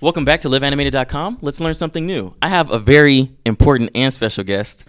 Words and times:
Welcome 0.00 0.24
back 0.24 0.40
to 0.40 0.48
liveanimated.com. 0.48 1.38
Let's 1.42 1.60
learn 1.60 1.74
something 1.74 2.06
new. 2.06 2.34
I 2.40 2.48
have 2.48 2.70
a 2.70 2.78
very 2.78 3.30
important 3.44 3.90
and 3.94 4.12
special 4.12 4.44
guest, 4.44 4.84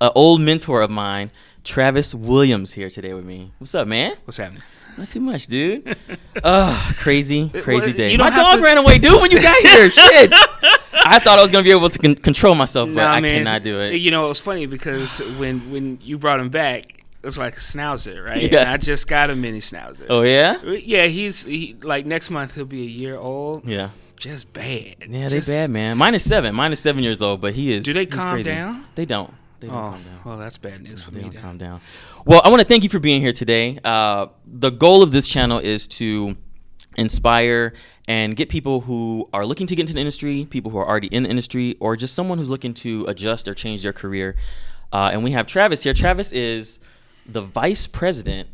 an 0.00 0.10
old 0.14 0.40
mentor 0.40 0.80
of 0.80 0.90
mine, 0.90 1.30
Travis 1.64 2.14
Williams, 2.14 2.72
here 2.72 2.88
today 2.88 3.12
with 3.12 3.26
me. 3.26 3.52
What's 3.58 3.74
up, 3.74 3.86
man? 3.86 4.16
What's 4.24 4.38
happening? 4.38 4.62
Not 4.96 5.08
too 5.10 5.20
much, 5.20 5.48
dude. 5.48 5.96
Ugh, 6.44 6.94
crazy, 6.96 7.48
crazy 7.50 7.88
well, 7.88 7.92
day. 7.96 8.16
My 8.16 8.30
dog 8.30 8.56
to- 8.58 8.62
ran 8.62 8.78
away, 8.78 8.98
dude, 8.98 9.20
when 9.20 9.30
you 9.30 9.42
got 9.42 9.56
here. 9.62 9.90
Shit. 9.90 10.32
I 10.32 11.18
thought 11.18 11.38
I 11.38 11.42
was 11.42 11.52
gonna 11.52 11.64
be 11.64 11.70
able 11.72 11.90
to 11.90 11.98
con- 11.98 12.14
control 12.14 12.54
myself, 12.54 12.90
but 12.94 13.04
I 13.06 13.20
cannot 13.20 13.62
do 13.64 13.80
it. 13.80 13.94
You 13.96 14.10
know, 14.12 14.24
it 14.26 14.28
was 14.28 14.40
funny 14.40 14.64
because 14.66 15.18
when 15.38 15.70
when 15.72 15.98
you 16.00 16.16
brought 16.16 16.40
him 16.40 16.48
back, 16.48 17.04
it 17.22 17.26
was 17.26 17.36
like 17.36 17.56
a 17.56 17.60
schnauzer, 17.60 18.24
right? 18.24 18.50
Yeah. 18.50 18.60
And 18.60 18.70
I 18.70 18.76
just 18.78 19.08
got 19.08 19.28
a 19.30 19.36
mini 19.36 19.58
schnauzer. 19.60 20.06
Oh 20.08 20.22
yeah, 20.22 20.58
uh, 20.64 20.70
Yeah, 20.70 21.04
he's 21.06 21.44
he 21.44 21.76
like 21.82 22.06
next 22.06 22.30
month 22.30 22.54
he'll 22.54 22.64
be 22.64 22.82
a 22.82 22.86
year 22.86 23.16
old. 23.18 23.66
yeah, 23.68 23.90
Just 24.16 24.52
bad. 24.52 24.96
yeah. 25.08 25.28
Just- 25.28 25.46
they 25.46 25.52
bad, 25.66 25.70
man. 25.70 26.18
Seven. 26.18 26.76
Seven 26.76 27.02
years 27.04 27.20
old, 27.22 27.40
but 27.40 27.54
he 27.54 27.72
is. 27.72 27.84
Do 27.84 27.92
they 27.92 28.06
calm 28.06 28.32
crazy. 28.34 28.50
down? 28.50 28.86
They 28.94 29.04
don't. 29.04 29.32
They 29.60 29.68
don't 29.68 29.76
Oh, 29.76 29.90
calm 29.90 30.02
down. 30.02 30.20
well, 30.24 30.38
that's 30.38 30.58
bad 30.58 30.82
news 30.82 31.02
for 31.02 31.10
them. 31.10 31.20
They 31.22 31.28
me. 31.28 31.34
don't 31.34 31.34
then. 31.34 31.42
calm 31.42 31.58
down. 31.58 31.80
Well, 32.26 32.40
I 32.44 32.48
want 32.48 32.60
to 32.60 32.68
thank 32.68 32.82
you 32.82 32.88
for 32.88 32.98
being 32.98 33.20
here 33.20 33.32
today. 33.32 33.78
Uh, 33.84 34.26
the 34.46 34.70
goal 34.70 35.02
of 35.02 35.10
this 35.10 35.26
channel 35.28 35.58
is 35.58 35.86
to 35.88 36.36
inspire 36.96 37.72
and 38.06 38.36
get 38.36 38.48
people 38.48 38.80
who 38.82 39.28
are 39.32 39.44
looking 39.46 39.66
to 39.66 39.74
get 39.74 39.82
into 39.82 39.94
the 39.94 40.00
industry, 40.00 40.46
people 40.48 40.70
who 40.70 40.78
are 40.78 40.86
already 40.88 41.08
in 41.08 41.22
the 41.24 41.28
industry, 41.30 41.76
or 41.80 41.96
just 41.96 42.14
someone 42.14 42.38
who's 42.38 42.50
looking 42.50 42.74
to 42.74 43.04
adjust 43.08 43.48
or 43.48 43.54
change 43.54 43.82
their 43.82 43.92
career. 43.92 44.36
Uh, 44.92 45.10
and 45.12 45.24
we 45.24 45.32
have 45.32 45.46
Travis 45.46 45.82
here. 45.82 45.94
Travis 45.94 46.30
is 46.32 46.80
the 47.26 47.40
vice 47.42 47.86
president 47.86 48.48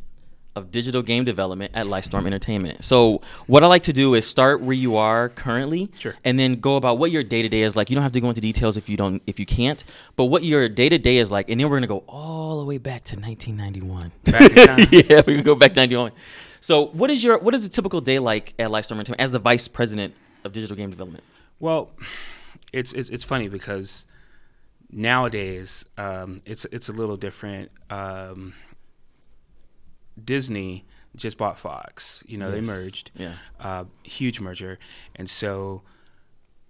of 0.56 0.70
digital 0.70 1.00
game 1.02 1.24
development 1.24 1.70
at 1.74 1.86
Lightstorm 1.86 2.26
Entertainment. 2.26 2.82
So, 2.84 3.20
what 3.46 3.62
I 3.62 3.66
like 3.68 3.82
to 3.84 3.92
do 3.92 4.14
is 4.14 4.26
start 4.26 4.60
where 4.60 4.74
you 4.74 4.96
are 4.96 5.28
currently, 5.28 5.90
Sure. 5.98 6.16
and 6.24 6.38
then 6.38 6.56
go 6.56 6.76
about 6.76 6.98
what 6.98 7.10
your 7.12 7.22
day 7.22 7.42
to 7.42 7.48
day 7.48 7.62
is 7.62 7.76
like. 7.76 7.88
You 7.88 7.94
don't 7.94 8.02
have 8.02 8.12
to 8.12 8.20
go 8.20 8.28
into 8.28 8.40
details 8.40 8.76
if 8.76 8.88
you 8.88 8.96
don't, 8.96 9.22
if 9.26 9.38
you 9.38 9.46
can't, 9.46 9.82
but 10.16 10.24
what 10.24 10.42
your 10.42 10.68
day 10.68 10.88
to 10.88 10.98
day 10.98 11.18
is 11.18 11.30
like, 11.30 11.48
and 11.48 11.60
then 11.60 11.68
we're 11.68 11.76
gonna 11.76 11.86
go 11.86 12.04
all 12.08 12.58
the 12.58 12.66
way 12.66 12.78
back 12.78 13.04
to 13.04 13.16
1991. 13.16 14.10
Back 14.24 14.88
yeah, 15.08 15.22
we 15.26 15.34
can 15.36 15.44
go 15.44 15.54
back 15.54 15.76
91. 15.76 16.12
So, 16.60 16.86
what 16.86 17.10
is 17.10 17.22
your 17.22 17.38
what 17.38 17.54
is 17.54 17.64
a 17.64 17.68
typical 17.68 18.00
day 18.00 18.18
like 18.18 18.54
at 18.58 18.70
Lightstorm 18.70 18.92
Entertainment 18.98 19.20
as 19.20 19.30
the 19.32 19.38
vice 19.38 19.68
president 19.68 20.14
of 20.44 20.52
digital 20.52 20.76
game 20.76 20.90
development? 20.90 21.22
Well, 21.60 21.90
it's 22.72 22.92
it's 22.92 23.08
it's 23.08 23.24
funny 23.24 23.48
because 23.48 24.06
nowadays 24.90 25.84
um, 25.96 26.38
it's 26.44 26.64
it's 26.66 26.88
a 26.88 26.92
little 26.92 27.16
different. 27.16 27.70
Um, 27.88 28.54
Disney 30.22 30.84
just 31.16 31.38
bought 31.38 31.58
Fox. 31.58 32.22
You 32.26 32.38
know, 32.38 32.52
Yes. 32.52 32.54
they 32.66 32.72
merged. 32.72 33.10
Yeah. 33.16 33.34
Uh, 33.58 33.84
huge 34.04 34.40
merger, 34.40 34.78
and 35.16 35.28
so 35.28 35.82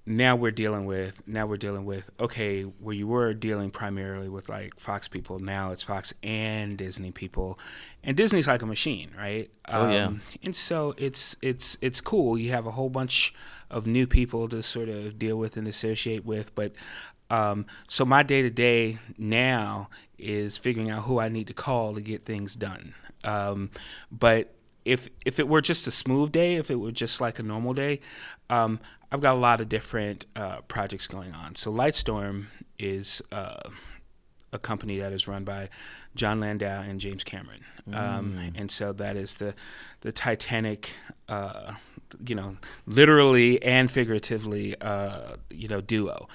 now 0.06 0.34
we're 0.34 0.50
dealing 0.50 0.86
with 0.86 1.22
now 1.28 1.46
we're 1.46 1.58
dealing 1.58 1.84
with 1.84 2.10
okay 2.18 2.62
where 2.62 2.94
you 2.94 3.06
were 3.06 3.34
dealing 3.34 3.70
primarily 3.70 4.28
with 4.30 4.48
like 4.48 4.80
Fox 4.80 5.06
people 5.08 5.38
now 5.38 5.70
it's 5.72 5.82
Fox 5.82 6.12
and 6.22 6.76
Disney 6.78 7.12
people 7.12 7.58
and 8.02 8.16
Disney's 8.16 8.48
like 8.48 8.62
a 8.62 8.66
machine 8.66 9.10
right 9.16 9.50
Oh, 9.68 9.88
yeah. 9.90 10.10
and 10.42 10.56
so 10.56 10.94
it's 10.96 11.36
it's 11.42 11.76
it's 11.82 12.00
cool 12.00 12.38
you 12.38 12.50
have 12.50 12.66
a 12.66 12.70
whole 12.72 12.88
bunch 12.88 13.34
of 13.70 13.86
new 13.86 14.06
people 14.06 14.48
to 14.48 14.62
sort 14.62 14.88
of 14.88 15.18
deal 15.18 15.36
with 15.36 15.56
and 15.58 15.68
associate 15.68 16.24
with 16.24 16.54
but 16.54 16.72
um, 17.28 17.66
so 17.86 18.04
my 18.06 18.22
day 18.24 18.40
to 18.42 18.50
day 18.50 18.98
now 19.18 19.90
is 20.18 20.56
figuring 20.56 20.90
out 20.90 21.02
who 21.04 21.20
I 21.20 21.28
need 21.28 21.46
to 21.48 21.54
call 21.54 21.94
to 21.94 22.00
get 22.00 22.24
things 22.24 22.56
done 22.56 22.94
um, 23.24 23.70
but 24.10 24.54
if 24.84 25.08
if 25.24 25.38
it 25.38 25.48
were 25.48 25.60
just 25.60 25.86
a 25.86 25.90
smooth 25.90 26.32
day, 26.32 26.54
if 26.56 26.70
it 26.70 26.76
were 26.76 26.92
just 26.92 27.20
like 27.20 27.38
a 27.38 27.42
normal 27.42 27.74
day, 27.74 28.00
um, 28.48 28.80
I've 29.12 29.20
got 29.20 29.34
a 29.34 29.38
lot 29.38 29.60
of 29.60 29.68
different 29.68 30.26
uh, 30.36 30.60
projects 30.62 31.06
going 31.06 31.32
on. 31.32 31.54
So 31.54 31.72
Lightstorm 31.72 32.46
is 32.78 33.20
uh, 33.30 33.68
a 34.52 34.58
company 34.58 34.98
that 34.98 35.12
is 35.12 35.28
run 35.28 35.44
by 35.44 35.68
Jon 36.14 36.40
Landau 36.40 36.80
and 36.82 36.98
James 36.98 37.24
Cameron, 37.24 37.64
um, 37.92 38.38
and 38.56 38.70
so 38.70 38.92
that 38.94 39.16
is 39.16 39.36
the 39.36 39.54
the 40.00 40.12
Titanic. 40.12 40.90
Uh, 41.28 41.74
you 42.26 42.34
know, 42.34 42.56
literally 42.86 43.62
and 43.62 43.88
figuratively, 43.88 44.74
uh, 44.80 45.36
you 45.48 45.68
know, 45.68 45.80
duo. 45.80 46.26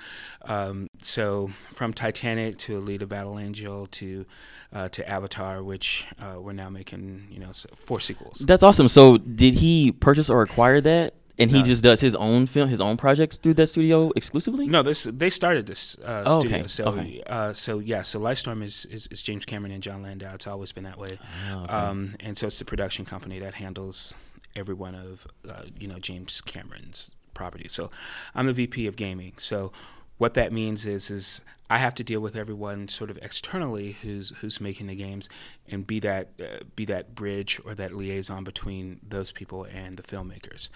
Um, 0.43 0.89
so 1.01 1.51
from 1.73 1.93
Titanic 1.93 2.57
to 2.59 2.79
Alita 2.79 3.07
Battle 3.07 3.37
Angel 3.37 3.87
to 3.87 4.25
uh, 4.73 4.89
to 4.89 5.09
Avatar, 5.09 5.63
which 5.63 6.05
uh, 6.19 6.39
we're 6.39 6.53
now 6.53 6.69
making, 6.69 7.27
you 7.31 7.39
know, 7.39 7.51
four 7.75 7.99
sequels. 7.99 8.39
That's 8.39 8.63
awesome. 8.63 8.87
So, 8.87 9.17
did 9.17 9.55
he 9.55 9.91
purchase 9.91 10.29
or 10.29 10.41
acquire 10.41 10.81
that, 10.81 11.13
and 11.37 11.51
he 11.51 11.57
No. 11.59 11.63
just 11.63 11.83
does 11.83 12.01
his 12.01 12.15
own 12.15 12.45
film, 12.47 12.69
his 12.69 12.79
own 12.81 12.97
projects 12.97 13.37
through 13.37 13.55
that 13.55 13.67
studio 13.67 14.11
exclusively? 14.15 14.67
No, 14.67 14.83
this 14.83 15.03
they 15.11 15.29
started 15.29 15.65
this 15.67 15.95
uh, 16.03 16.23
Oh, 16.25 16.39
studio. 16.39 16.57
okay, 16.59 16.67
So, 16.67 16.83
okay. 16.85 17.23
uh, 17.27 17.53
so 17.53 17.79
yeah, 17.79 18.01
so 18.03 18.19
Lightstorm 18.19 18.63
is, 18.63 18.85
is 18.87 19.07
is 19.11 19.21
James 19.21 19.45
Cameron 19.45 19.71
and 19.71 19.83
Jon 19.83 20.01
Landau. 20.01 20.33
It's 20.35 20.47
always 20.47 20.71
been 20.71 20.83
that 20.85 20.97
way. 20.97 21.19
Oh, 21.51 21.63
okay. 21.63 21.73
Um, 21.73 22.15
and 22.19 22.37
so 22.37 22.47
it's 22.47 22.59
the 22.59 22.65
production 22.65 23.05
company 23.05 23.39
that 23.39 23.55
handles 23.55 24.13
every 24.55 24.75
one 24.75 24.95
of 24.95 25.27
uh, 25.49 25.63
you 25.79 25.87
know 25.87 25.99
James 25.99 26.41
Cameron's 26.41 27.15
properties. 27.33 27.73
So 27.73 27.91
I'm 28.33 28.45
the 28.45 28.53
VP 28.53 28.87
of 28.87 28.95
gaming. 28.95 29.33
So 29.37 29.71
what 30.17 30.33
that 30.35 30.51
means 30.51 30.85
is 30.85 31.09
is 31.09 31.41
I 31.69 31.79
have 31.79 31.95
to 31.95 32.03
deal 32.03 32.19
with 32.19 32.35
everyone 32.35 32.87
sort 32.87 33.09
of 33.09 33.17
externally 33.21 33.93
who's 33.93 34.29
who's 34.37 34.61
making 34.61 34.87
the 34.87 34.95
games 34.95 35.29
and 35.67 35.85
be 35.85 35.99
that 36.01 36.29
uh, 36.39 36.63
be 36.75 36.85
that 36.85 37.15
bridge 37.15 37.59
or 37.65 37.73
that 37.75 37.93
liaison 37.93 38.43
between 38.43 38.99
those 39.07 39.31
people 39.31 39.63
and 39.65 39.97
the 39.97 40.03
filmmakers. 40.03 40.69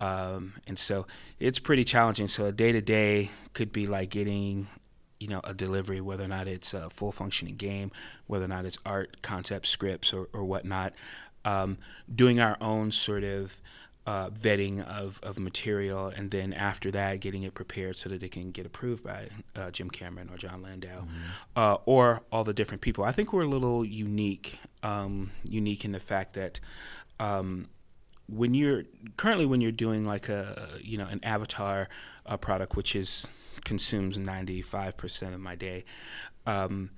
Um, 0.00 0.54
and 0.66 0.78
so 0.78 1.06
it's 1.40 1.58
pretty 1.58 1.84
challenging. 1.84 2.28
So 2.28 2.46
a 2.46 2.52
day 2.52 2.72
to 2.72 2.80
day 2.80 3.30
could 3.54 3.72
be 3.72 3.86
like 3.86 4.10
getting 4.10 4.68
you 5.18 5.28
know 5.28 5.40
a 5.44 5.54
delivery 5.54 6.00
whether 6.00 6.24
or 6.24 6.28
not 6.28 6.46
it's 6.46 6.74
a 6.74 6.90
full 6.90 7.12
functioning 7.12 7.56
game 7.56 7.90
whether 8.26 8.44
or 8.44 8.48
not 8.48 8.66
it's 8.66 8.78
art 8.84 9.22
concept 9.22 9.64
scripts 9.66 10.12
or, 10.12 10.28
or 10.32 10.44
whatnot 10.44 10.92
um, 11.44 11.78
doing 12.12 12.40
our 12.40 12.56
own 12.60 12.90
sort 12.90 13.24
of 13.24 13.60
uh, 14.06 14.28
vetting 14.30 14.86
of, 14.86 15.18
of 15.22 15.38
material 15.38 16.08
and 16.08 16.30
then 16.30 16.52
after 16.52 16.90
that 16.90 17.20
getting 17.20 17.42
it 17.42 17.54
prepared 17.54 17.96
so 17.96 18.08
that 18.10 18.22
it 18.22 18.32
can 18.32 18.50
get 18.50 18.66
approved 18.66 19.02
by 19.02 19.28
uh, 19.56 19.70
Jim 19.70 19.88
Cameron 19.88 20.28
or 20.30 20.36
Jon 20.36 20.62
Landau 20.62 21.06
uh, 21.56 21.76
or 21.86 22.22
all 22.30 22.44
the 22.44 22.52
different 22.52 22.82
people. 22.82 23.04
I 23.04 23.12
think 23.12 23.32
we're 23.32 23.44
a 23.44 23.48
little 23.48 23.84
unique 23.84 24.58
um, 24.82 25.30
unique 25.48 25.84
in 25.84 25.92
the 25.92 26.00
fact 26.00 26.34
that 26.34 26.60
um, 27.18 27.68
when 28.28 28.54
you're 28.54 28.84
currently 29.16 29.46
when 29.46 29.60
you're 29.60 29.72
doing 29.72 30.04
like 30.04 30.28
a 30.28 30.68
you 30.80 30.98
know 30.98 31.06
an 31.06 31.20
avatar 31.22 31.88
uh, 32.26 32.36
product 32.36 32.76
which 32.76 32.94
is 32.94 33.26
consumes 33.64 34.18
95% 34.18 35.34
of 35.34 35.40
my 35.40 35.54
day 35.54 35.84
um, 36.46 36.90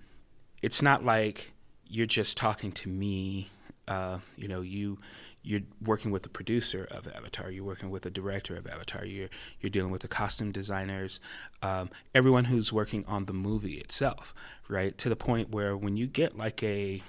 it's 0.63 0.83
not 0.83 1.05
like 1.05 1.53
you're 1.89 2.07
just 2.07 2.37
talking 2.37 2.73
to 2.73 2.89
me 2.89 3.49
uh, 3.87 4.19
you 4.37 4.49
know 4.49 4.61
you 4.61 4.99
you're 5.47 5.61
working 5.85 6.11
with 6.11 6.23
the 6.23 6.29
producer 6.29 6.87
of 6.91 7.07
avatar 7.09 7.51
you're 7.51 7.65
working 7.65 7.89
with 7.89 8.03
the 8.03 8.11
director 8.11 8.57
of 8.57 8.67
avatar 8.67 9.05
you're 9.05 9.29
you're 9.61 9.71
dealing 9.71 9.93
with 9.93 10.03
the 10.03 10.09
costume 10.09 10.51
designers 10.51 11.21
um, 11.63 11.89
everyone 12.15 12.45
who's 12.45 12.73
working 12.73 13.05
on 13.07 13.27
the 13.27 13.33
movie 13.33 13.75
itself 13.75 14.35
right? 14.69 14.97
To 14.99 15.09
the 15.09 15.17
point 15.17 15.51
where 15.51 15.77
when 15.77 15.97
you 15.97 16.07
get 16.07 16.37
like 16.37 16.63
a 16.63 17.03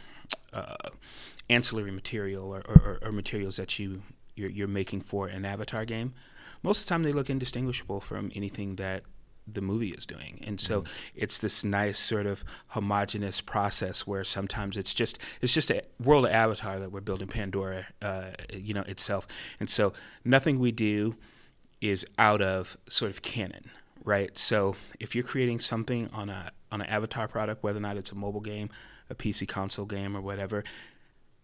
uh, 0.53 0.75
ancillary 1.49 1.91
material 1.91 2.53
or, 2.53 2.61
or, 2.61 2.99
or 3.01 3.11
materials 3.11 3.57
that 3.57 3.79
you 3.79 4.01
you're, 4.35 4.49
you're 4.49 4.67
making 4.67 5.01
for 5.01 5.27
an 5.27 5.45
avatar 5.45 5.85
game 5.85 6.13
most 6.61 6.81
of 6.81 6.85
the 6.85 6.89
time 6.89 7.03
they 7.03 7.11
look 7.11 7.29
indistinguishable 7.29 7.99
from 7.99 8.31
anything 8.35 8.75
that 8.75 9.03
the 9.51 9.61
movie 9.61 9.89
is 9.89 10.05
doing. 10.05 10.43
And 10.45 10.59
so 10.59 10.83
it's 11.15 11.39
this 11.39 11.63
nice 11.63 11.99
sort 11.99 12.25
of 12.25 12.43
homogenous 12.67 13.41
process 13.41 14.05
where 14.05 14.23
sometimes 14.23 14.77
it's 14.77 14.93
just 14.93 15.19
it's 15.41 15.53
just 15.53 15.71
a 15.71 15.81
world 16.03 16.25
of 16.25 16.31
avatar 16.31 16.79
that 16.79 16.91
we're 16.91 17.01
building 17.01 17.27
pandora 17.27 17.87
uh, 18.01 18.31
you 18.53 18.73
know 18.73 18.83
itself. 18.83 19.27
And 19.59 19.69
so 19.69 19.93
nothing 20.25 20.59
we 20.59 20.71
do 20.71 21.15
is 21.79 22.05
out 22.17 22.41
of 22.41 22.77
sort 22.87 23.11
of 23.11 23.21
canon 23.21 23.69
right? 24.03 24.37
So 24.37 24.77
if 25.01 25.15
you're 25.15 25.23
creating 25.23 25.59
something 25.59 26.09
on 26.13 26.29
a 26.29 26.51
on 26.71 26.81
an 26.81 26.87
avatar 26.87 27.27
product 27.27 27.63
whether 27.63 27.77
or 27.77 27.81
not 27.81 27.97
it's 27.97 28.11
a 28.11 28.15
mobile 28.15 28.41
game 28.41 28.69
a 29.09 29.15
pc 29.15 29.47
console 29.47 29.85
game 29.85 30.17
or 30.17 30.21
whatever 30.21 30.63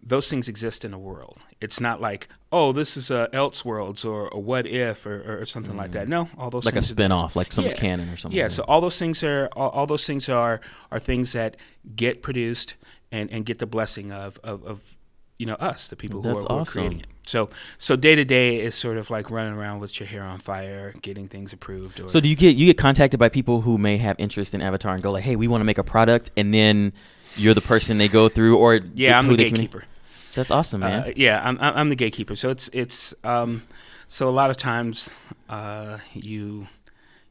those 0.06 0.30
things 0.30 0.48
exist 0.50 0.84
in 0.84 0.94
a 0.94 1.00
world. 1.00 1.38
It's 1.62 1.80
not 1.80 2.02
like, 2.02 2.28
oh, 2.52 2.74
this 2.74 2.98
is 2.98 3.10
a 3.10 3.30
Elseworlds 3.32 4.04
or 4.06 4.28
a 4.34 4.40
What 4.40 4.68
If 4.68 5.06
or, 5.06 5.42
or 5.42 5.46
something 5.46 5.78
like 5.78 5.92
that. 5.94 6.08
Mm. 6.08 6.10
No, 6.10 6.30
all 6.38 6.50
those 6.50 6.66
like 6.66 6.74
a 6.74 6.82
things 6.82 6.88
spin 6.88 7.12
off, 7.12 7.36
like 7.38 7.52
some 7.54 7.66
Yeah. 7.66 7.74
canon 7.74 8.10
or 8.10 8.18
something. 8.18 8.38
yeah, 8.38 8.44
like 8.46 8.52
so 8.52 8.64
all 8.64 8.82
those 8.82 9.00
things 9.00 9.24
are 9.24 9.48
all, 9.56 9.70
all 9.70 9.86
those 9.88 10.06
things 10.06 10.28
are 10.28 10.60
are 10.92 11.00
things 11.00 11.32
that 11.34 11.56
get 11.96 12.22
produced 12.22 12.76
and, 13.12 13.32
and 13.32 13.46
get 13.46 13.60
the 13.60 13.66
blessing 13.66 14.12
of, 14.12 14.40
of, 14.44 14.64
of 14.66 14.98
you 15.40 15.46
know 15.46 15.56
us, 15.56 15.88
the 15.88 15.96
people 15.96 16.22
who 16.22 16.30
That's 16.30 16.44
are, 16.46 16.48
who 16.50 16.54
are 16.58 16.62
awesome. 16.62 16.82
creating 16.82 17.00
it. 17.02 17.08
So 17.26 17.50
so 17.78 17.96
day 17.96 18.16
to 18.16 18.26
day 18.26 18.60
is 18.60 18.76
sort 18.76 18.98
of 18.98 19.10
like 19.10 19.32
running 19.32 19.54
around 19.54 19.80
with 19.80 19.98
your 20.02 20.08
hair 20.08 20.24
on 20.24 20.40
fire, 20.40 20.94
getting 21.02 21.30
things 21.30 21.54
approved. 21.54 22.02
Or, 22.02 22.10
So 22.10 22.20
do 22.20 22.28
you 22.28 22.36
get 22.36 22.58
you 22.58 22.66
get 22.66 22.78
contacted 22.78 23.20
by 23.22 23.30
people 23.30 23.62
who 23.62 23.78
may 23.78 23.98
have 24.00 24.18
interest 24.20 24.54
in 24.54 24.62
Avatar 24.62 24.94
and 24.94 25.02
go 25.02 25.12
like, 25.12 25.24
hey, 25.24 25.38
we 25.38 25.48
want 25.48 25.62
to 25.62 25.66
make 25.66 25.78
a 25.78 25.84
product, 25.84 26.30
and 26.36 26.54
then 26.54 26.92
you're 27.38 27.54
the 27.54 27.62
person 27.62 27.98
they 27.98 28.10
go 28.10 28.28
through, 28.28 28.58
or 28.58 28.82
yeah, 28.96 29.18
I'm 29.18 29.26
who 29.26 29.38
the 29.38 29.46
gatekeeper. 29.50 29.86
That's 30.36 30.52
awesome, 30.52 30.82
man. 30.82 31.04
Uh, 31.04 31.12
yeah, 31.16 31.42
I'm 31.44 31.58
I'm 31.60 31.90
the 31.90 31.96
gatekeeper. 31.96 32.36
So 32.36 32.50
it's 32.50 32.70
it's 32.74 33.14
um, 33.24 33.64
So 34.08 34.28
a 34.30 34.32
lot 34.32 34.50
of 34.50 34.58
times, 34.58 35.10
uh, 35.50 35.98
you 36.14 36.68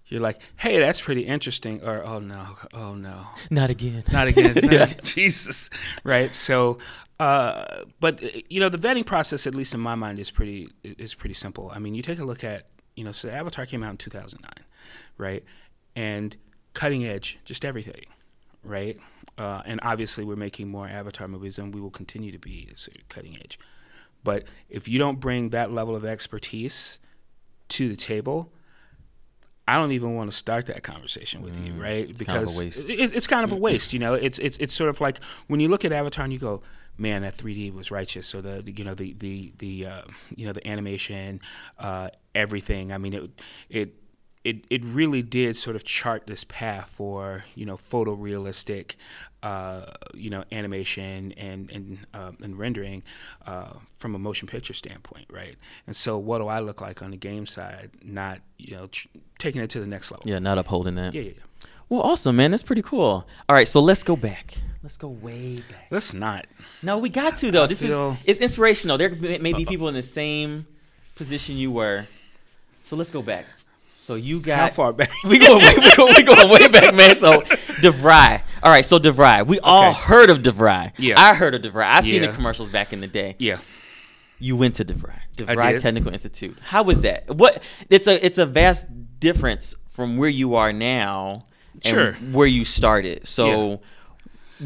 you're 0.07 0.21
like, 0.21 0.41
hey, 0.57 0.79
that's 0.79 1.01
pretty 1.01 1.23
interesting, 1.23 1.83
or 1.85 2.05
oh 2.05 2.19
no, 2.19 2.57
oh 2.75 2.95
no, 2.95 3.27
Not 3.51 3.71
again. 3.71 4.03
not 4.13 4.29
again, 4.29 4.55
not 4.63 4.65
Yeah. 4.73 4.83
again. 4.85 4.97
Jesus, 5.05 5.71
right? 6.05 6.35
So, 6.35 6.79
uh, 7.19 7.85
but 7.99 8.23
uh, 8.23 8.29
you 8.51 8.61
know, 8.61 8.69
the 8.69 8.79
vetting 8.79 9.07
process, 9.07 9.47
at 9.47 9.55
least 9.55 9.73
in 9.75 9.81
my 9.81 9.95
mind, 9.95 10.19
is 10.19 10.31
pretty 10.31 10.69
is 10.85 11.15
pretty 11.15 11.35
simple. 11.35 11.71
I 11.75 11.79
mean, 11.79 11.95
you 11.95 12.03
take 12.03 12.19
a 12.19 12.25
look 12.25 12.45
at 12.45 12.67
you 12.95 13.05
know, 13.05 13.13
so 13.13 13.31
Avatar 13.31 13.65
came 13.65 13.83
out 13.83 13.91
in 13.93 13.97
2009, 13.97 14.51
right? 15.17 15.43
And 15.97 16.37
cutting 16.75 17.07
edge, 17.07 17.39
just 17.47 17.65
everything, 17.65 18.05
right? 18.63 18.99
Uh, 19.38 19.62
and 19.64 19.81
obviously, 19.82 20.25
we're 20.25 20.37
making 20.37 20.69
more 20.69 20.87
Avatar 20.87 21.26
movies, 21.29 21.58
and 21.58 21.75
we 21.75 21.81
will 21.81 21.90
continue 21.90 22.31
to 22.32 22.38
be 22.38 22.69
sort 22.76 22.96
of 22.99 23.08
cutting 23.08 23.37
edge. 23.37 23.58
But 24.25 24.44
if 24.69 24.87
you 24.88 24.99
don't 24.99 25.19
bring 25.20 25.49
that 25.50 25.73
level 25.73 25.96
of 25.96 26.05
expertise 26.05 26.99
to 27.70 27.88
the 27.88 27.96
table, 27.96 28.52
I 29.67 29.76
don't 29.76 29.93
even 29.93 30.14
want 30.17 30.31
to 30.31 30.37
start 30.37 30.67
that 30.67 30.82
conversation 30.82 31.40
with 31.40 31.58
you, 31.64 31.73
right? 31.73 32.08
Mm, 32.08 32.26
kind 32.26 32.38
of 32.38 32.43
a 32.44 32.46
because 32.46 32.61
waste. 32.62 32.88
it- 32.90 33.14
it's 33.14 33.26
kind 33.26 33.44
of 33.44 33.52
a 33.52 33.56
waste. 33.69 33.93
You 33.93 33.99
know, 34.00 34.14
it's 34.14 34.38
it's 34.38 34.58
it's 34.58 34.75
sort 34.75 34.90
of 34.90 35.00
like 35.00 35.20
when 35.46 35.61
you 35.61 35.69
look 35.69 35.84
at 35.84 35.93
Avatar 35.93 36.25
and 36.25 36.32
you 36.32 36.38
go, 36.38 36.62
man, 36.99 37.23
that 37.23 37.37
3D 37.37 37.73
was 37.73 37.90
righteous. 37.90 38.26
So 38.26 38.40
the 38.40 38.61
the, 38.62 38.73
you 38.73 38.84
know 38.84 38.94
the 38.94 39.12
the 39.14 39.52
the 39.58 39.87
uh, 39.87 40.02
you 40.37 40.46
know 40.46 40.52
the 40.52 40.67
animation, 40.67 41.40
uh, 41.79 42.08
everything. 42.34 42.93
I 42.93 42.99
mean, 42.99 43.14
it 43.14 43.31
it. 43.70 43.94
It, 44.44 44.65
it 44.71 44.83
really 44.85 45.23
did 45.23 45.56
sort 45.56 45.77
of 45.77 45.85
chart 45.85 46.27
this 46.27 46.43
path 46.44 46.91
for 46.97 47.44
you 47.55 47.65
know 47.65 47.77
photorealistic 47.77 48.94
uh, 49.43 49.87
you 50.15 50.31
know 50.31 50.44
animation 50.53 51.33
and 51.37 51.71
and 51.71 51.99
uh, 52.15 52.33
and 52.43 52.59
rendering 52.59 53.03
uh, 53.47 53.75
from 53.99 54.15
a 54.15 54.19
motion 54.19 54.49
picture 54.49 54.73
standpoint, 54.75 55.27
right? 55.31 55.56
And 55.87 55.94
so, 55.94 56.19
what 56.19 56.39
do 56.39 56.49
I 56.49 56.61
look 56.61 56.81
like 56.81 57.03
on 57.03 57.11
the 57.12 57.17
game 57.17 57.47
side? 57.47 57.91
Not 58.03 58.41
you 58.59 58.75
know 58.77 58.87
tr- 58.89 59.09
taking 59.39 59.62
it 59.62 59.71
to 59.71 59.81
the 59.81 59.87
next 59.87 60.11
level. 60.11 60.25
Yeah, 60.29 60.39
not 60.41 60.59
upholding 60.59 60.97
that. 60.97 61.15
yeah, 61.15 61.23
yeah. 61.23 61.31
yeah. 61.37 61.69
Well, 61.89 62.00
awesome, 62.03 62.37
man. 62.37 62.50
That's 62.50 62.62
pretty 62.62 62.83
cool. 62.83 63.27
All 63.49 63.55
right, 63.55 63.69
so 63.69 63.79
let's 63.81 64.03
go 64.03 64.17
back. 64.17 64.55
Let's 64.83 64.97
go 64.97 65.09
way 65.09 65.56
back. 65.71 65.87
Let's 65.91 66.15
not. 66.15 66.47
No, 66.83 66.99
we 66.99 67.11
got 67.11 67.37
to 67.37 67.50
though. 67.53 67.65
I 67.65 67.67
This 67.67 67.81
feel- 67.81 68.12
is 68.12 68.19
it's 68.25 68.41
inspirational. 68.41 68.99
There 68.99 69.11
may 69.11 69.39
may 69.39 69.53
be 69.53 69.65
people 69.67 69.89
in 69.89 69.94
the 69.94 70.03
same 70.03 70.67
position 71.15 71.56
you 71.56 71.71
were. 71.71 72.06
So 72.85 72.97
let's 72.97 73.11
go 73.11 73.23
back. 73.23 73.44
So 74.03 74.17
you 74.17 74.41
got 74.41 74.59
How 74.59 74.69
far 74.75 74.93
back? 74.93 75.11
we 75.25 75.39
go 75.39 75.59
we 75.59 75.97
go 75.97 76.07
we 76.07 76.23
going 76.25 76.51
way 76.51 76.67
back, 76.67 76.93
man. 76.93 77.15
So 77.15 77.43
DeVry. 77.43 78.43
All 78.61 78.71
right, 78.73 78.85
so 78.85 78.99
DeVry. 78.99 79.47
We 79.47 79.61
all 79.61 79.91
Okay. 79.91 79.99
heard 80.01 80.29
of 80.29 80.39
DeVry. 80.39 80.91
Yeah. 80.99 81.21
I 81.21 81.35
heard 81.35 81.55
of 81.55 81.63
DeVry. 81.63 81.85
I 81.85 82.01
seen 82.01 82.23
the 82.23 82.29
commercials 82.33 82.69
back 82.69 82.93
in 82.93 83.01
the 83.01 83.07
day. 83.07 83.37
yeah. 83.39 83.59
You 84.41 84.57
went 84.57 84.75
to 84.77 84.85
DeVry. 84.85 85.21
DeVry. 85.37 85.81
Technical 85.81 86.11
Institute. 86.13 86.59
How 86.63 86.83
was 86.83 87.03
that? 87.03 87.29
What 87.33 87.63
it's 87.91 88.09
a 88.09 88.27
it's 88.27 88.39
a 88.39 88.47
vast 88.47 88.89
difference 89.21 89.77
from 89.87 90.17
where 90.17 90.29
you 90.29 90.57
are 90.57 90.73
now 90.73 91.47
and 91.75 91.85
Sure. 91.85 92.13
where 92.33 92.49
you 92.49 92.65
started. 92.65 93.29
So 93.29 93.83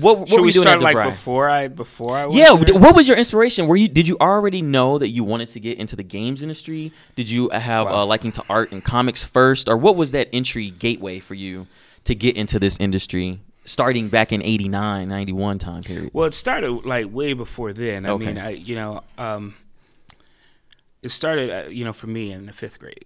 what, 0.01 0.19
what 0.21 0.29
Should 0.29 0.37
were 0.37 0.43
we 0.43 0.49
you 0.49 0.53
doing 0.55 0.65
start 0.65 0.77
at 0.77 0.83
like 0.83 0.97
DeVry? 0.97 1.05
before 1.11 1.49
I 1.49 1.69
before 1.69 2.17
I? 2.17 2.27
went 2.27 2.35
Yeah, 2.37 2.55
there? 2.57 2.75
what 2.79 2.95
was 2.95 3.09
your 3.09 3.17
inspiration? 3.17 3.67
Were 3.67 3.77
you 3.77 3.89
did 3.89 4.07
you 4.09 4.17
already 4.21 4.63
know 4.63 4.99
that 4.99 5.09
you 5.09 5.25
wanted 5.25 5.49
to 5.51 5.61
get 5.61 5.79
into 5.79 5.97
the 5.97 6.03
games 6.03 6.43
industry? 6.43 6.93
Did 7.15 7.29
you 7.29 7.49
have 7.51 7.87
Wow. 7.87 8.03
a 8.03 8.07
liking 8.07 8.33
to 8.33 8.45
art 8.49 8.73
and 8.73 8.85
comics 8.85 9.25
first, 9.25 9.69
or 9.69 9.77
what 9.77 9.97
was 9.97 10.13
that 10.13 10.29
entry 10.33 10.71
gateway 10.71 11.19
for 11.21 11.35
you 11.35 11.67
to 12.05 12.15
get 12.15 12.37
into 12.37 12.59
this 12.59 12.79
industry? 12.79 13.41
Starting 13.65 14.09
back 14.09 14.31
in 14.33 14.43
89, 14.43 15.09
91 15.09 15.59
time 15.59 15.83
period. 15.83 16.11
Well, 16.13 16.27
it 16.27 16.35
started 16.35 16.71
like 16.85 17.13
way 17.13 17.33
before 17.33 17.73
then. 17.73 18.07
I 18.07 18.11
Okay. 18.11 18.27
mean, 18.27 18.39
I 18.39 18.51
you 18.51 18.77
know, 18.77 19.03
um, 19.19 19.55
it 21.03 21.11
started 21.11 21.51
uh, 21.51 21.69
you 21.69 21.85
know 21.85 21.93
for 21.93 22.07
me 22.07 22.33
in 22.33 22.47
the 22.47 22.53
fifth 22.53 22.79
grade. 22.79 23.05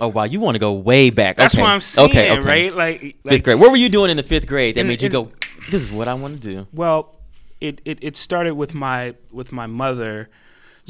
Oh 0.00 0.08
wow, 0.08 0.24
you 0.24 0.40
want 0.40 0.56
to 0.56 0.58
go 0.58 0.72
way 0.72 1.10
back. 1.10 1.36
That's 1.36 1.54
okay. 1.54 1.62
what 1.62 1.70
I'm 1.70 1.80
saying, 1.80 2.10
okay, 2.10 2.32
okay. 2.32 2.40
right? 2.48 2.74
Like, 2.74 3.16
Fifth 3.26 3.44
grade. 3.44 3.60
What 3.60 3.70
were 3.70 3.76
you 3.76 3.88
doing 3.88 4.10
in 4.10 4.16
the 4.16 4.22
fifth 4.24 4.46
grade 4.46 4.74
that 4.74 4.80
In- 4.80 4.88
made 4.88 5.00
you 5.02 5.06
in- 5.06 5.12
go, 5.12 5.30
"This 5.70 5.82
is 5.82 5.90
what 5.90 6.08
I 6.08 6.14
want 6.14 6.40
to 6.40 6.48
do"? 6.48 6.66
well, 6.72 7.16
it, 7.60 7.80
it 7.84 7.98
it 8.02 8.16
started 8.16 8.54
with 8.54 8.74
my 8.74 9.14
with 9.32 9.52
my 9.52 9.66
mother. 9.66 10.28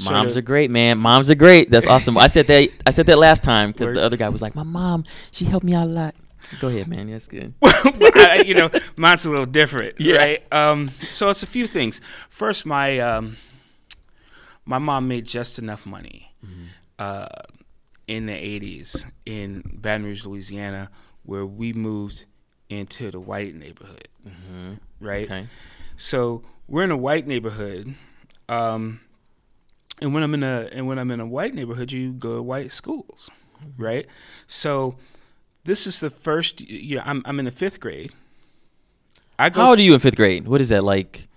Moms 0.05 0.32
of- 0.32 0.38
are 0.38 0.43
great, 0.43 0.71
man. 0.71 0.99
Moms 0.99 1.31
are 1.31 1.37
great. 1.37 1.71
That's 1.71 1.87
awesome. 1.87 2.19
I 2.19 2.26
said 2.26 2.47
that. 2.49 2.69
I 2.87 2.91
said 2.91 3.06
that 3.06 3.19
last 3.19 3.44
time 3.44 3.71
because 3.73 3.94
the 3.94 4.03
other 4.03 4.17
guy 4.17 4.29
was 4.29 4.43
like, 4.43 4.55
"My 4.56 4.65
mom, 4.65 5.05
she 5.31 5.44
helped 5.44 5.65
me 5.65 5.75
out 5.75 5.85
a 5.87 5.91
lot." 5.91 6.15
Go 6.61 6.69
ahead, 6.69 6.88
man. 6.88 7.09
That's 7.11 7.26
good. 7.29 7.55
I, 7.62 8.43
you 8.47 8.55
know, 8.55 8.71
mine's 8.97 9.25
a 9.25 9.31
little 9.31 9.47
different, 9.47 9.94
Yeah. 10.00 10.17
right? 10.17 10.53
Um, 10.53 10.91
so 11.00 11.31
it's 11.31 11.43
a 11.43 11.47
few 11.47 11.67
things. 11.67 12.00
First, 12.29 12.67
my 12.67 12.99
um, 12.99 13.37
my 14.65 14.79
mom 14.79 15.09
made 15.09 15.26
just 15.26 15.59
enough 15.59 15.87
money 15.87 16.32
Mm-hmm. 16.44 16.65
uh, 16.99 17.26
in 18.06 18.26
the 18.26 18.32
'80s 18.35 19.06
in 19.25 19.62
Baton 19.81 20.05
Rouge, 20.05 20.26
Louisiana, 20.26 20.91
where 21.23 21.47
we 21.47 21.73
moved 21.73 22.25
into 22.69 23.11
the 23.11 23.20
white 23.20 23.55
neighborhood, 23.55 24.08
right? 25.00 25.26
Mm-hmm. 25.26 25.32
Okay. 25.32 25.46
So 25.96 26.43
we're 26.69 26.84
in 26.84 26.90
a 26.90 26.96
white 26.96 27.26
neighborhood, 27.26 27.94
um, 28.49 29.00
and 30.00 30.12
when 30.14 30.22
I'm 30.22 30.34
in 30.34 30.43
a 30.43 30.69
and 30.72 30.87
when 30.87 30.99
I'm 30.99 31.11
in 31.11 31.20
a 31.20 31.26
white 31.26 31.55
neighborhood, 31.55 31.93
you 31.93 32.12
go 32.12 32.37
to 32.37 32.43
white 32.43 32.72
schools, 32.72 33.31
Mm-hmm. 33.64 33.82
right? 33.82 34.06
So 34.46 34.96
this 35.64 35.87
is 35.87 36.00
the 36.00 36.11
first. 36.11 36.61
You 36.62 36.96
know, 36.96 37.02
I'm 37.06 37.22
I'm 37.25 37.38
in 37.38 37.44
the 37.44 37.50
fifth 37.50 37.81
grade. 37.81 38.12
I 39.38 39.50
go. 39.50 39.61
How 39.62 39.70
old 39.70 39.78
are 39.78 39.82
you 39.82 39.94
in 39.94 40.00
fifth 40.00 40.16
grade? 40.16 40.46
What 40.49 40.61
is 40.61 40.69
that 40.70 40.82
like? 40.84 41.28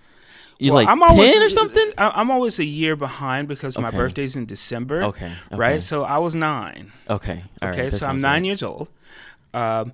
You 0.58 0.72
well, 0.72 0.82
like 0.82 0.88
I'm 0.88 1.02
always, 1.04 1.32
ten 1.32 1.42
or 1.42 1.48
something? 1.48 1.92
I- 1.96 2.10
I'm 2.10 2.30
always 2.32 2.58
a 2.58 2.64
year 2.64 2.96
behind 2.96 3.46
because 3.46 3.78
my 3.78 3.92
birthday's 3.92 4.34
in 4.34 4.44
December. 4.46 5.04
Okay. 5.04 5.26
okay. 5.26 5.56
Right. 5.56 5.80
So 5.82 6.02
I 6.02 6.18
was 6.18 6.34
nine. 6.34 6.92
Okay. 7.08 7.44
all 7.62 7.68
right, 7.68 7.74
Okay, 7.78 7.88
that 7.90 7.96
so 7.96 8.06
I'm 8.08 8.20
nine 8.20 8.42
right. 8.42 8.46
years 8.46 8.62
old, 8.64 8.88
um, 9.54 9.92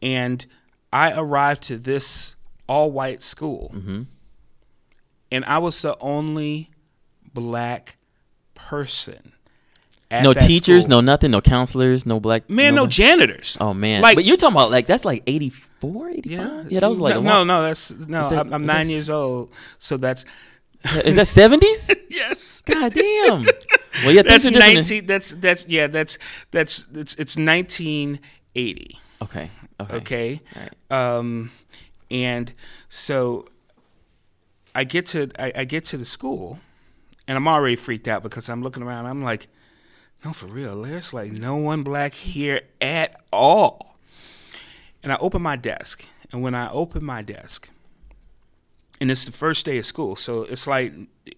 and 0.00 0.46
I 0.94 1.12
arrived 1.12 1.62
to 1.64 1.76
this 1.76 2.36
all-white 2.68 3.20
school, 3.22 3.72
Mhm. 3.76 4.06
and 5.32 5.44
I 5.44 5.58
was 5.58 5.82
the 5.82 5.98
only 6.00 6.70
black 7.34 7.96
person. 8.54 9.32
At 10.10 10.22
No 10.22 10.32
teachers, 10.32 10.84
school. 10.84 10.98
no 10.98 11.00
nothing, 11.00 11.32
no 11.32 11.40
counselors, 11.40 12.06
no 12.06 12.20
black. 12.20 12.48
man, 12.48 12.74
no 12.76 12.82
nobody? 12.82 12.94
janitors. 12.94 13.58
Oh 13.60 13.74
man. 13.74 14.00
Like- 14.02 14.14
but 14.14 14.24
you're 14.24 14.36
talking 14.36 14.54
about 14.54 14.70
like 14.70 14.86
that's 14.86 15.04
like 15.04 15.24
84, 15.26 16.10
85? 16.10 16.70
Yeah, 16.70 16.80
that 16.80 16.88
was 16.88 17.00
like 17.00 17.14
no, 17.14 17.20
a 17.20 17.22
no, 17.24 17.30
long- 17.38 17.46
no, 17.48 17.62
that's 17.62 17.90
no. 17.90 18.22
That- 18.28 18.52
I'm, 18.52 18.64
nine 18.64 18.88
years 18.88 19.10
old, 19.10 19.50
so 19.78 19.96
that's 19.96 20.24
Is 21.04 21.16
that 21.16 21.26
70s? 21.26 21.90
yes. 22.10 22.60
God 22.66 22.92
damn. 22.94 23.44
Well, 24.04 24.12
yeah, 24.12 24.22
That's 24.22 24.44
things 24.44 24.46
are 24.46 24.50
different. 24.50 24.54
in- 24.68 24.74
nineteen. 24.76 25.06
That's 25.06 25.30
that's 25.30 25.64
yeah. 25.66 25.86
That's 25.88 26.18
that's 26.52 26.86
it's 26.94 27.14
it's 27.14 27.36
nineteen 27.38 28.20
eighty. 28.54 28.98
Okay. 29.22 29.50
Okay. 29.80 29.96
Okay. 29.96 30.40
Right. 30.90 31.16
Um, 31.16 31.50
and 32.10 32.52
so 32.88 33.46
I 34.74 34.84
get 34.84 35.06
to 35.06 35.30
I, 35.38 35.52
I 35.56 35.64
get 35.64 35.84
to 35.86 35.96
the 35.96 36.04
school, 36.04 36.58
and 37.26 37.36
I'm 37.36 37.48
already 37.48 37.76
freaked 37.76 38.08
out 38.08 38.22
because 38.22 38.48
I'm 38.48 38.62
looking 38.62 38.82
around. 38.82 39.06
I'm 39.06 39.22
like, 39.22 39.48
no, 40.24 40.32
for 40.32 40.46
real. 40.46 40.82
There's 40.82 41.12
like 41.12 41.32
no 41.32 41.56
one 41.56 41.82
black 41.82 42.14
here 42.14 42.62
at 42.80 43.20
all. 43.32 43.96
And 45.02 45.12
I 45.12 45.16
open 45.16 45.42
my 45.42 45.56
desk, 45.56 46.06
and 46.32 46.42
when 46.42 46.54
I 46.54 46.70
open 46.70 47.04
my 47.04 47.20
desk, 47.20 47.68
and 49.00 49.10
it's 49.10 49.26
the 49.26 49.32
first 49.32 49.66
day 49.66 49.76
of 49.76 49.84
school, 49.84 50.16
so 50.16 50.44
it's 50.44 50.66
like, 50.66 50.94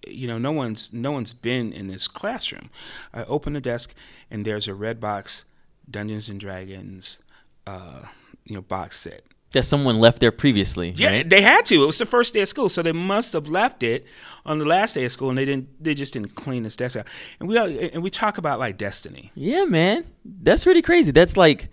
you 0.07 0.29
know, 0.29 0.39
no 0.39 0.53
one's 0.53 0.93
no 0.93 1.11
one's 1.11 1.35
been 1.35 1.73
in 1.73 1.89
this 1.89 2.07
classroom. 2.07 2.71
I 3.13 3.25
open 3.25 3.55
the 3.55 3.61
desk, 3.61 3.93
and 4.31 4.45
there's 4.45 4.69
a 4.69 4.75
red 4.75 5.01
box, 5.01 5.45
Dungeons 5.91 6.29
and 6.29 6.39
Dragons, 6.39 7.21
uh, 7.67 8.03
you 8.47 8.55
know, 8.55 8.63
box 8.63 8.99
set. 9.01 9.23
That 9.53 9.63
someone 9.65 9.99
left 10.01 10.21
there 10.21 10.33
previously. 10.33 10.91
Yeah, 10.91 11.09
Right? 11.09 11.29
they 11.31 11.41
had 11.41 11.65
to. 11.67 11.83
It 11.83 11.87
was 11.87 11.99
the 11.99 12.05
first 12.07 12.35
day 12.35 12.41
of 12.41 12.49
school, 12.49 12.69
so 12.69 12.83
they 12.83 12.93
must 12.93 13.33
have 13.33 13.47
left 13.49 13.83
it 13.83 14.07
on 14.45 14.59
the 14.59 14.65
last 14.65 14.95
day 14.95 15.05
of 15.05 15.13
school, 15.13 15.29
and 15.31 15.39
they 15.39 15.45
didn't. 15.45 15.69
They 15.83 15.95
just 15.95 16.13
didn't 16.13 16.35
clean 16.35 16.63
this 16.65 16.77
desk 16.77 16.97
out. 16.97 17.07
And 17.41 17.49
we 17.49 17.57
all, 17.57 17.67
and 17.69 18.03
we 18.03 18.11
talk 18.11 18.39
about 18.39 18.59
like 18.59 18.77
destiny. 18.77 19.31
Yeah, 19.35 19.65
man. 19.65 20.05
That's 20.25 20.65
pretty 20.65 20.83
crazy. 20.83 21.13
That's 21.13 21.37
like. 21.37 21.69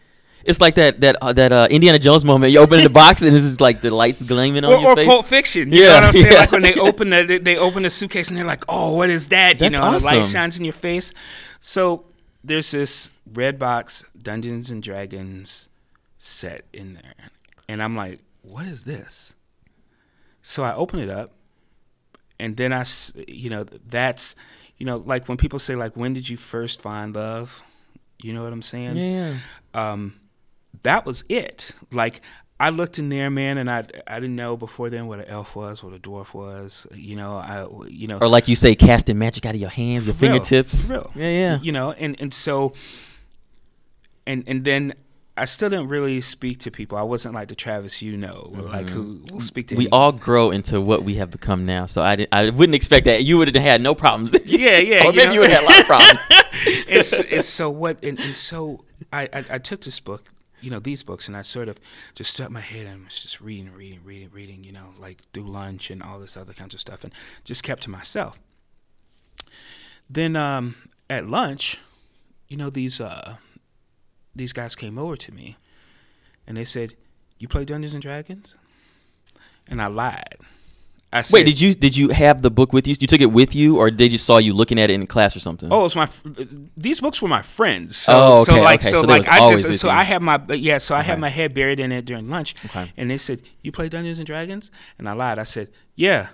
It's 0.45 0.59
like 0.59 0.75
that 0.75 0.99
that 0.99 1.15
uh, 1.21 1.31
that 1.33 1.51
uh, 1.53 1.67
Indiana 1.71 1.97
Jones 1.99 2.25
moment. 2.25 2.51
You 2.51 2.59
open 2.59 2.83
the 2.83 2.89
box 3.03 3.21
and 3.21 3.33
it's 3.33 3.45
just 3.45 3.61
like 3.61 3.79
the 3.81 3.91
lights 3.95 4.21
gleaming 4.21 4.65
on 4.65 4.73
Or, 4.73 4.77
your 4.81 4.91
or 4.91 4.95
face. 4.97 5.07
Pulp 5.07 5.25
Fiction, 5.25 5.71
you 5.71 5.83
Yeah, 5.83 5.87
know 5.87 5.93
what 5.95 6.03
I'm 6.03 6.13
saying? 6.13 6.25
yeah. 6.33 6.39
Like 6.41 6.51
when 6.51 6.61
they 6.63 6.73
open 6.75 7.09
the 7.11 7.39
they 7.41 7.55
open 7.55 7.83
the 7.83 7.89
suitcase 7.89 8.27
and 8.27 8.37
they're 8.37 8.43
like, 8.45 8.65
"Oh, 8.67 8.93
what 8.97 9.09
is 9.09 9.29
that?" 9.29 9.53
You 9.61 9.69
That's 9.69 9.77
know, 9.79 9.97
the 9.97 10.03
light 10.05 10.27
shines 10.27 10.57
in 10.59 10.65
your 10.65 10.73
face. 10.73 11.13
So 11.61 12.05
there's 12.43 12.71
this 12.71 13.09
red 13.33 13.57
box 13.57 14.03
Dungeons 14.21 14.69
and 14.69 14.83
Dragons 14.83 15.69
set 16.25 16.63
in 16.71 16.93
there, 16.93 17.13
and 17.67 17.83
I'm 17.83 17.95
like, 17.95 18.21
"What 18.41 18.65
is 18.65 18.83
this?" 18.85 19.33
So 20.41 20.63
I 20.63 20.73
open 20.73 20.99
it 20.99 21.09
up, 21.09 21.33
and 22.39 22.55
then 22.57 22.71
I, 22.73 22.85
you 23.27 23.49
know, 23.49 23.63
that's, 23.87 24.35
you 24.77 24.85
know, 24.85 24.97
like 24.97 25.27
when 25.27 25.37
people 25.37 25.59
say 25.59 25.75
like, 25.75 25.95
"When 25.97 26.13
did 26.13 26.29
you 26.29 26.37
first 26.37 26.81
find 26.81 27.13
love?" 27.15 27.61
You 28.21 28.31
know 28.33 28.43
what 28.43 28.53
I'm 28.53 28.61
saying? 28.61 28.95
Yeah. 28.97 29.35
um, 29.73 30.13
that 30.83 31.05
was 31.05 31.23
it. 31.29 31.71
Like 31.91 32.21
I 32.59 32.69
looked 32.69 32.97
in 32.99 33.09
there, 33.09 33.29
man, 33.29 33.57
and 33.57 33.69
I 33.69 33.83
I 34.07 34.19
didn't 34.21 34.37
know 34.37 34.55
before 34.55 34.89
then 34.89 35.07
what 35.07 35.19
an 35.19 35.25
elf 35.25 35.55
was, 35.57 35.83
what 35.83 35.93
a 35.93 35.99
dwarf 35.99 36.33
was. 36.33 36.87
You 36.93 37.17
know, 37.17 37.35
I 37.35 37.67
you 37.89 38.07
know, 38.07 38.19
Or 38.19 38.27
like 38.29 38.47
you 38.47 38.55
say, 38.55 38.75
casting 38.75 39.17
magic 39.17 39.45
out 39.45 39.55
of 39.55 39.61
your 39.61 39.69
hands, 39.69 40.05
your 40.05 40.15
For 40.15 40.21
real, 40.25 40.31
fingertips. 40.33 40.87
for 40.87 40.93
real. 40.93 41.11
Yeah, 41.15 41.29
yeah. 41.29 41.59
you 41.61 41.71
know, 41.73 41.91
and 41.91 42.15
and 42.21 42.33
so, 42.33 42.73
and 44.25 44.43
and 44.47 44.63
then 44.63 44.93
I 45.35 45.45
still 45.45 45.69
didn't 45.69 45.87
really 45.87 46.21
speak 46.21 46.59
to 46.59 46.71
people. 46.71 46.95
I 46.97 47.01
wasn't 47.01 47.33
like 47.33 47.47
the 47.47 47.55
Travis 47.55 48.03
you 48.03 48.15
know, 48.15 48.51
like 48.53 48.87
who 48.87 49.25
will 49.31 49.39
speak 49.39 49.67
to 49.67 49.75
Mm-hmm. 49.75 49.79
We 49.79 49.89
all 49.89 50.11
grow 50.11 50.51
into 50.51 50.79
what 50.79 51.03
we 51.03 51.15
have 51.15 51.31
become 51.31 51.65
now. 51.65 51.87
So 51.87 52.03
I, 52.03 52.27
I 52.31 52.51
wouldn't 52.51 52.75
expect 52.75 53.05
that. 53.05 53.23
You 53.23 53.39
would 53.39 53.47
have 53.53 53.63
had 53.63 53.81
no 53.81 53.95
problems. 53.95 54.35
If 54.35 54.47
you, 54.47 54.59
Yeah, 54.59 54.77
yeah, 54.77 54.97
Or 55.05 55.11
you 55.11 55.17
maybe 55.17 55.25
know. 55.25 55.33
you 55.33 55.39
would 55.39 55.49
have 55.49 55.63
had 55.63 55.67
a 55.67 55.71
lot 55.71 55.79
of 55.79 55.85
problems. 55.87 56.21
it's, 56.87 57.13
it's 57.13 57.47
so 57.47 57.71
what 57.71 58.03
and, 58.03 58.19
and 58.19 58.35
so 58.35 58.85
I, 59.11 59.27
I 59.33 59.45
I 59.51 59.57
took 59.57 59.81
this 59.81 59.99
book 59.99 60.29
you 60.61 60.69
know 60.69 60.79
these 60.79 61.03
books 61.03 61.27
and 61.27 61.35
I 61.35 61.41
sort 61.41 61.67
of 61.67 61.79
just 62.15 62.33
stuck 62.33 62.49
my 62.49 62.61
head 62.61 62.85
and 62.85 63.05
was 63.05 63.21
just 63.21 63.41
reading 63.41 63.73
reading 63.73 63.99
reading 64.05 64.29
reading 64.31 64.63
you 64.63 64.71
know 64.71 64.93
like 64.99 65.19
through 65.33 65.49
lunch 65.49 65.91
and 65.91 66.01
all 66.01 66.19
this 66.19 66.37
other 66.37 66.53
kinds 66.53 66.73
of 66.73 66.79
stuff 66.79 67.03
and 67.03 67.11
just 67.43 67.63
kept 67.63 67.83
to 67.83 67.89
myself 67.89 68.39
then 70.09 70.35
um 70.35 70.75
at 71.09 71.27
lunch 71.27 71.79
you 72.47 72.55
know 72.55 72.69
these 72.69 73.01
uh 73.01 73.35
these 74.35 74.53
guys 74.53 74.75
came 74.75 74.97
over 74.97 75.15
to 75.17 75.31
me 75.33 75.57
and 76.47 76.57
they 76.57 76.65
said 76.65 76.95
you 77.39 77.47
play 77.47 77.65
Dungeons 77.65 77.93
and 77.93 78.01
Dragons 78.01 78.55
and 79.67 79.81
I 79.81 79.87
lied 79.87 80.37
I 81.15 81.21
said, 81.21 81.33
Wait, 81.35 81.45
did 81.45 81.61
you 81.61 81.75
did 81.75 81.95
you 81.95 82.09
have 82.09 82.41
the 82.41 82.49
book 82.49 82.73
with 82.73 82.87
you? 82.87 82.95
You 82.99 83.05
took 83.05 83.21
it 83.21 83.27
with 83.27 83.53
you, 83.53 83.77
or 83.77 83.91
they 83.91 84.09
just 84.09 84.25
saw 84.25 84.37
you 84.39 84.51
looking 84.55 84.79
at 84.79 84.89
it 84.89 84.95
in 84.95 85.05
class 85.05 85.35
or 85.35 85.39
something? 85.39 85.71
Oh, 85.71 85.85
it's 85.85 85.95
my. 85.95 86.05
f- 86.05 86.23
These 86.75 87.01
books 87.01 87.21
were 87.21 87.27
my 87.27 87.43
friends. 87.43 87.95
So, 87.97 88.13
Oh, 88.15 88.43
so 88.45 88.53
okay, 88.53 88.63
like, 88.63 88.79
okay. 88.81 88.89
so, 88.89 89.01
So 89.01 89.07
like, 89.07 89.29
I 89.29 89.47
just, 89.51 89.79
so 89.79 89.89
you. 89.89 89.93
I 89.93 90.03
had 90.05 90.23
my, 90.23 90.41
uh, 90.49 90.53
yeah, 90.53 90.79
so 90.79 90.95
I 90.95 91.03
had 91.03 91.19
my 91.19 91.29
head 91.29 91.53
buried 91.53 91.79
in 91.79 91.91
it 91.91 92.05
during 92.05 92.31
lunch. 92.31 92.55
Okay. 92.65 92.91
And 92.97 93.11
they 93.11 93.19
said, 93.19 93.43
"You 93.61 93.71
play 93.71 93.89
Dungeons 93.89 94.17
and 94.17 94.25
Dragons?" 94.25 94.71
And 94.97 95.07
I 95.07 95.13
lied. 95.13 95.37
I 95.37 95.43
said, 95.43 95.69
"Yeah." 95.95 96.29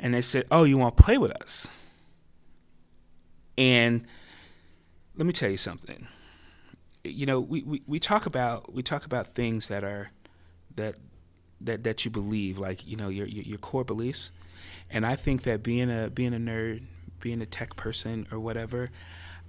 And 0.00 0.12
they 0.14 0.22
said, 0.22 0.46
"Oh, 0.50 0.64
you 0.64 0.78
want 0.78 0.96
to 0.96 1.02
play 1.04 1.16
with 1.16 1.30
us?" 1.40 1.68
And 3.56 4.04
let 5.16 5.26
me 5.26 5.32
tell 5.32 5.50
you 5.50 5.56
something. 5.58 6.08
You 7.10 7.26
know, 7.26 7.40
we, 7.40 7.62
we, 7.62 7.82
we 7.86 7.98
talk 7.98 8.26
about 8.26 8.72
we 8.72 8.82
talk 8.82 9.04
about 9.04 9.34
things 9.34 9.68
that 9.68 9.84
are 9.84 10.10
that 10.76 10.96
that 11.60 11.84
that 11.84 12.04
you 12.04 12.10
believe, 12.10 12.58
like 12.58 12.86
you 12.86 12.96
know 12.96 13.08
your 13.08 13.26
your, 13.26 13.44
your 13.44 13.58
core 13.58 13.84
beliefs. 13.84 14.32
And 14.90 15.06
I 15.06 15.16
think 15.16 15.42
that 15.42 15.62
being 15.62 15.90
a 15.90 16.10
being 16.10 16.34
a 16.34 16.38
nerd, 16.38 16.82
being 17.20 17.42
a 17.42 17.46
tech 17.46 17.76
person 17.76 18.26
or 18.30 18.38
whatever, 18.38 18.90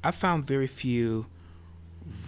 I 0.03 0.11
found 0.11 0.45
very 0.45 0.67
few 0.67 1.27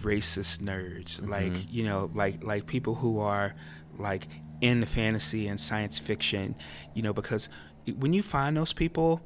racist 0.02 0.60
nerds. 0.60 1.20
Mm-hmm. 1.20 1.30
Like 1.30 1.72
you 1.72 1.84
know, 1.84 2.10
like 2.14 2.42
like 2.42 2.66
people 2.66 2.94
who 2.94 3.18
are 3.18 3.54
like 3.98 4.28
in 4.60 4.80
the 4.80 4.86
fantasy 4.86 5.48
and 5.48 5.60
science 5.60 5.98
fiction. 5.98 6.54
You 6.94 7.02
know, 7.02 7.12
because 7.12 7.48
when 7.96 8.12
you 8.12 8.22
find 8.22 8.56
those 8.56 8.72
people, 8.72 9.20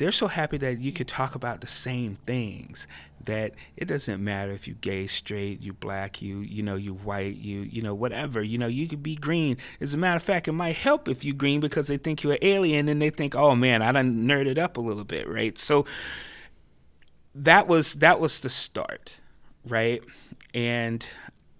they're 0.00 0.10
so 0.10 0.28
happy 0.28 0.56
that 0.56 0.80
you 0.80 0.92
could 0.92 1.06
talk 1.06 1.34
about 1.34 1.60
the 1.60 1.66
same 1.66 2.16
things 2.24 2.86
that 3.26 3.52
it 3.76 3.84
doesn't 3.84 4.24
matter 4.24 4.50
if 4.50 4.66
you 4.66 4.72
gay 4.80 5.06
straight 5.06 5.60
you 5.60 5.74
black 5.74 6.22
you 6.22 6.38
you 6.38 6.62
know 6.62 6.74
you 6.74 6.94
white 6.94 7.36
you 7.36 7.60
you 7.60 7.82
know 7.82 7.92
whatever 7.92 8.42
you 8.42 8.56
know 8.56 8.66
you 8.66 8.88
could 8.88 9.02
be 9.02 9.14
green. 9.14 9.58
As 9.78 9.92
a 9.92 9.98
matter 9.98 10.16
of 10.16 10.22
fact 10.22 10.48
it 10.48 10.52
might 10.52 10.76
help 10.76 11.06
if 11.06 11.22
you 11.22 11.34
green 11.34 11.60
because 11.60 11.88
they 11.88 11.98
think 11.98 12.22
you're 12.22 12.32
an 12.32 12.38
alien 12.40 12.88
and 12.88 13.00
they 13.02 13.10
think 13.10 13.36
oh 13.36 13.54
man 13.54 13.82
i 13.82 13.92
done 13.92 14.24
nerded 14.24 14.56
up 14.56 14.78
a 14.78 14.80
little 14.80 15.04
bit 15.04 15.28
right? 15.28 15.58
So 15.58 15.84
that 17.34 17.68
was 17.68 17.92
that 17.96 18.20
was 18.20 18.40
the 18.40 18.48
start 18.48 19.18
right? 19.68 20.02
And 20.54 21.04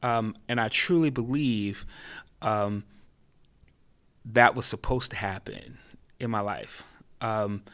um 0.02 0.34
and 0.48 0.58
i 0.58 0.68
truly 0.68 1.10
believe 1.10 1.84
um 2.40 2.84
that 4.24 4.54
was 4.54 4.64
supposed 4.64 5.10
to 5.10 5.18
happen 5.18 5.76
in 6.18 6.30
my 6.30 6.40
life. 6.40 6.84
Um 7.20 7.64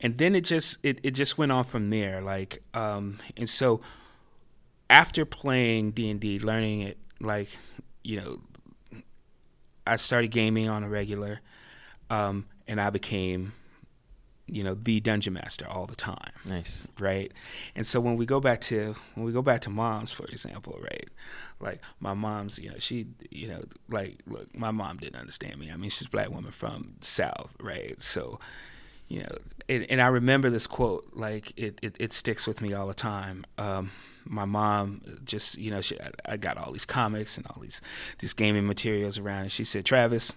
and 0.00 0.18
then 0.18 0.34
it 0.34 0.42
just 0.42 0.78
it, 0.82 1.00
it 1.02 1.12
just 1.12 1.38
went 1.38 1.52
on 1.52 1.64
from 1.64 1.90
there 1.90 2.20
like 2.20 2.62
um 2.74 3.18
and 3.36 3.48
so 3.48 3.80
after 4.88 5.24
playing 5.24 5.90
d&d 5.92 6.38
learning 6.40 6.82
it 6.82 6.98
like 7.20 7.48
you 8.02 8.20
know 8.20 8.40
i 9.86 9.96
started 9.96 10.28
gaming 10.28 10.68
on 10.68 10.82
a 10.82 10.88
regular 10.88 11.40
um 12.10 12.44
and 12.66 12.80
i 12.80 12.90
became 12.90 13.52
you 14.52 14.64
know 14.64 14.74
the 14.74 15.00
dungeon 15.00 15.32
master 15.34 15.66
all 15.68 15.86
the 15.86 15.96
time. 15.96 16.32
Nice. 16.44 16.88
right? 16.98 17.32
And 17.74 17.86
so 17.86 18.00
when 18.00 18.16
we 18.16 18.26
go 18.26 18.40
back 18.40 18.60
to 18.62 18.94
when 19.14 19.24
we 19.24 19.32
go 19.32 19.42
back 19.42 19.60
to 19.62 19.70
moms 19.70 20.10
for 20.10 20.26
example 20.26 20.78
right? 20.82 21.08
Like 21.60 21.80
my 22.00 22.14
mom's 22.14 22.58
you 22.58 22.70
know 22.70 22.78
she 22.78 23.06
you 23.30 23.48
know 23.48 23.62
like 23.88 24.20
look 24.26 24.54
my 24.56 24.70
mom 24.70 24.98
didn't 24.98 25.20
understand 25.20 25.58
me. 25.58 25.70
I 25.70 25.76
mean 25.76 25.90
she's 25.90 26.08
a 26.08 26.10
black 26.10 26.30
woman 26.30 26.52
from 26.52 26.94
the 27.00 27.06
south 27.06 27.54
right? 27.60 28.00
So 28.02 28.40
you 29.10 29.20
know 29.20 29.36
and, 29.68 29.84
and 29.90 30.00
i 30.00 30.06
remember 30.06 30.48
this 30.48 30.66
quote 30.66 31.06
like 31.12 31.52
it, 31.58 31.78
it, 31.82 31.96
it 31.98 32.12
sticks 32.14 32.46
with 32.46 32.62
me 32.62 32.72
all 32.72 32.86
the 32.86 32.94
time 32.94 33.44
um, 33.58 33.90
my 34.24 34.46
mom 34.46 35.02
just 35.24 35.58
you 35.58 35.70
know 35.70 35.82
she, 35.82 36.00
I, 36.00 36.10
I 36.24 36.36
got 36.38 36.56
all 36.56 36.72
these 36.72 36.86
comics 36.86 37.36
and 37.36 37.46
all 37.46 37.60
these 37.60 37.82
these 38.20 38.32
gaming 38.32 38.66
materials 38.66 39.18
around 39.18 39.42
and 39.42 39.52
she 39.52 39.64
said 39.64 39.84
travis 39.84 40.32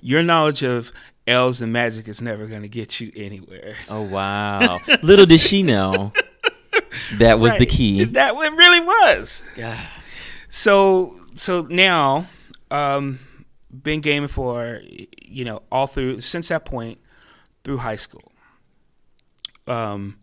your 0.00 0.22
knowledge 0.22 0.62
of 0.62 0.92
elves 1.26 1.60
and 1.60 1.72
magic 1.72 2.08
is 2.08 2.22
never 2.22 2.46
going 2.46 2.62
to 2.62 2.68
get 2.68 3.00
you 3.00 3.12
anywhere 3.16 3.74
Oh 3.88 4.02
wow! 4.02 4.78
Little 5.02 5.26
did 5.26 5.40
she 5.40 5.64
know 5.64 6.12
that 7.18 7.38
was 7.38 7.54
the 7.54 7.66
key. 7.66 8.04
That 8.04 8.34
it 8.34 8.52
really 8.52 8.80
was. 8.80 9.42
God. 9.54 9.78
So 10.48 11.20
so 11.34 11.62
now, 11.62 12.26
um, 12.70 13.18
been 13.70 14.00
gaming 14.00 14.28
for 14.28 14.80
you 15.20 15.44
know 15.44 15.62
all 15.70 15.86
through 15.86 16.20
since 16.20 16.48
that 16.48 16.64
point 16.64 16.98
through 17.66 17.78
high 17.78 17.96
school. 17.96 18.30
Um, 19.66 20.18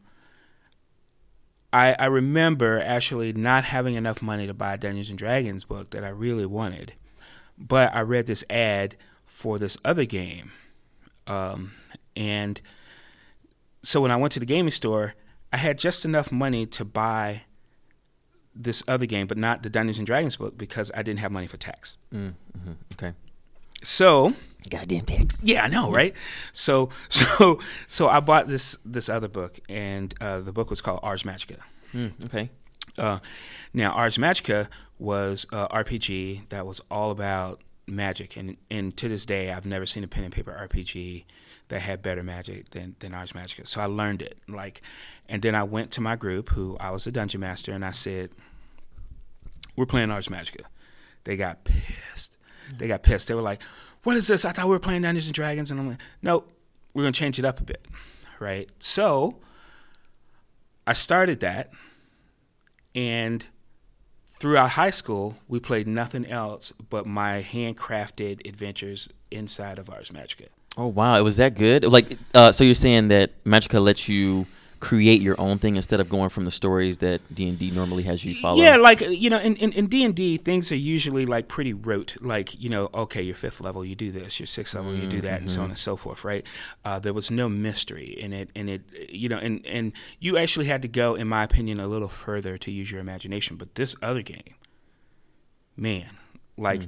I 1.74 1.94
I 2.00 2.06
remember 2.06 2.80
actually 2.80 3.34
not 3.34 3.66
having 3.66 3.96
enough 3.96 4.22
money 4.22 4.48
to 4.48 4.54
buy 4.54 4.76
a 4.76 4.78
Dungeons 4.78 5.10
and 5.10 5.20
Dragons 5.20 5.66
book 5.66 5.90
that 5.90 6.06
I 6.06 6.10
really 6.10 6.46
wanted, 6.46 6.94
but 7.58 7.94
I 7.94 8.00
read 8.00 8.28
this 8.28 8.46
ad 8.50 8.96
for 9.26 9.60
this 9.60 9.78
other 9.84 10.06
game, 10.06 10.54
um, 11.28 11.74
and 12.16 12.62
so 13.82 14.00
when 14.00 14.12
I 14.12 14.16
went 14.16 14.32
to 14.34 14.40
the 14.40 14.46
gaming 14.46 14.72
store, 14.72 15.14
I 15.52 15.58
had 15.58 15.78
just 15.78 16.06
enough 16.06 16.32
money 16.32 16.66
to 16.68 16.86
buy 16.86 17.42
this 18.56 18.84
other 18.88 19.06
game, 19.06 19.28
but 19.28 19.38
not 19.38 19.64
the 19.64 19.70
Dungeons 19.70 19.98
and 19.98 20.08
Dragons 20.08 20.38
book 20.38 20.58
because 20.58 20.92
I 20.96 21.02
didn't 21.02 21.20
have 21.20 21.32
money 21.34 21.48
for 21.48 21.58
tax. 21.58 21.98
Mm, 22.14 22.36
mhm, 22.58 22.76
Okay. 22.94 23.12
So 23.84 24.34
Goddamn 24.70 25.06
text. 25.06 25.44
yeah, 25.44 25.64
I 25.64 25.68
know, 25.68 25.92
right? 25.92 26.14
So 26.54 26.90
so 27.10 27.60
so 27.88 28.08
I 28.08 28.20
bought 28.20 28.48
this 28.48 28.78
this 28.86 29.10
other 29.10 29.28
book, 29.28 29.60
and 29.70 30.14
uh, 30.22 30.40
the 30.40 30.52
book 30.52 30.70
was 30.70 30.82
called 30.82 31.00
Ars 31.04 31.24
Magica. 31.24 31.58
Mm, 31.94 32.12
okay. 32.26 32.50
Uh, 32.98 33.20
now, 33.74 33.92
Ars 33.92 34.18
Magica 34.18 34.68
was 35.00 35.46
a 35.52 35.68
RPG 35.68 36.50
that 36.50 36.66
was 36.66 36.80
all 36.92 37.12
about 37.12 37.62
magic, 37.88 38.38
and 38.38 38.58
and 38.70 38.96
to 38.98 39.10
this 39.10 39.26
day, 39.26 39.52
I've 39.52 39.66
never 39.66 39.86
seen 39.86 40.04
a 40.04 40.08
pen 40.08 40.24
and 40.24 40.34
paper 40.34 40.68
RPG 40.70 41.26
that 41.70 41.82
had 41.82 42.02
better 42.02 42.24
magic 42.24 42.70
than 42.72 42.96
than 43.00 43.14
Ars 43.14 43.34
Magica. 43.34 43.68
So 43.68 43.82
I 43.82 43.86
learned 43.86 44.22
it, 44.22 44.38
like, 44.48 44.82
and 45.28 45.42
then 45.42 45.56
I 45.56 45.64
went 45.64 45.92
to 45.94 46.02
my 46.02 46.16
group, 46.16 46.50
who 46.50 46.78
I 46.80 46.92
was 46.92 47.08
a 47.08 47.12
dungeon 47.12 47.42
master, 47.42 47.74
and 47.74 47.84
I 47.84 47.92
said, 47.92 48.30
"We're 49.76 49.86
playing 49.86 50.12
Ars 50.12 50.30
Magica." 50.30 50.66
They 51.26 51.38
got 51.38 51.64
pissed. 51.64 52.38
They 52.78 52.88
got 52.88 53.04
pissed. 53.04 53.28
They 53.28 53.36
were 53.36 53.42
like, 53.42 53.62
"What 54.04 54.16
is 54.18 54.28
this? 54.28 54.46
I 54.46 54.52
thought 54.52 54.66
we 54.66 54.72
were 54.72 54.80
playing 54.80 55.02
Dungeons 55.04 55.28
and 55.28 55.34
Dragons." 55.34 55.72
And 55.72 55.80
I'm 55.80 55.90
like, 55.90 56.02
"Nope, 56.22 56.52
we're 56.94 57.04
gonna 57.04 57.14
change 57.14 57.40
it 57.40 57.46
up 57.46 57.60
a 57.60 57.64
bit, 57.64 57.86
right?" 58.40 58.70
So 58.80 59.40
I 60.86 60.94
started 60.94 61.40
that, 61.42 61.72
and 62.96 63.46
throughout 64.28 64.72
high 64.72 64.90
school, 64.90 65.38
we 65.48 65.60
played 65.60 65.88
nothing 65.88 66.26
else 66.26 66.74
but 66.90 67.06
my 67.06 67.42
handcrafted 67.42 68.46
adventures 68.46 69.10
inside 69.32 69.80
of 69.80 69.90
Ars 69.90 70.10
Magica. 70.10 70.48
Oh 70.76 70.88
wow! 70.88 71.16
It 71.16 71.22
was 71.22 71.38
that 71.38 71.56
good. 71.56 71.86
Like, 71.86 72.18
uh, 72.34 72.52
so 72.52 72.64
you're 72.64 72.74
saying 72.74 73.10
that 73.10 73.44
Magica 73.44 73.82
lets 73.82 74.10
you 74.10 74.48
create 74.84 75.22
your 75.22 75.40
own 75.40 75.58
thing 75.58 75.76
instead 75.78 76.00
of 76.00 76.10
going 76.10 76.30
from 76.30 76.46
the 76.46 76.52
stories 76.52 76.98
that 76.98 77.22
D 77.34 77.48
and 77.48 77.58
D 77.58 77.72
normally 77.72 78.04
has 78.04 78.26
you 78.26 78.36
follow. 78.36 78.62
Yeah, 78.62 78.76
like 78.78 79.00
you 79.02 79.30
know, 79.30 79.40
in 79.40 79.56
in 79.56 79.72
in 79.74 79.88
D 79.88 80.04
and 80.04 80.14
D, 80.14 80.38
things 80.38 80.72
are 80.72 80.76
usually 80.76 81.26
like 81.26 81.48
pretty 81.48 81.74
rote. 81.74 82.16
Like 82.22 82.60
you 82.60 82.70
know, 82.70 82.90
okay, 82.94 83.22
your 83.22 83.36
fifth 83.36 83.62
level, 83.62 83.86
you 83.86 83.96
do 83.96 84.12
this. 84.12 84.40
Your 84.40 84.48
sixth 84.48 84.74
level, 84.76 84.94
you 84.94 85.08
do 85.08 85.22
that, 85.22 85.40
and 85.42 85.50
so 85.50 85.62
on 85.62 85.70
and 85.70 85.78
so 85.78 85.96
forth. 85.96 86.24
Right? 86.26 86.46
Uh, 86.84 87.00
there 87.00 87.14
was 87.14 87.32
no 87.32 87.48
mystery 87.48 88.16
in 88.20 88.34
it, 88.34 88.50
and 88.56 88.70
it, 88.70 88.82
you 89.10 89.30
know, 89.30 89.38
and 89.38 89.66
and 89.66 89.94
you 90.20 90.38
actually 90.38 90.66
had 90.66 90.82
to 90.82 90.88
go, 90.88 91.16
in 91.16 91.28
my 91.28 91.44
opinion, 91.44 91.80
a 91.80 91.88
little 91.88 92.10
further 92.10 92.58
to 92.58 92.70
use 92.72 92.92
your 92.92 93.00
imagination. 93.00 93.56
But 93.58 93.76
this 93.76 93.96
other 94.02 94.22
game, 94.22 94.56
man, 95.78 96.10
like 96.58 96.82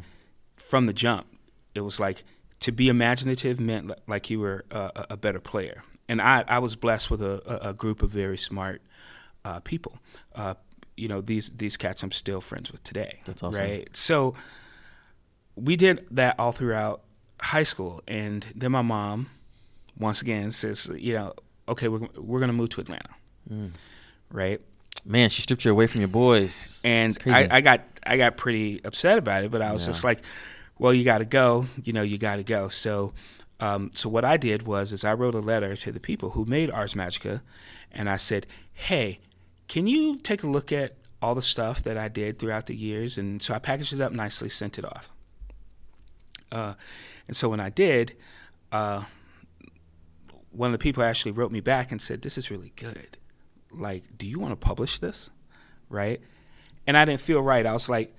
from 0.55 0.85
the 0.85 0.93
jump, 0.93 1.27
it 1.73 1.81
was 1.81 1.99
like 1.99 2.23
to 2.61 2.71
be 2.71 2.87
imaginative 2.89 3.59
meant 3.59 3.91
like 4.07 4.29
you 4.29 4.39
were 4.39 4.65
a- 4.71 5.05
a 5.11 5.17
better 5.17 5.39
player. 5.39 5.83
And 6.07 6.21
I, 6.21 6.43
I 6.47 6.59
was 6.59 6.75
blessed 6.75 7.09
with 7.09 7.21
a, 7.21 7.69
a, 7.69 7.74
group 7.74 8.03
of 8.03 8.12
very 8.12 8.38
smart 8.38 8.81
uh, 9.43 9.59
people. 9.62 9.97
Uh, 10.35 10.53
you 10.95 11.07
know, 11.07 11.19
these 11.21 11.50
these 11.51 11.77
cats 11.77 12.03
I'm 12.03 12.12
still 12.12 12.41
friends 12.41 12.71
with 12.71 12.83
today. 12.83 13.19
That's 13.25 13.41
awesome. 13.43 13.59
Right. 13.62 13.95
So 13.95 14.35
we 15.55 15.75
did 15.75 16.05
that 16.12 16.35
all 16.39 16.51
throughout 16.51 17.01
high 17.41 17.63
school, 17.63 18.01
and 18.07 18.45
then 18.55 18.71
my 18.71 18.81
mom, 18.81 19.29
once 19.97 20.21
again, 20.21 20.51
says, 20.51 20.89
you 20.95 21.13
know, 21.13 21.33
okay, 21.67 21.88
we're 21.88 22.07
we're 22.17 22.39
gonna 22.39 22.53
move 22.53 22.69
to 22.69 22.81
Atlanta, 22.81 23.09
Mm. 23.51 23.71
right? 24.31 24.62
Man, 25.05 25.29
she 25.29 25.41
stripped 25.41 25.65
you 25.65 25.71
away 25.71 25.88
from 25.88 26.01
your 26.01 26.07
boys. 26.07 26.81
And 26.83 27.17
I, 27.25 27.47
I 27.51 27.62
got 27.62 27.81
I 28.05 28.17
got 28.17 28.38
pretty 28.38 28.83
upset 28.83 29.17
about 29.17 29.43
it, 29.43 29.51
but 29.51 29.62
I 29.62 29.71
was 29.71 29.83
Yeah. 29.83 29.88
just 29.88 30.03
like, 30.03 30.21
well, 30.79 30.93
you 30.93 31.03
got 31.03 31.19
to 31.19 31.25
go. 31.25 31.67
You 31.83 31.93
know, 31.93 32.01
you 32.01 32.17
got 32.17 32.38
to 32.38 32.43
go. 32.43 32.69
So, 32.69 33.13
um, 33.59 33.91
so 33.93 34.09
what 34.09 34.25
I 34.25 34.38
did 34.38 34.63
was 34.63 34.91
is 34.91 35.03
I 35.03 35.13
wrote 35.13 35.35
a 35.35 35.39
letter 35.39 35.75
to 35.75 35.91
the 35.91 36.00
people 36.00 36.31
who 36.31 36.45
made 36.45 36.69
Ars 36.69 36.93
Magica, 36.93 37.41
and 37.91 38.09
I 38.09 38.17
said, 38.17 38.47
hey, 38.74 39.19
can 39.67 39.88
you 39.88 40.17
take 40.17 40.43
a 40.43 40.47
look 40.47 40.71
at 40.71 40.95
all 41.21 41.35
the 41.35 41.41
stuff 41.41 41.81
that 41.83 41.97
I 41.97 42.07
did 42.07 42.38
throughout 42.38 42.67
the 42.67 42.75
years? 42.75 43.17
And 43.17 43.41
so 43.41 43.53
I 43.53 43.59
packaged 43.59 43.93
it 43.93 44.01
up 44.01 44.12
nicely, 44.12 44.50
sent 44.50 44.77
it 44.77 44.85
off. 44.85 45.09
Uh, 46.51 46.74
and 47.27 47.35
so 47.35 47.50
when 47.50 47.59
I 47.59 47.69
did, 47.69 48.15
uh, 48.71 49.03
one 50.51 50.67
of 50.67 50.71
the 50.74 50.83
people 50.83 51.03
actually 51.03 51.31
wrote 51.31 51.51
me 51.51 51.59
back 51.59 51.91
and 51.91 52.01
said, 52.01 52.21
"This 52.21 52.38
is 52.38 52.51
really 52.51 52.71
good. 52.75 53.17
Like, 53.71 54.17
do 54.17 54.27
you 54.27 54.39
want 54.39 54.51
to 54.51 54.55
publish 54.55 55.00
this?" 55.00 55.29
Right? 55.89 56.21
And 56.88 56.95
I 56.95 57.03
didn't 57.05 57.21
feel 57.21 57.41
right. 57.41 57.65
I 57.65 57.74
was 57.74 57.89
like, 57.89 58.15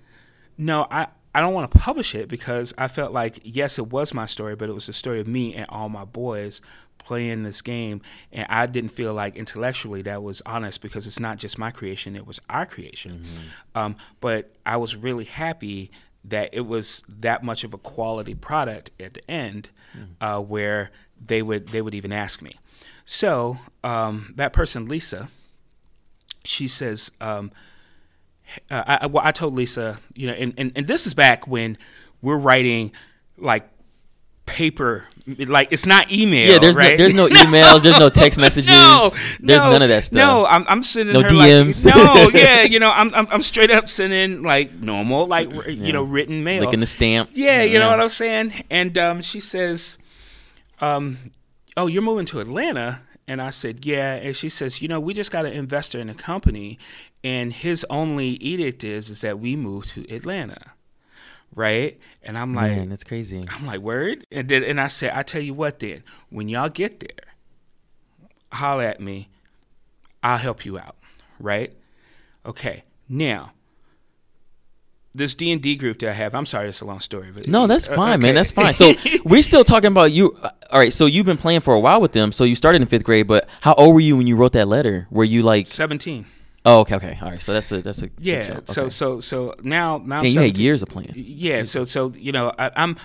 "No, 0.58 0.86
I." 0.90 1.08
I 1.36 1.42
don't 1.42 1.52
want 1.52 1.70
to 1.70 1.78
publish 1.78 2.14
it 2.14 2.28
because 2.28 2.72
I 2.78 2.88
felt 2.88 3.12
like 3.12 3.40
yes, 3.44 3.78
it 3.78 3.88
was 3.88 4.14
my 4.14 4.24
story, 4.24 4.56
but 4.56 4.70
it 4.70 4.72
was 4.72 4.86
the 4.86 4.94
story 4.94 5.20
of 5.20 5.26
me 5.28 5.54
and 5.54 5.66
all 5.68 5.90
my 5.90 6.06
boys 6.06 6.62
playing 6.96 7.42
this 7.42 7.60
game, 7.60 8.00
and 8.32 8.46
I 8.48 8.64
didn't 8.64 8.88
feel 8.90 9.12
like 9.12 9.36
intellectually 9.36 10.00
that 10.02 10.22
was 10.22 10.40
honest 10.46 10.80
because 10.80 11.06
it's 11.06 11.20
not 11.20 11.36
just 11.36 11.58
my 11.58 11.70
creation; 11.70 12.16
it 12.16 12.26
was 12.26 12.40
our 12.48 12.64
creation. 12.64 13.26
Um, 13.74 13.96
but 14.22 14.54
I 14.64 14.78
was 14.78 14.96
really 14.96 15.24
happy 15.26 15.90
that 16.24 16.48
it 16.54 16.62
was 16.62 17.02
that 17.06 17.42
much 17.42 17.64
of 17.64 17.74
a 17.74 17.78
quality 17.78 18.34
product 18.34 18.90
at 18.98 19.12
the 19.12 19.30
end, 19.30 19.68
uh, 20.22 20.40
where 20.40 20.90
they 21.22 21.42
would 21.42 21.68
they 21.68 21.82
would 21.82 21.94
even 21.94 22.12
ask 22.14 22.40
me. 22.40 22.56
So 23.04 23.58
um, 23.84 24.32
that 24.36 24.54
person, 24.54 24.88
Lisa, 24.88 25.28
she 26.44 26.66
says, 26.66 27.12
um, 27.20 27.52
uh, 28.70 28.98
I, 29.02 29.06
well, 29.06 29.22
I 29.24 29.32
told 29.32 29.54
Lisa, 29.54 29.98
you 30.14 30.26
know, 30.26 30.32
and, 30.32 30.54
and, 30.56 30.72
and 30.76 30.86
this 30.86 31.06
is 31.06 31.14
back 31.14 31.46
when 31.46 31.76
we're 32.22 32.36
writing 32.38 32.92
like 33.38 33.68
paper, 34.46 35.06
like 35.26 35.68
it's 35.72 35.86
not 35.86 36.10
email. 36.12 36.52
yeah, 36.52 36.58
there's 36.58 36.76
right? 36.76 36.92
no 36.92 36.96
there's 36.96 37.14
no 37.22 37.26
emails, 37.28 37.82
there's 37.82 37.98
no 37.98 38.08
text 38.08 38.38
messages. 38.38 38.70
No, 38.70 39.10
there's 39.40 39.62
no, 39.62 39.72
none 39.72 39.82
of 39.82 39.88
that 39.88 40.04
stuff. 40.04 40.16
No, 40.16 40.46
I'm, 40.46 40.64
I'm 40.68 40.82
sending 40.82 41.12
No 41.12 41.22
her 41.22 41.28
DMs. 41.28 41.84
like 41.84 41.94
no, 41.96 42.28
yeah, 42.38 42.62
you 42.62 42.78
know, 42.78 42.90
I'm, 42.90 43.12
I'm 43.14 43.26
I'm 43.30 43.42
straight 43.42 43.70
up 43.70 43.88
sending 43.88 44.42
like 44.42 44.72
normal, 44.72 45.26
like 45.26 45.52
Yeah. 45.52 45.68
you 45.68 45.92
know, 45.92 46.04
written 46.04 46.44
mail. 46.44 46.62
Licking 46.64 46.80
the 46.80 46.86
stamp. 46.86 47.30
Yeah, 47.32 47.62
you 47.62 47.78
know 47.78 47.88
what 47.88 48.00
I'm 48.00 48.08
saying? 48.08 48.52
And 48.70 48.96
um, 48.96 49.22
she 49.22 49.40
says, 49.40 49.98
um, 50.80 51.18
Oh, 51.76 51.88
you're 51.88 52.02
moving 52.02 52.24
to 52.26 52.40
Atlanta? 52.40 53.02
And 53.28 53.42
I 53.42 53.50
said, 53.50 53.84
Yeah. 53.84 54.14
And 54.14 54.36
she 54.36 54.48
says, 54.48 54.80
You 54.80 54.88
know, 54.88 55.00
we 55.00 55.14
just 55.14 55.30
got 55.30 55.46
an 55.46 55.52
investor 55.52 55.98
in 55.98 56.08
a 56.08 56.14
company, 56.14 56.78
and 57.24 57.52
his 57.52 57.84
only 57.90 58.30
edict 58.42 58.84
is 58.84 59.10
is 59.10 59.20
that 59.22 59.38
we 59.38 59.56
move 59.56 59.86
to 59.86 60.08
Atlanta. 60.12 60.72
Right? 61.54 61.98
And 62.22 62.36
I'm 62.36 62.54
like, 62.54 62.72
Man, 62.72 62.88
that's 62.88 63.04
crazy. 63.04 63.44
I'm 63.48 63.66
like, 63.66 63.80
Word? 63.80 64.24
And 64.30 64.48
then 64.48 64.62
and 64.62 64.80
I 64.80 64.88
said, 64.88 65.12
I 65.14 65.22
tell 65.22 65.42
you 65.42 65.54
what 65.54 65.80
then, 65.80 66.02
when 66.30 66.48
y'all 66.48 66.68
get 66.68 67.00
there, 67.00 67.10
holler 68.52 68.84
at 68.84 69.00
me. 69.00 69.28
I'll 70.22 70.38
help 70.38 70.64
you 70.64 70.78
out. 70.78 70.96
Right? 71.38 71.72
Okay. 72.44 72.84
Now, 73.08 73.52
this 75.16 75.34
D 75.34 75.50
and 75.52 75.60
D 75.62 75.76
group 75.76 75.98
that 76.00 76.10
I 76.10 76.12
have, 76.12 76.34
I'm 76.34 76.46
sorry, 76.46 76.68
it's 76.68 76.80
a 76.80 76.84
long 76.84 77.00
story, 77.00 77.30
but 77.32 77.48
No, 77.48 77.66
that's 77.66 77.88
uh, 77.88 77.94
fine, 77.96 78.20
man. 78.20 78.34
That's 78.34 78.50
fine. 78.50 78.72
So 78.74 78.92
we're 79.24 79.42
still 79.42 79.64
talking 79.64 79.88
about 79.88 80.12
you. 80.12 80.36
uh, 80.42 80.50
All 80.70 80.78
right. 80.78 80.92
So 80.92 81.06
you've 81.06 81.26
been 81.26 81.38
playing 81.38 81.60
for 81.60 81.74
a 81.74 81.80
while 81.80 82.00
with 82.00 82.12
them. 82.12 82.32
So 82.32 82.44
you 82.44 82.54
started 82.54 82.82
in 82.82 82.88
fifth 82.88 83.04
grade, 83.04 83.26
but 83.26 83.48
how 83.60 83.74
old 83.74 83.94
were 83.94 84.00
you 84.00 84.16
when 84.16 84.26
you 84.26 84.36
wrote 84.36 84.52
that 84.52 84.68
letter? 84.68 85.06
Were 85.10 85.24
you 85.24 85.42
like? 85.42 85.66
17. 85.66 86.26
Oh, 86.64 86.80
okay, 86.80 86.96
okay. 86.96 87.18
All 87.22 87.30
right. 87.30 87.40
So 87.40 87.52
that's 87.52 87.70
a 87.72 87.80
that's 87.80 88.02
a 88.02 88.10
Yeah. 88.18 88.42
joke. 88.48 88.66
So 88.66 88.82
Okay. 88.82 88.88
so 88.90 89.20
so 89.20 89.54
now 89.62 89.98
now 90.04 90.18
Dang, 90.20 90.32
you 90.32 90.40
had 90.40 90.58
years 90.58 90.82
of 90.82 90.88
playing. 90.88 91.12
Yeah. 91.14 91.62
So 91.62 91.84
so 91.84 92.12
you 92.18 92.32
know 92.32 92.52
I, 92.58 92.70
I'm 92.74 92.96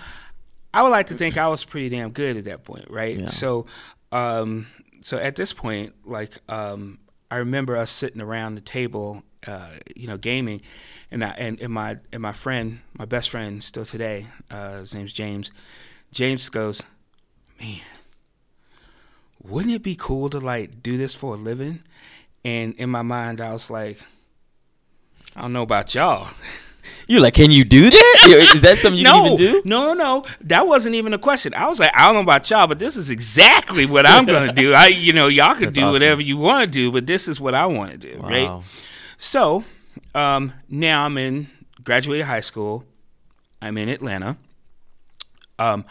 I 0.74 0.82
would 0.82 0.88
like 0.90 1.06
to 1.08 1.14
think 1.14 1.36
I 1.36 1.46
was 1.48 1.64
pretty 1.64 1.88
damn 1.88 2.10
good 2.10 2.36
at 2.36 2.44
that 2.44 2.64
point, 2.64 2.90
right? 2.90 3.20
Yeah. 3.20 3.26
So 3.26 3.66
um 4.10 4.66
so 5.02 5.16
at 5.16 5.36
this 5.36 5.52
point, 5.52 5.94
like 6.04 6.38
um 6.48 6.98
I 7.30 7.36
remember 7.36 7.76
us 7.76 7.90
sitting 7.90 8.20
around 8.20 8.56
the 8.56 8.60
table, 8.62 9.22
uh, 9.46 9.70
you 9.94 10.06
know, 10.06 10.16
gaming, 10.16 10.60
and 11.10 11.24
I 11.24 11.30
and, 11.30 11.60
and 11.60 11.72
my 11.72 11.98
and 12.12 12.22
my 12.22 12.32
friend, 12.32 12.80
my 12.98 13.04
best 13.04 13.30
friend 13.30 13.62
still 13.62 13.84
today, 13.84 14.26
uh, 14.50 14.80
his 14.80 14.94
name's 14.94 15.12
James. 15.12 15.50
James 16.10 16.48
goes, 16.50 16.82
man, 17.60 17.80
wouldn't 19.42 19.74
it 19.74 19.82
be 19.82 19.96
cool 19.96 20.28
to 20.30 20.38
like 20.38 20.82
do 20.82 20.96
this 20.96 21.14
for 21.14 21.34
a 21.34 21.38
living? 21.38 21.82
And 22.44 22.74
in 22.74 22.90
my 22.90 23.02
mind, 23.02 23.40
I 23.40 23.52
was 23.52 23.70
like, 23.70 23.98
I 25.34 25.42
don't 25.42 25.52
know 25.52 25.62
about 25.62 25.94
y'all. 25.94 26.28
You're 27.08 27.20
like, 27.20 27.34
can 27.34 27.50
you 27.50 27.64
do 27.64 27.90
that? 27.90 28.50
Is 28.54 28.62
that 28.62 28.78
something 28.78 28.98
you 28.98 29.04
no, 29.04 29.22
can 29.22 29.32
even 29.32 29.36
do? 29.36 29.62
no, 29.64 29.92
no, 29.92 29.94
no. 29.94 30.24
That 30.42 30.66
wasn't 30.66 30.94
even 30.94 31.12
a 31.12 31.18
question. 31.18 31.52
I 31.54 31.66
was 31.66 31.78
like, 31.78 31.90
I 31.94 32.06
don't 32.06 32.14
know 32.14 32.20
about 32.20 32.48
y'all, 32.48 32.66
but 32.66 32.78
this 32.78 32.96
is 32.96 33.10
exactly 33.10 33.86
what 33.86 34.06
I'm 34.06 34.24
gonna 34.24 34.52
do. 34.52 34.72
I, 34.72 34.86
you 34.86 35.12
know, 35.12 35.26
y'all 35.28 35.54
can 35.54 35.64
That's 35.64 35.74
do 35.74 35.82
awesome. 35.82 35.92
whatever 35.92 36.20
you 36.20 36.36
want 36.36 36.66
to 36.66 36.70
do, 36.70 36.92
but 36.92 37.06
this 37.06 37.28
is 37.28 37.40
what 37.40 37.54
I 37.54 37.66
want 37.66 37.90
to 37.92 37.98
do, 37.98 38.20
right? 38.20 38.62
So, 39.22 39.62
um, 40.16 40.52
now 40.68 41.04
I'm 41.04 41.16
in 41.16 41.46
graduated 41.84 42.26
high 42.26 42.40
school. 42.40 42.84
I'm 43.62 43.78
in 43.78 43.88
Atlanta. 43.88 44.36
Um, 45.60 45.84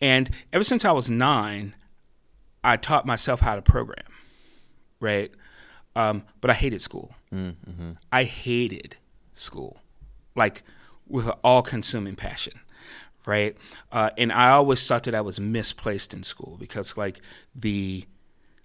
and 0.00 0.30
ever 0.54 0.64
since 0.64 0.82
I 0.86 0.92
was 0.92 1.10
nine, 1.10 1.74
I 2.64 2.78
taught 2.78 3.04
myself 3.04 3.40
how 3.40 3.56
to 3.56 3.62
program, 3.62 4.06
right? 5.00 5.30
Um, 5.94 6.22
but 6.40 6.50
I 6.50 6.54
hated 6.54 6.80
school. 6.80 7.14
Mm-hmm. 7.30 7.92
I 8.10 8.24
hated 8.24 8.96
school, 9.34 9.76
like 10.34 10.62
with 11.06 11.26
an 11.26 11.34
all-consuming 11.44 12.16
passion, 12.16 12.58
right? 13.26 13.54
Uh, 13.92 14.08
and 14.16 14.32
I 14.32 14.48
always 14.52 14.84
thought 14.86 15.02
that 15.02 15.14
I 15.14 15.20
was 15.20 15.38
misplaced 15.38 16.14
in 16.14 16.22
school 16.22 16.56
because, 16.58 16.96
like, 16.96 17.20
the 17.54 18.06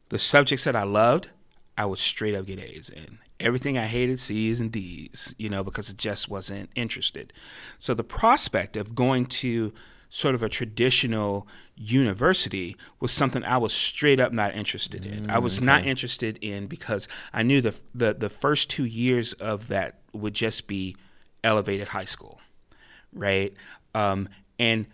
the 0.07 0.17
subjects 0.17 0.63
that 0.63 0.77
I 0.77 0.83
loved, 0.83 1.29
I 1.77 1.85
would 1.85 1.99
straight 1.99 2.35
up 2.35 2.45
get 2.45 2.59
A's 2.59 2.89
in. 2.89 3.19
Everything 3.41 3.77
I 3.77 3.87
hated, 3.87 4.19
C's 4.19 4.59
and 4.59 4.71
D's, 4.71 5.35
you 5.37 5.49
know, 5.49 5.63
because 5.63 5.89
it 5.89 5.97
just 5.97 6.29
wasn't 6.29 6.69
interested. 6.75 7.33
So 7.79 7.93
the 7.93 8.03
prospect 8.03 8.77
of 8.77 8.95
going 8.95 9.25
to 9.27 9.73
sort 10.09 10.35
of 10.35 10.43
a 10.43 10.49
traditional 10.49 11.47
university 11.77 12.75
was 12.99 13.11
something 13.11 13.43
I 13.45 13.57
was 13.57 13.73
straight 13.73 14.19
up 14.19 14.33
not 14.33 14.53
interested 14.55 15.05
in. 15.05 15.29
I 15.29 15.39
was 15.39 15.61
not 15.61 15.85
interested 15.85 16.37
in 16.41 16.67
because 16.67 17.07
I 17.33 17.43
knew 17.43 17.61
the, 17.61 17.79
the 17.95 18.13
the 18.13 18.29
first 18.29 18.69
two 18.69 18.85
years 18.85 19.33
of 19.33 19.69
that 19.69 19.99
would 20.13 20.33
just 20.33 20.67
be 20.67 20.97
elevated 21.43 21.87
high 21.87 22.05
school, 22.05 22.41
right? 23.13 23.53
Um, 23.95 24.27
and 24.59 24.85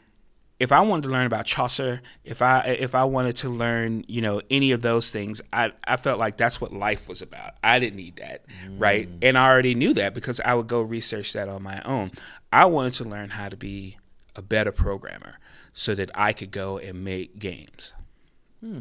if 0.60 0.72
I 0.72 0.80
wanted 0.82 1.04
to 1.04 1.10
learn 1.10 1.28
about 1.28 1.46
Chaucer, 1.46 2.02
if 2.24 2.42
I 2.42 2.62
if 2.62 2.96
I 2.96 3.04
wanted 3.04 3.36
to 3.38 3.50
learn, 3.50 4.04
you 4.08 4.22
know, 4.22 4.42
any 4.50 4.72
of 4.72 4.82
those 4.82 5.12
things, 5.12 5.40
I 5.54 5.72
I 5.86 5.98
felt 5.98 6.18
like 6.20 6.38
that's 6.38 6.60
what 6.60 6.74
life 6.74 7.08
was 7.08 7.22
about. 7.22 7.54
I 7.64 7.78
didn't 7.80 7.98
need 7.98 8.16
that, 8.18 8.46
right? 8.78 9.08
And 9.22 9.38
I 9.38 9.48
already 9.48 9.76
knew 9.76 9.94
that 9.94 10.14
because 10.14 10.40
I 10.40 10.54
would 10.56 10.68
go 10.68 10.82
research 10.82 11.34
that 11.34 11.48
on 11.48 11.62
my 11.62 11.82
own. 11.84 12.12
I 12.52 12.66
wanted 12.66 12.94
to 12.94 13.04
learn 13.04 13.30
how 13.30 13.50
to 13.50 13.58
be 13.58 13.98
a 14.36 14.42
better 14.42 14.72
programmer 14.72 15.36
so 15.74 15.94
that 15.94 16.10
I 16.16 16.34
could 16.34 16.52
go 16.52 16.78
and 16.80 17.04
make 17.04 17.38
games. 17.38 17.94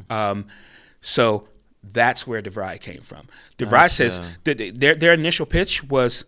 Um, 0.09 0.47
so 1.03 1.49
that's 1.93 2.27
where 2.27 2.41
DeVry 2.43 2.81
came 2.81 3.03
from. 3.03 3.29
DeVry 3.59 3.91
says 3.91 4.19
Gotcha. 4.19 4.37
that 4.45 4.81
their 4.81 4.95
their 4.95 5.13
initial 5.13 5.45
pitch 5.45 5.85
was, 5.85 6.25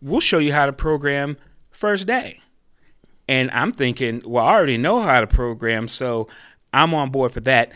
"We'll 0.00 0.20
show 0.20 0.38
you 0.38 0.54
how 0.54 0.64
to 0.64 0.72
program 0.72 1.36
first 1.70 2.06
day." 2.06 2.40
And 3.30 3.48
I'm 3.52 3.70
thinking, 3.70 4.22
well, 4.26 4.44
I 4.44 4.54
already 4.54 4.76
know 4.76 5.00
how 5.00 5.20
to 5.20 5.26
program, 5.28 5.86
so 5.86 6.26
I'm 6.72 6.92
on 6.94 7.10
board 7.10 7.30
for 7.30 7.38
that. 7.42 7.70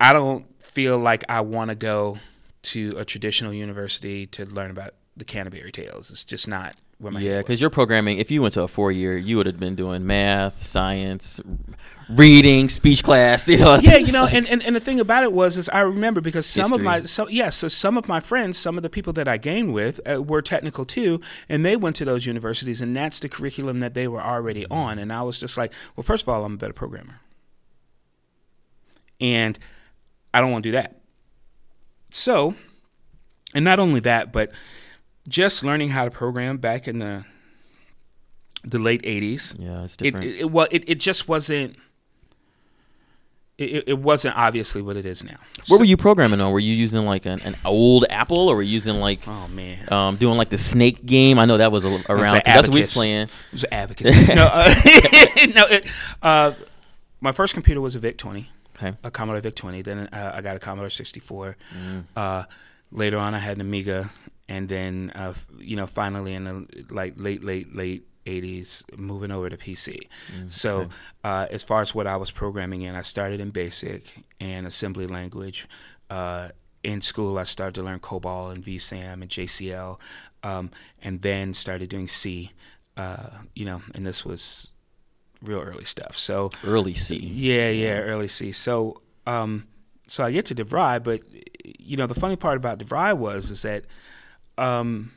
I 0.00 0.14
don't 0.14 0.46
feel 0.62 0.96
like 0.96 1.24
I 1.28 1.42
want 1.42 1.68
to 1.68 1.74
go 1.74 2.16
to 2.62 2.94
a 2.96 3.04
traditional 3.04 3.52
university 3.52 4.26
to 4.28 4.46
learn 4.46 4.70
about 4.70 4.94
the 5.14 5.26
Canterbury 5.26 5.72
Tales. 5.72 6.10
It's 6.10 6.24
just 6.24 6.48
not 6.48 6.74
Yeah, 7.00 7.10
head 7.10 7.36
was. 7.36 7.44
because 7.44 7.60
you're 7.60 7.70
programming. 7.70 8.18
If 8.18 8.30
you 8.30 8.40
went 8.42 8.54
to 8.54 8.62
a 8.62 8.68
four 8.68 8.90
year, 8.92 9.16
you 9.16 9.36
would 9.36 9.46
have 9.46 9.58
been 9.60 9.74
doing 9.74 10.06
math, 10.06 10.64
science, 10.66 11.40
reading, 12.08 12.68
speech 12.68 13.02
class. 13.02 13.48
You 13.54 13.58
know, 13.58 13.78
yeah, 13.80 13.96
you 13.96 14.12
know, 14.12 14.22
like- 14.22 14.34
and, 14.34 14.48
and, 14.48 14.62
and 14.62 14.74
the 14.76 14.80
thing 14.80 15.00
about 15.00 15.22
it 15.24 15.32
was, 15.32 15.58
is 15.58 15.68
I 15.68 15.80
remember 15.80 16.20
because 16.20 16.46
some 16.46 16.72
of 16.72 16.80
my, 16.80 17.00
History. 17.00 17.08
so 17.26 17.28
yeah, 17.28 17.50
so 17.50 17.68
some 17.68 17.98
of 17.98 18.08
my 18.08 18.20
friends, 18.20 18.56
some 18.58 18.76
of 18.76 18.82
the 18.82 18.90
people 18.90 19.12
that 19.14 19.28
I 19.28 19.36
gained 19.36 19.74
with 19.74 20.00
uh, 20.08 20.22
were 20.22 20.40
technical 20.40 20.84
too, 20.84 21.20
and 21.48 21.64
they 21.64 21.76
went 21.76 21.96
to 21.96 22.04
those 22.04 22.26
universities, 22.26 22.80
and 22.80 22.96
that's 22.96 23.20
the 23.20 23.28
curriculum 23.28 23.80
that 23.80 23.94
they 23.94 24.08
were 24.08 24.22
already 24.22 24.62
Mm-hmm. 24.64 24.72
on, 24.72 24.98
and 24.98 25.12
I 25.12 25.22
was 25.22 25.38
just 25.38 25.58
like, 25.58 25.72
well, 25.96 26.04
first 26.04 26.22
of 26.22 26.28
all, 26.28 26.44
I'm 26.44 26.54
a 26.54 26.56
better 26.56 26.72
programmer, 26.72 27.20
and 29.20 29.58
I 30.32 30.40
don't 30.40 30.50
want 30.52 30.62
to 30.64 30.68
do 30.68 30.72
that. 30.72 31.00
So, 32.10 32.54
and 33.54 33.64
not 33.64 33.78
only 33.80 34.00
that, 34.00 34.32
but 34.32 34.52
just 35.28 35.64
learning 35.64 35.90
how 35.90 36.04
to 36.04 36.10
program 36.10 36.58
back 36.58 36.86
in 36.88 36.98
the 36.98 37.24
the 38.64 38.78
late 38.78 39.02
'80s. 39.02 39.54
Yeah, 39.58 39.84
it's 39.84 39.94
It, 39.96 39.98
different. 39.98 40.26
it, 40.26 40.38
it 40.40 40.50
well, 40.50 40.66
it, 40.70 40.84
it 40.88 41.00
just 41.00 41.28
wasn't. 41.28 41.76
It, 43.56 43.84
it 43.86 43.98
wasn't 44.00 44.36
obviously 44.36 44.82
what 44.82 44.96
it 44.96 45.06
is 45.06 45.22
now. 45.22 45.36
what 45.68 45.78
were 45.78 45.84
you 45.86 45.96
programming 45.96 46.40
on? 46.40 46.50
Were 46.50 46.58
you 46.58 46.74
using 46.74 47.04
like 47.06 47.24
an, 47.24 47.40
an 47.42 47.56
old 47.64 48.04
Apple, 48.10 48.48
or 48.48 48.56
were 48.56 48.62
you 48.62 48.72
using 48.72 48.96
like 48.96 49.20
Oh 49.28 49.46
man, 49.46 49.92
um, 49.92 50.16
doing 50.16 50.36
like 50.36 50.48
the 50.50 50.58
Snake 50.58 51.06
game? 51.06 51.38
I 51.38 51.44
know 51.44 51.56
that 51.58 51.70
was 51.70 51.84
a, 51.84 51.88
around. 52.08 52.42
That's 52.44 52.66
what 52.66 52.74
we 52.74 52.80
was 52.80 52.92
playing. 52.92 53.22
it 53.22 53.30
was 53.52 53.62
an 53.62 53.72
advocate. 53.72 54.08
no, 54.34 54.46
uh, 54.46 54.74
no. 55.54 55.66
It, 55.66 55.86
uh, 56.20 56.52
my 57.20 57.30
first 57.30 57.54
computer 57.54 57.80
was 57.80 57.94
a 57.94 58.00
VIC 58.00 58.18
20. 58.18 58.50
Okay. 58.76 58.92
a 59.04 59.10
Commodore 59.12 59.40
VIC 59.40 59.54
20. 59.54 59.82
Then 59.82 59.98
uh, 60.08 60.32
I 60.34 60.40
got 60.40 60.56
a 60.56 60.58
Commodore 60.58 60.90
64. 60.90 61.56
Mm. 61.78 62.04
Uh, 62.16 62.44
later 62.90 63.18
on, 63.18 63.34
I 63.36 63.38
had 63.38 63.56
an 63.56 63.60
Amiga, 63.60 64.10
and 64.48 64.68
then 64.68 65.10
uh, 65.14 65.34
you 65.58 65.76
know, 65.76 65.86
finally 65.86 66.34
in 66.34 66.44
the 66.44 66.84
like 66.90 67.14
late, 67.16 67.44
late, 67.44 67.74
late 67.74 68.06
80s, 68.26 68.82
moving 68.96 69.30
over 69.30 69.48
to 69.50 69.56
PC. 69.56 70.08
So 70.48 70.76
okay. 70.76 70.90
uh, 71.24 71.46
as 71.50 71.62
far 71.62 71.80
as 71.82 71.94
what 71.94 72.06
I 72.06 72.16
was 72.16 72.30
programming 72.30 72.82
in, 72.82 72.94
I 72.94 73.02
started 73.02 73.40
in 73.40 73.50
BASIC 73.50 74.02
and 74.40 74.66
assembly 74.66 75.06
language. 75.06 75.68
Uh, 76.10 76.48
in 76.82 77.00
school, 77.00 77.38
I 77.38 77.44
started 77.44 77.74
to 77.76 77.82
learn 77.82 78.00
COBOL 78.00 78.52
and 78.52 78.62
VSAM 78.62 79.14
and 79.14 79.28
JCL, 79.28 79.98
um, 80.42 80.70
and 81.02 81.22
then 81.22 81.54
started 81.54 81.88
doing 81.88 82.08
C. 82.08 82.52
Uh, 82.96 83.30
you 83.54 83.64
know, 83.64 83.82
and 83.94 84.06
this 84.06 84.24
was 84.24 84.70
real 85.42 85.60
early 85.60 85.84
stuff. 85.84 86.16
So 86.16 86.50
Early 86.64 86.94
C. 86.94 87.16
yeah, 87.18 87.70
yeah, 87.70 87.98
early 88.00 88.28
C. 88.28 88.52
So, 88.52 89.00
um, 89.26 89.66
so 90.06 90.24
I 90.24 90.32
get 90.32 90.46
to 90.46 90.54
DeVry, 90.54 91.02
but 91.02 91.22
you 91.64 91.96
know, 91.96 92.06
the 92.06 92.14
funny 92.14 92.36
part 92.36 92.56
about 92.56 92.78
DeVry 92.78 93.16
was 93.16 93.50
is 93.50 93.62
that 93.62 93.84
um, 94.58 95.12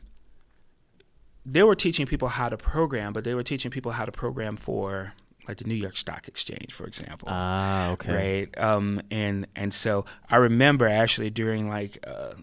they 1.46 1.64
were 1.64 1.76
teaching 1.76 2.06
people 2.06 2.28
how 2.28 2.50
to 2.50 2.58
program, 2.58 3.14
but 3.14 3.24
they 3.24 3.34
were 3.34 3.44
teaching 3.44 3.72
people 3.72 3.92
how 3.92 4.06
to 4.06 4.12
program 4.12 4.58
for 4.58 5.14
like 5.48 5.58
the 5.58 5.64
New 5.64 5.76
York 5.76 5.96
Stock 5.96 6.28
Exchange, 6.28 6.74
for 6.74 6.86
example. 6.86 7.30
Ah, 7.32 7.92
okay. 7.92 8.14
Right. 8.14 8.58
Um, 8.62 9.02
and 9.10 9.48
and 9.56 9.74
so 9.74 10.06
I 10.30 10.38
remember 10.38 10.88
actually 10.88 11.30
during 11.30 11.70
like 11.70 12.04
uh, 12.06 12.34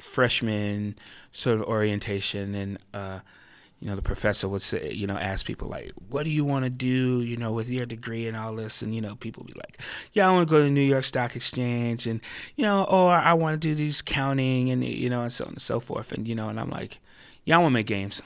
freshman 0.00 0.96
sort 1.32 1.60
of 1.60 1.64
orientation, 1.64 2.54
and 2.54 2.78
uh, 2.94 3.20
you 3.80 3.88
know 3.88 3.96
the 3.96 4.02
professor 4.02 4.46
would 4.48 4.62
say, 4.62 4.92
you 4.92 5.06
know, 5.06 5.16
ask 5.16 5.46
people 5.46 5.68
like, 5.68 5.92
"What 6.08 6.24
do 6.24 6.30
you 6.30 6.44
want 6.44 6.64
to 6.64 6.70
do?" 6.70 7.22
You 7.22 7.36
know, 7.36 7.52
with 7.52 7.70
your 7.70 7.86
degree 7.86 8.28
and 8.28 8.36
all 8.36 8.54
this, 8.54 8.82
and 8.82 8.94
you 8.94 9.00
know, 9.00 9.16
people 9.16 9.44
be 9.44 9.54
like, 9.54 9.80
"Yeah, 10.12 10.28
I 10.28 10.32
want 10.32 10.48
to 10.48 10.50
go 10.50 10.58
to 10.58 10.64
the 10.64 10.70
New 10.70 10.82
York 10.82 11.04
Stock 11.04 11.34
Exchange," 11.34 12.06
and 12.06 12.20
you 12.56 12.62
know, 12.62 12.84
or 12.84 13.12
I 13.12 13.32
want 13.32 13.60
to 13.60 13.68
do 13.68 13.74
these 13.74 14.02
counting, 14.02 14.70
and 14.70 14.84
you 14.84 15.08
know, 15.08 15.22
and 15.22 15.32
so 15.32 15.46
on 15.46 15.52
and 15.52 15.62
so 15.62 15.80
forth, 15.80 16.12
and 16.12 16.28
you 16.28 16.34
know, 16.34 16.48
and 16.50 16.60
I'm 16.60 16.70
like, 16.70 16.98
"Yeah, 17.44 17.56
I 17.56 17.58
want 17.58 17.72
to 17.72 17.74
make 17.74 17.86
games." 17.86 18.22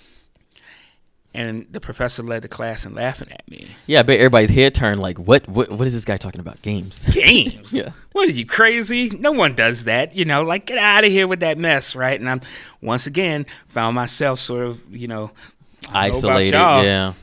And 1.37 1.67
the 1.73 1.81
professor 1.81 2.23
led 2.23 2.43
the 2.43 2.49
class 2.49 2.87
and 2.87 2.95
laughing 2.95 3.33
at 3.33 3.49
me. 3.51 3.67
Yeah, 3.87 3.99
I 3.99 4.03
bet 4.03 4.19
everybody's 4.19 4.51
head 4.51 4.73
turned 4.73 5.01
like, 5.01 5.19
what, 5.19 5.49
what, 5.49 5.69
what 5.69 5.87
is 5.89 5.93
this 5.93 6.05
guy 6.05 6.17
talking 6.17 6.41
about? 6.41 6.63
Games. 6.63 7.05
games. 7.11 7.73
Yeah. 7.73 7.91
What 8.13 8.29
are 8.29 8.33
you 8.33 8.47
crazy? 8.47 9.11
No 9.11 9.33
one 9.33 9.57
does 9.57 9.85
that. 9.85 10.15
You 10.15 10.25
know, 10.25 10.45
like 10.45 10.67
get 10.67 10.79
out 10.79 11.05
of 11.05 11.11
here 11.11 11.27
with 11.27 11.41
that 11.41 11.59
mess, 11.59 11.97
right? 11.97 12.19
And 12.19 12.31
I'm 12.31 12.41
once 12.81 13.09
again 13.09 13.47
found 13.67 13.97
myself 13.97 14.39
sort 14.39 14.65
of, 14.65 14.81
you 14.95 15.09
know, 15.09 15.27
know 15.27 15.91
Isolated. 15.93 16.55
y'all, 16.55 16.85
Yeah. 16.85 17.15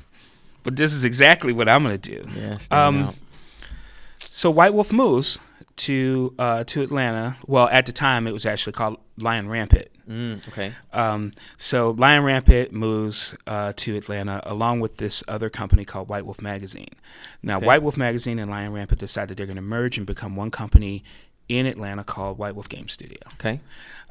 But 0.63 0.75
this 0.75 0.93
is 0.93 1.05
exactly 1.05 1.53
what 1.53 1.69
I'm 1.69 1.83
gonna 1.83 1.97
do. 1.97 2.27
Yeah. 2.35 2.57
Um, 2.69 3.03
out. 3.03 3.15
So 4.19 4.51
White 4.51 4.73
Wolf 4.73 4.91
moves 4.91 5.39
to 5.77 6.33
uh, 6.37 6.63
to 6.65 6.81
Atlanta. 6.81 7.37
Well, 7.47 7.67
at 7.69 7.85
the 7.85 7.91
time 7.91 8.27
it 8.27 8.33
was 8.33 8.45
actually 8.45 8.73
called 8.73 8.97
Lion 9.17 9.49
Rampant. 9.49 9.87
Mm, 10.09 10.47
okay. 10.47 10.73
Um, 10.93 11.31
so 11.57 11.91
Lion 11.91 12.23
Rampant 12.23 12.71
moves 12.71 13.35
uh, 13.47 13.73
to 13.77 13.95
Atlanta 13.95 14.41
along 14.45 14.79
with 14.79 14.97
this 14.97 15.23
other 15.27 15.49
company 15.49 15.85
called 15.85 16.09
White 16.09 16.25
Wolf 16.25 16.41
Magazine. 16.41 16.89
Now, 17.43 17.57
Okay. 17.57 17.65
White 17.65 17.83
Wolf 17.83 17.97
Magazine 17.97 18.39
and 18.39 18.49
Lion 18.49 18.73
Rampant 18.73 18.99
decided 18.99 19.37
they're 19.37 19.45
going 19.45 19.55
to 19.55 19.61
merge 19.61 19.97
and 19.97 20.05
become 20.07 20.35
one 20.35 20.51
company 20.51 21.03
in 21.49 21.65
Atlanta 21.65 22.03
called 22.03 22.37
White 22.37 22.55
Wolf 22.55 22.69
Game 22.69 22.87
Studio. 22.87 23.19
Okay. 23.33 23.59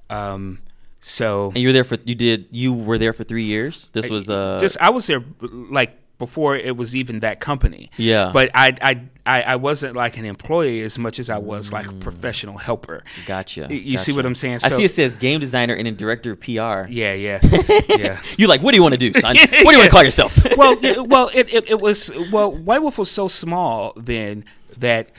Um, 0.08 0.58
so 1.00 1.48
And 1.48 1.58
you 1.58 1.68
were 1.68 1.72
there 1.72 1.84
for 1.84 1.96
you 2.04 2.14
did 2.14 2.46
you 2.50 2.74
were 2.74 2.98
there 2.98 3.12
for 3.12 3.24
three 3.24 3.44
years. 3.44 3.90
This 3.90 4.10
was 4.10 4.28
uh 4.28 4.58
this 4.60 4.76
I 4.80 4.90
was 4.90 5.06
there 5.06 5.24
like 5.40 5.96
before 6.20 6.54
it 6.54 6.76
was 6.76 6.94
even 6.94 7.20
that 7.20 7.40
company. 7.40 7.90
yeah. 7.96 8.30
But 8.32 8.50
I, 8.54 8.76
I 8.80 9.00
I 9.26 9.42
I 9.42 9.56
wasn't 9.56 9.96
like 9.96 10.18
an 10.18 10.24
employee 10.24 10.82
as 10.82 10.98
much 10.98 11.18
as 11.18 11.30
I 11.30 11.38
was 11.38 11.72
like 11.72 11.86
a 11.86 11.92
mm. 11.92 12.00
professional 12.00 12.58
helper. 12.58 13.02
gotcha. 13.26 13.66
You 13.70 13.96
see 13.96 14.12
what 14.12 14.24
I'm 14.26 14.36
saying? 14.36 14.60
I 14.62 14.68
see 14.68 14.84
it 14.84 14.92
says 14.92 15.16
game 15.16 15.40
designer 15.40 15.74
and 15.74 15.86
then 15.86 15.96
director 15.96 16.32
of 16.32 16.40
PR. 16.40 16.50
Yeah, 16.50 17.14
yeah, 17.14 17.40
yeah. 17.88 18.20
you 18.36 18.46
like 18.46 18.62
what 18.62 18.70
do 18.72 18.76
you 18.76 18.82
want 18.82 18.92
to 18.92 18.98
do, 18.98 19.12
son? 19.20 19.34
What 19.36 19.50
do 19.50 19.56
you 19.56 19.64
want 19.64 19.84
to 19.84 19.90
call 19.90 20.04
yourself? 20.04 20.38
well, 20.56 20.76
it, 20.82 21.08
well, 21.08 21.30
it, 21.34 21.52
it, 21.52 21.70
it 21.70 21.80
was 21.80 22.12
well. 22.30 22.52
White 22.52 22.82
Wolf 22.82 22.98
was 22.98 23.10
so 23.10 23.26
small 23.26 23.92
then 23.96 24.44
that 24.76 25.10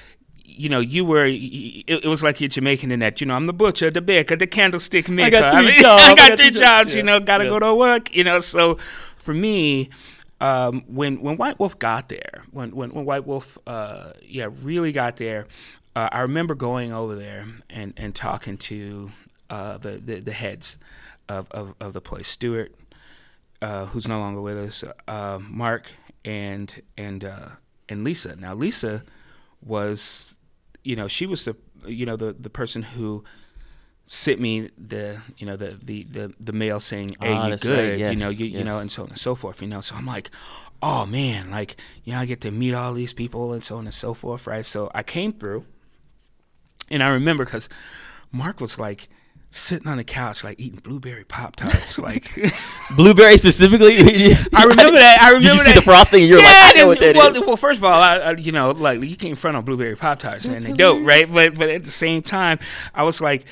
you 0.45 0.69
know 0.69 0.79
you 0.79 1.03
were. 1.03 1.25
It, 1.27 2.05
was 2.05 2.21
like 2.21 2.39
you're 2.41 2.47
Jamaican 2.47 2.91
in 2.91 2.99
that 2.99 3.21
you 3.21 3.27
know 3.27 3.33
I'm 3.35 3.47
the 3.47 3.53
butcher, 3.53 3.89
the 3.89 4.01
baker, 4.01 4.35
the 4.35 4.47
candlestick 4.47 5.09
maker. 5.09 5.37
I 5.37 5.39
got 5.41 5.53
three 5.55 5.71
mean, 5.71 5.81
jobs. 5.81 6.03
I 6.03 6.11
I 6.11 6.15
got 6.15 6.29
got 6.29 6.37
three 6.37 6.51
jobs. 6.51 6.59
jobs. 6.59 6.95
You 6.95 7.03
know, 7.03 7.19
gotta 7.19 7.45
Yeah. 7.45 7.49
go 7.49 7.59
to 7.59 7.73
work. 7.73 8.13
You 8.15 8.23
know, 8.23 8.39
so 8.39 8.77
for 9.17 9.33
me. 9.33 9.89
Um, 10.41 10.83
when 10.87 11.21
when 11.21 11.37
White 11.37 11.59
Wolf 11.59 11.77
got 11.77 12.09
there, 12.09 12.43
when 12.51 12.75
when, 12.75 12.89
when 12.91 13.05
White 13.05 13.27
Wolf, 13.27 13.59
uh, 13.67 14.13
yeah, 14.23 14.49
really 14.63 14.91
got 14.91 15.17
there, 15.17 15.45
uh, 15.95 16.09
I 16.11 16.21
remember 16.21 16.55
going 16.55 16.91
over 16.91 17.15
there 17.15 17.45
and, 17.69 17.93
and 17.95 18.15
talking 18.15 18.57
to 18.57 19.11
uh, 19.51 19.77
the, 19.77 19.91
the 19.99 20.19
the 20.19 20.31
heads 20.31 20.79
of, 21.29 21.49
of, 21.51 21.75
of 21.79 21.93
the 21.93 22.01
place, 22.01 22.27
Stewart, 22.27 22.73
uh, 23.61 23.85
who's 23.85 24.07
no 24.07 24.19
longer 24.19 24.41
with 24.41 24.57
us, 24.57 24.83
uh, 25.07 25.39
Mark, 25.39 25.91
and 26.25 26.81
and 26.97 27.23
uh, 27.23 27.49
and 27.87 28.03
Lisa. 28.03 28.35
Now 28.35 28.55
Lisa 28.55 29.03
was, 29.63 30.35
you 30.83 30.95
know, 30.95 31.07
she 31.07 31.27
was 31.27 31.45
the 31.45 31.55
you 31.85 32.05
know 32.07 32.15
the 32.15 32.33
the 32.33 32.49
person 32.49 32.81
who 32.81 33.23
sent 34.13 34.41
me 34.41 34.69
the 34.77 35.21
you 35.37 35.45
know 35.45 35.55
the 35.55 35.77
the 35.81 36.03
the, 36.03 36.33
the 36.37 36.51
mail 36.51 36.81
saying, 36.81 37.15
"Hey, 37.21 37.31
Ah, 37.33 37.47
you 37.47 37.57
good?" 37.57 38.01
right. 38.01 38.11
You 38.11 38.17
know, 38.17 38.27
Yes, 38.27 38.39
you, 38.41 38.47
you 38.47 38.63
know, 38.65 38.79
and 38.79 38.91
so 38.91 39.03
on 39.03 39.09
and 39.09 39.17
so 39.17 39.35
forth. 39.35 39.61
You 39.61 39.69
know, 39.69 39.79
so 39.79 39.95
I'm 39.95 40.05
like, 40.05 40.29
oh 40.83 41.05
man, 41.05 41.49
like 41.49 41.77
you 42.03 42.11
know, 42.11 42.19
I 42.19 42.25
get 42.25 42.41
to 42.41 42.51
meet 42.51 42.73
all 42.73 42.93
these 42.93 43.13
people 43.13 43.53
and 43.53 43.63
so 43.63 43.77
on 43.77 43.85
and 43.85 43.93
so 43.93 44.13
forth, 44.13 44.47
right? 44.47 44.65
So 44.65 44.91
I 44.93 45.01
came 45.01 45.31
through, 45.31 45.63
and 46.89 47.01
I 47.01 47.07
remember 47.07 47.45
because 47.45 47.69
Mark 48.33 48.59
was 48.59 48.77
like 48.77 49.07
sitting 49.49 49.87
on 49.87 49.95
the 49.95 50.03
couch, 50.03 50.43
like 50.43 50.59
eating 50.59 50.81
blueberry 50.81 51.23
pop 51.23 51.55
tarts, 51.55 51.97
like. 52.09 52.37
Blueberry 52.97 53.37
specifically. 53.37 53.95
I 54.53 54.63
remember 54.63 54.97
that. 54.99 55.19
I 55.21 55.27
remember 55.27 55.47
Did 55.47 55.53
you 55.53 55.57
see 55.59 55.71
that. 55.71 55.75
the 55.75 55.81
frosting 55.83 56.23
and 56.23 56.29
you're 56.29 56.39
like, 56.39 56.47
I 56.49 56.73
know 56.73 56.87
what 56.87 56.99
that 56.99 57.15
well, 57.15 57.33
is. 57.33 57.45
well, 57.47 57.55
first 57.55 57.77
of 57.77 57.85
all, 57.85 57.93
I, 57.93 58.17
I, 58.17 58.31
you 58.33 58.51
know, 58.51 58.71
like 58.71 59.01
you 59.01 59.15
can't 59.15 59.37
front 59.37 59.55
on 59.55 59.63
blueberry 59.63 59.95
pop 59.95 60.19
tarts, 60.19 60.45
man. 60.45 60.61
They 60.63 60.73
dope, 60.73 61.05
right? 61.05 61.31
But 61.31 61.57
but 61.57 61.69
at 61.69 61.85
the 61.85 61.91
same 61.91 62.21
time, 62.21 62.59
I 62.93 63.03
was 63.03 63.21
like, 63.21 63.45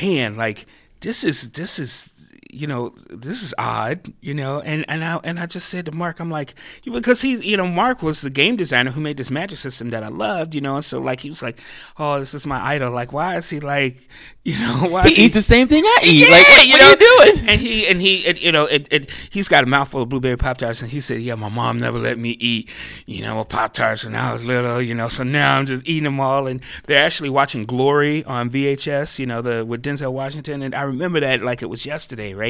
man, 0.00 0.36
like 0.36 0.66
this 1.00 1.24
is 1.24 1.50
this 1.52 1.78
is 1.78 2.10
you 2.56 2.66
know 2.66 2.94
this 3.10 3.42
is 3.42 3.54
odd, 3.58 4.12
you 4.20 4.34
know. 4.34 4.60
And 4.60 4.84
and 4.88 5.04
I 5.04 5.20
and 5.22 5.38
I 5.38 5.46
just 5.46 5.68
said 5.68 5.86
to 5.86 5.92
Mark, 5.92 6.20
I'm 6.20 6.30
like, 6.30 6.54
because 6.84 7.20
he's 7.20 7.42
you 7.42 7.56
know 7.56 7.66
Mark 7.66 8.02
was 8.02 8.22
the 8.22 8.30
game 8.30 8.56
designer 8.56 8.90
who 8.90 9.00
made 9.00 9.16
this 9.16 9.30
magic 9.30 9.58
system 9.58 9.90
that 9.90 10.02
I 10.02 10.08
loved, 10.08 10.54
you 10.54 10.60
know. 10.60 10.76
And 10.76 10.84
so 10.84 11.00
like 11.00 11.20
he 11.20 11.30
was 11.30 11.42
like, 11.42 11.60
oh, 11.98 12.18
this 12.18 12.34
is 12.34 12.46
my 12.46 12.64
idol. 12.74 12.90
Like, 12.90 13.12
why 13.12 13.36
is 13.36 13.50
he 13.50 13.60
like, 13.60 14.08
you 14.46 14.58
know, 14.58 14.88
why 14.88 15.04
is 15.04 15.16
He 15.16 15.24
eats 15.24 15.34
the 15.34 15.42
same 15.42 15.68
thing 15.68 15.82
I 15.84 16.00
eat. 16.04 16.24
yeah, 16.24 16.30
like, 16.34 16.48
what, 16.48 16.66
you 16.66 16.72
what 16.72 16.80
know, 16.80 16.86
are 16.86 16.90
you 17.24 17.34
doing? 17.34 17.48
And 17.48 17.60
he 17.60 17.86
and 17.86 18.00
he, 18.00 18.26
it, 18.26 18.40
you 18.40 18.52
know, 18.52 18.64
it, 18.64 18.88
it, 18.90 19.10
he's 19.30 19.48
got 19.48 19.64
a 19.64 19.66
mouthful 19.66 20.02
of 20.02 20.08
blueberry 20.08 20.36
pop 20.36 20.58
tarts, 20.58 20.80
and 20.82 20.90
he 20.90 21.00
said, 21.00 21.20
"Yeah, 21.20 21.34
my 21.34 21.48
mom 21.48 21.80
never 21.80 21.98
let 21.98 22.18
me 22.18 22.30
eat, 22.30 22.70
you 23.06 23.22
know, 23.22 23.40
a 23.40 23.44
pop 23.44 23.74
tarts 23.74 24.04
when 24.04 24.14
I 24.14 24.32
was 24.32 24.44
little, 24.44 24.80
you 24.80 24.94
know. 24.94 25.08
So 25.08 25.24
now 25.24 25.58
I'm 25.58 25.66
just 25.66 25.86
eating 25.86 26.04
them 26.04 26.20
all." 26.20 26.46
And 26.46 26.62
they're 26.84 27.02
actually 27.02 27.28
watching 27.30 27.64
Glory 27.64 28.24
on 28.24 28.48
VHS, 28.50 29.18
you 29.18 29.26
know, 29.26 29.42
the 29.42 29.64
with 29.64 29.82
Denzel 29.82 30.12
Washington, 30.12 30.62
and 30.62 30.74
I 30.74 30.82
remember 30.82 31.18
that 31.20 31.42
like 31.42 31.62
it 31.62 31.66
was 31.66 31.84
yesterday, 31.84 32.32
right? 32.32 32.45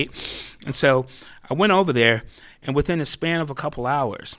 And 0.65 0.75
so 0.75 1.07
I 1.51 1.55
went 1.55 1.73
over 1.73 1.93
there, 1.93 2.23
and 2.63 2.75
within 2.77 3.01
a 3.01 3.07
span 3.07 3.41
of 3.41 3.51
a 3.51 3.55
couple 3.55 3.87
hours, 3.87 4.37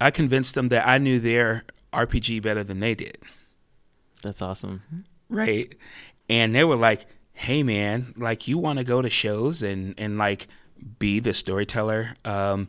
I 0.00 0.10
convinced 0.10 0.54
them 0.54 0.68
that 0.68 0.86
I 0.86 0.98
knew 0.98 1.18
their 1.20 1.64
RPG 1.92 2.42
better 2.42 2.62
than 2.64 2.78
they 2.80 2.94
did 2.94 3.18
That's 4.22 4.40
awesome. 4.42 4.82
right 5.28 5.74
and 6.28 6.54
they 6.54 6.62
were 6.64 6.76
like 6.76 7.06
hey 7.32 7.62
man 7.64 8.14
like 8.16 8.46
you 8.46 8.56
want 8.58 8.78
to 8.78 8.84
go 8.84 9.02
to 9.02 9.10
shows 9.10 9.62
and 9.62 9.94
and 9.98 10.16
like 10.16 10.46
be 11.00 11.18
the 11.20 11.34
storyteller 11.34 12.14
um 12.24 12.68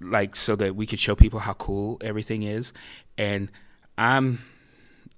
like 0.00 0.36
so 0.36 0.54
that 0.56 0.76
we 0.76 0.84
could 0.86 0.98
show 1.00 1.14
people 1.14 1.40
how 1.40 1.54
cool 1.54 1.96
everything 2.02 2.42
is 2.42 2.72
and 3.16 3.50
i'm 3.96 4.38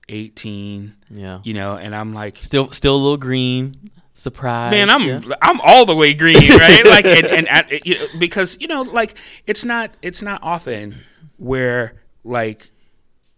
18 0.09 0.95
Yeah. 1.11 1.41
you 1.43 1.55
know 1.55 1.77
and 1.77 1.95
i'm 1.95 2.15
like 2.15 2.37
Still, 2.41 2.71
still 2.71 2.95
a 2.95 3.03
little 3.03 3.17
green. 3.17 3.91
Surprise. 4.19 4.71
Man, 4.71 4.89
I'm 4.89 5.03
yeah. 5.03 5.37
I'm 5.43 5.61
all 5.61 5.85
the 5.85 5.95
way 5.95 6.15
green, 6.15 6.37
right? 6.37 6.83
like, 6.87 7.05
and, 7.05 7.27
and, 7.27 7.47
and 7.49 7.81
you 7.85 7.99
know, 7.99 8.07
because 8.19 8.57
you 8.59 8.67
know, 8.67 8.81
like, 8.81 9.15
it's 9.47 9.63
not 9.63 9.95
it's 10.01 10.23
not 10.23 10.43
often 10.43 10.95
where 11.37 12.01
like 12.25 12.71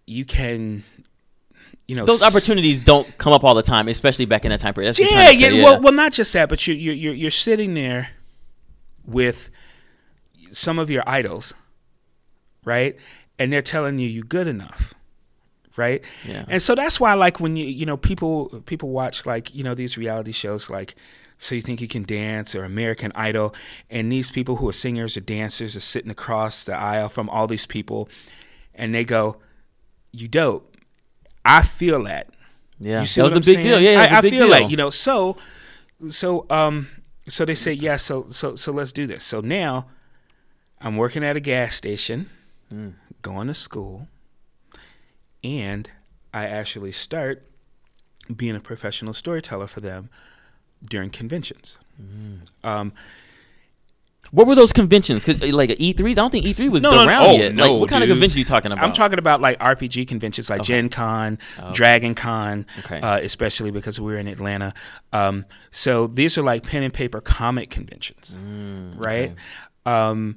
you 0.07 0.25
can, 0.25 0.85
you 1.89 1.97
know, 1.97 2.05
those 2.05 2.23
opportunities 2.23 2.79
don't 2.79 3.19
come 3.19 3.33
up 3.33 3.43
all 3.43 3.57
the 3.57 3.63
time, 3.63 3.89
especially 3.89 4.25
back 4.25 4.45
in 4.45 4.51
that 4.51 4.61
time 4.61 4.73
period. 4.73 4.91
That's 4.91 5.01
yeah, 5.01 5.33
to 5.33 5.57
yeah, 5.57 5.65
Well, 5.65 5.83
well, 5.83 5.93
not 5.93 6.13
just 6.13 6.33
that, 6.35 6.49
but 6.49 6.65
you 6.69 6.75
you're 6.75 6.95
you're, 6.95 7.15
you're 7.15 7.31
sitting 7.33 7.75
there 7.75 8.11
with 9.05 9.51
some 10.53 10.79
of 10.79 10.91
your 10.91 11.03
idols, 11.09 11.55
right? 12.65 12.97
And 13.37 13.53
they're 13.53 13.63
telling 13.63 13.99
you 13.99 14.09
you're 14.09 14.23
good 14.23 14.47
enough, 14.47 14.95
right? 15.79 16.03
Yeah. 16.27 16.45
And 16.49 16.61
so 16.61 16.75
that's 16.75 16.99
why, 17.01 17.15
like, 17.15 17.41
when 17.41 17.57
you 17.57 17.65
you 17.67 17.87
know 17.87 17.97
people 17.97 18.63
people 18.67 18.91
watch 18.91 19.25
like 19.25 19.55
you 19.55 19.63
know 19.65 19.75
these 19.75 19.97
reality 19.97 20.33
shows 20.33 20.69
like. 20.69 20.95
So 21.41 21.55
you 21.55 21.63
think 21.63 21.81
you 21.81 21.87
can 21.87 22.03
dance 22.03 22.57
or 22.57 22.65
American 22.65 23.13
Idol, 23.15 23.55
and 23.89 24.11
these 24.11 24.29
people 24.29 24.57
who 24.57 24.69
are 24.69 24.73
singers 24.73 25.17
or 25.17 25.21
dancers 25.21 25.77
are 25.77 25.81
sitting 25.81 26.11
across 26.11 26.65
the 26.65 26.73
aisle 26.75 27.09
from 27.09 27.31
all 27.31 27.47
these 27.47 27.65
people, 27.65 28.09
and 28.75 28.93
they 28.93 29.05
go, 29.05 29.37
"You 30.11 30.27
dope." 30.27 30.77
I 31.45 31.63
feel 31.63 32.03
that. 32.05 32.31
Yeah. 32.81 33.05
That 33.05 33.23
was 33.23 33.35
a 33.35 33.37
I'm 33.37 33.43
big 33.43 33.63
deal. 33.63 33.77
saying? 33.77 33.85
Yeah, 33.85 33.91
it 33.93 33.97
was 34.03 34.13
I, 34.13 34.19
a 34.19 34.23
big 34.23 34.35
I 34.35 34.37
feel 34.39 34.49
deal. 34.49 34.59
that. 34.59 34.71
You 34.73 34.77
know, 34.79 34.91
so 34.91 35.37
so 36.11 36.45
um 36.51 36.89
so 37.29 37.45
they 37.45 37.55
say 37.55 37.73
yeah. 37.73 37.99
So 37.99 38.27
so 38.31 38.57
so 38.57 38.73
let's 38.73 38.91
do 38.91 39.07
this. 39.07 39.23
So 39.23 39.41
now 39.41 39.87
I'm 40.81 40.97
working 40.97 41.23
at 41.25 41.37
a 41.37 41.41
gas 41.41 41.77
station, 41.77 42.29
Mm. 42.75 42.95
going 43.23 43.47
to 43.47 43.55
school, 43.55 44.09
and 45.45 45.91
I 46.35 46.47
actually 46.47 46.93
start 46.93 47.45
being 48.35 48.55
a 48.57 48.61
professional 48.61 49.15
storyteller 49.15 49.67
for 49.67 49.81
them 49.81 50.11
during 50.85 51.11
conventions. 51.11 51.79
Mm. 52.01 52.41
Um, 52.63 52.93
What 54.31 54.47
were 54.47 54.55
those 54.55 54.75
conventions? 54.75 55.25
Because 55.25 55.53
like 55.55 55.71
E3s, 55.71 56.11
I 56.11 56.13
don't 56.15 56.31
think 56.31 56.45
E3 56.45 56.69
was 56.69 56.83
No, 56.83 56.91
no, 56.91 57.07
around 57.07 57.27
oh, 57.29 57.33
yet. 57.33 57.55
no, 57.55 57.73
like, 57.73 57.81
what 57.81 57.89
kind 57.89 58.03
of 58.03 58.09
dude. 58.09 58.17
convention 58.17 58.37
are 58.37 58.41
you 58.41 58.45
talking 58.45 58.73
about? 58.73 58.85
I'm 58.85 58.93
talking 58.93 59.19
about 59.19 59.41
like 59.41 59.59
RPG 59.59 60.07
conventions 60.07 60.51
like 60.51 60.61
Okay. 60.61 60.67
Gen 60.67 60.91
Con, 60.91 61.39
Okay. 61.59 61.73
Dragon 61.73 62.15
Con, 62.15 62.67
Okay. 62.81 63.01
uh, 63.01 63.17
especially 63.21 63.71
because 63.71 63.99
we're 63.99 64.19
in 64.19 64.29
Atlanta. 64.29 64.75
Um, 65.15 65.47
so 65.71 66.07
these 66.09 66.37
are 66.37 66.43
like 66.43 66.63
pen 66.65 66.83
and 66.83 66.93
paper 66.93 67.23
comic 67.23 67.71
conventions, 67.71 68.37
Mm, 68.39 69.03
right? 69.03 69.35
Um, 69.87 70.37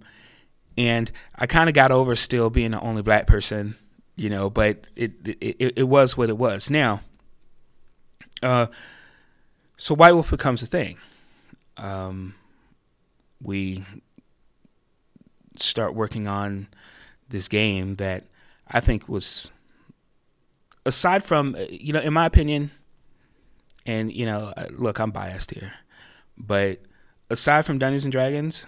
and 0.77 1.11
I 1.35 1.45
kind 1.47 1.67
of 1.67 1.75
got 1.75 1.91
over 1.91 2.15
still 2.15 2.49
being 2.49 2.71
the 2.71 2.79
only 2.79 3.01
black 3.01 3.27
person, 3.27 3.75
you 4.21 4.29
know, 4.29 4.51
but 4.51 4.87
it 4.95 5.13
it, 5.25 5.73
it, 5.77 5.87
was 5.87 6.15
what 6.15 6.29
it 6.29 6.37
was. 6.37 6.69
Now, 6.69 7.01
uh, 8.43 8.67
so 9.77 9.95
White 9.95 10.13
Wolf 10.13 10.29
becomes 10.29 10.61
a 10.61 10.67
thing. 10.67 10.97
Um, 11.75 12.35
we 13.41 13.83
start 15.55 15.95
working 15.95 16.27
on 16.27 16.67
this 17.29 17.47
game 17.47 17.95
that 17.95 18.25
I 18.67 18.79
think 18.79 19.09
was, 19.09 19.49
aside 20.85 21.23
from, 21.23 21.55
uh, 21.55 21.65
you 21.71 21.91
know, 21.91 22.01
in 22.01 22.13
my 22.13 22.27
opinion, 22.27 22.69
and, 23.87 24.13
you 24.13 24.27
know, 24.27 24.53
uh, 24.55 24.67
look, 24.69 24.99
I'm 24.99 25.09
biased 25.09 25.49
here, 25.49 25.73
but 26.37 26.79
aside 27.31 27.65
from 27.65 27.79
Dungeons 27.79 28.05
and 28.05 28.11
Dragons, 28.11 28.67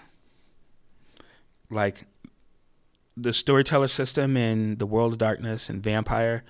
like 1.70 2.08
the 3.16 3.34
storyteller 3.34 3.88
system 3.88 4.36
in 4.38 4.78
the 4.78 4.86
World 4.86 5.14
of 5.14 5.18
Darkness 5.20 5.70
and 5.70 5.82
Vampire, 5.84 6.44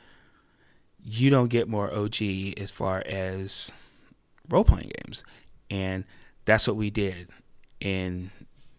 you 1.03 1.29
don't 1.29 1.49
get 1.49 1.67
more 1.67 1.93
OG 1.93 2.21
as 2.57 2.71
far 2.71 3.03
as 3.05 3.71
role 4.49 4.63
playing 4.63 4.91
games. 5.03 5.23
And 5.69 6.05
that's 6.45 6.67
what 6.67 6.77
we 6.77 6.89
did 6.89 7.29
in, 7.79 8.31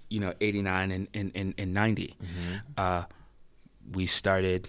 you 0.09 0.21
know, 0.21 0.33
89 0.41 0.91
and, 0.91 1.09
and, 1.13 1.33
and, 1.35 1.55
and 1.59 1.75
90. 1.75 2.07
Mm-hmm. 2.07 2.57
Uh, 2.77 3.05
we 3.93 4.07
started, 4.07 4.69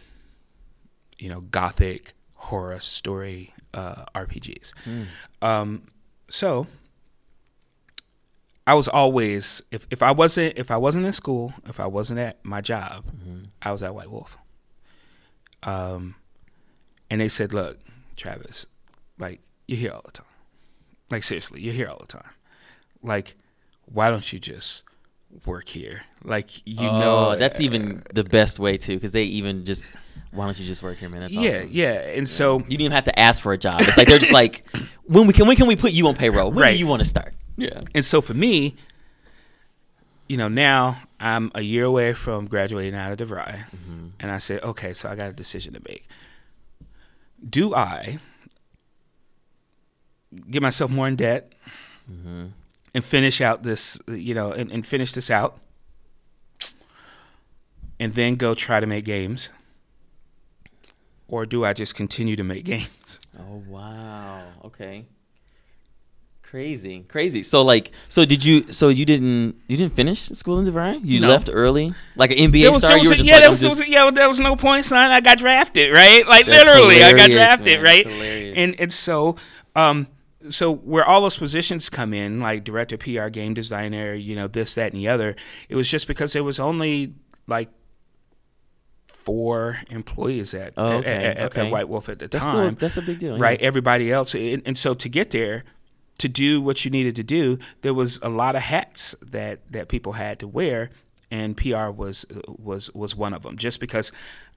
you 1.17 1.29
know, 1.29 1.41
gothic 1.41 2.13
horror 2.35 2.79
story 2.79 3.53
uh, 3.73 4.05
RPGs. 4.13 4.73
Mm. 4.85 5.47
Um, 5.47 5.87
so 6.29 6.67
I 8.67 8.73
was 8.73 8.87
always 8.87 9.61
if, 9.71 9.85
if 9.91 10.01
I 10.01 10.11
wasn't 10.11 10.57
if 10.57 10.71
I 10.71 10.77
wasn't 10.77 11.05
in 11.05 11.11
school, 11.11 11.53
if 11.67 11.79
I 11.79 11.85
wasn't 11.87 12.19
at 12.19 12.43
my 12.43 12.61
job, 12.61 13.05
Mhm. 13.05 13.47
I 13.61 13.71
was 13.71 13.83
at 13.83 13.93
White 13.93 14.09
Wolf. 14.11 14.37
Um, 15.63 16.15
and 17.09 17.21
they 17.21 17.27
said, 17.27 17.53
"Look, 17.53 17.79
Travis, 18.15 18.65
like 19.19 19.41
you're 19.67 19.77
here 19.79 19.91
all 19.91 20.01
the 20.05 20.11
time. 20.11 20.25
Like 21.11 21.23
seriously, 21.23 21.61
you're 21.61 21.73
here 21.73 21.87
all 21.87 21.99
the 21.99 22.07
time. 22.07 22.29
Like, 23.03 23.35
why 23.85 24.09
don't 24.09 24.31
you 24.33 24.39
just 24.39 24.83
work 25.45 25.67
here? 25.67 26.01
Like 26.23 26.49
you 26.67 26.87
oh, 26.87 26.99
know, 26.99 27.35
that's 27.35 27.61
even 27.61 28.03
the 28.13 28.23
best 28.23 28.59
way 28.59 28.77
too, 28.77 28.95
because 28.95 29.11
they 29.11 29.23
even 29.23 29.65
just 29.65 29.91
why 30.31 30.45
don't 30.45 30.59
you 30.59 30.65
just 30.65 30.81
work 30.83 30.97
here, 30.97 31.09
man? 31.09 31.21
That's 31.21 31.35
yeah, 31.35 31.49
awesome. 31.49 31.69
yeah. 31.71 31.91
And 31.93 32.27
so 32.27 32.57
you 32.59 32.63
didn't 32.65 32.81
even 32.81 32.91
have 32.93 33.03
to 33.05 33.19
ask 33.19 33.41
for 33.41 33.53
a 33.53 33.57
job. 33.57 33.81
It's 33.81 33.97
like 33.97 34.07
they're 34.07 34.19
just 34.19 34.31
like, 34.33 34.65
when 35.05 35.27
we 35.27 35.33
can 35.33 35.47
when 35.47 35.55
can 35.55 35.67
we 35.67 35.75
put 35.75 35.91
you 35.93 36.07
on 36.07 36.15
payroll? 36.15 36.49
When 36.51 36.59
Right. 36.61 36.73
do 36.73 36.79
you 36.79 36.87
want 36.87 37.01
to 37.01 37.07
start? 37.07 37.33
Yeah. 37.57 37.79
And 37.93 38.03
so 38.03 38.21
for 38.21 38.33
me, 38.33 38.75
you 40.27 40.37
know, 40.37 40.47
now 40.47 40.97
I'm 41.19 41.51
a 41.55 41.61
year 41.61 41.85
away 41.85 42.13
from 42.13 42.47
graduating 42.47 42.95
out 42.95 43.11
of 43.11 43.17
DeVry, 43.27 43.63
Mm-hmm. 43.75 44.07
and 44.19 44.31
I 44.31 44.37
said, 44.39 44.63
okay, 44.63 44.93
so 44.93 45.07
I 45.09 45.15
got 45.15 45.29
a 45.29 45.33
decision 45.33 45.73
to 45.73 45.81
make. 45.87 46.07
Do 47.47 47.73
I 47.75 48.19
get 50.49 50.61
myself 50.61 50.91
more 50.91 51.07
in 51.07 51.15
debt 51.15 51.51
Mm-hmm. 52.11 52.45
and 52.93 53.03
finish 53.03 53.41
out 53.41 53.63
this, 53.63 53.97
you 54.07 54.35
know, 54.35 54.51
and, 54.51 54.71
and 54.71 54.85
finish 54.85 55.13
this 55.13 55.31
out, 55.31 55.57
and 57.99 58.13
then 58.13 58.35
go 58.35 58.53
try 58.53 58.79
to 58.79 58.85
make 58.85 59.05
games? 59.05 59.49
Or 61.27 61.45
do 61.47 61.65
I 61.65 61.73
just 61.73 61.95
continue 61.95 62.35
to 62.35 62.43
make 62.43 62.65
games? 62.73 63.19
Oh 63.39 63.63
wow. 63.67 64.43
Okay. 64.65 65.05
Crazy, 66.55 67.03
crazy. 67.09 67.43
So 67.43 67.63
like, 67.63 67.91
so 68.07 68.23
did 68.23 68.45
you? 68.45 68.71
So 68.71 68.87
you 68.87 69.03
didn't? 69.03 69.55
You 69.67 69.75
didn't 69.75 69.93
finish 69.93 70.21
school 70.21 70.57
in 70.57 70.65
DeVry? 70.65 71.01
You 71.03 71.19
No. 71.19 71.27
left 71.27 71.49
early, 71.51 71.93
like 72.15 72.31
an 72.31 72.37
NBA 72.37 72.69
was, 72.69 72.77
star. 72.77 72.91
there 72.91 72.97
you 72.99 73.09
were 73.09 73.09
was- 73.09 73.17
just 73.17 73.27
yeah, 73.27 73.33
like, 73.33 73.41
there 73.43 73.49
was, 73.49 73.59
just- 73.59 73.87
yeah, 73.89 74.09
there 74.09 74.27
was 74.29 74.39
no 74.39 74.55
point, 74.55 74.85
son. 74.85 75.11
I 75.11 75.19
got 75.19 75.37
drafted, 75.37 75.91
right? 75.91 76.25
Like 76.25 76.45
That's 76.45 76.63
literally, 76.65 77.03
I 77.03 77.11
got 77.11 77.29
drafted, 77.29 77.81
man. 77.81 77.83
right? 77.83 78.07
And 78.55 78.79
and 78.79 78.93
so, 78.93 79.35
um, 79.75 80.07
so 80.47 80.73
where 80.73 81.03
all 81.03 81.19
those 81.19 81.35
positions 81.35 81.89
come 81.89 82.13
in, 82.13 82.39
like 82.39 82.63
director, 82.63 82.95
PR, 82.97 83.27
game 83.27 83.53
designer, 83.53 84.13
you 84.13 84.37
know, 84.37 84.47
this, 84.47 84.75
that, 84.75 84.93
and 84.93 85.01
the 85.01 85.09
other, 85.09 85.35
it 85.67 85.75
was 85.75 85.91
just 85.91 86.07
because 86.07 86.31
there 86.31 86.45
was 86.45 86.57
only 86.61 87.15
like 87.47 87.67
four 89.07 89.79
employees 89.89 90.53
at 90.53 90.71
Oh, 90.77 90.87
at- 90.87 90.95
okay, 90.99 91.11
at, 91.25 91.37
at, 91.37 91.45
okay. 91.47 91.65
at 91.65 91.71
White 91.73 91.89
Wolf 91.89 92.07
at 92.07 92.19
the 92.19 92.29
that's 92.29 92.45
time 92.45 92.75
still, 92.75 92.79
that's 92.79 92.95
a 92.95 93.01
big 93.01 93.19
deal, 93.19 93.35
yeah. 93.37 93.43
right? 93.43 93.61
Everybody 93.61 94.09
else, 94.09 94.33
and, 94.35 94.61
and 94.65 94.77
so 94.77 94.93
to 94.93 95.09
get 95.09 95.31
there, 95.31 95.65
to 96.19 96.29
do 96.29 96.61
what 96.61 96.85
you 96.85 96.91
needed 96.91 97.15
to 97.17 97.23
do, 97.23 97.57
there 97.81 97.93
was 97.93 98.19
a 98.21 98.29
lot 98.29 98.55
of 98.55 98.61
hats 98.61 99.15
that 99.21 99.59
that 99.71 99.89
people 99.89 100.13
had 100.13 100.39
to 100.39 100.47
wear, 100.47 100.89
and 101.31 101.57
PR 101.57 101.89
was 101.89 102.25
was 102.47 102.89
was 102.93 103.15
one 103.15 103.33
of 103.33 103.43
them. 103.43 103.57
Just 103.57 103.79
because 103.79 104.11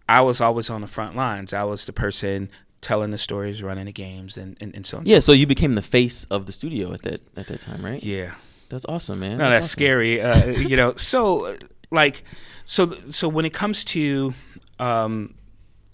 I 0.08 0.20
was 0.20 0.40
always 0.40 0.70
on 0.70 0.80
the 0.80 0.86
front 0.86 1.16
lines, 1.16 1.52
I 1.52 1.64
was 1.64 1.86
the 1.86 1.92
person 1.92 2.48
telling 2.80 3.10
the 3.10 3.18
stories, 3.18 3.62
running 3.62 3.86
the 3.86 3.92
games, 3.92 4.36
and 4.36 4.56
and, 4.60 4.74
and 4.74 4.86
so 4.86 4.98
on. 4.98 5.06
Yeah. 5.06 5.18
so 5.18 5.32
So 5.32 5.32
you 5.32 5.46
became 5.46 5.74
the 5.74 5.82
face 5.82 6.24
of 6.24 6.46
the 6.46 6.52
studio 6.52 6.92
at 6.92 7.02
that 7.02 7.20
at 7.36 7.46
that 7.48 7.60
time, 7.60 7.84
right? 7.84 8.02
yeah. 8.02 8.32
That's 8.70 8.84
awesome, 8.86 9.20
man. 9.20 9.38
No, 9.38 9.48
that's 9.48 9.64
awesome. 9.64 9.70
scary. 9.70 10.20
Uh, 10.20 10.46
you 10.46 10.76
know, 10.76 10.94
so 10.96 11.56
like, 11.90 12.22
so 12.66 12.96
so 13.08 13.26
when 13.26 13.46
it 13.46 13.54
comes 13.54 13.82
to, 13.86 14.34
um, 14.78 15.34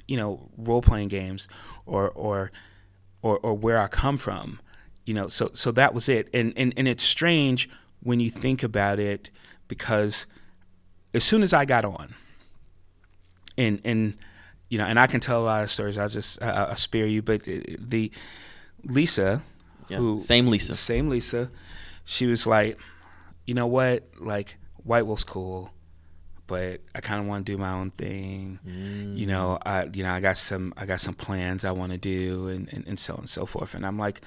you 0.08 0.16
know, 0.16 0.48
role 0.56 0.82
playing 0.82 1.06
games, 1.06 1.46
or 1.86 2.10
or 2.10 2.50
or 3.22 3.38
or 3.38 3.54
where 3.54 3.80
I 3.80 3.86
come 3.86 4.18
from, 4.18 4.58
you 5.04 5.14
know, 5.14 5.28
so 5.28 5.50
so 5.52 5.70
that 5.72 5.94
was 5.94 6.08
it, 6.08 6.28
and 6.32 6.52
and 6.56 6.72
and 6.76 6.88
it's 6.88 7.04
strange 7.04 7.68
when 8.02 8.20
you 8.20 8.30
think 8.30 8.62
about 8.62 8.98
it 8.98 9.30
because 9.68 10.26
as 11.14 11.24
soon 11.24 11.42
as 11.42 11.52
I 11.52 11.64
got 11.64 11.84
on, 11.84 12.14
and 13.56 13.80
and 13.84 14.14
you 14.68 14.78
know, 14.78 14.84
and 14.84 14.98
I 14.98 15.06
can 15.06 15.20
tell 15.20 15.42
a 15.42 15.44
lot 15.44 15.62
of 15.62 15.70
stories. 15.70 15.98
I'll 15.98 16.08
just 16.08 16.40
uh, 16.42 16.66
I'll 16.70 16.76
spare 16.76 17.06
you, 17.06 17.22
but 17.22 17.42
the, 17.44 18.10
Lisa, 18.84 19.42
Yeah. 19.88 19.98
who 19.98 20.20
Same 20.20 20.48
Lisa. 20.48 20.74
same 20.74 21.08
Lisa, 21.08 21.50
she 22.04 22.26
was 22.26 22.46
like, 22.46 22.78
you 23.46 23.54
know 23.54 23.66
what, 23.66 24.08
like 24.18 24.56
White 24.82 25.06
Wolf's 25.06 25.24
cool, 25.24 25.70
but 26.46 26.80
I 26.94 27.00
kind 27.00 27.20
of 27.20 27.26
want 27.26 27.46
to 27.46 27.52
do 27.52 27.58
my 27.58 27.72
own 27.72 27.90
thing. 27.92 28.58
Mm. 28.66 29.16
You 29.16 29.26
know, 29.26 29.58
I 29.64 29.84
you 29.84 30.02
know 30.02 30.12
I 30.12 30.20
got 30.20 30.36
some 30.36 30.72
I 30.76 30.86
got 30.86 31.00
some 31.00 31.14
plans 31.14 31.64
I 31.64 31.70
want 31.72 31.92
to 31.92 31.98
do, 31.98 32.48
and, 32.48 32.68
and 32.72 32.84
and 32.86 32.98
so 32.98 33.14
on 33.14 33.20
and 33.20 33.28
so 33.30 33.46
forth. 33.46 33.74
And 33.74 33.84
I'm 33.86 33.98
like. 33.98 34.22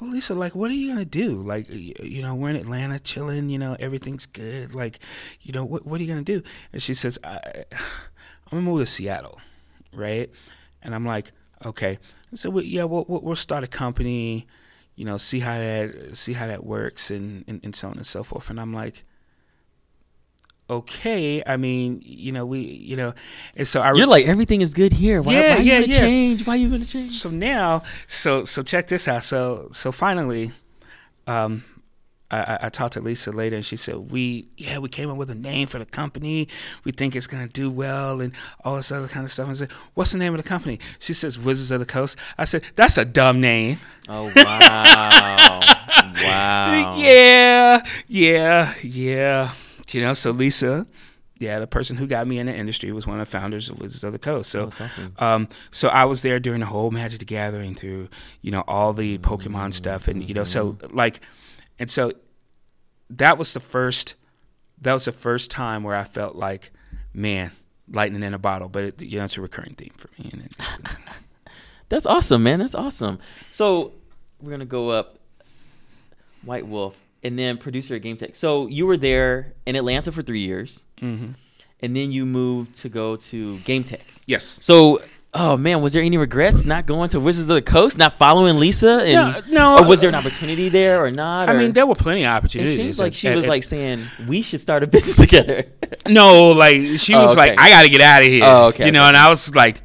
Well, 0.00 0.10
Lisa, 0.10 0.34
like, 0.34 0.54
what 0.54 0.70
are 0.70 0.74
you 0.74 0.88
gonna 0.88 1.04
do? 1.04 1.42
Like, 1.42 1.66
you 1.68 2.22
know, 2.22 2.34
we're 2.34 2.50
in 2.50 2.56
Atlanta, 2.56 2.98
chilling. 2.98 3.50
You 3.50 3.58
know, 3.58 3.76
everything's 3.78 4.24
good. 4.26 4.74
Like, 4.74 4.98
you 5.42 5.52
know, 5.52 5.64
what 5.64 5.84
what 5.84 6.00
are 6.00 6.04
you 6.04 6.08
gonna 6.08 6.22
do? 6.22 6.42
And 6.72 6.82
she 6.82 6.94
says, 6.94 7.18
I, 7.22 7.64
I'm 7.72 8.50
gonna 8.50 8.62
move 8.62 8.80
to 8.80 8.86
Seattle, 8.86 9.40
right? 9.92 10.30
And 10.82 10.94
I'm 10.94 11.04
like, 11.04 11.32
okay. 11.66 11.98
I 12.32 12.36
said, 12.36 12.52
well, 12.54 12.64
yeah, 12.64 12.84
we'll, 12.84 13.04
we'll 13.08 13.20
we'll 13.20 13.36
start 13.36 13.62
a 13.62 13.66
company, 13.66 14.46
you 14.96 15.04
know, 15.04 15.18
see 15.18 15.40
how 15.40 15.58
that 15.58 16.16
see 16.16 16.32
how 16.32 16.46
that 16.46 16.64
works, 16.64 17.10
and, 17.10 17.44
and 17.46 17.60
and 17.62 17.76
so 17.76 17.88
on 17.88 17.96
and 17.98 18.06
so 18.06 18.22
forth. 18.22 18.48
And 18.48 18.58
I'm 18.58 18.72
like, 18.72 19.04
okay. 20.70 21.42
I 21.46 21.56
mean, 21.56 22.00
you 22.04 22.32
know, 22.32 22.46
we, 22.46 22.60
you 22.60 22.96
know, 22.96 23.12
and 23.56 23.66
so 23.68 23.80
I 23.82 23.92
You're 23.92 24.06
like 24.06 24.26
everything 24.26 24.62
is 24.62 24.72
good 24.74 24.92
here. 24.92 25.20
Why, 25.22 25.32
Yeah, 25.32 25.40
why 25.40 25.56
are 25.56 25.60
you 25.60 25.72
yeah, 25.72 25.80
gonna 25.80 25.92
yeah. 25.92 25.98
change? 25.98 26.46
Why 26.46 26.54
are 26.54 26.56
you 26.56 26.70
gonna 26.70 26.84
change? 26.86 27.12
so 27.14 27.28
now 27.30 27.82
so 28.06 28.44
so 28.44 28.62
check 28.62 28.88
this 28.88 29.08
out 29.08 29.24
so 29.24 29.68
so 29.72 29.92
finally 29.92 30.52
um 31.26 31.64
I, 32.32 32.58
I 32.62 32.68
talked 32.68 32.92
to 32.92 33.00
Lisa 33.00 33.32
later, 33.32 33.56
and 33.56 33.66
she 33.66 33.74
said, 33.76 34.12
"We 34.12 34.46
yeah, 34.56 34.78
we 34.78 34.88
came 34.88 35.10
up 35.10 35.16
with 35.16 35.30
a 35.30 35.34
name 35.34 35.66
for 35.66 35.80
the 35.80 35.84
company. 35.84 36.46
We 36.84 36.92
think 36.92 37.16
it's 37.16 37.26
gonna 37.26 37.48
do 37.48 37.68
well, 37.68 38.20
and 38.20 38.32
all 38.64 38.76
this 38.76 38.92
other 38.92 39.08
kind 39.08 39.24
of 39.24 39.32
stuff." 39.32 39.46
And 39.48 39.56
I 39.56 39.58
said, 39.58 39.72
"What's 39.94 40.12
the 40.12 40.18
name 40.18 40.32
of 40.32 40.40
the 40.40 40.48
company?" 40.48 40.78
She 41.00 41.12
says, 41.12 41.40
"Wizards 41.40 41.72
of 41.72 41.80
the 41.80 41.86
Coast." 41.86 42.16
I 42.38 42.44
said, 42.44 42.62
"That's 42.76 42.96
a 42.98 43.04
dumb 43.04 43.40
name." 43.40 43.78
Oh 44.08 44.30
wow! 44.36 45.60
wow. 46.22 46.94
Yeah, 46.96 47.82
yeah, 48.06 48.74
yeah. 48.84 49.52
You 49.94 50.02
know, 50.02 50.14
so 50.14 50.30
Lisa, 50.30 50.86
yeah, 51.38 51.58
the 51.58 51.66
person 51.66 51.96
who 51.96 52.06
got 52.06 52.26
me 52.26 52.38
in 52.38 52.46
the 52.46 52.54
industry 52.54 52.92
was 52.92 53.06
one 53.06 53.18
of 53.20 53.26
the 53.26 53.30
founders 53.30 53.70
of 53.70 53.78
Wizards 53.80 54.04
of 54.04 54.12
the 54.12 54.18
Coast. 54.18 54.50
So, 54.50 54.64
Oh, 54.64 54.84
awesome. 54.84 55.14
um, 55.18 55.48
so 55.70 55.88
I 55.88 56.04
was 56.04 56.22
there 56.22 56.38
during 56.38 56.60
the 56.60 56.66
whole 56.66 56.90
Magic 56.90 57.18
the 57.20 57.24
Gathering 57.24 57.74
through, 57.74 58.08
you 58.42 58.50
know, 58.50 58.62
all 58.68 58.92
the 58.92 59.18
Pokemon 59.18 59.72
stuff, 59.74 60.06
and 60.08 60.22
you 60.22 60.34
know, 60.34 60.44
so 60.44 60.76
like, 60.90 61.20
and 61.78 61.90
so 61.90 62.12
that 63.10 63.38
was 63.38 63.52
the 63.54 63.60
first, 63.60 64.14
that 64.82 64.92
was 64.92 65.06
the 65.06 65.12
first 65.12 65.50
time 65.50 65.82
where 65.82 65.96
I 65.96 66.04
felt 66.04 66.36
like, 66.36 66.70
man, 67.14 67.50
lightning 67.90 68.22
in 68.22 68.34
a 68.34 68.38
bottle. 68.38 68.68
But 68.68 68.84
it, 68.84 69.00
you 69.02 69.18
know, 69.18 69.24
it's 69.24 69.36
a 69.36 69.40
recurring 69.40 69.74
theme 69.74 69.94
for 69.96 70.08
me. 70.22 70.30
And 70.32 70.42
it, 70.44 70.56
That's 71.88 72.06
awesome, 72.06 72.42
man. 72.44 72.60
That's 72.60 72.74
awesome. 72.74 73.18
So 73.50 73.92
we're 74.40 74.52
gonna 74.52 74.64
go 74.66 74.90
up 74.90 75.18
White 76.42 76.66
Wolf 76.66 76.96
and 77.22 77.38
then 77.38 77.58
producer 77.58 77.94
at 77.96 78.02
GameTek. 78.02 78.34
So 78.36 78.66
you 78.66 78.86
were 78.86 78.96
there 78.96 79.52
in 79.66 79.76
Atlanta 79.76 80.10
for 80.12 80.22
three 80.22 80.40
years, 80.40 80.84
mm-hmm. 81.00 81.32
and 81.80 81.96
then 81.96 82.10
you 82.12 82.24
moved 82.26 82.74
to 82.76 82.88
go 82.88 83.16
to 83.16 83.58
GameTek. 83.58 84.00
Yes. 84.26 84.58
So, 84.62 85.02
oh 85.34 85.56
man, 85.56 85.80
was 85.82 85.92
there 85.92 86.02
any 86.02 86.16
regrets 86.18 86.64
not 86.64 86.86
going 86.86 87.08
to 87.10 87.20
Wizards 87.20 87.48
of 87.50 87.54
the 87.56 87.62
Coast, 87.62 87.98
not 87.98 88.18
following 88.18 88.58
Lisa? 88.58 89.02
And, 89.04 89.12
No, 89.50 89.76
no. 89.76 89.84
Or 89.84 89.86
was 89.88 90.00
there 90.00 90.08
an 90.08 90.14
opportunity 90.14 90.68
there 90.68 91.04
or 91.04 91.10
not? 91.10 91.48
I 91.48 91.52
or- 91.54 91.58
mean, 91.58 91.72
there 91.72 91.86
were 91.86 91.94
plenty 91.94 92.24
of 92.24 92.30
opportunities. 92.30 92.74
it 92.74 92.76
seems 92.76 92.98
like 93.00 93.14
she 93.14 93.28
was 93.30 93.46
like 93.46 93.62
saying 93.64 94.04
we 94.26 94.42
should 94.42 94.60
start 94.60 94.82
a 94.82 94.86
business 94.96 95.16
together. 95.16 95.64
No, 96.08 96.48
like 96.52 96.98
she 96.98 97.14
Oh, 97.14 97.22
was 97.22 97.32
okay. 97.32 97.50
like, 97.50 97.60
I 97.60 97.70
got 97.70 97.82
to 97.82 97.88
get 97.88 98.00
out 98.00 98.22
of 98.22 98.28
here. 98.28 98.44
Oh, 98.46 98.66
okay, 98.68 98.86
You 98.86 98.92
know, 98.92 99.02
okay. 99.02 99.08
and 99.08 99.16
I 99.16 99.28
was 99.30 99.54
like, 99.54 99.82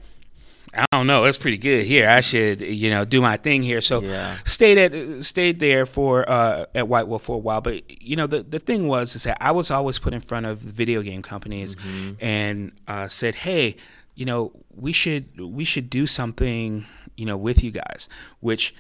I 0.77 0.85
don't 0.91 1.07
know, 1.07 1.23
it's 1.23 1.38
pretty 1.38 1.57
good 1.57 1.85
here. 1.85 2.07
I 2.09 2.21
should, 2.21 2.61
you 2.61 2.89
know, 2.89 3.05
do 3.05 3.21
my 3.21 3.38
thing 3.38 3.63
here. 3.63 3.81
So 3.81 4.01
Yeah. 4.01 4.35
stayed 4.45 4.77
at 4.77 5.23
stayed 5.23 5.59
there 5.59 5.85
for 5.85 6.29
uh, 6.29 6.65
at 6.75 6.88
White 6.88 7.07
Wolf 7.07 7.23
for 7.23 7.35
a 7.35 7.39
while. 7.39 7.61
But 7.61 7.89
you 8.01 8.15
know, 8.15 8.27
the 8.27 8.43
the 8.43 8.59
thing 8.59 8.88
was 8.88 9.15
is 9.15 9.23
that 9.23 9.38
I 9.39 9.51
was 9.51 9.71
always 9.71 9.99
put 9.99 10.13
in 10.13 10.21
front 10.21 10.45
of 10.45 10.59
video 10.59 11.01
game 11.01 11.21
companies 11.21 11.75
Mm-hmm. 11.75 12.11
and 12.19 12.71
uh, 12.88 13.07
said, 13.07 13.35
hey, 13.35 13.75
you 14.15 14.25
know, 14.25 14.51
we 14.75 14.91
should 14.91 15.25
we 15.39 15.63
should 15.65 15.89
do 15.89 16.05
something, 16.07 16.85
you 17.15 17.25
know, 17.25 17.38
with 17.38 17.63
you 17.63 17.71
guys, 17.71 18.09
which 18.41 18.73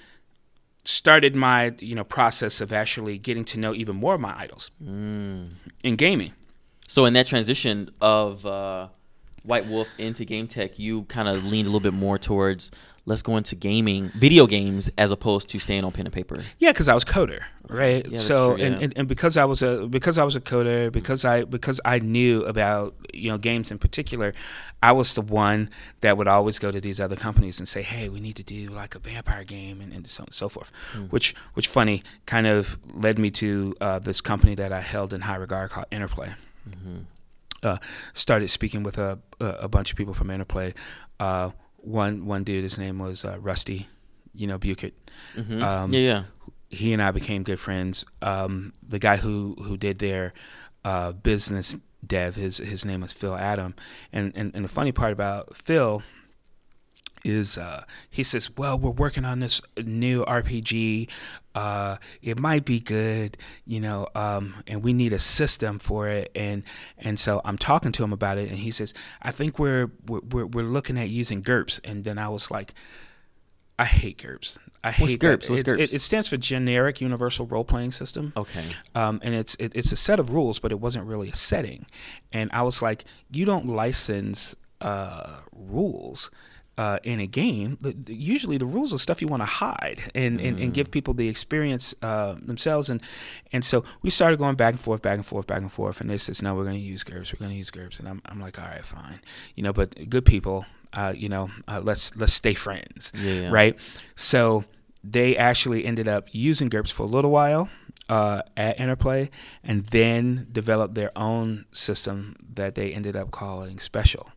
started 0.83 1.35
my 1.35 1.73
you 1.79 1.95
know 1.95 2.03
process 2.03 2.61
of 2.61 2.71
actually 2.71 3.17
getting 3.17 3.43
to 3.45 3.59
know 3.59 3.73
even 3.73 3.95
more 3.95 4.13
of 4.15 4.21
my 4.21 4.35
idols 4.37 4.69
Mm. 4.83 5.49
in 5.83 5.95
gaming. 5.95 6.33
So 6.87 7.05
in 7.05 7.13
that 7.13 7.25
transition 7.25 7.89
of 7.99 8.45
uh, 8.45 8.89
White 9.45 9.67
Wolf 9.67 9.87
into 9.97 10.25
GameTek, 10.25 10.77
you 10.77 11.03
kind 11.03 11.27
of 11.27 11.45
leaned 11.45 11.67
a 11.67 11.69
little 11.69 11.79
bit 11.79 11.93
more 11.93 12.17
towards 12.17 12.71
let's 13.05 13.21
go 13.21 13.37
into 13.37 13.55
gaming, 13.55 14.09
video 14.15 14.47
games, 14.47 14.89
as 14.97 15.11
opposed 15.11 15.47
to 15.49 15.59
staying 15.59 15.83
on 15.83 15.91
pen 15.91 16.07
and 16.07 16.13
paper. 16.13 16.43
Yeah, 16.57 16.71
because 16.71 16.87
I 16.87 16.93
was 16.93 17.05
coder, 17.05 17.41
right? 17.69 18.05
Yeah, 18.09 18.17
so 18.17 18.55
true, 18.55 18.63
and, 18.63 18.75
yeah. 18.75 18.83
and, 18.83 18.93
and 18.97 19.07
because 19.07 19.37
I 19.37 19.45
was 19.45 19.61
a 19.61 19.87
because 19.87 20.17
I 20.17 20.23
was 20.23 20.35
a 20.35 20.41
coder, 20.41 20.91
because 20.91 21.23
I 21.23 21.43
because 21.43 21.79
I 21.85 21.99
knew 21.99 22.43
about 22.45 22.95
you 23.13 23.29
know 23.29 23.37
games 23.37 23.71
in 23.71 23.77
particular, 23.77 24.33
I 24.81 24.91
was 24.91 25.15
the 25.15 25.21
one 25.21 25.69
that 26.01 26.17
would 26.17 26.27
always 26.27 26.59
go 26.59 26.71
to 26.71 26.81
these 26.81 26.99
other 26.99 27.15
companies 27.15 27.59
and 27.59 27.67
say, 27.67 27.81
hey, 27.81 28.09
we 28.09 28.19
need 28.19 28.35
to 28.37 28.43
do 28.43 28.69
like 28.69 28.95
a 28.95 28.99
vampire 28.99 29.43
game 29.43 29.81
and, 29.81 29.93
and 29.93 30.07
so 30.07 30.23
on 30.23 30.27
and 30.27 30.35
so 30.35 30.49
forth. 30.49 30.71
Hmm. 30.93 31.05
Which 31.05 31.35
which 31.53 31.67
funny 31.67 32.03
kind 32.25 32.47
of 32.47 32.77
led 32.93 33.19
me 33.19 33.31
to 33.31 33.75
uh, 33.81 33.99
this 33.99 34.21
company 34.21 34.55
that 34.55 34.71
I 34.71 34.81
held 34.81 35.13
in 35.13 35.21
high 35.21 35.35
regard 35.35 35.71
called 35.71 35.87
Interplay. 35.91 36.33
Mm-hmm. 36.67 37.01
Uh, 37.65 37.77
started 38.13 38.49
speaking 38.49 38.83
with 38.83 38.97
a, 38.97 39.17
a 39.39 39.67
bunch 39.67 39.91
of 39.91 39.97
people 39.97 40.13
from 40.13 40.29
Interplay. 40.29 40.73
Uh, 41.19 41.49
one 41.77 42.25
one 42.25 42.43
dude, 42.43 42.63
his 42.63 42.77
name 42.77 42.99
was 42.99 43.25
uh, 43.25 43.37
Rusty, 43.39 43.87
you 44.33 44.47
know 44.47 44.57
Bucket 44.57 44.93
Mhm. 45.35 45.61
Um, 45.61 45.91
yeah, 45.91 45.99
yeah. 45.99 46.23
he 46.69 46.93
and 46.93 47.01
I 47.01 47.11
became 47.11 47.43
good 47.43 47.59
friends. 47.59 48.05
Um, 48.21 48.73
the 48.87 48.99
guy 48.99 49.17
who 49.17 49.55
who 49.61 49.77
did 49.77 49.99
their 49.99 50.33
uh, 50.83 51.11
business 51.13 51.75
dev, 52.05 52.35
his 52.35 52.57
his 52.57 52.85
name 52.85 53.01
was 53.01 53.13
Phil 53.13 53.35
Adam, 53.35 53.73
and 54.13 54.31
and, 54.35 54.53
and 54.55 54.63
the 54.63 54.69
funny 54.69 54.91
part 54.91 55.11
about 55.13 55.55
Phil 55.55 56.03
is 57.23 57.57
uh, 57.57 57.83
he 58.09 58.23
says, 58.23 58.49
"Well, 58.57 58.77
we're 58.77 58.91
working 58.91 59.25
on 59.25 59.39
this 59.39 59.61
new 59.77 60.23
RPG. 60.25 61.09
Uh, 61.55 61.97
it 62.21 62.37
might 62.37 62.65
be 62.65 62.79
good, 62.79 63.37
you 63.65 63.79
know, 63.79 64.07
um, 64.13 64.53
and 64.67 64.83
we 64.83 64.93
need 64.93 65.13
a 65.13 65.19
system 65.19 65.79
for 65.79 66.07
it." 66.09 66.29
And 66.35 66.63
and 66.99 67.19
so 67.19 67.41
I'm 67.45 67.57
talking 67.57 67.91
to 67.93 68.03
him 68.03 68.13
about 68.13 68.37
it, 68.37 68.49
and 68.49 68.59
he 68.59 68.69
says, 68.71 68.93
"I 69.21 69.31
think 69.31 69.57
we're 69.57 69.89
we're 70.07 70.45
we're, 70.45 70.63
looking 70.65 70.97
at 70.99 71.09
using 71.09 71.41
GURPS." 71.41 71.79
And 71.83 72.03
then 72.03 72.17
I 72.19 72.29
was 72.29 72.51
like. 72.51 72.73
I 73.77 73.83
hate 73.83 74.19
GURPS. 74.19 74.57
I 74.85 74.87
What's 74.87 74.97
hate 74.97 75.19
that. 75.19 75.25
GURPS? 75.41 75.49
What's 75.49 75.61
It- 75.63 75.67
it- 75.67 75.71
GURPS? 75.79 75.93
It, 75.95 75.99
stands 75.99 76.29
for 76.29 76.37
Generic 76.37 77.01
Universal 77.01 77.47
Role 77.47 77.65
Playing 77.65 77.91
System, 77.91 78.31
Okay. 78.37 78.63
um, 78.95 79.19
and 79.21 79.35
it's 79.35 79.53
it, 79.59 79.73
it's 79.75 79.91
a 79.91 79.97
set 79.97 80.17
of 80.17 80.29
rules, 80.31 80.59
but 80.59 80.71
it 80.71 80.79
wasn't 80.79 81.05
really 81.05 81.29
a 81.29 81.35
setting. 81.35 81.85
And 82.31 82.49
I 82.53 82.61
was 82.61 82.81
like, 82.81 83.03
you 83.29 83.43
don't 83.43 83.67
license 83.67 84.55
uh, 84.79 85.41
rules. 85.53 86.31
Uh, 86.77 86.99
in 87.03 87.21
a 87.21 87.25
game, 87.25 87.77
the, 87.79 87.95
usually 88.13 88.57
the 88.57 88.65
rules 88.65 88.93
are 88.93 88.97
stuff 88.97 89.21
you 89.21 89.29
want 89.29 89.41
to 89.41 89.45
hide 89.45 90.01
and, 90.13 90.41
and, 90.41 90.59
and 90.59 90.73
give 90.73 90.91
people 90.91 91.13
the 91.13 91.29
experience 91.29 91.95
uh, 92.01 92.35
themselves. 92.45 92.89
And 92.89 93.01
and 93.53 93.63
so 93.63 93.85
we 94.01 94.09
started 94.09 94.39
going 94.39 94.57
back 94.57 94.73
and 94.73 94.79
forth, 94.81 95.01
back 95.01 95.15
and 95.15 95.25
forth, 95.25 95.47
back 95.47 95.61
and 95.61 95.71
forth. 95.71 96.01
And 96.01 96.09
they 96.09 96.17
says, 96.17 96.41
no, 96.41 96.53
we're 96.53 96.65
going 96.65 96.75
to 96.75 96.81
use 96.81 97.01
GURPS. 97.05 97.31
We're 97.31 97.39
going 97.39 97.51
to 97.51 97.57
use 97.57 97.71
GURPS. 97.71 97.99
And 97.99 98.09
I'm, 98.09 98.21
I'm 98.25 98.41
like, 98.41 98.59
all 98.59 98.67
right, 98.67 98.83
fine. 98.83 99.21
You 99.55 99.63
know, 99.63 99.71
but 99.71 100.09
good 100.09 100.25
people, 100.25 100.65
uh, 100.91 101.13
you 101.15 101.29
know, 101.29 101.47
uh, 101.69 101.79
let's 101.81 102.13
let's 102.17 102.33
stay 102.33 102.53
friends 102.53 103.13
yeah. 103.15 103.49
right? 103.49 103.79
So 104.17 104.65
they 105.01 105.37
actually 105.37 105.85
ended 105.85 106.07
up 106.09 106.27
using 106.31 106.69
GURPS 106.69 106.91
for 106.91 107.03
a 107.03 107.09
little 107.09 107.31
while 107.31 107.69
uh, 108.09 108.41
at 108.57 108.79
Interplay, 108.79 109.29
and 109.63 109.85
then 109.87 110.47
developed 110.51 110.95
their 110.95 111.11
own 111.15 111.65
system 111.71 112.35
that 112.53 112.75
they 112.75 112.91
ended 112.93 113.15
up 113.15 113.31
calling 113.31 113.79
Special. 113.79 114.29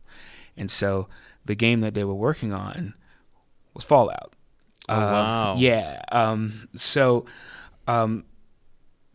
And 0.55 0.69
so 0.71 1.07
the 1.49 1.55
game 1.55 1.81
that 1.81 1.95
they 1.95 2.03
were 2.03 2.13
working 2.13 2.53
on 2.53 2.93
was 3.73 3.83
Fallout. 3.83 4.33
Oh, 4.87 4.93
Uh, 4.93 4.99
wow. 4.99 5.55
Yeah. 5.57 5.99
Um, 6.11 6.69
so, 6.75 7.25
um, 7.87 8.23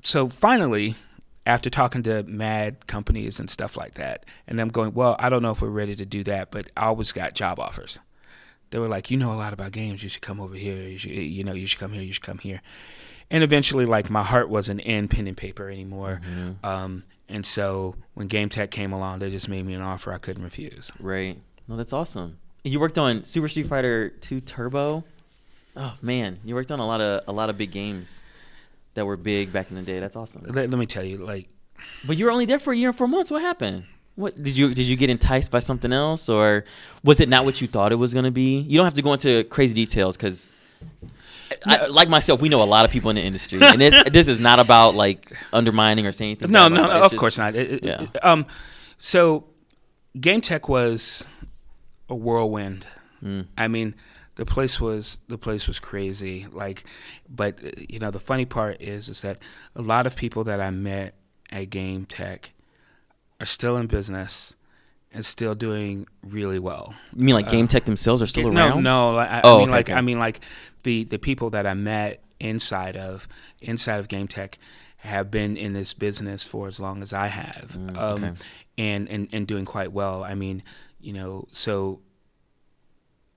so 0.03 0.29
finally, 0.29 0.97
after 1.47 1.71
talking 1.71 2.03
to 2.03 2.25
mad 2.25 2.89
companies 2.89 3.39
and 3.39 3.49
stuff 3.49 3.77
like 3.77 3.95
that, 3.95 4.27
and 4.49 4.59
them 4.59 4.69
going, 4.69 4.95
well, 4.95 5.15
I 5.21 5.29
don't 5.29 5.43
know 5.43 5.53
if 5.53 5.63
we're 5.63 5.69
ready 5.69 5.95
to 5.95 6.05
do 6.05 6.25
that, 6.25 6.51
but 6.51 6.71
I 6.77 6.87
always 6.87 7.13
got 7.13 7.35
job 7.35 7.61
offers. 7.61 8.01
They 8.71 8.81
were 8.81 8.89
like, 8.89 9.13
you 9.13 9.17
know 9.17 9.33
a 9.33 9.39
lot 9.39 9.53
about 9.53 9.71
games. 9.71 10.03
You 10.03 10.09
should 10.09 10.23
come 10.23 10.41
over 10.41 10.57
here. 10.57 10.75
You 10.75 10.99
should, 10.99 11.13
you 11.13 11.45
know, 11.45 11.53
you 11.53 11.69
should 11.69 11.79
come 11.79 11.93
here. 11.93 12.03
You 12.03 12.13
should 12.13 12.25
come 12.25 12.39
here. 12.39 12.63
And 13.31 13.45
eventually, 13.45 13.87
like 13.87 14.11
my 14.11 14.25
heart 14.25 14.49
wasn't 14.49 14.81
in 14.81 15.07
pen 15.07 15.29
and 15.29 15.37
paper 15.37 15.71
anymore. 15.71 16.21
Mm-hmm. 16.29 16.67
Um, 16.67 17.05
and 17.29 17.47
so 17.47 17.95
when 18.15 18.29
GameTek 18.29 18.73
came 18.73 18.93
along, 18.93 19.21
they 19.21 19.31
just 19.31 19.49
made 19.49 19.65
me 19.65 19.75
an 19.75 19.83
offer 19.83 20.13
I 20.13 20.19
couldn't 20.19 20.43
refuse. 20.43 20.91
Right. 20.99 21.39
No, 21.69 21.77
that's 21.77 21.93
awesome. 21.93 22.39
You 22.63 22.81
worked 22.81 22.99
on 22.99 23.25
Super 23.25 23.49
Street 23.49 23.67
Fighter 23.67 24.09
2 24.09 24.41
Turbo. 24.41 25.05
Oh 25.77 25.95
man, 26.03 26.39
you 26.45 26.55
worked 26.55 26.71
on 26.71 26.79
a 26.79 26.87
lot 26.87 27.01
of 27.01 27.23
a 27.27 27.33
lot 27.33 27.51
of 27.51 27.59
big 27.59 27.73
games 27.73 28.21
that 28.95 29.05
were 29.05 29.17
big 29.17 29.53
back 29.53 29.71
in 29.71 29.77
the 29.77 29.83
day. 29.83 29.99
That's 29.99 30.15
awesome. 30.17 30.43
Let, 30.47 30.71
let 30.71 30.79
me 30.79 30.87
tell 30.87 31.03
you, 31.05 31.19
like, 31.19 31.49
But 32.07 32.17
you 32.17 32.27
were 32.27 32.31
only 32.31 32.45
there 32.47 32.59
for 32.61 32.73
a 32.73 32.77
year 32.77 32.91
and 32.91 32.97
four 32.97 33.09
months. 33.09 33.31
What 33.31 33.43
happened? 33.43 33.85
What 34.15 34.41
did 34.41 34.57
you 34.57 34.73
did 34.73 34.87
you 34.87 34.97
get 34.97 35.11
enticed 35.11 35.51
by 35.51 35.59
something 35.59 35.93
else, 35.93 36.29
or 36.29 36.65
was 37.03 37.19
it 37.19 37.29
not 37.29 37.45
what 37.45 37.61
you 37.61 37.67
thought 37.67 37.91
it 37.91 37.97
was 37.97 38.13
going 38.13 38.25
to 38.25 38.31
be? 38.31 38.61
You 38.61 38.77
don't 38.79 38.85
have 38.87 38.95
to 38.95 39.03
go 39.03 39.13
into 39.13 39.43
crazy 39.45 39.75
details 39.75 40.17
because, 40.17 40.49
like 41.91 42.09
myself, 42.09 42.41
we 42.41 42.49
know 42.49 42.63
a 42.63 42.65
lot 42.65 42.85
of 42.85 42.93
people 42.93 43.11
in 43.11 43.17
the 43.17 43.23
industry, 43.23 43.59
and 43.61 43.81
this 43.81 43.95
this 44.13 44.29
is 44.29 44.39
not 44.39 44.61
about 44.61 44.95
like 44.95 45.33
undermining 45.53 46.07
or 46.07 46.13
saying 46.13 46.33
anything. 46.33 46.53
no, 46.53 46.69
no, 46.69 46.85
no 46.85 46.91
of 47.03 47.11
just- 47.11 47.17
course 47.21 47.39
not. 47.39 47.57
It- 47.57 47.83
yeah. 47.83 48.03
it- 48.03 48.25
um, 48.25 48.47
so 48.99 49.45
GameTek 50.17 50.69
was 50.69 51.27
a 52.09 52.15
whirlwind. 52.15 52.87
Mm. 53.23 53.47
I 53.57 53.69
mean, 53.69 53.95
the 54.37 54.45
place 54.45 54.81
was 54.81 55.19
the 55.29 55.39
place 55.39 55.67
was 55.69 55.81
crazy. 55.81 56.47
Like, 56.53 56.85
but 57.29 57.59
uh, 57.65 57.71
you 57.89 57.99
know, 57.99 58.11
the 58.11 58.21
funny 58.21 58.45
part 58.45 58.81
is 58.81 59.09
is 59.09 59.21
that 59.23 59.39
a 59.75 59.83
lot 59.83 60.07
of 60.07 60.17
people 60.17 60.45
that 60.45 60.61
I 60.61 60.71
met 60.71 61.15
at 61.51 61.71
GameTek 61.71 62.47
are 63.41 63.47
still 63.47 63.77
in 63.77 63.87
business 63.87 64.55
and 65.13 65.25
still 65.25 65.55
doing 65.55 66.07
really 66.23 66.59
well. 66.59 66.95
You 67.15 67.25
mean 67.25 67.35
like 67.35 67.47
Uh, 67.49 67.53
GameTek 67.53 67.85
themselves 67.85 68.21
are 68.23 68.27
still 68.27 68.51
no, 68.51 68.69
around? 68.69 68.83
no. 68.83 69.13
like, 69.13 69.31
I, 69.31 69.41
Oh, 69.45 69.57
I 69.57 69.59
mean, 69.59 69.63
okay, 69.69 69.73
like 69.73 69.87
okay. 69.91 69.99
I 69.99 70.01
mean, 70.01 70.19
like 70.19 70.41
the 70.83 71.05
the 71.05 71.19
people 71.19 71.51
that 71.51 71.67
I 71.67 71.75
met 71.75 72.23
inside 72.41 72.97
of 72.97 73.27
inside 73.61 74.01
of 74.01 74.09
GameTek 74.09 74.55
have 74.99 75.31
been 75.31 75.57
in 75.57 75.73
this 75.75 75.95
business 75.95 76.45
for 76.45 76.67
as 76.67 76.81
long 76.81 77.03
as 77.03 77.13
I 77.13 77.29
have, 77.29 77.77
Mm, 77.79 77.97
um, 77.97 78.25
okay. 78.25 78.33
and, 78.79 79.09
and 79.09 79.29
and 79.33 79.47
doing 79.47 79.65
quite 79.67 79.93
well. 79.93 80.25
I 80.25 80.35
mean, 80.35 80.63
you 81.05 81.13
know, 81.13 81.47
so 81.51 82.01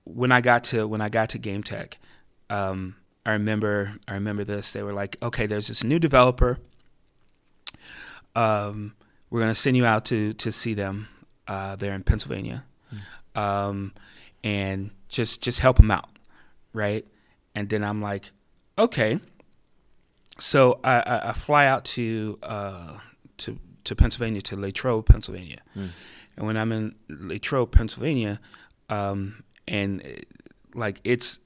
when 0.04 0.32
I 0.32 0.40
got 0.40 0.64
to 0.64 0.86
when 0.88 1.00
I 1.00 1.08
got 1.08 1.30
to 1.30 1.38
GameTek, 1.38 1.94
um, 2.50 2.96
I 3.26 3.32
remember 3.32 3.94
I 4.08 4.14
remember 4.14 4.44
this. 4.44 4.72
They 4.72 4.82
were 4.82 4.92
like, 4.92 5.16
okay, 5.22 5.46
there's 5.46 5.68
this 5.68 5.84
new 5.84 5.98
developer. 5.98 6.58
Um, 8.34 8.94
we're 9.30 9.40
gonna 9.40 9.54
send 9.54 9.76
you 9.76 9.84
out 9.84 10.06
to 10.06 10.32
to 10.34 10.50
see 10.50 10.74
them. 10.74 11.08
Uh, 11.46 11.76
they're 11.76 11.94
in 11.94 12.02
Pennsylvania, 12.02 12.64
mm. 12.94 13.40
um, 13.40 13.92
and 14.42 14.90
just 15.08 15.42
just 15.42 15.58
help 15.58 15.76
them 15.76 15.90
out, 15.90 16.08
right? 16.72 17.06
And 17.54 17.68
then 17.68 17.84
I'm 17.84 18.00
like, 18.00 18.30
okay. 18.78 19.20
So 20.40 20.78
I, 20.84 21.00
I, 21.00 21.28
I 21.30 21.32
fly 21.32 21.66
out 21.66 21.84
to 21.86 22.38
uh, 22.42 22.98
to 23.38 23.58
to 23.84 23.96
Pennsylvania 23.96 24.40
to 24.42 24.56
Latrobe, 24.56 25.06
Pennsylvania, 25.06 25.60
mm. 25.76 25.88
And 26.38 26.46
when 26.46 26.56
I'm 26.56 26.70
in 26.70 26.94
Latrobe, 27.08 27.72
Pennsylvania, 27.72 28.40
um, 28.88 29.42
and 29.66 30.24
like 30.72 31.00
it's 31.02 31.40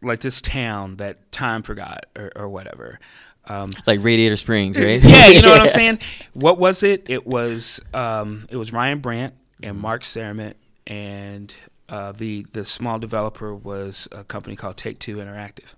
like 0.00 0.20
this 0.20 0.40
town 0.40 0.98
that 0.98 1.32
time 1.32 1.62
forgot 1.62 2.06
or, 2.16 2.30
or 2.36 2.48
whatever. 2.48 3.00
Um, 3.46 3.72
like 3.84 4.04
Radiator 4.04 4.36
Springs, 4.36 4.78
right? 4.78 5.02
yeah, 5.02 5.26
you 5.26 5.42
know 5.42 5.50
what 5.50 5.60
I'm 5.60 5.68
saying. 5.80 5.98
What 6.34 6.56
was 6.58 6.84
it? 6.84 7.02
It 7.08 7.26
was 7.26 7.80
um, 7.92 8.46
it 8.48 8.56
was 8.56 8.72
Ryan 8.72 9.00
Brant 9.00 9.34
and 9.60 9.72
mm-hmm. 9.74 9.82
Mark 9.82 10.04
Seremet, 10.04 10.54
and 10.86 11.52
uh, 11.88 12.12
the 12.12 12.46
the 12.52 12.64
small 12.64 13.00
developer 13.00 13.52
was 13.52 14.06
a 14.12 14.22
company 14.22 14.54
called 14.54 14.76
Take 14.76 15.00
Two 15.00 15.16
Interactive, 15.16 15.74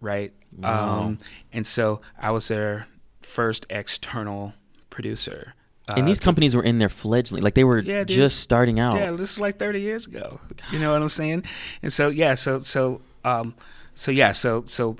right? 0.00 0.32
Wow. 0.56 1.02
Um, 1.02 1.18
and 1.52 1.64
so 1.64 2.00
I 2.18 2.32
was 2.32 2.48
their 2.48 2.88
first 3.22 3.64
external 3.70 4.54
producer. 4.90 5.54
Uh, 5.90 5.94
and 5.96 6.06
these 6.06 6.20
companies 6.20 6.54
were 6.54 6.62
in 6.62 6.78
their 6.78 6.88
fledgling, 6.88 7.42
like 7.42 7.54
they 7.54 7.64
were 7.64 7.80
yeah, 7.80 8.04
just 8.04 8.40
starting 8.40 8.78
out. 8.78 8.94
Yeah, 8.94 9.10
this 9.12 9.32
is 9.32 9.40
like 9.40 9.58
30 9.58 9.80
years 9.80 10.06
ago. 10.06 10.40
You 10.70 10.78
know 10.78 10.92
what 10.92 11.02
I'm 11.02 11.08
saying? 11.08 11.44
And 11.82 11.92
so 11.92 12.08
yeah, 12.08 12.34
so 12.34 12.58
so 12.58 13.00
um, 13.24 13.54
so 13.94 14.10
yeah, 14.10 14.32
so 14.32 14.64
so 14.66 14.96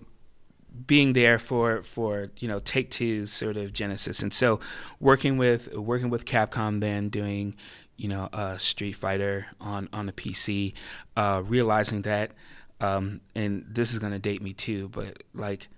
being 0.87 1.13
there 1.13 1.39
for 1.39 1.83
for 1.83 2.31
you 2.39 2.49
know 2.49 2.59
Take 2.59 2.91
Two's 2.91 3.33
sort 3.33 3.57
of 3.57 3.73
genesis, 3.73 4.23
and 4.23 4.33
so 4.33 4.61
working 4.99 5.39
with 5.39 5.73
working 5.75 6.11
with 6.11 6.25
Capcom, 6.25 6.81
then 6.81 7.09
doing 7.09 7.55
you 7.97 8.09
know 8.09 8.29
uh, 8.33 8.57
Street 8.57 8.93
Fighter 8.93 9.47
on 9.61 9.89
on 9.93 10.07
the 10.07 10.13
PC, 10.13 10.75
uh, 11.17 11.43
realizing 11.45 12.03
that, 12.03 12.33
um, 12.81 13.21
and 13.35 13.65
this 13.69 13.93
is 13.93 13.99
gonna 13.99 14.19
date 14.19 14.43
me 14.43 14.53
too, 14.53 14.89
but 14.89 15.23
like 15.35 15.69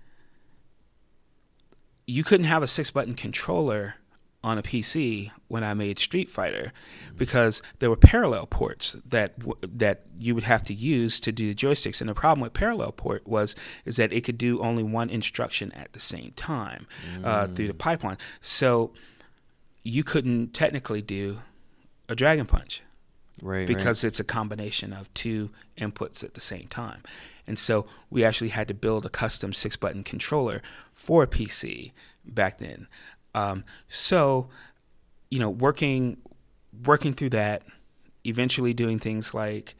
you 2.05 2.23
couldn't 2.23 2.47
have 2.47 2.63
a 2.63 2.67
six 2.67 2.91
button 2.91 3.13
controller 3.13 3.95
on 4.43 4.57
a 4.57 4.63
PC 4.63 5.31
when 5.47 5.63
I 5.63 5.73
made 5.73 5.97
Street 5.97 6.29
Fighter 6.29 6.73
because 7.15 7.61
there 7.79 7.89
were 7.89 7.95
parallel 7.95 8.45
ports 8.45 8.97
that 9.05 9.35
that 9.61 10.03
you 10.19 10.35
would 10.35 10.43
have 10.43 10.63
to 10.63 10.73
use 10.73 11.19
to 11.21 11.31
do 11.31 11.47
the 11.47 11.55
joysticks. 11.55 12.01
And 12.01 12.09
the 12.09 12.13
problem 12.13 12.41
with 12.41 12.53
parallel 12.53 12.91
port 12.91 13.25
was 13.25 13.55
is 13.85 13.95
that 13.95 14.11
it 14.11 14.21
could 14.21 14.37
do 14.37 14.61
only 14.61 14.83
one 14.83 15.09
instruction 15.09 15.71
at 15.71 15.93
the 15.93 15.99
same 15.99 16.33
time 16.35 16.87
mm. 17.17 17.25
uh, 17.25 17.47
through 17.47 17.67
the 17.67 17.73
pipeline. 17.73 18.17
So 18.41 18.91
you 19.83 20.03
couldn't 20.03 20.53
technically 20.53 21.01
do 21.01 21.39
a 22.09 22.15
Dragon 22.15 22.45
Punch. 22.45 22.81
Right, 23.41 23.67
because 23.67 24.03
right. 24.03 24.09
it's 24.09 24.19
a 24.19 24.23
combination 24.23 24.93
of 24.93 25.11
two 25.15 25.49
inputs 25.77 26.23
at 26.23 26.35
the 26.35 26.39
same 26.39 26.67
time. 26.67 27.01
And 27.47 27.57
so 27.59 27.87
we 28.09 28.23
actually 28.23 28.49
had 28.49 28.67
to 28.69 28.73
build 28.73 29.05
a 29.05 29.09
custom 29.09 29.53
six 29.53 29.75
button 29.75 30.03
controller 30.03 30.61
for 30.91 31.23
a 31.23 31.27
PC 31.27 31.91
back 32.25 32.59
then. 32.59 32.87
Um, 33.35 33.63
so, 33.87 34.49
you 35.29 35.39
know, 35.39 35.49
working 35.49 36.17
working 36.85 37.13
through 37.13 37.31
that, 37.31 37.63
eventually 38.23 38.73
doing 38.73 38.99
things 38.99 39.33
like 39.33 39.75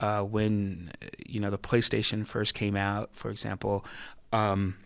uh, 0.00 0.22
when 0.22 0.90
you 1.26 1.40
know 1.40 1.50
the 1.50 1.58
PlayStation 1.58 2.26
first 2.26 2.54
came 2.54 2.76
out, 2.76 3.10
for 3.12 3.30
example. 3.30 3.84
Um, 4.32 4.76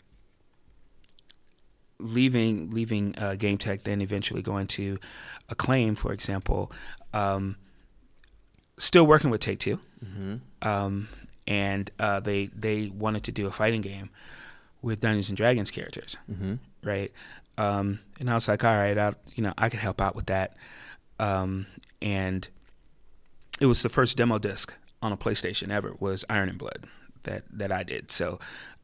leaving 1.98 2.70
leaving 2.70 3.14
uh, 3.18 3.34
GameTek, 3.38 3.82
then 3.82 4.00
eventually 4.00 4.42
going 4.42 4.66
to 4.68 4.98
Acclaim, 5.48 5.94
for 5.94 6.12
example. 6.12 6.70
Um, 7.12 7.56
still 8.78 9.06
working 9.06 9.30
with 9.30 9.40
Take 9.40 9.58
2 9.58 9.78
mm-hmm. 10.04 10.68
um, 10.68 11.08
and 11.46 11.90
uh, 11.98 12.20
they 12.20 12.46
they 12.46 12.88
wanted 12.88 13.24
to 13.24 13.32
do 13.32 13.46
a 13.46 13.50
fighting 13.50 13.80
game 13.80 14.10
with 14.82 15.00
Dungeons 15.00 15.28
and 15.28 15.36
Dragons 15.36 15.70
characters, 15.70 16.16
mm-hmm. 16.30 16.54
right? 16.82 17.12
Um, 17.58 18.00
and 18.18 18.30
I 18.30 18.34
was 18.34 18.48
like, 18.48 18.64
all 18.64 18.74
right, 18.74 18.96
I, 18.96 19.12
you 19.34 19.42
know, 19.42 19.52
I 19.58 19.68
could 19.68 19.80
help 19.80 20.00
out 20.00 20.16
with 20.16 20.26
that. 20.26 20.56
Um, 21.18 21.66
and 22.00 22.46
it 23.60 23.66
was 23.66 23.82
the 23.82 23.88
first 23.88 24.16
demo 24.16 24.38
disc 24.38 24.72
on 25.02 25.12
a 25.12 25.16
PlayStation 25.16 25.70
ever 25.70 25.94
was 25.98 26.24
Iron 26.28 26.48
and 26.48 26.58
Blood 26.58 26.86
that 27.24 27.44
that 27.52 27.70
I 27.72 27.82
did. 27.82 28.10
So 28.10 28.38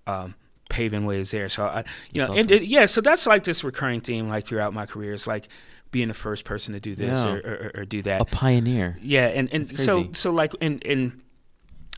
um, 0.07 0.35
paving 0.69 1.07
ways 1.07 1.31
there. 1.31 1.49
So 1.49 1.67
I, 1.67 1.79
you 2.13 2.23
that's 2.23 2.29
know, 2.29 2.35
awesome. 2.35 2.65
yeah. 2.65 2.87
So 2.87 3.01
that's 3.01 3.27
like 3.27 3.45
this 3.45 3.65
recurring 3.65 4.01
theme, 4.01 4.29
like 4.29 4.45
throughout 4.45 4.75
my 4.75 4.87
career. 4.87 5.15
It's 5.15 5.27
like 5.27 5.49
being 5.91 6.09
the 6.09 6.15
first 6.15 6.45
person 6.45 6.75
to 6.75 6.81
do 6.81 6.95
this 6.95 7.25
yeah. 7.25 7.33
or, 7.33 7.37
or, 7.37 7.81
or, 7.81 7.85
do 7.85 8.03
that. 8.03 8.21
A 8.21 8.25
pioneer. 8.25 8.99
Yeah, 9.01 9.29
and 9.29 9.53
and 9.53 9.67
so 9.67 10.13
so 10.13 10.31
like 10.31 10.53
and 10.61 10.85
and 10.85 11.23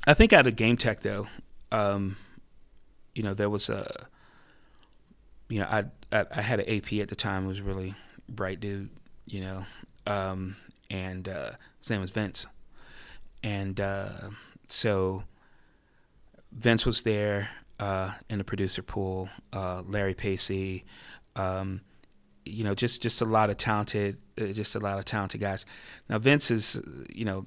I 0.06 0.14
think 0.14 0.32
out 0.32 0.46
of 0.46 0.54
GameTek 0.54 1.00
though, 1.00 1.26
um, 1.72 2.16
you 3.14 3.22
know, 3.22 3.34
there 3.34 3.50
was 3.50 3.68
a 3.68 4.06
you 5.48 5.60
know, 5.60 5.66
I, 5.66 5.84
I, 6.12 6.26
I 6.30 6.42
had 6.42 6.60
an 6.60 6.68
AP 6.68 6.94
at 6.94 7.08
the 7.08 7.16
time 7.16 7.42
who 7.42 7.48
was 7.48 7.60
really 7.60 7.94
bright 8.28 8.60
dude, 8.60 8.90
you 9.26 9.40
know, 9.40 9.64
um, 10.06 10.56
and 10.90 11.28
uh, 11.28 11.52
his 11.78 11.90
name 11.90 12.00
was 12.00 12.10
Vince, 12.10 12.46
and 13.42 13.80
uh, 13.80 14.30
so 14.68 15.22
Vince 16.52 16.86
was 16.86 17.02
there 17.02 17.50
uh, 17.78 18.12
in 18.28 18.38
the 18.38 18.44
producer 18.44 18.82
pool, 18.82 19.28
uh, 19.52 19.82
Larry 19.86 20.14
Pacey, 20.14 20.84
um, 21.36 21.80
you 22.44 22.64
know, 22.64 22.74
just 22.74 23.02
just 23.02 23.20
a 23.20 23.24
lot 23.24 23.50
of 23.50 23.56
talented, 23.56 24.18
uh, 24.40 24.46
just 24.46 24.74
a 24.74 24.80
lot 24.80 24.98
of 24.98 25.04
talented 25.04 25.40
guys. 25.40 25.66
Now 26.08 26.18
Vince 26.18 26.50
is, 26.50 26.80
you 27.12 27.24
know, 27.24 27.46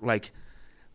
like 0.00 0.32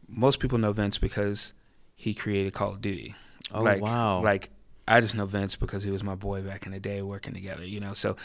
most 0.08 0.40
people 0.40 0.58
know 0.58 0.74
Vince 0.74 0.98
because 0.98 1.54
he 1.96 2.14
created 2.14 2.54
Call 2.54 2.72
of 2.72 2.82
Duty. 2.82 3.16
Oh 3.54 3.62
like, 3.64 3.82
wow! 3.82 4.22
Like 4.22 4.50
I 4.92 5.02
just 5.02 5.16
know 5.16 5.26
Vince 5.26 5.56
because 5.56 5.84
he 5.84 5.92
was 5.92 6.04
my 6.04 6.16
boy 6.16 6.42
back 6.42 6.66
in 6.66 6.72
the 6.72 6.80
day 6.80 7.02
working 7.02 7.34
together, 7.34 7.66
you 7.66 7.80
know. 7.80 7.94
So 7.94 8.16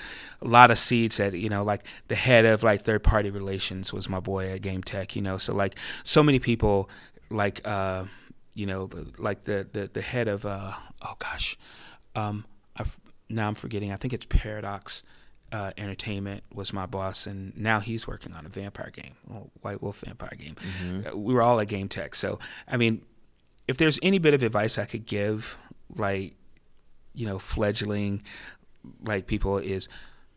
a 0.42 0.48
lot 0.48 0.70
of 0.70 0.78
seeds 0.78 1.16
that, 1.18 1.34
you 1.34 1.48
know, 1.48 1.62
like 1.62 1.86
the 2.08 2.14
head 2.14 2.44
of 2.44 2.62
like 2.62 2.82
third 2.82 3.02
party 3.02 3.30
relations 3.30 3.92
was 3.92 4.08
my 4.08 4.20
boy 4.20 4.50
at 4.50 4.62
GameTek, 4.62 5.16
you 5.16 5.22
know. 5.22 5.38
So 5.38 5.54
like 5.54 5.76
so 6.04 6.22
many 6.22 6.38
people 6.38 6.90
like 7.30 7.66
uh 7.66 8.04
you 8.54 8.66
know, 8.66 8.88
like 9.18 9.44
the 9.44 9.66
the, 9.72 9.90
the 9.92 10.02
head 10.02 10.28
of 10.28 10.44
uh 10.44 10.72
oh 11.02 11.14
gosh. 11.18 11.56
Um 12.14 12.44
I 12.76 12.84
now 13.28 13.48
I'm 13.48 13.54
forgetting. 13.54 13.92
I 13.92 13.96
think 13.96 14.12
it's 14.12 14.26
Paradox 14.26 15.02
uh, 15.52 15.70
Entertainment 15.76 16.42
was 16.52 16.72
my 16.72 16.86
boss, 16.86 17.26
and 17.26 17.56
now 17.56 17.80
he's 17.80 18.06
working 18.06 18.34
on 18.34 18.46
a 18.46 18.48
vampire 18.48 18.90
game, 18.90 19.14
a 19.30 19.34
White 19.62 19.82
Wolf 19.82 20.00
vampire 20.00 20.36
game. 20.36 20.56
Mm-hmm. 20.56 21.08
Uh, 21.08 21.16
we 21.16 21.34
were 21.34 21.42
all 21.42 21.60
at 21.60 21.68
GameTek, 21.68 22.14
so 22.14 22.38
I 22.68 22.76
mean, 22.76 23.02
if 23.68 23.78
there's 23.78 23.98
any 24.02 24.18
bit 24.18 24.34
of 24.34 24.42
advice 24.42 24.78
I 24.78 24.84
could 24.84 25.06
give, 25.06 25.56
like 25.94 26.34
you 27.16 27.26
know, 27.26 27.38
fledgling 27.38 28.22
like 29.02 29.26
people 29.26 29.58
is 29.58 29.88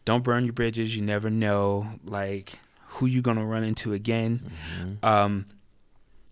don't 0.06 0.24
burn 0.24 0.46
your 0.46 0.54
bridges. 0.54 0.96
You 0.96 1.04
never 1.04 1.30
know 1.30 1.88
like 2.04 2.58
who 2.88 3.06
you're 3.06 3.22
gonna 3.22 3.46
run 3.46 3.64
into 3.64 3.94
again. 3.94 4.50
Mm-hmm. 4.82 5.06
Um, 5.06 5.46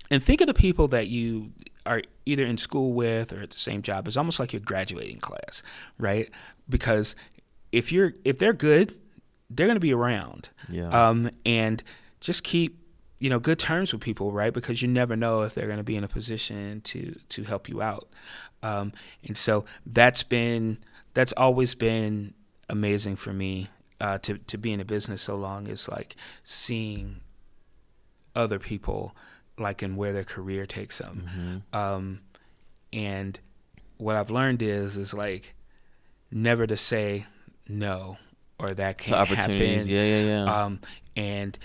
and 0.10 0.24
think 0.24 0.42
of 0.42 0.48
the 0.48 0.54
people 0.54 0.88
that 0.90 1.08
you 1.08 1.52
are 1.86 2.02
either 2.26 2.46
in 2.46 2.58
school 2.58 2.94
with 2.94 3.32
or 3.32 3.42
at 3.42 3.52
the 3.52 3.58
same 3.58 3.82
job. 3.82 4.08
It's 4.08 4.18
almost 4.18 4.40
like 4.40 4.54
your 4.54 4.62
graduating 4.62 5.20
class, 5.20 5.64
right? 5.98 6.30
Because 6.68 7.16
if 7.72 7.92
you're 7.92 8.14
if 8.24 8.40
they're 8.40 8.54
good, 8.54 8.96
they're 9.50 9.68
gonna 9.68 9.80
be 9.80 9.94
around. 9.94 10.50
Yeah. 10.70 10.90
Um, 10.90 11.30
and 11.46 11.84
just 12.20 12.44
keep 12.44 12.80
you 13.20 13.30
know 13.30 13.40
good 13.40 13.60
terms 13.60 13.94
with 13.94 14.02
people, 14.02 14.32
right? 14.32 14.54
Because 14.54 14.82
you 14.82 14.88
never 14.88 15.16
know 15.16 15.42
if 15.42 15.54
they're 15.54 15.68
gonna 15.68 15.84
be 15.84 15.96
in 15.96 16.04
a 16.04 16.08
position 16.08 16.82
to 16.82 17.16
to 17.30 17.44
help 17.44 17.70
you 17.70 17.82
out. 17.82 18.10
Um, 18.64 18.94
and 19.24 19.38
so 19.38 19.66
that's 19.86 20.24
been 20.24 20.80
that's 21.14 21.34
always 21.34 21.76
been 21.76 22.34
amazing 22.70 23.16
for 23.16 23.34
me 23.34 23.68
uh, 24.00 24.18
to 24.20 24.38
to 24.38 24.58
be 24.58 24.72
in 24.72 24.80
a 24.80 24.86
business 24.86 25.22
so 25.22 25.36
long 25.36 25.68
is 25.68 25.88
like 25.88 26.16
seeing 26.44 27.22
other 28.36 28.60
people 28.60 29.16
like 29.58 29.82
and 29.82 29.98
where 29.98 30.14
their 30.14 30.24
career 30.24 30.66
takes 30.66 31.00
them. 31.00 31.26
Mm-hmm. 31.28 31.78
Um, 31.78 32.20
and 32.94 33.40
what 33.98 34.16
I've 34.16 34.32
learned 34.32 34.62
is 34.62 34.98
is 34.98 35.14
like 35.14 35.56
never 36.32 36.68
to 36.68 36.78
say 36.78 37.26
no 37.68 38.18
or 38.60 38.70
that 38.70 38.98
can't 38.98 39.20
opportunities. 39.20 39.88
happen. 39.88 39.94
Yeah, 39.94 40.04
yeah, 40.04 40.24
yeah. 40.26 40.64
Um, 40.64 40.80
and 41.16 41.58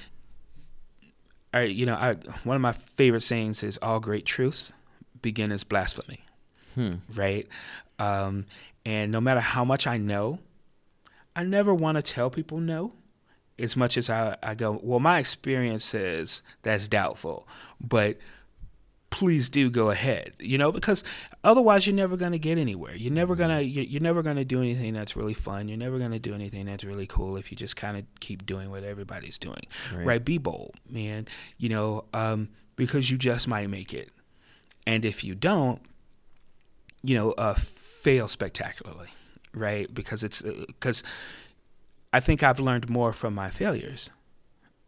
I, 1.52 1.62
you 1.62 1.86
know, 1.86 1.94
I 1.94 2.16
one 2.44 2.56
of 2.56 2.62
my 2.62 2.72
favorite 2.72 3.22
sayings 3.22 3.62
is 3.62 3.78
all 3.82 4.00
great 4.00 4.24
truths 4.24 4.72
begin 5.20 5.52
as 5.52 5.64
blasphemy 5.64 6.24
hmm. 6.74 6.94
right? 7.14 7.46
Um, 7.98 8.46
and 8.84 9.12
no 9.12 9.20
matter 9.20 9.40
how 9.40 9.64
much 9.64 9.86
I 9.86 9.96
know, 9.96 10.38
I 11.34 11.44
never 11.44 11.72
want 11.74 11.96
to 11.96 12.02
tell 12.02 12.30
people 12.30 12.58
no 12.58 12.92
as 13.58 13.76
much 13.76 13.96
as 13.96 14.10
I, 14.10 14.36
I 14.42 14.54
go, 14.54 14.80
well, 14.82 15.00
my 15.00 15.18
experience 15.18 15.84
says 15.84 16.42
that's 16.62 16.88
doubtful. 16.88 17.46
But 17.80 18.18
please 19.12 19.50
do 19.50 19.68
go 19.68 19.90
ahead 19.90 20.32
you 20.40 20.56
know 20.56 20.72
because 20.72 21.04
otherwise 21.44 21.86
you're 21.86 21.94
never 21.94 22.16
going 22.16 22.32
to 22.32 22.38
get 22.38 22.56
anywhere 22.56 22.94
you're 22.94 23.12
never 23.12 23.36
going 23.36 23.50
to 23.50 23.62
you're 23.62 24.00
never 24.00 24.22
going 24.22 24.36
to 24.36 24.44
do 24.44 24.58
anything 24.62 24.94
that's 24.94 25.14
really 25.14 25.34
fun 25.34 25.68
you're 25.68 25.76
never 25.76 25.98
going 25.98 26.12
to 26.12 26.18
do 26.18 26.34
anything 26.34 26.64
that's 26.64 26.82
really 26.82 27.06
cool 27.06 27.36
if 27.36 27.50
you 27.50 27.56
just 27.56 27.76
kind 27.76 27.98
of 27.98 28.04
keep 28.20 28.46
doing 28.46 28.70
what 28.70 28.82
everybody's 28.84 29.36
doing 29.36 29.66
right. 29.94 30.06
right, 30.06 30.24
be 30.24 30.38
bold 30.38 30.74
man 30.88 31.28
you 31.58 31.68
know 31.68 32.06
um, 32.14 32.48
because 32.74 33.10
you 33.10 33.18
just 33.18 33.46
might 33.46 33.68
make 33.68 33.92
it 33.92 34.08
and 34.86 35.04
if 35.04 35.22
you 35.22 35.34
don't 35.34 35.82
you 37.02 37.14
know 37.14 37.32
uh, 37.32 37.54
fail 37.54 38.28
spectacularly 38.28 39.08
right? 39.54 39.92
Because 39.92 40.24
it's 40.24 40.42
because 40.42 41.02
uh, 41.02 41.06
i 42.14 42.20
think 42.20 42.42
i've 42.42 42.60
learned 42.60 42.88
more 42.88 43.12
from 43.12 43.34
my 43.34 43.50
failures 43.50 44.10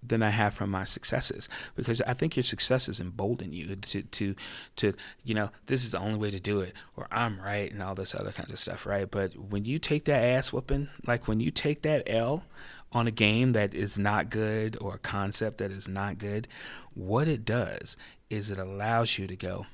than 0.07 0.23
I 0.23 0.31
have 0.31 0.53
from 0.53 0.71
my 0.71 0.85
successes 0.85 1.49
because 1.75 2.03
I 2.03 2.13
think 2.13 2.37
your 2.37 2.43
successes 2.43 3.01
embolden 3.01 3.53
you 3.53 3.75
to 3.75 4.03
to 4.03 4.35
to 4.77 4.93
you 5.25 5.35
know 5.35 5.51
this 5.67 5.85
is 5.85 5.93
the 5.93 5.99
only 5.99 6.19
way 6.19 6.31
to 6.31 6.41
do 6.41 6.61
it 6.61 6.75
or 6.97 7.07
I'm 7.11 7.41
right 7.41 7.73
and 7.73 7.83
all 7.83 7.95
this 7.95 8.15
other 8.15 8.31
kinds 8.31 8.51
of 8.51 8.59
stuff 8.59 8.85
right? 8.85 9.11
But 9.11 9.37
when 9.37 9.65
you 9.65 9.79
take 9.79 10.05
that 10.05 10.23
ass 10.23 10.53
whooping 10.53 10.89
like 11.07 11.27
when 11.27 11.41
you 11.41 11.51
take 11.51 11.83
that 11.83 12.03
L 12.07 12.45
on 12.93 13.07
a 13.07 13.11
game 13.11 13.53
that 13.53 13.75
is 13.75 13.99
not 13.99 14.29
good 14.29 14.77
or 14.81 14.95
a 14.95 14.99
concept 14.99 15.59
that 15.59 15.73
is 15.73 15.89
not 15.89 16.19
good 16.19 16.47
what 16.93 17.27
it 17.27 17.45
does 17.45 17.97
is 18.29 18.51
it 18.51 18.59
allows 18.59 19.19
you 19.19 19.27
to 19.27 19.37
go 19.37 19.67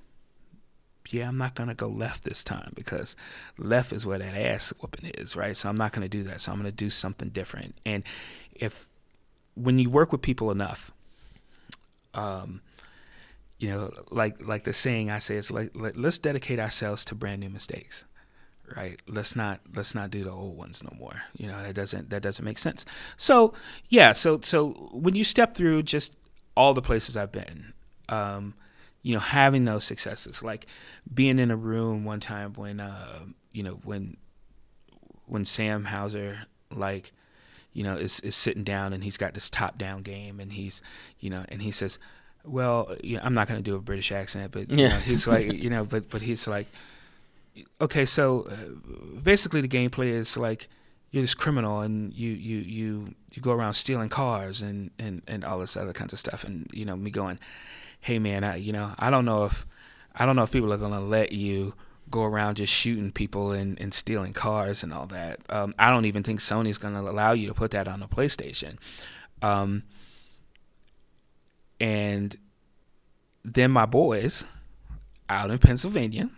yeah, 1.12 1.28
I'm 1.28 1.38
not 1.38 1.54
gonna 1.54 1.74
go 1.74 1.88
left 1.88 2.24
this 2.24 2.44
time 2.44 2.72
because 2.74 3.16
left 3.58 3.92
is 3.92 4.06
where 4.06 4.18
that 4.18 4.34
ass 4.34 4.72
whooping 4.80 5.10
is, 5.10 5.36
right? 5.36 5.56
So 5.56 5.68
I'm 5.68 5.76
not 5.76 5.92
gonna 5.92 6.08
do 6.08 6.22
that. 6.24 6.40
So 6.40 6.52
I'm 6.52 6.58
gonna 6.58 6.72
do 6.72 6.90
something 6.90 7.28
different. 7.30 7.76
And 7.84 8.04
if 8.54 8.88
when 9.54 9.78
you 9.78 9.90
work 9.90 10.12
with 10.12 10.22
people 10.22 10.50
enough, 10.50 10.92
um, 12.14 12.60
you 13.58 13.68
know, 13.68 13.92
like 14.10 14.40
like 14.40 14.64
the 14.64 14.72
saying 14.72 15.10
I 15.10 15.18
say 15.18 15.36
is 15.36 15.50
like 15.50 15.70
let, 15.74 15.96
us 15.96 16.18
dedicate 16.18 16.58
ourselves 16.58 17.04
to 17.06 17.14
brand 17.14 17.40
new 17.40 17.50
mistakes, 17.50 18.04
right? 18.76 18.98
Let's 19.06 19.36
not 19.36 19.60
let's 19.74 19.94
not 19.94 20.10
do 20.10 20.24
the 20.24 20.30
old 20.30 20.56
ones 20.56 20.82
no 20.82 20.96
more. 20.98 21.22
You 21.36 21.48
know, 21.48 21.62
that 21.62 21.74
doesn't 21.74 22.10
that 22.10 22.22
doesn't 22.22 22.44
make 22.44 22.58
sense. 22.58 22.86
So 23.16 23.52
yeah, 23.88 24.12
so 24.12 24.40
so 24.42 24.90
when 24.92 25.14
you 25.14 25.24
step 25.24 25.54
through 25.54 25.82
just 25.82 26.14
all 26.56 26.72
the 26.72 26.82
places 26.82 27.16
I've 27.16 27.32
been, 27.32 27.72
um, 28.08 28.54
you 29.02 29.14
know, 29.14 29.20
having 29.20 29.64
those 29.64 29.84
successes, 29.84 30.42
like 30.42 30.66
being 31.12 31.38
in 31.38 31.50
a 31.50 31.56
room 31.56 32.04
one 32.04 32.20
time 32.20 32.52
when 32.54 32.80
uh, 32.80 33.20
you 33.52 33.62
know 33.62 33.80
when 33.84 34.16
when 35.26 35.44
Sam 35.44 35.84
Houser 35.84 36.40
like 36.74 37.12
you 37.72 37.84
know, 37.84 37.96
is, 37.96 38.20
is 38.20 38.34
sitting 38.34 38.64
down 38.64 38.92
and 38.92 39.04
he's 39.04 39.16
got 39.16 39.34
this 39.34 39.48
top 39.48 39.78
down 39.78 40.02
game 40.02 40.40
and 40.40 40.52
he's, 40.52 40.82
you 41.20 41.30
know, 41.30 41.44
and 41.48 41.62
he 41.62 41.70
says, 41.70 41.98
well, 42.44 42.94
you 43.02 43.16
know, 43.16 43.22
I'm 43.24 43.34
not 43.34 43.48
going 43.48 43.58
to 43.58 43.64
do 43.64 43.76
a 43.76 43.80
British 43.80 44.10
accent, 44.12 44.52
but 44.52 44.70
yeah. 44.70 44.88
Know, 44.88 44.96
he's 44.96 45.26
like, 45.26 45.52
you 45.52 45.70
know, 45.70 45.84
but, 45.84 46.08
but 46.10 46.22
he's 46.22 46.46
like, 46.46 46.66
okay, 47.80 48.04
so 48.04 48.48
uh, 48.50 49.18
basically 49.22 49.60
the 49.60 49.68
gameplay 49.68 50.08
is 50.08 50.36
like, 50.36 50.68
you're 51.10 51.22
this 51.22 51.34
criminal 51.34 51.80
and 51.80 52.12
you, 52.12 52.30
you, 52.30 52.58
you, 52.58 53.14
you 53.32 53.42
go 53.42 53.50
around 53.50 53.74
stealing 53.74 54.08
cars 54.08 54.62
and, 54.62 54.90
and, 54.98 55.22
and 55.26 55.44
all 55.44 55.58
this 55.58 55.76
other 55.76 55.92
kinds 55.92 56.12
of 56.12 56.18
stuff. 56.20 56.44
And, 56.44 56.68
you 56.72 56.84
know, 56.84 56.96
me 56.96 57.10
going, 57.10 57.38
Hey 58.00 58.18
man, 58.18 58.44
I, 58.44 58.56
you 58.56 58.72
know, 58.72 58.94
I 58.98 59.10
don't 59.10 59.24
know 59.24 59.44
if, 59.44 59.66
I 60.14 60.26
don't 60.26 60.36
know 60.36 60.42
if 60.42 60.52
people 60.52 60.72
are 60.72 60.78
to 60.92 61.00
let 61.00 61.32
you, 61.32 61.74
go 62.10 62.24
around 62.24 62.56
just 62.56 62.72
shooting 62.72 63.12
people 63.12 63.52
and, 63.52 63.80
and 63.80 63.94
stealing 63.94 64.32
cars 64.32 64.82
and 64.82 64.92
all 64.92 65.06
that. 65.06 65.40
Um, 65.48 65.74
I 65.78 65.90
don't 65.90 66.06
even 66.06 66.22
think 66.22 66.40
Sony's 66.40 66.78
to 66.94 67.00
allow 67.00 67.32
you 67.32 67.46
to 67.46 67.54
put 67.54 67.70
that 67.70 67.86
on 67.86 68.02
a 68.02 68.08
PlayStation. 68.08 68.76
Um, 69.42 69.84
and 71.80 72.36
then 73.44 73.70
my 73.70 73.86
boys 73.86 74.44
out 75.28 75.50
in 75.50 75.58
Pennsylvania, 75.58 76.28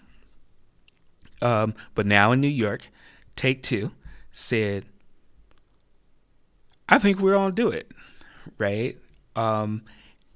um, 1.40 1.74
but 1.94 2.06
now 2.06 2.32
in 2.32 2.40
New 2.40 2.48
York, 2.48 2.88
Take 3.34 3.62
Two 3.62 3.92
said, 4.30 4.84
I 6.88 6.98
think 6.98 7.18
we're 7.18 7.34
to 7.54 7.62
do 7.62 7.70
it, 7.70 7.90
right? 8.58 8.98
Um, 9.34 9.82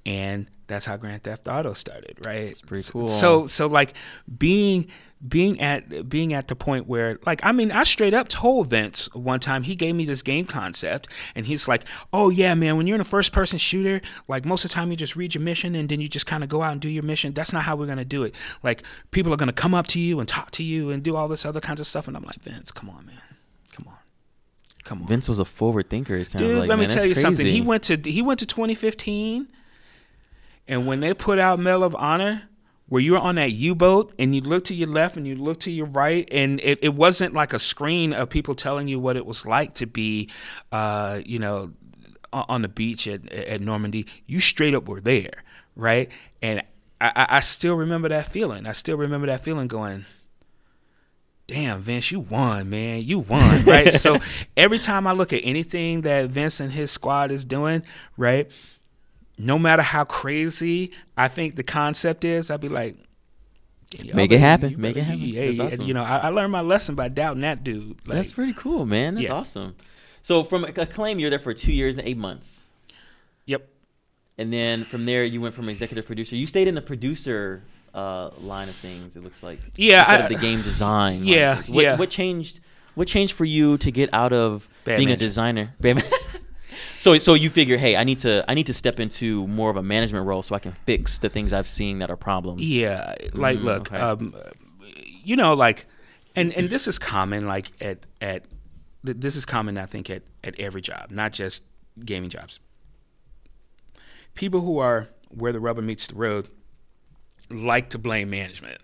and 0.05 0.49
that's 0.67 0.85
how 0.85 0.97
Grand 0.97 1.23
Theft 1.23 1.47
Auto 1.47 1.73
started, 1.73 2.17
right? 2.25 2.41
It's 2.41 2.61
pretty 2.61 2.89
cool. 2.91 3.07
So 3.07 3.47
so 3.47 3.67
like 3.67 3.93
being 4.37 4.87
being 5.25 5.59
at 5.61 6.09
being 6.09 6.33
at 6.33 6.47
the 6.49 6.55
point 6.55 6.87
where 6.87 7.19
like 7.25 7.39
I 7.43 7.53
mean 7.53 7.71
I 7.71 7.83
straight 7.83 8.13
up 8.13 8.27
told 8.27 8.69
Vince 8.69 9.13
one 9.15 9.39
time 9.39 9.63
he 9.63 9.75
gave 9.75 9.95
me 9.95 10.05
this 10.05 10.21
game 10.21 10.45
concept 10.45 11.09
and 11.35 11.45
he's 11.45 11.67
like, 11.67 11.83
"Oh 12.11 12.29
yeah, 12.29 12.53
man, 12.53 12.75
when 12.75 12.85
you're 12.85 12.95
in 12.95 13.01
a 13.01 13.05
first 13.05 13.31
person 13.31 13.57
shooter, 13.57 14.01
like 14.27 14.45
most 14.45 14.65
of 14.65 14.71
the 14.71 14.75
time 14.75 14.91
you 14.91 14.97
just 14.97 15.15
read 15.15 15.33
your 15.33 15.41
mission 15.41 15.73
and 15.73 15.87
then 15.87 16.01
you 16.01 16.09
just 16.09 16.25
kind 16.25 16.43
of 16.43 16.49
go 16.49 16.61
out 16.61 16.73
and 16.73 16.81
do 16.81 16.89
your 16.89 17.03
mission. 17.03 17.33
That's 17.33 17.53
not 17.53 17.63
how 17.63 17.77
we're 17.77 17.85
going 17.85 17.97
to 17.97 18.05
do 18.05 18.23
it. 18.23 18.35
Like 18.61 18.83
people 19.11 19.33
are 19.33 19.37
going 19.37 19.47
to 19.47 19.53
come 19.53 19.73
up 19.73 19.87
to 19.87 19.99
you 19.99 20.19
and 20.19 20.27
talk 20.27 20.51
to 20.51 20.63
you 20.63 20.89
and 20.89 21.01
do 21.01 21.15
all 21.15 21.29
this 21.29 21.45
other 21.45 21.61
kinds 21.61 21.79
of 21.79 21.87
stuff 21.87 22.07
and 22.09 22.17
I'm 22.17 22.23
like, 22.23 22.41
"Vince, 22.41 22.71
come 22.71 22.89
on, 22.89 23.05
man. 23.05 23.21
Come 23.71 23.87
on." 23.87 23.95
Come 24.83 25.01
on. 25.01 25.07
Vince 25.07 25.27
was 25.27 25.39
a 25.39 25.45
forward 25.45 25.89
thinker. 25.89 26.15
It 26.15 26.25
sounds. 26.25 26.41
Dude, 26.41 26.59
like. 26.59 26.69
let 26.69 26.77
man, 26.77 26.87
me 26.87 26.93
tell 26.93 27.05
you 27.05 27.13
crazy. 27.13 27.21
something. 27.21 27.45
He 27.45 27.61
went 27.61 27.83
to 27.83 27.97
he 27.97 28.21
went 28.21 28.39
to 28.39 28.45
2015 28.45 29.47
and 30.67 30.85
when 30.87 30.99
they 30.99 31.13
put 31.13 31.39
out 31.39 31.59
Medal 31.59 31.83
of 31.83 31.95
Honor, 31.95 32.43
where 32.89 33.01
you're 33.01 33.17
on 33.17 33.35
that 33.35 33.51
U-boat 33.51 34.13
and 34.17 34.33
you 34.33 34.41
look 34.41 34.65
to 34.65 34.75
your 34.75 34.87
left 34.87 35.17
and 35.17 35.27
you 35.27 35.35
look 35.35 35.59
to 35.61 35.71
your 35.71 35.87
right, 35.87 36.27
and 36.31 36.59
it, 36.61 36.79
it 36.81 36.93
wasn't 36.93 37.33
like 37.33 37.53
a 37.53 37.59
screen 37.59 38.13
of 38.13 38.29
people 38.29 38.55
telling 38.55 38.87
you 38.87 38.99
what 38.99 39.17
it 39.17 39.25
was 39.25 39.45
like 39.45 39.73
to 39.75 39.85
be, 39.85 40.29
uh, 40.71 41.19
you 41.25 41.39
know, 41.39 41.71
on 42.31 42.61
the 42.61 42.69
beach 42.69 43.07
at, 43.07 43.31
at 43.31 43.61
Normandy. 43.61 44.05
You 44.25 44.39
straight 44.39 44.73
up 44.73 44.87
were 44.87 45.01
there, 45.01 45.43
right? 45.75 46.11
And 46.41 46.61
I, 46.99 47.25
I 47.29 47.39
still 47.41 47.75
remember 47.75 48.09
that 48.09 48.27
feeling. 48.27 48.65
I 48.65 48.71
still 48.71 48.97
remember 48.97 49.27
that 49.27 49.43
feeling 49.43 49.67
going, 49.67 50.05
damn, 51.47 51.81
Vince, 51.81 52.11
you 52.11 52.19
won, 52.21 52.69
man. 52.69 53.01
You 53.01 53.19
won, 53.19 53.63
right? 53.65 53.93
so 53.93 54.19
every 54.55 54.79
time 54.79 55.07
I 55.07 55.13
look 55.13 55.33
at 55.33 55.41
anything 55.43 56.01
that 56.01 56.29
Vince 56.29 56.59
and 56.59 56.71
his 56.71 56.91
squad 56.91 57.31
is 57.31 57.45
doing, 57.45 57.83
right? 58.17 58.49
No 59.37 59.59
matter 59.59 59.81
how 59.81 60.03
crazy 60.03 60.91
I 61.15 61.27
think 61.27 61.55
the 61.55 61.63
concept 61.63 62.25
is, 62.25 62.49
I'd 62.49 62.61
be 62.61 62.69
like, 62.69 62.97
make 64.13 64.31
it 64.31 64.39
happen. 64.39 64.79
Make 64.79 64.97
it 64.97 65.03
happen. 65.03 65.21
Yeah, 65.21 65.63
awesome. 65.63 65.85
you 65.85 65.93
know, 65.93 66.03
I, 66.03 66.17
I, 66.17 66.29
learned 66.29 66.51
my 66.51 66.61
lesson 66.61 66.95
by 66.95 67.07
doubting 67.07 67.41
that 67.41 67.63
dude. 67.63 67.99
Like, 68.05 68.15
That's 68.17 68.33
pretty 68.33 68.53
cool, 68.53 68.85
man. 68.85 69.15
That's 69.15 69.27
yeah. 69.27 69.33
awesome. 69.33 69.75
So 70.21 70.43
from 70.43 70.65
Acclaim, 70.65 71.19
you're 71.19 71.29
there 71.29 71.39
for 71.39 71.53
two 71.53 71.71
years 71.71 71.97
and 71.97 72.07
eight 72.07 72.17
months. 72.17 72.67
Yep. 73.45 73.67
And 74.37 74.51
then 74.51 74.83
from 74.83 75.05
there, 75.05 75.23
you 75.23 75.39
went 75.39 75.55
from 75.55 75.69
executive 75.69 76.05
producer. 76.05 76.35
You 76.35 76.47
stayed 76.47 76.67
in 76.67 76.75
the 76.75 76.81
producer 76.81 77.63
uh, 77.93 78.31
line 78.39 78.69
of 78.69 78.75
things. 78.75 79.15
It 79.15 79.23
looks 79.23 79.41
like 79.41 79.59
yeah, 79.75 79.99
instead 79.99 80.21
I, 80.21 80.23
of 80.25 80.29
the 80.29 80.37
game 80.37 80.61
design. 80.61 81.23
Yeah, 81.25 81.61
what, 81.67 81.83
yeah. 81.83 81.95
What 81.97 82.09
changed? 82.09 82.59
What 82.95 83.07
changed 83.07 83.33
for 83.33 83.45
you 83.45 83.77
to 83.79 83.91
get 83.91 84.11
out 84.13 84.33
of 84.33 84.67
Bad 84.83 84.97
being 84.97 85.11
a 85.11 85.17
designer? 85.17 85.75
So 86.97 87.17
so 87.17 87.33
you 87.33 87.49
figure, 87.49 87.77
hey, 87.77 87.95
I 87.95 88.03
need 88.03 88.19
to 88.19 88.43
I 88.49 88.53
need 88.53 88.67
to 88.67 88.73
step 88.73 88.99
into 88.99 89.47
more 89.47 89.69
of 89.69 89.77
a 89.77 89.83
management 89.83 90.25
role 90.25 90.43
so 90.43 90.55
I 90.55 90.59
can 90.59 90.71
fix 90.71 91.19
the 91.19 91.29
things 91.29 91.53
I've 91.53 91.67
seen 91.67 91.99
that 91.99 92.09
are 92.09 92.17
problems. 92.17 92.61
Yeah, 92.61 93.13
like 93.33 93.59
mm, 93.59 93.63
look, 93.63 93.91
okay. 93.91 94.01
um, 94.01 94.35
you 95.23 95.35
know, 95.35 95.53
like, 95.53 95.85
and 96.35 96.53
and 96.53 96.69
this 96.69 96.87
is 96.87 96.97
common, 96.97 97.47
like 97.47 97.71
at 97.81 97.99
at 98.21 98.45
this 99.03 99.35
is 99.35 99.45
common, 99.45 99.77
I 99.77 99.85
think, 99.85 100.09
at 100.09 100.23
at 100.43 100.59
every 100.59 100.81
job, 100.81 101.11
not 101.11 101.33
just 101.33 101.63
gaming 102.03 102.29
jobs. 102.29 102.59
People 104.33 104.61
who 104.61 104.79
are 104.79 105.07
where 105.29 105.51
the 105.51 105.59
rubber 105.59 105.81
meets 105.81 106.07
the 106.07 106.15
road 106.15 106.47
like 107.49 107.89
to 107.89 107.97
blame 107.97 108.29
management 108.29 108.81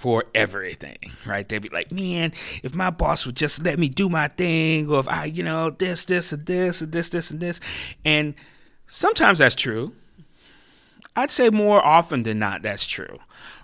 for 0.00 0.24
everything, 0.34 0.96
right? 1.26 1.46
They'd 1.46 1.58
be 1.58 1.68
like, 1.68 1.92
man, 1.92 2.32
if 2.62 2.74
my 2.74 2.88
boss 2.88 3.26
would 3.26 3.36
just 3.36 3.62
let 3.62 3.78
me 3.78 3.90
do 3.90 4.08
my 4.08 4.28
thing, 4.28 4.88
or 4.88 4.98
if 4.98 5.06
I, 5.06 5.26
you 5.26 5.42
know, 5.42 5.68
this, 5.68 6.06
this, 6.06 6.32
and 6.32 6.46
this, 6.46 6.80
and 6.80 6.90
this, 6.90 7.10
this, 7.10 7.30
and 7.30 7.38
this. 7.38 7.60
And 8.02 8.32
sometimes 8.88 9.40
that's 9.40 9.54
true. 9.54 9.92
I'd 11.14 11.30
say 11.30 11.50
more 11.50 11.84
often 11.84 12.22
than 12.22 12.38
not, 12.38 12.62
that's 12.62 12.86
true, 12.86 13.18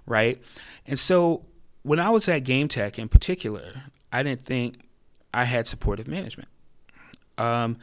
right? 0.05 0.39
And 0.87 0.99
so 0.99 1.47
when 1.84 1.99
I 1.99 2.11
was 2.11 2.28
at 2.28 2.45
GameTek 2.45 2.99
in 2.99 3.09
particular, 3.09 3.84
I 4.12 4.22
didn't 4.22 4.45
think 4.45 4.82
I 5.32 5.47
had 5.47 5.66
supportive 5.66 6.07
management. 6.07 6.51
Um, 7.39 7.78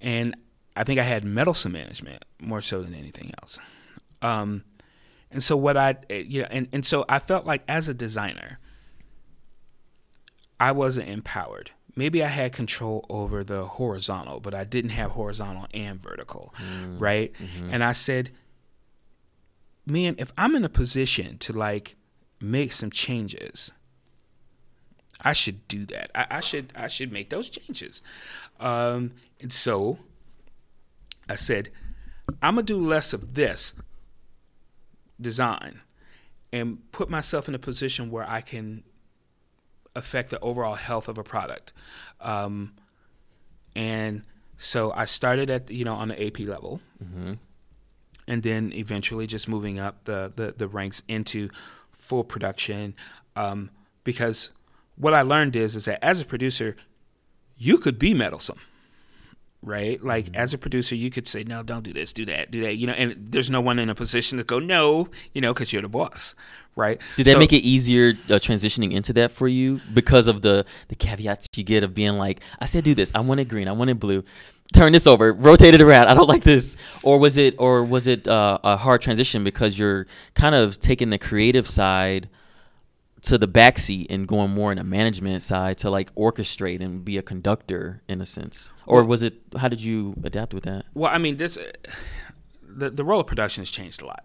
and 0.00 0.36
I 0.76 0.84
think 0.84 1.00
I 1.00 1.02
had 1.02 1.24
meddlesome 1.24 1.72
management 1.72 2.24
more 2.38 2.62
so 2.62 2.82
than 2.82 2.94
anything 2.94 3.32
else. 3.42 3.58
Um, 4.22 4.62
and 5.30 5.42
so 5.42 5.56
what 5.56 5.76
I 5.76 5.96
eh, 6.08 6.24
you 6.26 6.42
know 6.42 6.48
and, 6.50 6.68
and 6.72 6.84
so 6.84 7.04
I 7.08 7.18
felt 7.18 7.46
like 7.46 7.62
as 7.68 7.88
a 7.88 7.94
designer 7.94 8.58
I 10.60 10.72
wasn't 10.72 11.08
empowered. 11.08 11.70
Maybe 11.96 12.22
I 12.22 12.28
had 12.28 12.52
control 12.52 13.06
over 13.08 13.42
the 13.42 13.64
horizontal, 13.64 14.40
but 14.40 14.54
I 14.54 14.64
didn't 14.64 14.90
have 14.90 15.12
horizontal 15.12 15.66
and 15.72 15.98
vertical, 15.98 16.54
mm. 16.58 17.00
right? 17.00 17.32
Mm-hmm. 17.32 17.70
And 17.72 17.82
I 17.82 17.92
said, 17.92 18.30
man, 19.86 20.14
if 20.18 20.32
I'm 20.36 20.54
in 20.54 20.64
a 20.64 20.68
position 20.68 21.38
to 21.38 21.52
like 21.54 21.96
make 22.40 22.72
some 22.72 22.90
changes, 22.90 23.72
I 25.22 25.32
should 25.32 25.66
do 25.66 25.86
that. 25.86 26.10
I, 26.14 26.36
I 26.36 26.40
should 26.40 26.72
I 26.76 26.88
should 26.88 27.10
make 27.10 27.30
those 27.30 27.48
changes. 27.48 28.02
Um, 28.60 29.12
and 29.40 29.52
so 29.52 29.98
I 31.28 31.34
said, 31.34 31.70
I'm 32.42 32.54
gonna 32.54 32.62
do 32.62 32.78
less 32.78 33.12
of 33.12 33.34
this, 33.34 33.74
design 35.20 35.80
and 36.52 36.78
put 36.92 37.08
myself 37.10 37.48
in 37.48 37.54
a 37.54 37.58
position 37.58 38.10
where 38.10 38.28
I 38.28 38.40
can 38.40 38.82
affect 39.94 40.30
the 40.30 40.40
overall 40.40 40.74
health 40.74 41.08
of 41.08 41.18
a 41.18 41.22
product. 41.22 41.72
Um, 42.20 42.74
and 43.76 44.22
so 44.58 44.92
I 44.92 45.04
started 45.04 45.50
at 45.50 45.70
you 45.70 45.84
know 45.84 45.94
on 45.94 46.08
the 46.08 46.26
AP 46.26 46.40
level, 46.40 46.80
Mm-hmm. 47.02 47.34
and 48.28 48.42
then 48.42 48.72
eventually 48.72 49.26
just 49.26 49.48
moving 49.48 49.78
up 49.78 50.04
the 50.04 50.32
the, 50.34 50.52
the 50.56 50.68
ranks 50.68 51.02
into 51.08 51.48
full 51.98 52.24
production. 52.24 52.94
Um, 53.36 53.70
because 54.04 54.52
what 54.96 55.14
I 55.14 55.22
learned 55.22 55.56
is 55.56 55.76
is 55.76 55.84
that 55.86 56.02
as 56.04 56.20
a 56.20 56.24
producer, 56.24 56.76
you 57.56 57.78
could 57.78 57.98
be 57.98 58.12
meddlesome. 58.14 58.58
Right, 59.62 60.02
like 60.02 60.24
Mm-hmm. 60.26 60.36
as 60.36 60.54
a 60.54 60.58
producer, 60.58 60.94
you 60.94 61.10
could 61.10 61.28
say, 61.28 61.44
"No, 61.44 61.62
don't 61.62 61.82
do 61.82 61.92
this, 61.92 62.14
do 62.14 62.24
that, 62.24 62.50
do 62.50 62.62
that." 62.62 62.76
You 62.78 62.86
know, 62.86 62.94
and 62.94 63.14
there's 63.30 63.50
no 63.50 63.60
one 63.60 63.78
in 63.78 63.90
a 63.90 63.94
position 63.94 64.38
to 64.38 64.44
go, 64.44 64.58
"No," 64.58 65.08
you 65.34 65.42
know, 65.42 65.52
because 65.52 65.70
you're 65.70 65.82
the 65.82 65.88
boss, 65.88 66.34
right? 66.76 66.98
Did 67.18 67.26
that 67.26 67.32
So- 67.32 67.38
make 67.38 67.52
it 67.52 67.58
easier 67.62 68.14
uh, 68.30 68.34
transitioning 68.40 68.92
into 68.92 69.12
that 69.12 69.30
for 69.32 69.48
you 69.48 69.82
because 69.92 70.28
of 70.28 70.40
the 70.40 70.64
the 70.88 70.94
caveats 70.94 71.46
you 71.58 71.62
get 71.64 71.82
of 71.82 71.92
being 71.94 72.14
like, 72.16 72.40
I 72.58 72.64
said 72.64 72.84
do 72.84 72.94
this, 72.94 73.12
I 73.14 73.20
want 73.20 73.40
it 73.40 73.48
green, 73.48 73.68
I 73.68 73.72
want 73.72 73.90
it 73.90 74.00
blue, 74.00 74.24
turn 74.72 74.92
this 74.92 75.06
over, 75.06 75.30
rotate 75.30 75.74
it 75.74 75.82
around, 75.82 76.08
I 76.08 76.14
don't 76.14 76.28
like 76.34 76.42
this, 76.44 76.78
or 77.02 77.18
was 77.18 77.36
it 77.36 77.54
or 77.58 77.84
was 77.84 78.06
it 78.06 78.26
uh, 78.26 78.58
a 78.64 78.78
hard 78.78 79.02
transition 79.02 79.44
because 79.44 79.78
you're 79.78 80.06
kind 80.34 80.54
of 80.54 80.80
taking 80.80 81.10
the 81.10 81.18
creative 81.18 81.68
side 81.68 82.30
to 83.22 83.38
the 83.38 83.48
backseat 83.48 84.06
and 84.10 84.26
going 84.26 84.50
more 84.50 84.72
in 84.72 84.78
a 84.78 84.84
management 84.84 85.42
side 85.42 85.78
to 85.78 85.90
like 85.90 86.14
orchestrate 86.14 86.80
and 86.80 87.04
be 87.04 87.18
a 87.18 87.22
conductor 87.22 88.02
in 88.08 88.20
a 88.20 88.26
sense, 88.26 88.70
or 88.86 89.04
was 89.04 89.22
it? 89.22 89.34
How 89.56 89.68
did 89.68 89.82
you 89.82 90.14
adapt 90.24 90.54
with 90.54 90.64
that? 90.64 90.86
Well, 90.94 91.10
I 91.12 91.18
mean, 91.18 91.36
this 91.36 91.58
the 92.62 92.90
the 92.90 93.04
role 93.04 93.20
of 93.20 93.26
production 93.26 93.62
has 93.62 93.70
changed 93.70 94.02
a 94.02 94.06
lot, 94.06 94.24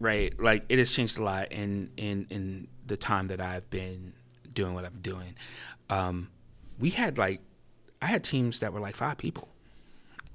right? 0.00 0.38
Like 0.40 0.64
it 0.68 0.78
has 0.78 0.92
changed 0.92 1.18
a 1.18 1.24
lot 1.24 1.52
in 1.52 1.90
in 1.96 2.26
in 2.30 2.68
the 2.86 2.96
time 2.96 3.28
that 3.28 3.40
I've 3.40 3.68
been 3.70 4.12
doing 4.52 4.74
what 4.74 4.84
I'm 4.84 5.00
doing. 5.00 5.34
Um, 5.88 6.28
we 6.78 6.90
had 6.90 7.18
like 7.18 7.40
I 8.00 8.06
had 8.06 8.24
teams 8.24 8.60
that 8.60 8.72
were 8.72 8.80
like 8.80 8.96
five 8.96 9.18
people, 9.18 9.48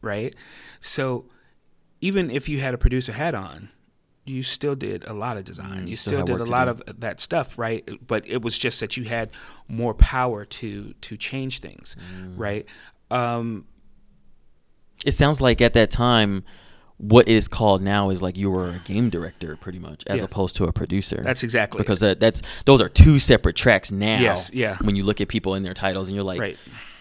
right? 0.01 0.33
So 0.79 1.25
even 2.01 2.29
if 2.31 2.47
you 2.47 2.59
had 2.59 2.73
a 2.73 2.77
producer 2.77 3.11
hat 3.11 3.35
on, 3.35 3.69
you 4.27 4.43
still 4.43 4.75
did 4.75 5.03
a 5.05 5.13
lot 5.13 5.37
of 5.37 5.43
design. 5.45 5.85
Mm, 5.85 5.87
you 5.87 5.95
still 5.95 6.23
still, 6.23 6.37
did 6.37 6.47
a 6.47 6.49
lot 6.49 6.65
do. 6.65 6.83
of 6.87 6.99
that 6.99 7.19
stuff, 7.19 7.57
right? 7.57 7.87
But 8.05 8.27
it 8.27 8.41
was 8.41 8.57
just 8.57 8.79
that 8.79 8.97
you 8.97 9.03
had 9.05 9.29
more 9.67 9.93
power 9.93 10.45
to 10.45 10.93
to 11.01 11.17
change 11.17 11.59
things, 11.59 11.95
Mm. 12.19 12.33
right? 12.37 12.65
Um, 13.11 13.65
It 15.05 15.11
sounds 15.13 15.39
like 15.39 15.61
at 15.61 15.73
that 15.73 15.91
time, 15.91 16.43
what 16.97 17.27
it 17.29 17.35
is 17.35 17.47
called 17.47 17.83
now 17.83 18.09
is 18.09 18.23
like 18.23 18.35
you 18.35 18.49
were 18.49 18.69
a 18.69 18.81
game 18.83 19.09
director, 19.11 19.55
pretty 19.55 19.77
much, 19.77 20.03
as 20.07 20.19
Yeah. 20.19 20.25
opposed 20.25 20.55
to 20.55 20.63
a 20.65 20.73
producer. 20.73 21.21
that's 21.23 21.43
exactly 21.43 21.77
because 21.77 21.99
that, 21.99 22.19
that's 22.19 22.41
those 22.65 22.81
are 22.81 22.89
two 22.89 23.19
separate 23.19 23.55
tracks 23.55 23.91
now. 23.91 24.19
Yes, 24.19 24.49
yeah. 24.53 24.77
When 24.81 24.95
you 24.95 25.03
look 25.03 25.21
at 25.21 25.27
people 25.27 25.53
in 25.53 25.61
their 25.63 25.75
titles, 25.75 26.07
and 26.09 26.15
you're 26.15 26.23
like, 26.25 26.39
Right. 26.39 26.57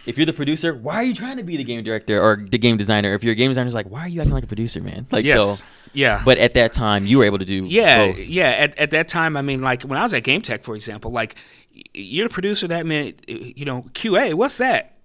If 0.06 0.16
you're 0.16 0.26
the 0.26 0.32
producer, 0.32 0.74
why 0.74 0.96
are 0.96 1.02
you 1.02 1.14
trying 1.14 1.36
to 1.36 1.42
be 1.42 1.56
the 1.56 1.64
game 1.64 1.82
director 1.82 2.20
or 2.22 2.36
the 2.36 2.58
game 2.58 2.76
designer? 2.76 3.12
If 3.14 3.24
you're 3.24 3.32
a 3.32 3.36
game 3.36 3.50
designer, 3.50 3.66
it's 3.66 3.74
like, 3.74 3.90
why 3.90 4.00
are 4.02 4.08
you 4.08 4.20
acting 4.20 4.34
like 4.34 4.44
a 4.44 4.48
producer, 4.48 4.80
man? 4.80 5.06
Like 5.16 5.24
yes. 5.24 5.60
so. 5.60 5.66
yeah. 5.94 6.22
But 6.24 6.38
at 6.38 6.54
that 6.54 6.72
time, 6.72 7.06
you 7.06 7.18
were 7.18 7.24
able 7.24 7.38
to 7.38 7.44
do 7.44 7.64
yeah, 7.64 8.08
both. 8.08 8.18
yeah. 8.18 8.50
At, 8.50 8.78
at 8.78 8.90
that 8.90 9.08
time, 9.08 9.36
I 9.36 9.42
mean, 9.42 9.62
like 9.62 9.82
when 9.82 9.98
I 9.98 10.02
was 10.02 10.12
at 10.12 10.24
GameTek, 10.24 10.62
for 10.62 10.74
example, 10.74 11.10
like 11.10 11.36
you're 11.94 12.28
the 12.28 12.32
producer. 12.32 12.68
That 12.68 12.86
meant, 12.86 13.28
you 13.28 13.64
know, 13.64 13.82
QA. 13.92 14.34
What's 14.34 14.58
that? 14.58 14.98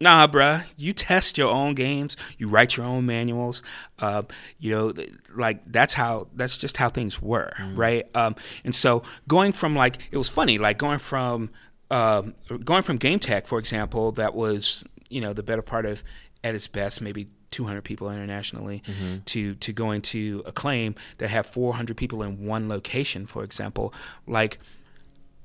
Nah, 0.00 0.26
bruh. 0.26 0.64
You 0.76 0.92
test 0.94 1.36
your 1.36 1.50
own 1.50 1.74
games. 1.74 2.16
You 2.38 2.48
write 2.48 2.76
your 2.76 2.86
own 2.86 3.04
manuals. 3.04 3.62
Uh, 3.98 4.22
you 4.58 4.74
know, 4.74 4.94
like 5.34 5.60
that's 5.66 5.92
how. 5.92 6.28
That's 6.34 6.56
just 6.56 6.76
how 6.76 6.88
things 6.88 7.20
were, 7.20 7.52
right? 7.74 8.06
Um, 8.16 8.34
and 8.64 8.74
so 8.74 9.02
going 9.28 9.52
from 9.52 9.74
like 9.74 9.98
it 10.10 10.16
was 10.16 10.28
funny, 10.28 10.58
like 10.58 10.78
going 10.78 10.98
from 10.98 11.50
um, 11.90 12.34
going 12.64 12.82
from 12.82 12.98
GameTek, 12.98 13.46
for 13.46 13.58
example, 13.58 14.12
that 14.12 14.34
was 14.34 14.84
you 15.08 15.20
know 15.20 15.32
the 15.32 15.42
better 15.42 15.62
part 15.62 15.86
of 15.86 16.02
at 16.42 16.54
its 16.54 16.68
best 16.68 17.00
maybe 17.00 17.28
200 17.50 17.82
people 17.82 18.08
internationally 18.10 18.82
mm-hmm. 18.86 19.18
to 19.24 19.54
to 19.56 19.72
going 19.72 20.00
to 20.00 20.42
acclaim 20.46 20.94
that 21.18 21.28
have 21.28 21.46
400 21.46 21.96
people 21.96 22.22
in 22.22 22.46
one 22.46 22.68
location 22.68 23.26
for 23.26 23.42
example 23.42 23.92
like 24.28 24.58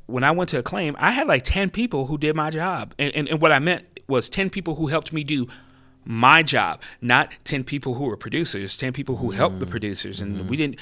when 0.08 0.24
I 0.24 0.32
went 0.32 0.50
to 0.52 0.60
Acclaim, 0.60 0.96
I 1.00 1.12
had 1.12 1.28
like 1.28 1.43
10 1.43 1.70
people 1.70 2.06
who 2.06 2.18
did 2.18 2.36
my 2.36 2.50
job. 2.50 2.93
And, 3.00 3.14
and, 3.16 3.28
and 3.28 3.41
what 3.41 3.52
I 3.52 3.60
meant 3.60 3.86
was 4.08 4.30
10 4.30 4.50
people 4.50 4.76
who 4.76 4.88
helped 4.88 5.12
me 5.12 5.24
do 5.24 5.48
my 6.04 6.43
job, 6.43 6.82
not 7.02 7.34
10 7.46 7.64
people 7.64 7.96
who 7.96 8.04
were 8.04 8.18
producers, 8.18 8.78
10 8.78 8.93
people 8.93 9.18
who 9.18 9.32
helped 9.32 9.60
the 9.60 9.66
mm-hmm. 9.66 9.72
producers. 9.72 10.22
And 10.22 10.38
mm-hmm. 10.38 10.48
we 10.48 10.58
didn't, 10.58 10.80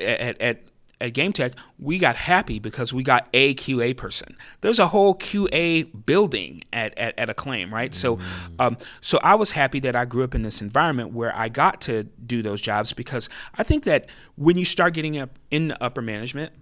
at, 0.00 0.40
at, 0.40 0.62
at 1.04 1.12
GameTek, 1.12 1.54
we 1.78 1.98
got 1.98 2.16
happy 2.16 2.58
because 2.58 2.92
we 2.92 3.02
got 3.02 3.28
a 3.34 3.54
QA 3.54 3.96
person. 3.96 4.36
There's 4.62 4.78
a 4.78 4.88
whole 4.88 5.14
QA 5.14 5.88
building 6.06 6.64
at, 6.72 6.96
at, 6.98 7.18
at 7.18 7.28
Acclaim, 7.28 7.72
right? 7.72 7.94
So, 7.94 8.18
um, 8.58 8.76
so 9.00 9.18
I 9.22 9.34
was 9.34 9.50
happy 9.50 9.80
that 9.80 9.94
I 9.94 10.06
grew 10.06 10.24
up 10.24 10.34
in 10.34 10.42
this 10.42 10.62
environment 10.62 11.12
where 11.12 11.36
I 11.36 11.48
got 11.48 11.82
to 11.82 12.04
do 12.04 12.42
those 12.42 12.60
jobs 12.60 12.92
because 12.92 13.28
I 13.56 13.62
think 13.62 13.84
that 13.84 14.08
when 14.36 14.56
you 14.56 14.64
start 14.64 14.94
getting 14.94 15.18
up 15.18 15.38
in 15.50 15.68
the 15.68 15.82
upper 15.82 16.00
management, 16.00 16.52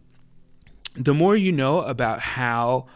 the 0.94 1.14
more 1.14 1.36
you 1.36 1.52
know 1.52 1.82
about 1.82 2.18
how 2.20 2.86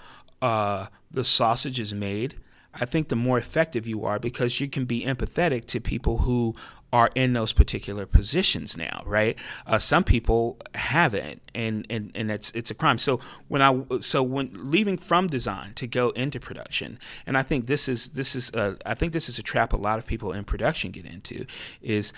uh, 0.42 0.86
the 1.10 1.24
sausage 1.24 1.78
is 1.78 1.94
made, 1.94 2.34
I 2.74 2.84
think 2.84 3.08
the 3.08 3.16
more 3.16 3.38
effective 3.38 3.86
you 3.86 4.04
are 4.04 4.18
because 4.18 4.60
you 4.60 4.68
can 4.68 4.84
be 4.84 5.04
empathetic 5.04 5.66
to 5.66 5.80
people 5.80 6.18
who 6.18 6.54
are 6.96 7.10
in 7.14 7.34
those 7.34 7.52
particular 7.52 8.06
positions 8.06 8.74
now, 8.74 9.02
right? 9.04 9.38
Uh, 9.66 9.78
some 9.78 10.02
people 10.02 10.56
haven't, 10.74 11.42
and, 11.54 11.86
and 11.90 12.10
and 12.14 12.30
it's 12.30 12.50
it's 12.54 12.70
a 12.70 12.74
crime. 12.74 12.96
So 12.96 13.20
when 13.48 13.60
I 13.60 13.82
so 14.00 14.22
when 14.22 14.50
leaving 14.70 14.96
from 14.96 15.26
design 15.26 15.74
to 15.74 15.86
go 15.86 16.08
into 16.10 16.40
production, 16.40 16.98
and 17.26 17.36
I 17.36 17.42
think 17.42 17.66
this 17.66 17.86
is 17.86 18.08
this 18.10 18.34
is 18.34 18.50
uh, 18.52 18.76
I 18.86 18.94
think 18.94 19.12
this 19.12 19.28
is 19.28 19.38
a 19.38 19.42
trap 19.42 19.74
a 19.74 19.76
lot 19.76 19.98
of 19.98 20.06
people 20.06 20.32
in 20.32 20.44
production 20.44 20.90
get 20.90 21.04
into, 21.04 21.44
is 21.82 22.14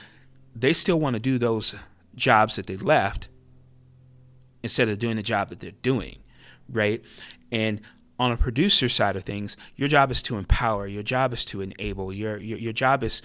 they 0.55 0.72
still 0.72 1.01
want 1.01 1.14
to 1.14 1.20
do 1.20 1.39
those 1.39 1.74
jobs 2.14 2.55
that 2.55 2.68
they 2.68 2.76
left 2.76 3.29
instead 4.62 4.89
of 4.89 5.01
doing 5.01 5.16
the 5.16 5.24
job 5.24 5.49
that 5.49 5.59
they're 5.59 5.83
doing, 5.83 6.18
right? 6.70 7.03
And 7.51 7.81
on 8.18 8.32
a 8.32 8.36
producer 8.36 8.88
side 8.88 9.16
of 9.16 9.24
things, 9.24 9.56
your 9.76 9.88
job 9.88 10.10
is 10.10 10.22
to 10.22 10.36
empower. 10.36 10.86
Your 10.86 11.02
job 11.02 11.32
is 11.32 11.44
to 11.46 11.60
enable. 11.60 12.12
Your 12.12 12.38
your, 12.38 12.58
your 12.58 12.72
job 12.72 13.02
is 13.02 13.22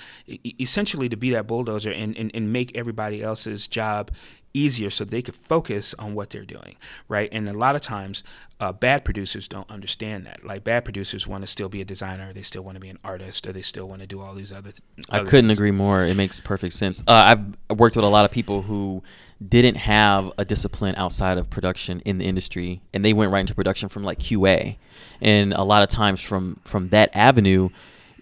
essentially 0.60 1.10
to 1.10 1.16
be 1.16 1.32
that 1.32 1.48
bulldozer 1.48 1.92
and, 1.92 2.16
and, 2.18 2.32
and 2.34 2.54
make 2.54 2.76
everybody 2.76 3.22
else's 3.22 3.68
job 3.68 4.12
easier 4.54 4.90
so 4.90 5.04
they 5.04 5.22
could 5.22 5.36
focus 5.36 5.96
on 5.98 6.14
what 6.14 6.30
they're 6.30 6.46
doing, 6.46 6.76
right? 7.08 7.28
And 7.32 7.50
a 7.50 7.54
lot 7.54 7.76
of 7.76 7.82
times, 7.82 8.24
uh, 8.60 8.72
bad 8.72 9.04
producers 9.04 9.48
don't 9.48 9.70
understand 9.70 10.26
that. 10.28 10.46
Like 10.46 10.64
bad 10.64 10.84
producers 10.84 11.28
want 11.28 11.42
to 11.42 11.48
still 11.48 11.70
be 11.70 11.82
a 11.82 11.86
designer, 11.86 12.32
they 12.34 12.44
still 12.44 12.62
want 12.64 12.76
to 12.76 12.80
be 12.80 12.90
an 12.90 13.00
artist, 13.04 13.48
or 13.48 13.54
they 13.54 13.62
still 13.62 13.88
want 13.88 14.02
to 14.02 14.08
do 14.08 14.22
all 14.22 14.36
these 14.36 14.52
other. 14.52 14.72
Th- 14.72 14.82
I 15.10 15.20
couldn't 15.20 15.48
things. 15.48 15.58
agree 15.58 15.72
more. 15.72 16.04
It 16.04 16.16
makes 16.16 16.40
perfect 16.40 16.76
sense. 16.76 17.04
Uh, 17.08 17.36
I've 17.70 17.78
worked 17.78 17.96
with 17.96 18.06
a 18.06 18.10
lot 18.10 18.26
of 18.26 18.32
people 18.32 18.62
who 18.62 19.04
didn't 19.50 19.76
have 19.76 20.32
a 20.38 20.46
discipline 20.46 20.96
outside 20.98 21.38
of 21.38 21.50
production 21.50 22.02
in 22.02 22.18
the 22.18 22.26
industry, 22.26 22.82
and 22.94 23.04
they 23.04 23.14
went 23.14 23.32
right 23.32 23.42
into 23.42 23.56
production 23.56 23.90
from 23.90 24.04
like 24.04 24.20
QA. 24.20 24.78
And 25.22 25.54
a 25.54 25.64
lot 25.64 25.84
of 25.84 25.90
times 25.90 26.22
from 26.22 26.60
from 26.64 26.90
that 26.90 27.10
avenue, 27.16 27.70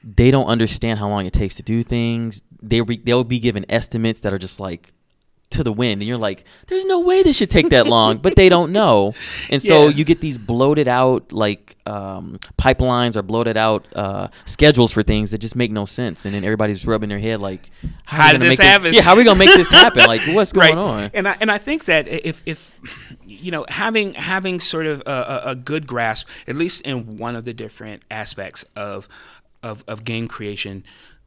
they 0.04 0.32
don't 0.32 0.48
understand 0.48 1.00
how 1.00 1.10
long 1.10 1.26
it 1.26 1.34
takes 1.34 1.56
to 1.56 1.64
do 1.64 1.84
things. 1.84 2.42
They 2.62 2.82
be, 2.82 2.98
they'll 2.98 3.24
be 3.24 3.40
given 3.40 3.66
estimates 3.70 4.22
that 4.22 4.34
are 4.34 4.40
just 4.40 4.60
like 4.60 4.94
to 5.52 5.64
the 5.64 5.72
wind 5.74 6.02
and 6.02 6.08
you're 6.08 6.18
like 6.18 6.44
there's 6.68 6.86
no 6.86 7.00
way 7.00 7.24
this 7.24 7.36
should 7.38 7.50
take 7.50 7.70
that 7.70 7.88
long 7.88 8.18
but 8.18 8.36
they 8.36 8.50
don't 8.50 8.72
know 8.72 9.14
and 9.50 9.62
so 9.62 9.88
Yeah. 9.88 9.96
you 9.96 10.04
get 10.04 10.22
these 10.22 10.38
bloated 10.38 10.88
out 10.88 11.32
like 11.32 11.76
um, 11.86 12.40
pipelines 12.58 13.16
or 13.16 13.22
bloated 13.22 13.58
out 13.58 13.86
uh, 13.96 14.28
schedules 14.46 14.92
for 14.92 15.04
things 15.04 15.32
that 15.32 15.40
just 15.40 15.56
make 15.56 15.72
no 15.72 15.86
sense 15.86 16.26
and 16.26 16.34
then 16.34 16.44
everybody's 16.44 16.86
rubbing 16.86 17.10
their 17.10 17.20
head 17.20 17.40
like 17.40 17.70
How 18.06 18.24
are 18.24 18.28
we 18.28 18.32
did 18.34 18.38
gonna 18.40 18.50
this 18.52 18.60
make 18.60 18.68
happen? 18.68 18.94
yeah 18.94 19.02
how 19.02 19.14
are 19.14 19.18
we 19.18 19.24
gonna 19.24 19.40
make 19.40 19.56
this 19.56 19.70
happen 19.82 20.06
like 20.06 20.22
what's 20.34 20.52
going 20.54 20.78
on 20.78 21.12
And 21.14 21.28
I 21.28 21.38
and 21.42 21.52
I 21.52 21.58
think 21.58 21.86
that 21.86 22.08
if 22.08 22.42
if 22.46 22.80
you 23.26 23.52
know 23.52 23.66
having 23.70 24.14
having 24.14 24.60
sort 24.60 24.86
of 24.86 25.02
a, 25.06 25.12
a, 25.46 25.50
a 25.52 25.56
good 25.56 25.88
grasp, 25.88 26.28
at 26.48 26.56
least 26.56 26.82
in 26.82 27.18
one 27.18 27.36
of 27.36 27.44
the 27.46 27.54
different 27.54 28.04
aspects 28.12 28.64
of 28.76 29.08
of 29.64 29.84
of 29.88 30.04
game 30.06 30.28
creation, 30.28 30.84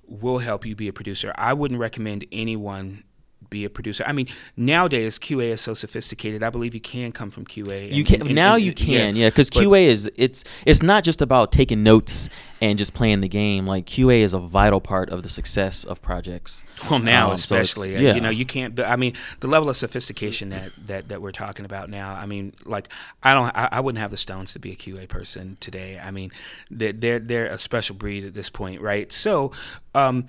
will 0.06 0.38
help 0.38 0.64
you 0.66 0.74
be 0.76 0.86
a 0.88 0.92
producer. 0.92 1.32
I 1.36 1.52
wouldn't 1.54 1.80
recommend 1.80 2.24
anyone 2.30 3.04
be 3.50 3.64
a 3.64 3.70
producer. 3.70 4.04
I 4.06 4.12
mean, 4.12 4.28
nowadays 4.56 5.18
QA 5.18 5.50
is 5.50 5.60
so 5.60 5.74
sophisticated. 5.74 6.42
I 6.42 6.50
believe 6.50 6.74
you 6.74 6.80
can 6.80 7.12
come 7.12 7.30
from 7.30 7.44
QA. 7.44 7.92
you 7.92 8.04
can 8.04 8.16
and- 8.20 8.26
and- 8.28 8.34
now 8.34 8.54
and- 8.54 8.64
you 8.64 8.72
can 8.72 9.16
yeah 9.16 9.28
because 9.28 9.50
But- 9.50 9.62
QA 9.64 9.86
is 9.86 10.10
it's 10.16 10.44
it's 10.66 10.82
not 10.82 11.04
just 11.04 11.22
about 11.22 11.52
taking 11.52 11.82
notes 11.82 12.28
and 12.60 12.78
just 12.78 12.94
playing 12.94 13.20
the 13.20 13.28
game 13.28 13.66
like 13.66 13.84
QA 13.86 14.20
is 14.20 14.32
a 14.34 14.38
vital 14.38 14.80
part 14.80 15.10
of 15.10 15.22
the 15.22 15.28
success 15.28 15.84
of 15.84 16.00
projects 16.00 16.64
Well, 16.90 16.98
now 16.98 17.28
Um, 17.28 17.34
especially, 17.34 17.96
uh, 17.96 18.00
yeah. 18.00 18.14
you 18.14 18.20
know, 18.20 18.30
you 18.30 18.46
can't. 18.46 18.78
I 18.80 18.96
mean, 18.96 19.14
the 19.40 19.46
level 19.48 19.68
of 19.68 19.76
sophistication 19.76 20.48
that, 20.50 20.70
that 20.86 21.08
that 21.08 21.20
we're 21.22 21.32
talking 21.32 21.64
about 21.64 21.90
now. 21.90 22.14
I 22.14 22.26
mean, 22.26 22.54
like, 22.64 22.88
I 23.22 23.34
don't, 23.34 23.46
I, 23.54 23.68
I 23.72 23.80
wouldn't 23.80 24.00
have 24.00 24.10
the 24.10 24.16
stones 24.16 24.52
to 24.54 24.58
be 24.58 24.72
a 24.72 24.76
QA 24.76 25.06
person 25.08 25.56
today. 25.60 25.98
I 26.02 26.10
mean, 26.10 26.30
they're 26.70 26.92
they're, 26.92 27.18
they're 27.18 27.46
a 27.46 27.58
special 27.58 27.96
breed 27.96 28.24
at 28.24 28.34
this 28.34 28.48
point, 28.50 28.80
right? 28.80 29.12
So, 29.12 29.52
um, 29.94 30.26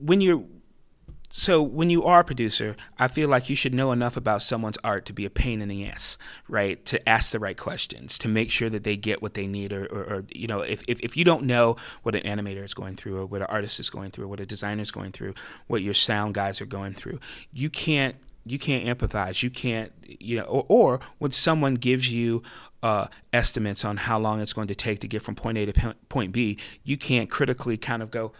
when 0.00 0.20
you're 0.20 0.44
so 1.38 1.60
when 1.60 1.90
you 1.90 2.02
are 2.04 2.20
a 2.20 2.24
producer, 2.24 2.76
I 2.98 3.08
feel 3.08 3.28
like 3.28 3.50
you 3.50 3.56
should 3.56 3.74
know 3.74 3.92
enough 3.92 4.16
about 4.16 4.40
someone's 4.40 4.78
art 4.82 5.04
to 5.04 5.12
be 5.12 5.26
a 5.26 5.30
pain 5.30 5.60
in 5.60 5.68
the 5.68 5.86
ass, 5.86 6.16
right? 6.48 6.82
To 6.86 7.06
ask 7.06 7.30
the 7.30 7.38
right 7.38 7.58
questions, 7.58 8.16
to 8.20 8.28
make 8.28 8.50
sure 8.50 8.70
that 8.70 8.84
they 8.84 8.96
get 8.96 9.20
what 9.20 9.34
they 9.34 9.46
need, 9.46 9.70
or, 9.70 9.84
or, 9.84 10.04
or 10.04 10.24
you 10.30 10.46
know, 10.46 10.62
if, 10.62 10.82
if, 10.88 10.98
if 11.00 11.14
you 11.14 11.24
don't 11.24 11.44
know 11.44 11.76
what 12.04 12.14
an 12.14 12.22
animator 12.22 12.64
is 12.64 12.72
going 12.72 12.96
through, 12.96 13.18
or 13.18 13.26
what 13.26 13.42
an 13.42 13.48
artist 13.50 13.78
is 13.78 13.90
going 13.90 14.12
through, 14.12 14.28
what 14.28 14.40
a 14.40 14.46
designer 14.46 14.80
is 14.80 14.90
going 14.90 15.12
through, 15.12 15.34
what 15.66 15.82
your 15.82 15.92
sound 15.92 16.32
guys 16.32 16.62
are 16.62 16.66
going 16.66 16.94
through, 16.94 17.20
you 17.52 17.68
can't 17.68 18.16
you 18.46 18.58
can't 18.58 18.86
empathize. 18.86 19.42
You 19.42 19.50
can't, 19.50 19.92
you 20.06 20.38
know, 20.38 20.44
or, 20.44 20.64
or 20.68 21.00
when 21.18 21.32
someone 21.32 21.74
gives 21.74 22.10
you 22.10 22.44
uh, 22.82 23.08
estimates 23.34 23.84
on 23.84 23.98
how 23.98 24.18
long 24.18 24.40
it's 24.40 24.54
going 24.54 24.68
to 24.68 24.74
take 24.74 25.00
to 25.00 25.08
get 25.08 25.20
from 25.20 25.34
point 25.34 25.58
A 25.58 25.66
to 25.70 25.94
point 26.08 26.32
B, 26.32 26.56
you 26.82 26.96
can't 26.96 27.28
critically 27.28 27.76
kind 27.76 28.02
of 28.02 28.10
go, 28.10 28.32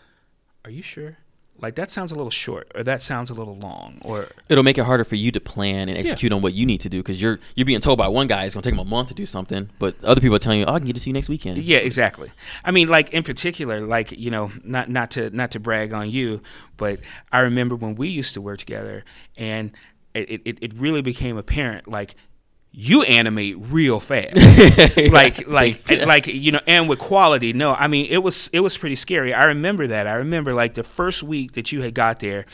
"Are 0.65 0.71
you 0.71 0.83
sure?" 0.83 1.19
Like 1.61 1.75
that 1.77 1.91
sounds 1.91 2.13
a 2.13 2.15
little 2.15 2.31
short 2.31 2.71
or 2.75 2.83
that 2.83 3.03
sounds 3.03 3.31
a 3.31 3.35
little 3.35 3.57
long 3.57 3.99
or 4.05 4.29
it'll 4.49 4.65
make 4.65 4.79
it 4.79 4.85
harder 4.85 5.05
for 5.05 5.17
you 5.17 5.31
to 5.31 5.41
plan 5.41 5.89
and 5.89 5.99
execute 5.99 6.31
yeah. 6.31 6.37
on 6.37 6.43
what 6.43 6.55
you 6.55 6.67
need 6.67 6.81
to 6.81 6.89
do 6.89 6.99
because 6.99 7.21
you're 7.21 7.39
you're 7.55 7.65
being 7.65 7.81
told 7.81 7.99
by 7.99 8.09
one 8.09 8.27
guy 8.27 8.45
it's 8.45 8.55
going 8.55 8.63
to 8.63 8.69
take 8.69 8.75
him 8.75 8.87
a 8.87 8.89
month 8.89 9.09
to 9.09 9.15
do 9.15 9.27
something 9.27 9.71
but 9.79 10.03
other 10.05 10.21
people 10.21 10.37
are 10.37 10.41
telling 10.41 10.61
you 10.61 10.67
oh 10.67 10.75
i 10.75 10.79
can 10.79 10.87
get 10.87 10.97
it 10.97 11.01
to 11.01 11.09
you 11.09 11.15
next 11.15 11.29
weekend 11.29 11.59
yeah 11.59 11.79
exactly 11.79 12.31
i 12.65 12.71
mean 12.71 12.89
like 12.89 13.11
in 13.11 13.23
particular 13.23 13.87
like 13.87 14.13
you 14.13 14.31
know 14.31 14.51
not 14.65 14.89
not 14.91 15.11
to 15.11 15.31
not 15.31 15.51
to 15.51 15.61
brag 15.61 15.93
on 15.93 16.11
you 16.11 16.41
but 16.77 16.99
i 17.33 17.41
remember 17.41 17.75
when 17.75 17.95
we 17.95 18.09
used 18.09 18.35
to 18.35 18.41
work 18.41 18.59
together 18.59 19.05
and 19.37 19.73
it, 20.15 20.41
it, 20.45 20.59
it 20.63 20.73
really 20.75 21.03
became 21.03 21.37
apparent 21.37 21.87
like 21.89 22.15
you 22.79 23.03
animate 23.05 23.57
real 23.59 23.99
fast. 23.99 24.37
Like 25.11 25.49
like 25.49 25.79
like 26.07 26.27
you 26.27 26.53
know 26.53 26.61
and 26.67 26.89
with 26.89 26.99
quality 26.99 27.53
no 27.53 27.73
i 27.73 27.87
mean 27.87 28.07
it 28.11 28.19
was 28.19 28.51
it 28.53 28.61
was 28.61 28.77
pretty 28.77 28.97
scary. 28.97 29.33
I 29.33 29.45
remember 29.45 29.87
that. 29.87 30.07
I 30.07 30.15
remember 30.15 30.53
like 30.53 30.75
the 30.75 30.85
first 30.85 31.23
week 31.23 31.53
that 31.53 31.73
you 31.73 31.81
had 31.81 31.95
got 31.95 32.21
there 32.21 32.45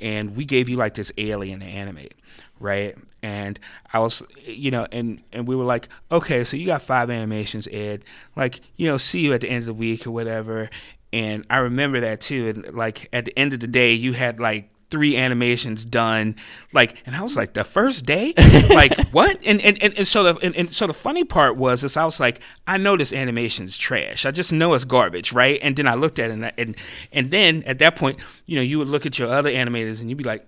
and 0.00 0.34
we 0.34 0.44
gave 0.46 0.68
you 0.70 0.76
like 0.76 0.94
this 0.94 1.12
alien 1.18 1.60
to 1.60 1.66
animate 1.66 2.14
right? 2.58 2.96
And 3.22 3.60
i 3.92 3.98
was 3.98 4.22
you 4.44 4.70
know 4.70 4.86
and 4.90 5.22
and 5.32 5.46
we 5.46 5.54
were 5.54 5.64
like 5.64 5.88
okay 6.10 6.42
so 6.44 6.56
you 6.56 6.64
got 6.66 6.80
five 6.80 7.10
animations 7.10 7.68
ed. 7.70 8.02
Like 8.34 8.60
you 8.76 8.88
know 8.88 8.96
see 8.96 9.20
you 9.20 9.34
at 9.34 9.42
the 9.42 9.48
end 9.50 9.58
of 9.58 9.66
the 9.66 9.74
week 9.74 10.06
or 10.06 10.10
whatever. 10.10 10.70
And 11.12 11.44
i 11.50 11.58
remember 11.58 12.00
that 12.00 12.22
too. 12.22 12.48
And 12.48 12.74
like 12.74 13.10
at 13.12 13.26
the 13.26 13.38
end 13.38 13.52
of 13.52 13.60
the 13.60 13.66
day 13.66 13.92
you 13.92 14.14
had 14.14 14.40
like 14.40 14.70
three 14.90 15.16
animations 15.16 15.84
done 15.84 16.36
like 16.72 17.02
and 17.06 17.16
i 17.16 17.22
was 17.22 17.36
like 17.36 17.54
the 17.54 17.64
first 17.64 18.06
day 18.06 18.32
like 18.70 18.96
what 19.08 19.38
and 19.44 19.60
and, 19.60 19.82
and, 19.82 19.94
and 19.94 20.06
so 20.06 20.22
the 20.22 20.46
and, 20.46 20.54
and, 20.54 20.74
so 20.74 20.86
the 20.86 20.94
funny 20.94 21.24
part 21.24 21.56
was 21.56 21.82
is 21.82 21.96
i 21.96 22.04
was 22.04 22.20
like 22.20 22.40
i 22.66 22.76
know 22.76 22.96
this 22.96 23.12
animation's 23.12 23.76
trash 23.76 24.24
i 24.24 24.30
just 24.30 24.52
know 24.52 24.74
it's 24.74 24.84
garbage 24.84 25.32
right 25.32 25.58
and 25.62 25.76
then 25.76 25.88
i 25.88 25.94
looked 25.94 26.18
at 26.18 26.30
it 26.30 26.34
and 26.34 26.52
and, 26.56 26.76
and 27.12 27.30
then 27.30 27.64
at 27.64 27.80
that 27.80 27.96
point 27.96 28.18
you 28.46 28.54
know 28.54 28.62
you 28.62 28.78
would 28.78 28.88
look 28.88 29.06
at 29.06 29.18
your 29.18 29.28
other 29.28 29.50
animators 29.50 30.00
and 30.00 30.08
you'd 30.08 30.18
be 30.18 30.24
like 30.24 30.46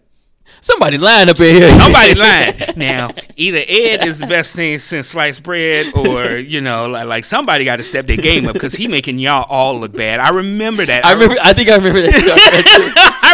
Somebody 0.61 0.99
lying 0.99 1.29
up 1.29 1.39
in 1.41 1.55
here. 1.55 1.69
Somebody 1.79 2.15
lying. 2.15 2.55
Now, 2.77 3.11
either 3.37 3.59
Ed 3.59 4.07
is 4.07 4.19
the 4.19 4.27
best 4.27 4.55
thing 4.55 4.79
since 4.79 5.09
sliced 5.09 5.43
bread, 5.43 5.93
or 5.97 6.37
you 6.37 6.61
know, 6.61 6.87
like, 6.87 7.07
like 7.07 7.25
somebody 7.25 7.65
got 7.65 7.77
to 7.77 7.83
step 7.83 8.07
their 8.07 8.17
game 8.17 8.47
up 8.47 8.55
because 8.55 8.75
he 8.75 8.87
making 8.89 9.19
y'all 9.19 9.45
all 9.49 9.79
look 9.79 9.93
bad. 9.93 10.21
I 10.21 10.31
remember 10.31 10.87
that. 10.87 11.05
I 11.05 11.13
remember. 11.13 11.37
I 11.43 11.53
think 11.53 11.69
I 11.69 11.77
remember 11.77 12.03
that. 12.03 13.25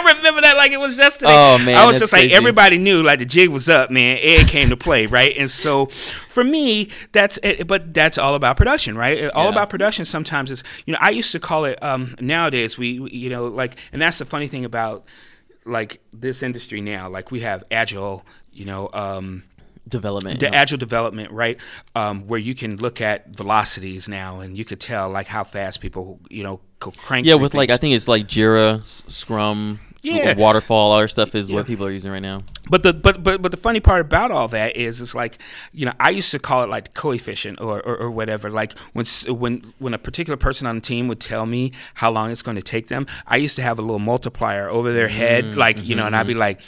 That 0.45 0.57
like 0.57 0.72
it 0.72 0.80
was 0.80 0.99
yesterday. 0.99 1.32
Oh 1.32 1.59
man, 1.64 1.76
I 1.76 1.86
was 1.86 1.99
just 1.99 2.12
crazy. 2.12 2.28
like 2.28 2.36
everybody 2.36 2.78
knew 2.78 3.03
like 3.03 3.18
the 3.18 3.24
jig 3.24 3.49
was 3.49 3.68
up, 3.68 3.90
man. 3.90 4.18
Ed 4.20 4.49
came 4.49 4.68
to 4.70 4.76
play, 4.76 5.07
right? 5.07 5.34
And 5.36 5.51
so 5.51 5.86
for 6.28 6.45
me, 6.45 6.90
that's 7.12 7.38
it. 7.42 7.66
But 7.66 7.95
that's 7.95 8.18
all 8.18 8.34
about 8.34 8.57
production, 8.57 8.97
right? 8.97 9.30
All 9.30 9.45
yeah. 9.45 9.51
about 9.51 9.70
production. 9.70 10.05
Sometimes 10.05 10.51
is 10.51 10.62
you 10.86 10.92
know 10.92 10.99
I 11.01 11.11
used 11.11 11.32
to 11.32 11.40
call 11.40 11.64
it. 11.64 11.82
Um, 11.82 12.14
nowadays 12.20 12.78
we 12.78 13.01
you 13.11 13.30
know 13.30 13.47
like, 13.47 13.76
and 13.92 14.01
that's 14.01 14.18
the 14.18 14.24
funny 14.24 14.47
thing 14.47 14.64
about 14.64 15.07
like 15.64 16.01
this 16.12 16.42
industry 16.42 16.80
now, 16.80 17.09
like 17.09 17.30
we 17.30 17.40
have 17.40 17.64
agile, 17.70 18.24
you 18.53 18.64
know, 18.64 18.90
um, 18.92 19.45
development, 19.88 20.40
the 20.40 20.47
yeah. 20.47 20.61
agile 20.61 20.78
development, 20.78 21.30
right? 21.30 21.59
Um, 21.95 22.26
where 22.26 22.38
you 22.38 22.55
can 22.55 22.76
look 22.76 23.01
at 23.01 23.28
velocities 23.28 24.09
now, 24.09 24.40
and 24.40 24.57
you 24.57 24.64
could 24.64 24.80
tell 24.80 25.11
like 25.11 25.26
how 25.26 25.45
fast 25.45 25.80
people, 25.80 26.20
you 26.28 26.42
know, 26.42 26.61
crank. 26.78 27.26
Yeah, 27.26 27.34
with 27.34 27.53
things. 27.53 27.59
like 27.59 27.70
I 27.70 27.76
think 27.76 27.95
it's 27.95 28.09
like 28.09 28.26
Jira, 28.26 28.84
Scrum, 28.84 29.80
yeah. 30.05 30.34
waterfall, 30.34 30.92
all 30.92 30.98
our 30.98 31.09
stuff 31.09 31.34
is 31.34 31.48
yeah. 31.48 31.57
what 31.57 31.66
people 31.66 31.86
are 31.86 31.90
using 31.90 32.11
right 32.11 32.22
now. 32.22 32.42
But 32.68 32.82
the 32.82 32.92
but 32.92 33.22
but 33.22 33.42
but 33.42 33.50
the 33.50 33.57
funny 33.57 33.80
part 33.80 34.00
about 34.00 34.30
all 34.30 34.48
that 34.48 34.76
is 34.76 35.00
it's 35.00 35.14
like 35.14 35.38
you 35.72 35.86
know 35.86 35.92
I 36.00 36.11
used 36.11 36.30
to 36.30 36.38
call 36.38 36.62
it 36.62 36.70
like 36.70 36.94
coefficient 36.94 37.61
or, 37.61 37.80
or, 37.82 37.96
or 37.96 38.11
whatever. 38.11 38.50
Like 38.50 38.78
when 38.92 39.05
when 39.28 39.72
when 39.78 39.94
a 39.94 39.98
particular 39.98 40.36
person 40.36 40.66
on 40.66 40.76
the 40.76 40.80
team 40.80 41.09
would 41.09 41.20
tell 41.20 41.46
me 41.46 41.72
how 41.94 42.11
long 42.11 42.30
it's 42.30 42.42
going 42.42 42.57
to 42.57 42.62
take 42.62 42.88
them, 42.88 43.07
I 43.26 43.36
used 43.36 43.57
to 43.57 43.62
have 43.62 43.78
a 43.78 43.82
little 43.82 43.98
multiplier 43.98 44.68
over 44.68 44.92
their 44.92 45.09
head, 45.09 45.44
mm-hmm. 45.44 45.59
like 45.59 45.84
you 45.84 45.94
know, 45.94 46.07
and 46.07 46.16
I'd 46.16 46.26
be 46.26 46.32
mm-hmm. 46.32 46.40
like, 46.40 46.61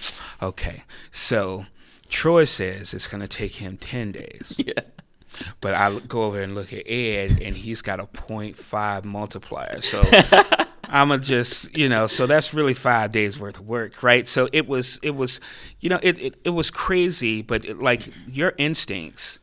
okay, 0.43 0.85
so 1.13 1.67
Troy 2.09 2.45
says 2.45 2.95
it's 2.95 3.07
going 3.07 3.23
to 3.23 3.29
take 3.29 3.53
him 3.53 3.77
ten 3.77 4.13
days. 4.13 4.59
Yeah. 4.67 4.83
But 5.61 5.75
I 5.75 5.99
go 6.01 6.23
over 6.23 6.41
and 6.41 6.55
look 6.55 6.73
at 6.73 6.91
Ed, 6.91 7.43
and 7.43 7.55
he's 7.55 7.83
got 7.83 8.01
a 8.01 8.07
0.5 8.07 9.05
multiplier. 9.05 9.83
So 9.83 10.01
I'm 10.89 11.09
gonna 11.09 11.23
just, 11.23 11.77
you 11.77 11.89
know, 11.89 12.07
so 12.07 12.27
that's 12.27 12.55
really 12.55 12.75
five 12.75 13.13
days 13.13 13.39
worth 13.39 13.59
of 13.59 13.67
work, 13.67 14.03
right? 14.03 14.29
So 14.29 14.49
it 14.53 14.69
was, 14.69 14.99
it 15.03 15.17
was, 15.17 15.41
you 15.81 15.89
know, 15.89 15.99
it, 16.03 16.19
it, 16.19 16.35
it 16.45 16.51
was 16.51 16.71
crazy, 16.71 17.43
but 17.43 17.65
it, 17.65 17.79
like 17.79 18.09
your 18.27 18.53
instincts 18.59 19.39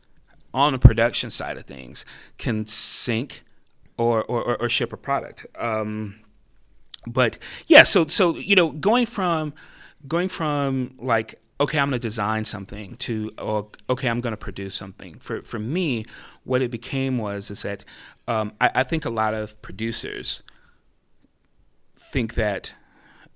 on 0.52 0.72
the 0.72 0.78
production 0.78 1.30
side 1.30 1.56
of 1.56 1.64
things 1.64 2.04
can 2.38 2.64
sink 2.66 3.44
or, 3.98 4.24
or, 4.24 4.60
or 4.60 4.68
ship 4.68 4.92
a 4.92 4.96
product. 4.96 5.46
Um, 5.58 6.20
but 7.06 7.38
yeah, 7.66 7.82
so, 7.82 8.06
so, 8.06 8.36
you 8.36 8.54
know, 8.54 8.70
going 8.70 9.06
from, 9.06 9.52
going 10.08 10.28
from 10.28 10.94
like, 10.98 11.40
okay, 11.60 11.78
I'm 11.78 11.90
going 11.90 12.00
to 12.00 12.08
design 12.08 12.44
something 12.44 12.96
to, 12.96 13.32
or 13.38 13.68
okay, 13.88 14.08
I'm 14.08 14.20
going 14.20 14.32
to 14.32 14.36
produce 14.36 14.74
something. 14.74 15.18
For, 15.18 15.42
for 15.42 15.58
me, 15.58 16.04
what 16.44 16.62
it 16.62 16.70
became 16.70 17.18
was, 17.18 17.50
is 17.50 17.62
that 17.62 17.84
um, 18.26 18.52
I, 18.60 18.70
I 18.76 18.82
think 18.84 19.04
a 19.04 19.10
lot 19.10 19.34
of 19.34 19.60
producers, 19.62 20.42
think 22.10 22.34
that 22.34 22.72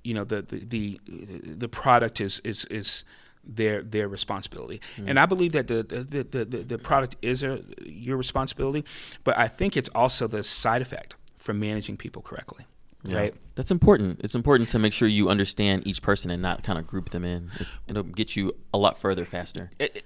you 0.05 0.15
know 0.15 0.25
the 0.25 0.43
the 0.43 0.59
the, 0.65 1.01
the 1.45 1.69
product 1.69 2.21
is 2.21 2.41
is 2.45 2.65
is 2.67 3.05
their 3.45 3.83
their 3.83 4.09
responsibility. 4.09 4.81
Mm. 4.97 5.11
And 5.11 5.21
I 5.21 5.27
believe 5.27 5.53
that 5.53 5.69
the 5.69 5.83
the, 5.83 6.25
the, 6.25 6.45
the, 6.45 6.59
the 6.59 6.79
product 6.79 7.17
is 7.23 7.43
a, 7.43 7.63
your 7.83 8.17
responsibility, 8.17 8.85
but 9.25 9.37
I 9.39 9.49
think 9.49 9.77
it's 9.77 9.89
also 9.95 10.27
the 10.27 10.43
side 10.43 10.83
effect 10.83 11.15
from 11.37 11.59
managing 11.61 11.97
people 11.97 12.23
correctly. 12.23 12.67
Yeah. 13.05 13.19
Right. 13.19 13.35
That's 13.55 13.71
important. 13.71 14.21
It's 14.25 14.35
important 14.35 14.69
to 14.71 14.79
make 14.79 14.93
sure 14.93 15.07
you 15.07 15.29
understand 15.29 15.87
each 15.87 16.03
person 16.03 16.31
and 16.31 16.43
not 16.43 16.65
kind 16.65 16.79
of 16.79 16.87
group 16.87 17.11
them 17.11 17.25
in. 17.25 17.51
It, 17.87 17.95
will 17.95 18.03
get 18.03 18.35
you 18.35 18.53
a 18.75 18.79
lot 18.79 18.99
further 18.99 19.25
faster. 19.25 19.71
It, 19.79 19.97
it, 19.97 20.05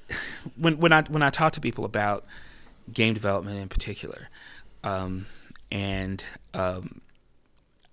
when 0.56 0.78
when 0.78 0.92
I 0.92 1.02
when 1.02 1.22
I 1.22 1.30
talk 1.30 1.54
to 1.54 1.60
people 1.60 1.84
about 1.84 2.26
game 2.92 3.14
development 3.14 3.58
in 3.58 3.68
particular, 3.68 4.28
um, 4.84 5.26
and 5.70 6.22
um, 6.52 7.00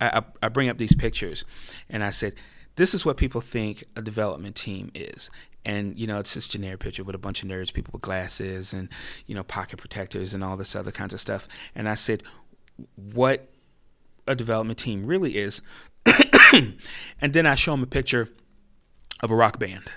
I, 0.02 0.22
I 0.41 0.50
bring 0.50 0.70
up 0.70 0.78
these 0.78 0.95
pictures, 0.95 1.45
and 1.89 2.04
I 2.04 2.10
said, 2.10 2.36
"This 2.76 2.93
is 2.93 3.06
what 3.06 3.18
people 3.18 3.41
think 3.41 3.84
a 3.95 4.02
development 4.02 4.56
team 4.56 4.91
is." 4.93 5.30
And 5.66 5.97
you 6.00 6.08
know, 6.08 6.20
it's 6.20 6.34
this 6.34 6.47
generic 6.47 6.80
picture 6.80 7.04
with 7.04 7.16
a 7.16 7.20
bunch 7.20 7.43
of 7.43 7.50
nerds, 7.50 7.74
people 7.74 7.91
with 7.93 8.02
glasses, 8.02 8.74
and 8.74 8.89
you 9.28 9.36
know, 9.36 9.43
pocket 9.43 9.78
protectors, 9.78 10.34
and 10.34 10.43
all 10.43 10.58
this 10.58 10.76
other 10.76 10.91
kinds 10.91 11.14
of 11.14 11.20
stuff. 11.20 11.47
And 11.76 11.89
I 11.89 11.95
said, 11.95 12.24
"What 12.95 13.50
a 14.28 14.36
development 14.36 14.80
team 14.80 15.06
really 15.06 15.38
is," 15.38 15.62
and 17.22 17.34
then 17.34 17.45
I 17.45 17.56
show 17.56 17.72
them 17.72 17.84
a 17.84 17.88
picture 17.88 18.30
of 19.22 19.32
a 19.32 19.36
rock 19.36 19.60
band 19.60 19.91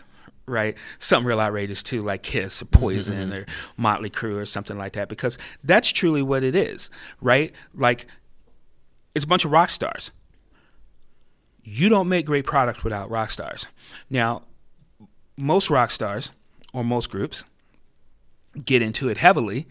right? 0.46 0.76
Something 0.98 1.26
real 1.26 1.40
outrageous 1.40 1.82
too, 1.82 2.02
like 2.02 2.22
Kiss 2.22 2.62
or 2.62 2.64
Poison 2.66 3.30
mm-hmm. 3.30 3.40
or 3.40 3.46
Motley 3.76 4.10
Crue 4.10 4.36
or 4.36 4.46
something 4.46 4.76
like 4.76 4.94
that, 4.94 5.08
because 5.08 5.38
that's 5.62 5.90
truly 5.90 6.22
what 6.22 6.42
it 6.42 6.54
is, 6.54 6.90
right? 7.20 7.52
Like 7.74 8.06
it's 9.14 9.24
a 9.24 9.28
bunch 9.28 9.44
of 9.44 9.50
rock 9.50 9.68
stars. 9.68 10.10
You 11.64 11.88
don't 11.88 12.08
make 12.08 12.26
great 12.26 12.44
products 12.44 12.82
without 12.82 13.10
rock 13.10 13.30
stars. 13.30 13.66
Now, 14.10 14.42
most 15.36 15.70
rock 15.70 15.90
stars 15.90 16.32
or 16.72 16.84
most 16.84 17.10
groups 17.10 17.44
get 18.64 18.82
into 18.82 19.08
it 19.08 19.18
heavily 19.18 19.66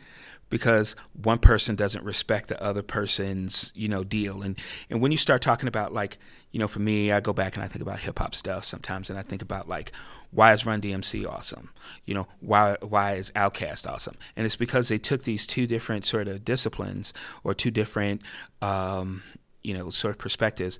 because 0.52 0.96
one 1.14 1.40
person 1.40 1.76
doesn't 1.76 2.04
respect 2.04 2.50
the 2.50 2.62
other 2.62 2.84
person's 2.84 3.72
you 3.74 3.88
know 3.88 4.04
deal. 4.04 4.44
And 4.44 4.56
and 4.92 5.02
when 5.02 5.12
you 5.12 5.18
start 5.18 5.42
talking 5.42 5.68
about 5.68 5.94
like 5.94 6.20
you 6.52 6.60
know 6.60 6.68
for 6.68 6.80
me 6.80 7.12
I 7.12 7.20
go 7.22 7.34
back 7.34 7.56
and 7.56 7.64
I 7.64 7.68
think 7.68 7.82
about 7.82 8.00
hip 8.00 8.20
hop 8.20 8.36
stuff 8.36 8.66
sometimes 8.66 9.10
and 9.10 9.18
I 9.18 9.24
think 9.24 9.42
about 9.42 9.68
like 9.68 9.92
why 10.30 10.54
is 10.54 10.66
Run 10.66 10.82
DMC 10.82 11.28
awesome? 11.28 11.72
You 12.06 12.14
know 12.14 12.28
why 12.42 12.78
why 12.82 13.14
is 13.14 13.32
Outkast 13.32 13.90
awesome? 13.90 14.18
And 14.36 14.46
it's 14.46 14.56
because 14.56 14.90
they 14.90 15.00
took 15.00 15.24
these 15.24 15.48
two 15.48 15.66
different 15.66 16.06
sort 16.06 16.28
of 16.28 16.46
disciplines 16.46 17.14
or 17.44 17.56
two 17.56 17.72
different 17.72 18.22
um, 18.62 19.24
you 19.64 19.74
know 19.74 19.90
sort 19.90 20.14
of 20.14 20.20
perspectives 20.20 20.78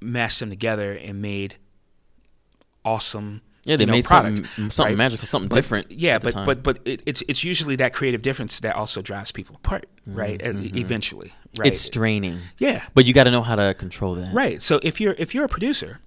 mashed 0.00 0.40
them 0.40 0.50
together 0.50 0.92
and 0.92 1.20
made 1.22 1.56
awesome 2.84 3.40
yeah, 3.66 3.76
they 3.76 3.82
you 3.82 3.86
know, 3.86 3.92
made 3.92 4.04
product, 4.04 4.36
something 4.36 4.70
something 4.70 4.92
right? 4.92 4.98
magical, 4.98 5.26
something 5.26 5.48
but, 5.48 5.56
different. 5.56 5.90
Yeah, 5.90 6.18
but 6.18 6.34
but 6.44 6.62
but 6.62 6.78
it, 6.84 7.02
it's 7.06 7.22
it's 7.28 7.44
usually 7.44 7.76
that 7.76 7.92
creative 7.92 8.22
difference 8.22 8.60
that 8.60 8.74
also 8.76 9.02
drives 9.02 9.32
people 9.32 9.56
apart, 9.56 9.86
right? 10.06 10.40
Mm-hmm. 10.40 10.76
Eventually, 10.76 11.32
right? 11.58 11.68
It's 11.68 11.80
straining. 11.80 12.38
Yeah, 12.58 12.82
but 12.94 13.04
you 13.04 13.12
got 13.12 13.24
to 13.24 13.30
know 13.30 13.42
how 13.42 13.56
to 13.56 13.74
control 13.74 14.14
that. 14.14 14.32
Right. 14.34 14.62
So 14.62 14.80
if 14.82 15.00
you're 15.00 15.14
if 15.18 15.34
you're 15.34 15.44
a 15.44 15.48
producer, 15.48 16.00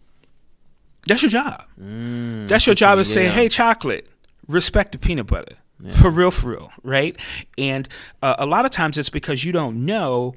That's 1.08 1.22
your 1.22 1.30
job. 1.30 1.64
Mm, 1.82 2.48
That's 2.48 2.66
your 2.68 2.76
job 2.76 3.00
is 3.00 3.12
say, 3.12 3.28
hey, 3.30 3.50
chocolate, 3.50 4.08
respect 4.48 4.92
the 4.92 4.98
peanut 4.98 5.28
butter. 5.28 5.56
Yeah. 5.82 5.94
For 5.94 6.10
real, 6.10 6.30
for 6.30 6.50
real, 6.50 6.72
right? 6.84 7.18
And 7.58 7.88
uh, 8.22 8.36
a 8.38 8.46
lot 8.46 8.66
of 8.66 8.72
times 8.72 8.98
it's 8.98 9.10
because 9.10 9.46
you 9.46 9.54
don't 9.54 9.86
know 9.86 10.36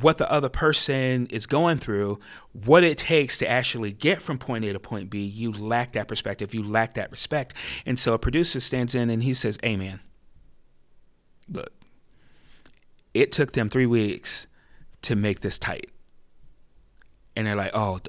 what 0.00 0.18
the 0.18 0.30
other 0.30 0.48
person 0.48 1.26
is 1.28 1.46
going 1.46 1.78
through, 1.78 2.18
what 2.52 2.82
it 2.82 2.98
takes 2.98 3.38
to 3.38 3.48
actually 3.48 3.92
get 3.92 4.20
from 4.20 4.38
point 4.38 4.64
A 4.64 4.72
to 4.72 4.80
point 4.80 5.08
B. 5.08 5.24
You 5.24 5.52
lack 5.52 5.92
that 5.92 6.08
perspective, 6.08 6.52
you 6.52 6.62
lack 6.62 6.94
that 6.94 7.10
respect. 7.12 7.54
And 7.86 7.98
so 7.98 8.12
a 8.12 8.18
producer 8.18 8.58
stands 8.60 8.94
in 8.94 9.08
and 9.08 9.22
he 9.22 9.34
says, 9.34 9.56
hey, 9.62 9.76
man, 9.76 10.00
look, 11.48 11.72
it 13.12 13.30
took 13.30 13.52
them 13.52 13.68
three 13.68 13.86
weeks 13.86 14.48
to 15.02 15.14
make 15.14 15.40
this 15.40 15.58
tight. 15.58 15.90
And 17.36 17.46
they're 17.46 17.56
like, 17.56 17.72
oh, 17.74 18.00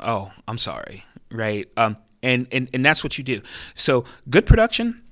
oh, 0.00 0.30
I'm 0.46 0.58
sorry, 0.58 1.04
right? 1.30 1.66
Um, 1.76 1.96
and, 2.22 2.46
and, 2.52 2.68
and 2.74 2.84
that's 2.84 3.02
what 3.02 3.16
you 3.16 3.24
do. 3.24 3.40
So 3.74 4.04
good 4.28 4.44
production, 4.44 5.02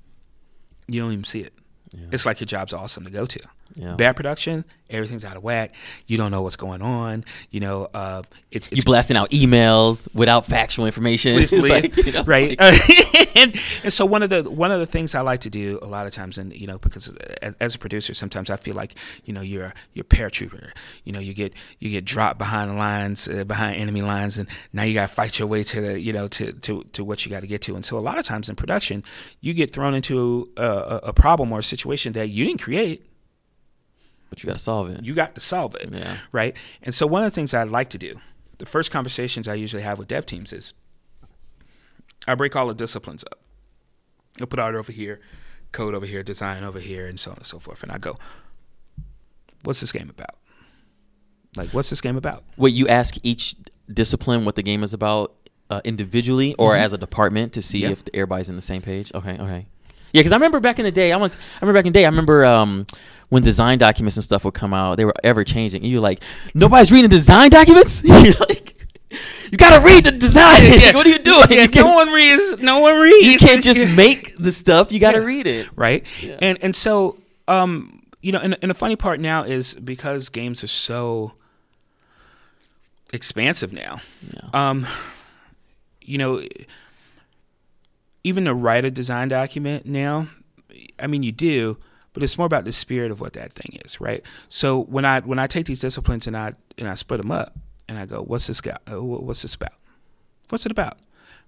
you 0.87 0.99
don't 0.99 1.11
even 1.11 1.23
see 1.23 1.41
it. 1.41 1.53
Yeah. 1.91 2.07
It's 2.11 2.25
like 2.25 2.39
your 2.39 2.45
job's 2.45 2.73
awesome 2.73 3.03
to 3.03 3.09
go 3.09 3.25
to. 3.25 3.39
Yeah. 3.75 3.95
Bad 3.95 4.15
production, 4.15 4.65
everything's 4.89 5.25
out 5.25 5.35
of 5.35 5.43
whack. 5.43 5.73
You 6.07 6.17
don't 6.17 6.31
know 6.31 6.41
what's 6.43 6.55
going 6.55 6.81
on. 6.81 7.25
You 7.49 7.59
know, 7.59 7.85
uh, 7.93 8.23
it's, 8.51 8.69
you 8.71 8.75
it's 8.75 8.85
blasting 8.85 9.17
out 9.17 9.31
emails 9.31 10.07
without 10.13 10.45
factual 10.45 10.85
information. 10.85 11.35
Please 11.37 11.51
like, 11.69 11.95
you 11.97 12.11
know, 12.11 12.23
right? 12.23 12.59
like- 12.59 13.35
and 13.35 13.59
and 13.83 13.91
so 13.91 14.05
one 14.05 14.21
of 14.21 14.29
the 14.29 14.43
one 14.49 14.71
of 14.71 14.79
the 14.79 14.85
things 14.85 15.15
I 15.15 15.21
like 15.21 15.41
to 15.41 15.49
do 15.49 15.79
a 15.81 15.87
lot 15.87 16.05
of 16.05 16.13
times, 16.13 16.37
and 16.37 16.53
you 16.53 16.67
know, 16.67 16.77
because 16.77 17.09
as, 17.41 17.55
as 17.59 17.75
a 17.75 17.79
producer, 17.79 18.13
sometimes 18.13 18.49
I 18.49 18.57
feel 18.57 18.75
like 18.75 18.93
you 19.25 19.33
know 19.33 19.41
you're 19.41 19.65
a, 19.65 19.73
you're 19.93 20.03
a 20.03 20.15
paratrooper. 20.15 20.69
You 21.03 21.13
know, 21.13 21.19
you 21.19 21.33
get 21.33 21.53
you 21.79 21.89
get 21.89 22.05
dropped 22.05 22.37
behind 22.37 22.69
the 22.69 22.75
lines, 22.75 23.27
uh, 23.27 23.43
behind 23.43 23.81
enemy 23.81 24.01
lines, 24.03 24.37
and 24.37 24.47
now 24.71 24.83
you 24.83 24.93
got 24.93 25.09
to 25.09 25.13
fight 25.15 25.39
your 25.39 25.47
way 25.47 25.63
to 25.63 25.81
the 25.81 25.99
you 25.99 26.13
know 26.13 26.27
to 26.27 26.53
to 26.53 26.83
to 26.93 27.03
what 27.03 27.25
you 27.25 27.31
got 27.31 27.39
to 27.41 27.47
get 27.47 27.61
to. 27.63 27.75
And 27.75 27.83
so 27.83 27.97
a 27.97 28.01
lot 28.01 28.19
of 28.19 28.25
times 28.25 28.49
in 28.49 28.55
production, 28.55 29.03
you 29.41 29.53
get 29.53 29.73
thrown 29.73 29.95
into 29.95 30.51
a, 30.57 30.63
a, 30.63 30.97
a 31.05 31.13
problem 31.13 31.51
or 31.51 31.59
a 31.59 31.63
situation 31.63 32.13
that 32.13 32.29
you 32.29 32.45
didn't 32.45 32.61
create. 32.61 33.03
But 34.33 34.41
you 34.43 34.47
got 34.47 34.53
to 34.53 34.59
solve 34.63 34.89
it. 34.89 35.03
You 35.05 35.13
got 35.13 35.35
to 35.35 35.41
solve 35.41 35.75
it 35.75 35.89
yeah. 35.91 36.17
right? 36.31 36.57
And 36.81 36.91
so 36.95 37.05
one 37.05 37.23
of 37.23 37.31
the 37.31 37.35
things 37.35 37.53
I 37.53 37.61
like 37.65 37.91
to 37.91 37.99
do, 37.99 38.19
the 38.57 38.65
first 38.65 38.89
conversations 38.89 39.47
I 39.47 39.53
usually 39.53 39.83
have 39.83 39.99
with 39.99 40.07
dev 40.07 40.25
teams 40.25 40.51
is 40.51 40.73
I 42.27 42.33
break 42.33 42.55
all 42.55 42.67
the 42.67 42.73
disciplines 42.73 43.23
up. 43.31 43.39
I 44.41 44.45
put 44.45 44.57
art 44.57 44.73
over 44.73 44.91
here, 44.91 45.19
code 45.71 45.93
over 45.93 46.07
here, 46.07 46.23
design 46.23 46.63
over 46.63 46.79
here, 46.79 47.05
and 47.05 47.19
so 47.19 47.29
on 47.29 47.37
and 47.37 47.45
so 47.45 47.59
forth. 47.59 47.83
And 47.83 47.91
I 47.91 47.99
go, 47.99 48.17
what's 49.63 49.81
this 49.81 49.91
game 49.91 50.09
about? 50.09 50.35
Like, 51.55 51.69
what's 51.69 51.91
this 51.91 52.01
game 52.01 52.17
about? 52.17 52.43
Wait, 52.57 52.73
you 52.73 52.87
ask 52.87 53.15
each 53.21 53.55
discipline 53.93 54.45
what 54.45 54.55
the 54.55 54.63
game 54.63 54.83
is 54.83 54.95
about 54.95 55.35
uh, 55.69 55.81
individually 55.85 56.55
or 56.55 56.73
Mhm. 56.73 56.79
as 56.81 56.93
a 56.93 56.97
department 56.97 57.53
to 57.53 57.61
see 57.61 57.79
Yeah. 57.81 57.91
if 57.91 58.03
everybody's 58.13 58.49
in 58.49 58.55
the 58.55 58.61
same 58.63 58.81
page? 58.81 59.11
Okay, 59.13 59.33
okay. 59.39 59.67
Yeah, 60.11 60.19
because 60.19 60.31
I 60.31 60.35
remember 60.35 60.59
back 60.59 60.77
in 60.77 60.85
the 60.85 60.91
day, 60.91 61.11
I 61.11 61.17
was, 61.17 61.35
I 61.35 61.39
remember 61.61 61.79
back 61.79 61.87
in 61.87 61.93
the 61.93 61.99
day, 61.99 62.05
I 62.05 62.09
remember 62.09 62.45
um, 62.45 62.85
when 63.33 63.41
design 63.41 63.79
documents 63.79 64.15
and 64.15 64.23
stuff 64.23 64.45
would 64.45 64.53
come 64.53 64.75
out, 64.75 64.95
they 64.95 65.05
were 65.05 65.15
ever 65.23 65.43
changing. 65.43 65.81
And 65.81 65.91
you're 65.91 65.99
like, 66.01 66.21
nobody's 66.53 66.91
reading 66.91 67.09
the 67.09 67.15
design 67.15 67.49
documents? 67.49 68.03
you're 68.05 68.31
like, 68.47 68.75
you 69.51 69.57
got 69.57 69.75
to 69.75 69.83
read 69.83 70.03
the 70.03 70.11
design. 70.11 70.61
Yeah. 70.79 70.93
what 70.95 71.07
are 71.07 71.09
you 71.09 71.17
doing? 71.17 71.47
Yeah, 71.49 71.61
you, 71.61 71.67
no 71.67 71.71
can't, 71.71 71.95
one 71.95 72.09
reads. 72.11 72.61
No 72.61 72.77
one 72.77 72.99
reads. 72.99 73.25
you 73.25 73.39
can't 73.39 73.63
just 73.63 73.83
make 73.97 74.37
the 74.37 74.51
stuff. 74.51 74.91
You 74.91 74.99
got 74.99 75.13
to 75.13 75.19
Yeah. 75.21 75.25
read 75.25 75.47
it. 75.47 75.67
right? 75.75 76.05
And 76.41 76.59
and 76.61 76.75
so 76.75 77.17
um, 77.47 78.03
you 78.21 78.31
know, 78.31 78.37
and, 78.39 78.55
and 78.61 78.69
the 78.69 78.75
funny 78.75 78.95
part 78.95 79.19
now 79.19 79.41
is 79.43 79.73
because 79.73 80.29
games 80.29 80.63
are 80.63 80.67
so 80.67 81.33
expansive 83.11 83.73
now. 83.73 83.99
Um, 84.53 84.85
you 86.01 86.19
know, 86.19 86.43
even 88.23 88.45
to 88.45 88.53
write 88.53 88.85
a 88.85 88.91
design 88.91 89.27
document 89.29 89.87
now, 89.87 90.27
I 90.99 91.07
mean, 91.07 91.23
you 91.23 91.31
do, 91.31 91.77
but 92.13 92.23
it's 92.23 92.37
more 92.37 92.45
about 92.47 92.65
the 92.65 92.71
spirit 92.71 93.11
of 93.11 93.19
what 93.21 93.33
that 93.33 93.53
thing 93.53 93.79
is, 93.83 93.99
right? 93.99 94.23
So 94.49 94.79
when 94.83 95.05
I 95.05 95.19
when 95.21 95.39
I 95.39 95.47
take 95.47 95.65
these 95.65 95.79
disciplines 95.81 96.27
and 96.27 96.35
I 96.37 96.53
and 96.77 96.87
I 96.87 96.93
split 96.95 97.21
them 97.21 97.31
up 97.31 97.55
and 97.89 97.97
I 97.97 98.05
go, 98.05 98.21
what's 98.21 98.47
this 98.47 98.61
guy? 98.61 98.77
uh, 98.91 99.01
What's 99.03 99.41
this 99.41 99.55
about? 99.55 99.73
What's 100.49 100.65
it 100.65 100.71
about, 100.71 100.97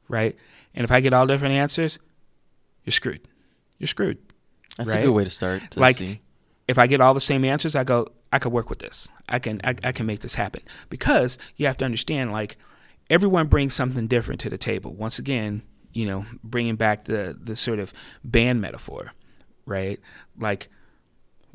right? 0.09 0.35
And 0.73 0.83
if 0.83 0.91
I 0.91 0.99
get 0.99 1.13
all 1.13 1.27
different 1.27 1.53
answers, 1.55 1.99
you're 2.83 2.91
screwed. 2.91 3.21
You're 3.77 3.87
screwed. 3.87 4.17
That's 4.77 4.89
a 4.91 5.01
good 5.01 5.11
way 5.11 5.23
to 5.23 5.29
start. 5.29 5.61
To 5.71 5.79
Like, 5.79 5.95
see. 5.97 6.19
if 6.67 6.77
I 6.77 6.87
get 6.87 6.99
all 7.01 7.13
the 7.13 7.21
same 7.21 7.45
answers, 7.45 7.75
I 7.75 7.83
go, 7.83 8.07
I 8.33 8.39
could 8.39 8.51
work 8.51 8.69
with 8.69 8.79
this. 8.79 9.07
I 9.29 9.39
can, 9.39 9.61
I, 9.63 9.75
I 9.83 9.91
can 9.93 10.05
make 10.05 10.19
this 10.19 10.35
happen. 10.35 10.61
Because 10.89 11.37
you 11.55 11.65
have 11.67 11.77
to 11.77 11.85
understand, 11.85 12.31
like, 12.33 12.57
everyone 13.09 13.47
brings 13.47 13.73
something 13.73 14.07
different 14.07 14.41
to 14.41 14.49
the 14.49 14.57
table. 14.57 14.93
Once 14.93 15.17
again, 15.19 15.61
you 15.93 16.05
know, 16.05 16.25
bringing 16.43 16.75
back 16.75 17.05
the 17.05 17.37
the 17.41 17.55
sort 17.55 17.79
of 17.79 17.93
band 18.25 18.59
metaphor, 18.59 19.13
right? 19.65 19.99
Like, 20.39 20.69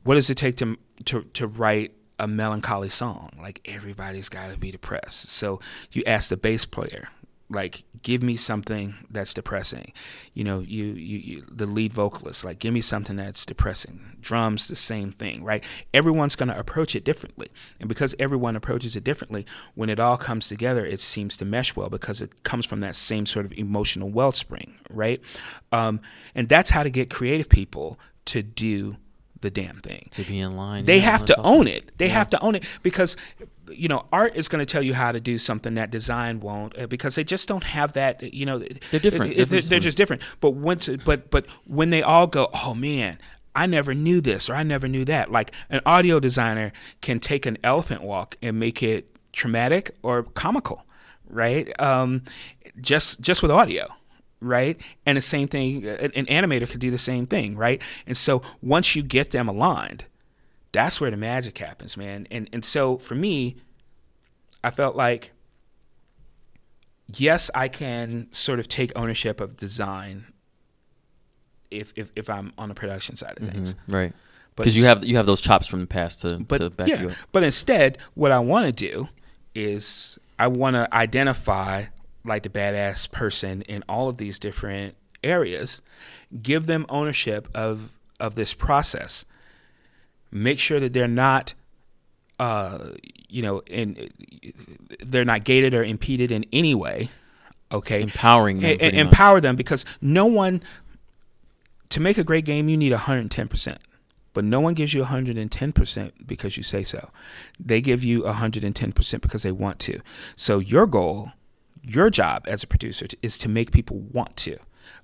what 0.05 0.15
does 0.15 0.31
it 0.31 0.37
take 0.37 0.57
to 0.59 0.77
to 1.07 1.23
to 1.23 1.47
write 1.47 1.95
a 2.19 2.27
melancholy 2.27 2.89
song? 2.89 3.31
Like, 3.41 3.61
everybody's 3.65 4.29
got 4.29 4.51
to 4.51 4.59
be 4.59 4.71
depressed. 4.71 5.29
So 5.29 5.61
you 5.93 6.03
ask 6.07 6.29
the 6.29 6.37
bass 6.37 6.65
player, 6.65 7.09
like, 7.51 7.83
give 8.03 8.23
me 8.23 8.37
something 8.37 8.95
that's 9.11 9.35
depressing. 9.35 9.93
You 10.35 10.45
know, 10.45 10.61
you, 10.61 10.85
you, 10.85 11.19
you 11.19 11.45
the 11.51 11.67
lead 11.67 11.93
vocalist, 11.93 12.45
like, 12.45 12.61
give 12.61 12.73
me 12.73 12.81
something 12.81 13.17
that's 13.17 13.45
depressing. 13.45 14.01
Drums, 14.21 14.69
the 14.69 14.77
same 14.77 15.13
thing, 15.13 15.43
right? 15.43 15.65
Everyone's 15.93 16.37
going 16.37 16.49
to 16.49 16.59
approach 16.59 16.95
it 16.95 17.05
differently, 17.05 17.49
and 17.81 17.89
because 17.89 18.15
everyone 18.19 18.55
approaches 18.57 18.95
it 18.97 19.03
differently, 19.05 19.45
when 19.75 19.91
it 19.91 19.99
all 19.99 20.17
comes 20.17 20.49
together, 20.49 20.87
it 20.87 21.01
seems 21.01 21.37
to 21.39 21.45
mesh 21.45 21.75
well 21.75 21.89
because 21.91 22.23
it 22.23 22.43
comes 22.45 22.67
from 22.67 22.81
that 22.81 22.95
same 22.97 23.27
sort 23.27 23.45
of 23.47 23.53
emotional 23.55 24.09
wellspring, 24.09 24.77
right? 24.89 25.21
Um, 25.73 26.01
and 26.35 26.49
that's 26.49 26.71
how 26.71 26.83
to 26.85 26.91
get 26.91 27.11
creative 27.11 27.49
people 27.49 27.99
to 28.27 28.43
do 28.43 28.97
the 29.41 29.51
damn 29.51 29.81
thing 29.81 30.07
to 30.11 30.23
be 30.23 30.39
in 30.39 30.55
line. 30.55 30.85
they 30.85 30.97
yeah, 30.99 31.03
have 31.13 31.25
to 31.25 31.35
awesome. 31.39 31.61
own 31.61 31.67
it. 31.67 31.91
They 31.97 32.09
Yeah. 32.09 32.13
have 32.13 32.29
to 32.31 32.41
own 32.43 32.55
it 32.57 32.65
because 32.83 33.17
you 33.73 33.89
know 33.89 34.07
art 34.13 34.37
is 34.37 34.49
going 34.49 34.61
to 34.65 34.67
tell 34.67 34.83
you 34.83 34.95
how 34.95 35.13
to 35.13 35.21
do 35.21 35.39
something 35.39 35.75
that 35.75 35.91
design 35.91 36.41
won't 36.41 36.79
uh, 36.79 36.87
because 36.87 37.15
they 37.15 37.25
just 37.25 37.49
don't 37.49 37.65
have 37.65 37.93
that. 37.95 38.23
You 38.23 38.47
know, 38.47 38.59
They're 38.59 39.01
different. 39.01 39.37
They're, 39.37 39.47
Different 39.47 39.65
they're 39.69 39.81
just 39.81 39.97
different. 39.97 40.23
But 40.41 40.53
once, 40.53 40.89
but 41.05 41.31
but 41.31 41.47
when 41.67 41.91
they 41.91 42.03
all 42.03 42.27
go, 42.27 42.49
oh 42.55 42.75
man. 42.75 43.19
I 43.53 43.67
never 43.67 43.95
knew 43.95 44.21
this 44.21 44.49
or 44.49 44.55
I 44.55 44.63
never 44.63 44.87
knew 44.87 45.05
that. 45.07 45.33
Like 45.33 45.53
an 45.71 45.81
audio 45.85 46.21
designer 46.21 46.71
can 47.01 47.19
take 47.19 47.47
an 47.47 47.59
elephant 47.65 48.01
walk 48.01 48.37
and 48.41 48.61
make 48.61 48.81
it 48.81 49.13
traumatic 49.33 49.91
or 50.05 50.23
comical, 50.23 50.87
right? 51.29 51.69
Um, 51.81 52.23
just 52.81 53.21
just 53.21 53.43
with 53.43 53.51
audio 53.51 53.89
right? 54.41 54.81
And 55.07 55.17
the 55.17 55.23
same 55.23 55.49
thing, 55.49 55.87
uh, 55.87 56.09
an 56.15 56.27
animator 56.27 56.69
could 56.69 56.81
do 56.81 56.91
the 56.91 56.99
same 56.99 57.27
thing, 57.27 57.57
right? 57.57 57.83
And 58.07 58.17
so 58.17 58.43
once 58.63 58.97
you 58.97 59.03
get 59.03 59.31
them 59.31 59.49
aligned, 59.49 60.05
that's 60.73 61.01
where 61.01 61.11
the 61.11 61.17
magic 61.17 61.59
happens, 61.59 61.97
man. 61.97 62.27
And 62.31 62.49
and 62.53 62.65
so 62.65 62.99
for 62.99 63.15
me, 63.15 63.57
I 64.63 64.71
felt 64.71 64.97
like 64.97 65.33
yes, 67.17 67.51
I 67.55 67.69
can 67.69 68.29
sort 68.33 68.59
of 68.61 68.69
take 68.69 68.93
ownership 68.97 69.41
of 69.41 69.57
design 69.57 70.27
if 71.71 71.93
if, 71.97 72.11
if 72.17 72.31
I'm 72.31 72.53
on 72.59 72.69
the 72.69 72.75
production 72.75 73.17
side 73.17 73.39
of 73.39 73.49
things. 73.49 73.75
Mhm, 73.75 73.95
right? 73.95 74.13
Because 74.57 74.77
you 74.77 74.85
have 74.85 75.05
you 75.05 75.17
have 75.17 75.27
those 75.27 75.41
chops 75.41 75.67
from 75.67 75.81
the 75.81 75.87
past 75.87 76.23
to, 76.23 76.39
but 76.39 76.59
to 76.59 76.71
back 76.71 76.89
yeah, 76.89 77.03
you 77.03 77.09
up. 77.11 77.17
but 77.33 77.43
instead, 77.43 77.99
what 78.15 78.31
I 78.31 78.41
want 78.41 78.67
to 78.67 78.73
do 78.73 79.09
is 79.55 80.19
I 80.39 80.49
want 80.49 80.75
to 80.75 80.93
identify 80.95 81.87
like 82.25 82.43
the 82.43 82.49
badass 82.51 83.11
person 83.11 83.63
in 83.63 83.83
all 83.89 84.09
of 84.09 84.19
these 84.19 84.39
different 84.39 84.97
areas, 85.25 85.81
give 86.43 86.67
them 86.67 86.85
ownership 86.89 87.49
of 87.55 87.91
of 88.19 88.35
this 88.35 88.53
process, 88.53 89.25
make 90.31 90.59
sure 90.59 90.81
that 90.81 90.93
they're 90.93 91.09
not, 91.09 91.55
uh, 92.39 92.91
you 93.29 93.43
know, 93.43 93.61
in 93.67 94.11
they're 95.05 95.25
not 95.25 95.45
gated 95.45 95.75
or 95.75 95.83
impeded 95.85 96.33
in 96.33 96.45
any 96.53 96.75
way. 96.75 97.09
Okay, 97.73 98.01
Empowering 98.03 98.59
them. 98.61 98.79
pretty 98.79 98.97
much. 98.97 99.07
empower 99.07 99.41
them 99.41 99.55
because 99.55 99.85
no 100.01 100.27
one 100.27 100.61
to 101.91 102.01
make 102.01 102.19
a 102.19 102.25
great 102.25 102.45
game 102.45 102.69
you 102.69 102.77
need 102.77 102.93
110% 102.93 103.77
but 104.33 104.45
no 104.45 104.61
one 104.61 104.75
gives 104.75 104.93
you 104.95 105.03
110% 105.05 106.13
because 106.27 106.57
you 106.57 106.63
say 106.65 106.83
so 106.83 107.11
they 107.61 107.81
give 107.81 108.03
you 108.03 108.23
110% 108.23 109.21
because 109.21 109.43
they 109.45 109.53
want 109.53 109.79
to 109.81 110.01
so 110.35 110.59
your 110.59 110.87
goal 110.87 111.31
your 111.83 112.11
job 112.11 112.45
as 112.49 112.63
a 112.65 112.67
producer 112.67 113.07
t- 113.07 113.17
is 113.23 113.39
to 113.39 113.49
make 113.49 113.71
people 113.71 113.99
want 114.13 114.37
to 114.37 114.57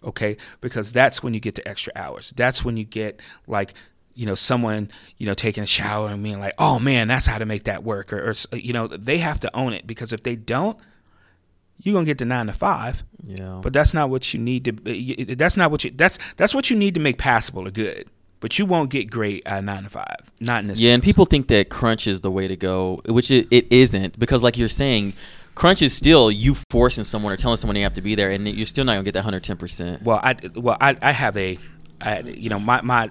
okay 0.03 0.37
because 0.61 0.91
that's 0.93 1.23
when 1.23 1.35
you 1.35 1.41
get 1.41 1.55
the 1.55 1.67
extra 1.69 1.93
hours 1.95 2.33
that's 2.37 2.65
when 2.65 2.77
you 2.77 2.85
get 2.85 3.21
like 3.47 3.75
you 4.17 4.27
know 4.27 4.35
someone 4.35 4.91
you 5.19 5.27
know 5.27 5.35
taking 5.35 5.63
a 5.63 5.67
shower 5.67 6.09
and 6.09 6.23
being 6.23 6.41
like 6.41 6.55
oh 6.59 6.79
man 6.81 7.07
that's 7.07 7.27
how 7.27 7.39
to 7.39 7.45
make 7.47 7.65
that 7.65 7.85
work 7.85 8.13
or, 8.13 8.31
or 8.51 8.57
you 8.57 8.73
know 8.73 8.87
they 8.89 9.19
have 9.19 9.39
to 9.39 9.55
own 9.57 9.73
it 9.73 9.87
because 9.87 10.13
if 10.13 10.23
they 10.25 10.35
don't 10.35 10.77
you're 11.83 11.93
gonna 11.93 12.07
get 12.07 12.19
the 12.19 12.25
nine 12.25 12.47
to 12.47 12.53
five 12.53 13.05
Yeah. 13.23 13.61
but 13.63 13.73
that's 13.73 13.93
not 13.93 14.09
what 14.11 14.33
you 14.33 14.41
need 14.41 14.65
to. 14.65 15.35
That's 15.37 15.57
not 15.59 15.71
what 15.71 15.85
you. 15.85 15.91
That's 15.95 16.19
that's 16.37 16.55
what 16.55 16.71
you 16.71 16.77
need 16.77 16.95
to 16.95 17.01
make 17.01 17.19
passable 17.19 17.67
or 17.69 17.71
good. 17.71 18.09
But 18.41 18.59
you 18.59 18.65
won't 18.67 18.91
get 18.91 19.11
great 19.11 19.43
at 19.47 19.63
nine 19.63 19.83
to 19.85 19.91
five. 19.91 20.17
Not 20.41 20.61
in 20.61 20.67
this. 20.69 20.81
yeah, 20.81 20.95
and 20.95 21.03
people 21.03 21.27
think 21.27 21.49
that 21.49 21.69
crunch 21.69 22.07
is 22.07 22.23
the 22.23 22.31
way 22.31 22.49
to 22.49 22.57
go, 22.57 23.03
which 23.07 23.31
it, 23.31 23.47
it 23.51 23.67
isn't 23.71 24.19
because, 24.19 24.43
like 24.43 24.57
you're 24.57 24.69
saying, 24.69 25.13
crunch 25.55 25.83
is 25.83 25.95
still 25.95 26.31
you 26.31 26.55
forcing 26.71 27.05
someone 27.05 27.33
or 27.33 27.37
telling 27.37 27.57
someone 27.59 27.75
they 27.75 27.81
have 27.83 27.95
to 27.95 28.03
be 28.03 28.15
there, 28.15 28.31
and 28.31 28.49
you're 28.49 28.67
still 28.67 28.85
not 28.85 28.93
gonna 28.93 29.05
get 29.05 29.13
that 29.15 29.23
hundred 29.23 29.45
ten 29.45 29.57
percent. 29.59 30.03
Well, 30.03 30.21
I 30.23 30.35
well 30.55 30.79
I, 30.81 30.97
I 31.03 31.13
have 31.13 31.37
a, 31.37 31.59
I, 32.01 32.21
you 32.21 32.49
know 32.49 32.59
my 32.59 32.81
my 32.81 33.11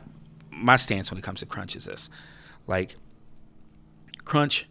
my 0.55 0.75
stance 0.75 1.11
when 1.11 1.17
it 1.17 1.23
comes 1.23 1.41
to 1.41 1.45
crunch 1.45 1.75
is 1.75 1.85
this, 1.85 2.09
like 2.67 2.95
crunch 4.23 4.67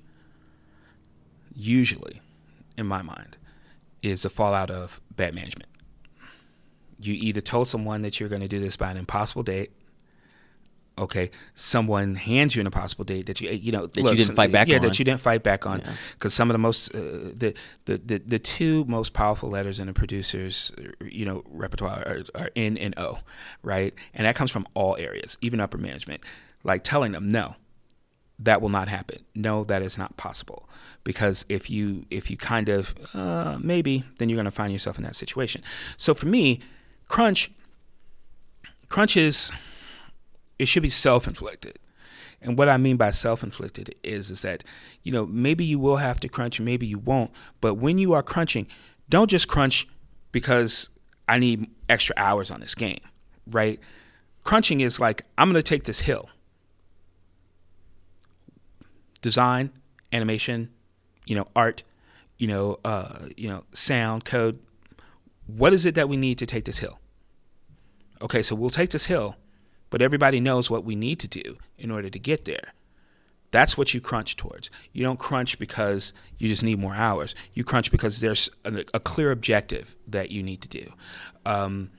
usually, 1.54 2.20
in 2.76 2.86
my 2.86 3.02
mind, 3.02 3.36
is 4.02 4.24
a 4.24 4.30
fallout 4.30 4.70
of 4.70 5.00
bad 5.14 5.34
management. 5.34 5.70
You 6.98 7.14
either 7.14 7.40
told 7.40 7.68
someone 7.68 8.02
that 8.02 8.18
you're 8.18 8.28
going 8.28 8.42
to 8.42 8.48
do 8.48 8.60
this 8.60 8.76
by 8.76 8.90
an 8.90 8.96
impossible 8.96 9.42
date. 9.42 9.72
Okay, 10.96 11.30
someone 11.56 12.14
hands 12.14 12.54
you 12.54 12.60
an 12.60 12.66
impossible 12.66 13.04
date 13.04 13.26
that 13.26 13.40
you 13.40 13.50
you 13.50 13.72
know 13.72 13.86
That 13.88 14.02
you 14.04 14.14
didn't 14.16 14.36
fight 14.36 14.52
back 14.52 14.68
yeah, 14.68 14.76
on. 14.76 14.82
that 14.82 14.96
you 14.98 15.04
didn't 15.04 15.20
fight 15.20 15.42
back 15.42 15.66
on 15.66 15.80
Yeah. 15.80 15.92
because 16.12 16.32
some 16.34 16.48
of 16.50 16.54
the 16.54 16.58
most 16.58 16.94
uh, 16.94 17.00
the, 17.36 17.52
the 17.86 17.96
the 17.98 18.18
the 18.24 18.38
two 18.38 18.84
most 18.84 19.12
powerful 19.12 19.50
letters 19.50 19.80
in 19.80 19.88
a 19.88 19.92
producer's 19.92 20.72
you 21.00 21.24
know 21.26 21.42
repertoire 21.48 21.98
are, 22.06 22.22
are 22.40 22.50
N 22.54 22.78
and 22.78 22.94
O, 22.96 23.18
right? 23.64 23.92
And 24.14 24.24
that 24.26 24.36
comes 24.36 24.52
from 24.52 24.68
all 24.74 24.96
areas, 24.98 25.36
even 25.40 25.58
upper 25.60 25.78
management. 25.78 26.22
Like 26.62 26.84
telling 26.84 27.10
them 27.10 27.30
no, 27.32 27.56
that 28.38 28.62
will 28.62 28.68
not 28.68 28.86
happen. 28.88 29.18
No, 29.34 29.64
that 29.64 29.82
is 29.82 29.98
not 29.98 30.16
possible 30.16 30.68
because 31.02 31.44
if 31.48 31.68
you 31.70 32.06
if 32.08 32.30
you 32.30 32.36
kind 32.36 32.68
of 32.68 32.94
uh, 33.14 33.58
maybe, 33.60 34.04
then 34.18 34.28
you're 34.28 34.36
going 34.36 34.44
to 34.44 34.50
find 34.52 34.72
yourself 34.72 34.96
in 34.96 35.02
that 35.02 35.16
situation. 35.16 35.60
So 35.96 36.14
for 36.14 36.26
me, 36.26 36.60
crunch 37.08 37.50
crunch 38.88 39.16
is 39.16 39.50
it 40.58 40.66
should 40.66 40.82
be 40.82 40.90
self-inflicted. 40.90 41.78
And 42.40 42.58
what 42.58 42.68
I 42.68 42.76
mean 42.76 42.96
by 42.96 43.10
self-inflicted 43.10 43.94
is 44.02 44.30
is 44.30 44.42
that 44.42 44.64
you 45.02 45.12
know 45.12 45.26
maybe 45.26 45.64
you 45.64 45.78
will 45.78 45.96
have 45.96 46.20
to 46.20 46.28
crunch, 46.28 46.60
maybe 46.60 46.86
you 46.86 46.98
won't. 46.98 47.30
But 47.60 47.74
when 47.74 47.98
you 47.98 48.12
are 48.12 48.22
crunching, 48.22 48.66
don't 49.08 49.30
just 49.30 49.48
crunch 49.48 49.88
because 50.30 50.90
I 51.26 51.38
need 51.38 51.70
extra 51.88 52.14
hours 52.18 52.50
on 52.50 52.60
this 52.60 52.74
game, 52.74 53.00
right? 53.46 53.80
Crunching 54.44 54.80
is 54.80 55.00
like 55.00 55.22
I'm 55.38 55.50
going 55.50 55.62
to 55.62 55.68
take 55.68 55.84
this 55.84 56.00
hill. 56.00 56.28
Design, 59.22 59.70
animation, 60.12 60.70
you 61.24 61.34
know, 61.34 61.46
art, 61.56 61.82
you 62.36 62.46
know, 62.46 62.78
uh, 62.84 63.20
you 63.36 63.48
know, 63.48 63.64
sound, 63.72 64.24
code. 64.26 64.58
What 65.46 65.72
is 65.72 65.86
it 65.86 65.94
that 65.94 66.08
we 66.08 66.16
need 66.16 66.38
to 66.38 66.46
take 66.46 66.66
this 66.66 66.78
hill? 66.78 66.98
Okay, 68.20 68.42
so 68.42 68.54
we'll 68.54 68.70
take 68.70 68.90
this 68.90 69.06
hill, 69.06 69.36
but 69.94 70.02
everybody 70.02 70.40
knows 70.40 70.68
what 70.68 70.84
we 70.84 70.96
need 70.96 71.20
to 71.20 71.28
do 71.28 71.56
in 71.78 71.88
order 71.88 72.10
to 72.10 72.18
get 72.18 72.46
there. 72.46 72.72
That's 73.52 73.78
what 73.78 73.94
you 73.94 74.00
crunch 74.00 74.34
towards. 74.34 74.68
You 74.92 75.04
don't 75.04 75.20
crunch 75.20 75.56
because 75.56 76.12
you 76.36 76.48
just 76.48 76.64
need 76.64 76.80
more 76.80 76.96
hours. 76.96 77.36
You 77.52 77.62
crunch 77.62 77.92
because 77.92 78.18
there's 78.18 78.50
a, 78.64 78.82
a 78.92 78.98
clear 78.98 79.30
objective 79.30 79.94
that 80.08 80.32
you 80.32 80.42
need 80.42 80.62
to 80.62 80.68
do, 80.68 80.92
um, 81.46 81.92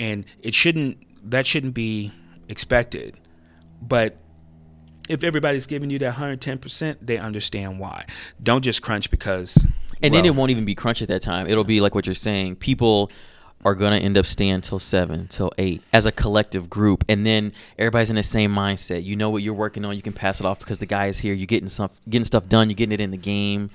and 0.00 0.24
it 0.40 0.54
shouldn't. 0.54 0.96
That 1.30 1.46
shouldn't 1.46 1.74
be 1.74 2.12
expected. 2.48 3.20
But 3.82 4.16
if 5.10 5.22
everybody's 5.22 5.66
giving 5.66 5.90
you 5.90 5.98
that 5.98 6.14
110%, 6.14 6.96
they 7.02 7.18
understand 7.18 7.78
why. 7.78 8.06
Don't 8.42 8.62
just 8.62 8.80
crunch 8.80 9.10
because. 9.10 9.54
And 10.02 10.14
well, 10.14 10.22
then 10.22 10.24
it 10.24 10.34
won't 10.34 10.50
even 10.50 10.64
be 10.64 10.74
crunch 10.74 11.02
at 11.02 11.08
that 11.08 11.20
time. 11.20 11.46
It'll 11.46 11.62
be 11.62 11.82
like 11.82 11.94
what 11.94 12.06
you're 12.06 12.14
saying. 12.14 12.56
People 12.56 13.10
are 13.64 13.74
gonna 13.74 13.96
end 13.96 14.16
up 14.16 14.24
staying 14.26 14.60
till 14.60 14.78
seven, 14.78 15.26
till 15.28 15.52
eight, 15.58 15.82
as 15.92 16.06
a 16.06 16.12
collective 16.12 16.70
group, 16.70 17.04
and 17.08 17.26
then 17.26 17.52
everybody's 17.78 18.08
in 18.10 18.16
the 18.16 18.22
same 18.22 18.54
mindset. 18.54 19.04
You 19.04 19.16
know 19.16 19.30
what 19.30 19.42
you're 19.42 19.54
working 19.54 19.84
on. 19.84 19.96
You 19.96 20.02
can 20.02 20.12
pass 20.12 20.40
it 20.40 20.46
off 20.46 20.58
because 20.60 20.78
the 20.78 20.86
guy 20.86 21.06
is 21.06 21.18
here. 21.18 21.34
You're 21.34 21.46
getting 21.46 21.68
stuff, 21.68 21.98
getting 22.08 22.24
stuff 22.24 22.48
done. 22.48 22.70
You're 22.70 22.76
getting 22.76 22.92
it 22.92 23.00
in 23.00 23.10
the 23.10 23.16
game, 23.16 23.70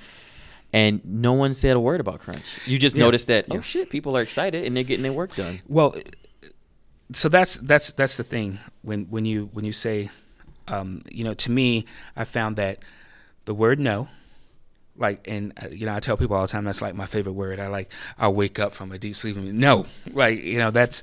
and 0.74 1.02
no 1.06 1.34
one 1.34 1.54
said 1.54 1.76
a 1.76 1.80
word 1.80 2.00
about 2.00 2.20
crunch. 2.22 2.46
You 2.66 2.78
just 2.80 2.96
Yeah. 2.96 3.04
noticed 3.04 3.28
that 3.28 3.46
Yeah. 3.50 3.58
oh 3.58 3.62
shit, 3.62 3.90
people 3.90 4.16
are 4.18 4.22
excited 4.22 4.64
and 4.66 4.76
they're 4.76 4.84
getting 4.86 5.04
their 5.04 5.14
work 5.14 5.36
done. 5.36 5.62
Well, 5.68 5.96
so 7.12 7.30
that's 7.30 7.58
that's 7.58 7.92
that's 7.94 8.18
the 8.18 8.24
thing 8.24 8.60
when 8.82 9.04
when 9.10 9.26
you 9.26 9.50
when 9.54 9.66
you 9.66 9.74
say, 9.74 10.10
um, 10.70 11.02
you 11.12 11.24
know, 11.24 11.34
to 11.34 11.52
me, 11.52 11.86
I 12.16 12.24
found 12.24 12.56
that 12.56 12.80
the 13.46 13.54
word 13.54 13.80
no, 13.80 14.08
like, 14.98 15.28
and 15.28 15.54
uh, 15.62 15.68
you 15.70 15.86
know, 15.86 15.96
I 15.96 16.00
tell 16.00 16.18
people 16.18 16.36
all 16.36 16.44
the 16.44 16.48
time 16.48 16.66
that's 16.66 16.82
like 16.82 16.96
my 16.96 17.06
favorite 17.06 17.34
word. 17.34 17.60
I 17.60 17.68
like 17.68 17.92
I 18.18 18.28
wake 18.28 18.60
up 18.60 18.74
from 18.74 18.92
a 18.92 18.98
deep 19.00 19.16
sleep 19.16 19.36
and 19.38 19.60
no, 19.60 19.86
like 20.12 20.44
you 20.44 20.58
know 20.58 20.72
that's 20.72 21.02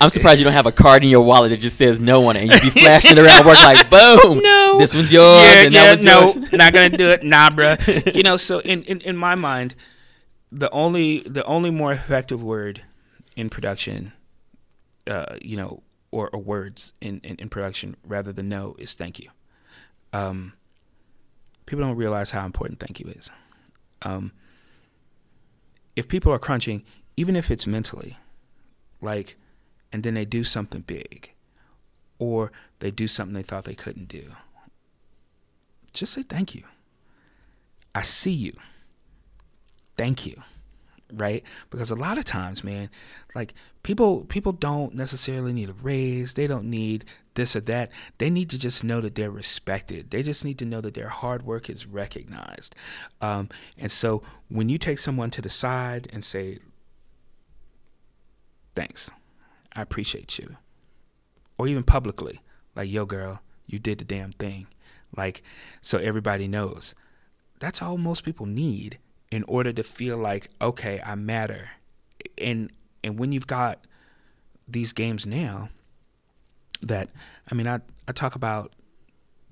I'm 0.00 0.10
surprised 0.10 0.38
you 0.40 0.44
don't 0.44 0.52
have 0.52 0.66
a 0.66 0.72
card 0.72 1.04
in 1.04 1.08
your 1.10 1.22
wallet 1.24 1.50
that 1.50 1.58
just 1.58 1.76
says 1.78 2.00
no 2.00 2.26
on 2.28 2.36
it, 2.36 2.42
and 2.42 2.52
you 2.52 2.60
be 2.60 2.80
flashing 2.80 3.12
it 3.12 3.18
around 3.18 3.46
work 3.46 3.58
like 3.58 3.88
boom, 3.90 4.40
no, 4.40 4.78
this 4.78 4.94
one's 4.94 5.12
yours, 5.12 5.42
Yeah, 5.42 5.64
and 5.64 5.74
yeah, 5.74 5.84
that 5.84 5.90
one's 5.92 6.04
no, 6.04 6.20
yours. 6.42 6.52
not 6.52 6.72
gonna 6.72 6.90
do 6.90 7.10
it, 7.10 7.22
nah, 7.22 7.50
bruh. 7.50 8.14
You 8.14 8.22
know, 8.22 8.36
so 8.36 8.58
in, 8.60 8.82
in 8.84 9.00
in 9.02 9.16
my 9.16 9.34
mind, 9.34 9.74
the 10.50 10.70
only 10.70 11.20
the 11.20 11.44
only 11.44 11.70
more 11.70 11.92
effective 11.92 12.42
word 12.42 12.82
in 13.36 13.48
production, 13.50 14.12
uh, 15.06 15.36
you 15.40 15.56
know, 15.56 15.82
or, 16.10 16.30
or 16.30 16.40
words 16.40 16.92
in, 17.00 17.20
in 17.22 17.36
in 17.36 17.48
production 17.48 17.96
rather 18.04 18.32
than 18.32 18.48
no 18.48 18.74
is 18.78 18.94
thank 18.94 19.20
you. 19.20 19.28
Um, 20.12 20.54
people 21.74 21.88
don't 21.88 21.96
realize 21.96 22.30
how 22.30 22.46
important 22.46 22.78
thank 22.78 23.00
you 23.00 23.08
is. 23.08 23.30
Um, 24.02 24.30
if 25.96 26.06
people 26.06 26.32
are 26.32 26.38
crunching, 26.38 26.84
even 27.16 27.34
if 27.34 27.50
it's 27.50 27.66
mentally, 27.66 28.16
like, 29.00 29.36
and 29.92 30.04
then 30.04 30.14
they 30.14 30.24
do 30.24 30.44
something 30.44 30.82
big, 30.82 31.32
or 32.20 32.52
they 32.78 32.92
do 32.92 33.08
something 33.08 33.34
they 33.34 33.42
thought 33.42 33.64
they 33.64 33.74
couldn't 33.74 34.06
do, 34.06 34.30
just 35.92 36.12
say 36.12 36.22
thank 36.22 36.54
you. 36.54 36.62
I 37.92 38.02
see 38.02 38.32
you. 38.32 38.52
Thank 39.96 40.26
you. 40.26 40.42
Right? 41.12 41.44
Because 41.70 41.90
a 41.90 41.94
lot 41.94 42.18
of 42.18 42.24
times, 42.24 42.64
man, 42.64 42.88
like 43.34 43.54
people 43.82 44.24
people 44.24 44.52
don't 44.52 44.94
necessarily 44.94 45.52
need 45.52 45.68
a 45.68 45.74
raise. 45.74 46.34
They 46.34 46.46
don't 46.46 46.70
need 46.70 47.04
this 47.34 47.54
or 47.54 47.60
that. 47.60 47.90
They 48.18 48.30
need 48.30 48.50
to 48.50 48.58
just 48.58 48.82
know 48.82 49.00
that 49.00 49.14
they're 49.14 49.30
respected. 49.30 50.10
They 50.10 50.22
just 50.22 50.44
need 50.44 50.58
to 50.58 50.64
know 50.64 50.80
that 50.80 50.94
their 50.94 51.08
hard 51.08 51.44
work 51.44 51.68
is 51.68 51.86
recognized. 51.86 52.74
Um, 53.20 53.48
and 53.76 53.90
so 53.90 54.22
when 54.48 54.68
you 54.68 54.78
take 54.78 54.98
someone 54.98 55.30
to 55.30 55.42
the 55.42 55.50
side 55.50 56.08
and 56.12 56.24
say, 56.24 56.58
thanks, 58.74 59.10
I 59.74 59.82
appreciate 59.82 60.38
you, 60.38 60.56
or 61.58 61.68
even 61.68 61.84
publicly, 61.84 62.40
like, 62.74 62.90
yo, 62.90 63.04
girl, 63.04 63.40
you 63.66 63.78
did 63.78 63.98
the 63.98 64.04
damn 64.04 64.32
thing. 64.32 64.66
Like, 65.16 65.42
so 65.82 65.98
everybody 65.98 66.48
knows. 66.48 66.94
That's 67.60 67.82
all 67.82 67.98
most 67.98 68.24
people 68.24 68.46
need 68.46 68.98
in 69.34 69.42
order 69.44 69.72
to 69.72 69.82
feel 69.82 70.16
like, 70.16 70.48
okay, 70.60 71.00
I 71.04 71.14
matter. 71.14 71.70
And 72.38 72.70
and 73.02 73.18
when 73.18 73.32
you've 73.32 73.46
got 73.46 73.84
these 74.68 74.92
games 74.92 75.26
now, 75.26 75.68
that 76.82 77.08
I 77.50 77.54
mean, 77.54 77.66
I 77.66 77.80
I 78.08 78.12
talk 78.12 78.34
about, 78.36 78.72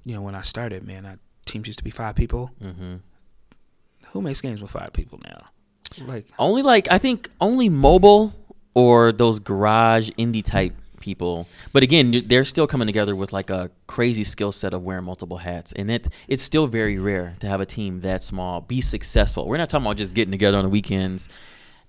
you 0.04 0.14
know, 0.14 0.22
when 0.22 0.34
I 0.34 0.42
started, 0.42 0.86
man, 0.86 1.04
I, 1.06 1.16
teams 1.46 1.66
used 1.66 1.78
to 1.78 1.84
be 1.84 1.90
five 1.90 2.14
people. 2.14 2.50
hmm 2.60 2.96
Who 4.12 4.22
makes 4.22 4.40
games 4.40 4.62
with 4.62 4.70
five 4.70 4.92
people 4.92 5.20
now? 5.24 5.48
Like, 6.06 6.26
Only 6.38 6.62
like 6.62 6.88
I 6.90 6.98
think 6.98 7.28
only 7.40 7.68
mobile 7.68 8.32
or 8.74 9.12
those 9.12 9.38
garage 9.40 10.10
indie 10.18 10.44
type 10.44 10.74
people. 11.02 11.46
But 11.72 11.82
again, 11.82 12.22
they're 12.26 12.44
still 12.46 12.66
coming 12.66 12.86
together 12.86 13.14
with 13.14 13.32
like 13.32 13.50
a 13.50 13.70
crazy 13.86 14.24
skill 14.24 14.52
set 14.52 14.72
of 14.72 14.82
wearing 14.82 15.04
multiple 15.04 15.36
hats, 15.38 15.72
and 15.72 15.90
it 15.90 16.08
it's 16.28 16.42
still 16.42 16.66
very 16.66 16.98
rare 16.98 17.36
to 17.40 17.46
have 17.46 17.60
a 17.60 17.66
team 17.66 18.00
that 18.00 18.22
small 18.22 18.62
be 18.62 18.80
successful. 18.80 19.46
We're 19.46 19.58
not 19.58 19.68
talking 19.68 19.84
about 19.86 19.98
just 19.98 20.14
getting 20.14 20.32
together 20.32 20.56
on 20.58 20.64
the 20.64 20.70
weekends 20.70 21.28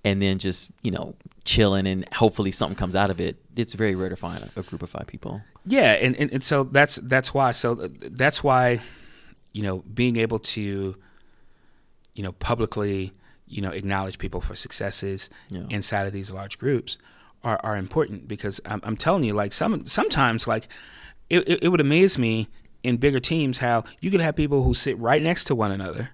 and 0.04 0.22
then 0.22 0.38
just 0.40 0.70
you 0.82 0.92
know 0.92 1.16
chilling 1.46 1.88
and 1.88 2.06
hopefully 2.14 2.52
something 2.52 2.76
comes 2.76 2.96
out 2.96 3.10
of 3.10 3.22
it. 3.22 3.38
It's 3.56 3.74
very 3.74 3.96
rare 3.96 4.10
to 4.10 4.16
find 4.18 4.44
a, 4.44 4.60
a 4.60 4.64
group 4.64 4.84
of 4.84 4.90
five 4.90 5.08
people. 5.08 5.42
Yeah, 5.66 5.94
and, 5.94 6.16
and, 6.18 6.30
and 6.34 6.44
so 6.44 6.66
that's 6.66 6.96
that's 7.04 7.34
why. 7.34 7.52
So 7.52 7.80
uh, 7.80 7.88
that's 8.02 8.44
why, 8.44 8.82
you 9.54 9.62
know, 9.62 9.78
being 9.94 10.18
able 10.18 10.40
to, 10.40 10.96
you 12.16 12.24
know, 12.24 12.34
publicly, 12.34 13.14
you 13.48 13.62
know, 13.62 13.70
acknowledge 13.72 14.18
people 14.18 14.42
for 14.42 14.56
successes 14.56 15.30
Yeah. 15.50 15.64
inside 15.70 16.06
of 16.08 16.12
these 16.14 16.32
large 16.32 16.58
groups 16.58 16.98
are, 17.44 17.60
are 17.64 17.76
important 17.78 18.28
because 18.28 18.60
I'm, 18.66 18.80
I'm 18.84 18.98
telling 18.98 19.24
you, 19.24 19.34
like 19.34 19.54
some 19.54 19.86
sometimes 19.86 20.48
like 20.48 20.68
it, 21.30 21.48
it, 21.48 21.64
it 21.64 21.70
would 21.70 21.82
amaze 21.82 22.18
me 22.18 22.48
in 22.84 22.98
bigger 22.98 23.20
teams 23.20 23.58
how 23.60 23.84
you 24.02 24.12
could 24.12 24.22
have 24.22 24.36
people 24.36 24.64
who 24.64 24.74
sit 24.74 24.98
right 25.00 25.22
next 25.22 25.46
to 25.46 25.56
one 25.56 25.72
another, 25.72 26.10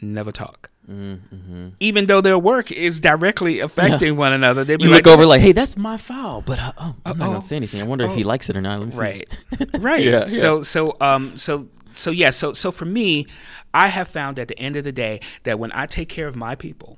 never 0.00 0.32
talk. 0.32 0.70
Mm-hmm. 0.88 1.68
Even 1.80 2.06
though 2.06 2.20
their 2.22 2.38
work 2.38 2.72
is 2.72 2.98
directly 2.98 3.60
affecting 3.60 4.16
one 4.16 4.32
another, 4.32 4.64
they'd 4.64 4.76
be 4.78 4.84
You 4.84 4.90
like, 4.90 5.04
look 5.04 5.14
over 5.14 5.26
like, 5.26 5.40
hey, 5.42 5.52
that's 5.52 5.76
my 5.76 5.96
foul, 5.98 6.40
but 6.40 6.58
uh, 6.58 6.72
oh, 6.78 6.94
I'm 7.04 7.18
not 7.18 7.26
gonna 7.26 7.42
say 7.42 7.56
anything. 7.56 7.80
I 7.82 7.84
wonder 7.84 8.06
if 8.06 8.14
he 8.14 8.24
Oh. 8.24 8.28
likes 8.28 8.48
it 8.48 8.56
or 8.56 8.60
not. 8.62 8.78
Let 8.78 8.86
me 8.86 8.92
see. 8.92 8.98
right 8.98 9.28
right 9.80 10.02
Yeah, 10.04 10.26
so 10.28 10.62
so 10.62 10.96
um 11.00 11.36
so 11.36 11.68
so 11.94 12.10
yeah 12.10 12.30
so 12.30 12.52
so 12.52 12.70
for 12.70 12.84
me 12.84 13.26
i 13.74 13.88
have 13.88 14.06
found 14.08 14.38
at 14.38 14.46
the 14.46 14.56
end 14.58 14.76
of 14.76 14.84
the 14.84 14.92
day 14.92 15.18
that 15.42 15.58
when 15.58 15.72
i 15.72 15.84
take 15.84 16.08
care 16.08 16.28
of 16.28 16.36
my 16.36 16.54
people 16.54 16.96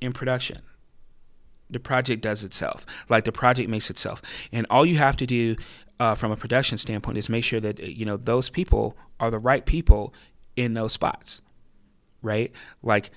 in 0.00 0.12
production 0.12 0.60
the 1.70 1.80
project 1.80 2.22
does 2.22 2.44
itself 2.44 2.86
like 3.08 3.24
the 3.24 3.32
project 3.32 3.68
makes 3.68 3.90
itself. 3.90 4.22
And 4.52 4.66
all 4.70 4.86
you 4.86 4.96
have 4.98 5.16
to 5.16 5.26
do 5.26 5.56
uh, 5.98 6.14
from 6.14 6.30
a 6.30 6.36
production 6.36 6.78
standpoint 6.78 7.18
is 7.18 7.28
make 7.28 7.44
sure 7.44 7.60
that 7.60 7.80
you 7.80 8.04
know 8.04 8.16
those 8.16 8.48
people 8.50 8.96
are 9.18 9.30
the 9.30 9.38
right 9.38 9.64
people 9.64 10.14
in 10.56 10.74
those 10.74 10.92
spots 10.92 11.42
right? 12.26 12.52
Like 12.82 13.10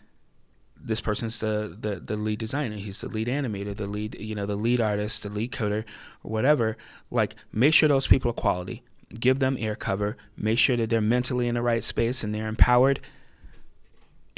this 0.82 1.02
person's 1.02 1.39
the, 1.39 1.76
the 1.78 2.00
the 2.00 2.16
lead 2.16 2.39
designer 2.39 2.78
he's 2.78 3.02
the 3.02 3.10
lead 3.10 3.28
animator 3.28 3.76
the 3.76 3.86
lead 3.86 4.16
you 4.18 4.34
know 4.34 4.45
the 4.45 4.56
lead 4.56 4.80
artist 4.80 5.24
the 5.24 5.30
lead 5.30 5.52
coder 5.52 5.84
whatever. 6.22 6.78
Like 7.12 7.36
make 7.52 7.74
sure 7.74 7.89
those 7.89 8.08
people 8.08 8.32
are 8.32 8.36
quality. 8.36 8.84
Give 9.20 9.39
them 9.39 9.58
air 9.60 9.76
cover. 9.76 10.16
Make 10.38 10.60
sure 10.60 10.78
that 10.78 10.89
they're 10.89 11.02
mentally 11.02 11.47
in 11.47 11.56
the 11.56 11.62
right 11.62 11.84
space 11.84 12.24
and 12.24 12.34
they're 12.34 12.47
empowered. 12.47 13.02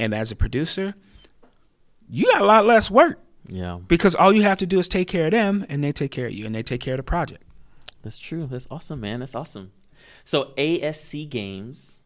And 0.00 0.14
as 0.14 0.32
a 0.32 0.36
producer 0.36 0.94
you 2.08 2.26
got 2.26 2.42
a 2.42 2.46
lot 2.46 2.66
less 2.66 2.90
work 2.90 3.18
Yeah. 3.48 3.80
because 3.88 4.14
all 4.14 4.32
you 4.32 4.42
have 4.42 4.58
to 4.58 4.66
do 4.66 4.78
is 4.78 4.88
take 4.88 5.08
care 5.08 5.26
of 5.26 5.32
them 5.32 5.66
and 5.68 5.82
they 5.82 5.92
take 5.92 6.10
care 6.10 6.26
of 6.26 6.32
you 6.32 6.46
and 6.46 6.54
they 6.54 6.62
take 6.62 6.80
care 6.80 6.94
of 6.94 6.98
the 6.98 7.02
project 7.02 7.42
That's 8.02 8.18
true. 8.18 8.46
That's 8.46 8.66
awesome, 8.70 9.00
man. 9.00 9.20
That's 9.20 9.34
awesome. 9.34 9.72
So 10.24 10.52
ASC 10.56 11.28
Games, 11.28 11.98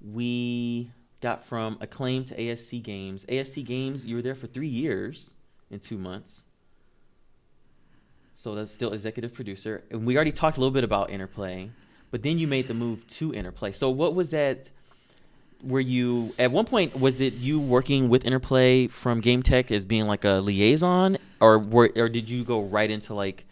we 0.00 0.90
got 1.20 1.44
from 1.44 1.78
Acclaim 1.80 2.24
to 2.26 2.36
ASC 2.36 2.82
Games. 2.82 3.24
ASC 3.26 3.64
Games, 3.64 4.06
you 4.06 4.16
were 4.16 4.22
there 4.22 4.34
for 4.34 4.46
three 4.46 4.68
years 4.68 5.30
in 5.70 5.78
two 5.78 5.98
months. 5.98 6.44
So 8.34 8.54
that's 8.54 8.72
still 8.72 8.92
executive 8.92 9.34
producer. 9.34 9.84
And 9.90 10.06
we 10.06 10.16
already 10.16 10.32
talked 10.32 10.56
a 10.56 10.60
little 10.60 10.72
bit 10.72 10.84
about 10.84 11.10
Interplay, 11.10 11.70
but 12.10 12.22
then 12.22 12.38
you 12.38 12.46
made 12.46 12.68
the 12.68 12.74
move 12.74 13.06
to 13.08 13.34
Interplay. 13.34 13.72
So 13.72 13.90
what 13.90 14.14
was 14.14 14.30
that? 14.30 14.70
Were 15.62 15.80
you 15.80 16.34
at 16.38 16.50
one 16.50 16.64
point? 16.64 16.98
Was 16.98 17.20
it 17.20 17.34
you 17.34 17.60
working 17.60 18.08
with 18.08 18.24
Interplay 18.24 18.86
from 18.86 19.20
GameTek 19.20 19.70
as 19.70 19.84
being 19.84 20.06
like 20.06 20.24
a 20.24 20.40
liaison, 20.40 21.18
or 21.40 21.58
were, 21.58 21.90
or 21.96 22.08
did 22.08 22.28
you 22.30 22.44
go 22.44 22.62
right 22.62 22.90
into 22.90 23.14
like 23.14 23.46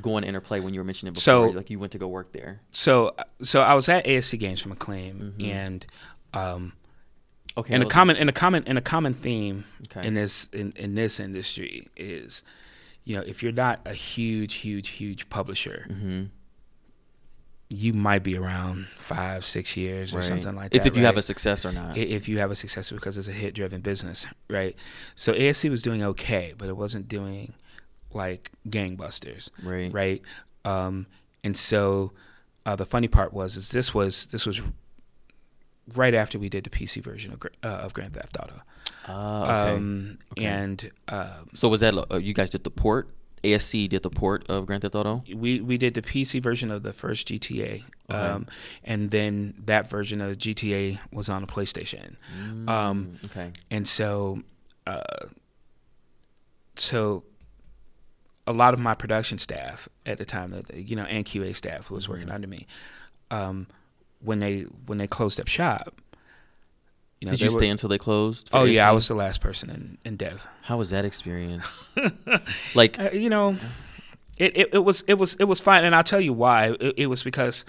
going 0.00 0.22
to 0.22 0.28
Interplay 0.28 0.60
when 0.60 0.72
you 0.74 0.80
were 0.80 0.84
mentioning 0.84 1.12
it 1.12 1.14
before? 1.16 1.48
So- 1.50 1.56
like 1.56 1.70
you 1.70 1.78
went 1.78 1.92
to 1.92 1.98
go 1.98 2.06
work 2.08 2.32
there. 2.32 2.60
so 2.70 3.14
so 3.42 3.60
i 3.62 3.74
was 3.74 3.88
at 3.88 4.04
asc 4.04 4.38
games 4.38 4.60
from 4.60 4.70
acclaim 4.72 5.34
Mhm. 5.38 5.44
and 5.48 5.86
um 6.34 6.72
Okay. 7.56 7.74
and 7.74 7.82
a 7.82 7.86
common 7.86 8.16
and 8.16 8.28
a 8.28 8.32
common 8.32 8.62
and 8.66 8.78
a 8.78 8.80
common 8.80 9.14
theme 9.14 9.64
Okay. 9.84 10.06
in 10.06 10.14
this 10.14 10.48
in, 10.52 10.72
in 10.76 10.94
this 10.94 11.18
industry 11.18 11.88
is 11.96 12.42
you 13.04 13.16
know 13.16 13.22
if 13.26 13.42
you're 13.42 13.50
not 13.50 13.80
a 13.86 13.94
huge 13.94 14.54
huge 14.54 14.90
huge 14.90 15.28
publisher 15.30 15.86
Mhm. 15.90 16.28
You 17.70 17.92
might 17.92 18.22
be 18.22 18.36
around 18.36 18.86
five 18.98 19.44
six 19.44 19.76
years 19.76 20.14
or 20.14 20.18
Right. 20.18 20.26
something 20.26 20.54
like 20.56 20.70
that. 20.70 20.76
It's 20.78 20.86
if 20.86 20.96
you 20.96 21.04
have 21.04 21.18
a 21.18 21.22
success 21.22 21.66
or 21.66 21.72
not. 21.72 21.96
If 21.98 22.26
you 22.28 22.38
have 22.38 22.50
a 22.50 22.56
success 22.56 22.90
because 22.90 23.18
it's 23.18 23.28
a 23.28 23.32
hit 23.32 23.54
driven 23.54 23.80
business 23.82 24.26
right 24.48 24.74
so 25.16 25.32
asc 25.34 25.68
was 25.68 25.82
doing 25.82 26.02
okay 26.02 26.54
but 26.56 26.68
it 26.68 26.76
wasn't 26.76 27.08
doing 27.08 27.52
like 28.14 28.50
gangbusters 28.68 29.50
right. 29.62 29.92
right 29.92 30.22
um 30.64 31.06
and 31.44 31.54
so 31.56 32.12
uh, 32.64 32.74
the 32.76 32.86
funny 32.86 33.08
part 33.08 33.32
was 33.34 33.54
is 33.56 33.68
this 33.68 33.92
was 33.92 34.26
this 34.26 34.46
was 34.46 34.62
right 35.94 36.14
after 36.14 36.38
we 36.38 36.48
did 36.48 36.64
the 36.64 36.70
pc 36.70 37.02
version 37.02 37.32
of, 37.32 37.42
uh, 37.62 37.66
of 37.84 37.92
grand 37.92 38.14
theft 38.14 38.36
auto 38.42 38.62
Ah, 39.10 39.42
okay. 39.44 39.74
um, 39.76 40.18
Okay. 40.32 40.44
and 40.44 40.90
um, 41.08 41.48
so 41.54 41.68
was 41.68 41.80
that 41.80 41.94
uh, 42.12 42.16
you 42.18 42.34
guys 42.34 42.50
did 42.50 42.62
the 42.64 42.70
port? 42.70 43.08
ASC 43.44 43.88
did 43.88 44.02
the 44.02 44.10
port 44.10 44.44
of 44.48 44.66
Grand 44.66 44.82
Theft 44.82 44.94
Auto. 44.94 45.22
we 45.34 45.60
we 45.60 45.78
did 45.78 45.94
the 45.94 46.02
PC 46.02 46.42
version 46.42 46.70
of 46.70 46.82
the 46.82 46.92
first 46.92 47.28
GTA, 47.28 47.84
um, 48.08 48.46
and 48.84 49.10
then 49.10 49.54
that 49.66 49.88
version 49.88 50.20
of 50.20 50.36
GTA 50.38 50.98
was 51.12 51.28
on 51.28 51.42
the 51.42 51.46
PlayStation, 51.48 52.16
Um, 52.68 53.18
Mm, 53.22 53.24
okay. 53.26 53.52
and 53.70 53.86
so 53.86 54.42
uh, 54.86 55.26
so 56.76 57.24
a 58.46 58.52
lot 58.52 58.72
of 58.72 58.80
my 58.80 58.94
production 58.94 59.36
staff 59.38 59.88
at 60.06 60.18
the 60.18 60.24
time, 60.24 60.50
that 60.52 60.74
you 60.74 60.96
know, 60.96 61.04
and 61.04 61.24
QA 61.24 61.54
staff 61.54 61.86
who 61.86 61.94
was 61.94 62.08
working 62.08 62.28
Mhm. 62.28 62.32
under 62.34 62.46
me, 62.48 62.66
um, 63.30 63.66
when 64.20 64.38
they 64.38 64.62
when 64.86 64.98
they 64.98 65.06
closed 65.06 65.38
up 65.40 65.48
shop, 65.48 66.00
you 67.20 67.26
know, 67.26 67.32
Did 67.32 67.40
you 67.40 67.46
were- 67.48 67.58
stay 67.58 67.68
until 67.68 67.88
they 67.88 67.98
closed? 67.98 68.48
Oh 68.52 68.64
yeah, 68.64 68.88
I 68.88 68.92
was 68.92 69.08
the 69.08 69.14
last 69.14 69.40
person 69.40 69.70
in, 69.70 69.98
in 70.04 70.16
dev. 70.16 70.46
How 70.62 70.76
was 70.76 70.90
that 70.90 71.04
experience? 71.04 71.88
like, 72.74 72.98
Uh, 72.98 73.10
you 73.12 73.28
know, 73.28 73.56
it, 74.36 74.56
it, 74.56 74.68
it 74.74 74.78
was 74.84 75.02
it 75.08 75.14
was 75.14 75.34
it 75.34 75.44
was 75.44 75.60
fine, 75.60 75.84
and 75.84 75.94
I'll 75.94 76.04
tell 76.04 76.20
you 76.20 76.32
why. 76.32 76.70
It, 76.80 76.94
it 76.96 77.06
was 77.06 77.22
because 77.22 77.64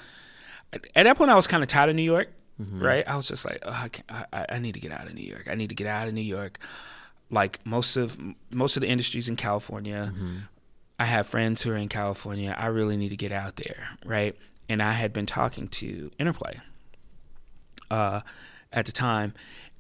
at 0.74 0.86
at 0.96 1.04
that 1.04 1.18
point 1.18 1.32
I 1.32 1.36
was 1.36 1.48
kind 1.48 1.64
of 1.64 1.68
tired 1.70 1.90
of 1.90 1.96
New 1.96 2.04
York, 2.04 2.30
mhm. 2.62 2.82
right? 2.84 3.08
I 3.08 3.16
was 3.16 3.28
just 3.28 3.44
like, 3.44 3.60
oh, 3.66 3.72
I, 3.72 3.90
can't, 3.90 4.28
I 4.32 4.46
I 4.50 4.60
need 4.60 4.74
to 4.76 4.80
get 4.80 4.92
out 4.92 5.08
of 5.08 5.14
New 5.16 5.26
York. 5.26 5.48
I 5.50 5.56
need 5.56 5.70
to 5.70 5.76
get 5.76 5.88
out 5.88 6.08
of 6.08 6.14
New 6.14 6.22
York. 6.22 6.60
Like 7.32 7.60
most 7.66 7.96
of 7.98 8.18
most 8.52 8.78
of 8.78 8.82
the 8.82 8.88
industries 8.88 9.28
in 9.30 9.36
California, 9.36 10.14
Mhm. 10.16 10.42
I 11.00 11.06
have 11.06 11.26
friends 11.28 11.62
who 11.64 11.72
are 11.72 11.78
in 11.78 11.90
California. 11.90 12.54
I 12.58 12.68
really 12.68 12.98
need 12.98 13.10
to 13.10 13.18
get 13.18 13.32
out 13.32 13.56
there, 13.56 13.88
right? 14.06 14.36
And 14.68 14.82
I 14.84 14.92
had 14.92 15.12
been 15.14 15.26
talking 15.26 15.68
to 15.70 16.12
Interplay 16.20 16.60
uh, 17.90 18.22
at 18.72 18.86
the 18.86 18.92
time, 18.92 19.34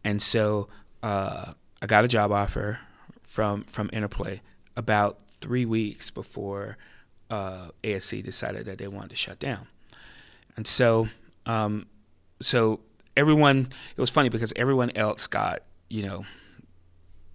and 0.04 0.22
so 0.22 0.68
uh, 1.04 1.52
I 1.82 1.86
got 1.86 2.06
a 2.06 2.08
job 2.08 2.32
offer 2.32 2.80
from 3.24 3.64
from 3.66 3.90
Interplay 3.94 4.42
about 4.76 5.20
three 5.42 5.66
weeks 5.66 6.10
before 6.10 6.78
uh, 7.30 7.70
ASC 7.84 8.24
decided 8.24 8.66
that 8.66 8.78
they 8.78 8.88
wanted 8.88 9.12
to 9.12 9.16
shut 9.16 9.40
down, 9.40 9.68
and 10.56 10.66
so 10.66 11.08
um, 11.46 11.86
so 12.42 12.80
everyone 13.16 13.70
it 13.96 14.02
was 14.02 14.10
funny 14.10 14.30
because 14.30 14.54
everyone 14.56 14.92
else 14.96 15.28
got 15.28 15.64
you 15.90 16.04
know 16.04 16.26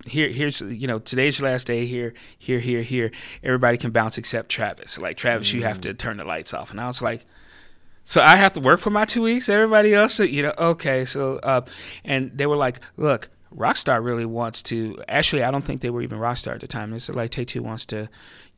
here 0.07 0.28
here's 0.28 0.61
you 0.61 0.86
know 0.86 0.98
today's 0.98 1.38
your 1.38 1.48
last 1.48 1.66
day 1.66 1.86
here 1.86 2.14
here 2.38 2.61
here 2.61 2.82
here. 2.82 3.11
Everybody 3.42 3.78
can 3.78 3.90
bounce 3.90 4.18
except 4.18 4.48
travis. 4.48 4.98
Like 4.98 5.16
travis 5.16 5.52
you 5.52 5.62
have 5.62 5.80
to 5.82 5.94
turn 5.94 6.18
the 6.18 6.24
lights 6.24 6.52
off. 6.52 6.70
And 6.70 6.80
i 6.80 6.86
was 6.86 7.00
like 7.00 7.24
so 8.05 8.20
i 8.22 8.36
have 8.36 8.52
to 8.52 8.61
work 8.61 8.80
for 8.80 8.90
my 8.90 9.05
two 9.05 9.22
weeks. 9.22 9.48
Everybody 9.48 9.94
else 9.94 10.18
you 10.20 10.42
know 10.42 10.55
okay 10.59 11.05
so 11.05 11.36
uh 11.42 11.62
and 12.05 12.30
they 12.36 12.46
were 12.46 12.57
like 12.57 12.80
look 12.96 13.28
rockstar 13.55 14.02
really 14.05 14.24
wants 14.26 14.62
to 14.62 15.02
actually 15.09 15.42
i 15.44 15.50
don't 15.50 15.62
think 15.64 15.80
they 15.80 15.90
were 15.90 16.02
even 16.02 16.18
rockstar 16.18 16.55
at 16.55 16.61
the 16.61 16.66
time. 16.68 16.92
It's 16.92 17.09
like 17.09 17.30
take 17.30 17.48
two 17.48 17.62
wants 17.62 17.86
to 17.86 18.09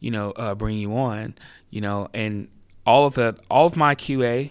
you 0.01 0.11
know 0.11 0.31
uh 0.33 0.55
bring 0.55 0.77
you 0.79 0.95
on 0.97 1.35
you 1.71 1.81
know 1.81 2.09
and 2.15 2.49
all 2.87 3.07
of 3.07 3.15
the 3.15 3.37
all 3.51 3.67
of 3.67 3.77
my 3.77 3.95
qa 3.95 4.51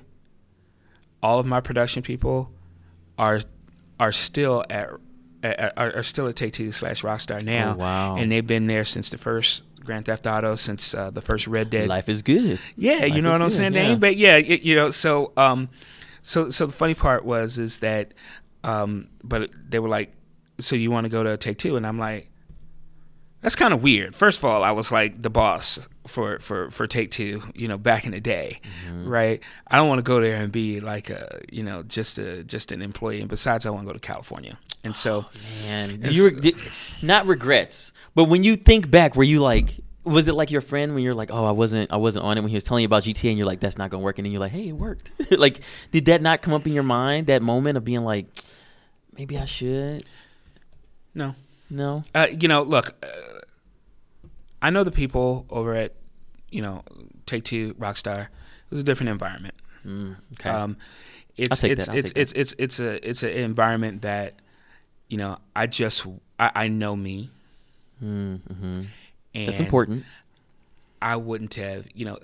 all 1.24 1.40
of 1.40 1.46
my 1.46 1.60
production 1.62 2.02
people 2.04 2.52
are 3.18 3.42
are 4.00 4.12
still 4.12 4.64
at 4.70 4.90
are, 5.44 5.72
are 5.98 6.04
still 6.04 6.28
at 6.28 6.36
Take 6.36 6.54
Two 6.54 6.72
slash 6.72 7.04
Rockstar 7.04 7.44
now, 7.44 7.74
Oh, 7.74 7.78
wow. 7.78 8.16
and 8.16 8.32
they've 8.32 8.46
been 8.46 8.66
there 8.66 8.84
since 8.84 9.12
the 9.12 9.18
first 9.20 9.62
Grand 9.86 10.06
Theft 10.06 10.28
Auto, 10.28 10.56
since 10.56 10.94
uh, 10.94 11.10
the 11.10 11.22
first 11.22 11.48
Red 11.48 11.70
Dead. 11.70 11.88
Life 11.88 12.10
is 12.10 12.22
good. 12.22 12.60
Yeah, 12.76 12.94
Life 12.98 13.14
you 13.14 13.22
know 13.22 13.30
what 13.32 13.42
I'm 13.42 13.48
good, 13.50 13.54
saying, 13.56 13.74
yeah. 13.74 13.96
But 13.96 14.18
yeah, 14.18 14.36
y- 14.36 14.60
you 14.62 14.76
know, 14.76 14.92
so 14.92 15.32
um, 15.38 15.70
so 16.22 16.50
so 16.50 16.66
the 16.66 16.74
funny 16.74 16.94
part 16.96 17.24
was 17.26 17.58
is 17.60 17.80
that, 17.80 18.14
um, 18.64 19.08
but 19.24 19.50
they 19.70 19.80
were 19.80 19.90
like, 19.90 20.14
so 20.60 20.76
you 20.76 20.92
want 20.92 21.06
to 21.06 21.10
go 21.10 21.24
to 21.24 21.38
Take 21.38 21.58
Two, 21.58 21.76
and 21.78 21.86
I'm 21.88 22.00
like, 22.00 22.30
that's 23.42 23.56
kind 23.56 23.74
of 23.74 23.84
weird. 23.84 24.16
First 24.16 24.40
of 24.40 24.46
all, 24.46 24.64
I 24.64 24.72
was 24.72 24.92
like 24.92 25.22
the 25.22 25.30
boss 25.30 25.88
for 26.08 26.40
for 26.40 26.70
for 26.70 26.88
Take 26.88 27.12
Two, 27.12 27.42
you 27.54 27.68
know, 27.68 27.78
back 27.78 28.06
in 28.06 28.12
the 28.12 28.20
day, 28.22 28.60
Mm-hmm. 28.88 29.08
right? 29.10 29.44
I 29.68 29.76
don't 29.78 29.88
want 29.88 30.00
to 30.00 30.04
go 30.04 30.22
there 30.22 30.36
and 30.36 30.52
be 30.52 30.80
like 30.80 31.10
a, 31.10 31.42
you 31.52 31.64
know, 31.64 31.84
just 31.84 32.18
a 32.20 32.44
just 32.44 32.72
an 32.72 32.82
employee. 32.82 33.20
And 33.20 33.30
besides, 33.30 33.66
I 33.66 33.70
want 33.72 33.84
to 33.86 33.88
go 33.88 33.94
to 33.94 34.00
California, 34.00 34.58
and 34.84 34.96
so. 34.96 35.26
Man, 35.64 36.00
do 36.02 36.12
you 36.12 36.32
did, 36.32 36.56
not 37.02 37.26
regrets, 37.28 37.92
but 38.14 38.26
when 38.26 38.44
you 38.44 38.56
think 38.56 38.90
back, 38.92 39.16
were 39.16 39.24
you 39.24 39.40
like, 39.40 39.80
was 40.04 40.28
it 40.28 40.34
like 40.34 40.52
your 40.52 40.62
friend 40.62 40.94
when 40.94 41.04
you're 41.04 41.14
like, 41.16 41.32
oh, 41.32 41.46
I 41.46 41.52
wasn't, 41.52 41.92
I 41.92 41.98
wasn't 41.98 42.26
on 42.26 42.38
it 42.38 42.42
when 42.42 42.50
he 42.50 42.56
was 42.56 42.64
telling 42.64 42.82
you 42.84 42.86
about 42.88 43.04
GTA, 43.04 43.30
and 43.30 43.38
you're 43.38 43.48
like, 43.48 43.60
that's 43.60 43.78
not 43.78 43.90
gonna 43.90 44.04
work, 44.04 44.20
and 44.20 44.26
then 44.26 44.32
you're 44.32 44.42
like, 44.42 44.52
hey, 44.52 44.68
it 44.70 44.74
worked. 44.74 45.12
like, 45.32 45.62
did 45.92 46.06
that 46.06 46.22
not 46.22 46.42
come 46.42 46.54
up 46.54 46.68
in 46.68 46.74
your 46.74 46.84
mind 46.84 47.28
that 47.28 47.42
moment 47.42 47.78
of 47.78 47.84
being 47.84 48.04
like, 48.04 48.28
maybe 49.18 49.38
I 49.38 49.46
should? 49.46 50.04
No. 51.14 51.36
No. 51.70 52.04
Uh, 52.14 52.28
you 52.30 52.48
know, 52.48 52.62
look, 52.62 52.94
uh, 53.04 53.08
I 54.62 54.70
know 54.70 54.84
the 54.84 54.92
people 54.92 55.46
over 55.50 55.76
at, 55.76 55.94
you 56.50 56.62
know, 56.62 56.84
Take 57.26 57.44
Two, 57.44 57.74
Rockstar. 57.76 58.24
It 58.24 58.30
was 58.72 58.80
a 58.80 58.84
different 58.84 59.10
environment. 59.10 59.56
Mm, 59.86 60.16
okay. 60.34 60.50
Um, 60.50 60.78
it's 61.38 61.64
it's 61.64 61.88
it's 61.88 62.12
it's, 62.16 62.32
it's 62.34 62.56
it's 62.58 62.80
a 62.80 63.08
it's 63.10 63.24
an 63.24 63.30
environment 63.30 64.02
that, 64.04 64.36
you 65.10 65.18
know, 65.18 65.38
I 65.56 65.68
just 65.68 66.06
I, 66.40 66.52
I 66.56 66.68
know 66.70 66.96
me, 66.96 67.30
mm, 68.02 68.42
hmm 68.42 68.82
and 69.36 69.46
That's 69.46 69.60
important. 69.60 70.06
I 71.02 71.18
wouldn't 71.18 71.54
have, 71.56 71.88
you 71.94 72.06
know, 72.06 72.18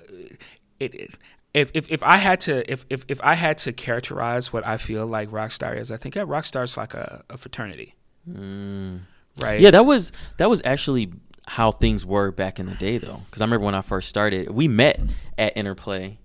it. 0.79 0.95
it 0.95 1.11
if, 1.53 1.69
if, 1.73 1.91
if 1.91 2.01
I 2.01 2.15
had 2.15 2.39
to 2.41 2.71
if, 2.71 2.85
if, 2.89 3.03
if 3.09 3.19
I 3.21 3.35
had 3.35 3.57
to 3.59 3.73
characterize 3.73 4.53
what 4.53 4.65
I 4.65 4.77
feel 4.77 5.05
like 5.05 5.29
Rockstar 5.29 5.77
is, 5.77 5.91
I 5.91 5.97
think 5.97 6.15
yeah, 6.15 6.23
Rockstar's 6.23 6.77
like 6.77 6.93
a, 6.93 7.25
a 7.29 7.37
fraternity, 7.37 7.93
Mm. 8.29 9.01
right? 9.37 9.59
Yeah, 9.59 9.71
that 9.71 9.85
was 9.85 10.13
that 10.37 10.49
was 10.49 10.61
actually 10.63 11.11
how 11.51 11.69
things 11.71 12.05
were 12.05 12.31
back 12.31 12.59
in 12.59 12.65
the 12.65 12.75
day, 12.75 12.97
though. 12.97 13.19
Because 13.25 13.41
I 13.41 13.45
remember 13.45 13.65
when 13.65 13.75
I 13.75 13.81
first 13.81 14.07
started, 14.07 14.49
we 14.49 14.69
met 14.69 15.01
at 15.37 15.57
Interplay 15.57 16.17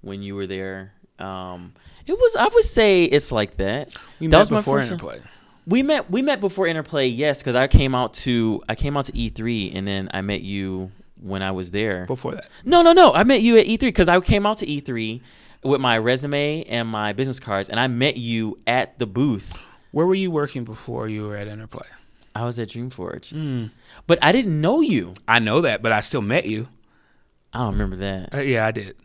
when 0.00 0.22
you 0.22 0.34
were 0.34 0.46
there. 0.46 0.94
Um, 1.18 1.74
it 2.06 2.14
was 2.14 2.34
I 2.34 2.48
would 2.48 2.64
say 2.64 3.04
it's 3.04 3.30
like 3.30 3.58
that. 3.58 3.94
we 4.20 4.26
that 4.28 4.30
met 4.30 4.38
was 4.38 4.50
my 4.50 4.58
before 4.60 4.78
first- 4.80 4.92
Interplay. 4.92 5.20
We 5.66 5.82
met 5.82 6.10
we 6.10 6.22
met 6.22 6.40
before 6.40 6.66
Interplay, 6.66 7.06
yes, 7.08 7.40
because 7.42 7.54
I 7.54 7.66
came 7.66 7.94
out 7.94 8.14
to 8.24 8.62
I 8.70 8.74
came 8.74 8.96
out 8.96 9.04
to 9.04 9.12
E3 9.12 9.74
and 9.76 9.86
then 9.86 10.08
I 10.14 10.22
met 10.22 10.40
you 10.40 10.90
when 11.20 11.42
I 11.42 11.50
was 11.50 11.70
there. 11.72 12.06
Before 12.06 12.32
that, 12.34 12.48
No, 12.64 12.80
no, 12.80 12.94
no. 12.94 13.12
I 13.12 13.24
met 13.24 13.42
you 13.42 13.58
at 13.58 13.66
E3 13.66 13.80
because 13.80 14.08
I 14.08 14.18
came 14.20 14.46
out 14.46 14.56
to 14.58 14.66
E3 14.66 15.20
with 15.62 15.82
my 15.82 15.98
resume 15.98 16.62
and 16.64 16.88
my 16.88 17.12
business 17.12 17.38
cards, 17.38 17.68
and 17.68 17.78
I 17.78 17.86
met 17.86 18.16
you 18.16 18.58
at 18.66 18.98
the 18.98 19.06
booth 19.06 19.52
Where 19.92 20.06
were 20.06 20.14
you 20.14 20.30
working 20.30 20.64
before 20.64 21.06
you 21.06 21.24
were 21.26 21.36
at 21.36 21.46
Interplay? 21.48 21.86
I 22.34 22.44
was 22.44 22.58
at 22.58 22.68
Dreamforge, 22.68 23.32
Mm. 23.32 23.70
but 24.06 24.18
I 24.22 24.30
didn't 24.32 24.60
know 24.60 24.80
you. 24.80 25.14
I 25.26 25.38
know 25.40 25.60
that, 25.62 25.82
but 25.82 25.92
I 25.92 26.00
still 26.00 26.22
met 26.22 26.46
you. 26.46 26.68
I 27.52 27.58
don't 27.64 27.72
remember 27.72 27.96
that. 27.96 28.34
Uh, 28.34 28.40
yeah, 28.40 28.66
I 28.66 28.70
did. 28.70 28.96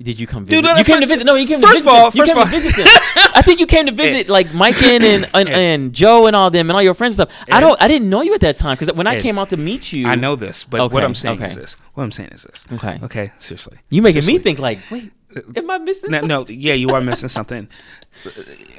Did 0.00 0.18
you 0.18 0.26
come 0.26 0.44
Dude, 0.44 0.62
visit? 0.62 0.62
no, 0.64 0.76
you 0.78 0.84
came 0.84 1.00
to 1.00 1.06
visit. 1.06 1.24
No, 1.26 1.34
you 1.34 1.46
came 1.46 1.60
to 1.60 1.66
of 1.66 1.72
visit. 1.74 1.88
all- 1.88 2.06
you 2.06 2.10
first 2.10 2.32
came 2.32 2.42
of 2.42 2.50
to 2.50 2.50
visit 2.50 2.74
them. 2.74 2.86
I 3.36 3.42
think 3.42 3.60
you 3.60 3.66
came 3.66 3.86
to 3.86 3.92
visit 3.92 4.28
like 4.28 4.52
Mike 4.52 4.82
and 4.82 5.04
and, 5.04 5.28
and, 5.34 5.48
and 5.48 5.92
Joe 5.92 6.26
and 6.26 6.34
all 6.34 6.50
them 6.50 6.68
and 6.70 6.76
all 6.76 6.82
your 6.82 6.94
friends 6.94 7.18
and 7.20 7.28
stuff. 7.30 7.44
I 7.52 7.60
don't. 7.60 7.80
I 7.80 7.86
didn't 7.86 8.08
know 8.10 8.22
you 8.22 8.34
at 8.34 8.40
that 8.40 8.56
time 8.56 8.74
because 8.76 8.92
when 8.94 9.06
I 9.06 9.20
came 9.20 9.38
out 9.38 9.50
to 9.50 9.56
meet 9.56 9.92
you, 9.92 10.06
I 10.08 10.16
know 10.16 10.34
this, 10.34 10.64
but 10.64 10.80
Okay, 10.80 10.92
what 10.94 11.04
I'm 11.04 11.14
saying 11.14 11.40
is 11.42 11.54
this. 11.54 11.74
What 11.94 12.02
I'm 12.02 12.10
saying 12.10 12.30
is 12.32 12.42
this. 12.42 12.66
Okay. 12.72 12.98
Okay, 13.02 13.32
seriously. 13.38 13.78
You 13.90 14.02
making 14.02 14.24
me 14.26 14.38
think 14.38 14.58
like, 14.58 14.78
wait, 14.90 15.12
am 15.54 15.70
I 15.70 15.78
missing 15.78 16.10
No, 16.10 16.18
something? 16.18 16.28
no, 16.28 16.46
yeah, 16.48 16.74
you 16.74 16.88
are 16.90 17.00
missing 17.02 17.28
something. 17.38 17.68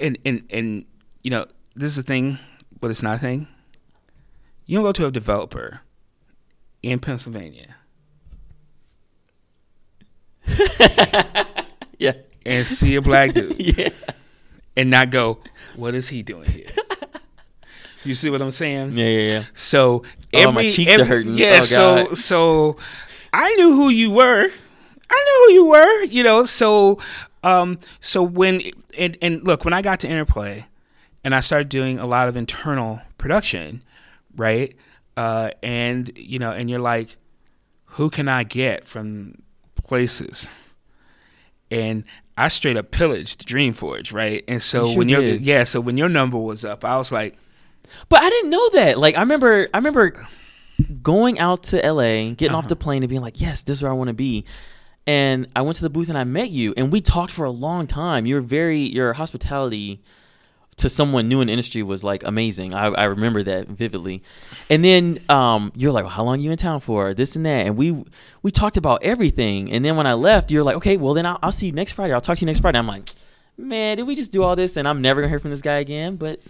And 0.01 0.17
and 0.25 0.43
and 0.49 0.85
you 1.21 1.29
know, 1.31 1.45
this 1.75 1.91
is 1.93 1.97
a 1.99 2.03
thing, 2.03 2.37
but 2.81 2.91
it's 2.91 3.03
not 3.03 3.15
a 3.17 3.19
thing. 3.19 3.47
You 4.65 4.77
don't 4.77 4.84
go 4.85 4.91
to 4.94 5.07
a 5.07 5.11
developer 5.11 5.81
in 6.81 6.99
Pennsylvania 6.99 7.76
Yeah. 11.99 12.14
and 12.45 12.68
see 12.68 12.95
a 12.95 13.02
black 13.02 13.34
dude 13.34 13.56
Yeah. 13.77 13.90
and 14.76 14.90
not 14.90 15.10
go, 15.11 15.40
"What 15.76 15.95
is 15.95 16.10
he 16.10 16.22
doing 16.23 16.49
here?" 16.49 16.65
You 18.06 18.15
see 18.15 18.30
what 18.30 18.41
I'm 18.41 18.52
saying? 18.52 18.98
Yeah. 18.98 19.06
Yeah. 19.07 19.31
Yeah. 19.31 19.44
So 19.53 20.03
Oh, 20.34 20.52
my 20.52 20.68
cheeks 20.69 20.99
are 20.99 21.06
hurting. 21.06 21.35
Yeah, 21.38 21.60
Oh, 21.60 21.61
so 21.61 22.06
God. 22.07 22.18
so 22.18 22.77
I 23.31 23.56
knew 23.56 23.73
who 23.77 23.88
you 23.88 24.11
were. 24.11 24.49
I 25.10 25.23
knew 25.26 25.45
who 25.48 25.53
you 25.53 25.65
were. 25.68 26.03
You 26.03 26.22
know, 26.23 26.44
so 26.44 26.99
um, 27.44 27.80
so 28.02 28.22
when 28.22 28.61
and 28.98 29.18
and 29.22 29.41
look, 29.48 29.64
when 29.64 29.73
I 29.73 29.81
got 29.81 30.02
to 30.02 30.10
Interplay, 30.10 30.65
and 31.23 31.34
I 31.34 31.40
started 31.40 31.69
doing 31.69 31.98
a 31.98 32.06
lot 32.06 32.27
of 32.27 32.35
internal 32.35 32.99
production, 33.18 33.81
right? 34.35 34.76
Uh, 35.18 35.51
and 35.61 36.11
you 36.15 36.39
know, 36.39 36.51
and 36.51 36.69
you're 36.69 36.80
like, 36.80 37.18
who 37.85 38.10
can 38.10 38.27
I 38.27 38.43
get 38.43 38.88
from 38.88 39.41
places? 39.84 40.47
And 41.72 42.03
I 42.38 42.47
straight 42.49 42.77
up 42.77 42.91
pillaged 42.91 43.47
Dreamforge, 43.47 44.14
right? 44.14 44.43
And 44.47 44.61
so 44.61 44.84
You 44.85 44.89
sure 44.91 44.97
when 44.99 45.10
your 45.10 45.22
did. 45.22 45.41
yeah, 45.41 45.64
so 45.64 45.81
when 45.81 45.97
your 45.97 46.10
number 46.10 46.38
was 46.38 46.64
up, 46.65 46.85
I 46.85 46.97
was 46.97 47.11
like, 47.11 47.35
But 48.10 48.22
I 48.22 48.30
didn't 48.30 48.51
know 48.51 48.69
that. 48.73 48.99
Like 48.99 49.18
I 49.18 49.22
remember, 49.22 49.68
I 49.73 49.77
remember 49.77 50.26
going 51.01 51.39
out 51.39 51.64
to 51.64 51.77
LA, 51.88 52.31
getting 52.34 52.51
off 52.51 52.65
Uh-huh. 52.65 52.69
the 52.69 52.76
plane, 52.76 53.03
and 53.03 53.10
being 53.10 53.22
like, 53.22 53.39
"Yes, 53.41 53.64
this 53.64 53.77
is 53.77 53.84
where 53.84 53.91
I 53.91 53.95
want 53.95 54.07
to 54.10 54.14
be." 54.14 54.45
And 55.05 55.47
I 55.55 55.61
went 55.61 55.76
to 55.77 55.81
the 55.84 55.89
booth 55.89 56.10
and 56.10 56.18
I 56.18 56.23
met 56.23 56.49
you, 56.49 56.73
and 56.77 56.91
we 56.91 57.01
talked 57.01 57.31
for 57.31 57.45
a 57.45 57.51
long 57.51 57.88
time. 57.88 58.26
You're 58.26 58.41
very 58.41 58.80
your 58.80 59.14
hospitality 59.14 60.01
to 60.77 60.89
someone 60.89 61.27
new 61.27 61.41
in 61.41 61.47
the 61.47 61.53
industry 61.53 61.83
was 61.83 62.03
like 62.03 62.23
amazing. 62.23 62.73
I, 62.73 62.87
I 62.87 63.03
remember 63.05 63.43
that 63.43 63.67
vividly. 63.67 64.23
And 64.69 64.83
then 64.83 65.19
um, 65.29 65.71
you're 65.75 65.91
like, 65.91 66.03
well, 66.03 66.11
"How 66.11 66.23
long 66.23 66.39
you 66.39 66.51
in 66.51 66.57
town 66.57 66.79
for?" 66.79 67.13
This 67.13 67.35
and 67.35 67.45
that, 67.45 67.65
and 67.65 67.77
we 67.77 68.03
we 68.41 68.51
talked 68.51 68.77
about 68.77 69.03
everything. 69.03 69.71
And 69.71 69.83
then 69.83 69.95
when 69.95 70.07
I 70.07 70.13
left, 70.13 70.51
you're 70.51 70.63
like, 70.63 70.75
"Okay, 70.77 70.97
well 70.97 71.13
then 71.13 71.25
I'll, 71.25 71.39
I'll 71.43 71.51
see 71.51 71.67
you 71.67 71.71
next 71.71 71.93
Friday. 71.93 72.13
I'll 72.13 72.21
talk 72.21 72.37
to 72.37 72.41
you 72.41 72.47
next 72.47 72.59
Friday." 72.61 72.77
I'm 72.79 72.87
like, 72.87 73.09
"Man, 73.57 73.97
did 73.97 74.03
we 74.07 74.15
just 74.15 74.31
do 74.31 74.43
all 74.43 74.55
this 74.55 74.77
and 74.77 74.87
I'm 74.87 75.01
never 75.01 75.21
gonna 75.21 75.29
hear 75.29 75.39
from 75.39 75.51
this 75.51 75.61
guy 75.61 75.77
again?" 75.77 76.15
But 76.15 76.41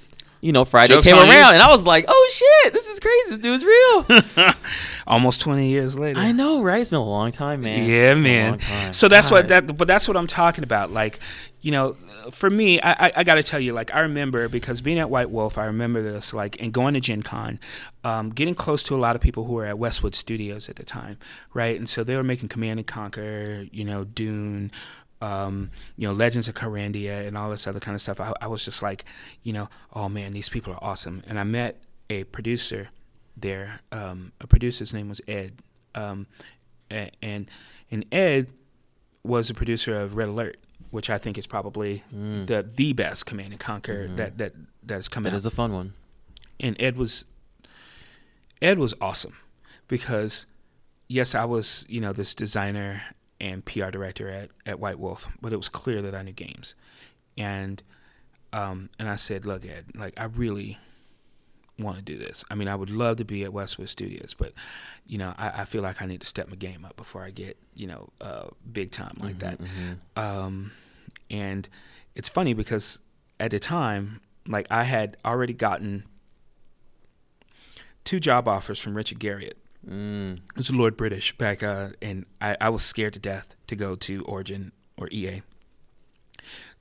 you 0.42 0.52
know, 0.52 0.66
Friday 0.66 0.94
Joke's 0.94 1.08
came 1.08 1.16
you. 1.16 1.22
around, 1.22 1.54
and 1.54 1.64
I 1.64 1.70
was 1.70 1.86
like, 1.86 2.06
"Oh 2.08 2.32
shit, 2.34 2.74
this 2.74 2.88
is 2.90 3.00
crazy. 3.00 3.30
This 3.30 3.40
dude's 3.40 3.64
real." 3.64 4.54
almost 5.08 5.42
20 5.42 5.70
years 5.70 5.98
later. 5.98 6.20
I 6.20 6.32
know, 6.32 6.62
right? 6.62 6.82
It's 6.82 6.90
been 6.90 7.00
a 7.00 7.04
long 7.04 7.32
time, 7.32 7.62
man. 7.62 7.90
Yeah, 7.90 8.12
It's 8.12 8.20
been 8.20 8.54
a 8.54 8.58
man. 8.58 8.94
So 8.94 9.08
that's 9.08 9.32
what 9.32 9.48
that, 9.50 9.78
but 9.78 9.88
that's 9.88 10.08
what 10.08 10.18
I'm 10.18 10.28
talking 10.28 10.64
about. 10.64 10.92
Like, 10.92 11.20
you 11.64 11.72
know, 11.72 11.96
for 12.30 12.50
me, 12.50 12.80
I, 12.82 13.08
I, 13.08 13.12
I 13.18 13.24
got 13.24 13.36
to 13.36 13.44
tell 13.44 13.60
you, 13.60 13.72
like, 13.72 13.94
I 13.96 14.02
remember 14.02 14.50
because 14.50 14.82
being 14.82 15.00
at 15.00 15.10
White 15.10 15.30
Wolf, 15.30 15.58
I 15.58 15.66
remember 15.66 16.04
this, 16.04 16.34
like, 16.34 16.62
and 16.62 16.74
going 16.74 16.94
to 16.94 17.00
Gen 17.00 17.24
Con, 17.24 17.58
um, 18.04 18.32
getting 18.32 18.54
close 18.54 18.84
to 18.84 18.96
a 18.96 18.98
lot 18.98 19.16
of 19.16 19.22
people 19.22 19.46
who 19.46 19.54
were 19.54 19.66
at 19.66 19.80
Westwood 19.80 20.14
Studios 20.14 20.68
at 20.68 20.76
the 20.76 20.84
time, 20.84 21.18
right? 21.54 21.80
And 21.80 21.90
so 21.90 22.04
they 22.04 22.18
were 22.18 22.24
making 22.24 22.50
Command 22.50 22.80
and 22.80 22.88
Conquer, 22.88 23.66
you 23.72 23.84
know, 23.86 24.04
Dune. 24.04 24.72
Um, 25.22 25.72
you 25.96 26.06
know, 26.06 26.14
Legends 26.14 26.50
of 26.50 26.56
Kyrandia 26.56 27.26
and 27.26 27.38
all 27.38 27.50
this 27.50 27.66
other 27.66 27.80
kind 27.80 27.96
of 27.96 28.02
stuff. 28.02 28.20
I, 28.20 28.34
I 28.42 28.48
was 28.48 28.66
just 28.66 28.82
like, 28.82 29.06
you 29.42 29.54
know, 29.54 29.70
oh 29.94 30.10
man, 30.10 30.34
these 30.34 30.50
people 30.50 30.74
are 30.74 30.84
awesome. 30.84 31.24
And 31.26 31.40
I 31.40 31.46
met 31.46 31.82
a 32.10 32.26
producer 32.26 32.90
there. 33.38 33.80
Um, 33.94 34.34
a 34.42 34.48
producer's 34.48 34.94
name 34.94 35.08
was 35.08 35.22
Ed, 35.26 35.54
um, 35.96 36.28
and 36.90 37.50
and 37.90 38.06
Ed 38.12 38.48
was 39.24 39.50
a 39.50 39.54
producer 39.54 40.00
of 40.00 40.18
Red 40.18 40.28
Alert, 40.28 40.58
which 40.94 41.10
I 41.10 41.18
think 41.18 41.38
is 41.38 41.48
probably 41.48 42.04
the 42.12 42.64
the 42.76 42.94
best 42.94 43.26
Command 43.26 43.52
and 43.52 43.60
Conquer 43.60 44.08
that 44.16 44.38
that 44.38 44.54
that 44.84 44.96
has 44.96 45.10
come 45.10 45.24
That 45.24 45.34
out. 45.34 45.36
is 45.38 45.46
a 45.46 45.52
fun 45.52 45.74
one. 45.74 45.94
and 46.60 46.76
Ed 46.80 46.96
was 46.98 47.26
Ed 48.62 48.78
was 48.80 48.94
awesome 49.02 49.36
because 49.88 50.46
yes, 51.08 51.36
I 51.36 51.46
was 51.46 51.86
you 51.90 52.00
know 52.00 52.14
this 52.14 52.34
designer 52.36 53.02
and 53.42 53.66
PR 53.66 53.90
director 53.90 54.30
at 54.30 54.50
at 54.66 54.80
White 54.80 55.00
Wolf, 55.00 55.28
but 55.42 55.52
it 55.52 55.58
was 55.58 55.68
clear 55.70 56.02
that 56.04 56.16
I 56.16 56.22
knew 56.22 56.32
games, 56.34 56.76
and 57.38 57.82
um, 58.54 58.90
and 59.00 59.10
I 59.10 59.16
said, 59.16 59.46
look, 59.46 59.66
Ed, 59.66 59.86
like 59.96 60.14
I 60.18 60.26
really 60.26 60.78
want 61.80 61.98
to 61.98 62.04
do 62.04 62.20
this. 62.20 62.46
I 62.52 62.56
mean, 62.56 62.68
I 62.68 62.76
would 62.76 62.92
love 62.92 63.18
to 63.18 63.26
be 63.26 63.44
at 63.44 63.52
Westwood 63.52 63.90
Studios, 63.90 64.36
but 64.38 64.54
you 65.08 65.18
know, 65.18 65.34
I, 65.40 65.62
I 65.62 65.66
feel 65.66 65.82
like 65.82 66.04
I 66.04 66.06
need 66.06 66.22
to 66.22 66.28
step 66.28 66.48
my 66.48 66.56
game 66.56 66.86
up 66.86 66.96
before 66.96 67.24
I 67.24 67.32
get 67.32 67.58
you 67.74 67.88
know 67.88 68.10
uh, 68.22 68.46
big 68.72 68.92
time 68.92 69.18
like 69.20 69.40
that. 69.40 69.60
Um, 70.16 70.72
and 71.30 71.68
it's 72.16 72.30
funny 72.30 72.54
because 72.54 73.00
at 73.40 73.52
the 73.52 73.60
time, 73.60 74.22
like 74.48 74.68
I 74.70 74.84
had 74.84 75.18
already 75.26 75.54
gotten 75.54 76.04
two 78.04 78.20
job 78.20 78.48
offers 78.48 78.80
from 78.80 78.96
Richard 78.96 79.20
Garriott. 79.20 79.54
Mm. 79.88 80.38
It 80.38 80.58
was 80.58 80.72
Lord 80.72 80.96
British 80.96 81.38
back, 81.38 81.62
uh, 81.62 81.90
and 82.02 82.26
I, 82.40 82.56
I 82.62 82.70
was 82.70 82.84
scared 82.84 83.14
to 83.14 83.20
death 83.20 83.56
to 83.68 83.76
go 83.76 83.96
to 83.96 84.24
Origin 84.24 84.72
or 84.98 85.10
EA 85.12 85.42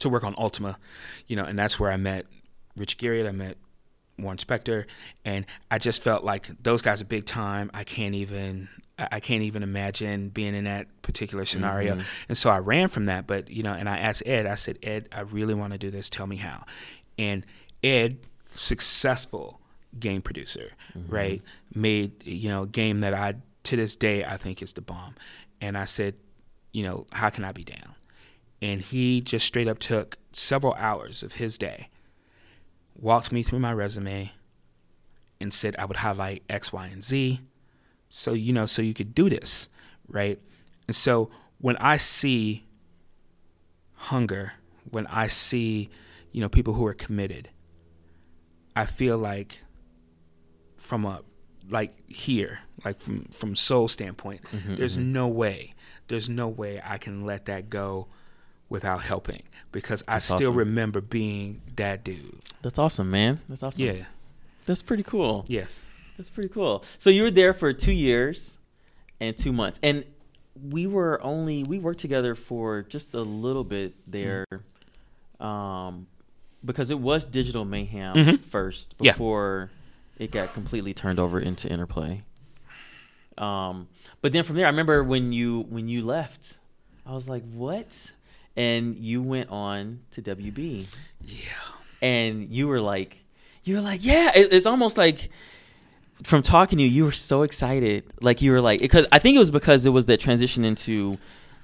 to 0.00 0.08
work 0.08 0.24
on 0.24 0.34
Ultima, 0.38 0.78
you 1.26 1.36
know, 1.36 1.44
and 1.44 1.58
that's 1.58 1.78
where 1.78 1.90
I 1.90 1.96
met 1.96 2.26
Rich 2.76 2.98
Garriott. 2.98 3.28
I 3.28 3.32
met 3.32 3.56
Warren 4.18 4.38
Spector, 4.38 4.86
and 5.24 5.46
I 5.70 5.78
just 5.78 6.02
felt 6.02 6.24
like 6.24 6.50
those 6.62 6.82
guys 6.82 7.00
are 7.00 7.06
big 7.06 7.26
time. 7.26 7.70
I 7.74 7.84
can't 7.84 8.14
even 8.14 8.68
I 9.10 9.20
can't 9.20 9.42
even 9.42 9.62
imagine 9.62 10.28
being 10.28 10.54
in 10.54 10.64
that 10.64 10.86
particular 11.02 11.44
scenario. 11.44 11.94
Mm-hmm. 11.94 12.06
And 12.28 12.38
so 12.38 12.50
I 12.50 12.58
ran 12.58 12.88
from 12.88 13.06
that. 13.06 13.26
But 13.26 13.50
you 13.50 13.62
know, 13.62 13.72
and 13.72 13.88
I 13.88 13.98
asked 13.98 14.22
Ed. 14.26 14.46
I 14.46 14.54
said, 14.54 14.78
Ed, 14.82 15.08
I 15.12 15.20
really 15.20 15.54
want 15.54 15.72
to 15.72 15.78
do 15.78 15.90
this. 15.90 16.10
Tell 16.10 16.26
me 16.26 16.36
how. 16.36 16.64
And 17.18 17.44
Ed, 17.82 18.18
successful 18.54 19.60
game 19.98 20.22
producer, 20.22 20.72
mm-hmm. 20.96 21.12
right, 21.12 21.42
made 21.74 22.24
you 22.26 22.48
know 22.48 22.62
a 22.62 22.66
game 22.66 23.00
that 23.00 23.14
I 23.14 23.34
to 23.64 23.76
this 23.76 23.96
day 23.96 24.24
I 24.24 24.36
think 24.36 24.62
is 24.62 24.72
the 24.72 24.82
bomb. 24.82 25.14
And 25.60 25.78
I 25.78 25.84
said, 25.84 26.14
you 26.72 26.82
know, 26.82 27.06
how 27.12 27.30
can 27.30 27.44
I 27.44 27.52
be 27.52 27.64
down? 27.64 27.94
And 28.60 28.80
he 28.80 29.20
just 29.20 29.46
straight 29.46 29.68
up 29.68 29.78
took 29.78 30.16
several 30.32 30.74
hours 30.74 31.22
of 31.22 31.34
his 31.34 31.58
day 31.58 31.88
walked 32.94 33.32
me 33.32 33.42
through 33.42 33.58
my 33.58 33.72
resume 33.72 34.32
and 35.40 35.52
said 35.52 35.74
I 35.78 35.84
would 35.84 35.98
highlight 35.98 36.42
X, 36.48 36.72
Y, 36.72 36.86
and 36.86 37.02
Z. 37.02 37.40
So, 38.14 38.34
you 38.34 38.52
know, 38.52 38.66
so 38.66 38.82
you 38.82 38.92
could 38.92 39.14
do 39.14 39.30
this, 39.30 39.70
right? 40.06 40.38
And 40.86 40.94
so 40.94 41.30
when 41.62 41.78
I 41.78 41.96
see 41.96 42.66
hunger, 43.94 44.52
when 44.90 45.06
I 45.06 45.28
see, 45.28 45.88
you 46.30 46.42
know, 46.42 46.50
people 46.50 46.74
who 46.74 46.84
are 46.84 46.92
committed, 46.92 47.48
I 48.76 48.84
feel 48.84 49.16
like 49.16 49.62
from 50.76 51.06
a 51.06 51.22
like 51.70 52.06
here, 52.06 52.58
like 52.84 53.00
from 53.00 53.24
from 53.30 53.56
soul 53.56 53.88
standpoint, 53.88 54.42
mm-hmm, 54.42 54.74
there's 54.74 54.98
mm-hmm. 54.98 55.12
no 55.14 55.28
way, 55.28 55.72
there's 56.08 56.28
no 56.28 56.48
way 56.48 56.82
I 56.84 56.98
can 56.98 57.24
let 57.24 57.46
that 57.46 57.70
go 57.70 58.08
without 58.68 59.00
helping 59.00 59.42
because 59.72 60.04
I 60.06 60.16
That's 60.16 60.26
still 60.26 60.36
awesome. 60.36 60.56
remember 60.56 61.00
being 61.00 61.62
that 61.76 62.04
dude. 62.04 62.40
That's 62.60 62.78
awesome, 62.78 63.10
man. 63.10 63.40
That's 63.48 63.62
awesome. 63.62 63.86
Yeah, 63.86 64.04
That's 64.66 64.82
pretty 64.82 65.02
cool. 65.02 65.46
yeah. 65.48 65.64
That's 66.16 66.28
pretty 66.30 66.48
cool. 66.50 66.84
So 66.98 67.10
you 67.10 67.22
were 67.24 67.30
there 67.30 67.52
for 67.54 67.72
two 67.72 67.92
years 67.92 68.56
and 69.20 69.36
two 69.36 69.52
months, 69.52 69.78
and 69.82 70.04
we 70.70 70.86
were 70.86 71.22
only 71.22 71.64
we 71.64 71.78
worked 71.78 72.00
together 72.00 72.34
for 72.34 72.82
just 72.82 73.14
a 73.14 73.20
little 73.22 73.64
bit 73.64 73.94
there, 74.06 74.44
um, 75.40 76.06
because 76.64 76.90
it 76.90 76.98
was 76.98 77.24
Digital 77.24 77.64
Mayhem 77.64 78.14
Mhm. 78.14 78.44
first 78.44 78.94
Yeah. 79.00 79.12
before 79.12 79.70
it 80.18 80.30
got 80.30 80.52
completely 80.54 80.92
turned 80.94 81.18
over 81.18 81.40
into 81.40 81.68
Interplay. 81.68 82.22
Um, 83.38 83.88
but 84.20 84.32
then 84.32 84.44
from 84.44 84.56
there, 84.56 84.66
I 84.66 84.68
remember 84.70 85.02
when 85.02 85.32
you 85.32 85.62
when 85.70 85.88
you 85.88 86.04
left, 86.04 86.58
I 87.06 87.14
was 87.14 87.28
like, 87.28 87.42
"What?" 87.52 88.12
And 88.54 88.96
you 88.98 89.22
went 89.22 89.48
on 89.48 90.00
to 90.10 90.20
WB 90.20 90.86
Yeah. 91.24 91.38
and 92.02 92.50
you 92.52 92.68
were 92.68 92.80
like 92.80 93.16
you 93.64 93.76
were 93.76 93.80
like 93.80 94.04
yeah 94.04 94.30
it, 94.34 94.52
it's 94.52 94.66
almost 94.66 94.98
like 94.98 95.30
from 96.24 96.42
talking 96.42 96.78
to 96.78 96.84
you 96.84 96.90
you 96.90 97.04
were 97.04 97.12
so 97.12 97.42
excited 97.42 98.04
like 98.20 98.40
you 98.42 98.52
were 98.52 98.60
like 98.60 98.80
because 98.80 99.06
i 99.12 99.18
think 99.18 99.34
it 99.36 99.38
was 99.38 99.50
because 99.50 99.84
it 99.86 99.90
was 99.90 100.06
that 100.06 100.20
transition 100.20 100.64
into 100.64 101.18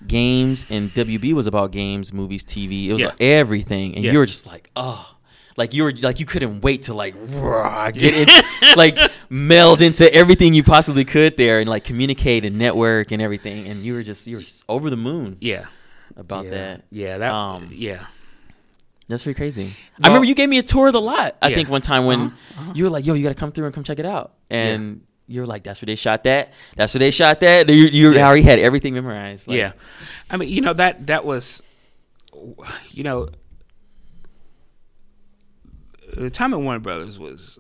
games 0.07 0.65
and 0.71 0.93
wb 0.95 1.33
was 1.33 1.47
about 1.47 1.71
games 1.73 2.13
movies 2.13 2.45
tv 2.45 2.87
it 2.87 2.93
was 2.93 3.03
Yeah. 3.03 3.09
like 3.09 3.21
everything 3.21 3.95
and 3.95 4.05
Yeah. 4.05 4.13
you 4.13 4.19
were 4.19 4.27
just 4.27 4.47
like 4.47 4.71
oh 4.77 5.15
like 5.57 5.75
you 5.75 5.83
were 5.83 5.93
like 5.93 6.21
you 6.21 6.27
couldn't 6.27 6.61
wait 6.61 6.83
to 6.85 6.95
like 6.95 7.15
rah, 7.35 7.91
get 7.93 8.15
it 8.29 8.77
like 8.77 8.97
meld 9.29 9.83
into 9.83 10.13
everything 10.15 10.55
you 10.55 10.63
possibly 10.63 11.05
could 11.05 11.37
there 11.37 11.59
and 11.61 11.69
like 11.69 11.83
communicate 11.85 12.45
and 12.45 12.57
network 12.59 13.11
and 13.11 13.21
everything 13.21 13.67
and 13.67 13.83
you 13.85 13.93
were 13.95 14.03
just 14.05 14.27
you 14.29 14.37
were 14.37 14.45
over 14.69 14.89
the 14.89 14.97
moon 14.97 15.37
Yeah. 15.41 15.67
about 16.17 16.45
yeah. 16.45 16.51
that 16.53 16.83
Yeah. 16.91 17.19
That. 17.19 17.33
Um, 17.33 17.71
yeah. 17.73 18.07
That's 19.09 19.23
pretty 19.25 19.37
crazy 19.37 19.75
i 20.03 20.07
remember 20.07 20.27
you 20.27 20.35
gave 20.35 20.49
me 20.49 20.59
a 20.59 20.63
tour 20.63 20.87
of 20.89 20.93
the 20.93 21.01
lot 21.01 21.37
i 21.43 21.49
Yeah. 21.49 21.57
think 21.57 21.69
one 21.69 21.81
time 21.81 22.05
when 22.07 22.21
Uh-huh, 22.21 22.61
uh-huh. 22.61 22.73
you 22.75 22.85
were 22.85 22.91
like 22.91 23.05
yo 23.07 23.15
you 23.15 23.23
gotta 23.23 23.35
come 23.35 23.51
through 23.53 23.67
and 23.67 23.75
come 23.75 23.85
check 23.85 23.99
it 23.99 24.07
out 24.07 24.35
and 24.51 25.01
you 25.27 25.41
were 25.43 25.47
like 25.47 25.63
that's 25.63 25.81
where 25.83 25.87
they 25.87 25.95
shot 25.97 26.25
that 26.25 26.53
that's 26.77 26.95
where 26.95 27.01
they 27.01 27.11
shot 27.11 27.41
that 27.41 27.69
you, 27.69 27.87
you 27.87 28.13
Yeah. 28.15 28.27
already 28.27 28.43
had 28.43 28.59
everything 28.59 28.95
memorized 28.95 29.47
like, 29.49 29.59
yeah. 29.59 29.73
I 30.31 30.37
mean, 30.39 30.49
you 30.49 30.61
know 30.63 30.73
that 30.75 31.07
that 31.09 31.25
was, 31.25 31.63
you 32.93 33.03
know, 33.03 33.29
the 36.17 36.31
time 36.31 36.55
at 36.55 36.61
Warner 36.61 36.79
Brothers 36.81 37.19
was 37.19 37.59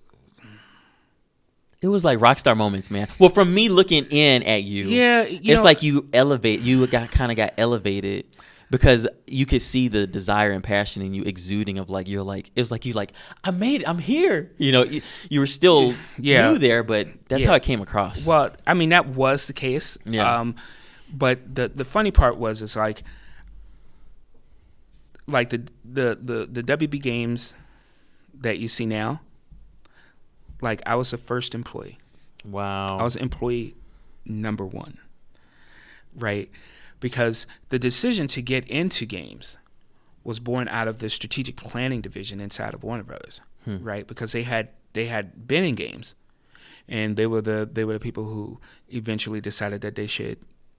it 1.80 1.88
was 1.88 2.04
like 2.04 2.20
rock 2.20 2.38
star 2.38 2.54
moments 2.54 2.90
man 2.90 3.06
well 3.18 3.28
from 3.30 3.52
me 3.54 3.68
looking 3.68 4.04
in 4.10 4.42
at 4.42 4.64
you 4.64 4.86
yeah. 4.86 5.22
You 5.24 5.38
it's 5.52 5.60
know, 5.60 5.64
like 5.64 5.82
you 5.82 6.08
elevate 6.12 6.60
you 6.60 6.86
got 6.86 7.10
kind 7.10 7.30
of 7.30 7.36
got 7.36 7.52
elevated 7.58 8.24
because 8.70 9.06
you 9.26 9.46
could 9.46 9.62
see 9.62 9.88
the 9.88 10.06
desire 10.06 10.52
and 10.52 10.62
passion 10.62 11.00
in 11.02 11.14
you 11.14 11.22
exuding 11.22 11.78
of 11.78 11.88
like 11.90 12.06
you're 12.08 12.22
like 12.22 12.50
it 12.54 12.60
was 12.60 12.70
like 12.70 12.84
you 12.84 12.92
like 12.92 13.12
i 13.44 13.50
made 13.50 13.80
it 13.80 13.88
i'm 13.88 13.98
here 13.98 14.50
you 14.58 14.70
know 14.72 14.84
you, 14.84 15.00
you 15.30 15.40
were 15.40 15.46
still 15.46 15.94
Yeah. 16.18 16.50
new 16.52 16.58
there 16.58 16.82
but 16.82 17.08
that's 17.28 17.42
Yeah. 17.42 17.48
how 17.48 17.54
it 17.54 17.62
came 17.62 17.80
across 17.80 18.26
Well, 18.26 18.50
I 18.66 18.74
mean 18.74 18.90
that 18.90 19.06
was 19.08 19.46
the 19.46 19.52
case. 19.54 19.96
Yeah. 20.04 20.40
Um, 20.40 20.54
but 21.12 21.54
the 21.54 21.68
the 21.68 21.84
funny 21.84 22.10
part 22.10 22.36
was 22.36 22.60
is 22.60 22.76
like 22.76 23.02
like 25.26 25.50
the 25.50 25.62
the 25.84 26.18
the 26.20 26.62
the 26.62 26.76
WB 26.76 27.00
games 27.00 27.54
that 28.40 28.58
you 28.58 28.68
see 28.68 28.86
now. 28.86 29.20
Like 30.60 30.82
I 30.86 30.94
was 30.96 31.10
the 31.10 31.18
first 31.18 31.54
employee. 31.54 31.98
wow 32.44 32.98
I 32.98 33.02
was 33.02 33.16
employee 33.16 33.74
number 34.24 34.64
one. 34.66 34.98
Right? 36.16 36.50
Because 37.00 37.46
the 37.68 37.78
decision 37.78 38.26
to 38.28 38.42
get 38.42 38.66
into 38.68 39.06
games 39.06 39.58
was 40.24 40.40
born 40.40 40.68
out 40.68 40.88
of 40.88 40.98
the 40.98 41.08
strategic 41.08 41.56
planning 41.56 42.00
division 42.00 42.40
inside 42.40 42.74
of 42.74 42.82
Warner 42.82 43.04
Brothers. 43.04 43.40
Hmm. 43.64 43.78
Right? 43.82 44.06
Because 44.06 44.32
they 44.32 44.42
had 44.42 44.68
they 44.94 45.06
had 45.06 45.46
been 45.46 45.64
in 45.64 45.74
games 45.74 46.14
and 46.88 47.16
they 47.16 47.26
were 47.26 47.40
the 47.42 47.68
they 47.70 47.84
were 47.84 47.92
the 47.92 48.00
people 48.00 48.24
who 48.24 48.58
eventually 48.88 49.40
decided 49.40 49.80
that 49.82 49.94
they 49.94 50.06
should 50.06 50.38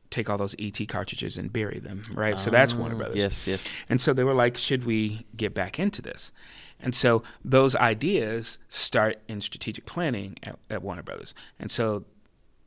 take 0.10 0.28
all 0.30 0.38
those 0.40 0.56
ET 0.58 0.80
cartridges 0.88 1.38
and 1.38 1.54
bury 1.54 1.78
them, 1.80 2.02
right? 2.16 2.36
so 2.40 2.50
that's 2.50 2.74
Warner 2.74 2.96
Ah, 2.96 2.98
Brothers. 2.98 3.16
yes 3.22 3.48
yes 3.48 3.68
And 3.90 4.02
so 4.02 4.12
they 4.12 4.24
were 4.24 4.34
like, 4.34 4.58
should 4.58 4.84
we 4.86 5.26
get 5.38 5.54
back 5.54 5.78
into 5.80 6.02
this? 6.02 6.32
And 6.80 6.96
so 6.96 7.22
those 7.46 7.76
ideas 7.76 8.58
start 8.70 9.20
in 9.28 9.40
strategic 9.42 9.86
planning 9.86 10.38
at, 10.42 10.58
at 10.70 10.82
Warner 10.82 11.04
Brothers. 11.04 11.36
And 11.60 11.70
so 11.72 12.06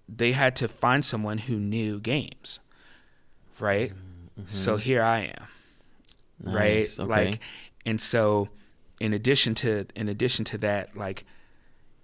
they 0.09 0.33
had 0.33 0.55
to 0.57 0.69
find 0.69 1.05
someone 1.05 1.39
who 1.39 1.57
knew 1.57 1.99
games, 1.99 2.61
right? 3.63 3.93
So 4.47 4.77
here 4.77 5.03
I 5.03 5.21
am, 5.39 5.47
right? 6.53 6.85
Mm-hmm. 6.85 7.03
Okay. 7.03 7.25
Like, 7.27 7.41
and 7.87 8.01
so 8.01 8.49
in 9.01 9.13
addition 9.13 9.55
to 9.57 9.87
in 9.95 10.09
addition 10.09 10.45
to 10.47 10.59
that, 10.59 10.97
like, 10.97 11.25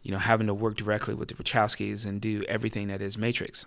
you 0.02 0.12
know, 0.12 0.18
having 0.18 0.46
to 0.46 0.54
work 0.54 0.76
directly 0.76 1.14
with 1.14 1.28
the 1.28 1.34
Wachowskis 1.34 2.06
and 2.06 2.20
do 2.20 2.44
everything 2.48 2.88
that 2.88 3.02
is 3.02 3.18
Matrix, 3.18 3.66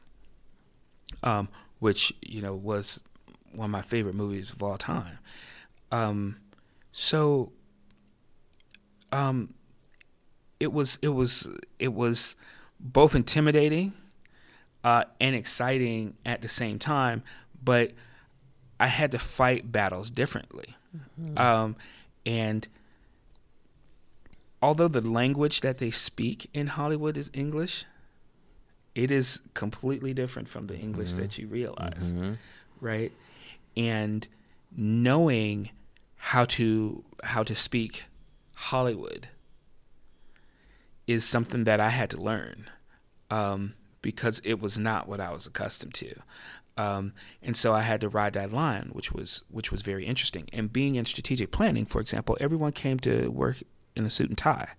um, 1.24 1.50
which 1.80 2.14
you 2.22 2.42
know 2.42 2.56
was 2.56 3.02
one 3.54 3.66
of 3.66 3.72
my 3.72 3.82
favorite 3.82 4.16
movies 4.16 4.52
of 4.52 4.64
all 4.64 4.78
time. 4.78 5.20
Um, 5.92 6.38
so, 6.94 7.52
um, 9.12 9.54
it 10.60 10.72
was 10.72 10.98
it 11.02 11.10
was 11.10 11.48
it 11.80 11.94
was 11.94 12.36
both 12.80 13.16
intimidating 13.16 13.94
uh, 14.84 15.04
and 15.20 15.36
exciting 15.36 16.16
at 16.26 16.42
the 16.42 16.50
same 16.50 16.80
time, 16.80 17.24
but 17.64 17.92
I 18.80 18.88
had 18.88 19.12
to 19.12 19.20
fight 19.20 19.72
battles 19.72 20.10
differently. 20.12 20.76
Um, 21.38 21.76
and 22.26 22.68
although 24.62 24.88
the 24.88 25.02
language 25.02 25.62
that 25.62 25.78
they 25.78 25.92
speak 25.92 26.50
in 26.54 26.68
Hollywood 26.68 27.18
is 27.18 27.30
English, 27.34 27.86
it 28.96 29.12
is 29.12 29.42
completely 29.54 30.14
different 30.14 30.50
from 30.50 30.68
the 30.68 30.78
English 30.78 31.14
that 31.14 31.38
you 31.38 31.48
realize, 31.48 32.12
Mhm. 32.14 32.38
right? 32.80 33.12
And 33.78 34.28
knowing 34.76 35.70
how 36.18 36.46
to 36.46 37.04
how 37.24 37.44
to 37.44 37.54
speak 37.56 38.04
Hollywood 38.56 39.28
is 41.08 41.24
something 41.24 41.64
that 41.66 41.80
I 41.80 41.90
had 41.90 42.10
to 42.12 42.18
learn 42.18 42.70
um, 43.30 43.74
because 44.02 44.42
it 44.44 44.60
was 44.60 44.78
not 44.78 45.08
what 45.08 45.20
I 45.20 45.32
was 45.32 45.46
accustomed 45.48 45.94
to. 45.96 46.14
Um, 46.78 47.14
and 47.42 47.56
so 47.58 47.74
I 47.74 47.82
had 47.82 48.02
to 48.02 48.10
ride 48.10 48.34
that 48.34 48.52
line, 48.52 48.90
which 48.94 49.12
was 49.12 49.44
which 49.50 49.72
was 49.72 49.82
very 49.82 50.06
interesting. 50.06 50.50
And 50.54 50.72
being 50.72 50.96
in 50.96 51.06
strategic 51.06 51.52
planning, 51.52 51.86
for 51.86 52.00
example, 52.02 52.38
everyone 52.40 52.72
came 52.72 52.98
to 53.00 53.28
work 53.30 53.58
in 53.96 54.06
a 54.06 54.10
suit 54.10 54.30
and 54.30 54.38
tie. 54.38 54.70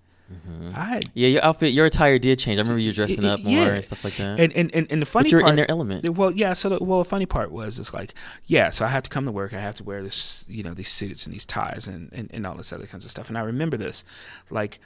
I 0.74 0.85
had 0.85 1.10
yeah 1.12 1.28
your 1.28 1.44
outfit 1.44 1.73
your 1.73 1.85
attire 1.85 2.19
did 2.19 2.39
change 2.39 2.59
i 2.59 2.62
remember 2.62 2.81
you 2.81 2.90
dressing 2.94 3.27
up 3.27 3.40
more 3.40 3.52
Yeah. 3.66 3.74
and 3.74 3.85
stuff 3.85 4.02
like 4.02 4.16
that 4.16 4.40
and 4.40 4.51
and, 4.55 4.74
and, 4.74 4.86
and 4.89 5.02
the 5.02 5.05
funny 5.05 5.24
but 5.24 5.32
you're 5.32 5.40
part, 5.43 5.51
in 5.51 5.56
their 5.56 5.70
element 5.70 6.09
well, 6.16 6.31
yeah. 6.31 6.55
So, 6.55 6.70
the, 6.70 6.82
well, 6.82 7.01
the 7.01 7.05
funny 7.05 7.27
part 7.27 7.52
was, 7.52 7.78
it's 7.78 7.93
like, 7.93 8.14
yeah. 8.47 8.70
So 8.70 8.86
I 8.86 8.89
have 8.89 9.02
to 9.02 9.10
come 9.10 9.27
to 9.27 9.32
work. 9.32 9.52
I 9.52 9.60
have 9.60 9.74
to 9.74 9.85
wear 9.85 10.02
this, 10.02 10.47
you 10.48 10.62
know, 10.62 10.73
these 10.73 10.89
suits 10.89 11.27
and 11.27 11.35
these 11.35 11.44
ties 11.44 11.86
and, 11.86 12.10
and, 12.14 12.31
and 12.32 12.47
all 12.47 12.55
this 12.55 12.73
other 12.73 12.86
kinds 12.86 13.05
of 13.05 13.10
stuff. 13.10 13.28
And 13.28 13.36
I 13.36 13.43
remember 13.43 13.77
this, 13.77 14.05
like, 14.48 14.78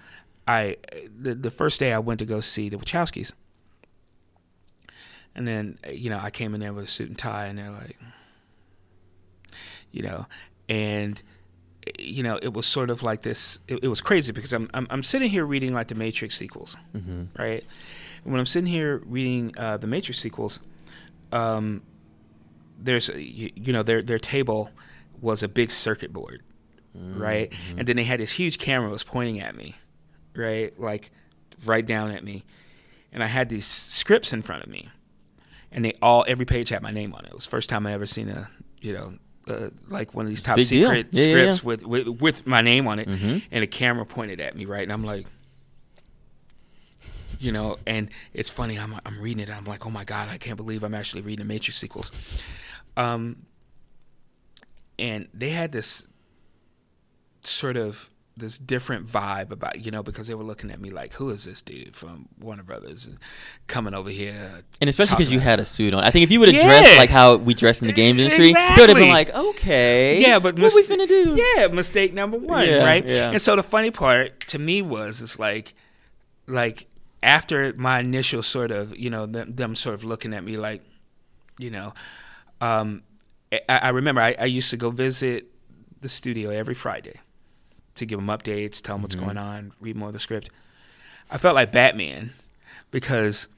I 0.48 0.78
the 1.16 1.36
the 1.36 1.50
first 1.52 1.78
day 1.78 1.92
I 1.92 2.00
went 2.00 2.18
to 2.18 2.26
go 2.26 2.40
see 2.40 2.68
the 2.68 2.76
Wachowskis, 2.76 3.30
and 5.36 5.46
then 5.46 5.78
you 5.92 6.10
know 6.10 6.18
I 6.20 6.30
came 6.30 6.54
in 6.54 6.60
there 6.60 6.72
with 6.72 6.86
a 6.86 6.88
suit 6.88 7.08
and 7.08 7.16
tie, 7.16 7.46
and 7.46 7.58
they're 7.58 7.70
like, 7.70 7.98
you 9.92 10.02
know, 10.02 10.26
and 10.68 11.22
you 11.98 12.22
know 12.22 12.38
it 12.42 12.54
was 12.54 12.66
sort 12.66 12.90
of 12.90 13.02
like 13.04 13.22
this. 13.22 13.60
It, 13.68 13.84
it 13.84 13.88
was 13.88 14.00
crazy 14.00 14.32
because 14.32 14.52
I'm, 14.52 14.68
I'm 14.74 14.86
I'm 14.90 15.02
sitting 15.04 15.30
here 15.30 15.44
reading 15.44 15.72
like 15.72 15.88
the 15.88 15.94
Matrix 15.94 16.36
sequels, 16.36 16.76
mm-hmm. 16.94 17.24
right? 17.38 17.64
And 18.24 18.32
when 18.32 18.40
I'm 18.40 18.46
sitting 18.46 18.66
here 18.66 19.02
reading 19.04 19.54
uh, 19.56 19.76
the 19.76 19.86
Matrix 19.86 20.18
sequels, 20.18 20.58
um, 21.30 21.82
there's 22.80 23.10
you, 23.10 23.52
you 23.54 23.72
know 23.72 23.82
their 23.82 24.02
their 24.02 24.18
table 24.18 24.70
was 25.20 25.42
a 25.42 25.48
big 25.48 25.70
circuit 25.70 26.12
board, 26.14 26.42
right? 26.94 27.52
And 27.76 27.86
then 27.86 27.96
they 27.96 28.04
had 28.04 28.20
this 28.20 28.32
huge 28.32 28.58
camera 28.58 28.88
was 28.88 29.02
pointing 29.02 29.40
at 29.40 29.54
me, 29.54 29.76
right, 30.34 30.78
like 30.80 31.10
right 31.66 31.84
down 31.84 32.10
at 32.10 32.24
me, 32.24 32.44
and 33.12 33.22
I 33.22 33.26
had 33.26 33.50
these 33.50 33.66
scripts 33.66 34.32
in 34.32 34.40
front 34.40 34.62
of 34.62 34.70
me, 34.70 34.88
and 35.72 35.84
they 35.84 35.94
all 36.02 36.24
every 36.28 36.44
page 36.46 36.68
had 36.70 36.82
my 36.82 36.90
name 36.90 37.14
on 37.14 37.24
it. 37.24 37.28
It 37.28 37.34
was 37.34 37.44
the 37.44 37.50
first 37.50 37.68
time 37.68 37.86
I 37.86 37.92
ever 37.92 38.06
seen 38.06 38.28
a 38.28 38.48
you 38.80 38.92
know. 38.92 39.14
Uh, 39.48 39.70
like 39.86 40.12
one 40.12 40.24
of 40.26 40.28
these 40.28 40.42
top 40.42 40.56
big 40.56 40.66
secret 40.66 41.06
Yeah, 41.12 41.20
yeah, 41.24 41.30
scripts 41.30 41.62
yeah. 41.62 41.66
With, 41.68 41.86
with 41.86 42.08
with 42.20 42.46
my 42.48 42.62
name 42.62 42.88
on 42.88 42.98
it, 42.98 43.06
Mhm. 43.08 43.42
and 43.52 43.62
a 43.62 43.66
camera 43.68 44.04
pointed 44.04 44.40
at 44.40 44.56
me, 44.56 44.64
right? 44.64 44.82
And 44.82 44.92
I'm 44.92 45.04
like, 45.04 45.26
you 47.38 47.52
know, 47.52 47.76
and 47.86 48.10
it's 48.34 48.50
funny. 48.50 48.76
I'm 48.78 48.98
I'm 49.06 49.20
reading 49.20 49.40
it. 49.44 49.50
I'm 49.50 49.64
like, 49.64 49.86
oh 49.86 49.90
my 49.90 50.02
god, 50.04 50.28
I 50.30 50.38
can't 50.38 50.56
believe 50.56 50.82
I'm 50.82 50.94
actually 50.94 51.22
reading 51.22 51.46
the 51.46 51.52
Matrix 51.52 51.76
sequels. 51.76 52.10
Um, 52.96 53.46
and 54.98 55.28
they 55.34 55.50
had 55.50 55.70
this 55.70 56.04
sort 57.44 57.76
of 57.76 58.10
this 58.38 58.58
different 58.58 59.06
vibe 59.06 59.50
about 59.50 59.84
you 59.86 59.90
know 59.90 60.02
because 60.02 60.26
they 60.26 60.34
were 60.34 60.44
looking 60.44 60.70
at 60.70 60.78
me 60.78 60.90
like, 60.90 61.14
who 61.14 61.30
is 61.30 61.44
this 61.44 61.62
dude 61.62 61.96
from 61.96 62.28
Warner 62.38 62.62
Brothers 62.62 63.08
coming 63.66 63.94
over 63.94 64.10
here? 64.10 64.62
And 64.80 64.88
especially 64.90 65.16
because 65.16 65.32
you 65.32 65.40
had 65.40 65.58
a 65.58 65.64
suit 65.64 65.94
on. 65.94 66.04
I 66.04 66.10
think 66.10 66.24
if 66.24 66.30
you 66.30 66.40
would 66.40 66.50
have 66.50 66.56
Yeah. 66.56 66.66
dressed 66.66 66.98
like 66.98 67.08
how 67.10 67.36
we 67.36 67.54
dress 67.54 67.80
in 67.80 67.86
the 67.86 67.94
game 67.94 68.18
industry, 68.18 68.52
they 68.52 68.74
would 68.78 68.90
have 68.90 68.98
been 68.98 69.08
like, 69.08 69.34
okay, 69.34 70.20
Yeah, 70.20 70.38
but 70.38 70.54
what 70.54 70.62
mis- 70.62 70.74
we 70.76 70.82
finna 70.82 71.08
do? 71.08 71.34
Yeah, 71.56 71.68
mistake 71.68 72.12
number 72.12 72.36
one, 72.36 72.66
Yeah, 72.66 72.84
right? 72.84 73.06
yeah. 73.06 73.30
And 73.30 73.40
so 73.40 73.56
the 73.56 73.62
funny 73.62 73.90
part 73.90 74.40
to 74.48 74.58
me 74.58 74.82
was 74.82 75.22
it's 75.22 75.38
like, 75.38 75.74
like 76.46 76.86
after 77.22 77.72
my 77.76 78.00
initial 78.00 78.42
sort 78.42 78.70
of, 78.70 78.96
you 78.96 79.08
know, 79.10 79.24
them, 79.26 79.54
them 79.54 79.74
sort 79.74 79.94
of 79.94 80.04
looking 80.04 80.34
at 80.34 80.44
me 80.44 80.56
like, 80.58 80.82
you 81.58 81.70
know, 81.70 81.94
um, 82.60 83.02
I, 83.50 83.60
I 83.68 83.88
remember 83.88 84.20
I, 84.20 84.36
I 84.38 84.44
used 84.44 84.68
to 84.70 84.76
go 84.76 84.90
visit 84.90 85.46
the 86.02 86.08
studio 86.10 86.50
every 86.50 86.74
Friday 86.74 87.14
to 87.96 88.06
give 88.06 88.18
them 88.18 88.28
updates, 88.28 88.80
tell 88.80 88.94
them 88.96 89.02
what's 89.02 89.14
Mm-hmm. 89.16 89.24
going 89.24 89.38
on, 89.38 89.72
read 89.80 89.96
more 89.96 90.08
of 90.08 90.14
the 90.14 90.20
script. 90.20 90.50
I 91.30 91.38
felt 91.38 91.54
like 91.54 91.72
Batman 91.72 92.32
because, 92.90 93.48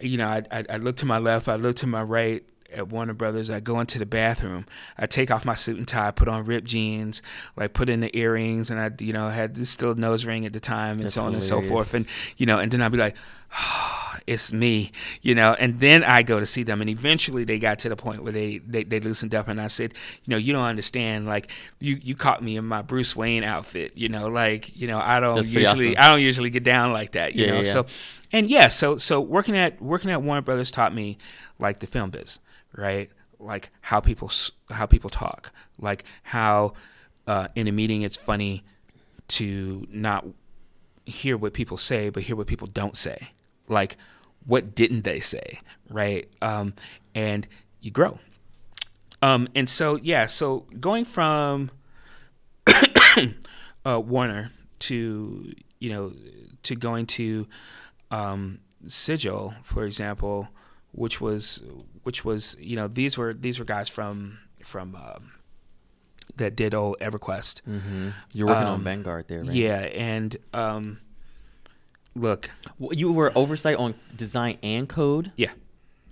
you 0.00 0.18
know, 0.18 0.26
I, 0.26 0.42
I, 0.50 0.64
I 0.70 0.76
look 0.78 0.96
to 0.98 1.06
my 1.06 1.18
left, 1.18 1.48
I 1.48 1.54
look 1.56 1.76
to 1.76 1.86
my 1.86 2.02
right 2.02 2.42
at 2.74 2.88
Warner 2.88 3.12
Brothers. 3.14 3.50
I 3.50 3.60
go 3.60 3.80
into 3.80 3.98
the 3.98 4.06
bathroom, 4.06 4.66
I 4.98 5.06
take 5.06 5.30
off 5.30 5.44
my 5.44 5.54
suit 5.54 5.78
and 5.78 5.86
tie, 5.88 6.10
put 6.10 6.28
on 6.28 6.44
ripped 6.44 6.66
jeans, 6.66 7.22
like 7.56 7.72
put 7.74 7.88
in 7.88 8.00
the 8.00 8.16
earrings, 8.16 8.70
and 8.70 8.80
I, 8.80 8.90
you 9.00 9.12
know, 9.12 9.28
had 9.28 9.54
this 9.54 9.70
still 9.70 9.94
nose 9.94 10.24
ring 10.24 10.46
at 10.46 10.52
the 10.52 10.60
time, 10.60 10.96
and 10.96 11.04
That's 11.04 11.14
so 11.14 11.24
on 11.24 11.34
and 11.34 11.42
so 11.42 11.60
forth. 11.62 11.94
And 11.94 12.06
you 12.36 12.46
know, 12.46 12.58
and 12.58 12.70
then 12.70 12.82
I'd 12.82 12.92
be 12.92 12.98
like, 12.98 13.16
oh, 13.58 13.98
it's 14.26 14.52
me, 14.52 14.92
you 15.20 15.34
know. 15.34 15.54
And 15.54 15.80
then 15.80 16.04
I 16.04 16.22
go 16.22 16.38
to 16.38 16.46
see 16.46 16.62
them, 16.62 16.80
and 16.80 16.88
eventually 16.88 17.42
they 17.44 17.58
got 17.58 17.80
to 17.80 17.88
the 17.88 17.96
point 17.96 18.22
where 18.22 18.32
they 18.32 18.58
they, 18.58 18.84
they 18.84 19.00
loosened 19.00 19.34
up, 19.34 19.48
and 19.48 19.60
I 19.60 19.66
said, 19.66 19.94
you 20.24 20.30
know, 20.30 20.36
you 20.36 20.52
don't 20.52 20.64
understand. 20.64 21.26
Like 21.26 21.50
you 21.80 21.98
you 22.02 22.14
caught 22.14 22.42
me 22.42 22.56
in 22.56 22.64
my 22.64 22.82
Bruce 22.82 23.16
Wayne 23.16 23.42
outfit, 23.44 23.92
you 23.96 24.08
know. 24.08 24.28
Like 24.28 24.76
you 24.76 24.86
know, 24.86 25.00
I 25.00 25.18
don't 25.20 25.34
That's 25.36 25.50
usually 25.50 25.96
awesome. 25.96 26.04
I 26.04 26.10
don't 26.10 26.20
usually 26.22 26.50
get 26.50 26.62
down 26.64 26.92
like 26.92 27.12
that, 27.12 27.34
you 27.34 27.46
Yeah, 27.46 27.52
know. 27.52 27.60
yeah. 27.60 27.72
So, 27.72 27.86
and 28.32 28.48
yeah, 28.48 28.68
so 28.68 28.96
so 28.96 29.20
working 29.20 29.56
at 29.56 29.80
working 29.82 30.10
at 30.10 30.22
Warner 30.22 30.42
Brothers 30.42 30.70
taught 30.70 30.94
me 30.94 31.18
like 31.58 31.80
the 31.80 31.86
film 31.86 32.10
biz, 32.10 32.38
right? 32.76 33.10
Like 33.38 33.70
how 33.80 34.00
people 34.00 34.30
how 34.70 34.86
people 34.86 35.10
talk, 35.10 35.52
like 35.78 36.04
how 36.22 36.74
uh, 37.26 37.48
in 37.54 37.68
a 37.68 37.72
meeting 37.72 38.02
it's 38.02 38.16
funny 38.16 38.64
to 39.28 39.86
not 39.90 40.26
hear 41.06 41.36
what 41.36 41.52
people 41.52 41.76
say, 41.76 42.08
but 42.08 42.22
hear 42.22 42.36
what 42.36 42.46
people 42.46 42.66
don't 42.66 42.96
say. 42.96 43.28
Like, 43.68 43.96
what 44.46 44.74
didn't 44.74 45.02
they 45.02 45.20
say, 45.20 45.60
right? 45.88 46.28
Um, 46.40 46.74
and 47.14 47.46
you 47.80 47.90
grow. 47.90 48.18
Um, 49.20 49.48
and 49.54 49.68
so, 49.68 49.96
yeah, 49.96 50.26
so 50.26 50.66
going 50.80 51.04
from 51.04 51.70
uh, 53.86 54.00
Warner 54.00 54.50
to, 54.80 55.52
you 55.78 55.90
know, 55.90 56.12
to 56.64 56.74
going 56.74 57.06
to 57.06 57.46
um, 58.10 58.58
Sigil, 58.86 59.54
for 59.62 59.84
example, 59.84 60.48
which 60.90 61.20
was, 61.20 61.62
which 62.02 62.24
was, 62.24 62.56
you 62.60 62.76
know, 62.76 62.88
these 62.88 63.16
were 63.18 63.32
these 63.34 63.58
were 63.58 63.64
guys 63.64 63.88
from 63.88 64.38
from 64.62 64.94
um 64.94 65.32
that 66.36 66.56
did 66.56 66.72
old 66.74 66.96
EverQuest. 67.00 67.62
Mm-hmm. 67.68 68.08
You're 68.32 68.46
working 68.46 68.64
on 68.66 68.74
Um, 68.74 68.84
Vanguard 68.84 69.28
there, 69.28 69.42
right? 69.44 69.52
Yeah, 69.52 69.80
and 69.80 70.34
um, 70.54 70.98
look, 72.14 72.50
Well, 72.78 72.94
You 72.94 73.12
were 73.12 73.32
oversight 73.34 73.76
on 73.76 73.94
design 74.16 74.58
and 74.62 74.88
code. 74.88 75.32
yeah. 75.36 75.50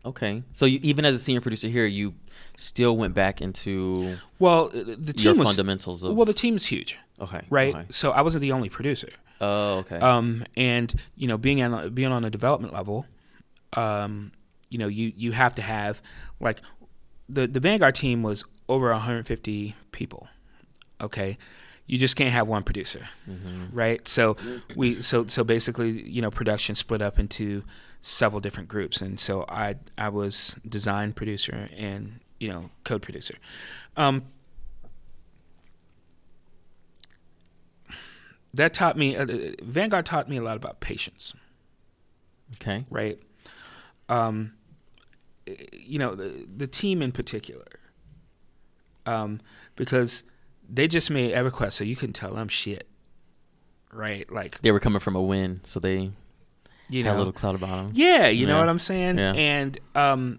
Okay. 0.04 0.42
So 0.52 0.64
you, 0.66 0.78
even 0.82 1.04
as 1.04 1.14
a 1.14 1.18
senior 1.18 1.40
producer 1.42 1.68
here, 1.68 1.84
you 1.86 2.14
still 2.56 2.96
went 2.96 3.12
back 3.14 3.42
into 3.42 4.16
Well, 4.38 4.66
uh, 4.74 4.94
the 4.98 5.12
team 5.12 5.36
was 5.38 5.48
fundamentals 5.48 6.02
of. 6.04 6.14
well. 6.16 6.24
The 6.26 6.32
team's 6.32 6.64
huge, 6.66 6.98
okay. 7.20 7.42
right? 7.50 7.74
okay. 7.74 7.84
So 7.90 8.10
I 8.10 8.22
wasn't 8.22 8.40
the 8.42 8.52
only 8.52 8.68
producer. 8.70 9.10
Oh, 9.42 9.78
okay. 9.78 9.98
Um, 9.98 10.44
and 10.56 10.94
you 11.16 11.28
know, 11.28 11.36
being 11.38 11.62
on 11.62 11.92
being 11.94 12.12
on 12.12 12.24
a 12.24 12.30
development 12.30 12.72
level, 12.74 13.06
um, 13.74 14.32
you 14.70 14.78
know, 14.78 14.88
you 14.88 15.12
you 15.16 15.32
have 15.32 15.54
to 15.56 15.62
have 15.62 16.00
like 16.40 16.60
the 17.28 17.46
the 17.46 17.60
Vanguard 17.60 17.94
team 17.94 18.22
was 18.22 18.44
over 18.68 18.90
150 18.90 19.74
people. 19.92 20.28
Okay, 21.00 21.38
you 21.86 21.98
just 21.98 22.16
can't 22.16 22.32
have 22.32 22.48
one 22.48 22.62
producer, 22.62 23.08
right? 23.72 24.06
So 24.08 24.36
we 24.76 25.02
so 25.02 25.26
so 25.26 25.44
basically, 25.44 26.08
you 26.08 26.22
know, 26.22 26.30
production 26.30 26.74
split 26.74 27.02
up 27.02 27.18
into 27.18 27.64
several 28.02 28.40
different 28.40 28.68
groups, 28.68 29.00
and 29.00 29.20
so 29.20 29.44
I 29.48 29.76
I 29.98 30.08
was 30.08 30.56
design 30.68 31.12
producer 31.12 31.68
and 31.76 32.20
you 32.38 32.48
know 32.48 32.70
code 32.84 33.02
producer. 33.02 33.34
Um, 33.96 34.22
that 38.54 38.72
taught 38.72 38.96
me 38.96 39.16
uh, 39.16 39.26
Vanguard 39.62 40.06
taught 40.06 40.28
me 40.28 40.36
a 40.36 40.42
lot 40.42 40.56
about 40.56 40.80
patience 40.80 41.34
okay. 42.56 42.84
right? 42.90 43.18
Um, 44.08 44.52
you 45.72 45.98
know, 45.98 46.14
the, 46.14 46.46
the 46.56 46.66
team 46.66 47.02
in 47.02 47.12
particular, 47.12 47.66
um, 49.06 49.40
because 49.76 50.22
they 50.68 50.86
just 50.88 51.10
made 51.10 51.34
EverQuest, 51.34 51.72
so 51.72 51.84
you 51.84 51.96
couldn't 51.96 52.12
tell 52.14 52.34
them 52.34 52.48
shit, 52.48 52.86
right? 53.92 54.30
Like, 54.30 54.60
They 54.60 54.72
were 54.72 54.80
coming 54.80 55.00
from 55.00 55.16
a 55.16 55.22
win, 55.22 55.60
so 55.64 55.80
they 55.80 56.12
you 56.88 57.04
had 57.04 57.10
know, 57.12 57.16
a 57.16 57.18
little 57.18 57.32
cloud 57.32 57.54
about 57.54 57.76
them. 57.76 57.90
yeah, 57.94 58.28
you 58.28 58.46
know 58.46 58.58
what 58.58 58.68
I'm 58.68 58.78
saying? 58.78 59.18
Yeah. 59.18 59.32
And 59.34 59.78
um, 59.94 60.38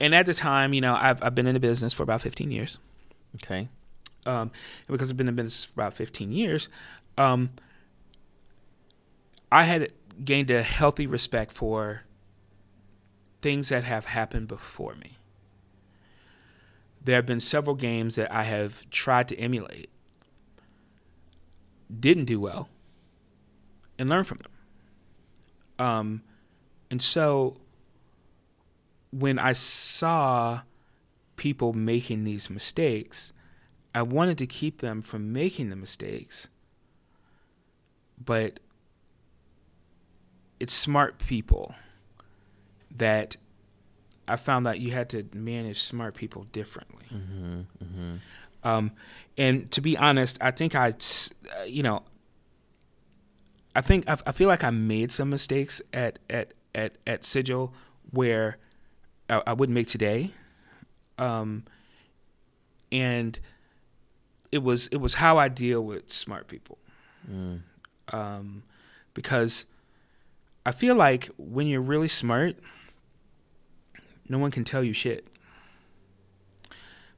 and 0.00 0.14
at 0.14 0.26
the 0.26 0.34
time, 0.34 0.74
you 0.74 0.80
know, 0.80 0.94
I've 0.94 1.22
I've 1.22 1.34
been 1.34 1.46
in 1.46 1.54
the 1.54 1.60
business 1.60 1.92
for 1.92 2.02
about 2.02 2.20
15 2.22 2.50
years. 2.50 2.78
Okay. 3.36 3.68
um, 4.26 4.50
and 4.86 4.88
because 4.88 5.10
I've 5.10 5.16
been 5.16 5.28
in 5.28 5.34
the 5.36 5.42
business 5.42 5.64
for 5.66 5.80
about 5.80 5.94
15 5.94 6.30
years, 6.32 6.68
um, 7.18 7.50
I 9.50 9.64
had 9.64 9.92
gained 10.24 10.50
a 10.50 10.62
healthy 10.62 11.06
respect 11.06 11.52
for 11.52 12.03
things 13.44 13.68
that 13.68 13.84
have 13.84 14.06
happened 14.06 14.48
before 14.48 14.94
me. 14.94 15.18
There 17.04 17.16
have 17.16 17.26
been 17.26 17.40
several 17.40 17.76
games 17.76 18.14
that 18.14 18.32
I 18.32 18.44
have 18.44 18.88
tried 18.88 19.28
to 19.28 19.38
emulate, 19.38 19.90
didn't 22.00 22.24
do 22.24 22.40
well, 22.40 22.70
and 23.98 24.08
learn 24.08 24.24
from 24.24 24.38
them. 24.38 25.86
Um, 25.86 26.22
and 26.90 27.02
so 27.02 27.58
when 29.10 29.38
I 29.38 29.52
saw 29.52 30.62
people 31.36 31.74
making 31.74 32.24
these 32.24 32.48
mistakes, 32.48 33.34
I 33.94 34.00
wanted 34.00 34.38
to 34.38 34.46
keep 34.46 34.78
them 34.78 35.02
from 35.02 35.34
making 35.34 35.68
the 35.68 35.76
mistakes, 35.76 36.48
but 38.18 38.58
it's 40.58 40.72
smart 40.72 41.18
people 41.18 41.74
that 42.94 43.36
I 44.26 44.36
found 44.36 44.66
that 44.66 44.80
you 44.80 44.92
had 44.92 45.08
to 45.10 45.26
manage 45.34 45.82
smart 45.82 46.14
people 46.14 46.44
differently. 46.52 47.06
Mm-hmm. 47.12 47.60
Mm-hmm. 47.82 48.16
Um, 48.66 48.92
and 49.36 49.70
to 49.72 49.80
be 49.80 49.96
honest, 49.98 50.38
I 50.40 50.50
think 50.50 50.74
I, 50.74 50.88
uh, 50.88 51.64
you 51.64 51.82
know, 51.82 52.02
I 53.76 53.80
think 53.82 54.08
I, 54.08 54.16
I 54.26 54.32
feel 54.32 54.48
like 54.48 54.64
I 54.64 54.70
made 54.70 55.12
some 55.12 55.28
mistakes 55.28 55.82
at 55.92 56.18
at 56.30 56.54
at 56.74 56.96
at 57.06 57.24
Sigil 57.24 57.74
where 58.10 58.56
I, 59.28 59.42
I 59.48 59.52
wouldn't 59.52 59.74
make 59.74 59.88
today. 59.88 60.32
Um, 61.18 61.64
and 62.90 63.38
it 64.50 64.62
was 64.62 64.86
it 64.88 64.96
was 64.96 65.14
how 65.14 65.36
I 65.36 65.48
deal 65.48 65.84
with 65.84 66.10
smart 66.10 66.48
people. 66.48 66.78
Mm. 67.30 67.60
Um, 68.12 68.62
because 69.12 69.66
I 70.64 70.72
feel 70.72 70.94
like 70.94 71.30
when 71.36 71.66
you're 71.66 71.80
really 71.80 72.08
smart, 72.08 72.56
no 74.28 74.38
one 74.38 74.50
can 74.50 74.64
tell 74.64 74.82
you 74.82 74.92
shit. 74.92 75.26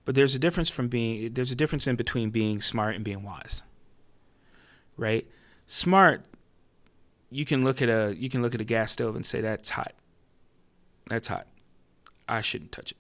But 0.04 0.14
there's 0.14 0.34
a 0.34 0.38
difference 0.38 0.70
from 0.70 0.88
being 0.88 1.34
there's 1.34 1.50
a 1.50 1.56
difference 1.56 1.86
in 1.86 1.96
between 1.96 2.30
being 2.30 2.60
smart 2.60 2.94
and 2.94 3.04
being 3.04 3.22
wise. 3.22 3.62
Right? 4.96 5.26
Smart 5.66 6.24
you 7.30 7.44
can 7.44 7.64
look 7.64 7.82
at 7.82 7.88
a 7.88 8.14
you 8.16 8.28
can 8.28 8.42
look 8.42 8.54
at 8.54 8.60
a 8.60 8.64
gas 8.64 8.92
stove 8.92 9.16
and 9.16 9.26
say 9.26 9.40
that's 9.40 9.70
hot. 9.70 9.94
That's 11.08 11.28
hot. 11.28 11.46
I 12.28 12.40
shouldn't 12.40 12.72
touch 12.72 12.92
it. 12.92 12.98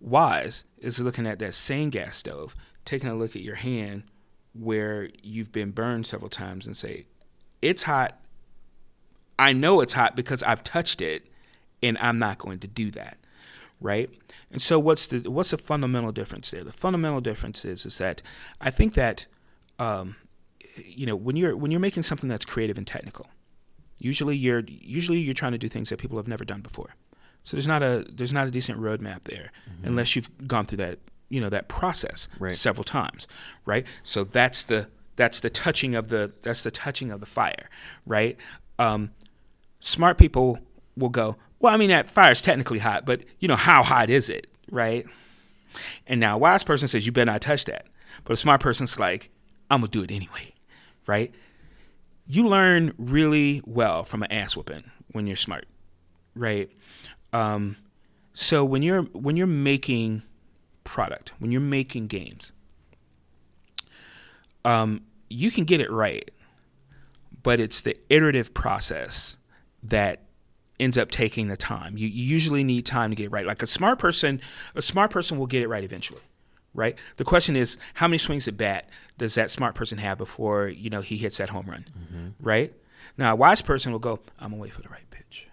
Wise 0.00 0.64
is 0.78 1.00
looking 1.00 1.26
at 1.26 1.38
that 1.38 1.54
same 1.54 1.90
gas 1.90 2.16
stove, 2.16 2.54
taking 2.84 3.08
a 3.08 3.14
look 3.14 3.34
at 3.34 3.42
your 3.42 3.54
hand 3.56 4.04
where 4.52 5.10
you've 5.22 5.52
been 5.52 5.70
burned 5.70 6.06
several 6.06 6.30
times 6.30 6.66
and 6.66 6.76
say, 6.76 7.06
It's 7.62 7.84
hot. 7.84 8.18
I 9.38 9.52
know 9.52 9.80
it's 9.80 9.92
hot 9.92 10.16
because 10.16 10.42
I've 10.42 10.64
touched 10.64 11.02
it 11.02 11.26
and 11.82 11.96
I'm 11.98 12.18
not 12.18 12.38
going 12.38 12.58
to 12.60 12.66
do 12.66 12.90
that. 12.92 13.18
Right? 13.80 14.08
And 14.50 14.62
so 14.62 14.78
what's 14.78 15.06
the 15.06 15.28
what's 15.30 15.50
the 15.50 15.58
fundamental 15.58 16.10
difference 16.12 16.50
there? 16.50 16.64
The 16.64 16.72
fundamental 16.72 17.20
difference 17.20 17.64
is 17.64 17.84
is 17.84 17.98
that 17.98 18.22
I 18.60 18.70
think 18.70 18.94
that 18.94 19.26
um, 19.78 20.16
you 20.82 21.04
know 21.04 21.14
when 21.16 21.36
you're 21.36 21.54
when 21.56 21.70
you're 21.70 21.80
making 21.80 22.02
something 22.02 22.28
that's 22.28 22.46
creative 22.46 22.78
and 22.78 22.86
technical, 22.86 23.26
usually 23.98 24.34
you're 24.36 24.62
usually 24.66 25.18
you're 25.18 25.34
trying 25.34 25.52
to 25.52 25.58
do 25.58 25.68
things 25.68 25.90
that 25.90 25.98
people 25.98 26.16
have 26.16 26.26
never 26.28 26.44
done 26.44 26.62
before. 26.62 26.94
So 27.44 27.56
there's 27.56 27.66
not 27.66 27.82
a 27.82 28.06
there's 28.10 28.32
not 28.32 28.46
a 28.46 28.50
decent 28.50 28.80
roadmap 28.80 29.22
there 29.22 29.52
unless 29.84 30.16
you've 30.16 30.30
gone 30.48 30.64
through 30.66 30.78
that 30.78 30.98
you 31.28 31.40
know 31.40 31.50
that 31.50 31.68
process 31.68 32.28
Right. 32.38 32.54
several 32.54 32.84
times, 32.84 33.28
right? 33.66 33.86
So 34.02 34.24
that's 34.24 34.62
the 34.62 34.88
that's 35.16 35.40
the 35.40 35.50
touching 35.50 35.94
of 35.94 36.08
the 36.08 36.32
that's 36.42 36.62
the 36.62 36.70
touching 36.70 37.10
of 37.10 37.20
the 37.20 37.26
fire, 37.26 37.68
right? 38.06 38.38
Um, 38.78 39.10
smart 39.80 40.16
people 40.18 40.58
will 40.96 41.08
go, 41.08 41.36
well, 41.60 41.72
I 41.72 41.76
mean 41.76 41.90
that 41.90 42.08
fire 42.08 42.32
is 42.32 42.42
technically 42.42 42.78
hot, 42.78 43.06
but 43.06 43.22
you 43.38 43.48
know 43.48 43.56
how 43.56 43.82
hot 43.82 44.10
is 44.10 44.28
it, 44.28 44.46
right? 44.70 45.06
And 46.06 46.20
now 46.20 46.36
a 46.36 46.38
wise 46.38 46.62
person 46.62 46.88
says 46.88 47.06
you 47.06 47.12
better 47.12 47.30
not 47.30 47.40
touch 47.42 47.64
that, 47.66 47.86
but 48.24 48.32
a 48.32 48.36
smart 48.36 48.60
person's 48.60 48.98
like, 48.98 49.30
I'm 49.70 49.80
gonna 49.80 49.90
do 49.90 50.02
it 50.02 50.10
anyway, 50.10 50.54
right? 51.06 51.34
You 52.26 52.48
learn 52.48 52.92
really 52.98 53.62
well 53.66 54.04
from 54.04 54.22
an 54.22 54.32
ass 54.32 54.56
whooping 54.56 54.84
when 55.12 55.26
you're 55.26 55.36
smart, 55.36 55.66
right? 56.34 56.70
Um, 57.32 57.76
so 58.34 58.64
when 58.64 58.82
you're 58.82 59.02
when 59.02 59.36
you're 59.36 59.46
making 59.46 60.22
product, 60.84 61.32
when 61.38 61.52
you're 61.52 61.60
making 61.60 62.06
games, 62.06 62.52
um, 64.64 65.02
you 65.28 65.50
can 65.50 65.64
get 65.64 65.80
it 65.80 65.90
right, 65.90 66.30
but 67.42 67.60
it's 67.60 67.80
the 67.80 67.96
iterative 68.08 68.52
process 68.52 69.36
that 69.82 70.25
ends 70.78 70.98
up 70.98 71.10
taking 71.10 71.48
the 71.48 71.56
time. 71.56 71.96
You, 71.96 72.06
you 72.08 72.24
usually 72.24 72.64
need 72.64 72.86
time 72.86 73.10
to 73.10 73.16
get 73.16 73.26
it 73.26 73.30
right. 73.30 73.46
Like 73.46 73.62
a 73.62 73.66
smart 73.66 73.98
person, 73.98 74.40
a 74.74 74.82
smart 74.82 75.10
person 75.10 75.38
will 75.38 75.46
get 75.46 75.62
it 75.62 75.68
right 75.68 75.84
eventually, 75.84 76.22
right? 76.74 76.96
The 77.16 77.24
question 77.24 77.56
is, 77.56 77.78
how 77.94 78.08
many 78.08 78.18
swings 78.18 78.46
at 78.46 78.56
bat 78.56 78.88
does 79.18 79.34
that 79.34 79.50
smart 79.50 79.74
person 79.74 79.98
have 79.98 80.18
before 80.18 80.68
you 80.68 80.90
know 80.90 81.00
he 81.00 81.16
hits 81.16 81.38
that 81.38 81.50
home 81.50 81.66
run, 81.66 81.86
right? 82.40 82.72
Now 83.16 83.32
a 83.32 83.36
wise 83.36 83.62
person 83.62 83.92
will 83.92 83.98
go, 83.98 84.20
I'm 84.38 84.50
gonna 84.50 84.62
wait 84.62 84.72
for 84.72 84.82
the 84.82 84.88
right 84.88 85.08
pitch. 85.10 85.48